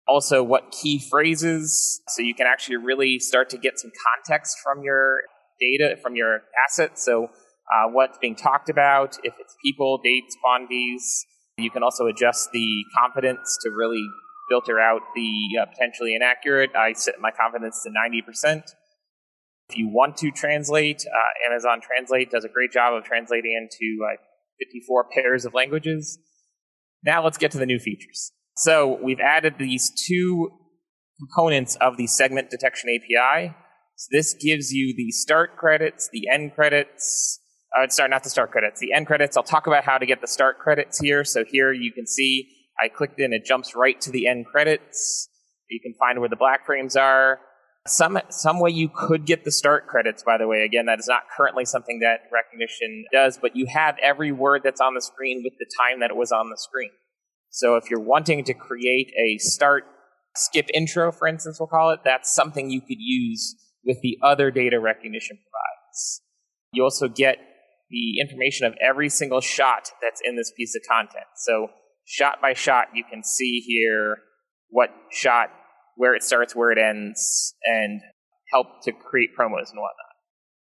Also, 0.06 0.44
what 0.44 0.70
key 0.70 1.00
phrases, 1.10 2.00
so 2.08 2.22
you 2.22 2.34
can 2.34 2.46
actually 2.46 2.76
really 2.76 3.18
start 3.18 3.50
to 3.50 3.58
get 3.58 3.78
some 3.78 3.90
context 4.06 4.56
from 4.62 4.84
your 4.84 5.22
data, 5.58 5.96
from 6.00 6.14
your 6.14 6.42
assets. 6.68 7.04
So, 7.04 7.24
uh, 7.24 7.88
what's 7.90 8.18
being 8.18 8.36
talked 8.36 8.68
about, 8.68 9.18
if 9.24 9.34
it's 9.40 9.56
people, 9.64 9.98
dates, 10.02 10.36
quantities. 10.42 11.26
You 11.58 11.70
can 11.70 11.82
also 11.82 12.06
adjust 12.06 12.52
the 12.52 12.84
confidence 12.96 13.58
to 13.62 13.70
really 13.70 14.04
filter 14.48 14.78
out 14.78 15.00
the 15.16 15.58
uh, 15.60 15.66
potentially 15.66 16.14
inaccurate. 16.14 16.70
I 16.76 16.92
set 16.92 17.20
my 17.20 17.30
confidence 17.30 17.82
to 17.82 17.90
90%. 17.90 18.62
If 19.72 19.78
you 19.78 19.88
want 19.88 20.18
to 20.18 20.30
translate, 20.30 21.02
uh, 21.06 21.50
Amazon 21.50 21.80
Translate 21.80 22.30
does 22.30 22.44
a 22.44 22.48
great 22.48 22.72
job 22.72 22.92
of 22.92 23.04
translating 23.04 23.52
into 23.56 24.04
uh, 24.04 24.16
54 24.58 25.06
pairs 25.14 25.46
of 25.46 25.54
languages. 25.54 26.18
Now 27.02 27.24
let's 27.24 27.38
get 27.38 27.52
to 27.52 27.58
the 27.58 27.64
new 27.64 27.78
features. 27.78 28.32
So 28.54 28.98
we've 29.02 29.18
added 29.18 29.54
these 29.58 29.90
two 30.06 30.50
components 31.18 31.76
of 31.76 31.96
the 31.96 32.06
segment 32.06 32.50
detection 32.50 32.90
API. 32.90 33.54
So 33.96 34.08
this 34.12 34.34
gives 34.34 34.72
you 34.72 34.94
the 34.94 35.10
start 35.10 35.56
credits, 35.56 36.10
the 36.12 36.28
end 36.30 36.54
credits. 36.54 37.40
Uh, 37.74 37.88
sorry, 37.88 38.10
not 38.10 38.24
the 38.24 38.30
start 38.30 38.50
credits, 38.50 38.78
the 38.78 38.92
end 38.92 39.06
credits. 39.06 39.38
I'll 39.38 39.42
talk 39.42 39.66
about 39.66 39.84
how 39.84 39.96
to 39.96 40.04
get 40.04 40.20
the 40.20 40.28
start 40.28 40.58
credits 40.58 41.00
here. 41.00 41.24
So 41.24 41.46
here 41.50 41.72
you 41.72 41.92
can 41.92 42.06
see 42.06 42.46
I 42.78 42.88
clicked 42.88 43.20
in, 43.20 43.32
it 43.32 43.46
jumps 43.46 43.74
right 43.74 43.98
to 44.02 44.10
the 44.10 44.26
end 44.26 44.44
credits. 44.44 45.30
You 45.70 45.80
can 45.80 45.94
find 45.94 46.20
where 46.20 46.28
the 46.28 46.36
black 46.36 46.66
frames 46.66 46.94
are. 46.94 47.40
Some 47.86 48.18
some 48.30 48.60
way 48.60 48.70
you 48.70 48.88
could 48.88 49.26
get 49.26 49.44
the 49.44 49.50
start 49.50 49.88
credits, 49.88 50.22
by 50.22 50.38
the 50.38 50.46
way. 50.46 50.62
Again, 50.62 50.86
that 50.86 51.00
is 51.00 51.08
not 51.08 51.22
currently 51.36 51.64
something 51.64 51.98
that 52.00 52.30
Rekognition 52.32 53.02
does, 53.12 53.38
but 53.38 53.56
you 53.56 53.66
have 53.66 53.96
every 54.00 54.30
word 54.30 54.62
that's 54.62 54.80
on 54.80 54.94
the 54.94 55.02
screen 55.02 55.42
with 55.42 55.54
the 55.58 55.66
time 55.80 56.00
that 56.00 56.10
it 56.10 56.16
was 56.16 56.30
on 56.30 56.48
the 56.48 56.56
screen. 56.56 56.90
So 57.50 57.76
if 57.76 57.90
you're 57.90 58.00
wanting 58.00 58.44
to 58.44 58.54
create 58.54 59.12
a 59.18 59.38
start 59.38 59.84
skip 60.36 60.68
intro, 60.72 61.12
for 61.12 61.26
instance, 61.26 61.58
we'll 61.58 61.66
call 61.66 61.90
it, 61.90 62.00
that's 62.04 62.32
something 62.32 62.70
you 62.70 62.80
could 62.80 63.00
use 63.00 63.56
with 63.84 64.00
the 64.00 64.16
other 64.22 64.50
data 64.50 64.76
Rekognition 64.76 65.36
provides. 65.36 66.22
You 66.72 66.84
also 66.84 67.08
get 67.08 67.38
the 67.90 68.20
information 68.20 68.66
of 68.66 68.74
every 68.80 69.08
single 69.08 69.40
shot 69.40 69.90
that's 70.00 70.22
in 70.24 70.36
this 70.36 70.52
piece 70.56 70.74
of 70.74 70.82
content. 70.88 71.26
So 71.36 71.68
shot 72.06 72.40
by 72.40 72.54
shot, 72.54 72.88
you 72.94 73.04
can 73.08 73.22
see 73.22 73.60
here 73.60 74.18
what 74.70 74.88
shot, 75.10 75.50
where 75.96 76.14
it 76.14 76.22
starts, 76.22 76.54
where 76.54 76.70
it 76.70 76.78
ends, 76.78 77.54
and 77.64 78.00
help 78.52 78.66
to 78.84 78.92
create 78.92 79.30
promos 79.38 79.70
and 79.70 79.78
whatnot. 79.78 80.12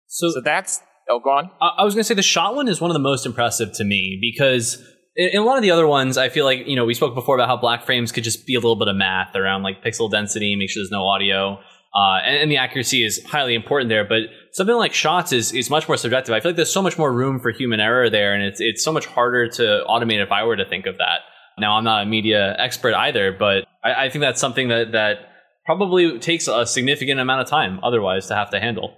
So, 0.07 0.29
so 0.29 0.41
that's 0.43 0.81
oh, 1.09 1.19
go 1.19 1.31
on. 1.31 1.51
I, 1.61 1.83
was 1.83 1.93
going 1.93 2.01
to 2.01 2.07
say 2.07 2.13
the 2.13 2.21
shot 2.21 2.55
one 2.55 2.67
is 2.67 2.81
one 2.81 2.89
of 2.89 2.93
the 2.93 2.99
most 2.99 3.25
impressive 3.25 3.73
to 3.73 3.83
me 3.83 4.17
because 4.19 4.83
in, 5.15 5.29
in 5.29 5.41
a 5.41 5.43
lot 5.43 5.57
of 5.57 5.63
the 5.63 5.71
other 5.71 5.87
ones, 5.87 6.17
I 6.17 6.29
feel 6.29 6.45
like 6.45 6.67
you 6.67 6.75
know 6.75 6.85
we 6.85 6.93
spoke 6.93 7.15
before 7.15 7.35
about 7.35 7.47
how 7.47 7.57
black 7.57 7.85
frames 7.85 8.11
could 8.11 8.23
just 8.23 8.45
be 8.45 8.55
a 8.55 8.59
little 8.59 8.75
bit 8.75 8.87
of 8.87 8.95
math 8.95 9.35
around 9.35 9.63
like 9.63 9.83
pixel 9.83 10.09
density, 10.09 10.55
make 10.55 10.69
sure 10.69 10.81
there's 10.81 10.91
no 10.91 11.05
audio. 11.05 11.59
Uh, 11.93 12.19
and, 12.23 12.37
and, 12.37 12.51
the 12.51 12.55
accuracy 12.55 13.03
is 13.03 13.21
highly 13.25 13.53
important 13.53 13.89
there. 13.89 14.05
But 14.05 14.21
something 14.53 14.77
like 14.77 14.93
shots 14.93 15.33
is, 15.33 15.51
is 15.51 15.69
much 15.69 15.89
more 15.89 15.97
subjective. 15.97 16.33
I 16.33 16.39
feel 16.39 16.51
like 16.51 16.55
there's 16.55 16.71
so 16.71 16.81
much 16.81 16.97
more 16.97 17.11
room 17.11 17.37
for 17.37 17.51
human 17.51 17.81
error 17.81 18.09
there, 18.09 18.33
and 18.33 18.43
it's 18.43 18.61
it's 18.61 18.83
so 18.83 18.93
much 18.93 19.05
harder 19.05 19.49
to 19.49 19.83
automate 19.89 20.23
if 20.23 20.31
I 20.31 20.45
were 20.45 20.55
to 20.55 20.65
think 20.65 20.85
of 20.85 20.97
that. 20.99 21.19
Now 21.59 21.73
I'm 21.73 21.83
not 21.83 22.03
a 22.03 22.05
media 22.05 22.55
expert 22.57 22.93
either, 22.93 23.35
but 23.37 23.65
I, 23.83 24.05
I 24.05 24.09
think 24.09 24.21
that's 24.21 24.41
something 24.41 24.67
that 24.69 24.91
that 24.91 25.17
probably 25.65 26.19
takes 26.19 26.47
a 26.47 26.65
significant 26.65 27.19
amount 27.19 27.41
of 27.41 27.47
time 27.47 27.79
otherwise 27.83 28.27
to 28.27 28.35
have 28.35 28.49
to 28.51 28.59
handle. 28.59 28.95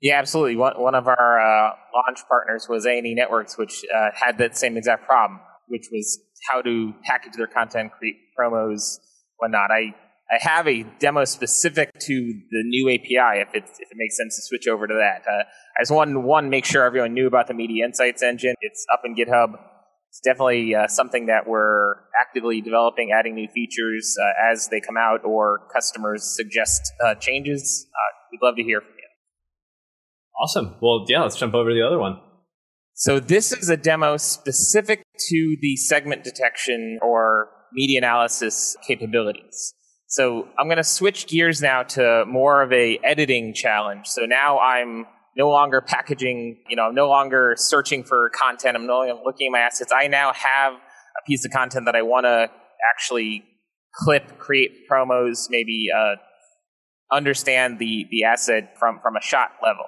Yeah, 0.00 0.18
absolutely. 0.18 0.56
One 0.56 0.74
one 0.80 0.94
of 0.94 1.08
our 1.08 1.40
uh, 1.40 1.72
launch 1.94 2.20
partners 2.28 2.66
was 2.68 2.86
A 2.86 2.98
and 2.98 3.06
E 3.06 3.14
Networks, 3.14 3.58
which 3.58 3.84
uh, 3.94 4.10
had 4.14 4.38
that 4.38 4.56
same 4.56 4.76
exact 4.76 5.06
problem, 5.06 5.40
which 5.66 5.86
was 5.92 6.18
how 6.50 6.62
to 6.62 6.94
package 7.04 7.32
their 7.36 7.48
content, 7.48 7.92
create 7.98 8.16
promos, 8.38 8.98
whatnot. 9.38 9.70
I 9.70 9.94
I 10.30 10.36
have 10.40 10.68
a 10.68 10.84
demo 10.98 11.24
specific 11.24 11.98
to 12.00 12.14
the 12.50 12.62
new 12.64 12.90
API 12.90 13.40
if 13.40 13.54
it, 13.54 13.64
if 13.64 13.90
it 13.90 13.96
makes 13.96 14.16
sense 14.16 14.36
to 14.36 14.42
switch 14.42 14.68
over 14.68 14.86
to 14.86 14.94
that. 14.94 15.22
Uh, 15.26 15.44
I 15.78 15.82
just 15.82 15.90
wanted 15.90 16.18
one 16.18 16.50
make 16.50 16.66
sure 16.66 16.84
everyone 16.84 17.14
knew 17.14 17.26
about 17.26 17.46
the 17.46 17.54
Media 17.54 17.86
Insights 17.86 18.22
engine. 18.22 18.54
It's 18.60 18.84
up 18.92 19.00
in 19.04 19.16
GitHub. 19.16 19.58
It's 20.10 20.20
definitely 20.20 20.74
uh, 20.74 20.88
something 20.88 21.26
that 21.26 21.46
we're 21.46 21.94
actively 22.18 22.60
developing, 22.60 23.12
adding 23.12 23.34
new 23.34 23.48
features 23.48 24.16
uh, 24.20 24.52
as 24.52 24.68
they 24.68 24.80
come 24.80 24.96
out 24.96 25.24
or 25.24 25.60
customers 25.72 26.24
suggest 26.24 26.92
uh, 27.04 27.14
changes. 27.14 27.86
Uh, 27.92 28.12
we'd 28.32 28.44
love 28.44 28.56
to 28.56 28.62
hear 28.62 28.80
from 28.80 28.90
you. 28.90 29.08
Awesome. 30.42 30.76
Well, 30.80 31.04
yeah, 31.08 31.22
let's 31.22 31.36
jump 31.36 31.54
over 31.54 31.70
to 31.70 31.74
the 31.74 31.86
other 31.86 31.98
one. 31.98 32.20
So 32.94 33.20
this 33.20 33.52
is 33.52 33.68
a 33.68 33.76
demo 33.76 34.16
specific 34.16 35.04
to 35.28 35.56
the 35.60 35.76
segment 35.76 36.24
detection 36.24 36.98
or 37.02 37.50
media 37.72 37.98
analysis 37.98 38.76
capabilities. 38.86 39.74
So 40.08 40.48
I'm 40.58 40.66
going 40.66 40.78
to 40.78 40.84
switch 40.84 41.28
gears 41.28 41.60
now 41.60 41.82
to 41.82 42.24
more 42.26 42.62
of 42.62 42.72
a 42.72 42.98
editing 43.04 43.52
challenge. 43.52 44.06
So 44.06 44.22
now 44.24 44.58
I'm 44.58 45.06
no 45.38 45.48
longer 45.48 45.80
packaging, 45.80 46.58
you 46.68 46.74
know, 46.74 46.88
I'm 46.88 46.94
no 46.94 47.08
longer 47.08 47.54
searching 47.56 48.02
for 48.02 48.28
content. 48.30 48.76
I'm 48.76 48.86
no 48.86 48.98
longer 48.98 49.22
looking 49.24 49.46
at 49.46 49.52
my 49.52 49.60
assets. 49.60 49.92
I 49.94 50.08
now 50.08 50.32
have 50.32 50.72
a 50.74 51.26
piece 51.26 51.44
of 51.44 51.52
content 51.52 51.86
that 51.86 51.94
I 51.94 52.02
want 52.02 52.26
to 52.26 52.50
actually 52.92 53.44
clip, 53.94 54.38
create 54.38 54.88
promos, 54.90 55.46
maybe 55.48 55.86
uh, 55.96 56.16
understand 57.12 57.78
the, 57.78 58.06
the 58.10 58.24
asset 58.24 58.74
from, 58.78 58.98
from 59.00 59.14
a 59.16 59.22
shot 59.22 59.52
level. 59.62 59.84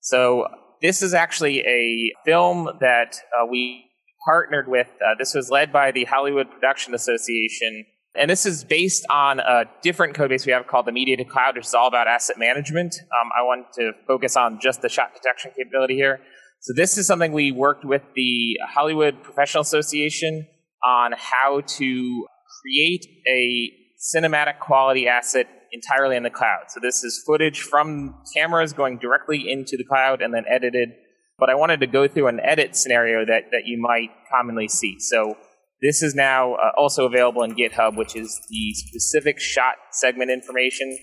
So 0.00 0.48
this 0.80 1.02
is 1.02 1.12
actually 1.12 1.60
a 1.60 2.12
film 2.24 2.70
that 2.80 3.20
uh, 3.38 3.46
we 3.46 3.84
partnered 4.24 4.68
with. 4.68 4.88
Uh, 4.88 5.14
this 5.18 5.34
was 5.34 5.50
led 5.50 5.70
by 5.70 5.92
the 5.92 6.04
Hollywood 6.04 6.50
Production 6.50 6.94
Association 6.94 7.84
and 8.16 8.30
this 8.30 8.46
is 8.46 8.64
based 8.64 9.04
on 9.10 9.40
a 9.40 9.64
different 9.82 10.14
code 10.14 10.28
base 10.28 10.46
we 10.46 10.52
have 10.52 10.66
called 10.66 10.86
the 10.86 10.92
Media2Cloud, 10.92 11.56
which 11.56 11.66
is 11.66 11.74
all 11.74 11.88
about 11.88 12.06
asset 12.06 12.38
management. 12.38 12.94
Um, 13.20 13.30
I 13.36 13.42
want 13.42 13.66
to 13.74 13.92
focus 14.06 14.36
on 14.36 14.60
just 14.60 14.82
the 14.82 14.88
shot 14.88 15.14
detection 15.14 15.50
capability 15.56 15.94
here. 15.94 16.20
So 16.60 16.72
this 16.74 16.96
is 16.96 17.06
something 17.06 17.32
we 17.32 17.50
worked 17.50 17.84
with 17.84 18.02
the 18.14 18.56
Hollywood 18.72 19.22
Professional 19.22 19.62
Association 19.62 20.46
on 20.84 21.12
how 21.16 21.62
to 21.66 22.26
create 22.62 23.04
a 23.28 23.70
cinematic 24.14 24.60
quality 24.60 25.08
asset 25.08 25.46
entirely 25.72 26.16
in 26.16 26.22
the 26.22 26.30
cloud. 26.30 26.64
So 26.68 26.78
this 26.80 27.02
is 27.02 27.22
footage 27.26 27.60
from 27.60 28.14
cameras 28.34 28.72
going 28.72 28.98
directly 28.98 29.50
into 29.50 29.76
the 29.76 29.84
cloud 29.84 30.22
and 30.22 30.32
then 30.32 30.44
edited. 30.48 30.90
But 31.38 31.50
I 31.50 31.56
wanted 31.56 31.80
to 31.80 31.88
go 31.88 32.06
through 32.06 32.28
an 32.28 32.38
edit 32.40 32.76
scenario 32.76 33.26
that, 33.26 33.50
that 33.50 33.66
you 33.66 33.80
might 33.80 34.10
commonly 34.30 34.68
see. 34.68 35.00
So 35.00 35.36
this 35.82 36.02
is 36.02 36.14
now 36.14 36.54
uh, 36.54 36.70
also 36.76 37.06
available 37.06 37.42
in 37.42 37.54
GitHub, 37.54 37.96
which 37.96 38.16
is 38.16 38.40
the 38.48 38.72
specific 38.74 39.38
shot 39.38 39.74
segment 39.92 40.30
information 40.30 40.96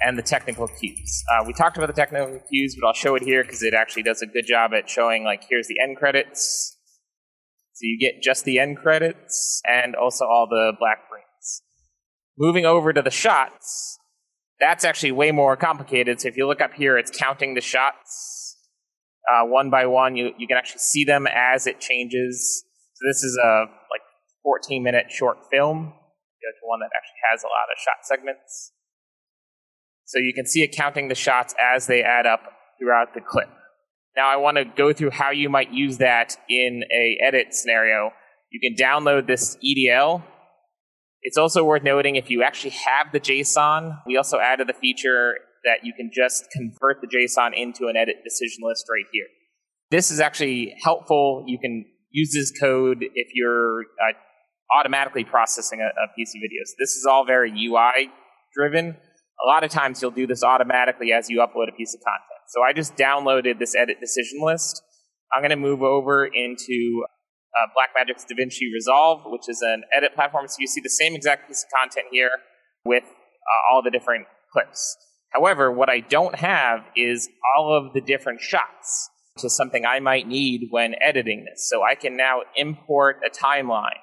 and 0.00 0.18
the 0.18 0.22
technical 0.22 0.68
cues. 0.68 1.22
Uh, 1.30 1.44
we 1.46 1.52
talked 1.52 1.76
about 1.76 1.86
the 1.86 1.92
technical 1.92 2.40
cues, 2.50 2.76
but 2.78 2.86
I'll 2.86 2.94
show 2.94 3.14
it 3.14 3.22
here 3.22 3.44
because 3.44 3.62
it 3.62 3.74
actually 3.74 4.02
does 4.02 4.22
a 4.22 4.26
good 4.26 4.46
job 4.46 4.72
at 4.74 4.88
showing, 4.88 5.24
like, 5.24 5.44
here's 5.48 5.68
the 5.68 5.76
end 5.82 5.96
credits. 5.96 6.76
So 7.74 7.80
you 7.82 7.98
get 7.98 8.22
just 8.22 8.44
the 8.44 8.58
end 8.58 8.78
credits 8.78 9.60
and 9.64 9.94
also 9.94 10.24
all 10.24 10.46
the 10.48 10.72
black 10.78 11.08
frames. 11.08 11.62
Moving 12.38 12.64
over 12.64 12.92
to 12.92 13.02
the 13.02 13.10
shots, 13.10 13.98
that's 14.60 14.84
actually 14.84 15.12
way 15.12 15.32
more 15.32 15.56
complicated. 15.56 16.20
So 16.20 16.28
if 16.28 16.36
you 16.36 16.46
look 16.46 16.60
up 16.60 16.74
here, 16.74 16.96
it's 16.96 17.10
counting 17.10 17.54
the 17.54 17.60
shots 17.60 18.56
uh, 19.30 19.44
one 19.46 19.70
by 19.70 19.86
one. 19.86 20.16
You, 20.16 20.32
you 20.38 20.46
can 20.46 20.56
actually 20.56 20.80
see 20.80 21.04
them 21.04 21.26
as 21.26 21.66
it 21.66 21.80
changes. 21.80 22.64
So 22.94 23.08
this 23.08 23.22
is 23.22 23.38
a 23.42 23.64
like 23.90 24.02
14 24.42 24.82
minute 24.82 25.06
short 25.10 25.38
film, 25.50 25.86
go 25.86 26.50
to 26.50 26.66
one 26.66 26.80
that 26.80 26.90
actually 26.96 27.20
has 27.30 27.42
a 27.42 27.46
lot 27.46 27.70
of 27.72 27.78
shot 27.78 28.04
segments. 28.04 28.72
So 30.04 30.18
you 30.18 30.34
can 30.34 30.46
see 30.46 30.62
it 30.62 30.74
counting 30.76 31.08
the 31.08 31.14
shots 31.14 31.54
as 31.58 31.86
they 31.86 32.02
add 32.02 32.26
up 32.26 32.40
throughout 32.78 33.14
the 33.14 33.20
clip. 33.20 33.48
Now 34.16 34.30
I 34.30 34.36
want 34.36 34.58
to 34.58 34.64
go 34.64 34.92
through 34.92 35.10
how 35.10 35.30
you 35.30 35.48
might 35.48 35.72
use 35.72 35.98
that 35.98 36.36
in 36.48 36.82
a 36.92 37.18
edit 37.26 37.54
scenario. 37.54 38.10
You 38.50 38.60
can 38.60 38.76
download 38.76 39.26
this 39.26 39.56
EDL. 39.64 40.22
It's 41.22 41.38
also 41.38 41.64
worth 41.64 41.82
noting 41.82 42.16
if 42.16 42.30
you 42.30 42.42
actually 42.42 42.70
have 42.70 43.12
the 43.12 43.20
JSON, 43.20 43.98
we 44.06 44.16
also 44.16 44.38
added 44.38 44.68
the 44.68 44.74
feature 44.74 45.36
that 45.64 45.84
you 45.84 45.92
can 45.96 46.10
just 46.12 46.50
convert 46.50 47.00
the 47.00 47.06
JSON 47.06 47.52
into 47.56 47.86
an 47.86 47.96
edit 47.96 48.16
decision 48.24 48.58
list 48.62 48.86
right 48.90 49.06
here. 49.12 49.26
This 49.90 50.10
is 50.10 50.20
actually 50.20 50.74
helpful. 50.82 51.44
You 51.46 51.58
can 51.58 51.84
use 52.10 52.32
this 52.32 52.52
code 52.58 52.98
if 53.14 53.28
you're 53.34 53.82
uh, 53.82 54.12
automatically 54.78 55.24
processing 55.24 55.80
a, 55.80 55.86
a 55.86 56.08
piece 56.16 56.34
of 56.34 56.40
video. 56.40 56.62
So 56.64 56.74
this 56.78 56.90
is 56.90 57.06
all 57.08 57.24
very 57.24 57.50
UI 57.50 58.10
driven. 58.54 58.96
A 59.44 59.46
lot 59.46 59.64
of 59.64 59.70
times 59.70 60.00
you'll 60.00 60.10
do 60.10 60.26
this 60.26 60.42
automatically 60.42 61.12
as 61.12 61.28
you 61.28 61.38
upload 61.38 61.68
a 61.68 61.76
piece 61.76 61.94
of 61.94 62.00
content. 62.00 62.42
So 62.48 62.62
I 62.62 62.72
just 62.72 62.96
downloaded 62.96 63.58
this 63.58 63.74
edit 63.74 63.98
decision 64.00 64.40
list. 64.42 64.82
I'm 65.32 65.40
going 65.40 65.50
to 65.50 65.56
move 65.56 65.82
over 65.82 66.26
into 66.26 67.04
uh, 67.56 67.66
Blackmagic's 67.76 68.24
DaVinci 68.24 68.72
Resolve, 68.72 69.22
which 69.26 69.48
is 69.48 69.62
an 69.62 69.82
edit 69.96 70.14
platform. 70.14 70.48
So 70.48 70.56
you 70.60 70.66
see 70.66 70.80
the 70.80 70.90
same 70.90 71.14
exact 71.14 71.48
piece 71.48 71.64
of 71.64 71.70
content 71.80 72.06
here 72.10 72.30
with 72.84 73.04
uh, 73.04 73.72
all 73.72 73.82
the 73.82 73.90
different 73.90 74.26
clips. 74.52 74.96
However, 75.30 75.72
what 75.72 75.88
I 75.88 76.00
don't 76.00 76.34
have 76.34 76.80
is 76.94 77.28
all 77.56 77.74
of 77.74 77.94
the 77.94 78.02
different 78.02 78.40
shots 78.42 79.08
which 79.34 79.44
is 79.44 79.56
something 79.56 79.84
I 79.86 80.00
might 80.00 80.26
need 80.26 80.68
when 80.70 80.94
editing 81.00 81.44
this. 81.44 81.68
So 81.68 81.82
I 81.82 81.94
can 81.94 82.16
now 82.16 82.42
import 82.56 83.20
a 83.26 83.30
timeline 83.30 84.00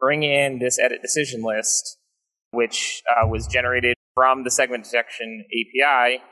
bring 0.00 0.22
in 0.22 0.58
this 0.58 0.78
edit 0.78 1.02
decision 1.02 1.42
list, 1.42 1.98
which 2.50 3.02
uh, 3.08 3.26
was 3.26 3.46
generated 3.46 3.94
from 4.14 4.44
the 4.44 4.50
segment 4.50 4.84
detection 4.84 5.44
API. 5.46 6.22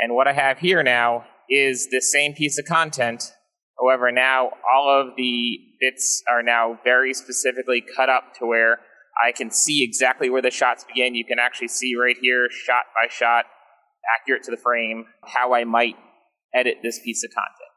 And 0.00 0.14
what 0.14 0.26
I 0.26 0.32
have 0.32 0.58
here 0.58 0.82
now 0.82 1.24
is 1.50 1.88
the 1.90 2.00
same 2.00 2.32
piece 2.32 2.58
of 2.58 2.64
content. 2.64 3.32
However, 3.78 4.10
now 4.10 4.52
all 4.72 5.00
of 5.00 5.16
the 5.16 5.58
bits 5.80 6.22
are 6.28 6.42
now 6.42 6.78
very 6.84 7.12
specifically 7.12 7.84
cut 7.96 8.08
up 8.08 8.34
to 8.38 8.46
where 8.46 8.78
I 9.22 9.32
can 9.32 9.50
see 9.50 9.84
exactly 9.84 10.30
where 10.30 10.42
the 10.42 10.50
shots 10.50 10.84
begin. 10.84 11.14
You 11.14 11.24
can 11.24 11.38
actually 11.38 11.68
see 11.68 11.94
right 11.94 12.16
here, 12.20 12.48
shot 12.50 12.84
by 12.94 13.08
shot, 13.08 13.44
accurate 14.18 14.42
to 14.44 14.50
the 14.50 14.56
frame, 14.56 15.06
how 15.24 15.54
I 15.54 15.64
might 15.64 15.96
edit 16.54 16.78
this 16.82 17.00
piece 17.00 17.24
of 17.24 17.30
content. 17.30 17.70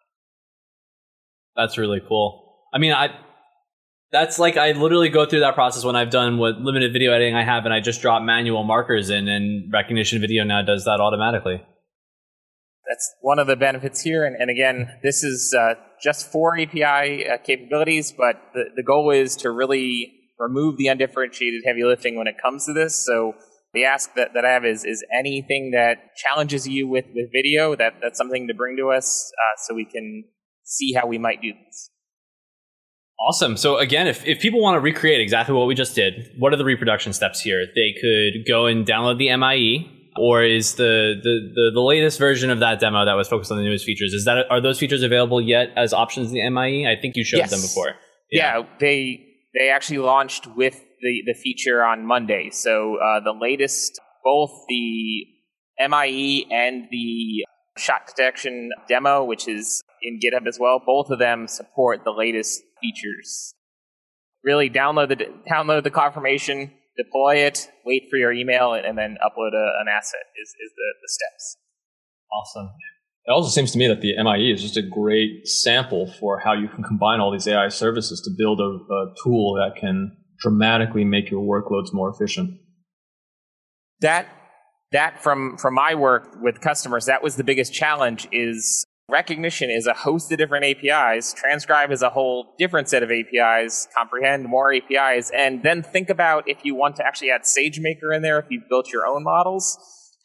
That's 1.56 1.78
really 1.78 2.02
cool. 2.08 2.56
I 2.74 2.78
mean, 2.78 2.94
I 2.94 3.10
that's 4.12 4.40
like 4.40 4.58
I 4.58 4.72
literally 4.72 5.10
go 5.10 5.26
through 5.26 5.42
that 5.42 5.56
process 5.56 5.84
when 5.84 5.96
I've 5.96 6.10
done 6.10 6.38
what 6.38 6.60
limited 6.60 6.94
video 6.94 7.12
editing 7.12 7.36
I 7.36 7.44
have, 7.44 7.66
and 7.66 7.74
I 7.74 7.80
just 7.80 8.02
drop 8.02 8.24
manual 8.24 8.64
markers 8.64 9.10
in, 9.10 9.28
and 9.28 9.72
Rekognition 9.72 10.20
Video 10.20 10.44
now 10.44 10.62
does 10.62 10.86
that 10.86 11.00
automatically. 11.00 11.64
That's 12.88 13.16
one 13.22 13.38
of 13.38 13.48
the 13.48 13.58
benefits 13.58 14.02
here, 14.02 14.26
and, 14.26 14.36
and 14.38 14.50
again, 14.50 15.00
this 15.04 15.24
is 15.24 15.54
uh, 15.58 15.74
just 16.02 16.32
for 16.32 16.58
API 16.58 17.28
uh, 17.28 17.38
capabilities, 17.44 18.14
but 18.18 18.36
the, 18.54 18.66
the 18.76 18.84
goal 18.84 19.12
is 19.12 19.36
to 19.38 19.52
really 19.52 20.14
remove 20.40 20.78
the 20.78 20.88
undifferentiated 20.88 21.64
heavy 21.66 21.84
lifting 21.84 22.16
when 22.16 22.28
it 22.28 22.36
comes 22.42 22.66
to 22.66 22.74
this. 22.74 22.96
So 22.96 23.34
the 23.74 23.84
ask 23.84 24.14
that, 24.16 24.34
that 24.34 24.46
I 24.46 24.52
have 24.52 24.66
is 24.66 24.86
is 24.86 25.04
anything 25.14 25.72
that 25.72 26.16
challenges 26.16 26.68
you 26.68 26.88
with, 26.88 27.06
with 27.14 27.32
video 27.34 27.76
that 27.76 27.96
that's 28.02 28.18
something 28.18 28.48
to 28.48 28.54
bring 28.54 28.78
to 28.78 28.90
us 28.90 29.32
uh, 29.38 29.56
so 29.58 29.76
we 29.76 29.86
can 29.86 30.24
see 30.64 30.94
how 30.94 31.08
we 31.08 31.18
might 31.18 31.42
do 31.42 31.52
this. 31.66 31.90
Awesome. 33.20 33.58
So 33.58 33.78
again, 33.78 34.08
if, 34.08 34.26
if 34.26 34.40
people 34.40 34.62
want 34.62 34.76
to 34.76 34.80
recreate 34.80 35.22
exactly 35.22 35.56
what 35.56 35.68
we 35.68 35.76
just 35.76 35.96
did, 35.96 36.32
what 36.38 36.54
are 36.54 36.56
the 36.56 36.66
reproduction 36.66 37.14
steps 37.14 37.42
here? 37.42 37.66
They 37.74 37.96
could 38.00 38.48
go 38.48 38.68
and 38.68 38.86
download 38.86 39.18
the 39.18 39.36
MIE, 39.36 40.12
or 40.18 40.44
is 40.44 40.76
the, 40.76 41.16
the, 41.22 41.52
the, 41.54 41.72
the, 41.74 41.82
latest 41.82 42.20
version 42.20 42.50
of 42.50 42.60
that 42.60 42.80
demo 42.80 43.06
that 43.06 43.14
was 43.14 43.28
focused 43.28 43.52
on 43.52 43.58
the 43.58 43.64
newest 43.64 43.86
features, 43.86 44.14
is 44.14 44.26
that 44.26 44.46
are 44.50 44.62
those 44.62 44.80
features 44.80 45.04
available 45.04 45.42
yet 45.42 45.70
as 45.76 45.94
options 45.94 46.30
in 46.30 46.36
the 46.36 46.50
MIE? 46.50 46.88
I 46.88 47.00
think 47.00 47.16
you 47.16 47.24
showed 47.24 47.38
yes. 47.38 47.50
them 47.50 47.62
before. 47.62 47.96
Yeah. 48.32 48.60
yeah, 48.60 48.66
they 48.80 49.24
they 49.58 49.70
actually 49.70 50.00
launched 50.00 50.48
with 50.56 50.80
the, 51.02 51.24
the 51.26 51.34
feature 51.34 51.84
on 51.84 52.06
Monday. 52.06 52.50
So 52.52 52.98
uh, 52.98 53.20
the 53.22 53.34
latest, 53.34 54.00
both 54.24 54.52
the 54.68 55.26
MIE 55.80 56.46
and 56.52 56.88
the 56.92 57.46
shot 57.78 58.08
detection 58.08 58.72
demo, 58.88 59.24
which 59.24 59.48
is 59.48 59.82
in 60.02 60.20
GitHub 60.20 60.48
as 60.48 60.60
well, 60.60 60.82
both 60.86 61.10
of 61.10 61.20
them 61.20 61.48
support 61.48 62.04
the 62.04 62.12
latest 62.12 62.62
features. 62.82 63.54
Really 64.44 64.70
download 64.70 65.10
the 65.10 65.26
download 65.50 65.84
the 65.84 65.92
CloudFormation, 65.92 66.72
deploy 66.96 67.38
it, 67.38 67.70
wait 67.86 68.04
for 68.10 68.18
your 68.18 68.34
email, 68.34 68.74
and, 68.74 68.98
then 68.98 69.18
upload 69.24 69.54
a, 69.54 69.82
an 69.82 69.88
asset 69.90 70.26
is, 70.42 70.50
is 70.50 70.72
the, 70.76 70.94
the 71.02 71.08
steps. 71.08 71.58
Awesome. 72.32 72.70
It 73.26 73.32
also 73.32 73.50
seems 73.50 73.72
to 73.72 73.78
me 73.78 73.88
that 73.88 74.02
the 74.02 74.14
MIE 74.22 74.52
is 74.52 74.62
just 74.62 74.78
a 74.78 74.82
great 74.82 75.48
sample 75.48 76.08
for 76.20 76.40
how 76.40 76.54
you 76.54 76.70
can 76.70 76.84
combine 76.84 77.20
all 77.20 77.32
these 77.32 77.48
AI 77.48 77.68
services 77.68 78.22
to 78.22 78.32
build 78.38 78.62
a, 78.62 78.94
a 78.94 79.14
tool 79.24 79.56
that 79.56 79.80
can 79.80 80.16
dramatically 80.40 81.04
make 81.04 81.30
your 81.30 81.42
workloads 81.42 81.94
more 81.94 82.10
efficient. 82.10 82.52
That 84.00 84.28
that 84.94 85.22
from 85.22 85.58
from 85.58 85.74
my 85.74 85.96
work 85.96 86.38
with 86.42 86.62
customers, 86.62 87.06
that 87.08 87.22
was 87.22 87.36
the 87.36 87.44
biggest 87.44 87.74
challenge 87.74 88.28
is 88.32 88.86
Rekognition 89.10 89.74
is 89.74 89.88
a 89.88 89.94
host 89.94 90.30
of 90.34 90.38
different 90.38 90.66
APIs. 90.66 91.32
Transcribe 91.32 91.92
is 91.94 92.02
a 92.02 92.10
whole 92.10 92.54
different 92.58 92.90
set 92.90 93.04
of 93.04 93.10
APIs. 93.10 93.88
Comprehend 93.96 94.46
more 94.46 94.74
APIs, 94.74 95.32
and 95.34 95.64
then 95.64 95.82
think 95.82 96.10
about 96.10 96.44
if 96.50 96.66
you 96.66 96.76
want 96.76 96.98
to 96.98 97.06
actually 97.06 97.32
add 97.32 97.44
SageMaker 97.44 98.14
in 98.14 98.22
there. 98.22 98.38
If 98.38 98.48
you've 98.50 98.68
built 98.70 98.92
your 98.92 99.08
own 99.08 99.24
models, 99.24 99.78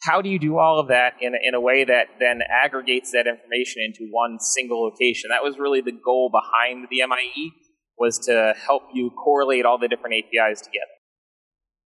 how 0.03 0.21
do 0.21 0.27
you 0.27 0.37
do 0.37 0.57
all 0.57 0.81
of 0.81 0.89
that 0.89 1.13
in, 1.21 1.31
in 1.41 1.55
a 1.55 1.61
way 1.61 1.85
that 1.85 2.07
then 2.19 2.41
aggregates 2.51 3.11
that 3.11 3.25
information 3.25 3.81
into 3.81 4.11
one 4.11 4.37
single 4.41 4.83
location? 4.83 5.29
That 5.29 5.43
was 5.43 5.57
really 5.57 5.79
the 5.79 5.93
goal 5.93 6.29
behind 6.29 6.87
the 6.91 7.07
MIE 7.07 7.53
was 7.97 8.19
to 8.25 8.53
help 8.65 8.83
you 8.93 9.11
correlate 9.11 9.65
all 9.65 9.77
the 9.77 9.87
different 9.87 10.15
APIs 10.15 10.59
together. 10.59 10.91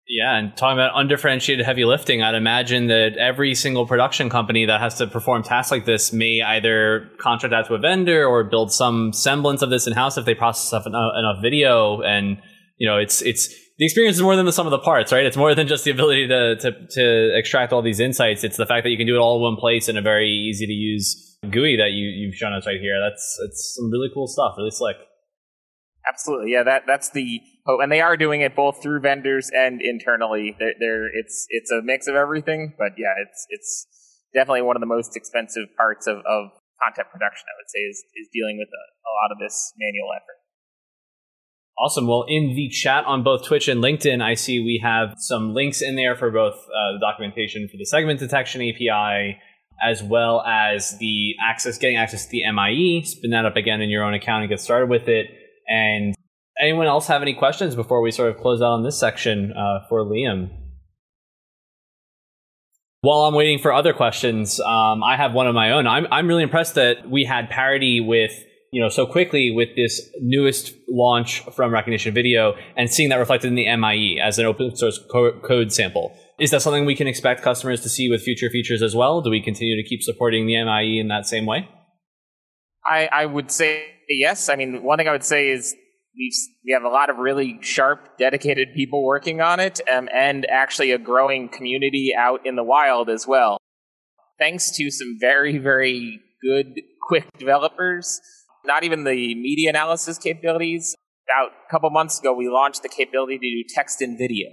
Yeah, 0.06 0.36
and 0.36 0.55
talking 0.55 0.76
about 0.76 0.93
undifferentiated 0.94 1.64
heavy 1.64 1.86
lifting, 1.86 2.22
I'd 2.22 2.35
imagine 2.35 2.89
that 2.89 3.16
every 3.16 3.55
single 3.55 3.86
production 3.86 4.28
company 4.28 4.66
that 4.66 4.78
has 4.81 4.97
to 4.98 5.06
perform 5.06 5.43
tasks 5.43 5.70
like 5.70 5.86
this 5.86 6.12
may 6.12 6.43
either 6.43 7.10
contract 7.18 7.55
out 7.55 7.66
to 7.68 7.74
a 7.74 7.78
vendor 7.78 8.26
or 8.26 8.44
build 8.44 8.70
some 8.70 9.14
semblance 9.14 9.62
of 9.62 9.70
this 9.70 9.86
in 9.86 9.94
house 9.94 10.18
if 10.18 10.26
they 10.26 10.35
process 10.35 10.86
enough, 10.86 11.12
enough 11.18 11.40
video. 11.40 12.02
And 12.02 12.36
you 12.76 12.86
know, 12.86 12.98
it's 12.98 13.22
it's 13.22 13.48
the 13.78 13.86
experience 13.86 14.16
is 14.16 14.22
more 14.22 14.36
than 14.36 14.44
the 14.44 14.52
sum 14.52 14.66
of 14.66 14.72
the 14.72 14.78
parts, 14.78 15.10
right? 15.10 15.24
It's 15.24 15.39
more 15.39 15.55
than 15.55 15.66
just 15.68 15.85
the 15.85 15.90
ability 15.90 16.28
to 16.28 16.56
to 16.56 16.86
to 16.90 17.39
extract 17.39 17.72
all 17.72 17.81
these 17.81 17.98
insights. 17.98 18.44
It's 18.44 18.59
the 18.59 18.66
fact 18.66 18.85
that 18.85 18.90
you 18.90 18.98
can 18.98 19.06
do 19.06 19.16
it 19.16 19.20
all 19.20 19.36
in 19.36 19.43
one 19.43 19.56
place 19.56 19.89
in 19.89 19.97
a 19.97 20.02
very 20.02 20.28
easy 20.28 20.66
to 20.66 20.72
use 20.72 21.39
GUI 21.51 21.76
that 21.76 21.93
you 21.93 22.09
you've 22.09 22.35
shown 22.35 22.52
us 22.52 22.66
right 22.66 22.81
here. 22.81 23.01
That's 23.01 23.39
it's 23.48 23.74
some 23.76 23.90
really 23.90 24.09
cool 24.12 24.26
stuff, 24.26 24.55
really 24.59 24.70
slick. 24.70 24.97
Absolutely, 26.06 26.52
yeah. 26.52 26.62
That 26.62 26.82
that's 26.86 27.09
the 27.10 27.40
hope, 27.66 27.81
and 27.82 27.91
they 27.91 28.01
are 28.01 28.16
doing 28.16 28.41
it 28.41 28.55
both 28.55 28.82
through 28.82 29.01
vendors 29.01 29.51
and 29.55 29.81
internally. 29.81 30.57
They're, 30.59 30.74
they're, 30.78 31.07
it's 31.07 31.47
it's 31.51 31.70
a 31.70 31.81
mix 31.82 32.07
of 32.07 32.15
everything, 32.15 32.74
but 32.78 32.93
yeah, 32.99 33.15
it's 33.20 33.47
it's 33.51 33.86
definitely 34.35 34.62
one 34.62 34.77
of 34.77 34.81
the 34.81 34.86
most 34.86 35.16
expensive 35.16 35.69
parts 35.77 36.07
of, 36.07 36.19
of 36.19 36.51
content 36.82 37.09
production. 37.12 37.47
I 37.49 37.55
would 37.59 37.70
say 37.70 37.81
is 37.81 38.05
is 38.16 38.28
dealing 38.32 38.59
with 38.59 38.69
a, 38.69 38.85
a 39.09 39.12
lot 39.23 39.32
of 39.32 39.39
this 39.39 39.73
manual 39.78 40.11
effort. 40.15 40.45
Awesome. 41.77 42.07
Well, 42.07 42.24
in 42.28 42.55
the 42.55 42.69
chat 42.69 43.05
on 43.05 43.24
both 43.24 43.45
Twitch 43.45 43.66
and 43.66 43.82
LinkedIn, 43.82 44.23
I 44.23 44.35
see 44.35 44.61
we 44.61 44.81
have 44.85 45.15
some 45.19 45.55
links 45.55 45.82
in 45.82 45.97
there 45.97 46.15
for 46.15 46.31
both 46.31 46.55
uh, 46.55 46.93
the 46.93 46.99
documentation 47.01 47.69
for 47.69 47.77
the 47.77 47.85
segment 47.85 48.20
detection 48.20 48.62
API, 48.62 49.39
as 49.82 50.01
well 50.01 50.43
as 50.43 50.97
the 50.99 51.35
access, 51.45 51.77
getting 51.77 51.97
access 51.97 52.27
to 52.27 52.31
the 52.31 52.43
MIE. 52.53 53.03
Spin 53.05 53.32
that 53.32 53.45
up 53.45 53.57
again 53.57 53.81
in 53.81 53.91
your 53.91 54.05
own 54.05 54.15
account 54.15 54.45
and 54.45 54.51
get 54.51 54.61
started 54.61 54.89
with 54.89 55.09
it. 55.09 55.27
And 55.66 56.14
anyone 56.60 56.86
else 56.86 57.06
have 57.06 57.22
any 57.22 57.35
questions 57.35 57.74
before 57.74 58.01
we 58.01 58.10
sort 58.10 58.31
of 58.31 58.40
close 58.40 58.60
out 58.60 58.72
on 58.72 58.82
this 58.82 58.98
section 58.98 59.52
uh, 59.52 59.81
for 59.89 60.05
Liam? 60.05 60.51
While 63.01 63.20
I'm 63.20 63.35
waiting 63.35 63.59
for 63.59 63.72
other 63.72 63.93
questions, 63.93 64.60
um, 64.60 65.02
I 65.02 65.16
have 65.16 65.35
one 65.35 65.47
of 65.47 65.55
my 65.55 65.72
own. 65.72 65.86
I'm 65.86 66.06
I'm 66.10 66.26
really 66.26 66.43
impressed 66.43 66.74
that 66.76 67.10
we 67.10 67.24
had 67.24 67.51
parity 67.51 68.01
with 68.01 68.32
you 68.72 68.81
know 68.81 68.89
so 68.89 69.06
quickly 69.06 69.51
with 69.51 69.76
this 69.76 70.01
newest 70.22 70.72
launch 70.89 71.40
from 71.55 71.70
Rekognition 71.70 72.14
Video 72.14 72.55
and 72.78 72.90
seeing 72.90 73.10
that 73.10 73.16
reflected 73.16 73.48
in 73.48 73.56
the 73.56 73.76
MIE 73.76 74.18
as 74.22 74.39
an 74.39 74.47
open 74.47 74.74
source 74.74 74.98
co- 75.10 75.39
code 75.40 75.70
sample. 75.70 76.16
Is 76.40 76.51
that 76.51 76.62
something 76.62 76.86
we 76.86 76.97
can 76.97 77.06
expect 77.06 77.43
customers 77.43 77.82
to 77.82 77.90
see 77.90 78.09
with 78.09 78.22
future 78.22 78.48
features 78.48 78.82
as 78.82 78.97
well? 78.97 79.20
Do 79.20 79.28
we 79.28 79.40
continue 79.40 79.76
to 79.76 79.86
keep 79.86 80.02
supporting 80.02 80.47
the 80.47 80.64
MIE 80.64 80.98
in 80.98 81.09
that 81.09 81.26
same 81.26 81.44
way? 81.47 81.68
I, 82.86 83.09
I 83.12 83.26
would 83.26 83.51
say 83.51 83.85
yes. 84.09 84.48
I 84.48 84.56
mean, 84.56 84.82
one 84.82 84.98
thing 84.98 85.09
I 85.09 85.12
would 85.12 85.24
say 85.24 85.51
is 85.51 85.76
we 86.16 86.32
we 86.65 86.73
have 86.73 86.85
a 86.85 86.89
lot 86.89 87.11
of 87.11 87.19
really 87.19 87.59
sharp, 87.61 88.19
dedicated 88.19 88.74
people 88.74 89.05
working 89.05 89.41
on 89.41 89.61
it, 89.61 89.81
um, 89.93 90.09
and 90.12 90.47
actually 90.51 90.91
a 90.93 90.99
growing 90.99 91.49
community 91.49 92.12
out 92.16 92.47
in 92.47 92.57
the 92.57 92.65
wild 92.65 93.09
as 93.11 93.27
well. 93.27 93.59
Thanks 94.39 94.70
to 94.77 94.91
some 94.91 95.16
very, 95.20 95.59
very 95.59 96.20
good, 96.43 96.81
quick 97.09 97.27
developers 97.39 98.20
not 98.65 98.85
even 98.85 99.05
the 99.05 99.35
media 99.35 99.70
analysis 99.70 100.19
capabilities. 100.19 100.95
About 101.28 101.53
a 101.53 101.70
couple 101.70 101.91
months 101.91 102.19
ago, 102.19 102.35
we 102.35 102.49
launched 102.49 102.82
the 102.82 102.89
capability 102.89 103.39
to 103.39 103.62
do 103.62 103.65
text 103.74 104.03
and 104.03 104.19
video. 104.19 104.49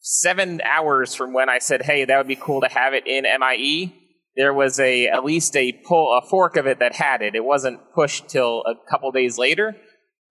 Seven 0.00 0.60
hours 0.64 1.14
from 1.14 1.32
when 1.32 1.48
I 1.48 1.58
said, 1.58 1.82
"Hey, 1.82 2.04
that 2.04 2.16
would 2.16 2.26
be 2.26 2.36
cool 2.36 2.60
to 2.62 2.68
have 2.68 2.94
it 2.94 3.06
in 3.06 3.26
MIE," 3.26 3.94
there 4.36 4.54
was 4.54 4.80
a 4.80 5.06
at 5.06 5.24
least 5.24 5.56
a 5.56 5.72
pull 5.72 6.16
a 6.16 6.26
fork 6.26 6.56
of 6.56 6.66
it 6.66 6.78
that 6.78 6.94
had 6.94 7.22
it. 7.22 7.34
It 7.34 7.44
wasn't 7.44 7.92
pushed 7.94 8.28
till 8.28 8.62
a 8.64 8.74
couple 8.90 9.12
days 9.12 9.38
later, 9.38 9.76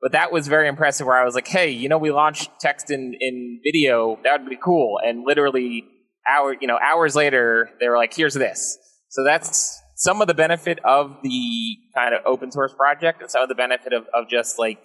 but 0.02 0.12
that 0.14 0.32
was 0.32 0.48
very 0.48 0.68
impressive. 0.68 1.08
Where 1.08 1.18
I 1.18 1.26
was 1.26 1.36
like, 1.36 1.48
"Hey, 1.48 1.70
you 1.70 1.90
know, 1.90 1.98
we 1.98 2.12
launched 2.12 2.52
text 2.60 2.90
in 2.92 3.16
in 3.20 3.62
video. 3.64 4.20
That 4.24 4.42
would 4.42 4.50
be 4.50 4.58
cool." 4.64 5.00
And 5.04 5.24
literally, 5.26 5.86
hour 6.30 6.56
you 6.60 6.68
know 6.68 6.78
hours 6.78 7.16
later, 7.16 7.70
they 7.80 7.88
were 7.88 7.98
like, 7.98 8.14
"Here's 8.14 8.34
this." 8.34 8.78
So 9.10 9.24
that's 9.24 9.82
some 9.96 10.22
of 10.22 10.28
the 10.28 10.34
benefit 10.34 10.80
of 10.86 11.18
the 11.24 11.76
kind 11.94 12.16
of 12.16 12.22
open 12.26 12.52
source 12.52 12.74
project 12.74 13.22
and 13.22 13.30
some 13.30 13.42
of 13.42 13.50
the 13.50 13.56
benefit 13.56 13.92
of, 13.92 14.06
of 14.14 14.30
just 14.30 14.58
like 14.58 14.80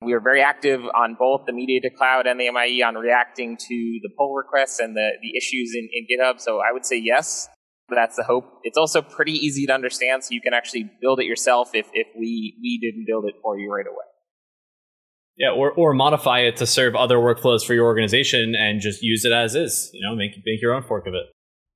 we 0.00 0.12
are 0.12 0.20
very 0.20 0.42
active 0.42 0.80
on 0.94 1.16
both 1.18 1.42
the 1.46 1.52
Media2Cloud 1.52 2.26
and 2.26 2.40
the 2.40 2.50
MIE 2.50 2.82
on 2.82 2.94
reacting 2.94 3.56
to 3.56 3.98
the 4.02 4.08
pull 4.16 4.34
requests 4.34 4.78
and 4.78 4.96
the, 4.96 5.10
the 5.22 5.36
issues 5.36 5.74
in, 5.74 5.88
in 5.92 6.06
GitHub. 6.08 6.40
So 6.40 6.60
I 6.60 6.72
would 6.72 6.86
say 6.86 6.96
yes, 6.96 7.48
that's 7.88 8.16
the 8.16 8.24
hope. 8.24 8.44
It's 8.62 8.78
also 8.78 9.02
pretty 9.02 9.32
easy 9.32 9.66
to 9.66 9.72
understand, 9.72 10.24
so 10.24 10.28
you 10.32 10.40
can 10.40 10.54
actually 10.54 10.90
build 11.00 11.20
it 11.20 11.26
yourself 11.26 11.70
if, 11.74 11.86
if 11.92 12.06
we, 12.18 12.54
we 12.60 12.78
didn't 12.80 13.06
build 13.06 13.24
it 13.26 13.34
for 13.42 13.58
you 13.58 13.70
right 13.70 13.86
away. 13.86 14.04
Yeah, 15.36 15.50
or, 15.50 15.72
or 15.72 15.94
modify 15.94 16.40
it 16.40 16.56
to 16.58 16.66
serve 16.66 16.94
other 16.94 17.16
workflows 17.16 17.64
for 17.66 17.74
your 17.74 17.86
organization 17.86 18.54
and 18.54 18.80
just 18.80 19.02
use 19.02 19.24
it 19.24 19.32
as 19.32 19.54
is. 19.54 19.90
You 19.92 20.06
know, 20.06 20.14
make 20.14 20.32
make 20.46 20.62
your 20.62 20.72
own 20.74 20.82
fork 20.82 21.06
of 21.06 21.14
it 21.14 21.26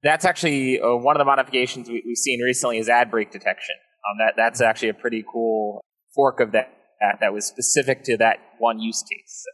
that's 0.02 0.24
actually 0.24 0.80
uh, 0.80 0.94
one 0.94 1.16
of 1.16 1.18
the 1.18 1.24
modifications 1.24 1.88
we, 1.88 2.02
have 2.06 2.16
seen 2.16 2.40
recently 2.40 2.78
is 2.78 2.88
ad 2.88 3.10
break 3.10 3.30
detection. 3.30 3.74
Um, 4.08 4.18
that 4.18 4.34
that's 4.36 4.60
actually 4.60 4.90
a 4.90 4.94
pretty 4.94 5.24
cool 5.30 5.84
fork 6.14 6.40
of 6.40 6.52
that 6.52 6.72
that, 7.00 7.18
that 7.20 7.32
was 7.32 7.46
specific 7.46 8.04
to 8.04 8.16
that 8.18 8.38
one 8.58 8.78
use 8.78 9.02
case. 9.02 9.44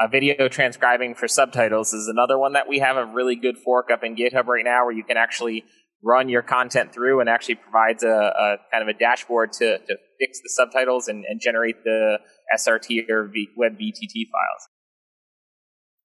Uh, 0.00 0.08
video 0.08 0.48
transcribing 0.48 1.14
for 1.14 1.28
subtitles 1.28 1.92
is 1.92 2.08
another 2.08 2.38
one 2.38 2.54
that 2.54 2.68
we 2.68 2.78
have 2.78 2.96
a 2.96 3.04
really 3.04 3.36
good 3.36 3.56
fork 3.58 3.88
up 3.92 4.02
in 4.02 4.16
GitHub 4.16 4.46
right 4.46 4.64
now, 4.64 4.84
where 4.84 4.94
you 4.94 5.04
can 5.04 5.16
actually 5.16 5.64
run 6.02 6.28
your 6.28 6.42
content 6.42 6.92
through 6.92 7.20
and 7.20 7.28
actually 7.28 7.54
provides 7.54 8.02
a, 8.02 8.08
a 8.08 8.56
kind 8.72 8.82
of 8.82 8.88
a 8.88 8.98
dashboard 8.98 9.52
to, 9.52 9.78
to 9.78 9.96
fix 10.18 10.40
the 10.42 10.48
subtitles 10.48 11.06
and, 11.06 11.24
and 11.28 11.40
generate 11.40 11.84
the 11.84 12.18
SRT 12.54 13.08
or 13.08 13.28
v, 13.28 13.48
web 13.56 13.78
VTT 13.78 14.28
files. 14.30 14.68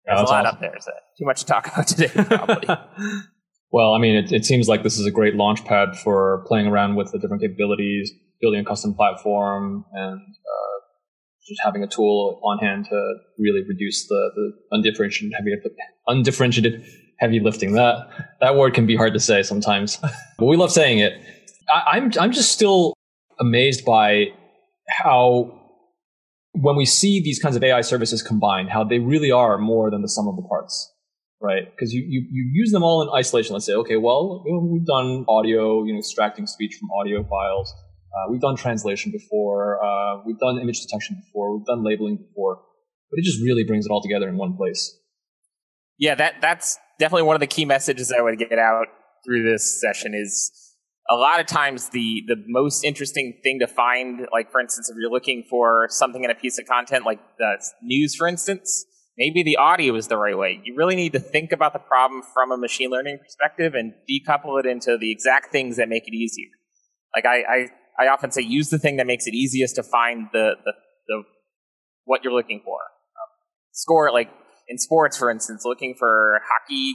There's 0.04 0.20
a 0.20 0.24
lot 0.24 0.46
awesome. 0.46 0.56
up 0.56 0.60
there. 0.60 0.76
So 0.80 0.92
too 1.18 1.24
much 1.24 1.40
to 1.40 1.46
talk 1.46 1.66
about 1.66 1.86
today, 1.86 2.08
probably. 2.14 2.68
Well, 3.72 3.94
I 3.94 3.98
mean, 3.98 4.16
it, 4.16 4.32
it 4.32 4.44
seems 4.44 4.68
like 4.68 4.82
this 4.82 4.98
is 4.98 5.06
a 5.06 5.10
great 5.10 5.36
launch 5.36 5.64
pad 5.64 5.96
for 5.96 6.44
playing 6.48 6.66
around 6.66 6.96
with 6.96 7.12
the 7.12 7.18
different 7.18 7.42
capabilities, 7.42 8.12
building 8.40 8.60
a 8.60 8.64
custom 8.64 8.94
platform, 8.94 9.84
and 9.92 10.20
uh, 10.20 10.80
just 11.48 11.60
having 11.62 11.82
a 11.82 11.86
tool 11.86 12.40
on 12.42 12.58
hand 12.58 12.86
to 12.90 13.14
really 13.38 13.62
reduce 13.68 14.08
the, 14.08 14.30
the 14.34 14.52
undifferentiated 14.72 15.32
heavy 15.36 15.52
undifferentiated 16.08 16.84
heavy 17.20 17.38
lifting. 17.38 17.72
That 17.74 18.08
that 18.40 18.56
word 18.56 18.74
can 18.74 18.86
be 18.86 18.96
hard 18.96 19.14
to 19.14 19.20
say 19.20 19.42
sometimes, 19.42 19.98
but 20.38 20.46
we 20.46 20.56
love 20.56 20.72
saying 20.72 20.98
it. 20.98 21.12
I, 21.72 21.98
I'm 21.98 22.10
I'm 22.18 22.32
just 22.32 22.50
still 22.50 22.94
amazed 23.38 23.84
by 23.84 24.32
how 24.88 25.59
when 26.52 26.76
we 26.76 26.84
see 26.84 27.20
these 27.20 27.38
kinds 27.38 27.56
of 27.56 27.62
AI 27.62 27.80
services 27.80 28.22
combined, 28.22 28.70
how 28.70 28.84
they 28.84 28.98
really 28.98 29.30
are 29.30 29.58
more 29.58 29.90
than 29.90 30.02
the 30.02 30.08
sum 30.08 30.28
of 30.28 30.36
the 30.36 30.42
parts 30.42 30.92
right? 31.40 31.70
Because 31.70 31.92
you, 31.92 32.04
you, 32.06 32.26
you 32.30 32.50
use 32.52 32.70
them 32.70 32.82
all 32.82 33.02
in 33.02 33.08
isolation. 33.16 33.54
Let's 33.54 33.64
say, 33.64 33.72
okay, 33.74 33.96
well, 33.96 34.44
we've 34.70 34.84
done 34.84 35.24
audio, 35.28 35.84
you 35.84 35.94
know, 35.94 35.98
extracting 35.98 36.46
speech 36.46 36.76
from 36.78 36.88
audio 37.00 37.24
files. 37.24 37.72
Uh, 38.12 38.30
we've 38.30 38.40
done 38.40 38.56
translation 38.56 39.10
before. 39.10 39.82
Uh, 39.82 40.22
we've 40.26 40.38
done 40.38 40.58
image 40.58 40.80
detection 40.82 41.16
before. 41.24 41.56
We've 41.56 41.66
done 41.66 41.84
labeling 41.84 42.16
before. 42.16 42.60
But 43.10 43.18
it 43.18 43.24
just 43.24 43.40
really 43.42 43.64
brings 43.64 43.86
it 43.86 43.90
all 43.90 44.02
together 44.02 44.28
in 44.28 44.36
one 44.36 44.56
place. 44.56 44.98
Yeah, 45.98 46.14
that 46.14 46.40
that's 46.40 46.78
definitely 46.98 47.24
one 47.24 47.36
of 47.36 47.40
the 47.40 47.46
key 47.46 47.64
messages 47.64 48.12
I 48.12 48.20
would 48.20 48.38
get 48.38 48.58
out 48.58 48.86
through 49.24 49.50
this 49.50 49.80
session 49.80 50.14
is 50.14 50.50
a 51.10 51.16
lot 51.16 51.40
of 51.40 51.46
times 51.46 51.88
the 51.90 52.22
the 52.28 52.36
most 52.46 52.84
interesting 52.84 53.34
thing 53.42 53.58
to 53.58 53.66
find, 53.66 54.28
like 54.32 54.50
for 54.52 54.60
instance, 54.60 54.88
if 54.88 54.96
you're 54.98 55.10
looking 55.10 55.44
for 55.50 55.86
something 55.90 56.22
in 56.22 56.30
a 56.30 56.34
piece 56.34 56.58
of 56.58 56.66
content, 56.66 57.04
like 57.04 57.18
the 57.38 57.56
news, 57.82 58.14
for 58.14 58.28
instance, 58.28 58.86
maybe 59.18 59.42
the 59.42 59.56
audio 59.56 59.94
is 59.96 60.06
the 60.06 60.16
right 60.16 60.38
way. 60.38 60.60
You 60.64 60.76
really 60.76 60.94
need 60.94 61.12
to 61.12 61.20
think 61.20 61.50
about 61.50 61.72
the 61.72 61.80
problem 61.80 62.22
from 62.32 62.52
a 62.52 62.56
machine 62.56 62.90
learning 62.90 63.18
perspective 63.18 63.74
and 63.74 63.92
decouple 64.08 64.60
it 64.60 64.66
into 64.66 64.96
the 64.96 65.10
exact 65.10 65.50
things 65.50 65.76
that 65.78 65.88
make 65.88 66.06
it 66.06 66.14
easier. 66.14 66.48
Like 67.14 67.26
I, 67.26 67.42
I, 67.42 68.04
I 68.04 68.08
often 68.08 68.30
say, 68.30 68.42
use 68.42 68.70
the 68.70 68.78
thing 68.78 68.96
that 68.98 69.06
makes 69.06 69.26
it 69.26 69.34
easiest 69.34 69.74
to 69.76 69.82
find 69.82 70.28
the 70.32 70.54
the, 70.64 70.72
the 71.08 71.22
what 72.04 72.22
you're 72.22 72.32
looking 72.32 72.62
for. 72.64 72.78
Um, 72.78 73.28
score 73.72 74.12
like 74.12 74.30
in 74.68 74.78
sports, 74.78 75.18
for 75.18 75.28
instance, 75.28 75.62
looking 75.64 75.96
for 75.98 76.40
hockey 76.48 76.94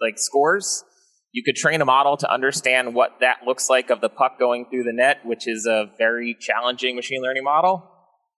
like 0.00 0.14
scores 0.16 0.84
you 1.32 1.42
could 1.44 1.56
train 1.56 1.80
a 1.80 1.84
model 1.84 2.16
to 2.16 2.32
understand 2.32 2.94
what 2.94 3.18
that 3.20 3.38
looks 3.46 3.68
like 3.68 3.90
of 3.90 4.00
the 4.00 4.08
puck 4.08 4.38
going 4.38 4.66
through 4.70 4.84
the 4.84 4.92
net, 4.92 5.18
which 5.24 5.46
is 5.46 5.66
a 5.66 5.90
very 5.98 6.36
challenging 6.40 6.96
machine 6.96 7.22
learning 7.22 7.44
model. 7.44 7.90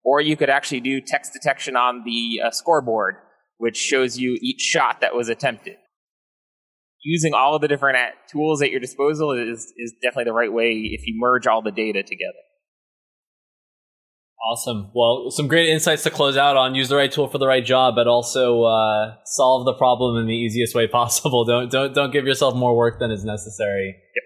Or 0.03 0.21
you 0.21 0.37
could 0.37 0.51
actually 0.51 0.81
do 0.81 1.01
text 1.01 1.33
detection 1.33 1.77
on 1.77 2.03
the 2.05 2.41
uh, 2.45 2.51
scoreboard, 2.51 3.17
which 3.59 3.77
shows 3.77 4.19
you 4.19 4.39
each 4.41 4.61
shot 4.61 5.01
that 5.03 5.15
was 5.15 5.29
attempted. 5.29 5.77
Using 7.03 7.33
all 7.33 7.55
of 7.55 7.63
the 7.63 7.69
different 7.69 7.97
tools 8.31 8.61
at 8.63 8.71
your 8.71 8.81
disposal 8.81 9.33
is, 9.33 9.73
is 9.77 9.95
definitely 10.03 10.25
the 10.25 10.33
right 10.33 10.53
way 10.53 10.73
if 10.73 11.07
you 11.07 11.15
merge 11.17 11.47
all 11.47 11.63
the 11.63 11.71
data 11.71 12.03
together. 12.03 12.41
Awesome. 14.43 14.91
Well, 14.95 15.31
some 15.31 15.49
great 15.49 15.69
insights 15.69 16.03
to 16.05 16.11
close 16.11 16.37
out 16.37 16.57
on. 16.57 16.75
Use 16.75 16.89
the 16.89 16.97
right 16.97 17.13
tool 17.13 17.29
for 17.29 17.37
the 17.37 17.47
right 17.47 17.65
job, 17.65 17.95
but 17.95 18.07
also 18.07 18.63
uh, 18.63 19.17
solve 19.27 19.67
the 19.67 19.75
problem 19.75 20.17
in 20.17 20.27
the 20.27 20.35
easiest 20.35 20.75
way 20.75 20.87
possible. 20.89 21.45
Don't 21.45 21.71
don't 21.71 21.95
don't 21.95 22.11
give 22.11 22.27
yourself 22.27 22.55
more 22.55 22.77
work 22.77 22.99
than 22.99 23.11
is 23.11 23.25
necessary. 23.25 23.89
Yep. 23.89 24.25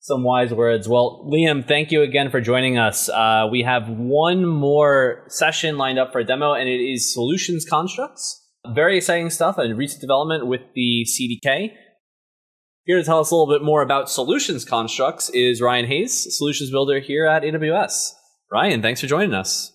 Some 0.00 0.24
wise 0.24 0.52
words. 0.52 0.88
Well, 0.88 1.30
Liam, 1.32 1.66
thank 1.66 1.92
you 1.92 2.02
again 2.02 2.30
for 2.30 2.40
joining 2.40 2.76
us. 2.76 3.08
Uh, 3.08 3.48
we 3.50 3.62
have 3.62 3.88
one 3.88 4.44
more 4.44 5.24
session 5.28 5.78
lined 5.78 5.98
up 5.98 6.12
for 6.12 6.18
a 6.18 6.24
demo, 6.24 6.52
and 6.52 6.68
it 6.68 6.80
is 6.80 7.12
solutions 7.12 7.64
constructs. 7.64 8.38
Very 8.74 8.96
exciting 8.96 9.30
stuff 9.30 9.58
and 9.58 9.78
recent 9.78 10.00
development 10.00 10.46
with 10.46 10.60
the 10.74 11.06
CDK. 11.06 11.72
Here 12.84 12.98
to 12.98 13.04
tell 13.04 13.20
us 13.20 13.30
a 13.30 13.34
little 13.34 13.52
bit 13.52 13.64
more 13.64 13.80
about 13.80 14.10
solutions 14.10 14.64
constructs 14.64 15.30
is 15.30 15.62
Ryan 15.62 15.86
Hayes, 15.86 16.36
solutions 16.36 16.70
builder 16.70 16.98
here 16.98 17.26
at 17.26 17.44
AWS. 17.44 18.10
Ryan, 18.52 18.82
thanks 18.82 19.00
for 19.00 19.06
joining 19.06 19.32
us. 19.32 19.72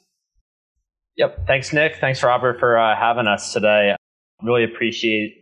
Yep. 1.18 1.48
Thanks, 1.48 1.74
Nick. 1.74 1.96
Thanks, 2.00 2.22
Robert, 2.22 2.60
for 2.60 2.78
uh, 2.78 2.96
having 2.96 3.26
us 3.26 3.52
today. 3.52 3.96
Really 4.44 4.64
appreciate 4.64 5.34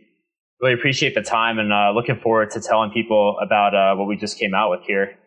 really 0.60 0.72
appreciate 0.72 1.14
the 1.14 1.20
time 1.20 1.58
and 1.58 1.70
uh, 1.70 1.92
looking 1.94 2.18
forward 2.18 2.50
to 2.50 2.60
telling 2.62 2.90
people 2.90 3.36
about 3.42 3.74
uh, 3.74 3.94
what 3.94 4.08
we 4.08 4.16
just 4.16 4.38
came 4.38 4.54
out 4.54 4.70
with 4.70 4.80
here. 4.86 5.18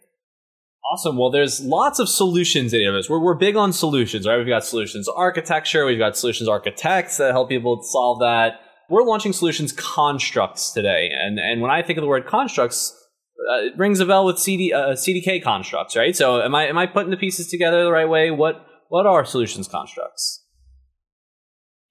Awesome. 0.92 1.18
Well, 1.18 1.30
there's 1.30 1.62
lots 1.62 2.00
of 2.00 2.10
solutions 2.10 2.74
in 2.74 2.94
this. 2.96 3.08
We're, 3.08 3.20
we're 3.20 3.36
big 3.36 3.56
on 3.56 3.72
solutions, 3.72 4.26
right? 4.26 4.38
We've 4.38 4.48
got 4.48 4.66
solutions 4.66 5.08
architecture, 5.08 5.86
we've 5.86 6.00
got 6.00 6.18
solutions 6.18 6.50
architects 6.50 7.18
that 7.18 7.32
help 7.32 7.50
people 7.50 7.84
solve 7.84 8.22
that. 8.22 8.62
We're 8.90 9.04
launching 9.04 9.34
solutions 9.34 9.72
constructs 9.72 10.72
today. 10.72 11.12
And, 11.14 11.38
and 11.38 11.62
when 11.62 11.70
I 11.70 11.84
think 11.84 12.00
of 12.00 12.02
the 12.02 12.08
word 12.08 12.26
constructs, 12.26 12.96
uh, 13.48 13.66
it 13.66 13.78
rings 13.78 14.00
a 14.00 14.06
bell 14.06 14.26
with 14.26 14.40
CD, 14.40 14.74
uh, 14.74 14.90
CDK 14.90 15.42
constructs, 15.42 15.96
right? 15.96 16.16
So 16.16 16.42
am 16.42 16.56
I 16.56 16.68
am 16.68 16.78
I 16.78 16.86
putting 16.86 17.12
the 17.12 17.18
pieces 17.18 17.48
together 17.48 17.84
the 17.84 17.92
right 17.92 18.10
way? 18.10 18.32
What 18.32 18.66
what 18.90 19.06
are 19.06 19.24
solutions 19.26 19.68
constructs? 19.68 20.44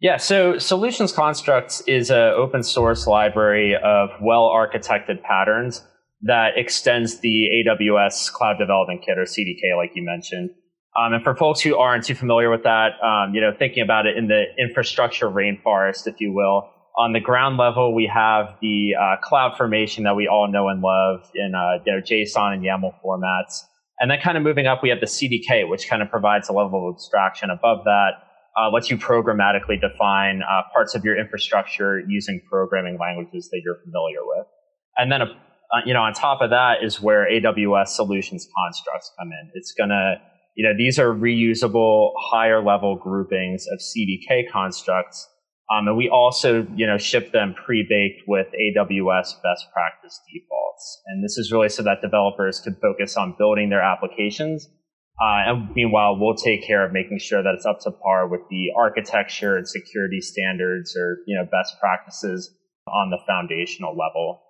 Yeah, 0.01 0.16
so 0.16 0.59
solutions 0.59 1.12
constructs 1.12 1.81
is 1.83 2.11
an 2.11 2.35
open 2.37 2.62
source 2.62 3.07
library 3.07 3.75
of 3.75 4.11
well 4.20 4.45
architected 4.45 5.23
patterns 5.23 5.85
that 6.23 6.51
extends 6.57 7.20
the 7.20 7.49
AWS 7.66 8.33
Cloud 8.33 8.59
Development 8.59 9.01
Kit 9.05 9.19
or 9.19 9.23
CDK, 9.23 9.77
like 9.77 9.93
you 9.95 10.05
mentioned. 10.05 10.51
Um, 10.97 11.12
and 11.15 11.23
for 11.23 11.35
folks 11.35 11.61
who 11.61 11.77
aren't 11.77 12.05
too 12.05 12.15
familiar 12.15 12.51
with 12.51 12.65
that, 12.65 12.93
um, 13.03 13.35
you 13.35 13.41
know, 13.41 13.53
thinking 13.57 13.83
about 13.83 14.07
it 14.07 14.16
in 14.16 14.27
the 14.27 14.45
infrastructure 14.59 15.27
rainforest, 15.27 16.07
if 16.07 16.20
you 16.20 16.33
will, 16.33 16.70
on 16.97 17.12
the 17.12 17.20
ground 17.20 17.59
level, 17.59 17.94
we 17.94 18.10
have 18.12 18.56
the 18.60 18.94
uh, 18.98 19.16
CloudFormation 19.24 20.05
that 20.05 20.16
we 20.16 20.27
all 20.27 20.51
know 20.51 20.69
and 20.69 20.82
love 20.82 21.31
in 21.35 21.55
uh, 21.55 21.78
JSON 21.86 22.55
and 22.55 22.65
YAML 22.65 22.93
formats. 23.05 23.62
And 24.01 24.10
then 24.10 24.19
kind 24.20 24.36
of 24.36 24.43
moving 24.43 24.66
up, 24.66 24.82
we 24.82 24.89
have 24.90 25.01
the 25.01 25.06
CDK, 25.06 25.69
which 25.69 25.89
kind 25.89 26.02
of 26.02 26.10
provides 26.10 26.48
a 26.48 26.52
level 26.52 26.89
of 26.89 26.94
abstraction 26.94 27.51
above 27.51 27.85
that, 27.85 28.10
uh, 28.56 28.70
lets 28.70 28.90
you 28.90 28.97
programmatically 28.97 29.81
define 29.81 30.43
uh, 30.43 30.62
parts 30.73 30.94
of 30.94 31.05
your 31.05 31.19
infrastructure 31.19 32.01
using 32.09 32.40
programming 32.48 32.98
languages 32.98 33.48
that 33.51 33.60
you're 33.65 33.78
familiar 33.85 34.19
with. 34.24 34.47
And 34.97 35.12
then, 35.12 35.23
uh, 35.23 35.27
you 35.85 35.94
know, 35.94 36.02
on 36.02 36.12
top 36.15 36.40
of 36.40 36.51
that 36.51 36.82
is 36.82 37.01
where 37.01 37.28
AWS 37.31 37.89
solutions 37.89 38.48
constructs 38.56 39.12
come 39.19 39.28
in. 39.28 39.51
It's 39.55 39.73
going 39.73 39.90
to, 39.90 40.16
you 40.56 40.65
know, 40.65 40.77
these 40.77 40.98
are 40.98 41.15
reusable 41.15 42.12
higher 42.19 42.65
level 42.65 42.97
groupings 42.97 43.66
of 43.70 43.78
CDK 43.78 44.51
constructs 44.51 45.28
um, 45.70 45.86
and 45.86 45.97
we 45.97 46.09
also, 46.09 46.66
you 46.74 46.86
know, 46.86 46.97
ship 46.97 47.31
them 47.32 47.55
pre-baked 47.55 48.23
with 48.27 48.47
AWS 48.49 49.43
best 49.43 49.66
practice 49.73 50.20
defaults. 50.32 51.03
And 51.07 51.23
this 51.23 51.36
is 51.36 51.53
really 51.53 51.69
so 51.69 51.82
that 51.82 52.01
developers 52.01 52.61
can 52.61 52.74
focus 52.77 53.16
on 53.16 53.35
building 53.36 53.69
their 53.69 53.82
applications. 53.82 54.69
Uh, 55.20 55.51
and 55.51 55.74
meanwhile, 55.74 56.16
we'll 56.19 56.36
take 56.36 56.66
care 56.66 56.86
of 56.86 56.93
making 56.93 57.19
sure 57.19 57.43
that 57.43 57.55
it's 57.55 57.66
up 57.66 57.81
to 57.81 57.90
par 57.90 58.28
with 58.28 58.40
the 58.51 58.69
architecture 58.77 59.57
and 59.57 59.69
security 59.69 60.20
standards 60.20 60.97
or, 60.97 61.19
you 61.27 61.36
know, 61.36 61.45
best 61.45 61.78
practices 61.81 62.55
on 62.86 63.11
the 63.11 63.19
foundational 63.27 63.95
level. 63.97 64.40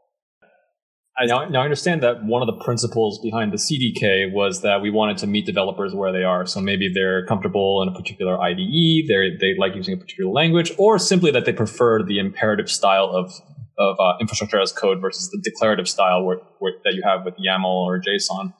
I, 1.18 1.26
now, 1.26 1.48
now 1.48 1.60
I 1.60 1.64
understand 1.64 2.02
that 2.02 2.24
one 2.24 2.42
of 2.42 2.46
the 2.46 2.64
principles 2.64 3.18
behind 3.20 3.52
the 3.52 3.56
CDK 3.56 4.32
was 4.32 4.62
that 4.62 4.80
we 4.80 4.90
wanted 4.90 5.18
to 5.18 5.26
meet 5.26 5.46
developers 5.46 5.94
where 5.94 6.12
they 6.12 6.22
are. 6.22 6.46
So 6.46 6.60
maybe 6.60 6.90
they're 6.92 7.26
comfortable 7.26 7.82
in 7.82 7.88
a 7.88 7.92
particular 7.92 8.40
IDE, 8.40 9.08
they 9.08 9.36
they 9.40 9.54
like 9.58 9.74
using 9.74 9.94
a 9.94 9.96
particular 9.96 10.30
language, 10.30 10.72
or 10.78 10.98
simply 10.98 11.30
that 11.32 11.44
they 11.44 11.52
prefer 11.52 12.02
the 12.04 12.18
imperative 12.18 12.70
style 12.70 13.10
of 13.12 13.32
of 13.78 13.96
uh, 14.00 14.16
infrastructure 14.20 14.60
as 14.60 14.72
code 14.72 15.00
versus 15.00 15.30
the 15.30 15.40
declarative 15.42 15.88
style 15.88 16.24
where, 16.24 16.38
where, 16.58 16.72
that 16.84 16.94
you 16.94 17.02
have 17.04 17.24
with 17.24 17.34
YAML 17.34 17.64
or 17.64 18.00
JSON. 18.00 18.52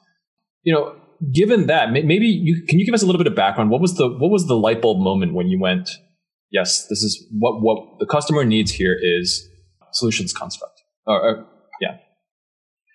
You 0.63 0.73
know, 0.73 0.95
given 1.33 1.67
that, 1.67 1.91
maybe 1.91 2.27
you 2.27 2.63
can 2.67 2.79
you 2.79 2.85
give 2.85 2.93
us 2.93 3.03
a 3.03 3.05
little 3.05 3.19
bit 3.19 3.27
of 3.27 3.35
background. 3.35 3.69
What 3.69 3.81
was 3.81 3.95
the 3.95 4.07
what 4.07 4.31
was 4.31 4.47
the 4.47 4.55
light 4.55 4.81
bulb 4.81 4.99
moment 4.99 5.33
when 5.33 5.47
you 5.47 5.59
went, 5.59 5.89
yes, 6.51 6.87
this 6.87 7.03
is 7.03 7.25
what 7.31 7.61
what 7.61 7.99
the 7.99 8.05
customer 8.05 8.43
needs 8.43 8.71
here 8.71 8.97
is 9.01 9.47
solutions 9.91 10.33
construct 10.33 10.83
or, 11.05 11.21
or 11.21 11.47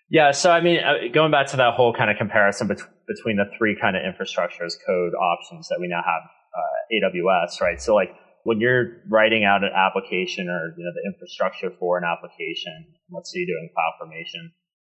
yeah 0.08 0.30
so 0.30 0.50
I 0.50 0.60
mean, 0.60 0.80
uh, 0.80 1.12
going 1.12 1.30
back 1.30 1.48
to 1.48 1.56
that 1.56 1.74
whole 1.74 1.92
kind 1.92 2.10
of 2.10 2.16
comparison 2.16 2.68
bet- 2.68 2.88
between 3.06 3.36
the 3.36 3.44
three 3.58 3.76
kind 3.80 3.96
of 3.96 4.02
infrastructure 4.04 4.64
as 4.64 4.76
code 4.86 5.14
options 5.14 5.68
that 5.68 5.78
we 5.80 5.88
now 5.88 6.02
have 6.04 6.22
uh, 6.54 7.08
AWS, 7.08 7.60
right? 7.60 7.80
So 7.80 7.94
like 7.94 8.14
when 8.44 8.60
you're 8.60 9.02
writing 9.08 9.44
out 9.44 9.64
an 9.64 9.70
application 9.74 10.48
or 10.48 10.74
you 10.76 10.84
know 10.84 10.92
the 10.94 11.10
infrastructure 11.12 11.70
for 11.78 11.98
an 11.98 12.04
application, 12.04 12.86
let's 13.10 13.32
say 13.32 13.40
you're 13.40 13.56
doing 13.56 13.70
CloudFormation, 13.76 14.50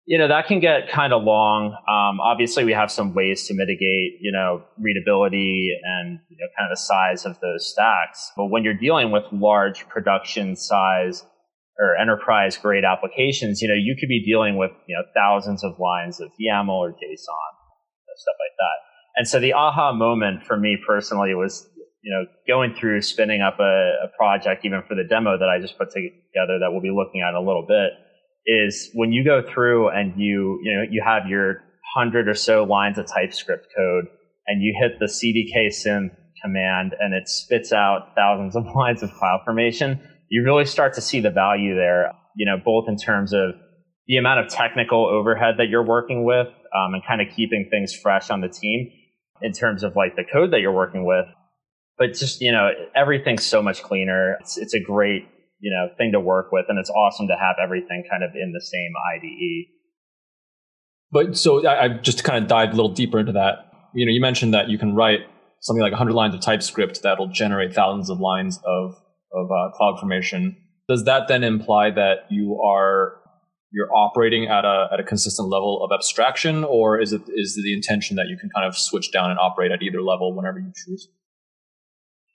you 0.05 0.19
know 0.19 0.29
that 0.29 0.47
can 0.47 0.61
get 0.61 0.89
kind 0.89 1.13
of 1.13 1.23
long. 1.23 1.73
Um, 1.89 2.21
obviously, 2.21 2.65
we 2.65 2.73
have 2.73 2.91
some 2.91 3.15
ways 3.15 3.47
to 3.49 3.55
mitigate, 3.55 4.19
you 4.21 4.33
know, 4.33 4.63
readability 4.79 5.71
and 5.83 6.21
you 6.29 6.37
know 6.39 6.47
kind 6.59 6.71
of 6.71 6.77
the 6.77 6.81
size 6.81 7.25
of 7.25 7.41
those 7.41 7.67
stacks. 7.67 8.33
But 8.37 8.47
when 8.47 8.65
you're 8.65 8.75
dealing 8.75 9.11
with 9.11 9.25
large 9.33 9.89
production 9.89 10.57
size 10.57 11.25
or 11.79 11.97
enterprise 11.97 12.57
grade 12.57 12.85
applications, 12.85 13.61
you 13.61 13.69
know, 13.69 13.75
you 13.75 13.97
could 13.99 14.09
be 14.09 14.25
dealing 14.25 14.57
with, 14.57 14.71
you 14.87 14.97
know, 14.97 15.03
thousands 15.15 15.63
of 15.63 15.79
lines 15.79 16.21
of 16.21 16.29
YAML 16.41 16.69
or 16.69 16.91
JSON, 16.91 17.53
stuff 18.17 18.37
like 18.41 18.57
that. 18.59 18.79
And 19.17 19.29
so 19.29 19.41
the 19.41 19.53
aha 19.53 19.93
moment 19.93 20.45
for 20.45 20.57
me 20.57 20.79
personally 20.87 21.35
was, 21.35 21.69
you 22.03 22.13
know, 22.13 22.25
going 22.47 22.75
through 22.75 23.03
spinning 23.03 23.43
up 23.43 23.59
a, 23.61 23.93
a 24.05 24.09
project, 24.17 24.65
even 24.65 24.83
for 24.89 24.95
the 24.95 25.05
demo 25.05 25.39
that 25.39 25.49
I 25.49 25.61
just 25.61 25.77
put 25.77 25.91
together 25.91 26.59
that 26.61 26.69
we'll 26.71 26.83
be 26.83 26.91
looking 26.95 27.23
at 27.23 27.31
in 27.31 27.37
a 27.37 27.41
little 27.41 27.67
bit, 27.67 27.93
is 28.47 28.91
when 28.95 29.13
you 29.13 29.25
go 29.25 29.43
through 29.43 29.89
and 29.89 30.15
you, 30.17 30.61
you 30.63 30.77
know, 30.77 30.85
you 30.89 31.03
have 31.05 31.29
your 31.29 31.63
hundred 31.95 32.29
or 32.29 32.35
so 32.35 32.65
lines 32.65 32.99
of 32.99 33.07
TypeScript 33.07 33.69
code 33.77 34.05
and 34.47 34.63
you 34.63 34.75
hit 34.81 34.99
the 34.99 35.07
CDK 35.07 35.69
synth 35.69 36.15
command 36.43 36.95
and 37.01 37.15
it 37.15 37.29
spits 37.29 37.73
out 37.73 38.13
thousands 38.15 38.55
of 38.55 38.65
lines 38.77 39.03
of 39.03 39.11
CloudFormation 39.11 40.01
you 40.29 40.43
really 40.45 40.65
start 40.65 40.95
to 40.95 41.01
see 41.01 41.21
the 41.21 41.31
value 41.31 41.75
there, 41.75 42.13
you 42.37 42.47
know, 42.47 42.57
both 42.63 42.89
in 42.89 42.97
terms 42.97 43.33
of 43.33 43.55
the 44.07 44.17
amount 44.17 44.41
of 44.41 44.49
technical 44.49 45.07
overhead 45.07 45.55
that 45.59 45.69
you're 45.69 45.85
working 45.85 46.25
with 46.25 46.47
um, 46.47 46.95
and 46.95 47.03
kind 47.07 47.21
of 47.21 47.29
keeping 47.35 47.69
things 47.71 47.95
fresh 47.95 48.31
on 48.31 48.41
the 48.41 48.49
team 48.49 48.91
in 49.43 49.53
terms 49.53 49.83
of 49.83 49.97
like 49.97 50.17
the 50.17 50.25
code 50.25 50.53
that 50.53 50.61
you're 50.61 50.73
working 50.73 51.05
with. 51.05 51.27
But 51.99 52.15
just, 52.15 52.41
you 52.41 52.53
know, 52.53 52.71
everything's 52.95 53.45
so 53.45 53.63
much 53.63 53.83
cleaner. 53.83 54.37
It's, 54.41 54.59
it's 54.59 54.75
a 54.75 54.81
great, 54.81 55.27
you 55.61 55.71
know, 55.71 55.89
thing 55.97 56.13
to 56.13 56.21
work 56.21 56.53
with. 56.53 56.67
And 56.69 56.79
it's 56.79 56.91
awesome 56.91 57.29
to 57.29 57.37
have 57.37 57.57
everything 57.63 58.05
kind 58.11 58.23
of 58.23 58.31
in 58.35 58.53
the 58.53 58.61
same 58.61 58.93
IDE. 59.15 59.67
But 61.11 61.37
so 61.37 61.67
I, 61.67 61.85
I 61.85 61.89
just 61.89 62.23
kind 62.23 62.43
of 62.43 62.49
dive 62.49 62.71
a 62.73 62.77
little 62.77 62.93
deeper 62.93 63.19
into 63.19 63.33
that. 63.33 63.73
You 63.95 64.05
know, 64.05 64.13
you 64.13 64.21
mentioned 64.21 64.53
that 64.55 64.69
you 64.69 64.79
can 64.79 64.95
write 64.95 65.21
something 65.61 65.83
like 65.83 65.93
100 65.93 66.13
lines 66.13 66.35
of 66.35 66.41
TypeScript 66.41 67.03
that'll 67.03 67.29
generate 67.29 67.75
thousands 67.75 68.11
of 68.11 68.21
lines 68.21 68.61
of 68.67 69.01
of 69.33 69.51
uh, 69.51 69.71
CloudFormation. 69.79 70.57
Does 70.89 71.05
that 71.05 71.29
then 71.29 71.43
imply 71.45 71.91
that 71.91 72.27
you 72.31 72.61
are 72.61 73.21
you're 73.73 73.93
operating 73.95 74.47
at 74.47 74.65
a 74.65 74.89
at 74.93 75.01
a 75.01 75.05
consistent 75.05 75.49
level 75.49 75.85
of 75.85 75.91
abstraction, 75.93 76.65
or 76.65 77.01
is 77.01 77.13
it 77.13 77.23
is 77.29 77.61
the 77.63 77.75
intention 77.75 78.17
that 78.17 78.27
you 78.29 78.37
can 78.39 78.49
kind 78.55 78.67
of 78.67 78.77
switch 78.77 79.13
down 79.13 79.31
and 79.31 79.39
operate 79.39 79.73
at 79.73 79.83
either 79.83 80.03
level 80.03 80.35
whenever 80.35 80.59
you 80.59 80.73
choose? 80.75 81.09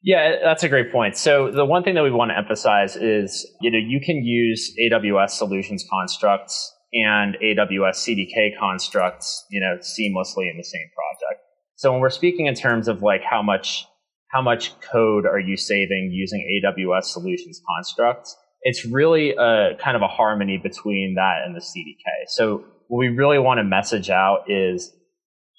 Yeah, 0.03 0.37
that's 0.43 0.63
a 0.63 0.69
great 0.69 0.91
point. 0.91 1.15
So 1.15 1.51
the 1.51 1.63
one 1.63 1.83
thing 1.83 1.93
that 1.93 2.03
we 2.03 2.11
want 2.11 2.31
to 2.31 2.37
emphasize 2.37 2.95
is, 2.95 3.47
you 3.61 3.69
know, 3.69 3.77
you 3.77 3.99
can 4.03 4.25
use 4.25 4.73
AWS 4.79 5.31
solutions 5.31 5.85
constructs 5.89 6.73
and 6.93 7.37
AWS 7.41 7.97
CDK 8.07 8.57
constructs, 8.59 9.45
you 9.51 9.61
know, 9.61 9.77
seamlessly 9.77 10.49
in 10.49 10.57
the 10.57 10.63
same 10.63 10.89
project. 10.95 11.41
So 11.75 11.91
when 11.91 12.01
we're 12.01 12.09
speaking 12.09 12.47
in 12.47 12.55
terms 12.55 12.87
of 12.87 13.01
like 13.01 13.21
how 13.23 13.41
much 13.43 13.85
how 14.31 14.41
much 14.41 14.79
code 14.79 15.25
are 15.25 15.39
you 15.39 15.57
saving 15.57 16.09
using 16.11 16.61
AWS 16.63 17.03
solutions 17.05 17.61
constructs, 17.67 18.35
it's 18.63 18.85
really 18.85 19.31
a 19.31 19.75
kind 19.79 19.95
of 19.95 20.01
a 20.01 20.07
harmony 20.07 20.57
between 20.57 21.15
that 21.15 21.43
and 21.45 21.55
the 21.55 21.59
CDK. 21.59 22.27
So 22.27 22.63
what 22.87 22.99
we 22.99 23.09
really 23.09 23.39
want 23.39 23.57
to 23.57 23.63
message 23.63 24.09
out 24.09 24.43
is 24.47 24.93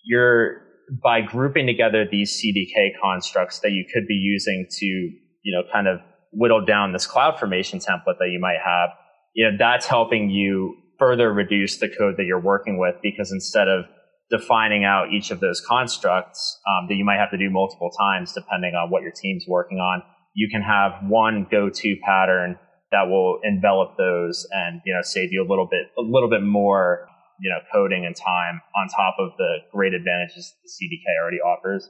you're 0.04 0.62
by 1.02 1.20
grouping 1.20 1.66
together 1.66 2.06
these 2.10 2.40
CDK 2.40 2.90
constructs 3.00 3.60
that 3.60 3.70
you 3.70 3.84
could 3.92 4.06
be 4.06 4.14
using 4.14 4.66
to, 4.70 4.86
you 4.86 5.52
know, 5.52 5.62
kind 5.72 5.88
of 5.88 6.00
whittle 6.32 6.64
down 6.64 6.92
this 6.92 7.06
CloudFormation 7.06 7.84
template 7.84 8.18
that 8.18 8.30
you 8.30 8.38
might 8.40 8.58
have, 8.64 8.90
you 9.34 9.50
know, 9.50 9.56
that's 9.58 9.86
helping 9.86 10.30
you 10.30 10.76
further 10.98 11.32
reduce 11.32 11.78
the 11.78 11.88
code 11.88 12.14
that 12.16 12.24
you're 12.24 12.40
working 12.40 12.78
with 12.78 12.94
because 13.02 13.32
instead 13.32 13.68
of 13.68 13.84
defining 14.32 14.82
out 14.82 15.12
each 15.12 15.30
of 15.30 15.40
those 15.40 15.60
constructs 15.60 16.58
um, 16.66 16.88
that 16.88 16.94
you 16.94 17.04
might 17.04 17.18
have 17.18 17.30
to 17.30 17.36
do 17.36 17.50
multiple 17.50 17.90
times 17.90 18.32
depending 18.32 18.74
on 18.74 18.90
what 18.90 19.02
your 19.02 19.12
team's 19.12 19.44
working 19.46 19.78
on, 19.78 20.02
you 20.34 20.48
can 20.50 20.62
have 20.62 20.92
one 21.06 21.46
go-to 21.50 21.96
pattern 22.02 22.58
that 22.90 23.08
will 23.08 23.38
envelop 23.44 23.96
those 23.98 24.46
and 24.52 24.80
you 24.84 24.92
know 24.92 25.00
save 25.02 25.32
you 25.32 25.44
a 25.46 25.48
little 25.48 25.66
bit 25.66 25.86
a 25.98 26.02
little 26.02 26.28
bit 26.28 26.42
more 26.42 27.06
you 27.40 27.50
know 27.50 27.58
coding 27.72 28.04
and 28.06 28.16
time 28.16 28.60
on 28.76 28.88
top 28.88 29.16
of 29.18 29.30
the 29.38 29.56
great 29.72 29.92
advantages 29.94 30.54
the 30.62 30.68
CDK 30.68 31.22
already 31.22 31.38
offers. 31.38 31.88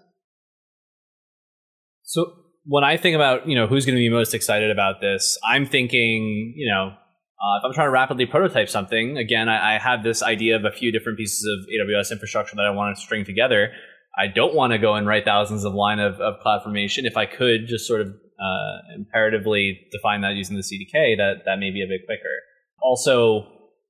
So 2.02 2.32
when 2.64 2.84
I 2.84 2.96
think 2.96 3.14
about 3.14 3.48
you 3.48 3.54
know 3.54 3.66
who's 3.66 3.86
going 3.86 3.96
to 3.96 4.00
be 4.00 4.08
most 4.08 4.34
excited 4.34 4.70
about 4.70 5.00
this, 5.00 5.38
I'm 5.44 5.66
thinking 5.66 6.54
you 6.56 6.68
know 6.68 6.94
uh, 7.42 7.58
if 7.58 7.64
I'm 7.64 7.72
trying 7.72 7.88
to 7.88 7.90
rapidly 7.90 8.26
prototype 8.26 8.68
something, 8.68 9.18
again 9.18 9.48
I, 9.48 9.74
I 9.74 9.78
have 9.78 10.02
this 10.02 10.22
idea 10.22 10.56
of 10.56 10.64
a 10.64 10.70
few 10.70 10.92
different 10.92 11.18
pieces 11.18 11.44
of 11.44 11.66
AWS 11.68 12.12
infrastructure 12.12 12.54
that 12.56 12.64
I 12.64 12.70
want 12.70 12.96
to 12.96 13.02
string 13.02 13.24
together. 13.24 13.72
I 14.16 14.26
don't 14.28 14.54
want 14.54 14.72
to 14.72 14.78
go 14.78 14.94
and 14.94 15.06
write 15.06 15.24
thousands 15.24 15.64
of 15.64 15.74
line 15.74 15.98
of, 15.98 16.20
of 16.20 16.34
CloudFormation. 16.44 17.04
If 17.04 17.16
I 17.16 17.26
could 17.26 17.66
just 17.66 17.86
sort 17.86 18.02
of 18.02 18.08
uh, 18.08 18.94
imperatively 18.94 19.80
define 19.90 20.20
that 20.20 20.34
using 20.34 20.56
the 20.56 20.62
CDK, 20.62 21.16
that 21.16 21.44
that 21.46 21.58
may 21.58 21.70
be 21.70 21.82
a 21.82 21.86
bit 21.86 22.02
quicker. 22.06 22.42
Also, 22.82 23.46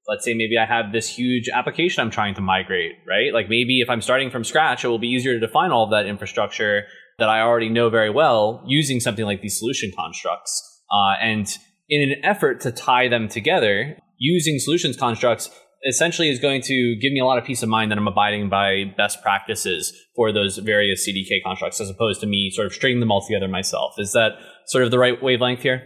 let's 0.06 0.24
say 0.24 0.34
maybe 0.34 0.58
I 0.58 0.66
have 0.66 0.92
this 0.92 1.08
huge 1.08 1.48
application 1.48 2.02
I'm 2.02 2.10
trying 2.10 2.34
to 2.34 2.40
migrate, 2.40 2.92
right? 3.06 3.32
Like 3.32 3.48
maybe 3.48 3.80
if 3.80 3.90
I'm 3.90 4.00
starting 4.00 4.30
from 4.30 4.44
scratch, 4.44 4.84
it 4.84 4.88
will 4.88 4.98
be 4.98 5.08
easier 5.08 5.38
to 5.38 5.40
define 5.44 5.70
all 5.70 5.84
of 5.84 5.90
that 5.90 6.06
infrastructure 6.06 6.84
that 7.18 7.28
I 7.28 7.40
already 7.40 7.68
know 7.68 7.90
very 7.90 8.10
well 8.10 8.62
using 8.66 9.00
something 9.00 9.24
like 9.24 9.42
these 9.42 9.58
solution 9.58 9.92
constructs. 9.96 10.82
Uh, 10.90 11.14
and 11.20 11.58
in 11.88 12.02
an 12.02 12.24
effort 12.24 12.60
to 12.60 12.72
tie 12.72 13.08
them 13.08 13.28
together, 13.28 13.98
using 14.18 14.58
solutions 14.58 14.96
constructs 14.96 15.50
essentially 15.84 16.30
is 16.30 16.38
going 16.38 16.62
to 16.62 16.96
give 17.00 17.12
me 17.12 17.18
a 17.18 17.24
lot 17.24 17.38
of 17.38 17.44
peace 17.44 17.62
of 17.62 17.68
mind 17.68 17.90
that 17.90 17.98
I'm 17.98 18.06
abiding 18.06 18.48
by 18.48 18.84
best 18.96 19.22
practices 19.22 19.92
for 20.14 20.32
those 20.32 20.58
various 20.58 21.06
CDK 21.06 21.42
constructs 21.44 21.80
as 21.80 21.90
opposed 21.90 22.20
to 22.20 22.26
me 22.26 22.50
sort 22.52 22.66
of 22.66 22.72
stringing 22.72 23.00
them 23.00 23.10
all 23.10 23.24
together 23.26 23.48
myself. 23.48 23.94
Is 23.98 24.12
that 24.12 24.32
sort 24.66 24.84
of 24.84 24.90
the 24.90 24.98
right 24.98 25.20
wavelength 25.20 25.62
here? 25.62 25.82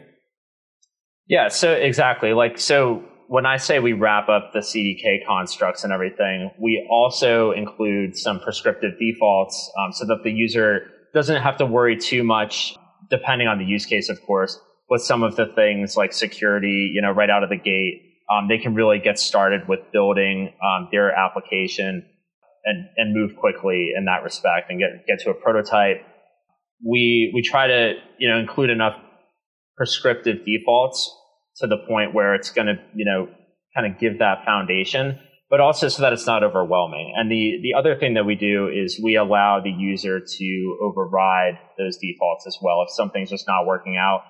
Yeah, 1.29 1.49
so 1.49 1.73
exactly. 1.73 2.35
Like, 2.35 2.59
so 2.59 3.03
when 3.29 3.47
I 3.47 3.57
say 3.57 3.81
we 3.81 3.93
wrap 3.93 4.29
up 4.29 4.53
the 4.53 4.61
CDK 4.61 5.27
constructs 5.27 5.83
and 5.83 5.93
everything, 5.93 6.51
we 6.61 6.87
also 6.91 7.53
include 7.53 8.17
some 8.17 8.39
prescriptive 8.41 8.93
defaults 9.01 9.73
um, 9.81 9.93
so 9.93 10.07
that 10.07 10.23
the 10.23 10.31
user 10.31 10.91
doesn't 11.15 11.43
have 11.43 11.57
to 11.57 11.67
worry 11.67 11.97
too 11.97 12.23
much, 12.23 12.77
depending 13.11 13.49
on 13.49 13.59
the 13.59 13.65
use 13.65 13.87
case, 13.87 14.09
of 14.09 14.21
course, 14.23 14.61
with 14.89 15.03
some 15.03 15.23
of 15.23 15.37
the 15.37 15.47
things 15.47 15.97
like 15.97 16.13
security, 16.13 16.91
you 16.95 17.03
know, 17.03 17.11
right 17.11 17.31
out 17.31 17.43
of 17.43 17.51
the 17.51 17.57
gate. 17.57 18.03
Um, 18.31 18.49
they 18.49 18.59
can 18.59 18.75
really 18.75 18.99
get 18.99 19.19
started 19.19 19.69
with 19.69 19.81
building 19.93 20.53
um, 20.63 20.89
their 20.91 21.13
application 21.13 22.05
and, 22.65 22.89
and 22.97 23.15
move 23.15 23.37
quickly 23.37 23.93
in 23.97 24.07
that 24.07 24.23
respect 24.25 24.71
and 24.71 24.81
get, 24.81 25.07
get 25.07 25.25
to 25.25 25.31
a 25.31 25.35
prototype. 25.35 26.03
We, 26.85 27.31
we 27.35 27.43
try 27.43 27.69
to, 27.69 27.95
you 28.19 28.29
know, 28.29 28.39
include 28.39 28.71
enough 28.71 28.97
prescriptive 29.77 30.45
defaults 30.45 31.11
to 31.59 31.67
the 31.67 31.79
point 31.89 32.15
where 32.15 32.35
it's 32.35 32.51
going 32.51 32.67
to, 32.67 32.75
you 32.95 33.05
know, 33.05 33.29
kind 33.75 33.93
of 33.93 34.01
give 34.01 34.19
that 34.19 34.45
foundation, 34.45 35.19
but 35.49 35.61
also 35.61 35.89
so 35.89 36.03
that 36.03 36.13
it's 36.13 36.27
not 36.27 36.43
overwhelming. 36.43 37.15
And 37.17 37.31
the, 37.31 37.61
the 37.63 37.79
other 37.79 37.95
thing 37.95 38.15
that 38.15 38.27
we 38.27 38.35
do 38.35 38.69
is 38.69 39.01
we 39.03 39.17
allow 39.17 39.61
the 39.61 39.71
user 39.71 40.21
to 40.21 40.79
override 40.83 41.59
those 41.79 41.97
defaults 41.99 42.47
as 42.47 42.59
well. 42.61 42.83
If 42.83 42.95
something's 42.95 43.31
just 43.31 43.47
not 43.47 43.67
working 43.67 43.97
out, 43.97 44.23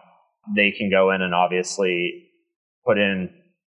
they 0.54 0.72
can 0.76 0.90
go 0.90 1.10
in 1.10 1.22
and 1.22 1.34
obviously 1.34 2.28
put 2.84 2.98
in 2.98 3.30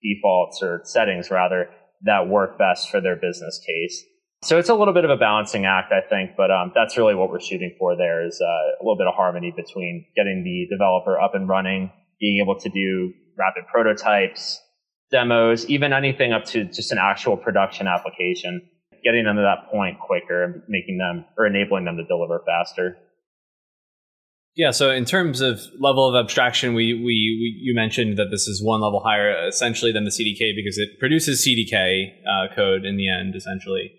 defaults 0.03 0.61
or 0.61 0.81
settings 0.83 1.31
rather 1.31 1.69
that 2.03 2.27
work 2.27 2.57
best 2.57 2.89
for 2.89 3.01
their 3.01 3.15
business 3.15 3.59
case. 3.65 4.03
So 4.41 4.57
it's 4.57 4.69
a 4.69 4.73
little 4.73 4.93
bit 4.93 5.03
of 5.03 5.09
a 5.09 5.17
balancing 5.17 5.65
act, 5.65 5.91
I 5.91 5.99
think, 6.07 6.31
but 6.37 6.49
um, 6.49 6.71
that's 6.73 6.97
really 6.97 7.13
what 7.13 7.29
we're 7.29 7.41
shooting 7.41 7.75
for. 7.77 7.97
There 7.97 8.25
is 8.25 8.39
uh, 8.41 8.45
a 8.45 8.81
little 8.81 8.97
bit 8.97 9.07
of 9.07 9.13
harmony 9.13 9.53
between 9.53 10.05
getting 10.15 10.43
the 10.45 10.73
developer 10.73 11.19
up 11.19 11.35
and 11.35 11.47
running, 11.49 11.91
being 12.21 12.39
able 12.41 12.57
to 12.59 12.69
do 12.69 13.13
rapid 13.37 13.67
prototypes, 13.67 14.61
demos, 15.11 15.65
even 15.65 15.91
anything 15.91 16.31
up 16.31 16.45
to 16.45 16.63
just 16.63 16.91
an 16.93 16.99
actual 17.01 17.35
production 17.35 17.87
application, 17.87 18.61
getting 19.03 19.25
them 19.25 19.35
to 19.35 19.41
that 19.41 19.69
point 19.69 19.99
quicker 19.99 20.43
and 20.43 20.63
making 20.69 20.97
them 20.97 21.25
or 21.37 21.45
enabling 21.45 21.83
them 21.83 21.97
to 21.97 22.05
deliver 22.05 22.41
faster. 22.45 22.97
Yeah, 24.55 24.71
so 24.71 24.91
in 24.91 25.05
terms 25.05 25.41
of 25.41 25.61
level 25.79 26.07
of 26.07 26.21
abstraction, 26.21 26.73
we, 26.73 26.93
we, 26.93 27.01
we 27.03 27.59
you 27.61 27.73
mentioned 27.73 28.17
that 28.17 28.29
this 28.29 28.47
is 28.47 28.61
one 28.63 28.81
level 28.81 28.99
higher 28.99 29.47
essentially 29.47 29.91
than 29.91 30.03
the 30.03 30.11
CDK 30.11 30.55
because 30.55 30.77
it 30.77 30.99
produces 30.99 31.45
CDK 31.45 32.09
uh, 32.27 32.53
code 32.53 32.83
in 32.83 32.97
the 32.97 33.09
end, 33.09 33.35
essentially. 33.35 33.91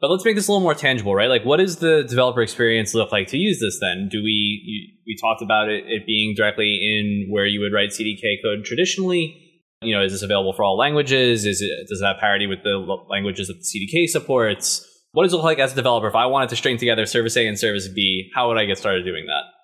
But 0.00 0.10
let's 0.10 0.24
make 0.24 0.36
this 0.36 0.46
a 0.48 0.52
little 0.52 0.62
more 0.62 0.74
tangible, 0.74 1.14
right? 1.14 1.28
Like, 1.28 1.44
what 1.44 1.56
does 1.56 1.76
the 1.76 2.04
developer 2.04 2.42
experience 2.42 2.94
look 2.94 3.12
like 3.12 3.28
to 3.28 3.38
use 3.38 3.60
this? 3.60 3.78
Then, 3.80 4.08
do 4.10 4.22
we 4.22 4.62
you, 4.64 4.88
we 5.06 5.16
talked 5.20 5.42
about 5.42 5.68
it, 5.68 5.84
it 5.86 6.06
being 6.06 6.34
directly 6.34 6.74
in 6.74 7.28
where 7.30 7.46
you 7.46 7.60
would 7.60 7.72
write 7.72 7.90
CDK 7.90 8.42
code 8.44 8.64
traditionally? 8.64 9.42
You 9.82 9.94
know, 9.94 10.02
is 10.02 10.12
this 10.12 10.22
available 10.22 10.52
for 10.52 10.64
all 10.64 10.76
languages? 10.76 11.46
Is 11.46 11.62
it 11.62 11.88
does 11.88 12.00
it 12.00 12.04
have 12.04 12.18
parity 12.18 12.46
with 12.46 12.62
the 12.62 12.76
languages 13.08 13.48
that 13.48 13.54
the 13.54 13.64
CDK 13.64 14.06
supports? 14.08 14.86
What 15.12 15.22
does 15.22 15.32
it 15.32 15.36
look 15.36 15.44
like 15.44 15.58
as 15.58 15.72
a 15.72 15.76
developer? 15.76 16.08
If 16.08 16.14
I 16.14 16.26
wanted 16.26 16.50
to 16.50 16.56
string 16.56 16.76
together 16.76 17.06
service 17.06 17.36
A 17.38 17.46
and 17.46 17.58
service 17.58 17.88
B, 17.88 18.30
how 18.34 18.48
would 18.48 18.58
I 18.58 18.66
get 18.66 18.76
started 18.76 19.04
doing 19.04 19.26
that? 19.26 19.55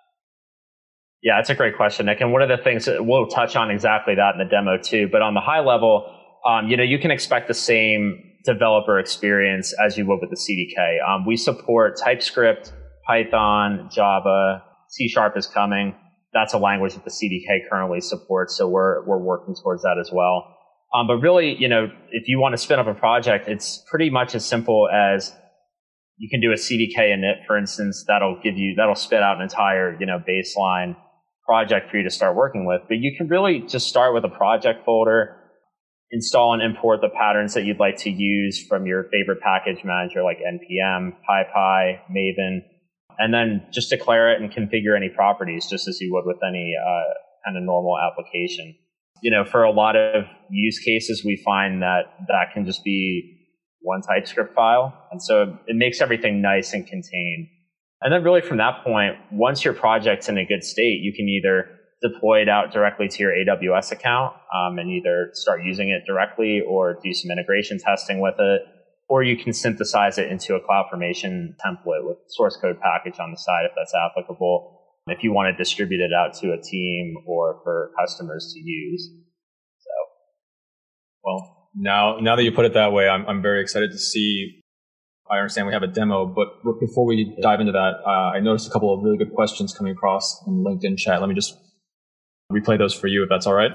Yeah, 1.23 1.35
that's 1.39 1.51
a 1.51 1.55
great 1.55 1.77
question, 1.77 2.07
Nick. 2.07 2.21
And 2.21 2.33
one 2.33 2.43
of 2.43 2.49
the 2.49 2.63
things 2.63 2.87
that 2.87 3.07
we'll 3.07 3.29
touch 3.29 3.55
on 3.55 3.71
exactly 3.71 4.17
that 4.17 4.35
in 4.35 4.39
the 4.39 4.51
demo 4.51 4.77
too. 4.77 5.09
But 5.11 5.23
on 5.23 5.35
the 5.35 5.41
high 5.41 5.61
level, 5.61 6.13
um, 6.45 6.67
you 6.69 6.77
know, 6.77 6.83
you 6.83 6.99
can 6.99 7.13
expect 7.13 7.47
the 7.47 7.55
same 7.55 8.21
developer 8.45 8.99
experience 8.99 9.73
as 9.85 9.97
you 9.97 10.05
would 10.07 10.19
with 10.21 10.31
the 10.31 10.37
CDK. 10.37 10.99
Um, 11.09 11.25
we 11.25 11.37
support 11.37 11.97
TypeScript, 11.97 12.73
Python, 13.07 13.89
Java, 13.93 14.65
C 14.89 15.09
Sharp 15.09 15.37
is 15.37 15.47
coming. 15.47 15.95
That's 16.35 16.55
a 16.55 16.59
language 16.59 16.95
that 16.95 17.05
the 17.05 17.11
CDK 17.11 17.69
currently 17.71 18.01
supports, 18.01 18.57
so 18.57 18.69
we're 18.69 19.07
we're 19.07 19.23
working 19.23 19.55
towards 19.63 19.83
that 19.83 19.99
as 20.01 20.11
well. 20.13 20.57
Um, 20.95 21.07
but 21.07 21.17
really, 21.17 21.55
you 21.57 21.69
know, 21.69 21.89
if 22.11 22.27
you 22.27 22.41
want 22.41 22.55
to 22.55 22.59
spin 22.59 22.79
up 22.79 22.87
a 22.87 22.95
project, 22.95 23.49
it's 23.49 23.85
pretty 23.89 24.11
much 24.11 24.35
as 24.35 24.45
simple 24.45 24.89
as 24.93 25.33
you 26.19 26.29
can 26.29 26.41
do 26.41 26.51
a 26.51 26.57
CDK 26.57 27.15
init, 27.17 27.47
for 27.47 27.57
instance, 27.57 28.05
that'll 28.09 28.41
give 28.43 28.57
you 28.57 28.75
that'll 28.77 28.95
spit 28.95 29.23
out 29.23 29.37
an 29.37 29.43
entire 29.43 29.97
you 30.01 30.07
know 30.07 30.19
baseline 30.19 30.97
project 31.47 31.91
for 31.91 31.97
you 31.99 32.05
to 32.05 32.11
start 32.11 32.37
working 32.37 32.65
with. 32.65 32.83
But 32.89 32.99
you 32.99 33.15
can 33.17 33.29
really 33.29 33.61
just 33.61 33.89
start 33.89 34.15
with 34.15 34.25
a 34.25 34.29
project 34.29 34.85
folder 34.85 35.37
install 36.13 36.53
and 36.53 36.63
import 36.63 37.01
the 37.01 37.09
patterns 37.09 37.55
that 37.55 37.65
you'd 37.65 37.81
like 37.81 37.97
to 37.97 38.11
use 38.11 38.65
from 38.67 38.87
your 38.87 39.05
favorite 39.05 39.41
package 39.41 39.83
manager 39.83 40.23
like 40.23 40.39
npm, 40.39 41.13
PyPI, 41.29 42.01
maven, 42.15 42.59
and 43.19 43.33
then 43.33 43.67
just 43.73 43.89
declare 43.91 44.33
it 44.33 44.41
and 44.41 44.53
configure 44.53 44.95
any 44.95 45.09
properties 45.09 45.67
just 45.69 45.89
as 45.89 46.01
you 46.01 46.13
would 46.13 46.25
with 46.27 46.37
any 46.47 46.75
uh, 46.79 47.15
kind 47.45 47.57
of 47.57 47.63
normal 47.63 47.97
application. 47.99 48.75
You 49.23 49.31
know, 49.31 49.45
for 49.45 49.63
a 49.63 49.71
lot 49.71 49.97
of 49.97 50.25
use 50.51 50.79
cases, 50.81 51.25
we 51.25 51.41
find 51.43 51.81
that 51.81 52.03
that 52.29 52.53
can 52.53 52.67
just 52.67 52.85
be 52.85 53.39
one 53.81 54.03
TypeScript 54.03 54.55
file. 54.55 54.93
And 55.11 55.23
so 55.23 55.59
it 55.67 55.77
makes 55.77 56.01
everything 56.01 56.43
nice 56.43 56.73
and 56.73 56.87
contained. 56.87 57.49
And 58.03 58.13
then 58.13 58.25
really 58.25 58.41
from 58.41 58.59
that 58.59 58.83
point, 58.85 59.17
once 59.31 59.65
your 59.65 59.75
project's 59.75 60.29
in 60.29 60.37
a 60.37 60.45
good 60.45 60.65
state, 60.65 61.01
you 61.03 61.13
can 61.13 61.29
either 61.29 61.79
deploy 62.03 62.43
it 62.43 62.49
out 62.49 62.73
directly 62.73 63.09
to 63.09 63.19
your 63.23 63.33
AWS 63.33 63.93
account 63.93 64.35
um, 64.53 64.79
and 64.79 64.91
either 64.91 65.31
start 65.35 65.63
using 65.65 65.91
it 65.91 66.03
directly 66.05 66.61
or 66.67 66.99
do 67.03 67.15
some 67.15 67.31
integration 67.31 67.79
testing 67.79 68.21
with 68.21 68.35
it. 68.39 68.63
Or 69.09 69.23
you 69.23 69.37
can 69.37 69.53
synthesize 69.53 70.19
it 70.19 70.31
into 70.31 70.55
a 70.55 70.61
CloudFormation 70.61 71.55
template 71.65 72.05
with 72.05 72.17
source 72.29 72.57
code 72.57 72.81
package 72.81 73.21
on 73.21 73.31
the 73.31 73.37
side 73.37 73.67
if 73.67 73.73
that's 73.77 73.93
applicable. 73.95 74.81
If 75.07 75.23
you 75.23 75.33
want 75.33 75.55
to 75.55 75.57
distribute 75.57 76.01
it 76.01 76.13
out 76.13 76.35
to 76.41 76.53
a 76.53 76.61
team 76.61 77.17
or 77.27 77.61
for 77.63 77.91
customers 77.99 78.53
to 78.55 78.61
use. 78.61 79.11
So, 79.79 79.91
well, 81.25 81.69
now, 81.75 82.19
now 82.21 82.37
that 82.37 82.45
you 82.45 82.53
put 82.53 82.65
it 82.65 82.75
that 82.75 82.93
way, 82.93 83.09
I'm, 83.09 83.27
I'm 83.27 83.43
very 83.43 83.61
excited 83.61 83.91
to 83.91 83.99
see. 83.99 84.62
I 85.33 85.39
understand 85.39 85.67
we 85.67 85.73
have 85.73 85.83
a 85.83 85.87
demo, 85.87 86.27
but 86.27 86.63
before 86.79 87.07
we 87.07 87.35
dive 87.41 87.61
into 87.61 87.73
that, 87.73 87.95
uh, 88.07 88.37
I 88.37 88.41
noticed 88.41 88.69
a 88.69 88.71
couple 88.71 88.93
of 88.93 89.03
really 89.03 89.17
good 89.17 89.33
questions 89.33 89.73
coming 89.73 89.93
across 89.93 90.43
in 90.47 90.63
LinkedIn 90.63 90.99
chat. 90.99 91.21
Let 91.21 91.29
me 91.31 91.35
just 91.35 91.57
replay 92.53 92.77
those 92.77 92.93
for 92.93 93.07
you, 93.07 93.23
if 93.23 93.31
that's 93.31 93.47
all 93.47 93.55
right. 93.55 93.71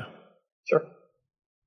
Sure. 0.70 0.82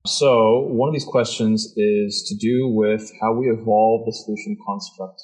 So, 0.07 0.69
one 0.71 0.89
of 0.89 0.95
these 0.95 1.05
questions 1.05 1.75
is 1.77 2.25
to 2.29 2.37
do 2.37 2.69
with 2.69 3.11
how 3.21 3.35
we 3.35 3.51
evolve 3.51 4.07
the 4.07 4.13
solution 4.13 4.57
construct, 4.65 5.21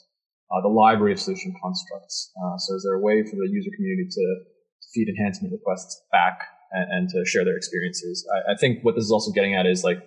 uh, 0.50 0.60
the 0.62 0.68
library 0.68 1.12
of 1.12 1.20
solution 1.20 1.54
constructs. 1.62 2.32
Uh, 2.36 2.58
so, 2.58 2.74
is 2.74 2.82
there 2.82 2.94
a 2.94 3.00
way 3.00 3.22
for 3.22 3.36
the 3.36 3.48
user 3.48 3.70
community 3.76 4.08
to 4.10 4.36
feed 4.92 5.08
enhancement 5.08 5.52
requests 5.52 6.02
back 6.10 6.40
and, 6.72 6.90
and 6.90 7.08
to 7.10 7.24
share 7.24 7.44
their 7.44 7.56
experiences? 7.56 8.26
I, 8.34 8.52
I, 8.52 8.56
think 8.56 8.82
what 8.82 8.96
this 8.96 9.04
is 9.04 9.12
also 9.12 9.30
getting 9.30 9.54
at 9.54 9.64
is 9.64 9.84
like, 9.84 9.98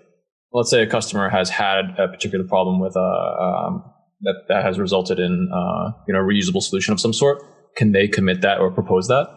let's 0.51 0.69
say 0.69 0.83
a 0.83 0.87
customer 0.87 1.29
has 1.29 1.49
had 1.49 1.95
a 1.97 2.09
particular 2.09 2.45
problem 2.45 2.79
with 2.79 2.95
a 2.95 2.99
uh, 2.99 3.67
um, 3.67 3.93
that 4.21 4.35
that 4.47 4.63
has 4.63 4.79
resulted 4.79 5.19
in 5.19 5.49
uh, 5.53 5.91
you 6.07 6.13
know 6.13 6.19
a 6.19 6.23
reusable 6.23 6.61
solution 6.61 6.93
of 6.93 6.99
some 6.99 7.13
sort. 7.13 7.41
Can 7.75 7.91
they 7.91 8.07
commit 8.07 8.41
that 8.41 8.59
or 8.59 8.71
propose 8.71 9.07
that? 9.07 9.27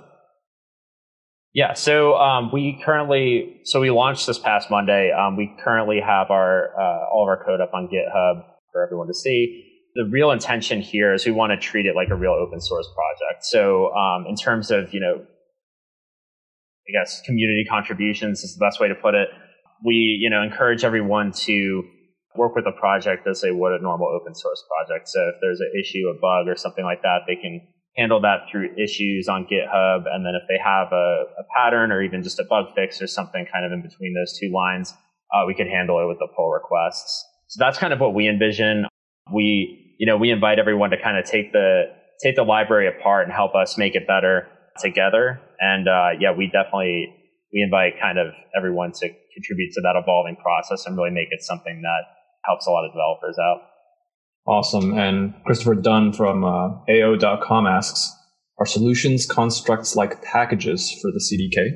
Yeah, 1.54 1.74
so 1.74 2.14
um, 2.14 2.50
we 2.50 2.80
currently, 2.82 3.60
so 3.64 3.80
we 3.80 3.90
launched 3.90 4.26
this 4.26 4.38
past 4.38 4.70
Monday. 4.70 5.12
Um, 5.12 5.36
we 5.36 5.54
currently 5.62 6.00
have 6.00 6.30
our 6.30 6.70
uh, 6.80 7.10
all 7.12 7.24
of 7.24 7.28
our 7.28 7.44
code 7.44 7.60
up 7.60 7.74
on 7.74 7.88
GitHub 7.88 8.44
for 8.72 8.82
everyone 8.82 9.06
to 9.09 9.14
see. 9.14 9.68
The 9.94 10.09
real 10.10 10.30
intention 10.30 10.80
here 10.80 11.12
is 11.12 11.26
we 11.26 11.32
want 11.32 11.50
to 11.50 11.59
treat 11.59 11.84
it 11.84 11.94
like 11.94 12.09
a 12.09 12.14
real 12.14 12.32
open 12.32 12.59
source 12.59 12.88
project. 12.94 13.44
So 13.44 13.92
um, 13.92 14.24
in 14.26 14.34
terms 14.34 14.70
of 14.70 14.94
you 14.94 15.00
know, 15.00 15.16
I 16.88 16.90
guess 16.98 17.20
community 17.20 17.66
contributions 17.68 18.42
is 18.42 18.56
the 18.56 18.64
best 18.64 18.80
way 18.80 18.88
to 18.88 18.94
put 18.94 19.14
it. 19.14 19.28
We 19.84 20.18
you 20.20 20.30
know 20.30 20.42
encourage 20.42 20.84
everyone 20.84 21.32
to 21.44 21.82
work 22.36 22.54
with 22.54 22.66
a 22.66 22.72
project 22.72 23.26
as 23.26 23.40
they 23.40 23.50
would 23.50 23.72
a 23.72 23.82
normal 23.82 24.09
open 24.09 24.34
source 24.34 24.64
project. 24.68 25.09
So 25.09 25.20
if 25.28 25.34
there's 25.40 25.60
an 25.60 25.72
issue, 25.78 26.09
a 26.09 26.14
bug, 26.14 26.48
or 26.48 26.56
something 26.56 26.84
like 26.84 27.02
that, 27.02 27.20
they 27.26 27.36
can 27.36 27.60
handle 27.96 28.20
that 28.22 28.48
through 28.50 28.70
issues 28.82 29.28
on 29.28 29.44
GitHub. 29.44 30.04
And 30.10 30.24
then 30.24 30.34
if 30.34 30.48
they 30.48 30.59
have 30.62 30.88
a, 30.92 31.24
a, 31.38 31.44
pattern 31.54 31.92
or 31.92 32.02
even 32.02 32.22
just 32.22 32.40
a 32.40 32.44
bug 32.44 32.66
fix 32.74 33.02
or 33.02 33.06
something 33.06 33.46
kind 33.52 33.66
of 33.66 33.72
in 33.72 33.82
between 33.82 34.14
those 34.14 34.38
two 34.38 34.50
lines, 34.50 34.94
uh, 35.34 35.44
we 35.46 35.54
could 35.54 35.66
handle 35.66 36.00
it 36.02 36.09
with 36.09 36.18
the 36.18 36.28
pull 36.34 36.50
requests. 36.50 37.24
So 37.48 37.59
that's 37.62 37.78
kind 37.78 37.92
of 37.92 38.00
what 38.00 38.14
we 38.14 38.28
envision. 38.28 38.86
We, 39.32 39.96
you 39.98 40.06
know, 40.06 40.16
we 40.16 40.30
invite 40.30 40.59
everyone 40.59 40.90
to 40.90 41.02
kind 41.02 41.18
of 41.18 41.24
take 41.24 41.52
the, 41.52 41.84
take 42.22 42.36
the 42.36 42.44
library 42.44 42.88
apart 42.88 43.24
and 43.24 43.32
help 43.32 43.54
us 43.54 43.76
make 43.76 43.94
it 43.94 44.06
better 44.06 44.48
together. 44.80 45.40
And, 45.60 45.86
uh, 45.86 46.10
yeah, 46.18 46.32
we 46.32 46.46
definitely, 46.46 47.12
we 47.52 47.60
invite 47.60 48.00
kind 48.00 48.18
of 48.18 48.28
everyone 48.56 48.92
to 48.92 49.09
contribute 49.34 49.72
to 49.74 49.82
that 49.82 49.96
evolving 50.00 50.36
process 50.36 50.86
and 50.86 50.96
really 50.96 51.10
make 51.10 51.28
it 51.30 51.42
something 51.42 51.82
that 51.82 52.22
helps 52.44 52.66
a 52.66 52.70
lot 52.70 52.85
of 52.85 52.93
developers 52.93 53.36
out. 53.39 53.62
Awesome. 54.47 54.98
And 54.98 55.35
Christopher 55.47 55.77
Dunn 55.77 56.12
from 56.12 56.44
uh, 56.44 56.70
AO.com 56.90 57.66
asks, 57.66 58.12
are 58.59 58.66
solutions 58.66 59.27
constructs 59.27 59.97
like 59.97 60.23
packages 60.23 60.90
for 61.01 61.10
the 61.10 61.20
CDK? 61.20 61.70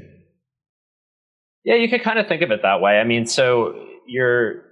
Yeah, 1.65 1.75
you 1.75 1.89
could 1.89 2.03
kind 2.03 2.19
of 2.19 2.29
think 2.29 2.43
of 2.43 2.51
it 2.51 2.61
that 2.63 2.81
way. 2.81 2.99
I 2.99 3.05
mean, 3.05 3.27
so 3.27 3.87
you're 4.07 4.63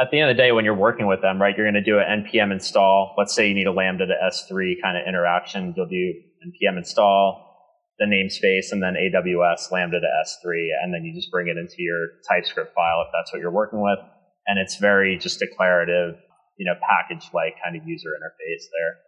at 0.00 0.10
the 0.10 0.20
end 0.20 0.30
of 0.30 0.36
the 0.36 0.42
day 0.42 0.52
when 0.52 0.64
you're 0.64 0.74
working 0.74 1.06
with 1.06 1.20
them, 1.20 1.40
right? 1.40 1.56
You're 1.56 1.66
going 1.66 1.82
to 1.82 1.82
do 1.82 1.98
an 1.98 2.24
npm 2.24 2.52
install. 2.52 3.14
Let's 3.18 3.34
say 3.34 3.48
you 3.48 3.54
need 3.54 3.66
a 3.66 3.72
lambda 3.72 4.06
to 4.06 4.14
S3 4.14 4.74
kind 4.82 4.96
of 4.96 5.06
interaction. 5.06 5.74
You'll 5.76 5.86
do 5.86 6.12
npm 6.46 6.78
install, 6.78 7.52
the 7.98 8.06
namespace, 8.06 8.72
and 8.72 8.82
then 8.82 8.94
AWS 8.94 9.70
lambda 9.70 10.00
to 10.00 10.06
S3, 10.06 10.68
and 10.82 10.92
then 10.92 11.04
you 11.04 11.14
just 11.14 11.30
bring 11.30 11.48
it 11.48 11.56
into 11.56 11.76
your 11.78 12.08
TypeScript 12.28 12.74
file 12.74 13.02
if 13.06 13.12
that's 13.12 13.32
what 13.32 13.40
you're 13.40 13.52
working 13.52 13.80
with. 13.80 13.98
And 14.46 14.58
it's 14.58 14.76
very 14.76 15.18
just 15.18 15.38
declarative 15.38 16.16
you 16.62 16.66
know, 16.66 16.78
package 16.80 17.28
like 17.34 17.54
kind 17.62 17.76
of 17.76 17.86
user 17.86 18.10
interface 18.10 18.64
there. 18.70 18.98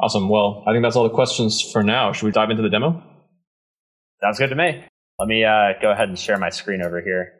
Awesome. 0.00 0.28
Well, 0.28 0.62
I 0.68 0.72
think 0.72 0.84
that's 0.84 0.94
all 0.94 1.04
the 1.04 1.14
questions 1.14 1.60
for 1.60 1.82
now. 1.82 2.12
Should 2.12 2.26
we 2.26 2.32
dive 2.32 2.50
into 2.50 2.62
the 2.62 2.68
demo? 2.68 3.02
Sounds 4.20 4.38
good 4.38 4.50
to 4.50 4.54
me. 4.54 4.84
Let 5.18 5.26
me 5.28 5.44
uh, 5.44 5.72
go 5.80 5.90
ahead 5.90 6.08
and 6.08 6.18
share 6.18 6.38
my 6.38 6.50
screen 6.50 6.82
over 6.82 7.00
here. 7.00 7.32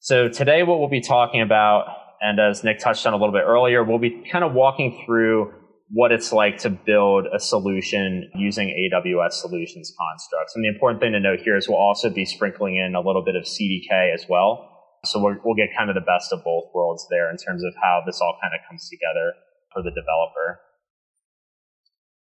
So 0.00 0.28
today 0.28 0.62
what 0.62 0.78
we'll 0.78 0.88
be 0.88 1.00
talking 1.00 1.40
about, 1.40 1.86
and 2.20 2.38
as 2.38 2.62
Nick 2.62 2.78
touched 2.78 3.06
on 3.06 3.14
a 3.14 3.16
little 3.16 3.32
bit 3.32 3.44
earlier, 3.46 3.82
we'll 3.82 3.98
be 3.98 4.24
kind 4.30 4.44
of 4.44 4.52
walking 4.52 5.02
through 5.04 5.54
what 5.92 6.12
it's 6.12 6.32
like 6.32 6.58
to 6.58 6.70
build 6.70 7.26
a 7.34 7.40
solution 7.40 8.30
using 8.34 8.68
AWS 8.68 9.32
solutions 9.32 9.92
constructs. 9.98 10.54
And 10.54 10.64
the 10.64 10.68
important 10.68 11.00
thing 11.00 11.12
to 11.12 11.20
note 11.20 11.40
here 11.40 11.56
is 11.56 11.68
we'll 11.68 11.78
also 11.78 12.08
be 12.10 12.24
sprinkling 12.24 12.76
in 12.76 12.94
a 12.94 13.00
little 13.00 13.24
bit 13.24 13.34
of 13.34 13.42
CDK 13.42 14.14
as 14.14 14.26
well. 14.28 14.68
So 15.04 15.18
we 15.18 15.34
will 15.44 15.56
get 15.56 15.68
kind 15.76 15.90
of 15.90 15.94
the 15.94 16.02
best 16.02 16.32
of 16.32 16.44
both 16.44 16.66
worlds 16.74 17.06
there 17.10 17.28
in 17.30 17.36
terms 17.36 17.64
of 17.64 17.72
how 17.82 18.02
this 18.06 18.20
all 18.20 18.38
kind 18.40 18.54
of 18.54 18.60
comes 18.68 18.88
together 18.88 19.34
for 19.72 19.82
the 19.82 19.90
developer. 19.90 20.60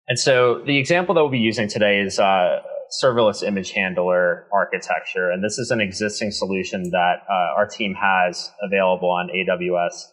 And 0.07 0.17
so 0.17 0.61
the 0.65 0.77
example 0.77 1.13
that 1.15 1.21
we'll 1.21 1.31
be 1.31 1.39
using 1.39 1.67
today 1.67 1.99
is 1.99 2.19
uh, 2.19 2.61
serverless 3.03 3.43
image 3.43 3.71
handler 3.71 4.47
architecture. 4.53 5.29
And 5.29 5.43
this 5.43 5.57
is 5.57 5.71
an 5.71 5.81
existing 5.81 6.31
solution 6.31 6.91
that 6.91 7.23
uh, 7.29 7.55
our 7.57 7.67
team 7.67 7.95
has 7.95 8.49
available 8.61 9.09
on 9.09 9.29
aws.amazon.com 9.29 10.09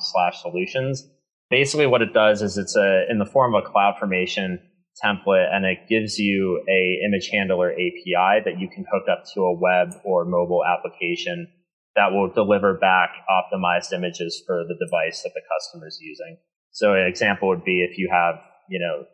slash 0.00 0.42
solutions. 0.42 1.08
Basically 1.50 1.86
what 1.86 2.02
it 2.02 2.12
does 2.12 2.42
is 2.42 2.58
it's 2.58 2.76
a, 2.76 3.04
in 3.10 3.18
the 3.18 3.26
form 3.26 3.54
of 3.54 3.64
a 3.64 3.68
CloudFormation 3.68 4.58
template 5.02 5.48
and 5.52 5.64
it 5.64 5.88
gives 5.88 6.18
you 6.18 6.62
a 6.68 7.00
image 7.06 7.30
handler 7.32 7.72
API 7.72 8.42
that 8.44 8.58
you 8.58 8.68
can 8.68 8.84
hook 8.92 9.04
up 9.10 9.24
to 9.34 9.40
a 9.42 9.54
web 9.56 9.88
or 10.04 10.24
mobile 10.24 10.62
application 10.64 11.46
that 11.96 12.12
will 12.12 12.30
deliver 12.32 12.78
back 12.78 13.10
optimized 13.30 13.92
images 13.92 14.42
for 14.46 14.64
the 14.68 14.74
device 14.78 15.22
that 15.22 15.32
the 15.34 15.42
customer 15.50 15.86
is 15.88 15.98
using. 16.00 16.36
So 16.70 16.94
an 16.94 17.06
example 17.06 17.48
would 17.48 17.64
be 17.64 17.82
if 17.82 17.98
you 17.98 18.08
have, 18.12 18.36
you 18.68 18.78
know, 18.78 19.04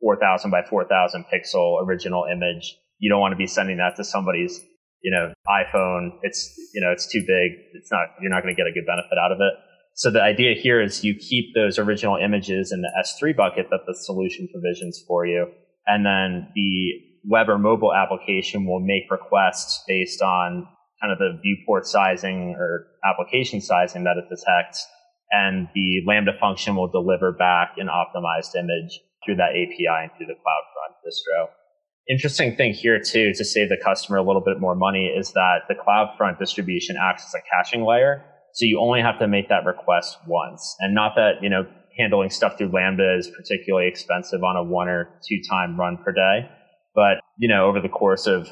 4000 0.00 0.50
by 0.50 0.62
4000 0.68 1.24
pixel 1.32 1.80
original 1.82 2.24
image, 2.24 2.74
you 2.98 3.10
don't 3.10 3.20
want 3.20 3.32
to 3.32 3.36
be 3.36 3.46
sending 3.46 3.76
that 3.76 3.94
to 3.96 4.04
somebody's, 4.04 4.60
you 5.02 5.12
know, 5.12 5.32
iPhone. 5.46 6.18
It's, 6.22 6.70
you 6.74 6.80
know, 6.80 6.90
it's 6.90 7.06
too 7.06 7.20
big. 7.20 7.52
It's 7.74 7.92
not, 7.92 8.08
you're 8.20 8.30
not 8.30 8.42
going 8.42 8.54
to 8.54 8.58
get 8.58 8.66
a 8.66 8.72
good 8.72 8.86
benefit 8.86 9.18
out 9.22 9.30
of 9.30 9.38
it. 9.38 9.54
So 9.94 10.10
the 10.10 10.22
idea 10.22 10.54
here 10.54 10.80
is 10.82 11.04
you 11.04 11.14
keep 11.14 11.54
those 11.54 11.78
original 11.78 12.16
images 12.16 12.72
in 12.72 12.80
the 12.80 12.90
S3 13.04 13.36
bucket 13.36 13.66
that 13.70 13.80
the 13.86 13.94
solution 13.94 14.48
provisions 14.52 15.02
for 15.06 15.26
you. 15.26 15.48
And 15.86 16.06
then 16.06 16.48
the 16.54 16.92
web 17.24 17.48
or 17.48 17.58
mobile 17.58 17.92
application 17.92 18.66
will 18.66 18.80
make 18.80 19.10
requests 19.10 19.84
based 19.86 20.22
on 20.22 20.66
kind 21.00 21.12
of 21.12 21.18
the 21.18 21.38
viewport 21.42 21.86
sizing 21.86 22.54
or 22.58 22.86
application 23.04 23.60
sizing 23.60 24.04
that 24.04 24.16
it 24.16 24.24
detects. 24.28 24.86
And 25.30 25.68
the 25.74 26.02
Lambda 26.06 26.32
function 26.40 26.76
will 26.76 26.88
deliver 26.88 27.32
back 27.32 27.74
an 27.76 27.88
optimized 27.88 28.54
image 28.54 29.00
through 29.24 29.36
that 29.36 29.50
API 29.50 30.02
and 30.02 30.10
through 30.16 30.26
the 30.26 30.34
CloudFront 30.34 30.94
distro. 31.06 31.48
Interesting 32.08 32.56
thing 32.56 32.72
here 32.72 33.00
too, 33.00 33.32
to 33.34 33.44
save 33.44 33.68
the 33.68 33.76
customer 33.82 34.18
a 34.18 34.22
little 34.22 34.42
bit 34.44 34.60
more 34.60 34.74
money 34.74 35.06
is 35.06 35.32
that 35.32 35.62
the 35.68 35.74
CloudFront 35.74 36.38
distribution 36.38 36.96
acts 37.00 37.24
as 37.26 37.34
a 37.34 37.42
caching 37.56 37.84
layer. 37.84 38.24
So 38.54 38.66
you 38.66 38.80
only 38.80 39.00
have 39.00 39.18
to 39.18 39.28
make 39.28 39.48
that 39.48 39.64
request 39.64 40.18
once. 40.26 40.76
And 40.80 40.94
not 40.94 41.14
that, 41.16 41.42
you 41.42 41.48
know, 41.48 41.66
handling 41.98 42.30
stuff 42.30 42.56
through 42.58 42.70
Lambda 42.72 43.16
is 43.16 43.28
particularly 43.28 43.88
expensive 43.88 44.42
on 44.42 44.56
a 44.56 44.62
one 44.62 44.88
or 44.88 45.08
two 45.26 45.40
time 45.48 45.78
run 45.78 45.98
per 46.04 46.12
day. 46.12 46.48
But, 46.94 47.20
you 47.38 47.48
know, 47.48 47.66
over 47.66 47.80
the 47.80 47.88
course 47.88 48.26
of, 48.26 48.48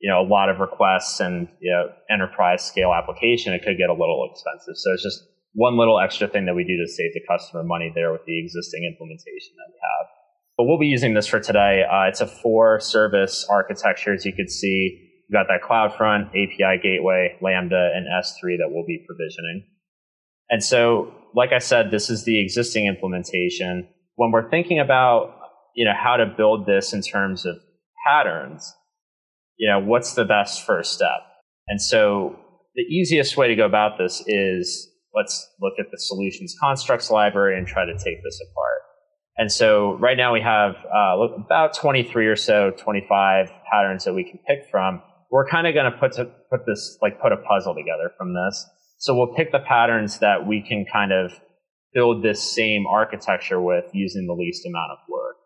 you 0.00 0.10
know, 0.10 0.20
a 0.20 0.26
lot 0.26 0.48
of 0.48 0.58
requests 0.58 1.20
and, 1.20 1.48
you 1.60 1.72
know, 1.72 1.88
enterprise 2.10 2.64
scale 2.64 2.92
application, 2.92 3.52
it 3.54 3.62
could 3.64 3.78
get 3.78 3.88
a 3.88 3.92
little 3.92 4.28
expensive. 4.30 4.76
So 4.76 4.92
it's 4.92 5.02
just 5.02 5.22
one 5.52 5.78
little 5.78 5.98
extra 5.98 6.28
thing 6.28 6.46
that 6.46 6.54
we 6.54 6.64
do 6.64 6.76
to 6.76 6.86
save 6.86 7.14
the 7.14 7.22
customer 7.26 7.62
money 7.62 7.90
there 7.94 8.12
with 8.12 8.22
the 8.26 8.38
existing 8.38 8.84
implementation 8.84 9.54
that 9.56 9.72
we 9.72 9.78
have. 9.80 10.06
But 10.56 10.64
we'll 10.64 10.78
be 10.78 10.86
using 10.86 11.14
this 11.14 11.26
for 11.26 11.40
today. 11.40 11.84
Uh, 11.90 12.08
it's 12.08 12.20
a 12.20 12.26
four 12.26 12.80
service 12.80 13.46
architecture, 13.48 14.12
as 14.12 14.24
you 14.24 14.32
can 14.32 14.48
see. 14.48 15.05
We've 15.28 15.34
got 15.34 15.46
that 15.48 15.62
CloudFront, 15.68 16.28
API 16.28 16.80
gateway, 16.82 17.36
Lambda, 17.40 17.92
and 17.94 18.06
S3 18.06 18.58
that 18.58 18.68
we'll 18.70 18.86
be 18.86 19.04
provisioning. 19.06 19.64
And 20.48 20.62
so, 20.62 21.12
like 21.34 21.52
I 21.52 21.58
said, 21.58 21.90
this 21.90 22.10
is 22.10 22.24
the 22.24 22.40
existing 22.40 22.86
implementation. 22.86 23.88
When 24.14 24.30
we're 24.30 24.48
thinking 24.48 24.78
about, 24.78 25.36
you 25.74 25.84
know, 25.84 25.94
how 25.96 26.16
to 26.16 26.26
build 26.26 26.66
this 26.66 26.92
in 26.92 27.02
terms 27.02 27.44
of 27.44 27.56
patterns, 28.06 28.72
you 29.58 29.68
know, 29.68 29.80
what's 29.80 30.14
the 30.14 30.24
best 30.24 30.64
first 30.64 30.92
step? 30.92 31.20
And 31.66 31.82
so 31.82 32.38
the 32.76 32.82
easiest 32.82 33.36
way 33.36 33.48
to 33.48 33.56
go 33.56 33.66
about 33.66 33.98
this 33.98 34.22
is 34.26 34.88
let's 35.12 35.48
look 35.60 35.74
at 35.80 35.86
the 35.90 35.98
solutions 35.98 36.54
constructs 36.60 37.10
library 37.10 37.58
and 37.58 37.66
try 37.66 37.84
to 37.84 37.94
take 37.94 38.22
this 38.22 38.40
apart. 38.50 38.82
And 39.38 39.50
so 39.50 39.94
right 39.98 40.16
now 40.16 40.32
we 40.32 40.40
have 40.40 40.76
uh, 40.94 41.18
about 41.44 41.74
23 41.74 42.26
or 42.26 42.36
so, 42.36 42.70
25 42.70 43.50
patterns 43.70 44.04
that 44.04 44.14
we 44.14 44.24
can 44.24 44.38
pick 44.46 44.70
from 44.70 45.02
we're 45.30 45.46
kind 45.48 45.66
of 45.66 45.74
going 45.74 45.90
to 45.90 45.98
put 45.98 46.12
to 46.12 46.26
put 46.50 46.66
this 46.66 46.98
like 47.02 47.20
put 47.20 47.32
a 47.32 47.36
puzzle 47.36 47.74
together 47.74 48.12
from 48.16 48.34
this. 48.34 48.66
So 48.98 49.14
we'll 49.14 49.34
pick 49.34 49.52
the 49.52 49.60
patterns 49.60 50.20
that 50.20 50.46
we 50.46 50.62
can 50.66 50.86
kind 50.90 51.12
of 51.12 51.32
build 51.92 52.22
this 52.22 52.42
same 52.42 52.86
architecture 52.86 53.60
with 53.60 53.84
using 53.92 54.26
the 54.26 54.34
least 54.34 54.66
amount 54.66 54.92
of 54.92 54.98
work. 55.08 55.36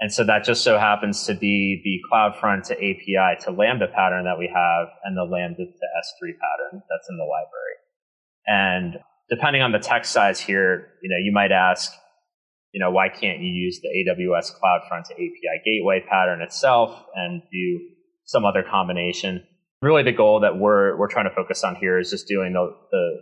And 0.00 0.12
so 0.12 0.24
that 0.24 0.44
just 0.44 0.64
so 0.64 0.78
happens 0.78 1.24
to 1.26 1.34
be 1.34 1.82
the 1.84 2.00
CloudFront 2.10 2.66
to 2.68 2.74
API 2.74 3.44
to 3.44 3.50
Lambda 3.50 3.86
pattern 3.88 4.24
that 4.24 4.38
we 4.38 4.50
have 4.52 4.88
and 5.04 5.16
the 5.16 5.24
Lambda 5.24 5.64
to 5.64 5.70
S3 5.70 6.32
pattern 6.40 6.82
that's 6.88 7.08
in 7.10 7.18
the 7.18 7.24
library. 7.24 7.76
And 8.46 8.98
depending 9.28 9.60
on 9.60 9.72
the 9.72 9.78
text 9.78 10.12
size 10.12 10.40
here, 10.40 10.88
you 11.02 11.10
know, 11.10 11.18
you 11.22 11.32
might 11.32 11.52
ask, 11.52 11.92
you 12.72 12.80
know, 12.80 12.90
why 12.90 13.08
can't 13.08 13.40
you 13.40 13.50
use 13.50 13.80
the 13.80 13.88
AWS 13.88 14.52
CloudFront 14.60 15.10
API 15.12 15.62
gateway 15.64 16.04
pattern 16.08 16.40
itself 16.40 17.04
and 17.14 17.42
do 17.50 17.80
some 18.24 18.44
other 18.44 18.62
combination? 18.62 19.44
Really 19.82 20.02
the 20.02 20.12
goal 20.12 20.40
that 20.40 20.58
we're, 20.58 20.96
we're 20.98 21.08
trying 21.08 21.28
to 21.28 21.34
focus 21.34 21.64
on 21.64 21.76
here 21.76 21.98
is 21.98 22.10
just 22.10 22.28
doing 22.28 22.52
the, 22.52 22.70
the 22.90 23.16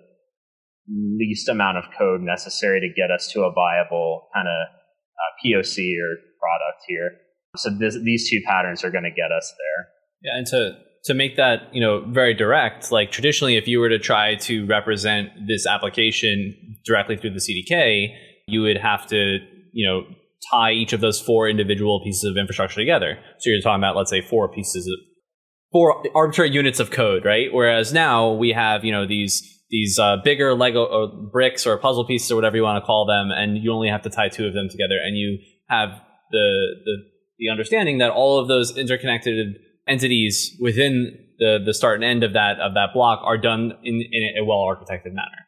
least 1.18 1.48
amount 1.48 1.78
of 1.78 1.84
code 1.96 2.20
necessary 2.20 2.80
to 2.80 2.88
get 2.88 3.10
us 3.10 3.30
to 3.32 3.42
a 3.42 3.52
viable 3.52 4.28
kind 4.34 4.48
of 4.48 4.68
uh, 4.68 5.30
POC 5.44 5.94
or 5.98 6.16
product 6.40 6.84
here. 6.86 7.12
So 7.56 7.70
this, 7.70 7.96
these 8.02 8.28
two 8.28 8.40
patterns 8.46 8.84
are 8.84 8.90
going 8.90 9.04
to 9.04 9.10
get 9.10 9.32
us 9.32 9.54
there. 9.56 9.88
Yeah, 10.22 10.38
and 10.38 10.46
to 10.48 10.78
to 11.04 11.14
make 11.14 11.36
that 11.36 11.72
you 11.72 11.80
know 11.80 12.04
very 12.06 12.34
direct, 12.34 12.90
like 12.90 13.10
traditionally, 13.10 13.56
if 13.56 13.68
you 13.68 13.78
were 13.78 13.88
to 13.88 13.98
try 13.98 14.34
to 14.34 14.66
represent 14.66 15.30
this 15.46 15.66
application 15.66 16.76
directly 16.84 17.16
through 17.16 17.30
the 17.30 17.38
CDK, 17.38 18.14
you 18.48 18.62
would 18.62 18.78
have 18.78 19.06
to 19.08 19.38
you 19.72 19.86
know 19.86 20.02
tie 20.50 20.72
each 20.72 20.92
of 20.92 21.00
those 21.00 21.20
four 21.20 21.48
individual 21.48 22.00
pieces 22.02 22.24
of 22.24 22.36
infrastructure 22.36 22.80
together. 22.80 23.18
So 23.38 23.50
you're 23.50 23.60
talking 23.60 23.80
about 23.80 23.96
let's 23.96 24.10
say 24.10 24.20
four 24.20 24.48
pieces 24.48 24.86
of 24.86 24.98
four 25.72 26.02
arbitrary 26.14 26.50
units 26.50 26.80
of 26.80 26.90
code, 26.90 27.24
right? 27.24 27.52
Whereas 27.52 27.92
now 27.92 28.32
we 28.32 28.50
have 28.50 28.84
you 28.84 28.92
know 28.92 29.06
these 29.06 29.42
these 29.70 29.98
uh, 29.98 30.16
bigger 30.24 30.54
Lego 30.54 30.84
or 30.84 31.04
uh, 31.04 31.30
bricks 31.30 31.66
or 31.66 31.76
puzzle 31.76 32.06
pieces 32.06 32.30
or 32.30 32.36
whatever 32.36 32.56
you 32.56 32.62
want 32.62 32.82
to 32.82 32.86
call 32.86 33.06
them, 33.06 33.30
and 33.30 33.58
you 33.58 33.72
only 33.72 33.88
have 33.88 34.02
to 34.02 34.10
tie 34.10 34.28
two 34.28 34.46
of 34.46 34.54
them 34.54 34.68
together, 34.70 34.96
and 35.04 35.16
you 35.16 35.38
have 35.68 35.90
the 36.30 36.76
the 36.84 36.96
the 37.38 37.50
understanding 37.50 37.98
that 37.98 38.10
all 38.10 38.40
of 38.40 38.48
those 38.48 38.76
interconnected 38.76 39.56
entities 39.86 40.56
within 40.60 41.16
the 41.38 41.58
the 41.64 41.74
start 41.74 41.96
and 41.96 42.04
end 42.04 42.24
of 42.24 42.32
that 42.32 42.58
of 42.60 42.74
that 42.74 42.90
block 42.94 43.20
are 43.24 43.38
done 43.38 43.72
in, 43.84 44.02
in 44.10 44.34
a 44.40 44.44
well 44.44 44.58
architected 44.58 45.12
manner. 45.12 45.47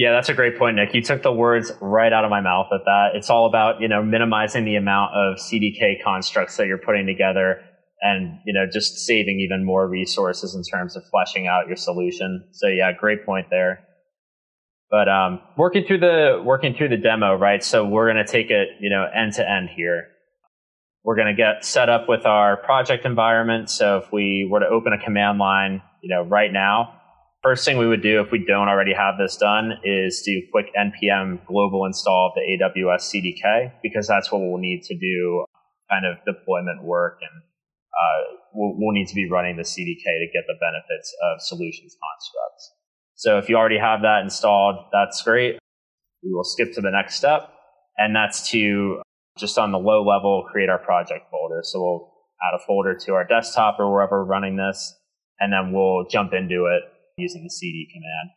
Yeah, 0.00 0.12
that's 0.12 0.30
a 0.30 0.34
great 0.34 0.56
point, 0.56 0.76
Nick. 0.76 0.94
You 0.94 1.02
took 1.02 1.22
the 1.22 1.30
words 1.30 1.70
right 1.78 2.10
out 2.10 2.24
of 2.24 2.30
my 2.30 2.40
mouth 2.40 2.68
at 2.72 2.86
that. 2.86 3.08
It's 3.12 3.28
all 3.28 3.44
about, 3.44 3.82
you 3.82 3.88
know, 3.88 4.02
minimizing 4.02 4.64
the 4.64 4.76
amount 4.76 5.12
of 5.14 5.36
CDK 5.36 6.02
constructs 6.02 6.56
that 6.56 6.68
you're 6.68 6.78
putting 6.78 7.04
together 7.04 7.60
and, 8.00 8.38
you 8.46 8.54
know, 8.54 8.64
just 8.64 8.96
saving 9.00 9.40
even 9.40 9.62
more 9.62 9.86
resources 9.86 10.54
in 10.54 10.62
terms 10.62 10.96
of 10.96 11.02
fleshing 11.10 11.48
out 11.48 11.66
your 11.66 11.76
solution. 11.76 12.48
So 12.52 12.66
yeah, 12.66 12.92
great 12.98 13.26
point 13.26 13.48
there. 13.50 13.80
But 14.90 15.10
um, 15.10 15.42
working 15.58 15.84
through 15.86 16.00
the 16.00 16.42
working 16.42 16.72
through 16.72 16.88
the 16.88 16.96
demo, 16.96 17.34
right? 17.34 17.62
So 17.62 17.84
we're 17.84 18.10
going 18.10 18.24
to 18.24 18.32
take 18.32 18.48
it, 18.48 18.68
you 18.80 18.88
know, 18.88 19.04
end 19.14 19.34
to 19.34 19.46
end 19.46 19.68
here. 19.68 20.06
We're 21.04 21.16
going 21.16 21.28
to 21.28 21.34
get 21.34 21.62
set 21.62 21.90
up 21.90 22.08
with 22.08 22.24
our 22.24 22.56
project 22.56 23.04
environment. 23.04 23.68
So 23.68 23.98
if 23.98 24.10
we 24.10 24.48
were 24.50 24.60
to 24.60 24.66
open 24.66 24.94
a 24.94 25.04
command 25.04 25.38
line, 25.38 25.82
you 26.02 26.08
know, 26.08 26.22
right 26.22 26.50
now, 26.50 26.99
first 27.42 27.64
thing 27.64 27.78
we 27.78 27.86
would 27.86 28.02
do 28.02 28.20
if 28.20 28.30
we 28.30 28.44
don't 28.44 28.68
already 28.68 28.92
have 28.92 29.14
this 29.18 29.36
done 29.36 29.72
is 29.84 30.22
do 30.24 30.42
quick 30.52 30.66
npm 30.76 31.44
global 31.46 31.86
install 31.86 32.28
of 32.28 32.34
the 32.34 32.42
AWS 32.42 33.14
CDK 33.14 33.72
because 33.82 34.06
that's 34.06 34.30
what 34.30 34.40
we'll 34.40 34.58
need 34.58 34.82
to 34.84 34.96
do 34.96 35.44
kind 35.90 36.04
of 36.06 36.16
deployment 36.24 36.82
work 36.84 37.18
and 37.22 37.42
uh, 38.00 38.36
we'll, 38.54 38.74
we'll 38.76 38.92
need 38.92 39.08
to 39.08 39.14
be 39.14 39.28
running 39.28 39.56
the 39.56 39.62
CDK 39.62 40.04
to 40.04 40.26
get 40.32 40.44
the 40.46 40.54
benefits 40.60 41.14
of 41.22 41.42
solutions 41.42 41.96
constructs. 42.00 42.72
So 43.14 43.38
if 43.38 43.48
you 43.48 43.56
already 43.56 43.78
have 43.78 44.02
that 44.02 44.22
installed, 44.22 44.76
that's 44.92 45.22
great. 45.22 45.58
We 46.22 46.32
will 46.32 46.44
skip 46.44 46.72
to 46.74 46.80
the 46.80 46.90
next 46.90 47.16
step, 47.16 47.50
and 47.98 48.14
that's 48.14 48.50
to 48.50 49.02
just 49.38 49.58
on 49.58 49.72
the 49.72 49.78
low 49.78 50.06
level 50.06 50.46
create 50.50 50.68
our 50.68 50.78
project 50.78 51.30
folder. 51.30 51.60
So 51.62 51.80
we'll 51.80 52.12
add 52.42 52.58
a 52.58 52.64
folder 52.66 52.94
to 52.94 53.12
our 53.12 53.26
desktop 53.26 53.78
or 53.78 53.92
wherever 53.92 54.22
we're 54.22 54.30
running 54.30 54.56
this, 54.56 54.94
and 55.38 55.52
then 55.52 55.72
we'll 55.72 56.06
jump 56.08 56.32
into 56.32 56.66
it 56.66 56.82
using 57.16 57.42
the 57.44 57.50
cd 57.50 57.88
command. 57.92 58.30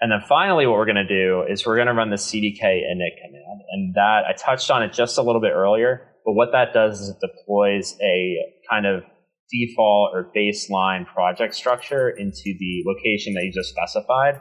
And 0.00 0.10
then 0.10 0.20
finally, 0.26 0.66
what 0.66 0.76
we're 0.76 0.86
going 0.86 0.96
to 0.96 1.06
do 1.06 1.44
is 1.48 1.66
we're 1.66 1.76
going 1.76 1.88
to 1.88 1.94
run 1.94 2.10
the 2.10 2.16
cdk 2.16 2.62
init 2.62 3.16
command. 3.22 3.60
And 3.72 3.94
that, 3.94 4.22
I 4.26 4.32
touched 4.32 4.70
on 4.70 4.82
it 4.82 4.92
just 4.92 5.18
a 5.18 5.22
little 5.22 5.40
bit 5.40 5.52
earlier, 5.52 6.08
but 6.24 6.32
what 6.32 6.52
that 6.52 6.72
does 6.72 7.00
is 7.00 7.10
it 7.10 7.16
deploys 7.20 7.96
a 8.02 8.36
kind 8.68 8.86
of 8.86 9.02
default 9.50 10.12
or 10.14 10.30
baseline 10.34 11.06
project 11.06 11.54
structure 11.54 12.08
into 12.08 12.54
the 12.58 12.82
location 12.86 13.34
that 13.34 13.42
you 13.44 13.52
just 13.52 13.70
specified 13.70 14.40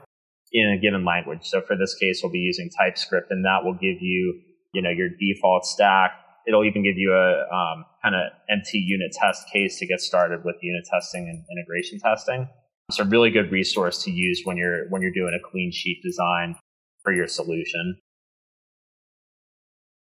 in 0.51 0.77
a 0.77 0.81
given 0.81 1.05
language. 1.05 1.41
So 1.43 1.61
for 1.61 1.75
this 1.75 1.95
case, 1.95 2.21
we'll 2.23 2.31
be 2.31 2.39
using 2.39 2.69
TypeScript 2.79 3.29
and 3.29 3.45
that 3.45 3.63
will 3.63 3.73
give 3.73 4.01
you, 4.01 4.39
you 4.73 4.81
know, 4.81 4.89
your 4.89 5.09
default 5.19 5.65
stack. 5.65 6.11
It'll 6.47 6.65
even 6.65 6.83
give 6.83 6.97
you 6.97 7.13
a 7.13 7.45
um, 7.53 7.85
kind 8.01 8.15
of 8.15 8.21
empty 8.49 8.79
unit 8.79 9.11
test 9.11 9.43
case 9.51 9.77
to 9.79 9.85
get 9.85 9.99
started 9.99 10.43
with 10.43 10.55
unit 10.61 10.85
testing 10.89 11.27
and 11.27 11.43
integration 11.51 11.99
testing. 11.99 12.47
It's 12.89 12.99
a 12.99 13.05
really 13.05 13.29
good 13.29 13.51
resource 13.51 14.03
to 14.03 14.11
use 14.11 14.41
when 14.45 14.57
you're 14.57 14.89
when 14.89 15.03
you're 15.03 15.11
doing 15.11 15.39
a 15.39 15.51
clean 15.51 15.71
sheet 15.71 16.01
design 16.03 16.55
for 17.03 17.13
your 17.13 17.27
solution. 17.27 17.97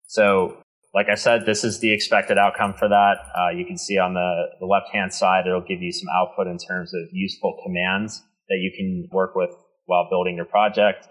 So 0.08 0.58
like 0.94 1.08
I 1.10 1.16
said, 1.16 1.46
this 1.46 1.64
is 1.64 1.80
the 1.80 1.94
expected 1.94 2.38
outcome 2.38 2.74
for 2.74 2.88
that. 2.88 3.16
Uh, 3.38 3.50
you 3.56 3.66
can 3.66 3.78
see 3.78 3.98
on 3.98 4.14
the, 4.14 4.46
the 4.60 4.66
left 4.66 4.90
hand 4.94 5.14
side, 5.14 5.48
it'll 5.48 5.62
give 5.62 5.82
you 5.82 5.92
some 5.92 6.08
output 6.14 6.48
in 6.48 6.58
terms 6.58 6.94
of 6.94 7.02
useful 7.12 7.58
commands 7.64 8.22
that 8.50 8.60
you 8.60 8.72
can 8.76 9.08
work 9.12 9.36
with 9.36 9.52
while 9.86 10.08
building 10.10 10.36
your 10.36 10.46
project. 10.46 11.08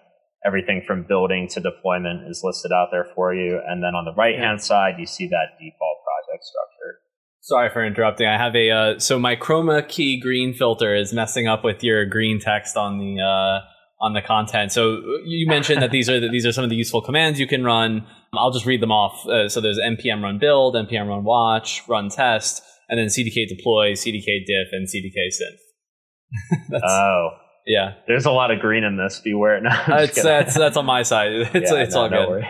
Everything 0.46 0.82
from 0.86 1.04
building 1.04 1.48
to 1.48 1.60
deployment 1.60 2.28
is 2.28 2.42
listed 2.42 2.72
out 2.72 2.88
there 2.92 3.06
for 3.14 3.34
you. 3.34 3.60
And 3.66 3.82
then 3.82 3.94
on 3.94 4.04
the 4.04 4.14
right 4.14 4.38
hand 4.38 4.62
side, 4.62 4.96
you 4.98 5.06
see 5.06 5.28
that 5.28 5.56
default 5.58 5.98
project 6.04 6.44
structure. 6.44 7.03
Sorry 7.46 7.68
for 7.68 7.84
interrupting. 7.84 8.26
I 8.26 8.38
have 8.38 8.56
a 8.56 8.70
uh, 8.70 8.98
so 8.98 9.18
my 9.18 9.36
chroma 9.36 9.86
key 9.86 10.18
green 10.18 10.54
filter 10.54 10.94
is 10.94 11.12
messing 11.12 11.46
up 11.46 11.62
with 11.62 11.84
your 11.84 12.06
green 12.06 12.40
text 12.40 12.74
on 12.74 12.96
the 12.96 13.20
uh, 13.20 13.60
on 14.02 14.14
the 14.14 14.22
content. 14.22 14.72
So 14.72 15.02
you 15.26 15.46
mentioned 15.46 15.82
that 15.82 15.90
these 15.90 16.08
are 16.08 16.18
the, 16.18 16.30
these 16.30 16.46
are 16.46 16.52
some 16.52 16.64
of 16.64 16.70
the 16.70 16.76
useful 16.76 17.02
commands 17.02 17.38
you 17.38 17.46
can 17.46 17.62
run. 17.62 18.06
I'll 18.32 18.50
just 18.50 18.64
read 18.64 18.80
them 18.80 18.90
off. 18.90 19.26
Uh, 19.26 19.50
so 19.50 19.60
there's 19.60 19.78
npm 19.78 20.22
run 20.22 20.38
build, 20.38 20.74
npm 20.74 21.06
run 21.06 21.22
watch, 21.22 21.82
run 21.86 22.08
test, 22.08 22.62
and 22.88 22.98
then 22.98 23.08
cdk 23.08 23.46
deploy, 23.46 23.92
cdk 23.92 24.46
diff, 24.46 24.68
and 24.72 24.88
cdk 24.88 25.14
synth. 25.28 26.80
oh. 26.82 27.28
Yeah. 27.66 27.92
There's 28.06 28.24
a 28.24 28.30
lot 28.30 28.52
of 28.52 28.60
green 28.60 28.84
in 28.84 28.96
this. 28.96 29.20
Beware. 29.22 29.60
No, 29.62 29.70
that's, 29.86 30.22
that's, 30.22 30.54
that's 30.54 30.78
on 30.78 30.86
my 30.86 31.02
side. 31.02 31.32
It's, 31.54 31.70
yeah, 31.70 31.78
it's 31.78 31.94
no, 31.94 32.00
all 32.00 32.08
good. 32.08 32.46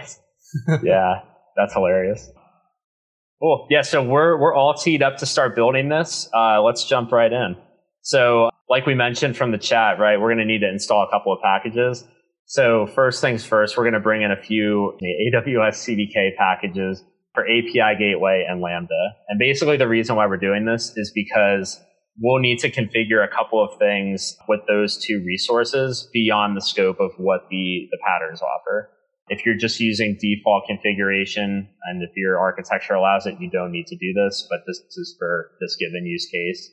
No 0.68 0.78
yeah. 0.84 1.14
That's 1.56 1.72
hilarious. 1.72 2.30
Cool. 3.40 3.66
Yeah. 3.70 3.82
So 3.82 4.02
we're, 4.02 4.39
we're 4.39 4.55
all 4.55 4.74
teed 4.74 5.02
up 5.02 5.19
to 5.19 5.27
start 5.27 5.55
building 5.55 5.89
this. 5.89 6.28
Uh, 6.35 6.62
let's 6.62 6.85
jump 6.85 7.12
right 7.12 7.32
in. 7.32 7.56
So 8.02 8.51
like 8.69 8.86
we 8.86 8.94
mentioned 8.94 9.36
from 9.36 9.51
the 9.51 9.59
chat, 9.59 9.98
right, 9.98 10.19
we're 10.19 10.28
going 10.28 10.47
to 10.47 10.52
need 10.52 10.61
to 10.61 10.69
install 10.69 11.06
a 11.06 11.11
couple 11.11 11.32
of 11.32 11.40
packages. 11.43 12.05
So 12.47 12.86
first 12.86 13.20
things 13.20 13.44
first, 13.44 13.77
we're 13.77 13.85
going 13.85 13.94
to 13.94 14.01
bring 14.01 14.23
in 14.23 14.31
a 14.31 14.40
few 14.40 14.98
AWS 15.02 15.77
CDK 15.85 16.36
packages 16.36 17.02
for 17.35 17.44
API 17.44 17.98
Gateway 17.98 18.47
and 18.48 18.61
Lambda. 18.61 19.15
And 19.28 19.39
basically 19.39 19.77
the 19.77 19.89
reason 19.89 20.16
why 20.16 20.27
we're 20.27 20.36
doing 20.36 20.65
this 20.65 20.93
is 20.97 21.11
because 21.15 21.81
we'll 22.20 22.40
need 22.40 22.59
to 22.61 22.70
configure 22.70 23.24
a 23.24 23.35
couple 23.35 23.62
of 23.62 23.78
things 23.78 24.36
with 24.48 24.61
those 24.69 25.02
two 25.05 25.23
resources 25.27 26.09
beyond 26.12 26.56
the 26.56 26.61
scope 26.61 27.01
of 27.01 27.11
what 27.16 27.43
the, 27.51 27.89
the 27.90 27.98
patterns 28.06 28.40
offer. 28.40 28.90
If 29.28 29.46
you're 29.46 29.56
just 29.56 29.80
using 29.80 30.18
default 30.20 30.64
configuration 30.66 31.68
and 31.84 32.02
if 32.02 32.10
your 32.14 32.38
architecture 32.38 32.94
allows 32.94 33.26
it, 33.26 33.36
you 33.40 33.48
don't 33.51 33.72
need 33.72 33.86
to 33.86 33.96
do 33.96 34.12
this, 34.12 34.46
but 34.51 34.60
this 34.66 34.78
is 34.96 35.16
for 35.18 35.52
this 35.60 35.76
given 35.76 36.05
use 36.05 36.26
case. 36.26 36.70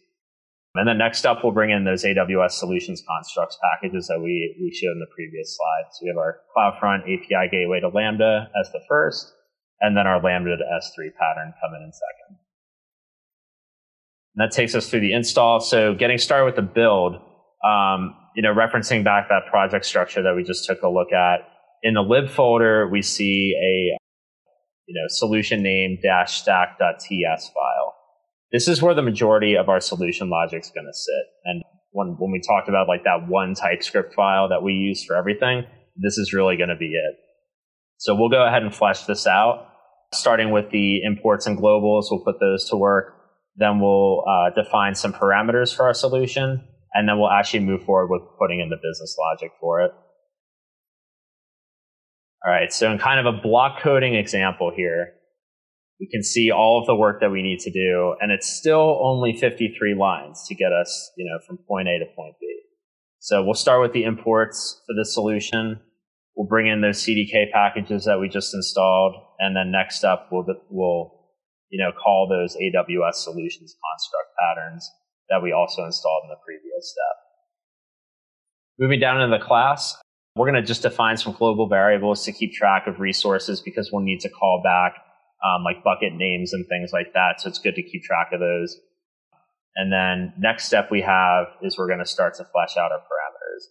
And 0.76 0.88
then 0.88 0.98
next 0.98 1.26
up, 1.26 1.40
we'll 1.44 1.54
bring 1.54 1.70
in 1.70 1.84
those 1.84 2.04
AWS 2.04 2.52
solutions 2.52 3.04
constructs 3.06 3.58
packages 3.62 4.08
that 4.08 4.20
we, 4.20 4.56
we 4.60 4.74
showed 4.74 4.94
in 4.94 5.00
the 5.00 5.14
previous 5.14 5.58
slide. 5.58 5.92
So 5.92 6.00
we 6.04 6.10
have 6.10 6.18
our 6.18 6.40
CloudFront 6.56 7.02
API 7.04 7.50
gateway 7.52 7.82
to 7.82 7.90
Lambda 7.90 8.50
as 8.58 8.72
the 8.72 8.80
first, 8.88 9.34
and 9.82 9.98
then 9.98 10.08
our 10.08 10.22
Lambda 10.22 10.56
to 10.56 10.64
S3 10.64 11.14
pattern 11.16 11.54
coming 11.62 11.82
in 11.84 11.92
second. 11.92 12.38
And 14.36 14.48
that 14.48 14.56
takes 14.56 14.74
us 14.76 14.90
through 14.90 15.02
the 15.02 15.14
install. 15.14 15.60
So 15.60 15.94
getting 15.94 16.18
started 16.18 16.46
with 16.46 16.56
the 16.56 16.62
build, 16.62 17.16
um, 17.66 18.16
you 18.34 18.42
know, 18.42 18.54
referencing 18.54 19.04
back 19.04 19.28
that 19.28 19.48
project 19.50 19.86
structure 19.86 20.24
that 20.24 20.36
we 20.36 20.44
just 20.44 20.66
took 20.66 20.84
a 20.84 20.88
look 20.88 21.12
at, 21.12 21.40
in 21.84 21.94
the 21.94 22.02
lib 22.02 22.30
folder, 22.30 22.88
we 22.88 23.02
see 23.02 23.56
a, 23.56 23.98
you 24.88 24.96
know, 24.96 25.08
solution 25.08 25.64
name 25.64 25.98
dash 26.02 26.42
stack.ts 26.42 27.50
file 27.50 27.96
this 28.52 28.68
is 28.68 28.82
where 28.82 28.94
the 28.94 29.02
majority 29.02 29.56
of 29.56 29.70
our 29.70 29.80
solution 29.80 30.30
logic 30.30 30.64
is 30.64 30.72
going 30.72 30.86
to 30.86 30.94
sit. 30.94 31.26
And 31.46 31.64
when, 31.92 32.16
when 32.20 32.32
we 32.32 32.42
talked 32.42 32.68
about 32.68 32.88
like 32.88 33.04
that 33.06 33.28
one 33.28 33.54
TypeScript 33.56 34.14
file 34.14 34.50
that 34.50 34.62
we 34.62 34.74
use 34.74 35.04
for 35.04 35.16
everything, 35.16 35.64
this 35.96 36.18
is 36.18 36.34
really 36.34 36.58
going 36.58 36.70
to 36.70 36.76
be 36.76 36.92
it. 36.94 37.16
So 37.98 38.16
we'll 38.16 38.30
go 38.30 38.46
ahead 38.46 38.64
and 38.64 38.74
flesh 38.74 39.06
this 39.06 39.26
out, 39.26 39.68
starting 40.14 40.52
with 40.52 40.70
the 40.72 41.04
imports 41.04 41.48
and 41.48 41.58
globals. 41.58 42.06
We'll 42.12 42.24
put 42.24 42.40
those 42.40 42.70
to 42.70 42.78
work. 42.78 43.16
Then 43.56 43.80
we'll 43.80 44.24
uh, 44.28 44.50
define 44.50 44.96
some 44.96 45.14
parameters 45.14 45.76
for 45.76 45.84
our 45.84 45.94
solution, 45.94 46.66
and 46.94 47.08
then 47.08 47.20
we'll 47.20 47.30
actually 47.30 47.60
move 47.60 47.84
forward 47.84 48.08
with 48.08 48.22
putting 48.40 48.60
in 48.60 48.70
the 48.70 48.78
business 48.78 49.16
logic 49.20 49.52
for 49.60 49.82
it. 49.82 49.92
All 52.46 52.52
right, 52.52 52.74
so 52.74 52.92
in 52.92 52.98
kind 52.98 53.26
of 53.26 53.32
a 53.32 53.38
block 53.38 53.82
coding 53.82 54.16
example 54.16 54.72
here, 54.76 55.14
we 56.00 56.08
can 56.08 56.24
see 56.24 56.50
all 56.50 56.80
of 56.82 56.88
the 56.88 56.96
work 56.96 57.22
that 57.22 57.30
we 57.30 57.44
need 57.44 57.60
to 57.60 57.72
do, 57.72 58.16
and 58.20 58.32
it's 58.32 58.48
still 58.48 59.00
only 59.04 59.38
53 59.38 59.94
lines 59.94 60.44
to 60.48 60.56
get 60.56 60.74
us, 60.74 61.12
you 61.16 61.26
know, 61.26 61.38
from 61.46 61.60
point 61.68 61.88
A 61.88 62.00
to 62.00 62.06
point 62.16 62.34
B. 62.42 62.48
So 63.20 63.44
we'll 63.44 63.54
start 63.54 63.84
with 63.84 63.94
the 63.94 64.04
imports 64.04 64.82
for 64.88 64.96
this 65.00 65.14
solution. 65.14 65.80
We'll 66.36 66.48
bring 66.48 66.66
in 66.66 66.82
those 66.82 66.98
CDK 67.04 67.52
packages 67.52 68.06
that 68.06 68.20
we 68.20 68.28
just 68.28 68.56
installed, 68.56 69.14
and 69.38 69.56
then 69.56 69.72
next 69.72 70.04
up 70.04 70.30
we'll 70.32 70.46
we'll 70.72 71.30
you 71.70 71.78
know 71.78 71.92
call 71.92 72.28
those 72.28 72.56
AWS 72.56 73.14
solutions 73.14 73.76
construct 73.76 74.30
patterns 74.40 74.90
that 75.30 75.44
we 75.44 75.52
also 75.52 75.86
installed 75.86 76.24
in 76.24 76.30
the 76.30 76.42
previous 76.44 76.90
step. 76.90 77.18
Moving 78.80 79.00
down 79.00 79.22
into 79.22 79.38
the 79.38 79.44
class, 79.44 80.01
we're 80.36 80.50
going 80.50 80.62
to 80.62 80.68
just 80.68 80.84
define 80.84 81.18
some 81.18 81.34
global 81.34 81.68
variables 81.68 82.24
to 82.26 82.32
keep 82.32 82.54
track 82.54 82.88
of 82.88 83.00
resources 83.00 83.62
because 83.62 83.90
we'll 83.92 84.04
need 84.04 84.22
to 84.22 84.30
call 84.30 84.62
back 84.64 84.96
um, 85.44 85.64
like 85.64 85.84
bucket 85.84 86.14
names 86.14 86.54
and 86.54 86.66
things 86.68 86.92
like 86.94 87.14
that. 87.14 87.42
So 87.42 87.50
it's 87.50 87.60
good 87.60 87.76
to 87.76 87.84
keep 87.84 88.04
track 88.04 88.30
of 88.32 88.40
those. 88.40 88.80
And 89.76 89.92
then 89.92 90.34
next 90.38 90.66
step 90.66 90.90
we 90.92 91.02
have 91.02 91.48
is 91.62 91.78
we're 91.78 91.88
going 91.88 92.00
to 92.00 92.06
start 92.06 92.36
to 92.36 92.46
flesh 92.46 92.78
out 92.78 92.92
our 92.92 93.00
parameters. 93.00 93.64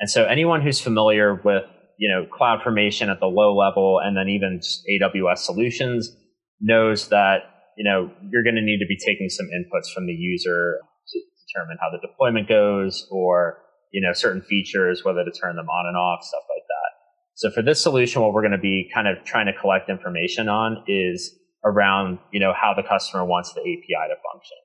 And 0.00 0.10
so 0.10 0.24
anyone 0.24 0.62
who's 0.62 0.80
familiar 0.80 1.40
with, 1.44 1.64
you 1.98 2.08
know, 2.08 2.26
CloudFormation 2.26 3.10
at 3.10 3.20
the 3.20 3.26
low 3.26 3.56
level 3.56 4.00
and 4.02 4.16
then 4.16 4.28
even 4.28 4.60
AWS 4.90 5.38
solutions 5.38 6.14
knows 6.60 7.08
that, 7.08 7.38
you 7.76 7.84
know, 7.84 8.10
you're 8.30 8.42
going 8.42 8.56
to 8.56 8.62
need 8.62 8.78
to 8.78 8.86
be 8.86 8.96
taking 8.96 9.28
some 9.28 9.46
inputs 9.46 9.92
from 9.94 10.06
the 10.06 10.12
user 10.12 10.78
to 11.08 11.20
determine 11.46 11.78
how 11.80 11.90
the 11.90 12.06
deployment 12.06 12.48
goes 12.48 13.06
or, 13.10 13.58
you 13.92 14.00
know, 14.00 14.12
certain 14.12 14.42
features, 14.42 15.04
whether 15.04 15.24
to 15.24 15.30
turn 15.30 15.56
them 15.56 15.68
on 15.68 15.86
and 15.86 15.96
off, 15.96 16.24
stuff 16.24 16.42
like 16.48 16.64
that. 16.66 16.92
So 17.34 17.50
for 17.50 17.62
this 17.62 17.82
solution, 17.82 18.22
what 18.22 18.32
we're 18.32 18.42
going 18.42 18.52
to 18.52 18.58
be 18.58 18.90
kind 18.92 19.06
of 19.06 19.24
trying 19.24 19.46
to 19.46 19.52
collect 19.52 19.88
information 19.88 20.48
on 20.48 20.82
is 20.86 21.34
around, 21.64 22.18
you 22.32 22.40
know, 22.40 22.52
how 22.52 22.74
the 22.74 22.82
customer 22.82 23.24
wants 23.24 23.52
the 23.52 23.60
API 23.60 24.08
to 24.08 24.16
function. 24.32 24.56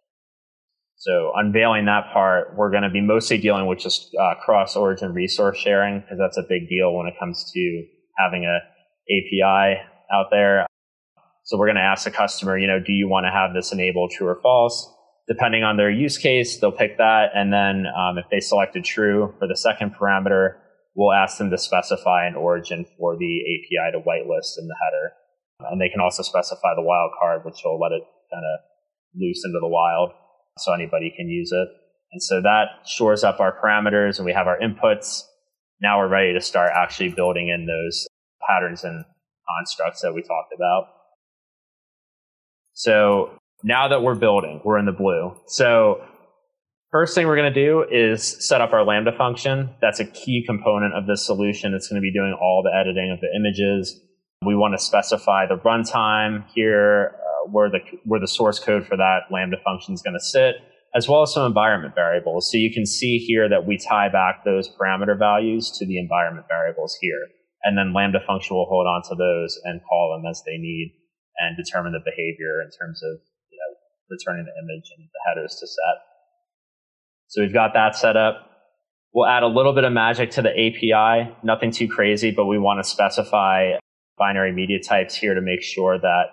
So 0.96 1.32
unveiling 1.36 1.86
that 1.86 2.12
part, 2.12 2.56
we're 2.56 2.72
going 2.72 2.84
to 2.84 2.90
be 2.90 3.02
mostly 3.02 3.38
dealing 3.38 3.68
with 3.68 3.80
just 3.80 4.10
uh, 4.20 4.34
cross 4.44 4.76
origin 4.76 5.14
resource 5.14 5.58
sharing 5.58 6.00
because 6.00 6.18
that's 6.18 6.38
a 6.38 6.44
big 6.50 6.68
deal 6.68 6.94
when 6.94 7.06
it 7.06 7.14
comes 7.20 7.52
to 7.54 7.86
having 8.18 8.46
a 8.46 8.60
API 9.10 9.80
out 10.12 10.28
there. 10.32 10.66
So 11.44 11.58
we're 11.58 11.68
going 11.68 11.78
to 11.78 11.84
ask 11.84 12.04
the 12.06 12.12
customer, 12.12 12.58
you 12.58 12.68
know, 12.68 12.80
do 12.80 12.94
you 12.94 13.08
want 13.08 13.26
to 13.26 13.32
have 13.32 13.54
this 13.54 13.72
enabled 13.72 14.12
true 14.12 14.28
or 14.28 14.40
false? 14.42 14.92
Depending 15.28 15.64
on 15.64 15.76
their 15.76 15.92
use 15.92 16.18
case, 16.18 16.58
they'll 16.58 16.72
pick 16.72 16.98
that. 16.98 17.32
And 17.36 17.52
then 17.52 17.86
um, 17.88 18.18
if 18.18 18.26
they 18.32 18.40
selected 18.40 18.86
true 18.86 19.34
for 19.40 19.48
the 19.48 19.58
second 19.58 19.96
parameter, 20.00 20.56
we'll 20.96 21.14
ask 21.14 21.38
them 21.38 21.50
to 21.50 21.58
specify 21.58 22.26
an 22.28 22.36
origin 22.36 22.86
for 22.98 23.18
the 23.18 23.42
API 23.42 23.92
to 23.92 24.00
whitelist 24.00 24.58
in 24.58 24.68
the 24.68 24.76
header. 24.82 25.14
And 25.72 25.82
they 25.82 25.90
can 25.90 26.00
also 26.00 26.24
specify 26.24 26.76
the 26.76 26.82
wildcard, 26.82 27.44
which 27.46 27.62
will 27.66 27.80
let 27.80 27.92
it 27.92 28.04
kind 28.32 28.46
of 28.46 28.60
loose 29.16 29.44
into 29.46 29.60
the 29.60 29.68
wild 29.68 30.12
so 30.58 30.74
anybody 30.74 31.12
can 31.16 31.28
use 31.28 31.52
it. 31.52 31.68
And 32.12 32.24
so 32.24 32.42
that 32.42 32.88
shores 32.88 33.24
up 33.24 33.40
our 33.40 33.54
parameters 33.60 34.18
and 34.18 34.26
we 34.26 34.34
have 34.34 34.48
our 34.48 34.58
inputs. 34.60 35.24
Now 35.82 36.00
we're 36.00 36.08
ready 36.08 36.34
to 36.34 36.42
start 36.42 36.72
actually 36.74 37.10
building 37.10 37.50
in 37.50 37.66
those 37.66 38.08
patterns 38.48 38.84
and 38.84 39.04
constructs 39.58 40.02
that 40.02 40.14
we 40.14 40.22
talked 40.22 40.54
about. 40.56 40.86
So 42.74 43.38
now 43.64 43.88
that 43.88 44.02
we're 44.02 44.16
building, 44.16 44.62
we're 44.64 44.78
in 44.78 44.86
the 44.86 44.92
blue. 44.92 45.36
So 45.48 46.02
First 46.92 47.16
thing 47.16 47.28
we're 47.28 47.36
going 47.36 47.54
to 47.54 47.66
do 47.66 47.84
is 47.92 48.48
set 48.48 48.62
up 48.62 48.72
our 48.72 48.86
Lambda 48.86 49.12
function. 49.12 49.76
That's 49.82 50.00
a 50.00 50.06
key 50.06 50.44
component 50.48 50.94
of 50.96 51.06
this 51.06 51.26
solution. 51.26 51.74
It's 51.74 51.90
going 51.90 52.02
to 52.02 52.06
be 52.06 52.14
doing 52.14 52.34
all 52.40 52.64
the 52.64 52.74
editing 52.74 53.12
of 53.12 53.20
the 53.20 53.28
images. 53.36 54.00
We 54.46 54.56
want 54.56 54.74
to 54.74 54.82
specify 54.82 55.48
the 55.48 55.58
runtime 55.58 56.46
here, 56.56 57.16
uh, 57.20 57.50
where 57.52 57.70
the 57.70 57.80
where 58.06 58.22
the 58.22 58.28
source 58.28 58.60
code 58.60 58.88
for 58.88 58.96
that 58.96 59.28
Lambda 59.30 59.58
function 59.66 59.96
is 59.96 60.02
going 60.02 60.14
to 60.14 60.24
sit, 60.24 60.56
as 60.96 61.10
well 61.10 61.24
as 61.24 61.34
some 61.34 61.46
environment 61.46 61.94
variables. 61.94 62.50
So 62.50 62.58
you 62.58 62.74
can 62.74 62.86
see 62.86 63.18
here 63.18 63.50
that 63.50 63.68
we 63.68 63.78
tie 63.78 64.08
back 64.08 64.46
those 64.46 64.70
parameter 64.70 65.20
values 65.20 65.70
to 65.80 65.86
the 65.86 66.00
environment 66.00 66.48
variables 66.48 66.98
here, 67.02 67.28
and 67.64 67.78
then 67.78 67.92
Lambda 67.94 68.20
function 68.26 68.56
will 68.56 68.66
hold 68.66 68.88
on 68.88 69.02
to 69.10 69.16
those 69.16 69.60
and 69.66 69.82
call 69.84 70.16
them 70.16 70.30
as 70.30 70.42
they 70.46 70.58
need 70.58 70.94
and 71.38 71.58
determine 71.58 71.92
the 71.92 72.00
behavior 72.00 72.62
in 72.64 72.72
terms 72.72 73.04
of 73.04 73.20
returning 74.10 74.46
the 74.46 74.56
image 74.62 74.92
and 74.98 75.08
the 75.08 75.20
headers 75.28 75.58
to 75.60 75.68
set. 75.68 75.98
So 77.28 77.42
we've 77.42 77.54
got 77.54 77.74
that 77.74 77.96
set 77.96 78.16
up. 78.16 78.50
We'll 79.14 79.28
add 79.28 79.44
a 79.44 79.48
little 79.48 79.74
bit 79.74 79.84
of 79.84 79.92
magic 79.92 80.32
to 80.32 80.42
the 80.42 80.52
API, 80.52 81.36
nothing 81.44 81.72
too 81.72 81.88
crazy, 81.88 82.32
but 82.32 82.46
we 82.46 82.60
want 82.60 82.84
to 82.84 82.90
specify 82.90 83.74
binary 84.18 84.52
media 84.52 84.80
types 84.82 85.16
here 85.16 85.34
to 85.34 85.42
make 85.42 85.62
sure 85.62 85.98
that 86.00 86.24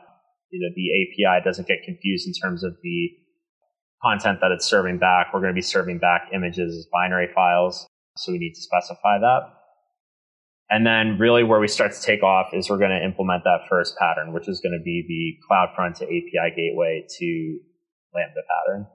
you 0.51 0.61
know 0.61 0.73
the 0.75 0.91
API 1.03 1.45
doesn't 1.45 1.67
get 1.67 1.79
confused 1.85 2.27
in 2.27 2.33
terms 2.33 2.63
of 2.63 2.77
the 2.83 3.11
content 4.03 4.39
that 4.41 4.53
it's 4.53 4.67
serving 4.67 4.99
back. 4.99 5.29
We're 5.33 5.41
going 5.41 5.53
to 5.53 5.57
be 5.57 5.63
serving 5.63 5.99
back 5.99 6.29
images 6.35 6.77
as 6.77 6.87
binary 6.93 7.29
files, 7.35 7.87
so 8.17 8.33
we 8.33 8.39
need 8.39 8.55
to 8.55 8.61
specify 8.61 9.19
that. 9.19 9.41
And 10.71 10.87
then 10.87 11.19
really 11.19 11.45
where 11.45 11.61
we 11.61 11.69
start 11.69 11.93
to 11.93 12.01
take 12.01 12.23
off 12.23 12.49
is 12.53 12.71
we're 12.71 12.79
going 12.79 12.99
to 12.99 13.05
implement 13.05 13.45
that 13.45 13.61
first 13.69 13.97
pattern, 13.99 14.33
which 14.33 14.49
is 14.49 14.61
going 14.61 14.73
to 14.73 14.83
be 14.83 15.05
the 15.07 15.47
CloudFront 15.47 15.99
to 15.99 16.05
API 16.05 16.57
gateway 16.57 17.05
to 17.19 17.59
Lambda 18.15 18.41
pattern. 18.49 18.87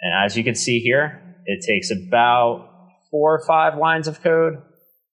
And 0.00 0.24
as 0.24 0.36
you 0.36 0.44
can 0.44 0.54
see 0.54 0.80
here, 0.80 1.22
it 1.46 1.64
takes 1.64 1.90
about 1.90 2.68
four 3.10 3.34
or 3.34 3.44
five 3.46 3.78
lines 3.78 4.08
of 4.08 4.22
code. 4.22 4.54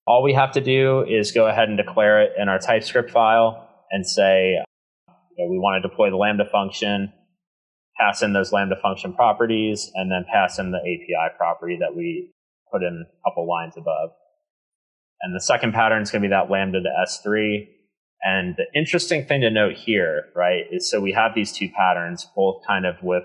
All 0.06 0.24
we 0.24 0.34
have 0.34 0.54
to 0.54 0.62
do 0.62 1.06
is 1.08 1.32
go 1.32 1.48
ahead 1.48 1.70
and 1.70 1.78
declare 1.78 2.22
it 2.22 2.32
in 2.38 2.50
our 2.50 2.60
TypeScript 2.60 3.12
file 3.12 3.70
and 3.92 4.08
say 4.08 4.58
you 5.38 5.46
know, 5.46 5.52
we 5.52 5.60
want 5.60 5.82
to 5.82 5.88
deploy 5.88 6.10
the 6.10 6.18
Lambda 6.18 6.46
function, 6.52 7.14
pass 8.00 8.22
in 8.22 8.34
those 8.34 8.52
Lambda 8.52 8.76
function 8.82 9.14
properties, 9.14 9.92
and 9.94 10.12
then 10.12 10.26
pass 10.32 10.60
in 10.60 10.72
the 10.72 10.80
API 10.80 11.36
property 11.38 11.78
that 11.80 11.96
we 11.96 12.32
put 12.72 12.82
in 12.84 13.06
a 13.06 13.30
couple 13.30 13.48
lines 13.48 13.76
above. 13.78 14.12
And 15.22 15.36
the 15.36 15.42
second 15.42 15.74
pattern 15.74 16.04
is 16.04 16.12
going 16.12 16.22
to 16.22 16.28
be 16.28 16.32
that 16.32 16.52
Lambda 16.52 16.82
to 16.82 16.90
S3. 17.08 17.68
And 18.22 18.56
the 18.58 18.66
interesting 18.78 19.26
thing 19.26 19.42
to 19.42 19.50
note 19.50 19.76
here, 19.76 20.26
right, 20.36 20.64
is 20.72 20.90
so 20.90 21.00
we 21.00 21.14
have 21.14 21.34
these 21.36 21.52
two 21.52 21.70
patterns, 21.70 22.28
both 22.36 22.62
kind 22.68 22.86
of 22.86 22.96
with 23.02 23.24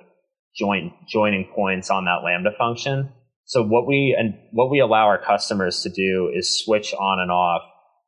join 0.57 0.93
joining 1.09 1.51
points 1.55 1.91
on 1.91 2.05
that 2.05 2.21
Lambda 2.25 2.51
function. 2.59 3.11
So 3.45 3.63
what 3.63 3.87
we 3.87 4.17
and 4.19 4.35
what 4.53 4.71
we 4.71 4.81
allow 4.81 5.07
our 5.07 5.23
customers 5.23 5.83
to 5.83 5.91
do 5.91 6.31
is 6.35 6.63
switch 6.65 6.95
on 6.95 7.21
and 7.21 7.31
off 7.31 7.63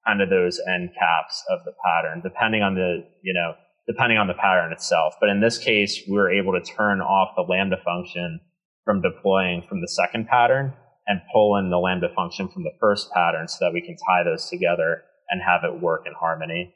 kind 0.06 0.20
of 0.20 0.28
those 0.28 0.61
end 0.69 0.90
caps 0.98 1.43
of 1.51 1.65
the 1.65 1.73
pattern, 1.85 2.20
depending 2.23 2.62
on 2.62 2.74
the 2.74 3.05
you 3.23 3.35
know 3.35 3.55
depending 3.86 4.19
on 4.19 4.27
the 4.27 4.35
pattern 4.35 4.73
itself. 4.73 5.15
But 5.20 5.31
in 5.31 5.40
this 5.40 5.59
case, 5.59 6.02
we 6.09 6.15
were 6.15 6.31
able 6.31 6.52
to 6.52 6.61
turn 6.61 7.01
off 7.01 7.35
the 7.36 7.43
Lambda 7.43 7.77
function 7.85 8.40
from 8.85 9.01
deploying 9.01 9.65
from 9.69 9.81
the 9.81 9.89
second 9.89 10.28
pattern 10.28 10.74
and 11.06 11.20
pull 11.32 11.56
in 11.56 11.70
the 11.70 11.78
Lambda 11.78 12.09
function 12.14 12.48
from 12.48 12.62
the 12.62 12.72
first 12.81 13.10
pattern 13.12 13.48
so 13.48 13.59
that 13.60 13.72
we 13.72 13.81
can 13.81 13.97
tie 13.97 14.22
those 14.24 14.48
together 14.48 15.02
and 15.31 15.43
have 15.43 15.62
it 15.64 15.81
work 15.81 16.05
in 16.06 16.12
harmony. 16.12 16.74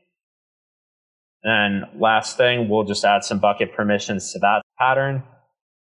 And 1.42 1.84
last 1.98 2.36
thing, 2.36 2.68
we'll 2.68 2.84
just 2.84 3.04
add 3.04 3.24
some 3.24 3.38
bucket 3.38 3.74
permissions 3.74 4.32
to 4.32 4.38
that 4.40 4.62
pattern 4.78 5.22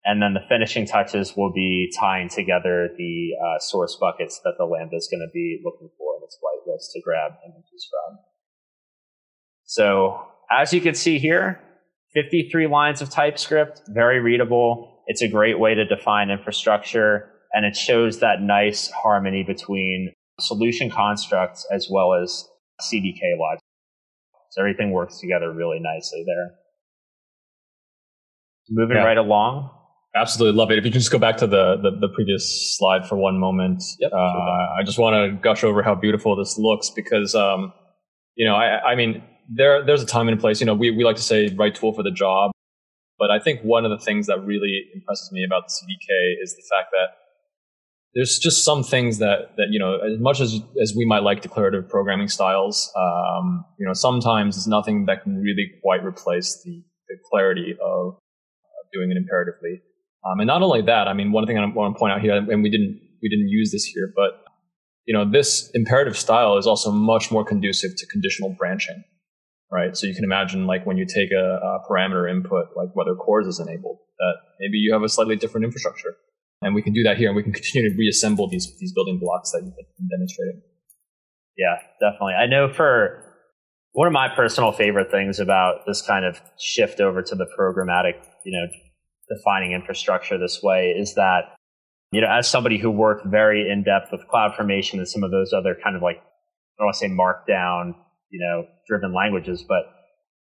and 0.04 0.20
then 0.20 0.34
the 0.34 0.40
finishing 0.48 0.86
touches 0.86 1.34
will 1.36 1.52
be 1.52 1.90
tying 1.98 2.28
together 2.28 2.90
the 2.96 3.30
uh, 3.42 3.58
source 3.58 3.96
buckets 3.98 4.40
that 4.44 4.54
the 4.58 4.64
Lambda 4.64 4.96
is 4.96 5.08
going 5.10 5.26
to 5.26 5.32
be 5.32 5.60
looking 5.64 5.88
for 5.96 6.16
in 6.16 6.24
its 6.24 6.36
whitelist 6.36 6.92
to 6.92 7.00
grab 7.00 7.32
images 7.44 7.88
from. 7.90 8.18
So 9.64 10.26
as 10.50 10.74
you 10.74 10.82
can 10.82 10.94
see 10.94 11.18
here, 11.18 11.60
53 12.12 12.66
lines 12.66 13.00
of 13.00 13.08
TypeScript, 13.08 13.82
very 13.88 14.20
readable. 14.20 15.02
It's 15.06 15.22
a 15.22 15.28
great 15.28 15.58
way 15.58 15.74
to 15.74 15.86
define 15.86 16.30
infrastructure, 16.30 17.30
and 17.54 17.64
it 17.64 17.76
shows 17.76 18.20
that 18.20 18.42
nice 18.42 18.90
harmony 18.90 19.42
between 19.42 20.12
solution 20.40 20.90
constructs 20.90 21.66
as 21.70 21.88
well 21.90 22.12
as 22.14 22.48
CDK 22.82 23.38
logic. 23.38 23.62
So 24.50 24.60
everything 24.60 24.90
works 24.90 25.18
together 25.18 25.52
really 25.52 25.78
nicely 25.80 26.24
there. 26.26 26.50
Moving 28.68 28.96
yeah. 28.96 29.04
right 29.04 29.18
along, 29.18 29.70
Absolutely 30.16 30.56
love 30.56 30.70
it. 30.70 30.78
If 30.78 30.84
you 30.84 30.92
can 30.92 31.00
just 31.00 31.10
go 31.10 31.18
back 31.18 31.38
to 31.38 31.46
the, 31.46 31.76
the, 31.76 31.90
the 32.06 32.08
previous 32.08 32.76
slide 32.78 33.04
for 33.04 33.16
one 33.16 33.36
moment, 33.36 33.82
yep, 33.98 34.12
uh, 34.12 34.16
sure. 34.16 34.68
I 34.78 34.82
just 34.84 34.96
want 34.96 35.14
to 35.14 35.36
gush 35.42 35.64
over 35.64 35.82
how 35.82 35.96
beautiful 35.96 36.36
this 36.36 36.56
looks 36.56 36.88
because, 36.88 37.34
um, 37.34 37.72
you 38.36 38.46
know, 38.46 38.54
I, 38.54 38.92
I 38.92 38.94
mean, 38.94 39.24
there 39.48 39.84
there's 39.84 40.04
a 40.04 40.06
time 40.06 40.28
and 40.28 40.38
a 40.38 40.40
place. 40.40 40.60
You 40.60 40.66
know, 40.66 40.74
we, 40.74 40.92
we 40.92 41.02
like 41.02 41.16
to 41.16 41.22
say 41.22 41.48
right 41.56 41.74
tool 41.74 41.92
for 41.92 42.04
the 42.04 42.12
job, 42.12 42.52
but 43.18 43.32
I 43.32 43.40
think 43.40 43.62
one 43.62 43.84
of 43.84 43.90
the 43.90 43.98
things 43.98 44.28
that 44.28 44.38
really 44.38 44.84
impresses 44.94 45.32
me 45.32 45.44
about 45.44 45.64
the 45.66 45.72
CDK 45.72 46.40
is 46.40 46.54
the 46.54 46.62
fact 46.72 46.92
that 46.92 47.16
there's 48.14 48.38
just 48.38 48.64
some 48.64 48.82
things 48.82 49.18
that 49.18 49.56
that 49.56 49.66
you 49.70 49.78
know, 49.78 49.98
as 49.98 50.20
much 50.20 50.40
as 50.40 50.60
as 50.80 50.94
we 50.96 51.04
might 51.04 51.22
like 51.22 51.42
declarative 51.42 51.88
programming 51.88 52.28
styles, 52.28 52.92
um, 52.96 53.64
you 53.78 53.86
know, 53.86 53.92
sometimes 53.92 54.56
it's 54.56 54.66
nothing 54.66 55.06
that 55.06 55.22
can 55.22 55.36
really 55.36 55.70
quite 55.82 56.04
replace 56.04 56.62
the, 56.64 56.82
the 57.08 57.16
clarity 57.30 57.76
of 57.84 58.16
doing 58.92 59.10
it 59.10 59.16
imperatively. 59.16 59.82
Um, 60.24 60.40
and 60.40 60.46
not 60.46 60.62
only 60.62 60.82
that, 60.82 61.08
I 61.08 61.12
mean, 61.12 61.32
one 61.32 61.46
thing 61.46 61.58
I 61.58 61.66
want 61.66 61.94
to 61.94 61.98
point 61.98 62.12
out 62.12 62.20
here, 62.20 62.34
and 62.34 62.62
we 62.62 62.70
didn't 62.70 63.00
we 63.20 63.28
didn't 63.28 63.48
use 63.48 63.72
this 63.72 63.84
here, 63.84 64.12
but 64.14 64.44
you 65.06 65.12
know, 65.12 65.28
this 65.30 65.70
imperative 65.74 66.16
style 66.16 66.56
is 66.56 66.66
also 66.66 66.90
much 66.90 67.30
more 67.30 67.44
conducive 67.44 67.90
to 67.96 68.06
conditional 68.06 68.54
branching, 68.58 69.02
right? 69.70 69.96
So 69.96 70.06
you 70.06 70.14
can 70.14 70.24
imagine 70.24 70.66
like 70.66 70.86
when 70.86 70.96
you 70.96 71.04
take 71.04 71.30
a, 71.32 71.58
a 71.62 71.80
parameter 71.90 72.30
input, 72.30 72.68
like 72.76 72.88
whether 72.94 73.14
CORS 73.14 73.46
is 73.46 73.60
enabled, 73.60 73.98
that 74.18 74.34
maybe 74.60 74.78
you 74.78 74.92
have 74.92 75.02
a 75.02 75.08
slightly 75.08 75.36
different 75.36 75.66
infrastructure. 75.66 76.16
And 76.62 76.74
we 76.74 76.82
can 76.82 76.92
do 76.92 77.02
that 77.02 77.16
here 77.16 77.28
and 77.28 77.36
we 77.36 77.42
can 77.42 77.52
continue 77.52 77.90
to 77.90 77.96
reassemble 77.96 78.48
these, 78.48 78.72
these 78.78 78.92
building 78.92 79.18
blocks 79.18 79.50
that 79.52 79.62
you've 79.64 79.76
been 79.76 80.08
demonstrating. 80.10 80.62
Yeah, 81.56 81.76
definitely. 82.00 82.34
I 82.34 82.46
know 82.46 82.72
for 82.72 83.22
one 83.92 84.06
of 84.06 84.12
my 84.12 84.28
personal 84.34 84.72
favorite 84.72 85.10
things 85.10 85.38
about 85.38 85.86
this 85.86 86.02
kind 86.02 86.24
of 86.24 86.40
shift 86.58 87.00
over 87.00 87.22
to 87.22 87.34
the 87.34 87.46
programmatic, 87.58 88.24
you 88.44 88.52
know, 88.52 88.66
defining 89.36 89.72
infrastructure 89.72 90.38
this 90.38 90.60
way 90.62 90.94
is 90.96 91.14
that 91.14 91.54
you 92.14 92.20
know, 92.20 92.28
as 92.30 92.48
somebody 92.48 92.78
who 92.78 92.92
worked 92.92 93.26
very 93.26 93.68
in 93.68 93.82
depth 93.82 94.12
with 94.12 94.20
CloudFormation 94.32 94.94
and 94.94 95.08
some 95.08 95.24
of 95.24 95.32
those 95.32 95.52
other 95.52 95.76
kind 95.82 95.96
of 95.96 96.02
like, 96.02 96.18
I 96.18 96.78
don't 96.78 96.86
want 96.86 96.94
to 96.94 96.98
say 97.00 97.08
markdown, 97.08 97.96
you 98.30 98.38
know, 98.38 98.68
driven 98.86 99.12
languages, 99.12 99.64
but, 99.66 99.82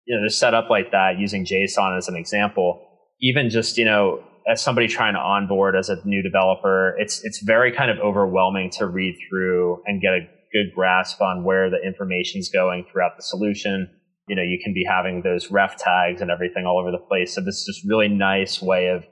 you 0.05 0.17
know, 0.17 0.23
they're 0.23 0.31
set 0.31 0.53
up 0.53 0.69
like 0.69 0.91
that 0.91 1.21
using 1.21 1.47
JSON 1.47 1.97
as 1.97 2.09
an 2.09 2.17
example. 2.17 2.89
Even 3.21 3.51
just, 3.51 3.79
you 3.79 3.85
know, 3.85 4.21
as 4.51 4.61
somebody 4.61 4.89
trying 4.89 5.15
to 5.15 5.21
onboard 5.21 5.77
as 5.77 5.89
a 5.89 5.97
new 6.05 6.23
developer, 6.23 6.97
it's, 6.99 7.25
it's 7.25 7.41
very 7.43 7.71
kind 7.71 7.91
of 7.91 7.99
overwhelming 7.99 8.71
to 8.71 8.87
read 8.87 9.17
through 9.29 9.83
and 9.87 10.03
get 10.03 10.13
a 10.13 10.21
good 10.53 10.75
grasp 10.75 11.21
on 11.21 11.45
where 11.45 11.71
the 11.71 11.79
information's 11.87 12.49
going 12.49 12.85
throughout 12.91 13.13
the 13.17 13.23
solution. 13.23 13.89
You 14.29 14.37
know, 14.37 14.43
you 14.43 14.59
can 14.63 14.75
be 14.75 14.85
having 14.89 15.23
those 15.23 15.51
ref 15.51 15.77
tags 15.77 16.21
and 16.21 16.31
everything 16.31 16.67
all 16.67 16.81
over 16.81 16.91
the 16.91 16.99
place. 16.99 17.35
So 17.35 17.41
this 17.41 17.57
is 17.57 17.65
just 17.67 17.89
really 17.89 18.09
nice 18.09 18.61
way 18.61 18.89
of 18.89 19.05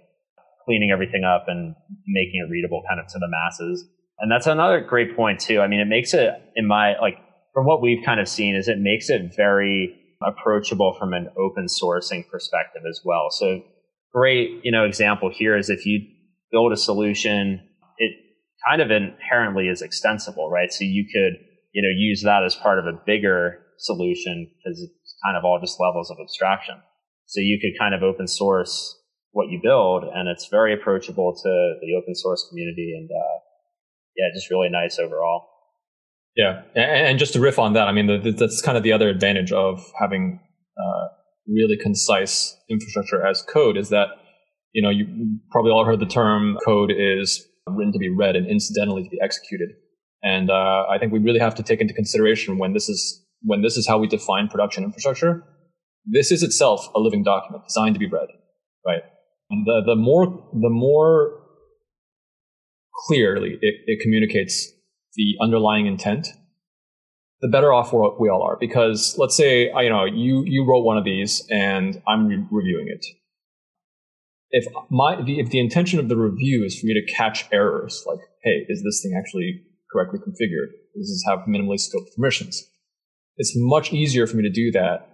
cleaning 0.64 0.90
everything 0.92 1.22
up 1.24 1.44
and 1.46 1.74
making 2.06 2.44
it 2.44 2.50
readable 2.50 2.82
kind 2.88 3.00
of 3.00 3.06
to 3.06 3.18
the 3.18 3.28
masses. 3.28 3.84
And 4.18 4.30
that's 4.30 4.46
another 4.46 4.80
great 4.80 5.14
point 5.14 5.40
too. 5.40 5.60
I 5.60 5.68
mean, 5.68 5.80
it 5.80 5.88
makes 5.88 6.12
it 6.14 6.30
in 6.56 6.66
my, 6.66 6.98
like, 7.00 7.14
from 7.54 7.66
what 7.66 7.80
we've 7.80 8.04
kind 8.04 8.20
of 8.20 8.28
seen 8.28 8.56
is 8.56 8.66
it 8.66 8.78
makes 8.78 9.08
it 9.08 9.34
very 9.36 9.94
approachable 10.20 10.96
from 10.98 11.12
an 11.12 11.28
open 11.38 11.66
sourcing 11.66 12.28
perspective 12.28 12.82
as 12.88 13.00
well. 13.04 13.28
So 13.30 13.62
great, 14.12 14.60
you 14.62 14.72
know, 14.72 14.84
example 14.84 15.30
here 15.32 15.56
is 15.56 15.70
if 15.70 15.86
you 15.86 16.00
build 16.50 16.72
a 16.72 16.76
solution, 16.76 17.60
it 17.98 18.12
kind 18.68 18.82
of 18.82 18.90
inherently 18.90 19.68
is 19.68 19.82
extensible, 19.82 20.50
right? 20.50 20.72
So 20.72 20.84
you 20.84 21.04
could, 21.04 21.38
you 21.72 21.82
know, 21.82 21.94
use 21.94 22.22
that 22.22 22.44
as 22.44 22.54
part 22.54 22.78
of 22.78 22.86
a 22.86 22.98
bigger 23.06 23.60
solution 23.78 24.50
because 24.58 24.82
it's 24.82 25.14
kind 25.24 25.36
of 25.36 25.44
all 25.44 25.58
just 25.60 25.78
levels 25.80 26.10
of 26.10 26.18
abstraction. 26.20 26.76
So 27.26 27.40
you 27.40 27.58
could 27.60 27.78
kind 27.78 27.94
of 27.94 28.02
open 28.02 28.26
source 28.26 28.96
what 29.32 29.48
you 29.50 29.60
build, 29.62 30.04
and 30.04 30.28
it's 30.28 30.48
very 30.50 30.72
approachable 30.72 31.34
to 31.34 31.74
the 31.80 31.94
open 32.00 32.14
source 32.14 32.46
community, 32.48 32.94
and 32.96 33.08
uh, 33.10 33.38
yeah, 34.16 34.24
just 34.34 34.50
really 34.50 34.68
nice 34.70 34.98
overall. 34.98 35.46
Yeah, 36.34 36.62
and, 36.74 37.18
just 37.18 37.32
to 37.34 37.40
riff 37.40 37.58
on 37.58 37.72
that, 37.74 37.88
I 37.88 37.92
mean, 37.92 38.36
that's 38.36 38.62
kind 38.62 38.76
of 38.76 38.84
the 38.84 38.92
other 38.92 39.08
advantage 39.08 39.52
of 39.52 39.84
having 39.98 40.40
uh, 40.78 41.08
really 41.48 41.76
concise 41.76 42.56
infrastructure 42.70 43.26
as 43.26 43.42
code 43.42 43.76
is 43.76 43.88
that 43.88 44.08
you 44.72 44.82
know 44.82 44.90
you 44.90 45.06
probably 45.50 45.70
all 45.70 45.84
heard 45.84 46.00
the 46.00 46.06
term 46.06 46.58
code 46.64 46.90
is 46.90 47.46
written 47.66 47.92
to 47.92 47.98
be 47.98 48.08
read 48.08 48.36
and 48.36 48.46
incidentally 48.46 49.02
to 49.02 49.10
be 49.10 49.18
executed, 49.22 49.70
and 50.22 50.50
uh, 50.50 50.84
I 50.90 50.98
think 50.98 51.12
we 51.12 51.18
really 51.18 51.40
have 51.40 51.54
to 51.56 51.62
take 51.62 51.80
into 51.80 51.94
consideration 51.94 52.58
when 52.58 52.72
this 52.72 52.88
is 52.88 53.24
when 53.42 53.62
this 53.62 53.76
is 53.76 53.86
how 53.86 53.98
we 53.98 54.06
define 54.06 54.48
production 54.48 54.84
infrastructure. 54.84 55.44
This 56.04 56.30
is 56.30 56.42
itself 56.42 56.88
a 56.94 57.00
living 57.00 57.22
document 57.22 57.64
designed 57.64 57.94
to 57.94 57.98
be 57.98 58.08
read, 58.08 58.28
right? 58.86 59.02
And 59.50 59.66
the, 59.66 59.82
the 59.86 59.96
more 59.96 60.26
the 60.26 60.70
more 60.70 61.40
clearly 63.06 63.58
it, 63.60 63.74
it 63.86 64.00
communicates 64.02 64.72
the 65.14 65.36
underlying 65.40 65.86
intent, 65.86 66.28
the 67.40 67.48
better 67.48 67.72
off 67.72 67.92
we 67.92 68.28
all 68.28 68.42
are. 68.42 68.56
Because 68.58 69.16
let's 69.18 69.36
say 69.36 69.70
you 69.70 69.90
know 69.90 70.04
you 70.04 70.44
you 70.46 70.66
wrote 70.66 70.82
one 70.82 70.98
of 70.98 71.04
these 71.04 71.46
and 71.50 72.00
I'm 72.06 72.26
re- 72.26 72.46
reviewing 72.50 72.88
it. 72.88 73.04
If 74.50 74.66
my 74.90 75.20
the, 75.22 75.40
if 75.40 75.50
the 75.50 75.60
intention 75.60 75.98
of 75.98 76.08
the 76.08 76.16
review 76.16 76.64
is 76.64 76.78
for 76.78 76.86
me 76.86 76.94
to 76.94 77.12
catch 77.14 77.46
errors, 77.52 78.04
like 78.06 78.20
hey, 78.42 78.64
is 78.68 78.82
this 78.82 79.02
thing 79.02 79.14
actually 79.18 79.62
correctly 79.92 80.18
configured? 80.20 80.70
Does 80.96 81.08
this 81.10 81.24
have 81.26 81.46
minimally 81.46 81.78
scoped 81.78 82.14
permissions? 82.16 82.62
It's 83.36 83.52
much 83.54 83.92
easier 83.92 84.26
for 84.26 84.36
me 84.36 84.42
to 84.42 84.50
do 84.50 84.72
that 84.72 85.08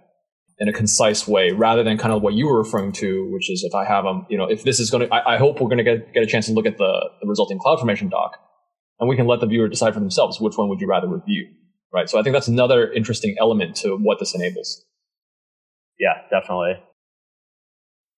in 0.57 0.67
a 0.69 0.73
concise 0.73 1.27
way 1.27 1.51
rather 1.51 1.83
than 1.83 1.97
kind 1.97 2.13
of 2.13 2.21
what 2.21 2.33
you 2.33 2.47
were 2.47 2.57
referring 2.57 2.91
to, 2.93 3.29
which 3.31 3.49
is 3.49 3.63
if 3.63 3.75
I 3.75 3.85
have 3.85 4.05
them, 4.05 4.25
you 4.29 4.37
know, 4.37 4.45
if 4.45 4.63
this 4.63 4.79
is 4.79 4.89
going 4.89 5.07
to, 5.07 5.13
I, 5.13 5.37
hope 5.37 5.59
we're 5.59 5.67
going 5.67 5.79
to 5.79 5.83
get, 5.83 6.13
get 6.13 6.23
a 6.23 6.25
chance 6.25 6.45
to 6.47 6.53
look 6.53 6.65
at 6.65 6.77
the, 6.77 7.09
the 7.21 7.27
resulting 7.27 7.59
CloudFormation 7.59 8.09
doc 8.09 8.37
and 8.99 9.09
we 9.09 9.17
can 9.17 9.27
let 9.27 9.41
the 9.41 9.47
viewer 9.47 9.67
decide 9.67 9.93
for 9.93 9.99
themselves 9.99 10.39
which 10.39 10.57
one 10.57 10.69
would 10.69 10.79
you 10.79 10.87
rather 10.87 11.07
review, 11.07 11.47
right? 11.93 12.09
So 12.09 12.19
I 12.19 12.23
think 12.23 12.33
that's 12.33 12.47
another 12.47 12.91
interesting 12.91 13.35
element 13.39 13.75
to 13.77 13.97
what 13.97 14.19
this 14.19 14.35
enables. 14.35 14.83
Yeah, 15.99 16.21
definitely. 16.29 16.73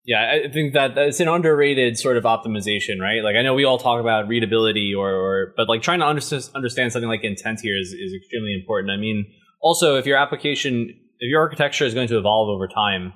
Yeah, 0.06 0.40
I 0.46 0.52
think 0.52 0.74
that 0.74 0.96
it's 0.98 1.20
an 1.20 1.28
underrated 1.28 1.98
sort 1.98 2.18
of 2.18 2.26
optimization, 2.26 3.00
right? 3.02 3.24
Like 3.24 3.36
I 3.36 3.42
know 3.42 3.56
we 3.56 3.66
all 3.66 3.80
talk 3.80 4.00
about 4.00 4.28
readability 4.28 4.94
or, 4.94 5.10
or 5.10 5.54
but 5.58 5.68
like 5.68 5.82
trying 5.82 6.00
to 6.00 6.06
understand, 6.06 6.48
understand 6.54 6.94
something 6.94 7.10
like 7.10 7.24
intent 7.24 7.60
here 7.62 7.76
is, 7.76 7.88
is 7.88 8.14
extremely 8.14 8.54
important. 8.54 8.92
I 8.92 8.98
mean, 8.98 9.26
also 9.62 9.98
if 9.98 10.06
your 10.06 10.18
application 10.18 10.94
if 11.20 11.30
your 11.30 11.42
architecture 11.42 11.86
is 11.86 11.94
going 11.94 12.08
to 12.10 12.18
evolve 12.18 12.50
over 12.50 12.68
time, 12.68 13.14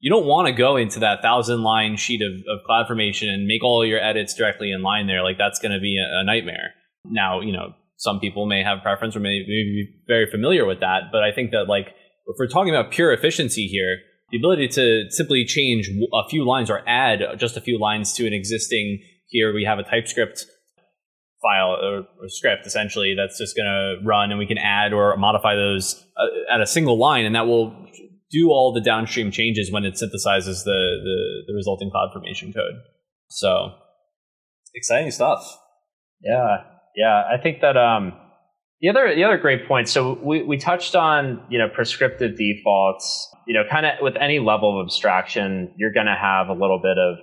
you 0.00 0.10
don't 0.10 0.26
want 0.26 0.46
to 0.46 0.52
go 0.52 0.76
into 0.76 0.98
that 1.00 1.22
thousand 1.22 1.62
line 1.62 1.96
sheet 1.96 2.22
of, 2.22 2.32
of 2.48 2.60
CloudFormation 2.68 3.28
and 3.28 3.46
make 3.46 3.62
all 3.62 3.86
your 3.86 4.00
edits 4.00 4.34
directly 4.34 4.72
in 4.72 4.82
line 4.82 5.06
there. 5.06 5.22
Like 5.22 5.38
that's 5.38 5.60
going 5.60 5.72
to 5.72 5.80
be 5.80 5.98
a, 5.98 6.20
a, 6.20 6.24
nightmare. 6.24 6.74
Now, 7.04 7.40
you 7.40 7.52
know, 7.52 7.74
some 8.02 8.18
people 8.18 8.46
may 8.46 8.64
have 8.64 8.82
preference 8.82 9.14
or 9.14 9.20
may, 9.20 9.38
may 9.38 9.46
be 9.46 9.88
very 10.08 10.28
familiar 10.28 10.66
with 10.66 10.80
that, 10.80 11.02
but 11.12 11.22
I 11.22 11.30
think 11.30 11.52
that 11.52 11.66
like 11.68 11.86
if 12.26 12.34
we're 12.36 12.48
talking 12.48 12.74
about 12.74 12.90
pure 12.90 13.12
efficiency 13.12 13.68
here, 13.68 13.98
the 14.32 14.38
ability 14.38 14.66
to 14.68 15.08
simply 15.10 15.44
change 15.44 15.88
a 15.88 16.28
few 16.28 16.44
lines 16.44 16.68
or 16.68 16.82
add 16.88 17.20
just 17.38 17.56
a 17.56 17.60
few 17.60 17.78
lines 17.78 18.12
to 18.14 18.26
an 18.26 18.32
existing 18.32 19.04
here 19.28 19.54
we 19.54 19.64
have 19.64 19.78
a 19.78 19.84
TypeScript 19.84 20.46
file 21.40 21.76
or, 21.80 21.98
or, 22.20 22.28
script 22.28 22.66
essentially 22.66 23.14
that's 23.16 23.38
just 23.38 23.56
going 23.56 23.66
to 23.66 24.04
run 24.04 24.30
and 24.30 24.38
we 24.38 24.46
can 24.46 24.58
add 24.58 24.92
or 24.92 25.16
modify 25.16 25.54
those 25.54 26.04
uh, 26.16 26.54
at 26.54 26.60
a 26.60 26.66
single 26.66 26.98
line 26.98 27.24
and 27.24 27.36
that 27.36 27.46
will 27.46 27.70
do 28.32 28.48
all 28.50 28.72
the 28.72 28.80
downstream 28.80 29.30
changes 29.30 29.70
when 29.70 29.84
it 29.84 29.94
synthesizes 29.94 30.64
the, 30.64 30.80
the, 31.04 31.42
the 31.46 31.54
resulting 31.54 31.90
CloudFormation 31.90 32.52
code. 32.52 32.74
So 33.28 33.74
exciting 34.74 35.12
stuff. 35.12 35.44
Yeah 36.20 36.71
yeah 36.96 37.22
i 37.32 37.36
think 37.42 37.60
that 37.60 37.76
um 37.76 38.12
the 38.80 38.88
other 38.88 39.14
the 39.14 39.24
other 39.24 39.38
great 39.38 39.66
point 39.66 39.88
so 39.88 40.18
we, 40.22 40.42
we 40.42 40.56
touched 40.56 40.94
on 40.94 41.42
you 41.48 41.58
know 41.58 41.68
prescriptive 41.68 42.36
defaults 42.36 43.28
you 43.46 43.54
know 43.54 43.62
kind 43.70 43.86
of 43.86 43.92
with 44.00 44.14
any 44.20 44.38
level 44.38 44.80
of 44.80 44.86
abstraction 44.86 45.72
you're 45.76 45.92
going 45.92 46.06
to 46.06 46.16
have 46.20 46.48
a 46.48 46.52
little 46.52 46.80
bit 46.82 46.98
of 46.98 47.16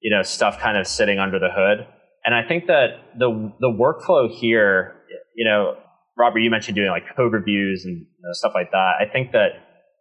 you 0.00 0.14
know 0.14 0.22
stuff 0.22 0.58
kind 0.58 0.76
of 0.76 0.86
sitting 0.86 1.18
under 1.18 1.38
the 1.38 1.50
hood 1.50 1.86
and 2.24 2.34
I 2.34 2.46
think 2.46 2.66
that 2.66 3.18
the 3.18 3.52
the 3.60 3.68
workflow 3.68 4.30
here, 4.30 4.96
you 5.34 5.44
know, 5.44 5.76
Robert, 6.18 6.40
you 6.40 6.50
mentioned 6.50 6.76
doing 6.76 6.90
like 6.90 7.04
code 7.16 7.32
reviews 7.32 7.84
and 7.84 7.98
you 7.98 8.22
know, 8.22 8.32
stuff 8.32 8.52
like 8.54 8.70
that. 8.72 8.92
I 9.00 9.10
think 9.10 9.32
that 9.32 9.50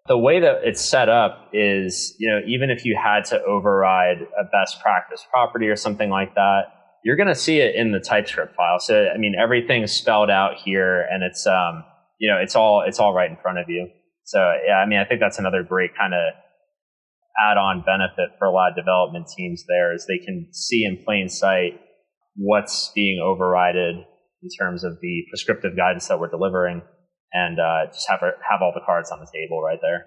the 0.08 0.18
way 0.18 0.40
that 0.42 0.62
it's 0.64 0.82
set 0.82 1.08
up 1.08 1.50
is, 1.54 2.16
you 2.20 2.30
know, 2.30 2.40
even 2.48 2.70
if 2.70 2.84
you 2.84 2.98
had 3.02 3.26
to 3.26 3.42
override 3.44 4.18
a 4.18 4.44
best 4.52 4.82
practice 4.82 5.26
property 5.32 5.68
or 5.68 5.76
something 5.76 6.10
like 6.10 6.36
that, 6.36 6.64
you're 7.04 7.16
going 7.16 7.28
to 7.28 7.36
see 7.36 7.60
it 7.60 7.76
in 7.76 7.92
the 7.92 8.00
TypeScript 8.00 8.56
file. 8.56 8.80
So, 8.80 9.08
I 9.14 9.18
mean, 9.18 9.36
everything's 9.42 9.92
spelled 9.92 10.30
out 10.30 10.56
here, 10.64 11.02
and 11.10 11.24
it's, 11.24 11.48
um, 11.48 11.84
you 12.20 12.30
know, 12.30 12.38
it's 12.38 12.56
all 12.56 12.84
it's 12.86 13.00
all 13.00 13.14
right 13.14 13.30
in 13.30 13.38
front 13.38 13.60
of 13.60 13.70
you. 13.70 13.88
So, 14.24 14.40
yeah, 14.68 14.76
I 14.76 14.86
mean, 14.86 15.00
I 15.00 15.06
think 15.06 15.22
that's 15.22 15.40
another 15.40 15.64
great 15.64 15.92
kind 15.98 16.14
of 16.14 16.20
add-on 17.40 17.84
benefit 17.86 18.38
for 18.38 18.46
a 18.46 18.52
lot 18.52 18.72
of 18.72 18.76
development 18.76 19.28
teams. 19.36 19.64
There 19.68 19.94
is 19.94 20.06
they 20.08 20.24
can 20.24 20.50
see 20.52 20.84
in 20.84 21.04
plain 21.06 21.30
sight 21.30 21.80
what's 22.36 22.92
being 22.94 23.20
overridden 23.24 24.06
in 24.44 24.50
terms 24.60 24.84
of 24.84 25.00
the 25.02 25.24
prescriptive 25.30 25.76
guidance 25.76 26.08
that 26.08 26.20
we're 26.20 26.30
delivering 26.30 26.82
and 27.34 27.60
uh, 27.60 27.86
just 27.92 28.08
have, 28.10 28.20
have 28.22 28.62
all 28.62 28.72
the 28.74 28.82
cards 28.86 29.12
on 29.12 29.20
the 29.20 29.28
table 29.34 29.62
right 29.62 29.80
there. 29.82 30.06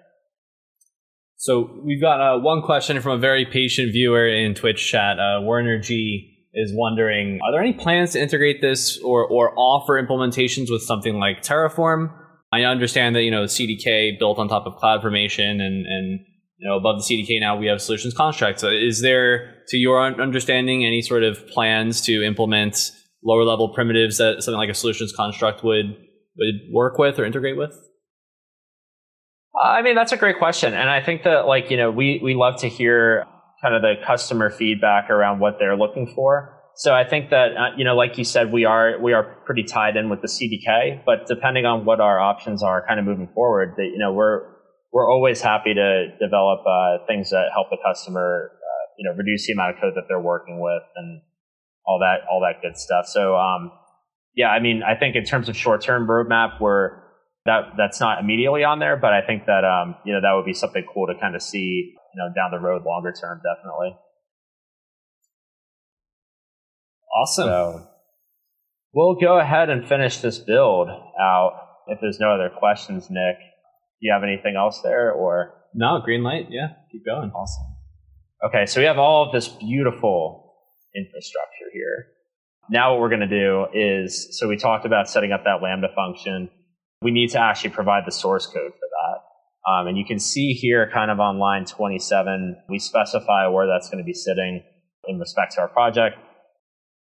So 1.37 1.81
we've 1.83 2.01
got 2.01 2.21
uh, 2.21 2.39
one 2.39 2.61
question 2.61 3.01
from 3.01 3.13
a 3.13 3.17
very 3.17 3.45
patient 3.45 3.91
viewer 3.91 4.27
in 4.27 4.53
Twitch 4.53 4.89
chat. 4.89 5.19
Uh, 5.19 5.41
Warner 5.41 5.79
G 5.79 6.32
is 6.53 6.71
wondering, 6.73 7.39
are 7.43 7.51
there 7.51 7.61
any 7.61 7.73
plans 7.73 8.11
to 8.11 8.21
integrate 8.21 8.61
this 8.61 8.99
or, 8.99 9.25
or 9.25 9.57
offer 9.57 10.01
implementations 10.01 10.69
with 10.69 10.81
something 10.81 11.19
like 11.19 11.41
Terraform? 11.41 12.13
I 12.51 12.63
understand 12.63 13.15
that, 13.15 13.23
you 13.23 13.31
know, 13.31 13.45
CDK 13.45 14.19
built 14.19 14.37
on 14.37 14.47
top 14.47 14.67
of 14.67 14.75
CloudFormation 14.75 15.59
and, 15.59 15.85
and 15.87 16.19
you 16.57 16.69
know, 16.69 16.77
above 16.77 16.97
the 16.97 17.03
CDK 17.03 17.39
now 17.39 17.57
we 17.57 17.65
have 17.67 17.81
solutions 17.81 18.13
constructs. 18.13 18.61
So 18.61 18.69
is 18.69 19.01
there, 19.01 19.55
to 19.69 19.77
your 19.77 20.01
understanding, 20.01 20.85
any 20.85 21.01
sort 21.01 21.23
of 21.23 21.47
plans 21.47 22.01
to 22.01 22.23
implement 22.23 22.91
lower 23.23 23.43
level 23.43 23.69
primitives 23.69 24.17
that 24.17 24.43
something 24.43 24.57
like 24.57 24.69
a 24.69 24.73
solutions 24.73 25.13
construct 25.13 25.63
would 25.63 25.97
would 26.37 26.55
work 26.71 26.97
with 26.97 27.19
or 27.19 27.25
integrate 27.25 27.57
with? 27.57 27.75
I 29.61 29.81
mean, 29.81 29.95
that's 29.95 30.11
a 30.11 30.17
great 30.17 30.39
question, 30.39 30.73
and 30.73 30.89
I 30.89 31.01
think 31.01 31.23
that 31.23 31.47
like 31.47 31.69
you 31.69 31.77
know 31.77 31.91
we 31.91 32.19
we 32.23 32.33
love 32.33 32.57
to 32.61 32.67
hear 32.67 33.25
kind 33.63 33.73
of 33.73 33.81
the 33.81 33.95
customer 34.05 34.49
feedback 34.49 35.09
around 35.09 35.39
what 35.39 35.57
they're 35.57 35.77
looking 35.77 36.13
for. 36.13 36.59
So 36.75 36.93
I 36.93 37.07
think 37.07 37.29
that 37.29 37.55
uh, 37.55 37.75
you 37.77 37.85
know, 37.85 37.95
like 37.95 38.17
you 38.17 38.23
said, 38.23 38.51
we 38.51 38.65
are 38.65 39.01
we 39.01 39.13
are 39.13 39.23
pretty 39.45 39.63
tied 39.63 39.95
in 39.95 40.09
with 40.09 40.21
the 40.21 40.27
CDK. 40.27 41.03
But 41.05 41.27
depending 41.27 41.65
on 41.65 41.85
what 41.85 42.01
our 42.01 42.19
options 42.19 42.61
are, 42.61 42.85
kind 42.85 42.99
of 42.99 43.05
moving 43.05 43.29
forward, 43.33 43.75
that 43.77 43.85
you 43.85 43.97
know, 43.97 44.11
we're 44.11 44.41
we're 44.91 45.09
always 45.09 45.41
happy 45.41 45.73
to 45.73 46.07
develop 46.19 46.61
uh, 46.67 47.05
things 47.07 47.29
that 47.29 47.45
help 47.53 47.69
the 47.69 47.77
customer, 47.83 48.51
uh, 48.53 48.85
you 48.97 49.09
know, 49.09 49.15
reduce 49.15 49.47
the 49.47 49.53
amount 49.53 49.75
of 49.75 49.81
code 49.81 49.93
that 49.95 50.03
they're 50.07 50.21
working 50.21 50.59
with 50.59 50.83
and 50.95 51.21
all 51.85 51.99
that 51.99 52.27
all 52.29 52.41
that 52.41 52.61
good 52.61 52.77
stuff. 52.77 53.05
So 53.05 53.35
um, 53.35 53.71
yeah, 54.35 54.49
I 54.49 54.59
mean, 54.59 54.81
I 54.83 54.95
think 54.95 55.15
in 55.15 55.23
terms 55.23 55.49
of 55.49 55.55
short 55.55 55.81
term 55.81 56.07
roadmap, 56.07 56.59
we're 56.59 57.01
that 57.45 57.73
that's 57.77 57.99
not 57.99 58.19
immediately 58.19 58.63
on 58.63 58.79
there, 58.79 58.97
but 58.97 59.13
I 59.13 59.21
think 59.21 59.45
that 59.45 59.63
um, 59.63 59.95
you 60.05 60.13
know 60.13 60.21
that 60.21 60.33
would 60.33 60.45
be 60.45 60.53
something 60.53 60.83
cool 60.91 61.07
to 61.07 61.13
kind 61.19 61.35
of 61.35 61.41
see 61.41 61.93
you 62.13 62.21
know 62.21 62.33
down 62.33 62.51
the 62.51 62.59
road, 62.59 62.83
longer 62.85 63.11
term, 63.11 63.41
definitely. 63.41 63.97
Awesome. 67.15 67.45
So 67.45 67.87
we'll 68.93 69.15
go 69.15 69.39
ahead 69.39 69.69
and 69.69 69.87
finish 69.87 70.17
this 70.17 70.39
build 70.39 70.89
out. 70.89 71.59
If 71.87 71.99
there's 72.01 72.19
no 72.19 72.33
other 72.33 72.49
questions, 72.49 73.09
Nick, 73.09 73.37
do 73.37 74.07
you 74.07 74.13
have 74.13 74.23
anything 74.23 74.55
else 74.57 74.81
there, 74.81 75.11
or 75.11 75.53
no 75.73 75.99
green 76.03 76.23
light? 76.23 76.47
Yeah, 76.49 76.69
keep 76.91 77.05
going. 77.05 77.31
Awesome. 77.31 77.75
Okay, 78.45 78.65
so 78.65 78.79
we 78.81 78.87
have 78.87 78.97
all 78.97 79.25
of 79.25 79.31
this 79.31 79.47
beautiful 79.47 80.55
infrastructure 80.95 81.69
here. 81.73 82.07
Now 82.69 82.93
what 82.93 83.01
we're 83.01 83.09
going 83.09 83.27
to 83.27 83.27
do 83.27 83.65
is, 83.73 84.37
so 84.37 84.47
we 84.47 84.57
talked 84.57 84.85
about 84.85 85.09
setting 85.09 85.31
up 85.31 85.43
that 85.43 85.61
Lambda 85.61 85.89
function. 85.95 86.49
We 87.01 87.11
need 87.11 87.29
to 87.31 87.39
actually 87.39 87.71
provide 87.71 88.03
the 88.05 88.11
source 88.11 88.45
code 88.45 88.53
for 88.53 88.87
that. 88.91 88.92
Um, 89.65 89.87
and 89.87 89.97
you 89.97 90.05
can 90.05 90.19
see 90.19 90.53
here 90.53 90.89
kind 90.93 91.09
of 91.09 91.19
on 91.19 91.39
line 91.39 91.65
27, 91.65 92.57
we 92.69 92.79
specify 92.79 93.47
where 93.47 93.67
that's 93.67 93.89
going 93.89 94.03
to 94.03 94.05
be 94.05 94.13
sitting 94.13 94.61
in 95.07 95.19
respect 95.19 95.53
to 95.53 95.61
our 95.61 95.69
project. 95.69 96.17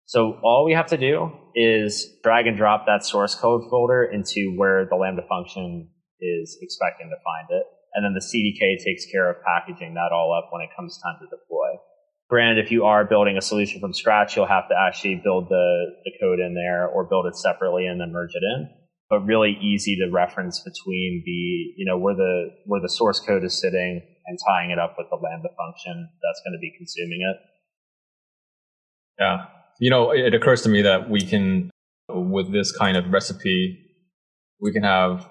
So 0.07 0.39
all 0.43 0.65
we 0.65 0.73
have 0.73 0.87
to 0.87 0.97
do 0.97 1.33
is 1.55 2.07
drag 2.23 2.47
and 2.47 2.57
drop 2.57 2.87
that 2.87 3.05
source 3.05 3.35
code 3.35 3.62
folder 3.69 4.05
into 4.05 4.55
where 4.57 4.87
the 4.87 4.97
Lambda 4.97 5.23
function 5.28 5.91
is 6.20 6.57
expecting 6.62 7.11
to 7.11 7.16
find 7.16 7.49
it. 7.51 7.66
And 7.95 8.05
then 8.05 8.15
the 8.15 8.20
CDK 8.20 8.83
takes 8.83 9.05
care 9.11 9.28
of 9.31 9.37
packaging 9.43 9.95
that 9.95 10.12
all 10.12 10.33
up 10.33 10.51
when 10.53 10.62
it 10.62 10.70
comes 10.77 10.99
time 11.03 11.16
to 11.20 11.27
deploy. 11.27 11.81
Granted, 12.28 12.65
if 12.65 12.70
you 12.70 12.85
are 12.85 13.05
building 13.05 13.37
a 13.37 13.41
solution 13.41 13.81
from 13.81 13.95
scratch, 13.95 14.37
you'll 14.37 14.47
have 14.47 14.69
to 14.69 14.74
actually 14.77 15.20
build 15.23 15.49
the, 15.49 15.87
the 16.05 16.12
code 16.20 16.41
in 16.41 16.55
there 16.55 16.87
or 16.87 17.05
build 17.09 17.27
it 17.27 17.37
separately 17.37 17.87
and 17.87 18.01
then 18.01 18.12
merge 18.12 18.35
it 18.35 18.43
in. 18.43 18.69
But 19.09 19.20
really 19.20 19.57
easy 19.61 19.97
to 19.97 20.11
reference 20.11 20.59
between 20.61 21.23
the, 21.24 21.31
you 21.77 21.87
know, 21.87 21.97
where 21.97 22.15
the, 22.15 22.51
where 22.65 22.81
the 22.81 22.89
source 22.89 23.20
code 23.20 23.45
is 23.45 23.61
sitting 23.61 24.03
and 24.27 24.39
tying 24.49 24.70
it 24.70 24.78
up 24.78 24.97
with 24.99 25.07
the 25.11 25.16
Lambda 25.16 25.49
function 25.57 26.09
that's 26.23 26.41
going 26.45 26.53
to 26.53 26.59
be 26.61 26.73
consuming 26.77 27.20
it. 27.23 27.37
Yeah 29.20 29.47
you 29.78 29.91
know, 29.91 30.11
it 30.11 30.35
occurs 30.35 30.62
to 30.62 30.69
me 30.69 30.83
that 30.83 31.11
we 31.11 31.20
can, 31.20 31.70
with 32.09 32.53
this 32.53 32.77
kind 32.77 32.97
of 32.97 33.11
recipe, 33.11 33.78
we 34.61 34.73
can 34.73 34.83
have, 34.83 35.28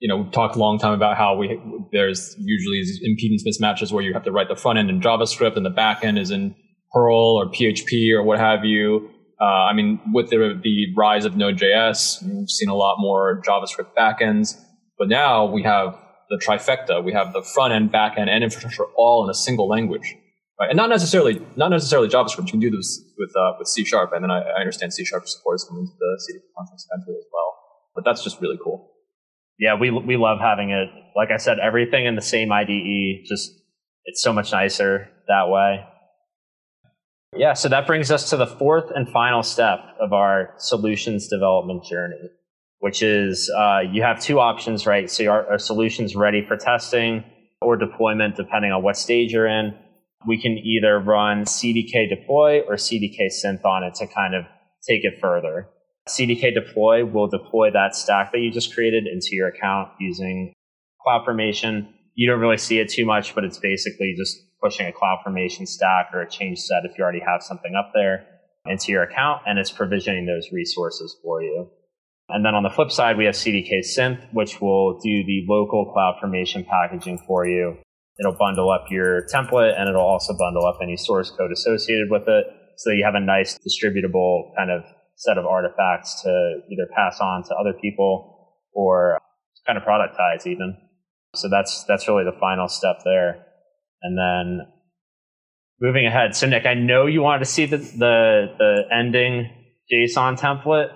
you 0.00 0.08
know, 0.08 0.18
we've 0.18 0.32
talked 0.32 0.56
a 0.56 0.58
long 0.58 0.78
time 0.78 0.92
about 0.92 1.16
how 1.16 1.36
we 1.36 1.58
there's 1.92 2.36
usually 2.38 2.82
these 2.82 3.00
impedance 3.02 3.46
mismatches 3.46 3.92
where 3.92 4.04
you 4.04 4.12
have 4.12 4.24
to 4.24 4.32
write 4.32 4.48
the 4.48 4.56
front 4.56 4.78
end 4.78 4.90
in 4.90 5.00
JavaScript 5.00 5.56
and 5.56 5.64
the 5.64 5.70
back 5.70 6.04
end 6.04 6.18
is 6.18 6.30
in 6.30 6.54
Perl 6.92 7.36
or 7.36 7.50
PHP 7.50 8.12
or 8.12 8.22
what 8.22 8.38
have 8.38 8.64
you. 8.64 9.10
Uh, 9.40 9.44
I 9.44 9.72
mean, 9.72 10.00
with 10.12 10.30
the, 10.30 10.58
the 10.62 10.94
rise 10.96 11.24
of 11.24 11.36
Node.js, 11.36 12.22
we've 12.22 12.50
seen 12.50 12.68
a 12.68 12.74
lot 12.74 12.96
more 12.98 13.40
JavaScript 13.46 13.94
backends, 13.96 14.60
but 14.98 15.08
now 15.08 15.46
we 15.46 15.62
have 15.62 15.96
the 16.28 16.36
trifecta. 16.36 17.02
We 17.04 17.12
have 17.12 17.32
the 17.32 17.42
front 17.42 17.72
end, 17.72 17.92
back 17.92 18.18
end, 18.18 18.28
and 18.28 18.42
infrastructure 18.42 18.84
all 18.96 19.24
in 19.24 19.30
a 19.30 19.34
single 19.34 19.68
language. 19.68 20.16
Right, 20.60 20.70
and 20.70 20.76
not 20.76 20.88
necessarily 20.88 21.40
not 21.54 21.68
necessarily 21.68 22.08
JavaScript. 22.08 22.46
You 22.46 22.52
can 22.52 22.60
do 22.60 22.70
this 22.70 23.00
with 23.16 23.30
uh, 23.36 23.52
with 23.60 23.68
C 23.68 23.84
sharp, 23.84 24.12
and 24.12 24.24
then 24.24 24.30
I, 24.32 24.40
I 24.40 24.58
understand 24.58 24.92
C 24.92 25.04
sharp 25.04 25.28
support 25.28 25.54
is 25.54 25.64
coming 25.64 25.86
to 25.86 25.92
the 25.96 26.20
CDK 26.26 26.42
context 26.56 26.88
eventually 26.90 27.16
as 27.16 27.26
well. 27.32 27.54
But 27.94 28.04
that's 28.04 28.24
just 28.24 28.40
really 28.40 28.58
cool. 28.62 28.90
Yeah, 29.60 29.76
we 29.78 29.92
we 29.92 30.16
love 30.16 30.40
having 30.40 30.70
it. 30.70 30.88
Like 31.14 31.30
I 31.30 31.36
said, 31.36 31.58
everything 31.60 32.06
in 32.06 32.16
the 32.16 32.22
same 32.22 32.50
IDE. 32.50 33.24
Just 33.24 33.52
it's 34.04 34.20
so 34.20 34.32
much 34.32 34.50
nicer 34.50 35.08
that 35.28 35.48
way. 35.48 35.84
Yeah, 37.36 37.52
so 37.52 37.68
that 37.68 37.86
brings 37.86 38.10
us 38.10 38.30
to 38.30 38.36
the 38.36 38.46
fourth 38.46 38.90
and 38.94 39.08
final 39.08 39.42
step 39.42 39.80
of 40.00 40.12
our 40.12 40.54
solutions 40.56 41.28
development 41.28 41.84
journey, 41.84 42.30
which 42.78 43.02
is 43.02 43.50
uh, 43.56 43.80
you 43.80 44.02
have 44.02 44.20
two 44.20 44.40
options, 44.40 44.86
right? 44.86 45.10
So 45.10 45.26
our, 45.26 45.46
our 45.52 45.58
solution's 45.58 46.16
ready 46.16 46.44
for 46.46 46.56
testing 46.56 47.24
or 47.60 47.76
deployment, 47.76 48.36
depending 48.36 48.72
on 48.72 48.82
what 48.82 48.96
stage 48.96 49.32
you're 49.32 49.46
in 49.46 49.74
we 50.26 50.40
can 50.40 50.58
either 50.58 50.98
run 50.98 51.44
CDK 51.44 52.08
deploy 52.08 52.60
or 52.60 52.74
CDK 52.74 53.28
synth 53.28 53.64
on 53.64 53.84
it 53.84 53.94
to 53.94 54.06
kind 54.06 54.34
of 54.34 54.44
take 54.86 55.04
it 55.04 55.20
further. 55.20 55.68
CDK 56.08 56.54
deploy 56.54 57.04
will 57.04 57.28
deploy 57.28 57.70
that 57.70 57.94
stack 57.94 58.32
that 58.32 58.38
you 58.38 58.50
just 58.50 58.74
created 58.74 59.06
into 59.06 59.28
your 59.32 59.48
account 59.48 59.90
using 60.00 60.52
CloudFormation. 61.06 61.88
You 62.14 62.28
don't 62.28 62.40
really 62.40 62.58
see 62.58 62.78
it 62.78 62.88
too 62.88 63.06
much, 63.06 63.34
but 63.34 63.44
it's 63.44 63.58
basically 63.58 64.14
just 64.16 64.36
pushing 64.62 64.86
a 64.86 64.92
CloudFormation 64.92 65.66
stack 65.66 66.10
or 66.12 66.22
a 66.22 66.30
change 66.30 66.58
set 66.58 66.84
if 66.84 66.96
you 66.98 67.04
already 67.04 67.22
have 67.24 67.42
something 67.42 67.74
up 67.74 67.92
there 67.94 68.26
into 68.66 68.92
your 68.92 69.02
account 69.02 69.42
and 69.46 69.58
it's 69.58 69.70
provisioning 69.70 70.26
those 70.26 70.48
resources 70.52 71.16
for 71.22 71.42
you. 71.42 71.68
And 72.28 72.44
then 72.44 72.54
on 72.54 72.62
the 72.62 72.70
flip 72.70 72.90
side, 72.90 73.16
we 73.16 73.24
have 73.24 73.34
CDK 73.34 73.80
Synth, 73.80 74.22
which 74.32 74.60
will 74.60 74.98
do 75.00 75.24
the 75.24 75.44
local 75.48 75.92
CloudFormation 75.94 76.66
packaging 76.66 77.18
for 77.26 77.46
you 77.46 77.78
It'll 78.18 78.34
bundle 78.34 78.70
up 78.70 78.86
your 78.90 79.22
template 79.32 79.78
and 79.78 79.88
it'll 79.88 80.02
also 80.02 80.36
bundle 80.36 80.66
up 80.66 80.78
any 80.82 80.96
source 80.96 81.30
code 81.30 81.52
associated 81.52 82.10
with 82.10 82.26
it. 82.26 82.46
So 82.76 82.90
you 82.90 83.04
have 83.04 83.14
a 83.14 83.20
nice 83.20 83.58
distributable 83.58 84.54
kind 84.56 84.70
of 84.70 84.82
set 85.14 85.38
of 85.38 85.46
artifacts 85.46 86.22
to 86.22 86.60
either 86.70 86.88
pass 86.94 87.20
on 87.20 87.44
to 87.44 87.54
other 87.54 87.72
people 87.80 88.56
or 88.72 89.20
kind 89.66 89.78
of 89.78 89.84
productize 89.84 90.46
even. 90.46 90.76
So 91.36 91.48
that's, 91.48 91.84
that's 91.84 92.08
really 92.08 92.24
the 92.24 92.36
final 92.40 92.68
step 92.68 92.96
there. 93.04 93.46
And 94.02 94.16
then 94.16 94.66
moving 95.80 96.06
ahead. 96.06 96.34
So 96.34 96.46
Nick, 96.46 96.66
I 96.66 96.74
know 96.74 97.06
you 97.06 97.22
wanted 97.22 97.40
to 97.40 97.44
see 97.44 97.66
the, 97.66 97.78
the, 97.78 98.46
the 98.58 98.82
ending 98.92 99.50
JSON 99.92 100.38
template. 100.38 100.90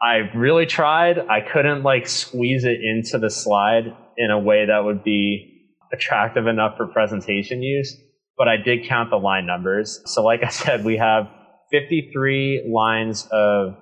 I 0.00 0.36
really 0.36 0.66
tried. 0.66 1.18
I 1.18 1.40
couldn't 1.40 1.82
like 1.82 2.08
squeeze 2.08 2.64
it 2.64 2.78
into 2.82 3.18
the 3.18 3.30
slide 3.30 3.96
in 4.16 4.30
a 4.30 4.38
way 4.38 4.66
that 4.66 4.84
would 4.84 5.02
be 5.02 5.74
attractive 5.92 6.46
enough 6.46 6.76
for 6.76 6.86
presentation 6.86 7.62
use, 7.62 7.96
but 8.36 8.46
I 8.48 8.56
did 8.56 8.86
count 8.86 9.10
the 9.10 9.16
line 9.16 9.46
numbers. 9.46 10.00
So 10.06 10.22
like 10.22 10.42
I 10.44 10.48
said, 10.48 10.84
we 10.84 10.96
have 10.98 11.28
53 11.70 12.70
lines 12.72 13.26
of 13.32 13.74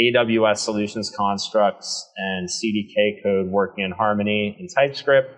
AWS 0.00 0.58
solutions 0.58 1.12
constructs 1.14 2.10
and 2.16 2.48
CDK 2.48 3.22
code 3.22 3.50
working 3.50 3.84
in 3.84 3.90
Harmony 3.90 4.56
in 4.58 4.68
TypeScript. 4.68 5.28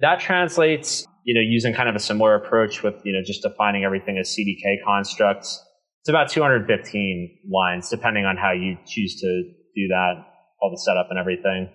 That 0.00 0.20
translates, 0.20 1.06
you 1.24 1.34
know, 1.34 1.40
using 1.40 1.74
kind 1.74 1.88
of 1.88 1.94
a 1.94 2.00
similar 2.00 2.34
approach 2.34 2.82
with, 2.82 2.94
you 3.04 3.12
know, 3.12 3.22
just 3.24 3.42
defining 3.42 3.84
everything 3.84 4.18
as 4.18 4.28
CDK 4.28 4.84
constructs. 4.84 5.62
It's 6.02 6.08
about 6.08 6.28
215 6.28 7.38
lines, 7.50 7.88
depending 7.88 8.24
on 8.24 8.36
how 8.36 8.52
you 8.52 8.76
choose 8.86 9.20
to 9.20 9.42
do 9.74 9.88
that, 9.88 10.12
all 10.60 10.70
the 10.70 10.78
setup 10.78 11.06
and 11.10 11.18
everything. 11.18 11.70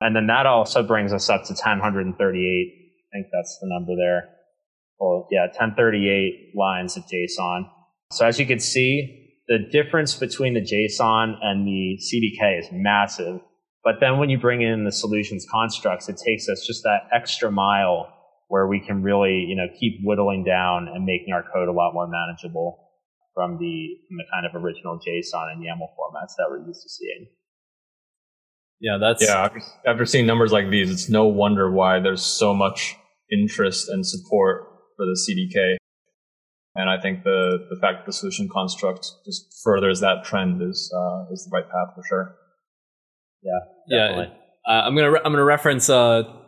And 0.00 0.14
then 0.14 0.26
that 0.28 0.46
also 0.46 0.82
brings 0.82 1.12
us 1.12 1.28
up 1.28 1.44
to 1.44 1.52
1038 1.52 2.76
I 3.10 3.16
think 3.16 3.26
that's 3.32 3.58
the 3.60 3.68
number 3.68 3.96
there. 3.96 4.28
Well, 4.98 5.26
yeah, 5.30 5.46
1038 5.46 6.52
lines 6.54 6.96
of 6.96 7.04
JSON. 7.04 7.68
So 8.12 8.26
as 8.26 8.38
you 8.38 8.46
can 8.46 8.60
see, 8.60 9.38
the 9.48 9.58
difference 9.58 10.14
between 10.14 10.54
the 10.54 10.60
JSON 10.60 11.34
and 11.42 11.66
the 11.66 11.98
CDK 11.98 12.60
is 12.60 12.68
massive. 12.70 13.40
But 13.82 13.94
then 14.00 14.18
when 14.18 14.30
you 14.30 14.38
bring 14.38 14.62
in 14.62 14.84
the 14.84 14.92
solutions 14.92 15.46
constructs, 15.50 16.08
it 16.08 16.18
takes 16.24 16.48
us 16.48 16.64
just 16.66 16.82
that 16.84 17.08
extra 17.12 17.50
mile 17.50 18.12
where 18.50 18.66
we 18.66 18.80
can 18.84 19.00
really, 19.00 19.46
you 19.46 19.54
know, 19.54 19.68
keep 19.78 20.00
whittling 20.02 20.42
down 20.42 20.88
and 20.92 21.04
making 21.04 21.32
our 21.32 21.44
code 21.54 21.68
a 21.68 21.72
lot 21.72 21.94
more 21.94 22.08
manageable 22.08 22.90
from 23.32 23.58
the, 23.58 23.94
from 24.08 24.16
the 24.16 24.24
kind 24.32 24.44
of 24.44 24.60
original 24.60 24.98
JSON 24.98 25.52
and 25.52 25.62
YAML 25.62 25.86
formats 25.94 26.34
that 26.36 26.48
we're 26.50 26.66
used 26.66 26.82
to 26.82 26.88
seeing. 26.88 27.28
Yeah, 28.80 28.98
that's 29.00 29.22
yeah. 29.22 29.48
After 29.86 30.04
seeing 30.04 30.26
numbers 30.26 30.50
like 30.50 30.68
these, 30.68 30.90
it's 30.90 31.08
no 31.08 31.26
wonder 31.26 31.70
why 31.70 32.00
there's 32.00 32.24
so 32.24 32.52
much 32.52 32.96
interest 33.30 33.88
and 33.88 34.04
support 34.04 34.64
for 34.96 35.06
the 35.06 35.16
CDK. 35.16 35.76
And 36.74 36.90
I 36.90 37.00
think 37.00 37.22
the, 37.22 37.68
the 37.70 37.76
fact 37.80 37.98
that 37.98 38.06
the 38.06 38.12
solution 38.12 38.48
construct 38.48 39.12
just 39.24 39.60
furthers 39.62 40.00
that 40.00 40.24
trend 40.24 40.60
is 40.60 40.92
uh, 40.96 41.32
is 41.32 41.44
the 41.44 41.50
right 41.52 41.64
path 41.64 41.94
for 41.94 42.02
sure. 42.08 42.34
Yeah, 43.42 43.98
definitely. 44.08 44.34
yeah. 44.66 44.74
Uh, 44.74 44.82
I'm 44.86 44.96
gonna 44.96 45.12
re- 45.12 45.20
I'm 45.24 45.32
gonna 45.32 45.44
reference 45.44 45.88
uh, 45.88 46.39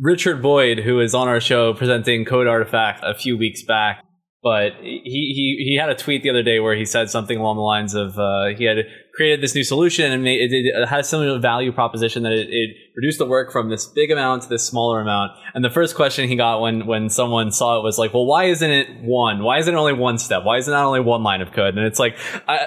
Richard 0.00 0.42
Boyd, 0.42 0.80
who 0.80 0.96
was 0.96 1.14
on 1.14 1.28
our 1.28 1.40
show 1.40 1.74
presenting 1.74 2.24
CodeArtifact 2.24 3.00
a 3.02 3.14
few 3.14 3.36
weeks 3.36 3.62
back. 3.62 4.02
But 4.42 4.72
he, 4.82 5.00
he 5.06 5.64
he 5.70 5.78
had 5.80 5.88
a 5.88 5.94
tweet 5.94 6.22
the 6.22 6.28
other 6.28 6.42
day 6.42 6.60
where 6.60 6.76
he 6.76 6.84
said 6.84 7.08
something 7.08 7.38
along 7.38 7.56
the 7.56 7.62
lines 7.62 7.94
of 7.94 8.18
uh, 8.18 8.48
he 8.54 8.64
had 8.64 8.76
created 9.14 9.40
this 9.40 9.54
new 9.54 9.64
solution 9.64 10.12
and 10.12 10.28
it, 10.28 10.52
it, 10.52 10.66
it 10.66 10.86
had 10.86 11.00
a 11.00 11.04
similar 11.04 11.38
value 11.38 11.72
proposition 11.72 12.24
that 12.24 12.32
it, 12.32 12.48
it 12.50 12.76
reduced 12.94 13.18
the 13.18 13.24
work 13.24 13.50
from 13.50 13.70
this 13.70 13.86
big 13.86 14.10
amount 14.10 14.42
to 14.42 14.48
this 14.50 14.66
smaller 14.66 15.00
amount. 15.00 15.32
And 15.54 15.64
the 15.64 15.70
first 15.70 15.96
question 15.96 16.28
he 16.28 16.36
got 16.36 16.60
when 16.60 16.84
when 16.84 17.08
someone 17.08 17.52
saw 17.52 17.78
it 17.78 17.82
was 17.82 17.96
like, 17.96 18.12
"Well, 18.12 18.26
why 18.26 18.44
isn't 18.44 18.70
it 18.70 18.88
one? 19.00 19.42
Why 19.42 19.60
isn't 19.60 19.72
it 19.72 19.78
only 19.78 19.94
one 19.94 20.18
step? 20.18 20.44
Why 20.44 20.58
is 20.58 20.68
it 20.68 20.72
not 20.72 20.84
only 20.84 21.00
one 21.00 21.22
line 21.22 21.40
of 21.40 21.52
code?" 21.52 21.78
And 21.78 21.86
it's 21.86 21.98
like, 21.98 22.18
I, 22.46 22.66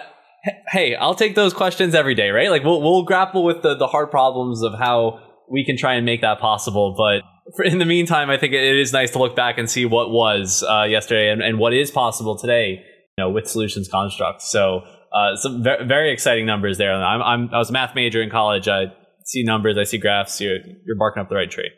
hey, 0.71 0.95
I'll 0.95 1.13
take 1.13 1.35
those 1.35 1.53
questions 1.53 1.93
every 1.93 2.15
day, 2.15 2.29
right? 2.31 2.49
Like 2.49 2.63
we'll 2.63 2.81
we'll 2.81 3.03
grapple 3.03 3.43
with 3.43 3.61
the 3.61 3.75
the 3.75 3.85
hard 3.85 4.09
problems 4.09 4.63
of 4.63 4.73
how 4.73 5.26
we 5.49 5.65
can 5.65 5.77
try 5.77 5.95
and 5.95 6.05
make 6.05 6.21
that 6.21 6.39
possible, 6.39 6.95
but 6.97 7.23
in 7.65 7.79
the 7.79 7.85
meantime, 7.85 8.29
I 8.29 8.37
think 8.37 8.53
it 8.53 8.77
is 8.77 8.93
nice 8.93 9.11
to 9.11 9.19
look 9.19 9.35
back 9.35 9.57
and 9.57 9.69
see 9.69 9.85
what 9.85 10.09
was 10.09 10.63
uh, 10.63 10.83
yesterday 10.83 11.29
and, 11.29 11.41
and 11.41 11.59
what 11.59 11.73
is 11.73 11.91
possible 11.91 12.37
today, 12.37 12.83
you 13.17 13.23
know, 13.23 13.29
with 13.29 13.47
solutions 13.47 13.87
constructs. 13.87 14.51
So 14.51 14.81
uh, 15.13 15.35
some 15.35 15.63
very, 15.63 15.85
very 15.85 16.11
exciting 16.11 16.45
numbers 16.45 16.77
there. 16.77 16.93
I'm, 16.93 17.21
I'm, 17.21 17.53
i 17.53 17.57
was 17.57 17.69
a 17.69 17.73
math 17.73 17.95
major 17.95 18.21
in 18.21 18.29
college. 18.29 18.67
I 18.67 18.85
see 19.25 19.43
numbers, 19.43 19.77
I 19.77 19.83
see 19.83 19.97
graphs. 19.97 20.41
You're, 20.41 20.59
you're 20.85 20.97
barking 20.97 21.21
up 21.21 21.29
the 21.29 21.35
right 21.35 21.49
tree. 21.49 21.71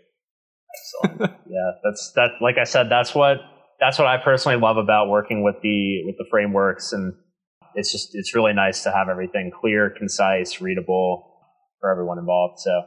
Excellent. 1.03 1.31
yeah, 1.47 1.71
that's 1.83 2.11
that. 2.15 2.29
Like 2.41 2.57
I 2.59 2.63
said, 2.63 2.87
that's 2.89 3.13
what 3.15 3.37
that's 3.79 3.97
what 3.97 4.07
I 4.07 4.17
personally 4.17 4.59
love 4.59 4.77
about 4.77 5.09
working 5.09 5.43
with 5.43 5.55
the 5.63 6.03
with 6.05 6.15
the 6.17 6.25
frameworks, 6.29 6.93
and 6.93 7.13
it's 7.75 7.91
just 7.91 8.09
it's 8.13 8.35
really 8.35 8.53
nice 8.53 8.83
to 8.83 8.91
have 8.91 9.09
everything 9.09 9.51
clear, 9.59 9.91
concise, 9.97 10.61
readable 10.61 11.25
for 11.79 11.89
everyone 11.89 12.19
involved. 12.19 12.59
So 12.59 12.83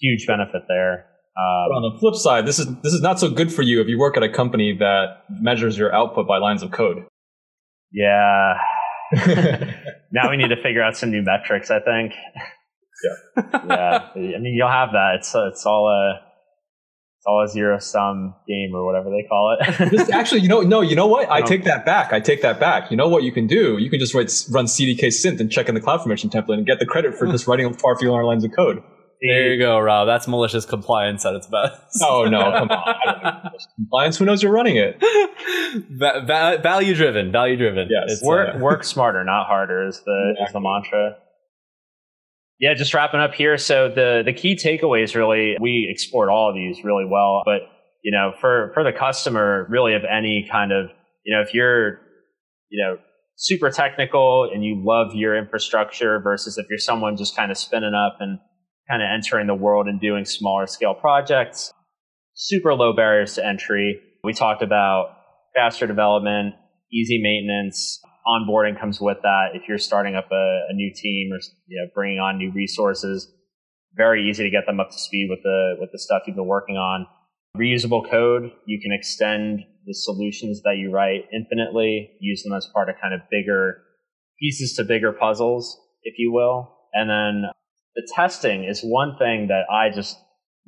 huge 0.00 0.26
benefit 0.26 0.62
there. 0.68 1.06
Um, 1.38 1.72
on 1.72 1.92
the 1.92 1.98
flip 2.00 2.16
side, 2.16 2.44
this 2.46 2.58
is 2.58 2.66
this 2.82 2.92
is 2.92 3.00
not 3.00 3.20
so 3.20 3.30
good 3.30 3.52
for 3.52 3.62
you 3.62 3.80
if 3.80 3.88
you 3.88 3.98
work 3.98 4.16
at 4.16 4.22
a 4.22 4.28
company 4.28 4.76
that 4.78 5.24
measures 5.30 5.78
your 5.78 5.94
output 5.94 6.26
by 6.26 6.38
lines 6.38 6.62
of 6.62 6.72
code. 6.72 7.04
Yeah, 7.92 8.54
now 10.12 10.30
we 10.30 10.36
need 10.36 10.48
to 10.48 10.60
figure 10.62 10.82
out 10.82 10.96
some 10.96 11.10
new 11.10 11.22
metrics. 11.22 11.70
I 11.70 11.80
think. 11.80 12.12
Yeah. 13.04 13.42
yeah. 13.68 14.08
I 14.14 14.18
mean, 14.18 14.54
you'll 14.54 14.68
have 14.68 14.90
that. 14.92 15.16
It's 15.18 15.32
it's 15.34 15.64
all 15.64 15.88
a 15.88 16.20
it's 17.20 17.26
all 17.26 17.44
a 17.44 17.48
zero 17.48 17.78
sum 17.78 18.34
game 18.48 18.70
or 18.74 18.84
whatever 18.86 19.10
they 19.10 19.26
call 19.28 19.56
it. 19.58 19.90
this, 19.90 20.10
actually, 20.10 20.40
you 20.40 20.48
know, 20.48 20.62
no, 20.62 20.80
you 20.80 20.96
know 20.96 21.06
what? 21.06 21.30
I 21.30 21.42
take 21.42 21.64
that 21.64 21.84
back. 21.84 22.12
I 22.12 22.20
take 22.20 22.42
that 22.42 22.58
back. 22.58 22.90
You 22.90 22.96
know 22.96 23.08
what 23.08 23.24
you 23.24 23.32
can 23.32 23.46
do? 23.46 23.76
You 23.78 23.90
can 23.90 24.00
just 24.00 24.14
write 24.14 24.32
run 24.50 24.66
CDK 24.66 25.08
synth 25.08 25.38
and 25.38 25.50
check 25.50 25.68
in 25.68 25.74
the 25.74 25.80
CloudFormation 25.80 26.30
template 26.30 26.54
and 26.54 26.66
get 26.66 26.78
the 26.78 26.86
credit 26.86 27.14
for 27.14 27.26
just 27.26 27.46
writing 27.46 27.72
far 27.74 27.96
fewer 27.98 28.24
lines 28.24 28.44
of 28.44 28.52
code. 28.52 28.82
There 29.22 29.52
you 29.52 29.58
go, 29.60 29.78
Rob. 29.78 30.06
That's 30.06 30.26
malicious 30.26 30.64
compliance 30.64 31.24
at 31.26 31.34
its 31.34 31.46
best. 31.46 31.76
Oh 32.02 32.24
no, 32.24 32.40
come 32.52 32.70
on! 32.70 33.50
compliance. 33.76 34.16
Who 34.16 34.24
knows 34.24 34.42
you're 34.42 34.52
running 34.52 34.76
it? 34.76 34.96
Va- 35.90 36.22
va- 36.26 36.58
value 36.62 36.94
driven. 36.94 37.30
Value 37.30 37.56
driven. 37.56 37.88
Yes. 37.90 38.22
work 38.22 38.56
uh, 38.56 38.58
work 38.58 38.84
smarter, 38.94 39.22
not 39.24 39.46
harder 39.46 39.86
is 39.86 40.00
the 40.04 40.30
exactly. 40.30 40.46
is 40.46 40.52
the 40.52 40.60
mantra. 40.60 41.16
Yeah, 42.58 42.74
just 42.74 42.94
wrapping 42.94 43.20
up 43.20 43.34
here. 43.34 43.58
So 43.58 43.88
the 43.88 44.22
the 44.24 44.32
key 44.32 44.56
takeaways 44.56 45.14
really 45.14 45.56
we 45.60 45.88
explored 45.90 46.30
all 46.30 46.48
of 46.48 46.54
these 46.54 46.82
really 46.84 47.04
well, 47.04 47.42
but 47.44 47.60
you 48.02 48.12
know 48.12 48.32
for 48.40 48.70
for 48.74 48.82
the 48.82 48.92
customer 48.92 49.66
really 49.68 49.94
of 49.94 50.02
any 50.04 50.48
kind 50.50 50.72
of 50.72 50.90
you 51.24 51.34
know 51.36 51.42
if 51.42 51.52
you're 51.52 52.00
you 52.70 52.82
know 52.82 52.96
super 53.36 53.70
technical 53.70 54.48
and 54.52 54.64
you 54.64 54.82
love 54.84 55.14
your 55.14 55.36
infrastructure 55.36 56.20
versus 56.20 56.58
if 56.58 56.66
you're 56.68 56.78
someone 56.78 57.16
just 57.16 57.34
kind 57.34 57.50
of 57.50 57.58
spinning 57.58 57.94
up 57.94 58.16
and 58.20 58.38
kind 58.90 59.02
of 59.02 59.08
entering 59.14 59.46
the 59.46 59.54
world 59.54 59.86
and 59.86 60.00
doing 60.00 60.24
smaller 60.24 60.66
scale 60.66 60.94
projects. 60.94 61.72
Super 62.34 62.74
low 62.74 62.92
barriers 62.94 63.34
to 63.34 63.46
entry. 63.46 64.00
We 64.24 64.32
talked 64.32 64.62
about 64.62 65.16
faster 65.54 65.86
development, 65.86 66.54
easy 66.92 67.20
maintenance, 67.22 68.00
onboarding 68.26 68.78
comes 68.78 69.00
with 69.00 69.18
that. 69.22 69.50
If 69.54 69.62
you're 69.68 69.78
starting 69.78 70.16
up 70.16 70.28
a, 70.30 70.66
a 70.70 70.74
new 70.74 70.92
team 70.94 71.32
or 71.32 71.38
you 71.66 71.80
know, 71.80 71.90
bringing 71.94 72.18
on 72.18 72.38
new 72.38 72.50
resources, 72.52 73.32
very 73.96 74.28
easy 74.28 74.44
to 74.44 74.50
get 74.50 74.66
them 74.66 74.80
up 74.80 74.90
to 74.90 74.98
speed 74.98 75.28
with 75.30 75.40
the 75.42 75.76
with 75.80 75.90
the 75.92 75.98
stuff 75.98 76.22
you've 76.26 76.36
been 76.36 76.46
working 76.46 76.76
on. 76.76 77.06
Reusable 77.56 78.08
code, 78.08 78.52
you 78.66 78.80
can 78.80 78.92
extend 78.92 79.60
the 79.86 79.94
solutions 79.94 80.62
that 80.62 80.76
you 80.76 80.92
write 80.92 81.24
infinitely, 81.32 82.12
use 82.20 82.42
them 82.42 82.52
as 82.52 82.68
part 82.72 82.88
of 82.88 82.96
kind 83.00 83.14
of 83.14 83.20
bigger 83.30 83.82
pieces 84.38 84.74
to 84.74 84.84
bigger 84.84 85.12
puzzles, 85.12 85.76
if 86.04 86.14
you 86.18 86.32
will. 86.32 86.76
And 86.92 87.10
then 87.10 87.50
the 87.94 88.08
testing 88.14 88.64
is 88.64 88.80
one 88.82 89.16
thing 89.18 89.48
that 89.48 89.64
I 89.70 89.90
just 89.94 90.16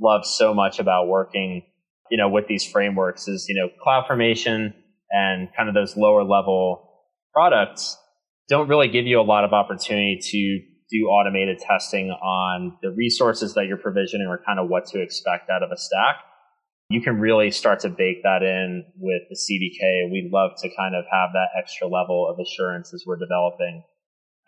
love 0.01 0.27
so 0.27 0.53
much 0.55 0.79
about 0.79 1.09
working, 1.09 1.63
you 2.11 2.17
know, 2.17 2.29
with 2.29 2.47
these 2.47 2.65
frameworks 2.65 3.29
is, 3.29 3.47
you 3.49 3.55
know, 3.55 3.69
CloudFormation 3.85 4.75
and 5.11 5.49
kind 5.57 5.69
of 5.69 5.75
those 5.75 5.97
lower 5.97 6.25
level 6.25 6.89
products 7.33 7.97
don't 8.49 8.69
really 8.69 8.89
give 8.89 9.07
you 9.07 9.21
a 9.21 9.23
lot 9.23 9.45
of 9.45 9.53
opportunity 9.53 10.19
to 10.21 10.61
do 10.91 11.07
automated 11.07 11.59
testing 11.59 12.11
on 12.11 12.77
the 12.83 12.91
resources 12.91 13.55
that 13.55 13.67
you're 13.67 13.79
provisioning 13.79 14.27
or 14.27 14.43
kind 14.45 14.59
of 14.59 14.69
what 14.69 14.85
to 14.87 15.01
expect 15.01 15.49
out 15.49 15.63
of 15.63 15.71
a 15.73 15.77
stack. 15.77 16.17
You 16.91 17.01
can 17.01 17.19
really 17.19 17.51
start 17.51 17.81
to 17.81 17.89
bake 17.89 18.23
that 18.25 18.43
in 18.43 18.85
with 18.99 19.23
the 19.31 19.37
CDK. 19.37 20.11
We'd 20.13 20.31
love 20.31 20.51
to 20.59 20.69
kind 20.77 20.95
of 20.95 21.05
have 21.11 21.31
that 21.33 21.49
extra 21.59 21.87
level 21.87 22.29
of 22.29 22.39
assurance 22.39 22.93
as 22.93 23.05
we're 23.07 23.17
developing 23.17 23.85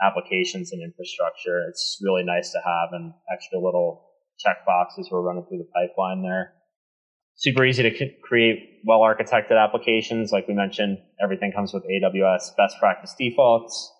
applications 0.02 0.72
and 0.72 0.82
infrastructure. 0.82 1.66
It's 1.68 1.98
really 2.02 2.24
nice 2.24 2.50
to 2.52 2.58
have 2.58 2.88
an 2.92 3.14
extra 3.32 3.58
little 3.58 4.10
check 4.38 4.64
boxes 4.66 5.08
we're 5.10 5.22
running 5.22 5.44
through 5.48 5.58
the 5.58 5.68
pipeline 5.74 6.22
there. 6.22 6.52
Super 7.36 7.64
easy 7.64 7.82
to 7.82 8.10
create 8.22 8.80
well 8.84 9.00
architected 9.00 9.62
applications. 9.62 10.30
Like 10.32 10.46
we 10.46 10.54
mentioned, 10.54 10.98
everything 11.22 11.52
comes 11.52 11.72
with 11.72 11.85
AWS 11.85 12.56
best 12.56 12.78
practice 12.78 13.14
defaults, 13.19 13.93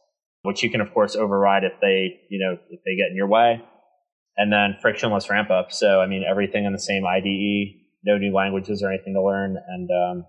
which 0.43 0.63
you 0.63 0.71
can 0.71 0.81
of 0.81 0.93
course 0.93 1.17
override 1.17 1.65
if 1.65 1.73
they, 1.81 2.21
you 2.31 2.39
know, 2.39 2.59
if 2.71 2.81
they 2.85 2.97
get 2.97 3.11
in 3.11 3.17
your 3.17 3.29
way. 3.29 3.63
And 4.37 4.53
then 4.53 4.77
frictionless 4.83 5.31
ramp 5.31 5.51
up. 5.51 5.71
So, 5.71 6.01
I 6.01 6.09
mean, 6.09 6.25
everything 6.29 6.65
in 6.65 6.73
the 6.73 6.79
same 6.79 7.07
IDE, 7.07 7.81
no 8.05 8.19
new 8.19 8.35
languages 8.35 8.83
or 8.83 8.93
anything 8.93 9.15
to 9.15 9.23
learn 9.23 9.57
and, 9.69 9.89
um, 9.91 10.27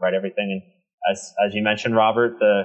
write 0.00 0.14
everything. 0.14 0.50
And 0.50 0.62
as, 1.10 1.34
as 1.46 1.54
you 1.54 1.62
mentioned, 1.62 1.94
Robert, 1.94 2.38
the 2.38 2.62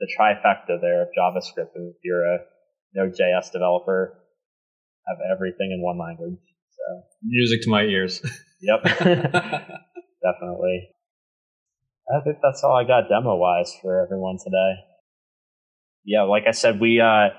the 0.00 0.08
trifecta 0.18 0.80
there 0.80 1.02
of 1.02 1.08
JavaScript. 1.16 1.70
If 1.74 1.96
you're 2.04 2.24
a 2.24 2.38
Node.js 2.94 3.52
developer, 3.52 4.18
have 5.08 5.18
everything 5.32 5.72
in 5.72 5.82
one 5.82 5.98
language. 5.98 6.38
So 6.70 7.02
music 7.22 7.62
to 7.62 7.70
my 7.70 7.82
ears. 7.82 8.20
yep, 8.60 8.82
definitely. 10.22 10.88
I 12.08 12.20
think 12.22 12.38
that's 12.42 12.62
all 12.62 12.76
I 12.76 12.84
got 12.84 13.08
demo 13.08 13.36
wise 13.36 13.74
for 13.82 14.04
everyone 14.04 14.36
today. 14.42 14.74
Yeah, 16.04 16.22
like 16.22 16.44
I 16.46 16.52
said, 16.52 16.78
we 16.78 17.00
uh, 17.00 17.30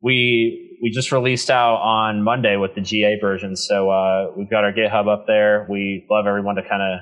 we 0.00 0.78
we 0.82 0.90
just 0.90 1.12
released 1.12 1.50
out 1.50 1.76
on 1.76 2.22
Monday 2.22 2.56
with 2.56 2.74
the 2.74 2.80
GA 2.80 3.18
version, 3.20 3.56
so 3.56 3.90
uh, 3.90 4.30
we've 4.36 4.48
got 4.48 4.64
our 4.64 4.72
GitHub 4.72 5.12
up 5.12 5.26
there. 5.26 5.66
We 5.68 6.06
love 6.10 6.26
everyone 6.26 6.54
to 6.56 6.62
kind 6.62 6.82
of 6.82 7.00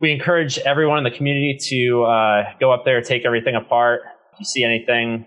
we 0.00 0.12
encourage 0.12 0.58
everyone 0.58 0.98
in 0.98 1.04
the 1.04 1.16
community 1.16 1.56
to 1.68 2.04
uh, 2.04 2.42
go 2.60 2.72
up 2.72 2.84
there, 2.84 3.00
take 3.00 3.24
everything 3.24 3.54
apart. 3.54 4.00
If 4.34 4.40
you 4.40 4.44
see 4.44 4.62
anything, 4.62 5.26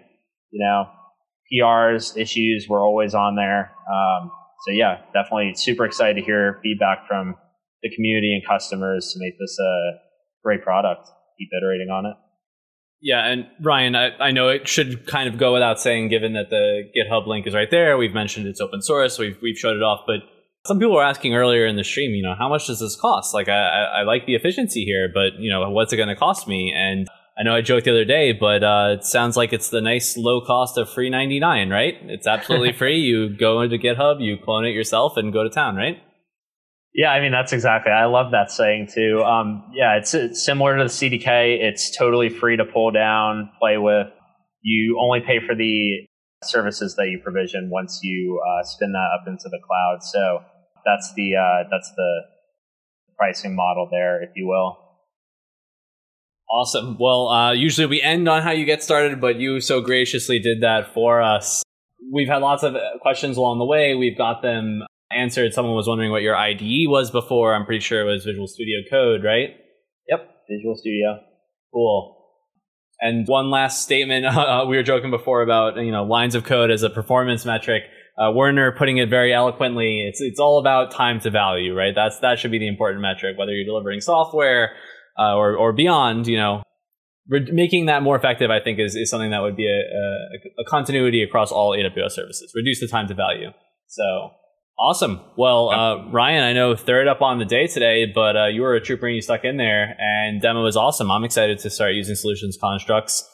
you 0.51 0.63
know, 0.63 0.89
PRs, 1.51 2.17
issues, 2.17 2.67
we're 2.69 2.83
always 2.83 3.15
on 3.15 3.35
there. 3.35 3.71
Um, 3.91 4.31
so 4.65 4.73
yeah, 4.73 5.01
definitely 5.13 5.53
super 5.55 5.85
excited 5.85 6.19
to 6.19 6.21
hear 6.21 6.59
feedback 6.61 7.07
from 7.07 7.35
the 7.81 7.89
community 7.95 8.33
and 8.33 8.45
customers 8.45 9.11
to 9.13 9.19
make 9.19 9.39
this 9.39 9.57
a 9.59 9.99
great 10.43 10.61
product. 10.61 11.09
Keep 11.39 11.49
iterating 11.57 11.89
on 11.89 12.05
it. 12.05 12.15
Yeah, 13.01 13.25
and 13.25 13.47
Ryan, 13.61 13.95
I, 13.95 14.09
I 14.17 14.31
know 14.31 14.49
it 14.49 14.67
should 14.67 15.07
kind 15.07 15.29
of 15.29 15.39
go 15.39 15.53
without 15.53 15.79
saying, 15.79 16.09
given 16.09 16.33
that 16.33 16.49
the 16.49 16.83
GitHub 16.93 17.27
link 17.27 17.47
is 17.47 17.55
right 17.55 17.71
there. 17.71 17.97
We've 17.97 18.13
mentioned 18.13 18.45
it's 18.45 18.59
open 18.59 18.81
source, 18.81 19.17
we've 19.17 19.37
we've 19.41 19.57
showed 19.57 19.77
it 19.77 19.83
off, 19.83 20.01
but 20.05 20.19
some 20.69 20.77
people 20.77 20.93
were 20.93 21.03
asking 21.03 21.33
earlier 21.33 21.65
in 21.65 21.77
the 21.77 21.83
stream, 21.83 22.11
you 22.11 22.21
know, 22.21 22.35
how 22.37 22.47
much 22.47 22.67
does 22.67 22.79
this 22.79 22.95
cost? 22.95 23.33
Like, 23.33 23.49
I, 23.49 23.85
I 23.85 24.03
like 24.03 24.27
the 24.27 24.35
efficiency 24.35 24.85
here, 24.85 25.09
but 25.11 25.39
you 25.39 25.49
know, 25.49 25.67
what's 25.71 25.91
it 25.91 25.97
going 25.97 26.09
to 26.09 26.15
cost 26.15 26.47
me? 26.47 26.71
And 26.77 27.07
I 27.39 27.41
know 27.41 27.55
I 27.55 27.61
joked 27.61 27.85
the 27.85 27.91
other 27.91 28.05
day, 28.05 28.33
but 28.33 28.63
uh, 28.63 28.97
it 28.99 29.03
sounds 29.03 29.35
like 29.35 29.51
it's 29.51 29.69
the 29.69 29.81
nice 29.81 30.15
low 30.15 30.41
cost 30.41 30.77
of 30.77 30.87
free 30.87 31.09
ninety 31.09 31.39
nine, 31.39 31.71
right? 31.71 31.95
It's 32.03 32.27
absolutely 32.27 32.71
free. 32.81 32.99
You 32.99 33.35
go 33.35 33.61
into 33.61 33.79
GitHub, 33.79 34.23
you 34.23 34.37
clone 34.37 34.63
it 34.63 34.75
yourself, 34.75 35.17
and 35.17 35.33
go 35.33 35.43
to 35.43 35.49
town, 35.49 35.75
right? 35.75 35.97
Yeah, 36.93 37.09
I 37.09 37.19
mean 37.19 37.31
that's 37.31 37.51
exactly. 37.51 37.91
I 37.91 38.05
love 38.05 38.29
that 38.33 38.51
saying 38.51 38.89
too. 38.93 39.23
Um, 39.23 39.71
yeah, 39.73 39.97
it's, 39.97 40.13
it's 40.13 40.45
similar 40.45 40.77
to 40.77 40.83
the 40.83 40.89
CDK. 40.89 41.57
It's 41.63 41.97
totally 41.97 42.29
free 42.29 42.57
to 42.57 42.65
pull 42.65 42.91
down, 42.91 43.49
play 43.59 43.79
with. 43.79 44.07
You 44.61 44.99
only 45.01 45.21
pay 45.21 45.39
for 45.39 45.55
the 45.55 46.05
services 46.43 46.95
that 46.97 47.07
you 47.07 47.19
provision 47.23 47.71
once 47.71 48.01
you 48.03 48.39
uh, 48.45 48.63
spin 48.63 48.91
that 48.91 49.09
up 49.19 49.27
into 49.27 49.49
the 49.49 49.59
cloud. 49.65 50.03
So 50.03 50.43
that's 50.85 51.13
the 51.15 51.35
uh, 51.35 51.67
that's 51.69 51.91
the 51.95 52.21
pricing 53.17 53.55
model 53.55 53.87
there, 53.91 54.23
if 54.23 54.29
you 54.35 54.47
will. 54.47 54.77
Awesome. 56.49 56.97
Well, 56.99 57.27
uh, 57.27 57.51
usually 57.51 57.85
we 57.85 58.01
end 58.01 58.27
on 58.27 58.41
how 58.41 58.51
you 58.51 58.65
get 58.65 58.81
started, 58.81 59.21
but 59.21 59.35
you 59.35 59.61
so 59.61 59.81
graciously 59.81 60.39
did 60.39 60.61
that 60.61 60.93
for 60.93 61.21
us. 61.21 61.63
We've 62.11 62.27
had 62.27 62.37
lots 62.37 62.63
of 62.63 62.75
questions 63.01 63.37
along 63.37 63.59
the 63.59 63.65
way. 63.65 63.93
We've 63.93 64.17
got 64.17 64.41
them 64.41 64.83
answered. 65.11 65.53
Someone 65.53 65.75
was 65.75 65.87
wondering 65.87 66.11
what 66.11 66.23
your 66.23 66.35
IDE 66.35 66.87
was 66.87 67.11
before. 67.11 67.53
I'm 67.53 67.65
pretty 67.65 67.81
sure 67.81 68.01
it 68.01 68.11
was 68.11 68.25
Visual 68.25 68.47
Studio 68.47 68.79
Code, 68.89 69.23
right? 69.23 69.49
Yep, 70.07 70.27
Visual 70.49 70.75
Studio. 70.75 71.19
Cool. 71.71 72.15
And 72.99 73.27
one 73.27 73.51
last 73.51 73.83
statement: 73.83 74.25
uh, 74.25 74.65
we 74.67 74.75
were 74.75 74.83
joking 74.83 75.11
before 75.11 75.43
about 75.43 75.77
you 75.77 75.91
know 75.91 76.03
lines 76.03 76.33
of 76.33 76.45
code 76.45 76.71
as 76.71 76.81
a 76.81 76.89
performance 76.89 77.45
metric. 77.45 77.83
Uh, 78.19 78.31
Werner 78.31 78.73
putting 78.77 78.97
it 78.97 79.09
very 79.09 79.33
eloquently. 79.33 80.05
It's 80.07 80.19
it's 80.19 80.39
all 80.39 80.59
about 80.59 80.91
time 80.91 81.19
to 81.21 81.29
value, 81.29 81.73
right? 81.73 81.93
That's 81.95 82.19
that 82.19 82.39
should 82.39 82.51
be 82.51 82.59
the 82.59 82.67
important 82.67 83.01
metric, 83.01 83.37
whether 83.37 83.53
you're 83.53 83.65
delivering 83.65 84.01
software 84.01 84.71
uh, 85.17 85.35
or 85.35 85.55
or 85.55 85.71
beyond. 85.71 86.27
You 86.27 86.37
know, 86.37 86.63
re- 87.29 87.49
making 87.51 87.85
that 87.85 88.03
more 88.03 88.15
effective, 88.17 88.51
I 88.51 88.59
think, 88.59 88.79
is, 88.79 88.95
is 88.95 89.09
something 89.09 89.31
that 89.31 89.41
would 89.41 89.55
be 89.55 89.67
a, 89.67 89.79
a, 89.79 90.61
a 90.61 90.65
continuity 90.67 91.23
across 91.23 91.51
all 91.51 91.71
AWS 91.71 92.11
services. 92.11 92.51
Reduce 92.55 92.81
the 92.81 92.87
time 92.87 93.07
to 93.07 93.13
value. 93.13 93.51
So 93.87 94.31
Awesome. 94.79 95.19
Well, 95.35 95.71
uh, 95.71 96.09
Ryan, 96.09 96.41
I 96.41 96.53
know 96.53 96.73
third 96.73 97.09
up 97.09 97.21
on 97.21 97.37
the 97.37 97.43
day 97.43 97.67
today, 97.67 98.05
but 98.05 98.37
uh, 98.37 98.45
you 98.45 98.61
were 98.61 98.75
a 98.75 98.81
trooper 98.81 99.07
and 99.07 99.15
you 99.15 99.21
stuck 99.21 99.43
in 99.43 99.57
there, 99.57 99.97
and 99.99 100.41
demo 100.41 100.63
was 100.63 100.77
awesome. 100.77 101.11
I'm 101.11 101.25
excited 101.25 101.59
to 101.59 101.69
start 101.69 101.95
using 101.95 102.15
solutions 102.15 102.57
constructs. 102.59 103.27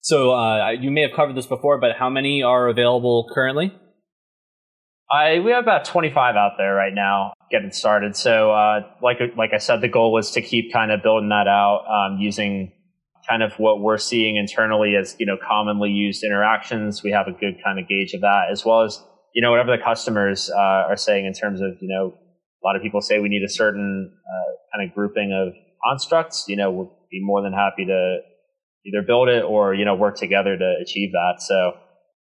So 0.00 0.32
uh, 0.32 0.70
you 0.70 0.90
may 0.90 1.02
have 1.02 1.10
covered 1.14 1.36
this 1.36 1.46
before, 1.46 1.78
but 1.78 1.96
how 1.98 2.08
many 2.08 2.42
are 2.42 2.66
available 2.68 3.28
currently? 3.34 3.74
I 5.12 5.40
we 5.40 5.50
have 5.50 5.64
about 5.64 5.84
25 5.84 6.36
out 6.36 6.52
there 6.56 6.74
right 6.74 6.94
now 6.94 7.32
getting 7.50 7.72
started. 7.72 8.16
So 8.16 8.52
uh, 8.52 8.82
like 9.02 9.18
like 9.36 9.52
I 9.52 9.58
said, 9.58 9.80
the 9.80 9.88
goal 9.88 10.12
was 10.12 10.30
to 10.32 10.42
keep 10.42 10.72
kind 10.72 10.92
of 10.92 11.02
building 11.02 11.30
that 11.30 11.48
out 11.48 11.84
um, 11.88 12.18
using 12.18 12.72
kind 13.28 13.42
of 13.42 13.52
what 13.54 13.80
we're 13.80 13.98
seeing 13.98 14.36
internally 14.36 14.94
as 14.96 15.16
you 15.18 15.26
know 15.26 15.36
commonly 15.36 15.90
used 15.90 16.22
interactions. 16.22 17.02
We 17.02 17.10
have 17.10 17.26
a 17.26 17.32
good 17.32 17.56
kind 17.64 17.78
of 17.78 17.88
gauge 17.88 18.14
of 18.14 18.20
that, 18.20 18.48
as 18.50 18.64
well 18.64 18.82
as 18.82 19.02
you 19.34 19.42
know, 19.42 19.50
whatever 19.50 19.76
the 19.76 19.82
customers 19.82 20.50
uh, 20.50 20.88
are 20.88 20.96
saying 20.96 21.26
in 21.26 21.32
terms 21.32 21.60
of, 21.60 21.76
you 21.80 21.88
know, 21.88 22.14
a 22.62 22.62
lot 22.66 22.76
of 22.76 22.82
people 22.82 23.00
say 23.00 23.20
we 23.20 23.28
need 23.28 23.42
a 23.42 23.48
certain 23.48 24.12
uh, 24.12 24.76
kind 24.76 24.88
of 24.88 24.94
grouping 24.94 25.32
of 25.32 25.54
constructs, 25.84 26.44
you 26.48 26.56
know, 26.56 26.70
we'll 26.70 26.98
be 27.10 27.20
more 27.22 27.42
than 27.42 27.52
happy 27.52 27.84
to 27.86 28.18
either 28.86 29.02
build 29.06 29.28
it 29.28 29.44
or, 29.44 29.74
you 29.74 29.84
know, 29.84 29.94
work 29.94 30.16
together 30.16 30.56
to 30.56 30.74
achieve 30.82 31.12
that. 31.12 31.36
So, 31.38 31.74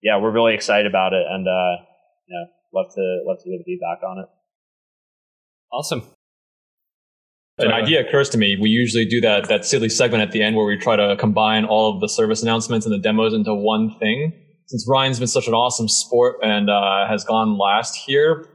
yeah, 0.01 0.19
we're 0.19 0.31
really 0.31 0.53
excited 0.53 0.87
about 0.87 1.13
it 1.13 1.25
and, 1.29 1.47
uh, 1.47 1.83
you 2.27 2.35
know, 2.35 2.45
love 2.77 2.93
to, 2.95 3.23
love 3.25 3.37
to 3.43 3.49
get 3.49 3.65
feedback 3.65 3.99
on 4.07 4.19
it. 4.19 4.25
Awesome. 5.71 6.03
An 7.59 7.71
idea 7.71 8.07
occurs 8.07 8.29
to 8.29 8.37
me. 8.37 8.55
We 8.55 8.69
usually 8.69 9.05
do 9.05 9.19
that, 9.21 9.49
that 9.49 9.65
silly 9.65 9.89
segment 9.89 10.21
at 10.21 10.31
the 10.31 10.43
end 10.43 10.55
where 10.55 10.65
we 10.65 10.77
try 10.77 10.95
to 10.95 11.17
combine 11.17 11.65
all 11.65 11.93
of 11.93 12.01
the 12.01 12.07
service 12.07 12.43
announcements 12.43 12.85
and 12.85 12.93
the 12.93 12.99
demos 12.99 13.33
into 13.33 13.53
one 13.53 13.97
thing 13.99 14.31
since 14.67 14.85
Ryan's 14.87 15.17
been 15.17 15.27
such 15.27 15.47
an 15.47 15.53
awesome 15.53 15.87
sport 15.87 16.37
and 16.43 16.69
uh, 16.69 17.07
has 17.07 17.23
gone 17.23 17.57
last 17.57 17.95
here, 17.95 18.47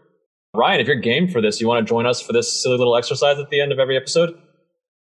Ryan, 0.55 0.81
if 0.81 0.87
you're 0.87 0.97
game 0.97 1.29
for 1.29 1.41
this, 1.41 1.61
you 1.61 1.67
want 1.67 1.85
to 1.85 1.91
join 1.91 2.07
us 2.07 2.21
for 2.21 2.35
this 2.35 2.63
silly 2.63 2.77
little 2.77 2.97
exercise 2.97 3.39
at 3.39 3.49
the 3.49 3.61
end 3.61 3.73
of 3.73 3.79
every 3.79 3.97
episode? 3.97 4.39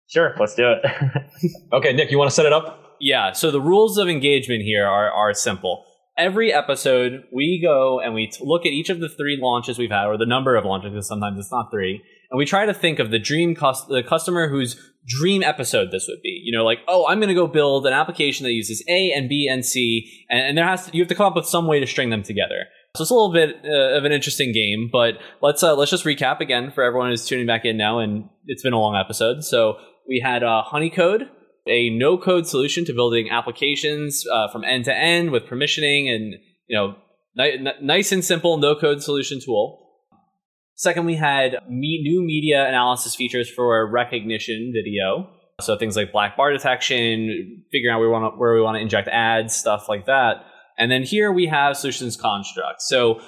Sure, 0.08 0.34
let's 0.40 0.56
do 0.56 0.68
it. 0.68 1.52
okay, 1.72 1.92
Nick, 1.92 2.10
you 2.10 2.18
want 2.18 2.30
to 2.30 2.34
set 2.34 2.46
it 2.46 2.52
up? 2.52 2.96
Yeah. 3.00 3.32
So 3.32 3.52
the 3.52 3.60
rules 3.60 3.96
of 3.96 4.08
engagement 4.08 4.62
here 4.62 4.86
are 4.86 5.10
are 5.12 5.32
simple. 5.34 5.84
Every 6.18 6.52
episode, 6.52 7.22
we 7.32 7.60
go 7.62 8.00
and 8.00 8.12
we 8.12 8.26
t- 8.26 8.44
look 8.44 8.66
at 8.66 8.72
each 8.72 8.90
of 8.90 8.98
the 8.98 9.08
three 9.08 9.38
launches 9.40 9.78
we've 9.78 9.92
had, 9.92 10.06
or 10.06 10.18
the 10.18 10.26
number 10.26 10.56
of 10.56 10.64
launches, 10.64 10.90
because 10.90 11.06
sometimes 11.06 11.38
it's 11.38 11.52
not 11.52 11.70
three, 11.70 12.02
and 12.30 12.36
we 12.36 12.44
try 12.44 12.66
to 12.66 12.74
think 12.74 12.98
of 12.98 13.12
the 13.12 13.20
dream 13.20 13.54
the 13.54 14.02
customer 14.06 14.48
whose 14.48 14.76
dream 15.06 15.44
episode 15.44 15.92
this 15.92 16.06
would 16.08 16.20
be. 16.20 16.42
You 16.42 16.58
know, 16.58 16.64
like, 16.64 16.80
oh, 16.88 17.06
I'm 17.08 17.20
going 17.20 17.28
to 17.28 17.34
go 17.34 17.46
build 17.46 17.86
an 17.86 17.92
application 17.92 18.42
that 18.44 18.52
uses 18.52 18.82
A 18.88 19.12
and 19.12 19.28
B 19.28 19.48
and 19.48 19.64
C, 19.64 20.10
and, 20.28 20.40
and 20.40 20.58
there 20.58 20.66
has 20.66 20.86
to, 20.86 20.96
you 20.96 21.02
have 21.02 21.08
to 21.08 21.14
come 21.14 21.26
up 21.26 21.36
with 21.36 21.46
some 21.46 21.68
way 21.68 21.78
to 21.78 21.86
string 21.86 22.10
them 22.10 22.24
together. 22.24 22.64
So 22.96 23.02
it's 23.02 23.10
a 23.10 23.14
little 23.14 23.32
bit 23.32 23.56
uh, 23.64 23.96
of 23.96 24.04
an 24.04 24.10
interesting 24.10 24.52
game, 24.52 24.88
but 24.90 25.18
let's 25.40 25.62
uh, 25.62 25.76
let's 25.76 25.92
just 25.92 26.04
recap 26.04 26.40
again 26.40 26.72
for 26.72 26.82
everyone 26.82 27.10
who's 27.10 27.26
tuning 27.26 27.46
back 27.46 27.64
in 27.64 27.76
now, 27.76 28.00
and 28.00 28.28
it's 28.46 28.64
been 28.64 28.72
a 28.72 28.80
long 28.80 28.96
episode. 28.96 29.44
So 29.44 29.76
we 30.08 30.18
had 30.18 30.42
uh, 30.42 30.64
Honeycode, 30.66 31.28
a 31.68 31.90
no-code 31.90 32.46
solution 32.46 32.84
to 32.86 32.92
building 32.92 33.30
applications 33.30 34.24
uh, 34.32 34.48
from 34.48 34.64
end 34.64 34.84
to 34.86 34.94
end 34.94 35.30
with 35.30 35.44
permissioning 35.44 36.14
and 36.14 36.34
you 36.66 36.76
know 36.76 36.96
ni- 37.36 37.72
nice 37.80 38.12
and 38.12 38.24
simple 38.24 38.56
no-code 38.56 39.02
solution 39.02 39.40
tool. 39.40 39.84
Second, 40.74 41.06
we 41.06 41.16
had 41.16 41.58
me- 41.68 42.00
new 42.02 42.22
media 42.22 42.66
analysis 42.68 43.14
features 43.14 43.50
for 43.50 43.90
Rekognition 43.92 44.72
Video. 44.72 45.28
So 45.60 45.76
things 45.76 45.96
like 45.96 46.12
black 46.12 46.36
bar 46.36 46.52
detection, 46.52 47.64
figuring 47.72 47.92
out 47.92 47.98
where 47.98 48.08
we 48.08 48.12
want 48.12 48.32
to, 48.32 48.38
where 48.38 48.54
we 48.54 48.62
want 48.62 48.76
to 48.76 48.80
inject 48.80 49.08
ads, 49.08 49.56
stuff 49.56 49.88
like 49.88 50.06
that. 50.06 50.44
And 50.78 50.88
then 50.88 51.02
here 51.02 51.32
we 51.32 51.46
have 51.46 51.76
solutions 51.76 52.16
construct. 52.16 52.80
So 52.80 53.20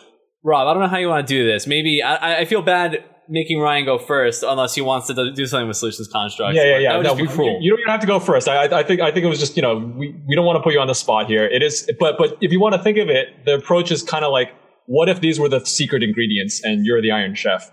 Rob, 0.45 0.69
I 0.69 0.73
don't 0.73 0.83
know 0.83 0.89
how 0.89 0.99
you 0.99 1.09
want 1.09 1.27
to 1.27 1.35
do 1.35 1.45
this. 1.45 1.67
Maybe 1.67 2.03
I, 2.03 2.41
I 2.41 2.45
feel 2.45 2.63
bad 2.63 3.05
making 3.31 3.61
Ryan 3.61 3.85
go 3.85 3.99
first 3.99 4.43
unless 4.43 4.75
he 4.75 4.83
wants 4.83 5.07
to 5.07 5.33
do 5.33 5.47
something 5.47 5.69
with 5.69 5.77
solutions 5.77 6.09
construct. 6.09 6.57
Yeah, 6.57 6.65
yeah, 6.65 6.79
yeah. 6.79 6.91
That 6.91 6.97
would 6.99 7.05
no, 7.05 7.17
just 7.17 7.31
be 7.31 7.35
cruel. 7.35 7.59
You 7.63 7.71
don't 7.71 7.81
even 7.81 7.91
have 7.91 8.01
to 8.01 8.07
go 8.07 8.19
first. 8.19 8.49
I, 8.49 8.65
I 8.65 8.83
think 8.83 9.01
I 9.01 9.11
think 9.11 9.25
it 9.25 9.29
was 9.29 9.39
just 9.39 9.57
you 9.57 9.63
know 9.63 9.79
we, 9.79 10.15
we 10.27 10.35
don't 10.35 10.45
want 10.45 10.57
to 10.57 10.63
put 10.63 10.73
you 10.73 10.81
on 10.81 10.89
the 10.89 10.95
spot 10.95 11.27
here. 11.27 11.45
It 11.45 11.63
is, 11.63 11.91
but 11.99 12.19
but 12.19 12.37
if 12.41 12.53
you 12.53 12.61
want 12.61 12.75
to 12.75 12.83
think 12.83 12.99
of 12.99 13.09
it, 13.09 13.45
the 13.47 13.55
approach 13.55 13.91
is 13.91 14.03
kind 14.03 14.25
of 14.25 14.33
like 14.33 14.51
what 14.87 15.09
if 15.09 15.21
these 15.21 15.39
were 15.39 15.49
the 15.49 15.65
secret 15.65 16.03
ingredients 16.03 16.61
and 16.65 16.85
you're 16.85 17.01
the 17.01 17.13
Iron 17.13 17.35
Chef? 17.35 17.71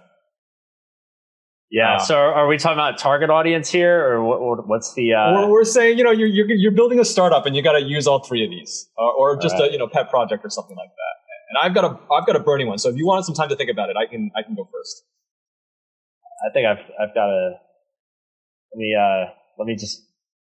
Yeah. 1.70 1.96
Uh, 1.96 2.00
so 2.00 2.16
are 2.16 2.48
we 2.48 2.58
talking 2.58 2.78
about 2.78 2.98
target 2.98 3.30
audience 3.30 3.70
here, 3.70 4.08
or 4.08 4.24
what, 4.24 4.68
what's 4.68 4.94
the? 4.94 5.14
Uh... 5.14 5.34
We're, 5.34 5.50
we're, 5.50 5.64
saying 5.66 5.98
you 5.98 6.04
know 6.04 6.12
you're, 6.12 6.28
you're, 6.28 6.50
you're 6.52 6.72
building 6.72 7.00
a 7.00 7.06
startup 7.06 7.46
and 7.46 7.56
you 7.56 7.62
got 7.62 7.74
to 7.74 7.84
use 7.84 8.08
all 8.08 8.24
three 8.24 8.44
of 8.46 8.50
these, 8.50 8.88
uh, 8.98 9.04
or 9.18 9.36
just 9.38 9.56
right. 9.56 9.70
a 9.70 9.72
you 9.74 9.78
know 9.78 9.88
pet 9.88 10.10
project 10.10 10.46
or 10.46 10.50
something 10.50 10.78
like 10.78 10.90
that. 10.90 11.18
And 11.50 11.58
I've 11.62 11.74
got 11.74 11.86
a 11.86 12.14
I've 12.14 12.26
got 12.26 12.36
a 12.36 12.40
burning 12.40 12.68
one. 12.68 12.78
So 12.78 12.90
if 12.90 12.96
you 12.96 13.06
wanted 13.06 13.26
some 13.26 13.36
time 13.36 13.50
to 13.50 13.56
think 13.56 13.70
about 13.70 13.90
it, 13.90 13.98
I 13.98 14.06
can 14.06 14.32
I 14.36 14.44
can 14.44 14.56
go 14.56 14.70
first. 14.72 15.04
I 16.46 16.54
think 16.54 16.68
I've 16.68 16.84
I've 17.00 17.14
got 17.14 17.30
a. 17.30 17.52
Let 18.74 18.78
me 18.78 18.96
uh 18.96 19.32
let 19.58 19.66
me 19.66 19.76
just. 19.76 20.04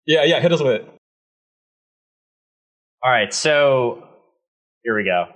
Yeah 0.06 0.24
yeah 0.24 0.40
hit 0.40 0.52
us 0.52 0.60
with 0.60 0.72
it. 0.72 0.88
All 3.02 3.10
right, 3.10 3.34
so 3.34 4.08
here 4.82 4.96
we 4.96 5.04
go 5.04 5.26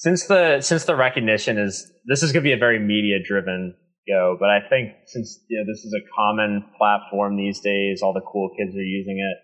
since 0.00 0.26
the 0.28 0.62
since 0.62 0.84
the 0.86 0.94
Rekognition 0.94 1.62
is 1.62 1.92
this 2.06 2.22
is 2.22 2.32
going 2.32 2.42
to 2.42 2.48
be 2.48 2.54
a 2.54 2.58
very 2.58 2.78
media 2.78 3.18
driven 3.22 3.74
go, 4.08 4.34
but 4.40 4.48
I 4.48 4.60
think 4.66 4.94
since 5.04 5.44
you 5.48 5.58
know, 5.58 5.70
this 5.70 5.84
is 5.84 5.92
a 5.94 6.00
common 6.16 6.64
platform 6.78 7.36
these 7.36 7.60
days, 7.60 8.00
all 8.02 8.14
the 8.14 8.22
cool 8.22 8.48
kids 8.56 8.74
are 8.74 8.82
using 8.82 9.18
it. 9.18 9.36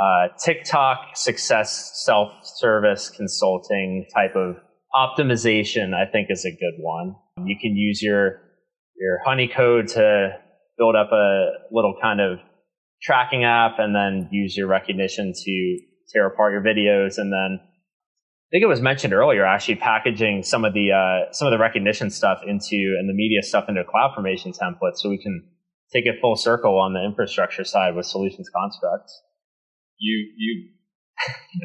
Uh, 0.00 0.28
TikTok 0.42 1.16
success 1.16 2.02
self 2.02 2.32
service 2.44 3.10
consulting 3.10 4.06
type 4.14 4.34
of 4.34 4.56
optimization, 4.94 5.92
I 5.94 6.10
think, 6.10 6.28
is 6.30 6.44
a 6.44 6.50
good 6.50 6.78
one. 6.78 7.16
You 7.44 7.56
can 7.60 7.76
use 7.76 8.02
your 8.02 8.40
your 8.96 9.18
Honeycode 9.26 9.92
to 9.94 10.38
build 10.78 10.94
up 10.94 11.10
a 11.12 11.50
little 11.72 11.94
kind 12.00 12.20
of 12.20 12.38
tracking 13.02 13.44
app, 13.44 13.78
and 13.78 13.94
then 13.94 14.28
use 14.30 14.56
your 14.56 14.68
Rekognition 14.68 15.32
to 15.44 15.78
tear 16.12 16.26
apart 16.26 16.52
your 16.52 16.62
videos, 16.62 17.18
and 17.18 17.32
then 17.32 17.58
I 17.60 18.48
think 18.50 18.62
it 18.62 18.66
was 18.66 18.80
mentioned 18.80 19.12
earlier, 19.12 19.44
actually 19.44 19.76
packaging 19.76 20.42
some 20.44 20.64
of 20.64 20.74
the 20.74 20.92
uh, 20.92 21.32
some 21.32 21.48
of 21.48 21.58
the 21.58 21.62
Rekognition 21.62 22.12
stuff 22.12 22.40
into 22.46 22.96
and 22.98 23.08
the 23.08 23.14
media 23.14 23.42
stuff 23.42 23.64
into 23.68 23.80
a 23.80 23.84
CloudFormation 23.84 24.56
template, 24.56 24.96
so 24.96 25.08
we 25.08 25.18
can 25.18 25.48
take 25.92 26.06
it 26.06 26.16
full 26.20 26.36
circle 26.36 26.78
on 26.78 26.92
the 26.92 27.04
infrastructure 27.04 27.64
side 27.64 27.94
with 27.96 28.06
solutions 28.06 28.48
constructs. 28.54 29.22
You 29.98 30.26
you 30.36 30.68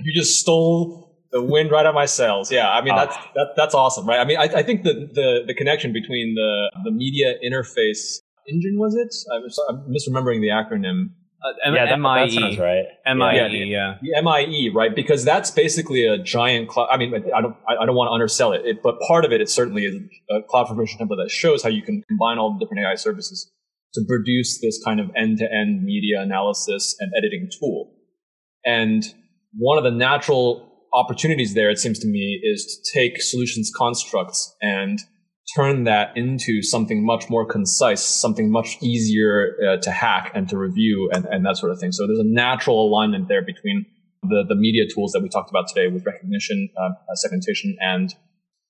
you 0.04 0.20
just 0.20 0.40
stole 0.40 1.09
the 1.32 1.42
wind 1.44 1.72
right 1.72 1.86
out 1.86 1.90
of 1.90 1.96
my 1.96 2.06
sails. 2.06 2.52
Yeah, 2.52 2.70
I 2.70 2.82
mean 2.82 2.96
that's 2.96 3.16
ah. 3.18 3.32
that, 3.36 3.48
that's 3.56 3.76
awesome, 3.76 4.08
right? 4.08 4.20
I 4.20 4.26
mean, 4.26 4.38
I, 4.38 4.44
I 4.44 4.64
think 4.64 4.84
the, 4.84 4.94
the 5.14 5.44
the 5.48 5.54
connection 5.54 5.94
between 5.94 6.36
the 6.36 6.72
the 6.84 6.92
media 6.92 7.36
interface 7.46 8.20
engine 8.50 8.78
was 8.78 8.96
it? 8.96 9.14
I'm, 9.32 9.44
I'm 9.70 9.94
misremembering 9.94 10.42
the 10.42 10.50
acronym. 10.50 11.12
Uh, 11.42 11.54
M- 11.68 11.76
yeah, 11.76 11.86
that, 11.86 12.00
MIE. 12.00 12.26
That 12.26 12.32
sounds 12.34 12.58
right. 12.58 12.86
MIE, 13.06 13.36
yeah, 13.36 13.48
yeah. 13.48 13.98
The 14.02 14.22
MIE, 14.22 14.72
right? 14.76 14.94
Because 14.94 15.24
that's 15.24 15.52
basically 15.52 16.06
a 16.06 16.18
giant 16.18 16.68
cloud. 16.68 16.90
I 16.92 16.98
mean, 16.98 17.14
I 17.16 17.42
don't, 17.42 17.56
I 17.68 17.86
don't 17.86 17.96
want 17.96 18.10
to 18.10 18.12
undersell 18.12 18.52
it, 18.52 18.66
it, 18.66 18.84
but 18.84 19.00
part 19.08 19.24
of 19.24 19.32
it, 19.32 19.40
it 19.40 19.50
certainly 19.50 19.86
is 19.86 19.96
a 20.30 20.42
CloudFormation 20.54 21.00
template 21.00 21.24
that 21.24 21.30
shows 21.32 21.64
how 21.64 21.70
you 21.70 21.82
can 21.82 22.04
combine 22.10 22.38
all 22.38 22.54
the 22.54 22.60
different 22.60 22.86
AI 22.86 22.96
services 22.96 23.50
to 23.94 24.02
produce 24.08 24.60
this 24.62 24.82
kind 24.84 25.00
of 25.00 25.10
end-to-end 25.16 25.84
media 25.84 26.22
analysis 26.22 26.96
and 27.00 27.12
editing 27.18 27.50
tool. 27.58 27.94
And 28.66 29.04
one 29.58 29.78
of 29.78 29.86
the 29.86 29.92
natural 29.92 30.69
opportunities 30.94 31.54
there, 31.54 31.70
it 31.70 31.80
seems 31.80 32.00
to 32.00 32.08
me, 32.08 32.40
is 32.44 32.66
to 32.66 33.00
take 33.00 33.22
solutions 33.22 33.72
constructs 33.76 34.56
and 34.62 35.00
turn 35.56 35.84
that 35.86 36.16
into 36.16 36.62
something 36.62 37.06
much 37.06 37.30
more 37.30 37.46
concise, 37.46 38.02
something 38.02 38.52
much 38.52 38.78
easier 38.82 39.56
uh, 39.68 39.78
to 39.82 39.92
hack 39.92 40.32
and 40.36 40.48
to 40.50 40.58
review 40.58 41.10
and, 41.14 41.26
and 41.26 41.46
that 41.46 41.58
sort 41.58 41.72
of 41.72 41.80
thing. 41.80 41.92
So 41.92 42.06
there's 42.06 42.20
a 42.20 42.24
natural 42.24 42.88
alignment 42.88 43.28
there 43.28 43.44
between 43.44 43.86
the, 44.24 44.44
the 44.48 44.56
media 44.56 44.84
tools 44.94 45.12
that 45.14 45.22
we 45.22 45.30
talked 45.30 45.50
about 45.50 45.68
today 45.68 45.88
with 45.88 46.04
Rekognition, 46.04 46.70
uh, 46.78 46.90
uh 46.90 47.16
segmentation, 47.16 47.78
and 47.80 48.14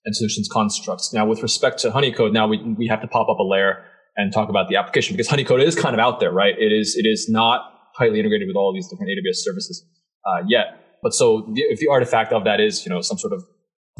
and 0.06 0.16
solutions 0.16 0.48
constructs. 0.48 1.14
Now, 1.14 1.26
with 1.26 1.44
respect 1.44 1.80
to 1.80 1.92
Honeycode, 1.92 2.32
now 2.32 2.48
we, 2.48 2.58
we 2.78 2.88
have 2.88 3.02
to 3.02 3.08
pop 3.08 3.28
up 3.30 3.40
a 3.40 3.44
layer 3.44 3.84
and 4.16 4.32
talk 4.32 4.50
about 4.50 4.70
the 4.70 4.78
application 4.78 5.16
because 5.16 5.28
Honeycode 5.28 5.64
is 5.64 5.76
kind 5.76 5.94
of 5.94 6.00
out 6.00 6.20
there, 6.20 6.32
right? 6.32 6.56
It 6.58 6.72
is 6.72 6.96
it 6.96 7.08
is 7.08 7.28
not 7.30 7.74
tightly 7.98 8.20
integrated 8.20 8.48
with 8.48 8.56
all 8.56 8.74
these 8.74 8.88
different 8.88 9.10
AWS 9.10 9.36
services 9.36 9.86
uh, 10.26 10.44
yet. 10.48 10.89
But 11.02 11.14
so 11.14 11.50
the, 11.53 11.61
if 11.61 11.80
the 11.80 11.88
artifact 11.88 12.34
of 12.34 12.44
that 12.44 12.60
is 12.60 12.86
you 12.86 12.90
know 12.90 13.02
some 13.02 13.18
sort 13.18 13.34
of 13.34 13.44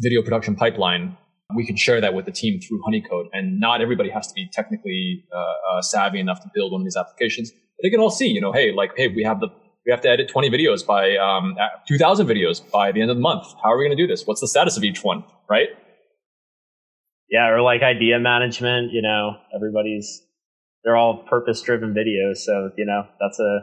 video 0.00 0.22
production 0.22 0.54
pipeline, 0.56 1.16
we 1.54 1.66
can 1.66 1.76
share 1.76 2.00
that 2.00 2.14
with 2.14 2.24
the 2.24 2.32
team 2.32 2.60
through 2.60 2.82
Honeycode. 2.82 3.26
And 3.32 3.60
not 3.60 3.80
everybody 3.80 4.10
has 4.10 4.26
to 4.28 4.34
be 4.34 4.48
technically 4.52 5.24
uh, 5.34 5.38
uh, 5.38 5.82
savvy 5.82 6.20
enough 6.20 6.40
to 6.42 6.50
build 6.54 6.72
one 6.72 6.80
of 6.80 6.84
these 6.84 6.96
applications. 6.96 7.52
They 7.82 7.90
can 7.90 8.00
all 8.00 8.10
see, 8.10 8.28
you 8.28 8.40
know, 8.40 8.52
hey, 8.52 8.72
like, 8.72 8.92
hey, 8.96 9.08
we 9.08 9.22
have 9.22 9.40
the 9.40 9.48
we 9.86 9.92
have 9.92 10.02
to 10.02 10.10
edit 10.10 10.28
20 10.28 10.50
videos 10.50 10.86
by 10.86 11.16
um, 11.16 11.56
2,000 11.88 12.26
videos 12.26 12.60
by 12.70 12.92
the 12.92 13.00
end 13.00 13.10
of 13.10 13.16
the 13.16 13.22
month. 13.22 13.46
How 13.62 13.72
are 13.72 13.78
we 13.78 13.86
going 13.86 13.96
to 13.96 14.02
do 14.02 14.06
this? 14.06 14.26
What's 14.26 14.42
the 14.42 14.48
status 14.48 14.76
of 14.76 14.84
each 14.84 15.02
one, 15.02 15.24
right? 15.48 15.68
Yeah, 17.30 17.48
or 17.48 17.62
like 17.62 17.82
idea 17.82 18.18
management. 18.18 18.92
You 18.92 19.00
know, 19.02 19.36
everybody's 19.54 20.22
they're 20.84 20.96
all 20.96 21.24
purpose 21.28 21.62
driven 21.62 21.94
videos, 21.94 22.38
so 22.38 22.70
you 22.76 22.84
know 22.84 23.04
that's 23.20 23.38
a 23.38 23.60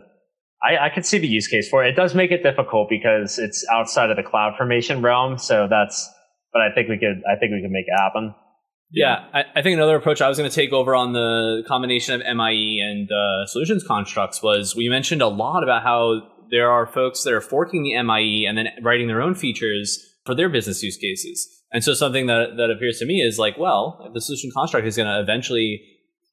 I, 0.64 0.88
I 0.88 0.90
could 0.90 1.06
see 1.06 1.18
the 1.18 1.28
use 1.28 1.48
case 1.48 1.70
for 1.70 1.84
it. 1.84 1.90
It 1.90 1.96
does 1.96 2.16
make 2.16 2.32
it 2.32 2.44
difficult 2.44 2.90
because 2.90 3.38
it's 3.38 3.66
outside 3.72 4.10
of 4.10 4.18
the 4.18 4.24
CloudFormation 4.24 5.04
realm. 5.04 5.38
So 5.38 5.68
that's, 5.70 6.10
but 6.52 6.62
I 6.62 6.74
think 6.74 6.90
we 6.90 6.98
could, 6.98 7.22
I 7.30 7.38
think 7.38 7.52
we 7.52 7.62
could 7.62 7.72
make 7.72 7.86
it 7.88 7.98
happen. 7.98 8.34
Yeah, 8.90 9.26
I, 9.34 9.44
I, 9.56 9.62
think 9.62 9.76
another 9.76 9.98
approach 9.98 10.22
I 10.22 10.30
was 10.30 10.38
going 10.38 10.50
to 10.50 10.56
take 10.56 10.72
over 10.72 10.96
on 10.96 11.12
the 11.12 11.64
combination 11.68 12.16
of 12.16 12.38
MIE 12.38 12.80
and 12.82 13.10
uh, 13.12 13.46
solutions 13.46 13.84
constructs 13.86 14.42
was 14.42 14.78
we 14.78 14.88
mentioned 14.88 15.22
a 15.22 15.28
lot 15.28 15.62
about 15.62 15.84
how 15.84 16.22
there 16.52 16.72
are 16.72 16.88
folks 16.88 17.24
that 17.24 17.34
are 17.34 17.42
forking 17.42 17.84
the 17.84 18.02
MIE 18.02 18.46
and 18.48 18.58
then 18.58 18.68
writing 18.82 19.08
their 19.08 19.22
own 19.22 19.36
features 19.36 20.02
for 20.26 20.34
their 20.34 20.48
business 20.48 20.82
use 20.82 20.96
cases. 20.96 21.46
And 21.74 21.84
so 21.84 21.94
something 21.94 22.28
that, 22.28 22.56
that 22.56 22.72
appears 22.72 22.98
to 23.00 23.06
me 23.06 23.16
is 23.16 23.38
like, 23.38 23.58
well, 23.58 24.10
the 24.14 24.22
solution 24.22 24.52
construct 24.56 24.88
is 24.88 24.96
going 24.96 25.08
to 25.08 25.20
eventually 25.20 25.82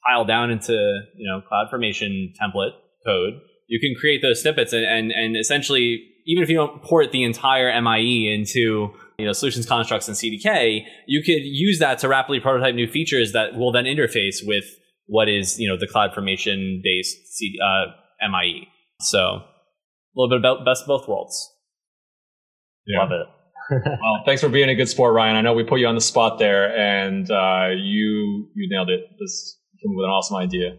pile 0.07 0.25
down 0.25 0.53
into, 0.53 0.73
you 1.17 1.29
know, 1.29 1.43
CloudFormation 1.51 2.35
template 2.41 2.71
code 3.05 3.41
you 3.67 3.81
can 3.81 3.95
create 3.99 4.23
those 4.23 4.43
snippets 4.43 4.73
and, 4.73 4.85
and, 4.85 5.13
and 5.13 5.37
essentially, 5.37 6.03
even 6.27 6.43
if 6.43 6.49
you 6.49 6.57
don't 6.57 6.83
port 6.83 7.13
the 7.13 7.23
entire 7.23 7.81
MIE 7.81 8.33
into 8.33 8.93
you 9.19 9.27
know 9.27 9.33
solutions 9.33 9.67
constructs 9.67 10.09
and 10.09 10.17
CDK, 10.17 10.85
you 11.07 11.23
could 11.23 11.43
use 11.43 11.79
that 11.79 11.99
to 12.01 12.09
rapidly 12.09 12.41
prototype 12.41 12.75
new 12.75 12.89
features 12.89 13.33
that 13.33 13.55
will 13.55 13.73
then 13.73 13.85
interface 13.85 14.37
with 14.45 14.65
what 15.07 15.29
is 15.29 15.59
you 15.59 15.69
know 15.69 15.77
the 15.77 15.87
CloudFormation 15.87 16.83
based 16.83 17.17
C, 17.29 17.55
uh, 17.63 18.29
MIE. 18.29 18.69
So 19.01 19.19
a 19.19 19.43
little 20.17 20.31
bit 20.31 20.39
about 20.39 20.65
best 20.65 20.83
of 20.83 20.89
both 20.89 21.09
worlds. 21.09 21.51
Yeah. 22.87 23.01
Love 23.01 23.13
it. 23.13 23.27
well, 23.71 24.23
thanks 24.27 24.43
for 24.43 24.49
being 24.49 24.69
a 24.69 24.75
good 24.75 24.89
sport, 24.89 25.15
Ryan. 25.15 25.37
I 25.37 25.41
know 25.41 25.55
we 25.55 25.65
put 25.65 25.81
you 25.81 25.87
on 25.87 25.95
the 25.95 26.01
spot 26.01 26.39
there, 26.39 26.77
and 26.77 27.31
uh, 27.31 27.69
you 27.77 28.49
you 28.55 28.69
nailed 28.69 28.91
it. 28.91 29.01
This 29.19 29.59
came 29.83 29.97
with 29.97 30.05
an 30.05 30.11
awesome 30.11 30.37
idea. 30.37 30.77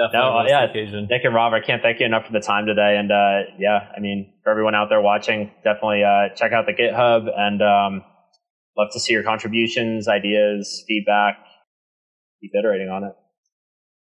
Definitely 0.00 0.44
no, 0.44 0.48
yeah, 0.48 0.64
occasion. 0.64 1.08
Nick 1.10 1.24
and 1.24 1.34
Rob, 1.34 1.52
I 1.52 1.60
can't 1.60 1.82
thank 1.82 2.00
you 2.00 2.06
enough 2.06 2.24
for 2.24 2.32
the 2.32 2.40
time 2.40 2.64
today. 2.64 2.96
And 2.98 3.12
uh, 3.12 3.52
yeah, 3.58 3.80
I 3.94 4.00
mean, 4.00 4.32
for 4.42 4.50
everyone 4.50 4.74
out 4.74 4.88
there 4.88 5.02
watching, 5.02 5.50
definitely 5.62 6.02
uh, 6.04 6.34
check 6.34 6.52
out 6.52 6.64
the 6.64 6.72
GitHub 6.72 7.26
and 7.36 7.60
um, 7.60 8.02
love 8.78 8.88
to 8.92 9.00
see 9.00 9.12
your 9.12 9.22
contributions, 9.22 10.08
ideas, 10.08 10.84
feedback. 10.88 11.36
Keep 12.40 12.52
iterating 12.58 12.88
on 12.88 13.04
it. 13.04 13.12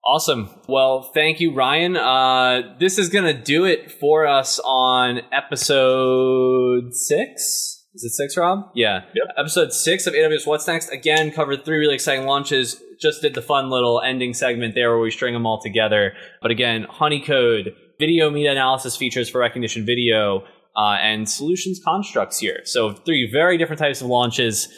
Awesome. 0.07 0.51
Well, 0.69 1.11
thank 1.15 1.41
you, 1.41 1.55
Ryan. 1.55 1.97
Uh, 1.97 2.77
this 2.79 2.99
is 2.99 3.09
going 3.09 3.25
to 3.25 3.43
do 3.43 3.65
it 3.65 3.91
for 3.91 4.27
us 4.27 4.61
on 4.63 5.23
episode 5.33 6.93
six. 6.93 7.87
Is 7.95 8.05
it 8.05 8.11
six, 8.11 8.37
Rob? 8.37 8.71
Yeah. 8.75 9.05
Yep. 9.15 9.35
Episode 9.39 9.73
six 9.73 10.07
of 10.07 10.13
AWS 10.13 10.47
What's 10.47 10.67
Next. 10.67 10.91
Again, 10.91 11.31
covered 11.31 11.65
three 11.65 11.79
really 11.79 11.95
exciting 11.95 12.27
launches 12.27 12.83
just 13.01 13.23
did 13.23 13.35
the 13.35 13.43
fun 13.43 13.71
little 13.71 14.01
ending 14.01 14.35
segment 14.35 14.75
there 14.75 14.91
where 14.91 15.01
we 15.01 15.11
string 15.11 15.35
them 15.35 15.47
all 15.47 15.61
together. 15.61 16.13
But 16.43 16.51
again, 16.51 16.87
Honeycode, 16.91 17.75
video 17.99 18.31
meta 18.31 18.51
analysis 18.51 18.97
features 18.97 19.29
for 19.29 19.41
Rekognition 19.41 19.85
Video, 19.85 20.45
uh, 20.79 20.97
and 21.01 21.29
solutions 21.29 21.81
constructs 21.85 22.39
here. 22.39 22.61
So 22.65 22.93
three 22.93 23.29
very 23.31 23.59
different 23.59 23.81
types 23.81 24.01
of 24.01 24.07
launches. 24.07 24.69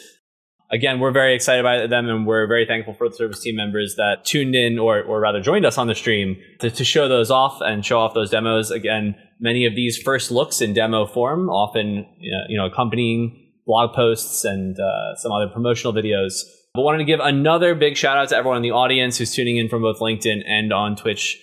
Again, 0.71 0.99
we're 0.99 1.11
very 1.11 1.35
excited 1.35 1.63
by 1.63 1.85
them 1.85 2.09
and 2.09 2.25
we're 2.25 2.47
very 2.47 2.65
thankful 2.65 2.93
for 2.93 3.07
the 3.07 3.15
service 3.15 3.41
team 3.41 3.55
members 3.55 3.95
that 3.97 4.25
tuned 4.25 4.55
in 4.55 4.79
or, 4.79 5.03
or 5.03 5.19
rather 5.19 5.41
joined 5.41 5.65
us 5.65 5.77
on 5.77 5.87
the 5.87 5.93
stream 5.93 6.37
to, 6.59 6.71
to 6.71 6.83
show 6.83 7.07
those 7.07 7.29
off 7.29 7.59
and 7.61 7.85
show 7.85 7.99
off 7.99 8.13
those 8.13 8.31
demos. 8.31 8.71
Again, 8.71 9.15
many 9.39 9.65
of 9.65 9.75
these 9.75 9.97
first 9.97 10.31
looks 10.31 10.59
in 10.59 10.73
demo 10.73 11.05
form, 11.05 11.49
often 11.49 12.07
you 12.19 12.57
know, 12.57 12.65
accompanying 12.65 13.37
blog 13.67 13.93
posts 13.93 14.43
and 14.43 14.79
uh, 14.79 15.15
some 15.17 15.31
other 15.31 15.47
promotional 15.47 15.93
videos 15.93 16.41
but 16.73 16.83
wanted 16.83 16.99
to 16.99 17.03
give 17.03 17.19
another 17.19 17.75
big 17.75 17.97
shout 17.97 18.17
out 18.17 18.29
to 18.29 18.35
everyone 18.35 18.57
in 18.57 18.63
the 18.63 18.71
audience 18.71 19.17
who's 19.17 19.33
tuning 19.33 19.57
in 19.57 19.69
from 19.69 19.81
both 19.81 19.99
LinkedIn 19.99 20.43
and 20.47 20.71
on 20.71 20.95
Twitch. 20.95 21.39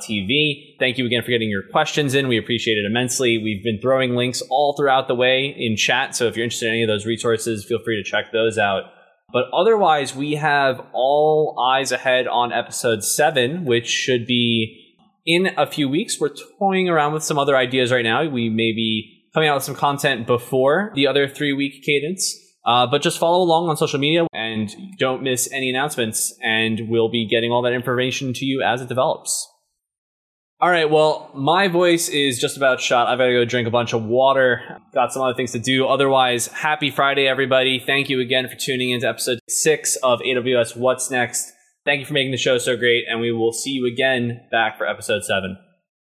TV. 0.00 0.76
Thank 0.78 0.98
you 0.98 1.06
again 1.06 1.22
for 1.22 1.30
getting 1.30 1.50
your 1.50 1.64
questions 1.72 2.14
in. 2.14 2.28
We 2.28 2.38
appreciate 2.38 2.74
it 2.74 2.84
immensely. 2.86 3.38
We've 3.38 3.64
been 3.64 3.80
throwing 3.80 4.14
links 4.14 4.42
all 4.48 4.74
throughout 4.76 5.08
the 5.08 5.14
way 5.14 5.54
in 5.58 5.76
chat. 5.76 6.14
So 6.14 6.26
if 6.26 6.36
you're 6.36 6.44
interested 6.44 6.66
in 6.66 6.74
any 6.74 6.82
of 6.82 6.88
those 6.88 7.06
resources, 7.06 7.64
feel 7.64 7.80
free 7.84 8.02
to 8.02 8.08
check 8.08 8.32
those 8.32 8.58
out. 8.58 8.84
But 9.32 9.46
otherwise, 9.52 10.14
we 10.14 10.34
have 10.34 10.84
all 10.92 11.58
eyes 11.58 11.90
ahead 11.90 12.28
on 12.28 12.52
episode 12.52 13.02
seven, 13.02 13.64
which 13.64 13.88
should 13.88 14.26
be 14.26 14.78
in 15.24 15.50
a 15.56 15.66
few 15.66 15.88
weeks. 15.88 16.20
We're 16.20 16.34
toying 16.58 16.88
around 16.88 17.14
with 17.14 17.24
some 17.24 17.38
other 17.38 17.56
ideas 17.56 17.90
right 17.90 18.04
now. 18.04 18.28
We 18.28 18.50
may 18.50 18.72
be 18.72 19.24
coming 19.32 19.48
out 19.48 19.56
with 19.56 19.64
some 19.64 19.74
content 19.74 20.26
before 20.26 20.92
the 20.94 21.06
other 21.06 21.26
three 21.26 21.52
week 21.52 21.82
cadence. 21.82 22.36
Uh, 22.64 22.86
but 22.86 23.02
just 23.02 23.18
follow 23.18 23.42
along 23.42 23.68
on 23.68 23.76
social 23.76 23.98
media 23.98 24.26
and 24.32 24.74
don't 24.98 25.22
miss 25.22 25.50
any 25.52 25.68
announcements, 25.68 26.34
and 26.42 26.88
we'll 26.88 27.10
be 27.10 27.26
getting 27.26 27.50
all 27.50 27.62
that 27.62 27.72
information 27.72 28.32
to 28.34 28.44
you 28.44 28.62
as 28.62 28.80
it 28.80 28.88
develops. 28.88 29.48
All 30.60 30.70
right, 30.70 30.88
well, 30.88 31.28
my 31.34 31.66
voice 31.66 32.08
is 32.08 32.38
just 32.38 32.56
about 32.56 32.80
shot. 32.80 33.08
I've 33.08 33.18
got 33.18 33.26
to 33.26 33.32
go 33.32 33.44
drink 33.44 33.66
a 33.66 33.70
bunch 33.72 33.92
of 33.92 34.04
water. 34.04 34.80
Got 34.94 35.12
some 35.12 35.20
other 35.22 35.34
things 35.34 35.50
to 35.52 35.58
do. 35.58 35.88
Otherwise, 35.88 36.46
happy 36.46 36.92
Friday, 36.92 37.26
everybody. 37.26 37.82
Thank 37.84 38.08
you 38.08 38.20
again 38.20 38.48
for 38.48 38.54
tuning 38.54 38.90
into 38.90 39.08
episode 39.08 39.40
six 39.48 39.96
of 40.04 40.20
AWS 40.20 40.76
What's 40.76 41.10
Next. 41.10 41.52
Thank 41.84 41.98
you 41.98 42.06
for 42.06 42.12
making 42.12 42.30
the 42.30 42.36
show 42.36 42.58
so 42.58 42.76
great, 42.76 43.06
and 43.10 43.20
we 43.20 43.32
will 43.32 43.52
see 43.52 43.70
you 43.70 43.86
again 43.92 44.42
back 44.52 44.78
for 44.78 44.86
episode 44.86 45.24
seven. 45.24 45.56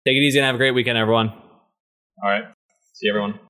Take 0.06 0.18
it 0.18 0.20
easy 0.20 0.38
and 0.38 0.44
have 0.44 0.56
a 0.56 0.58
great 0.58 0.72
weekend, 0.72 0.98
everyone. 0.98 1.30
All 1.30 2.30
right. 2.30 2.44
See 2.92 3.06
you, 3.06 3.12
everyone. 3.12 3.40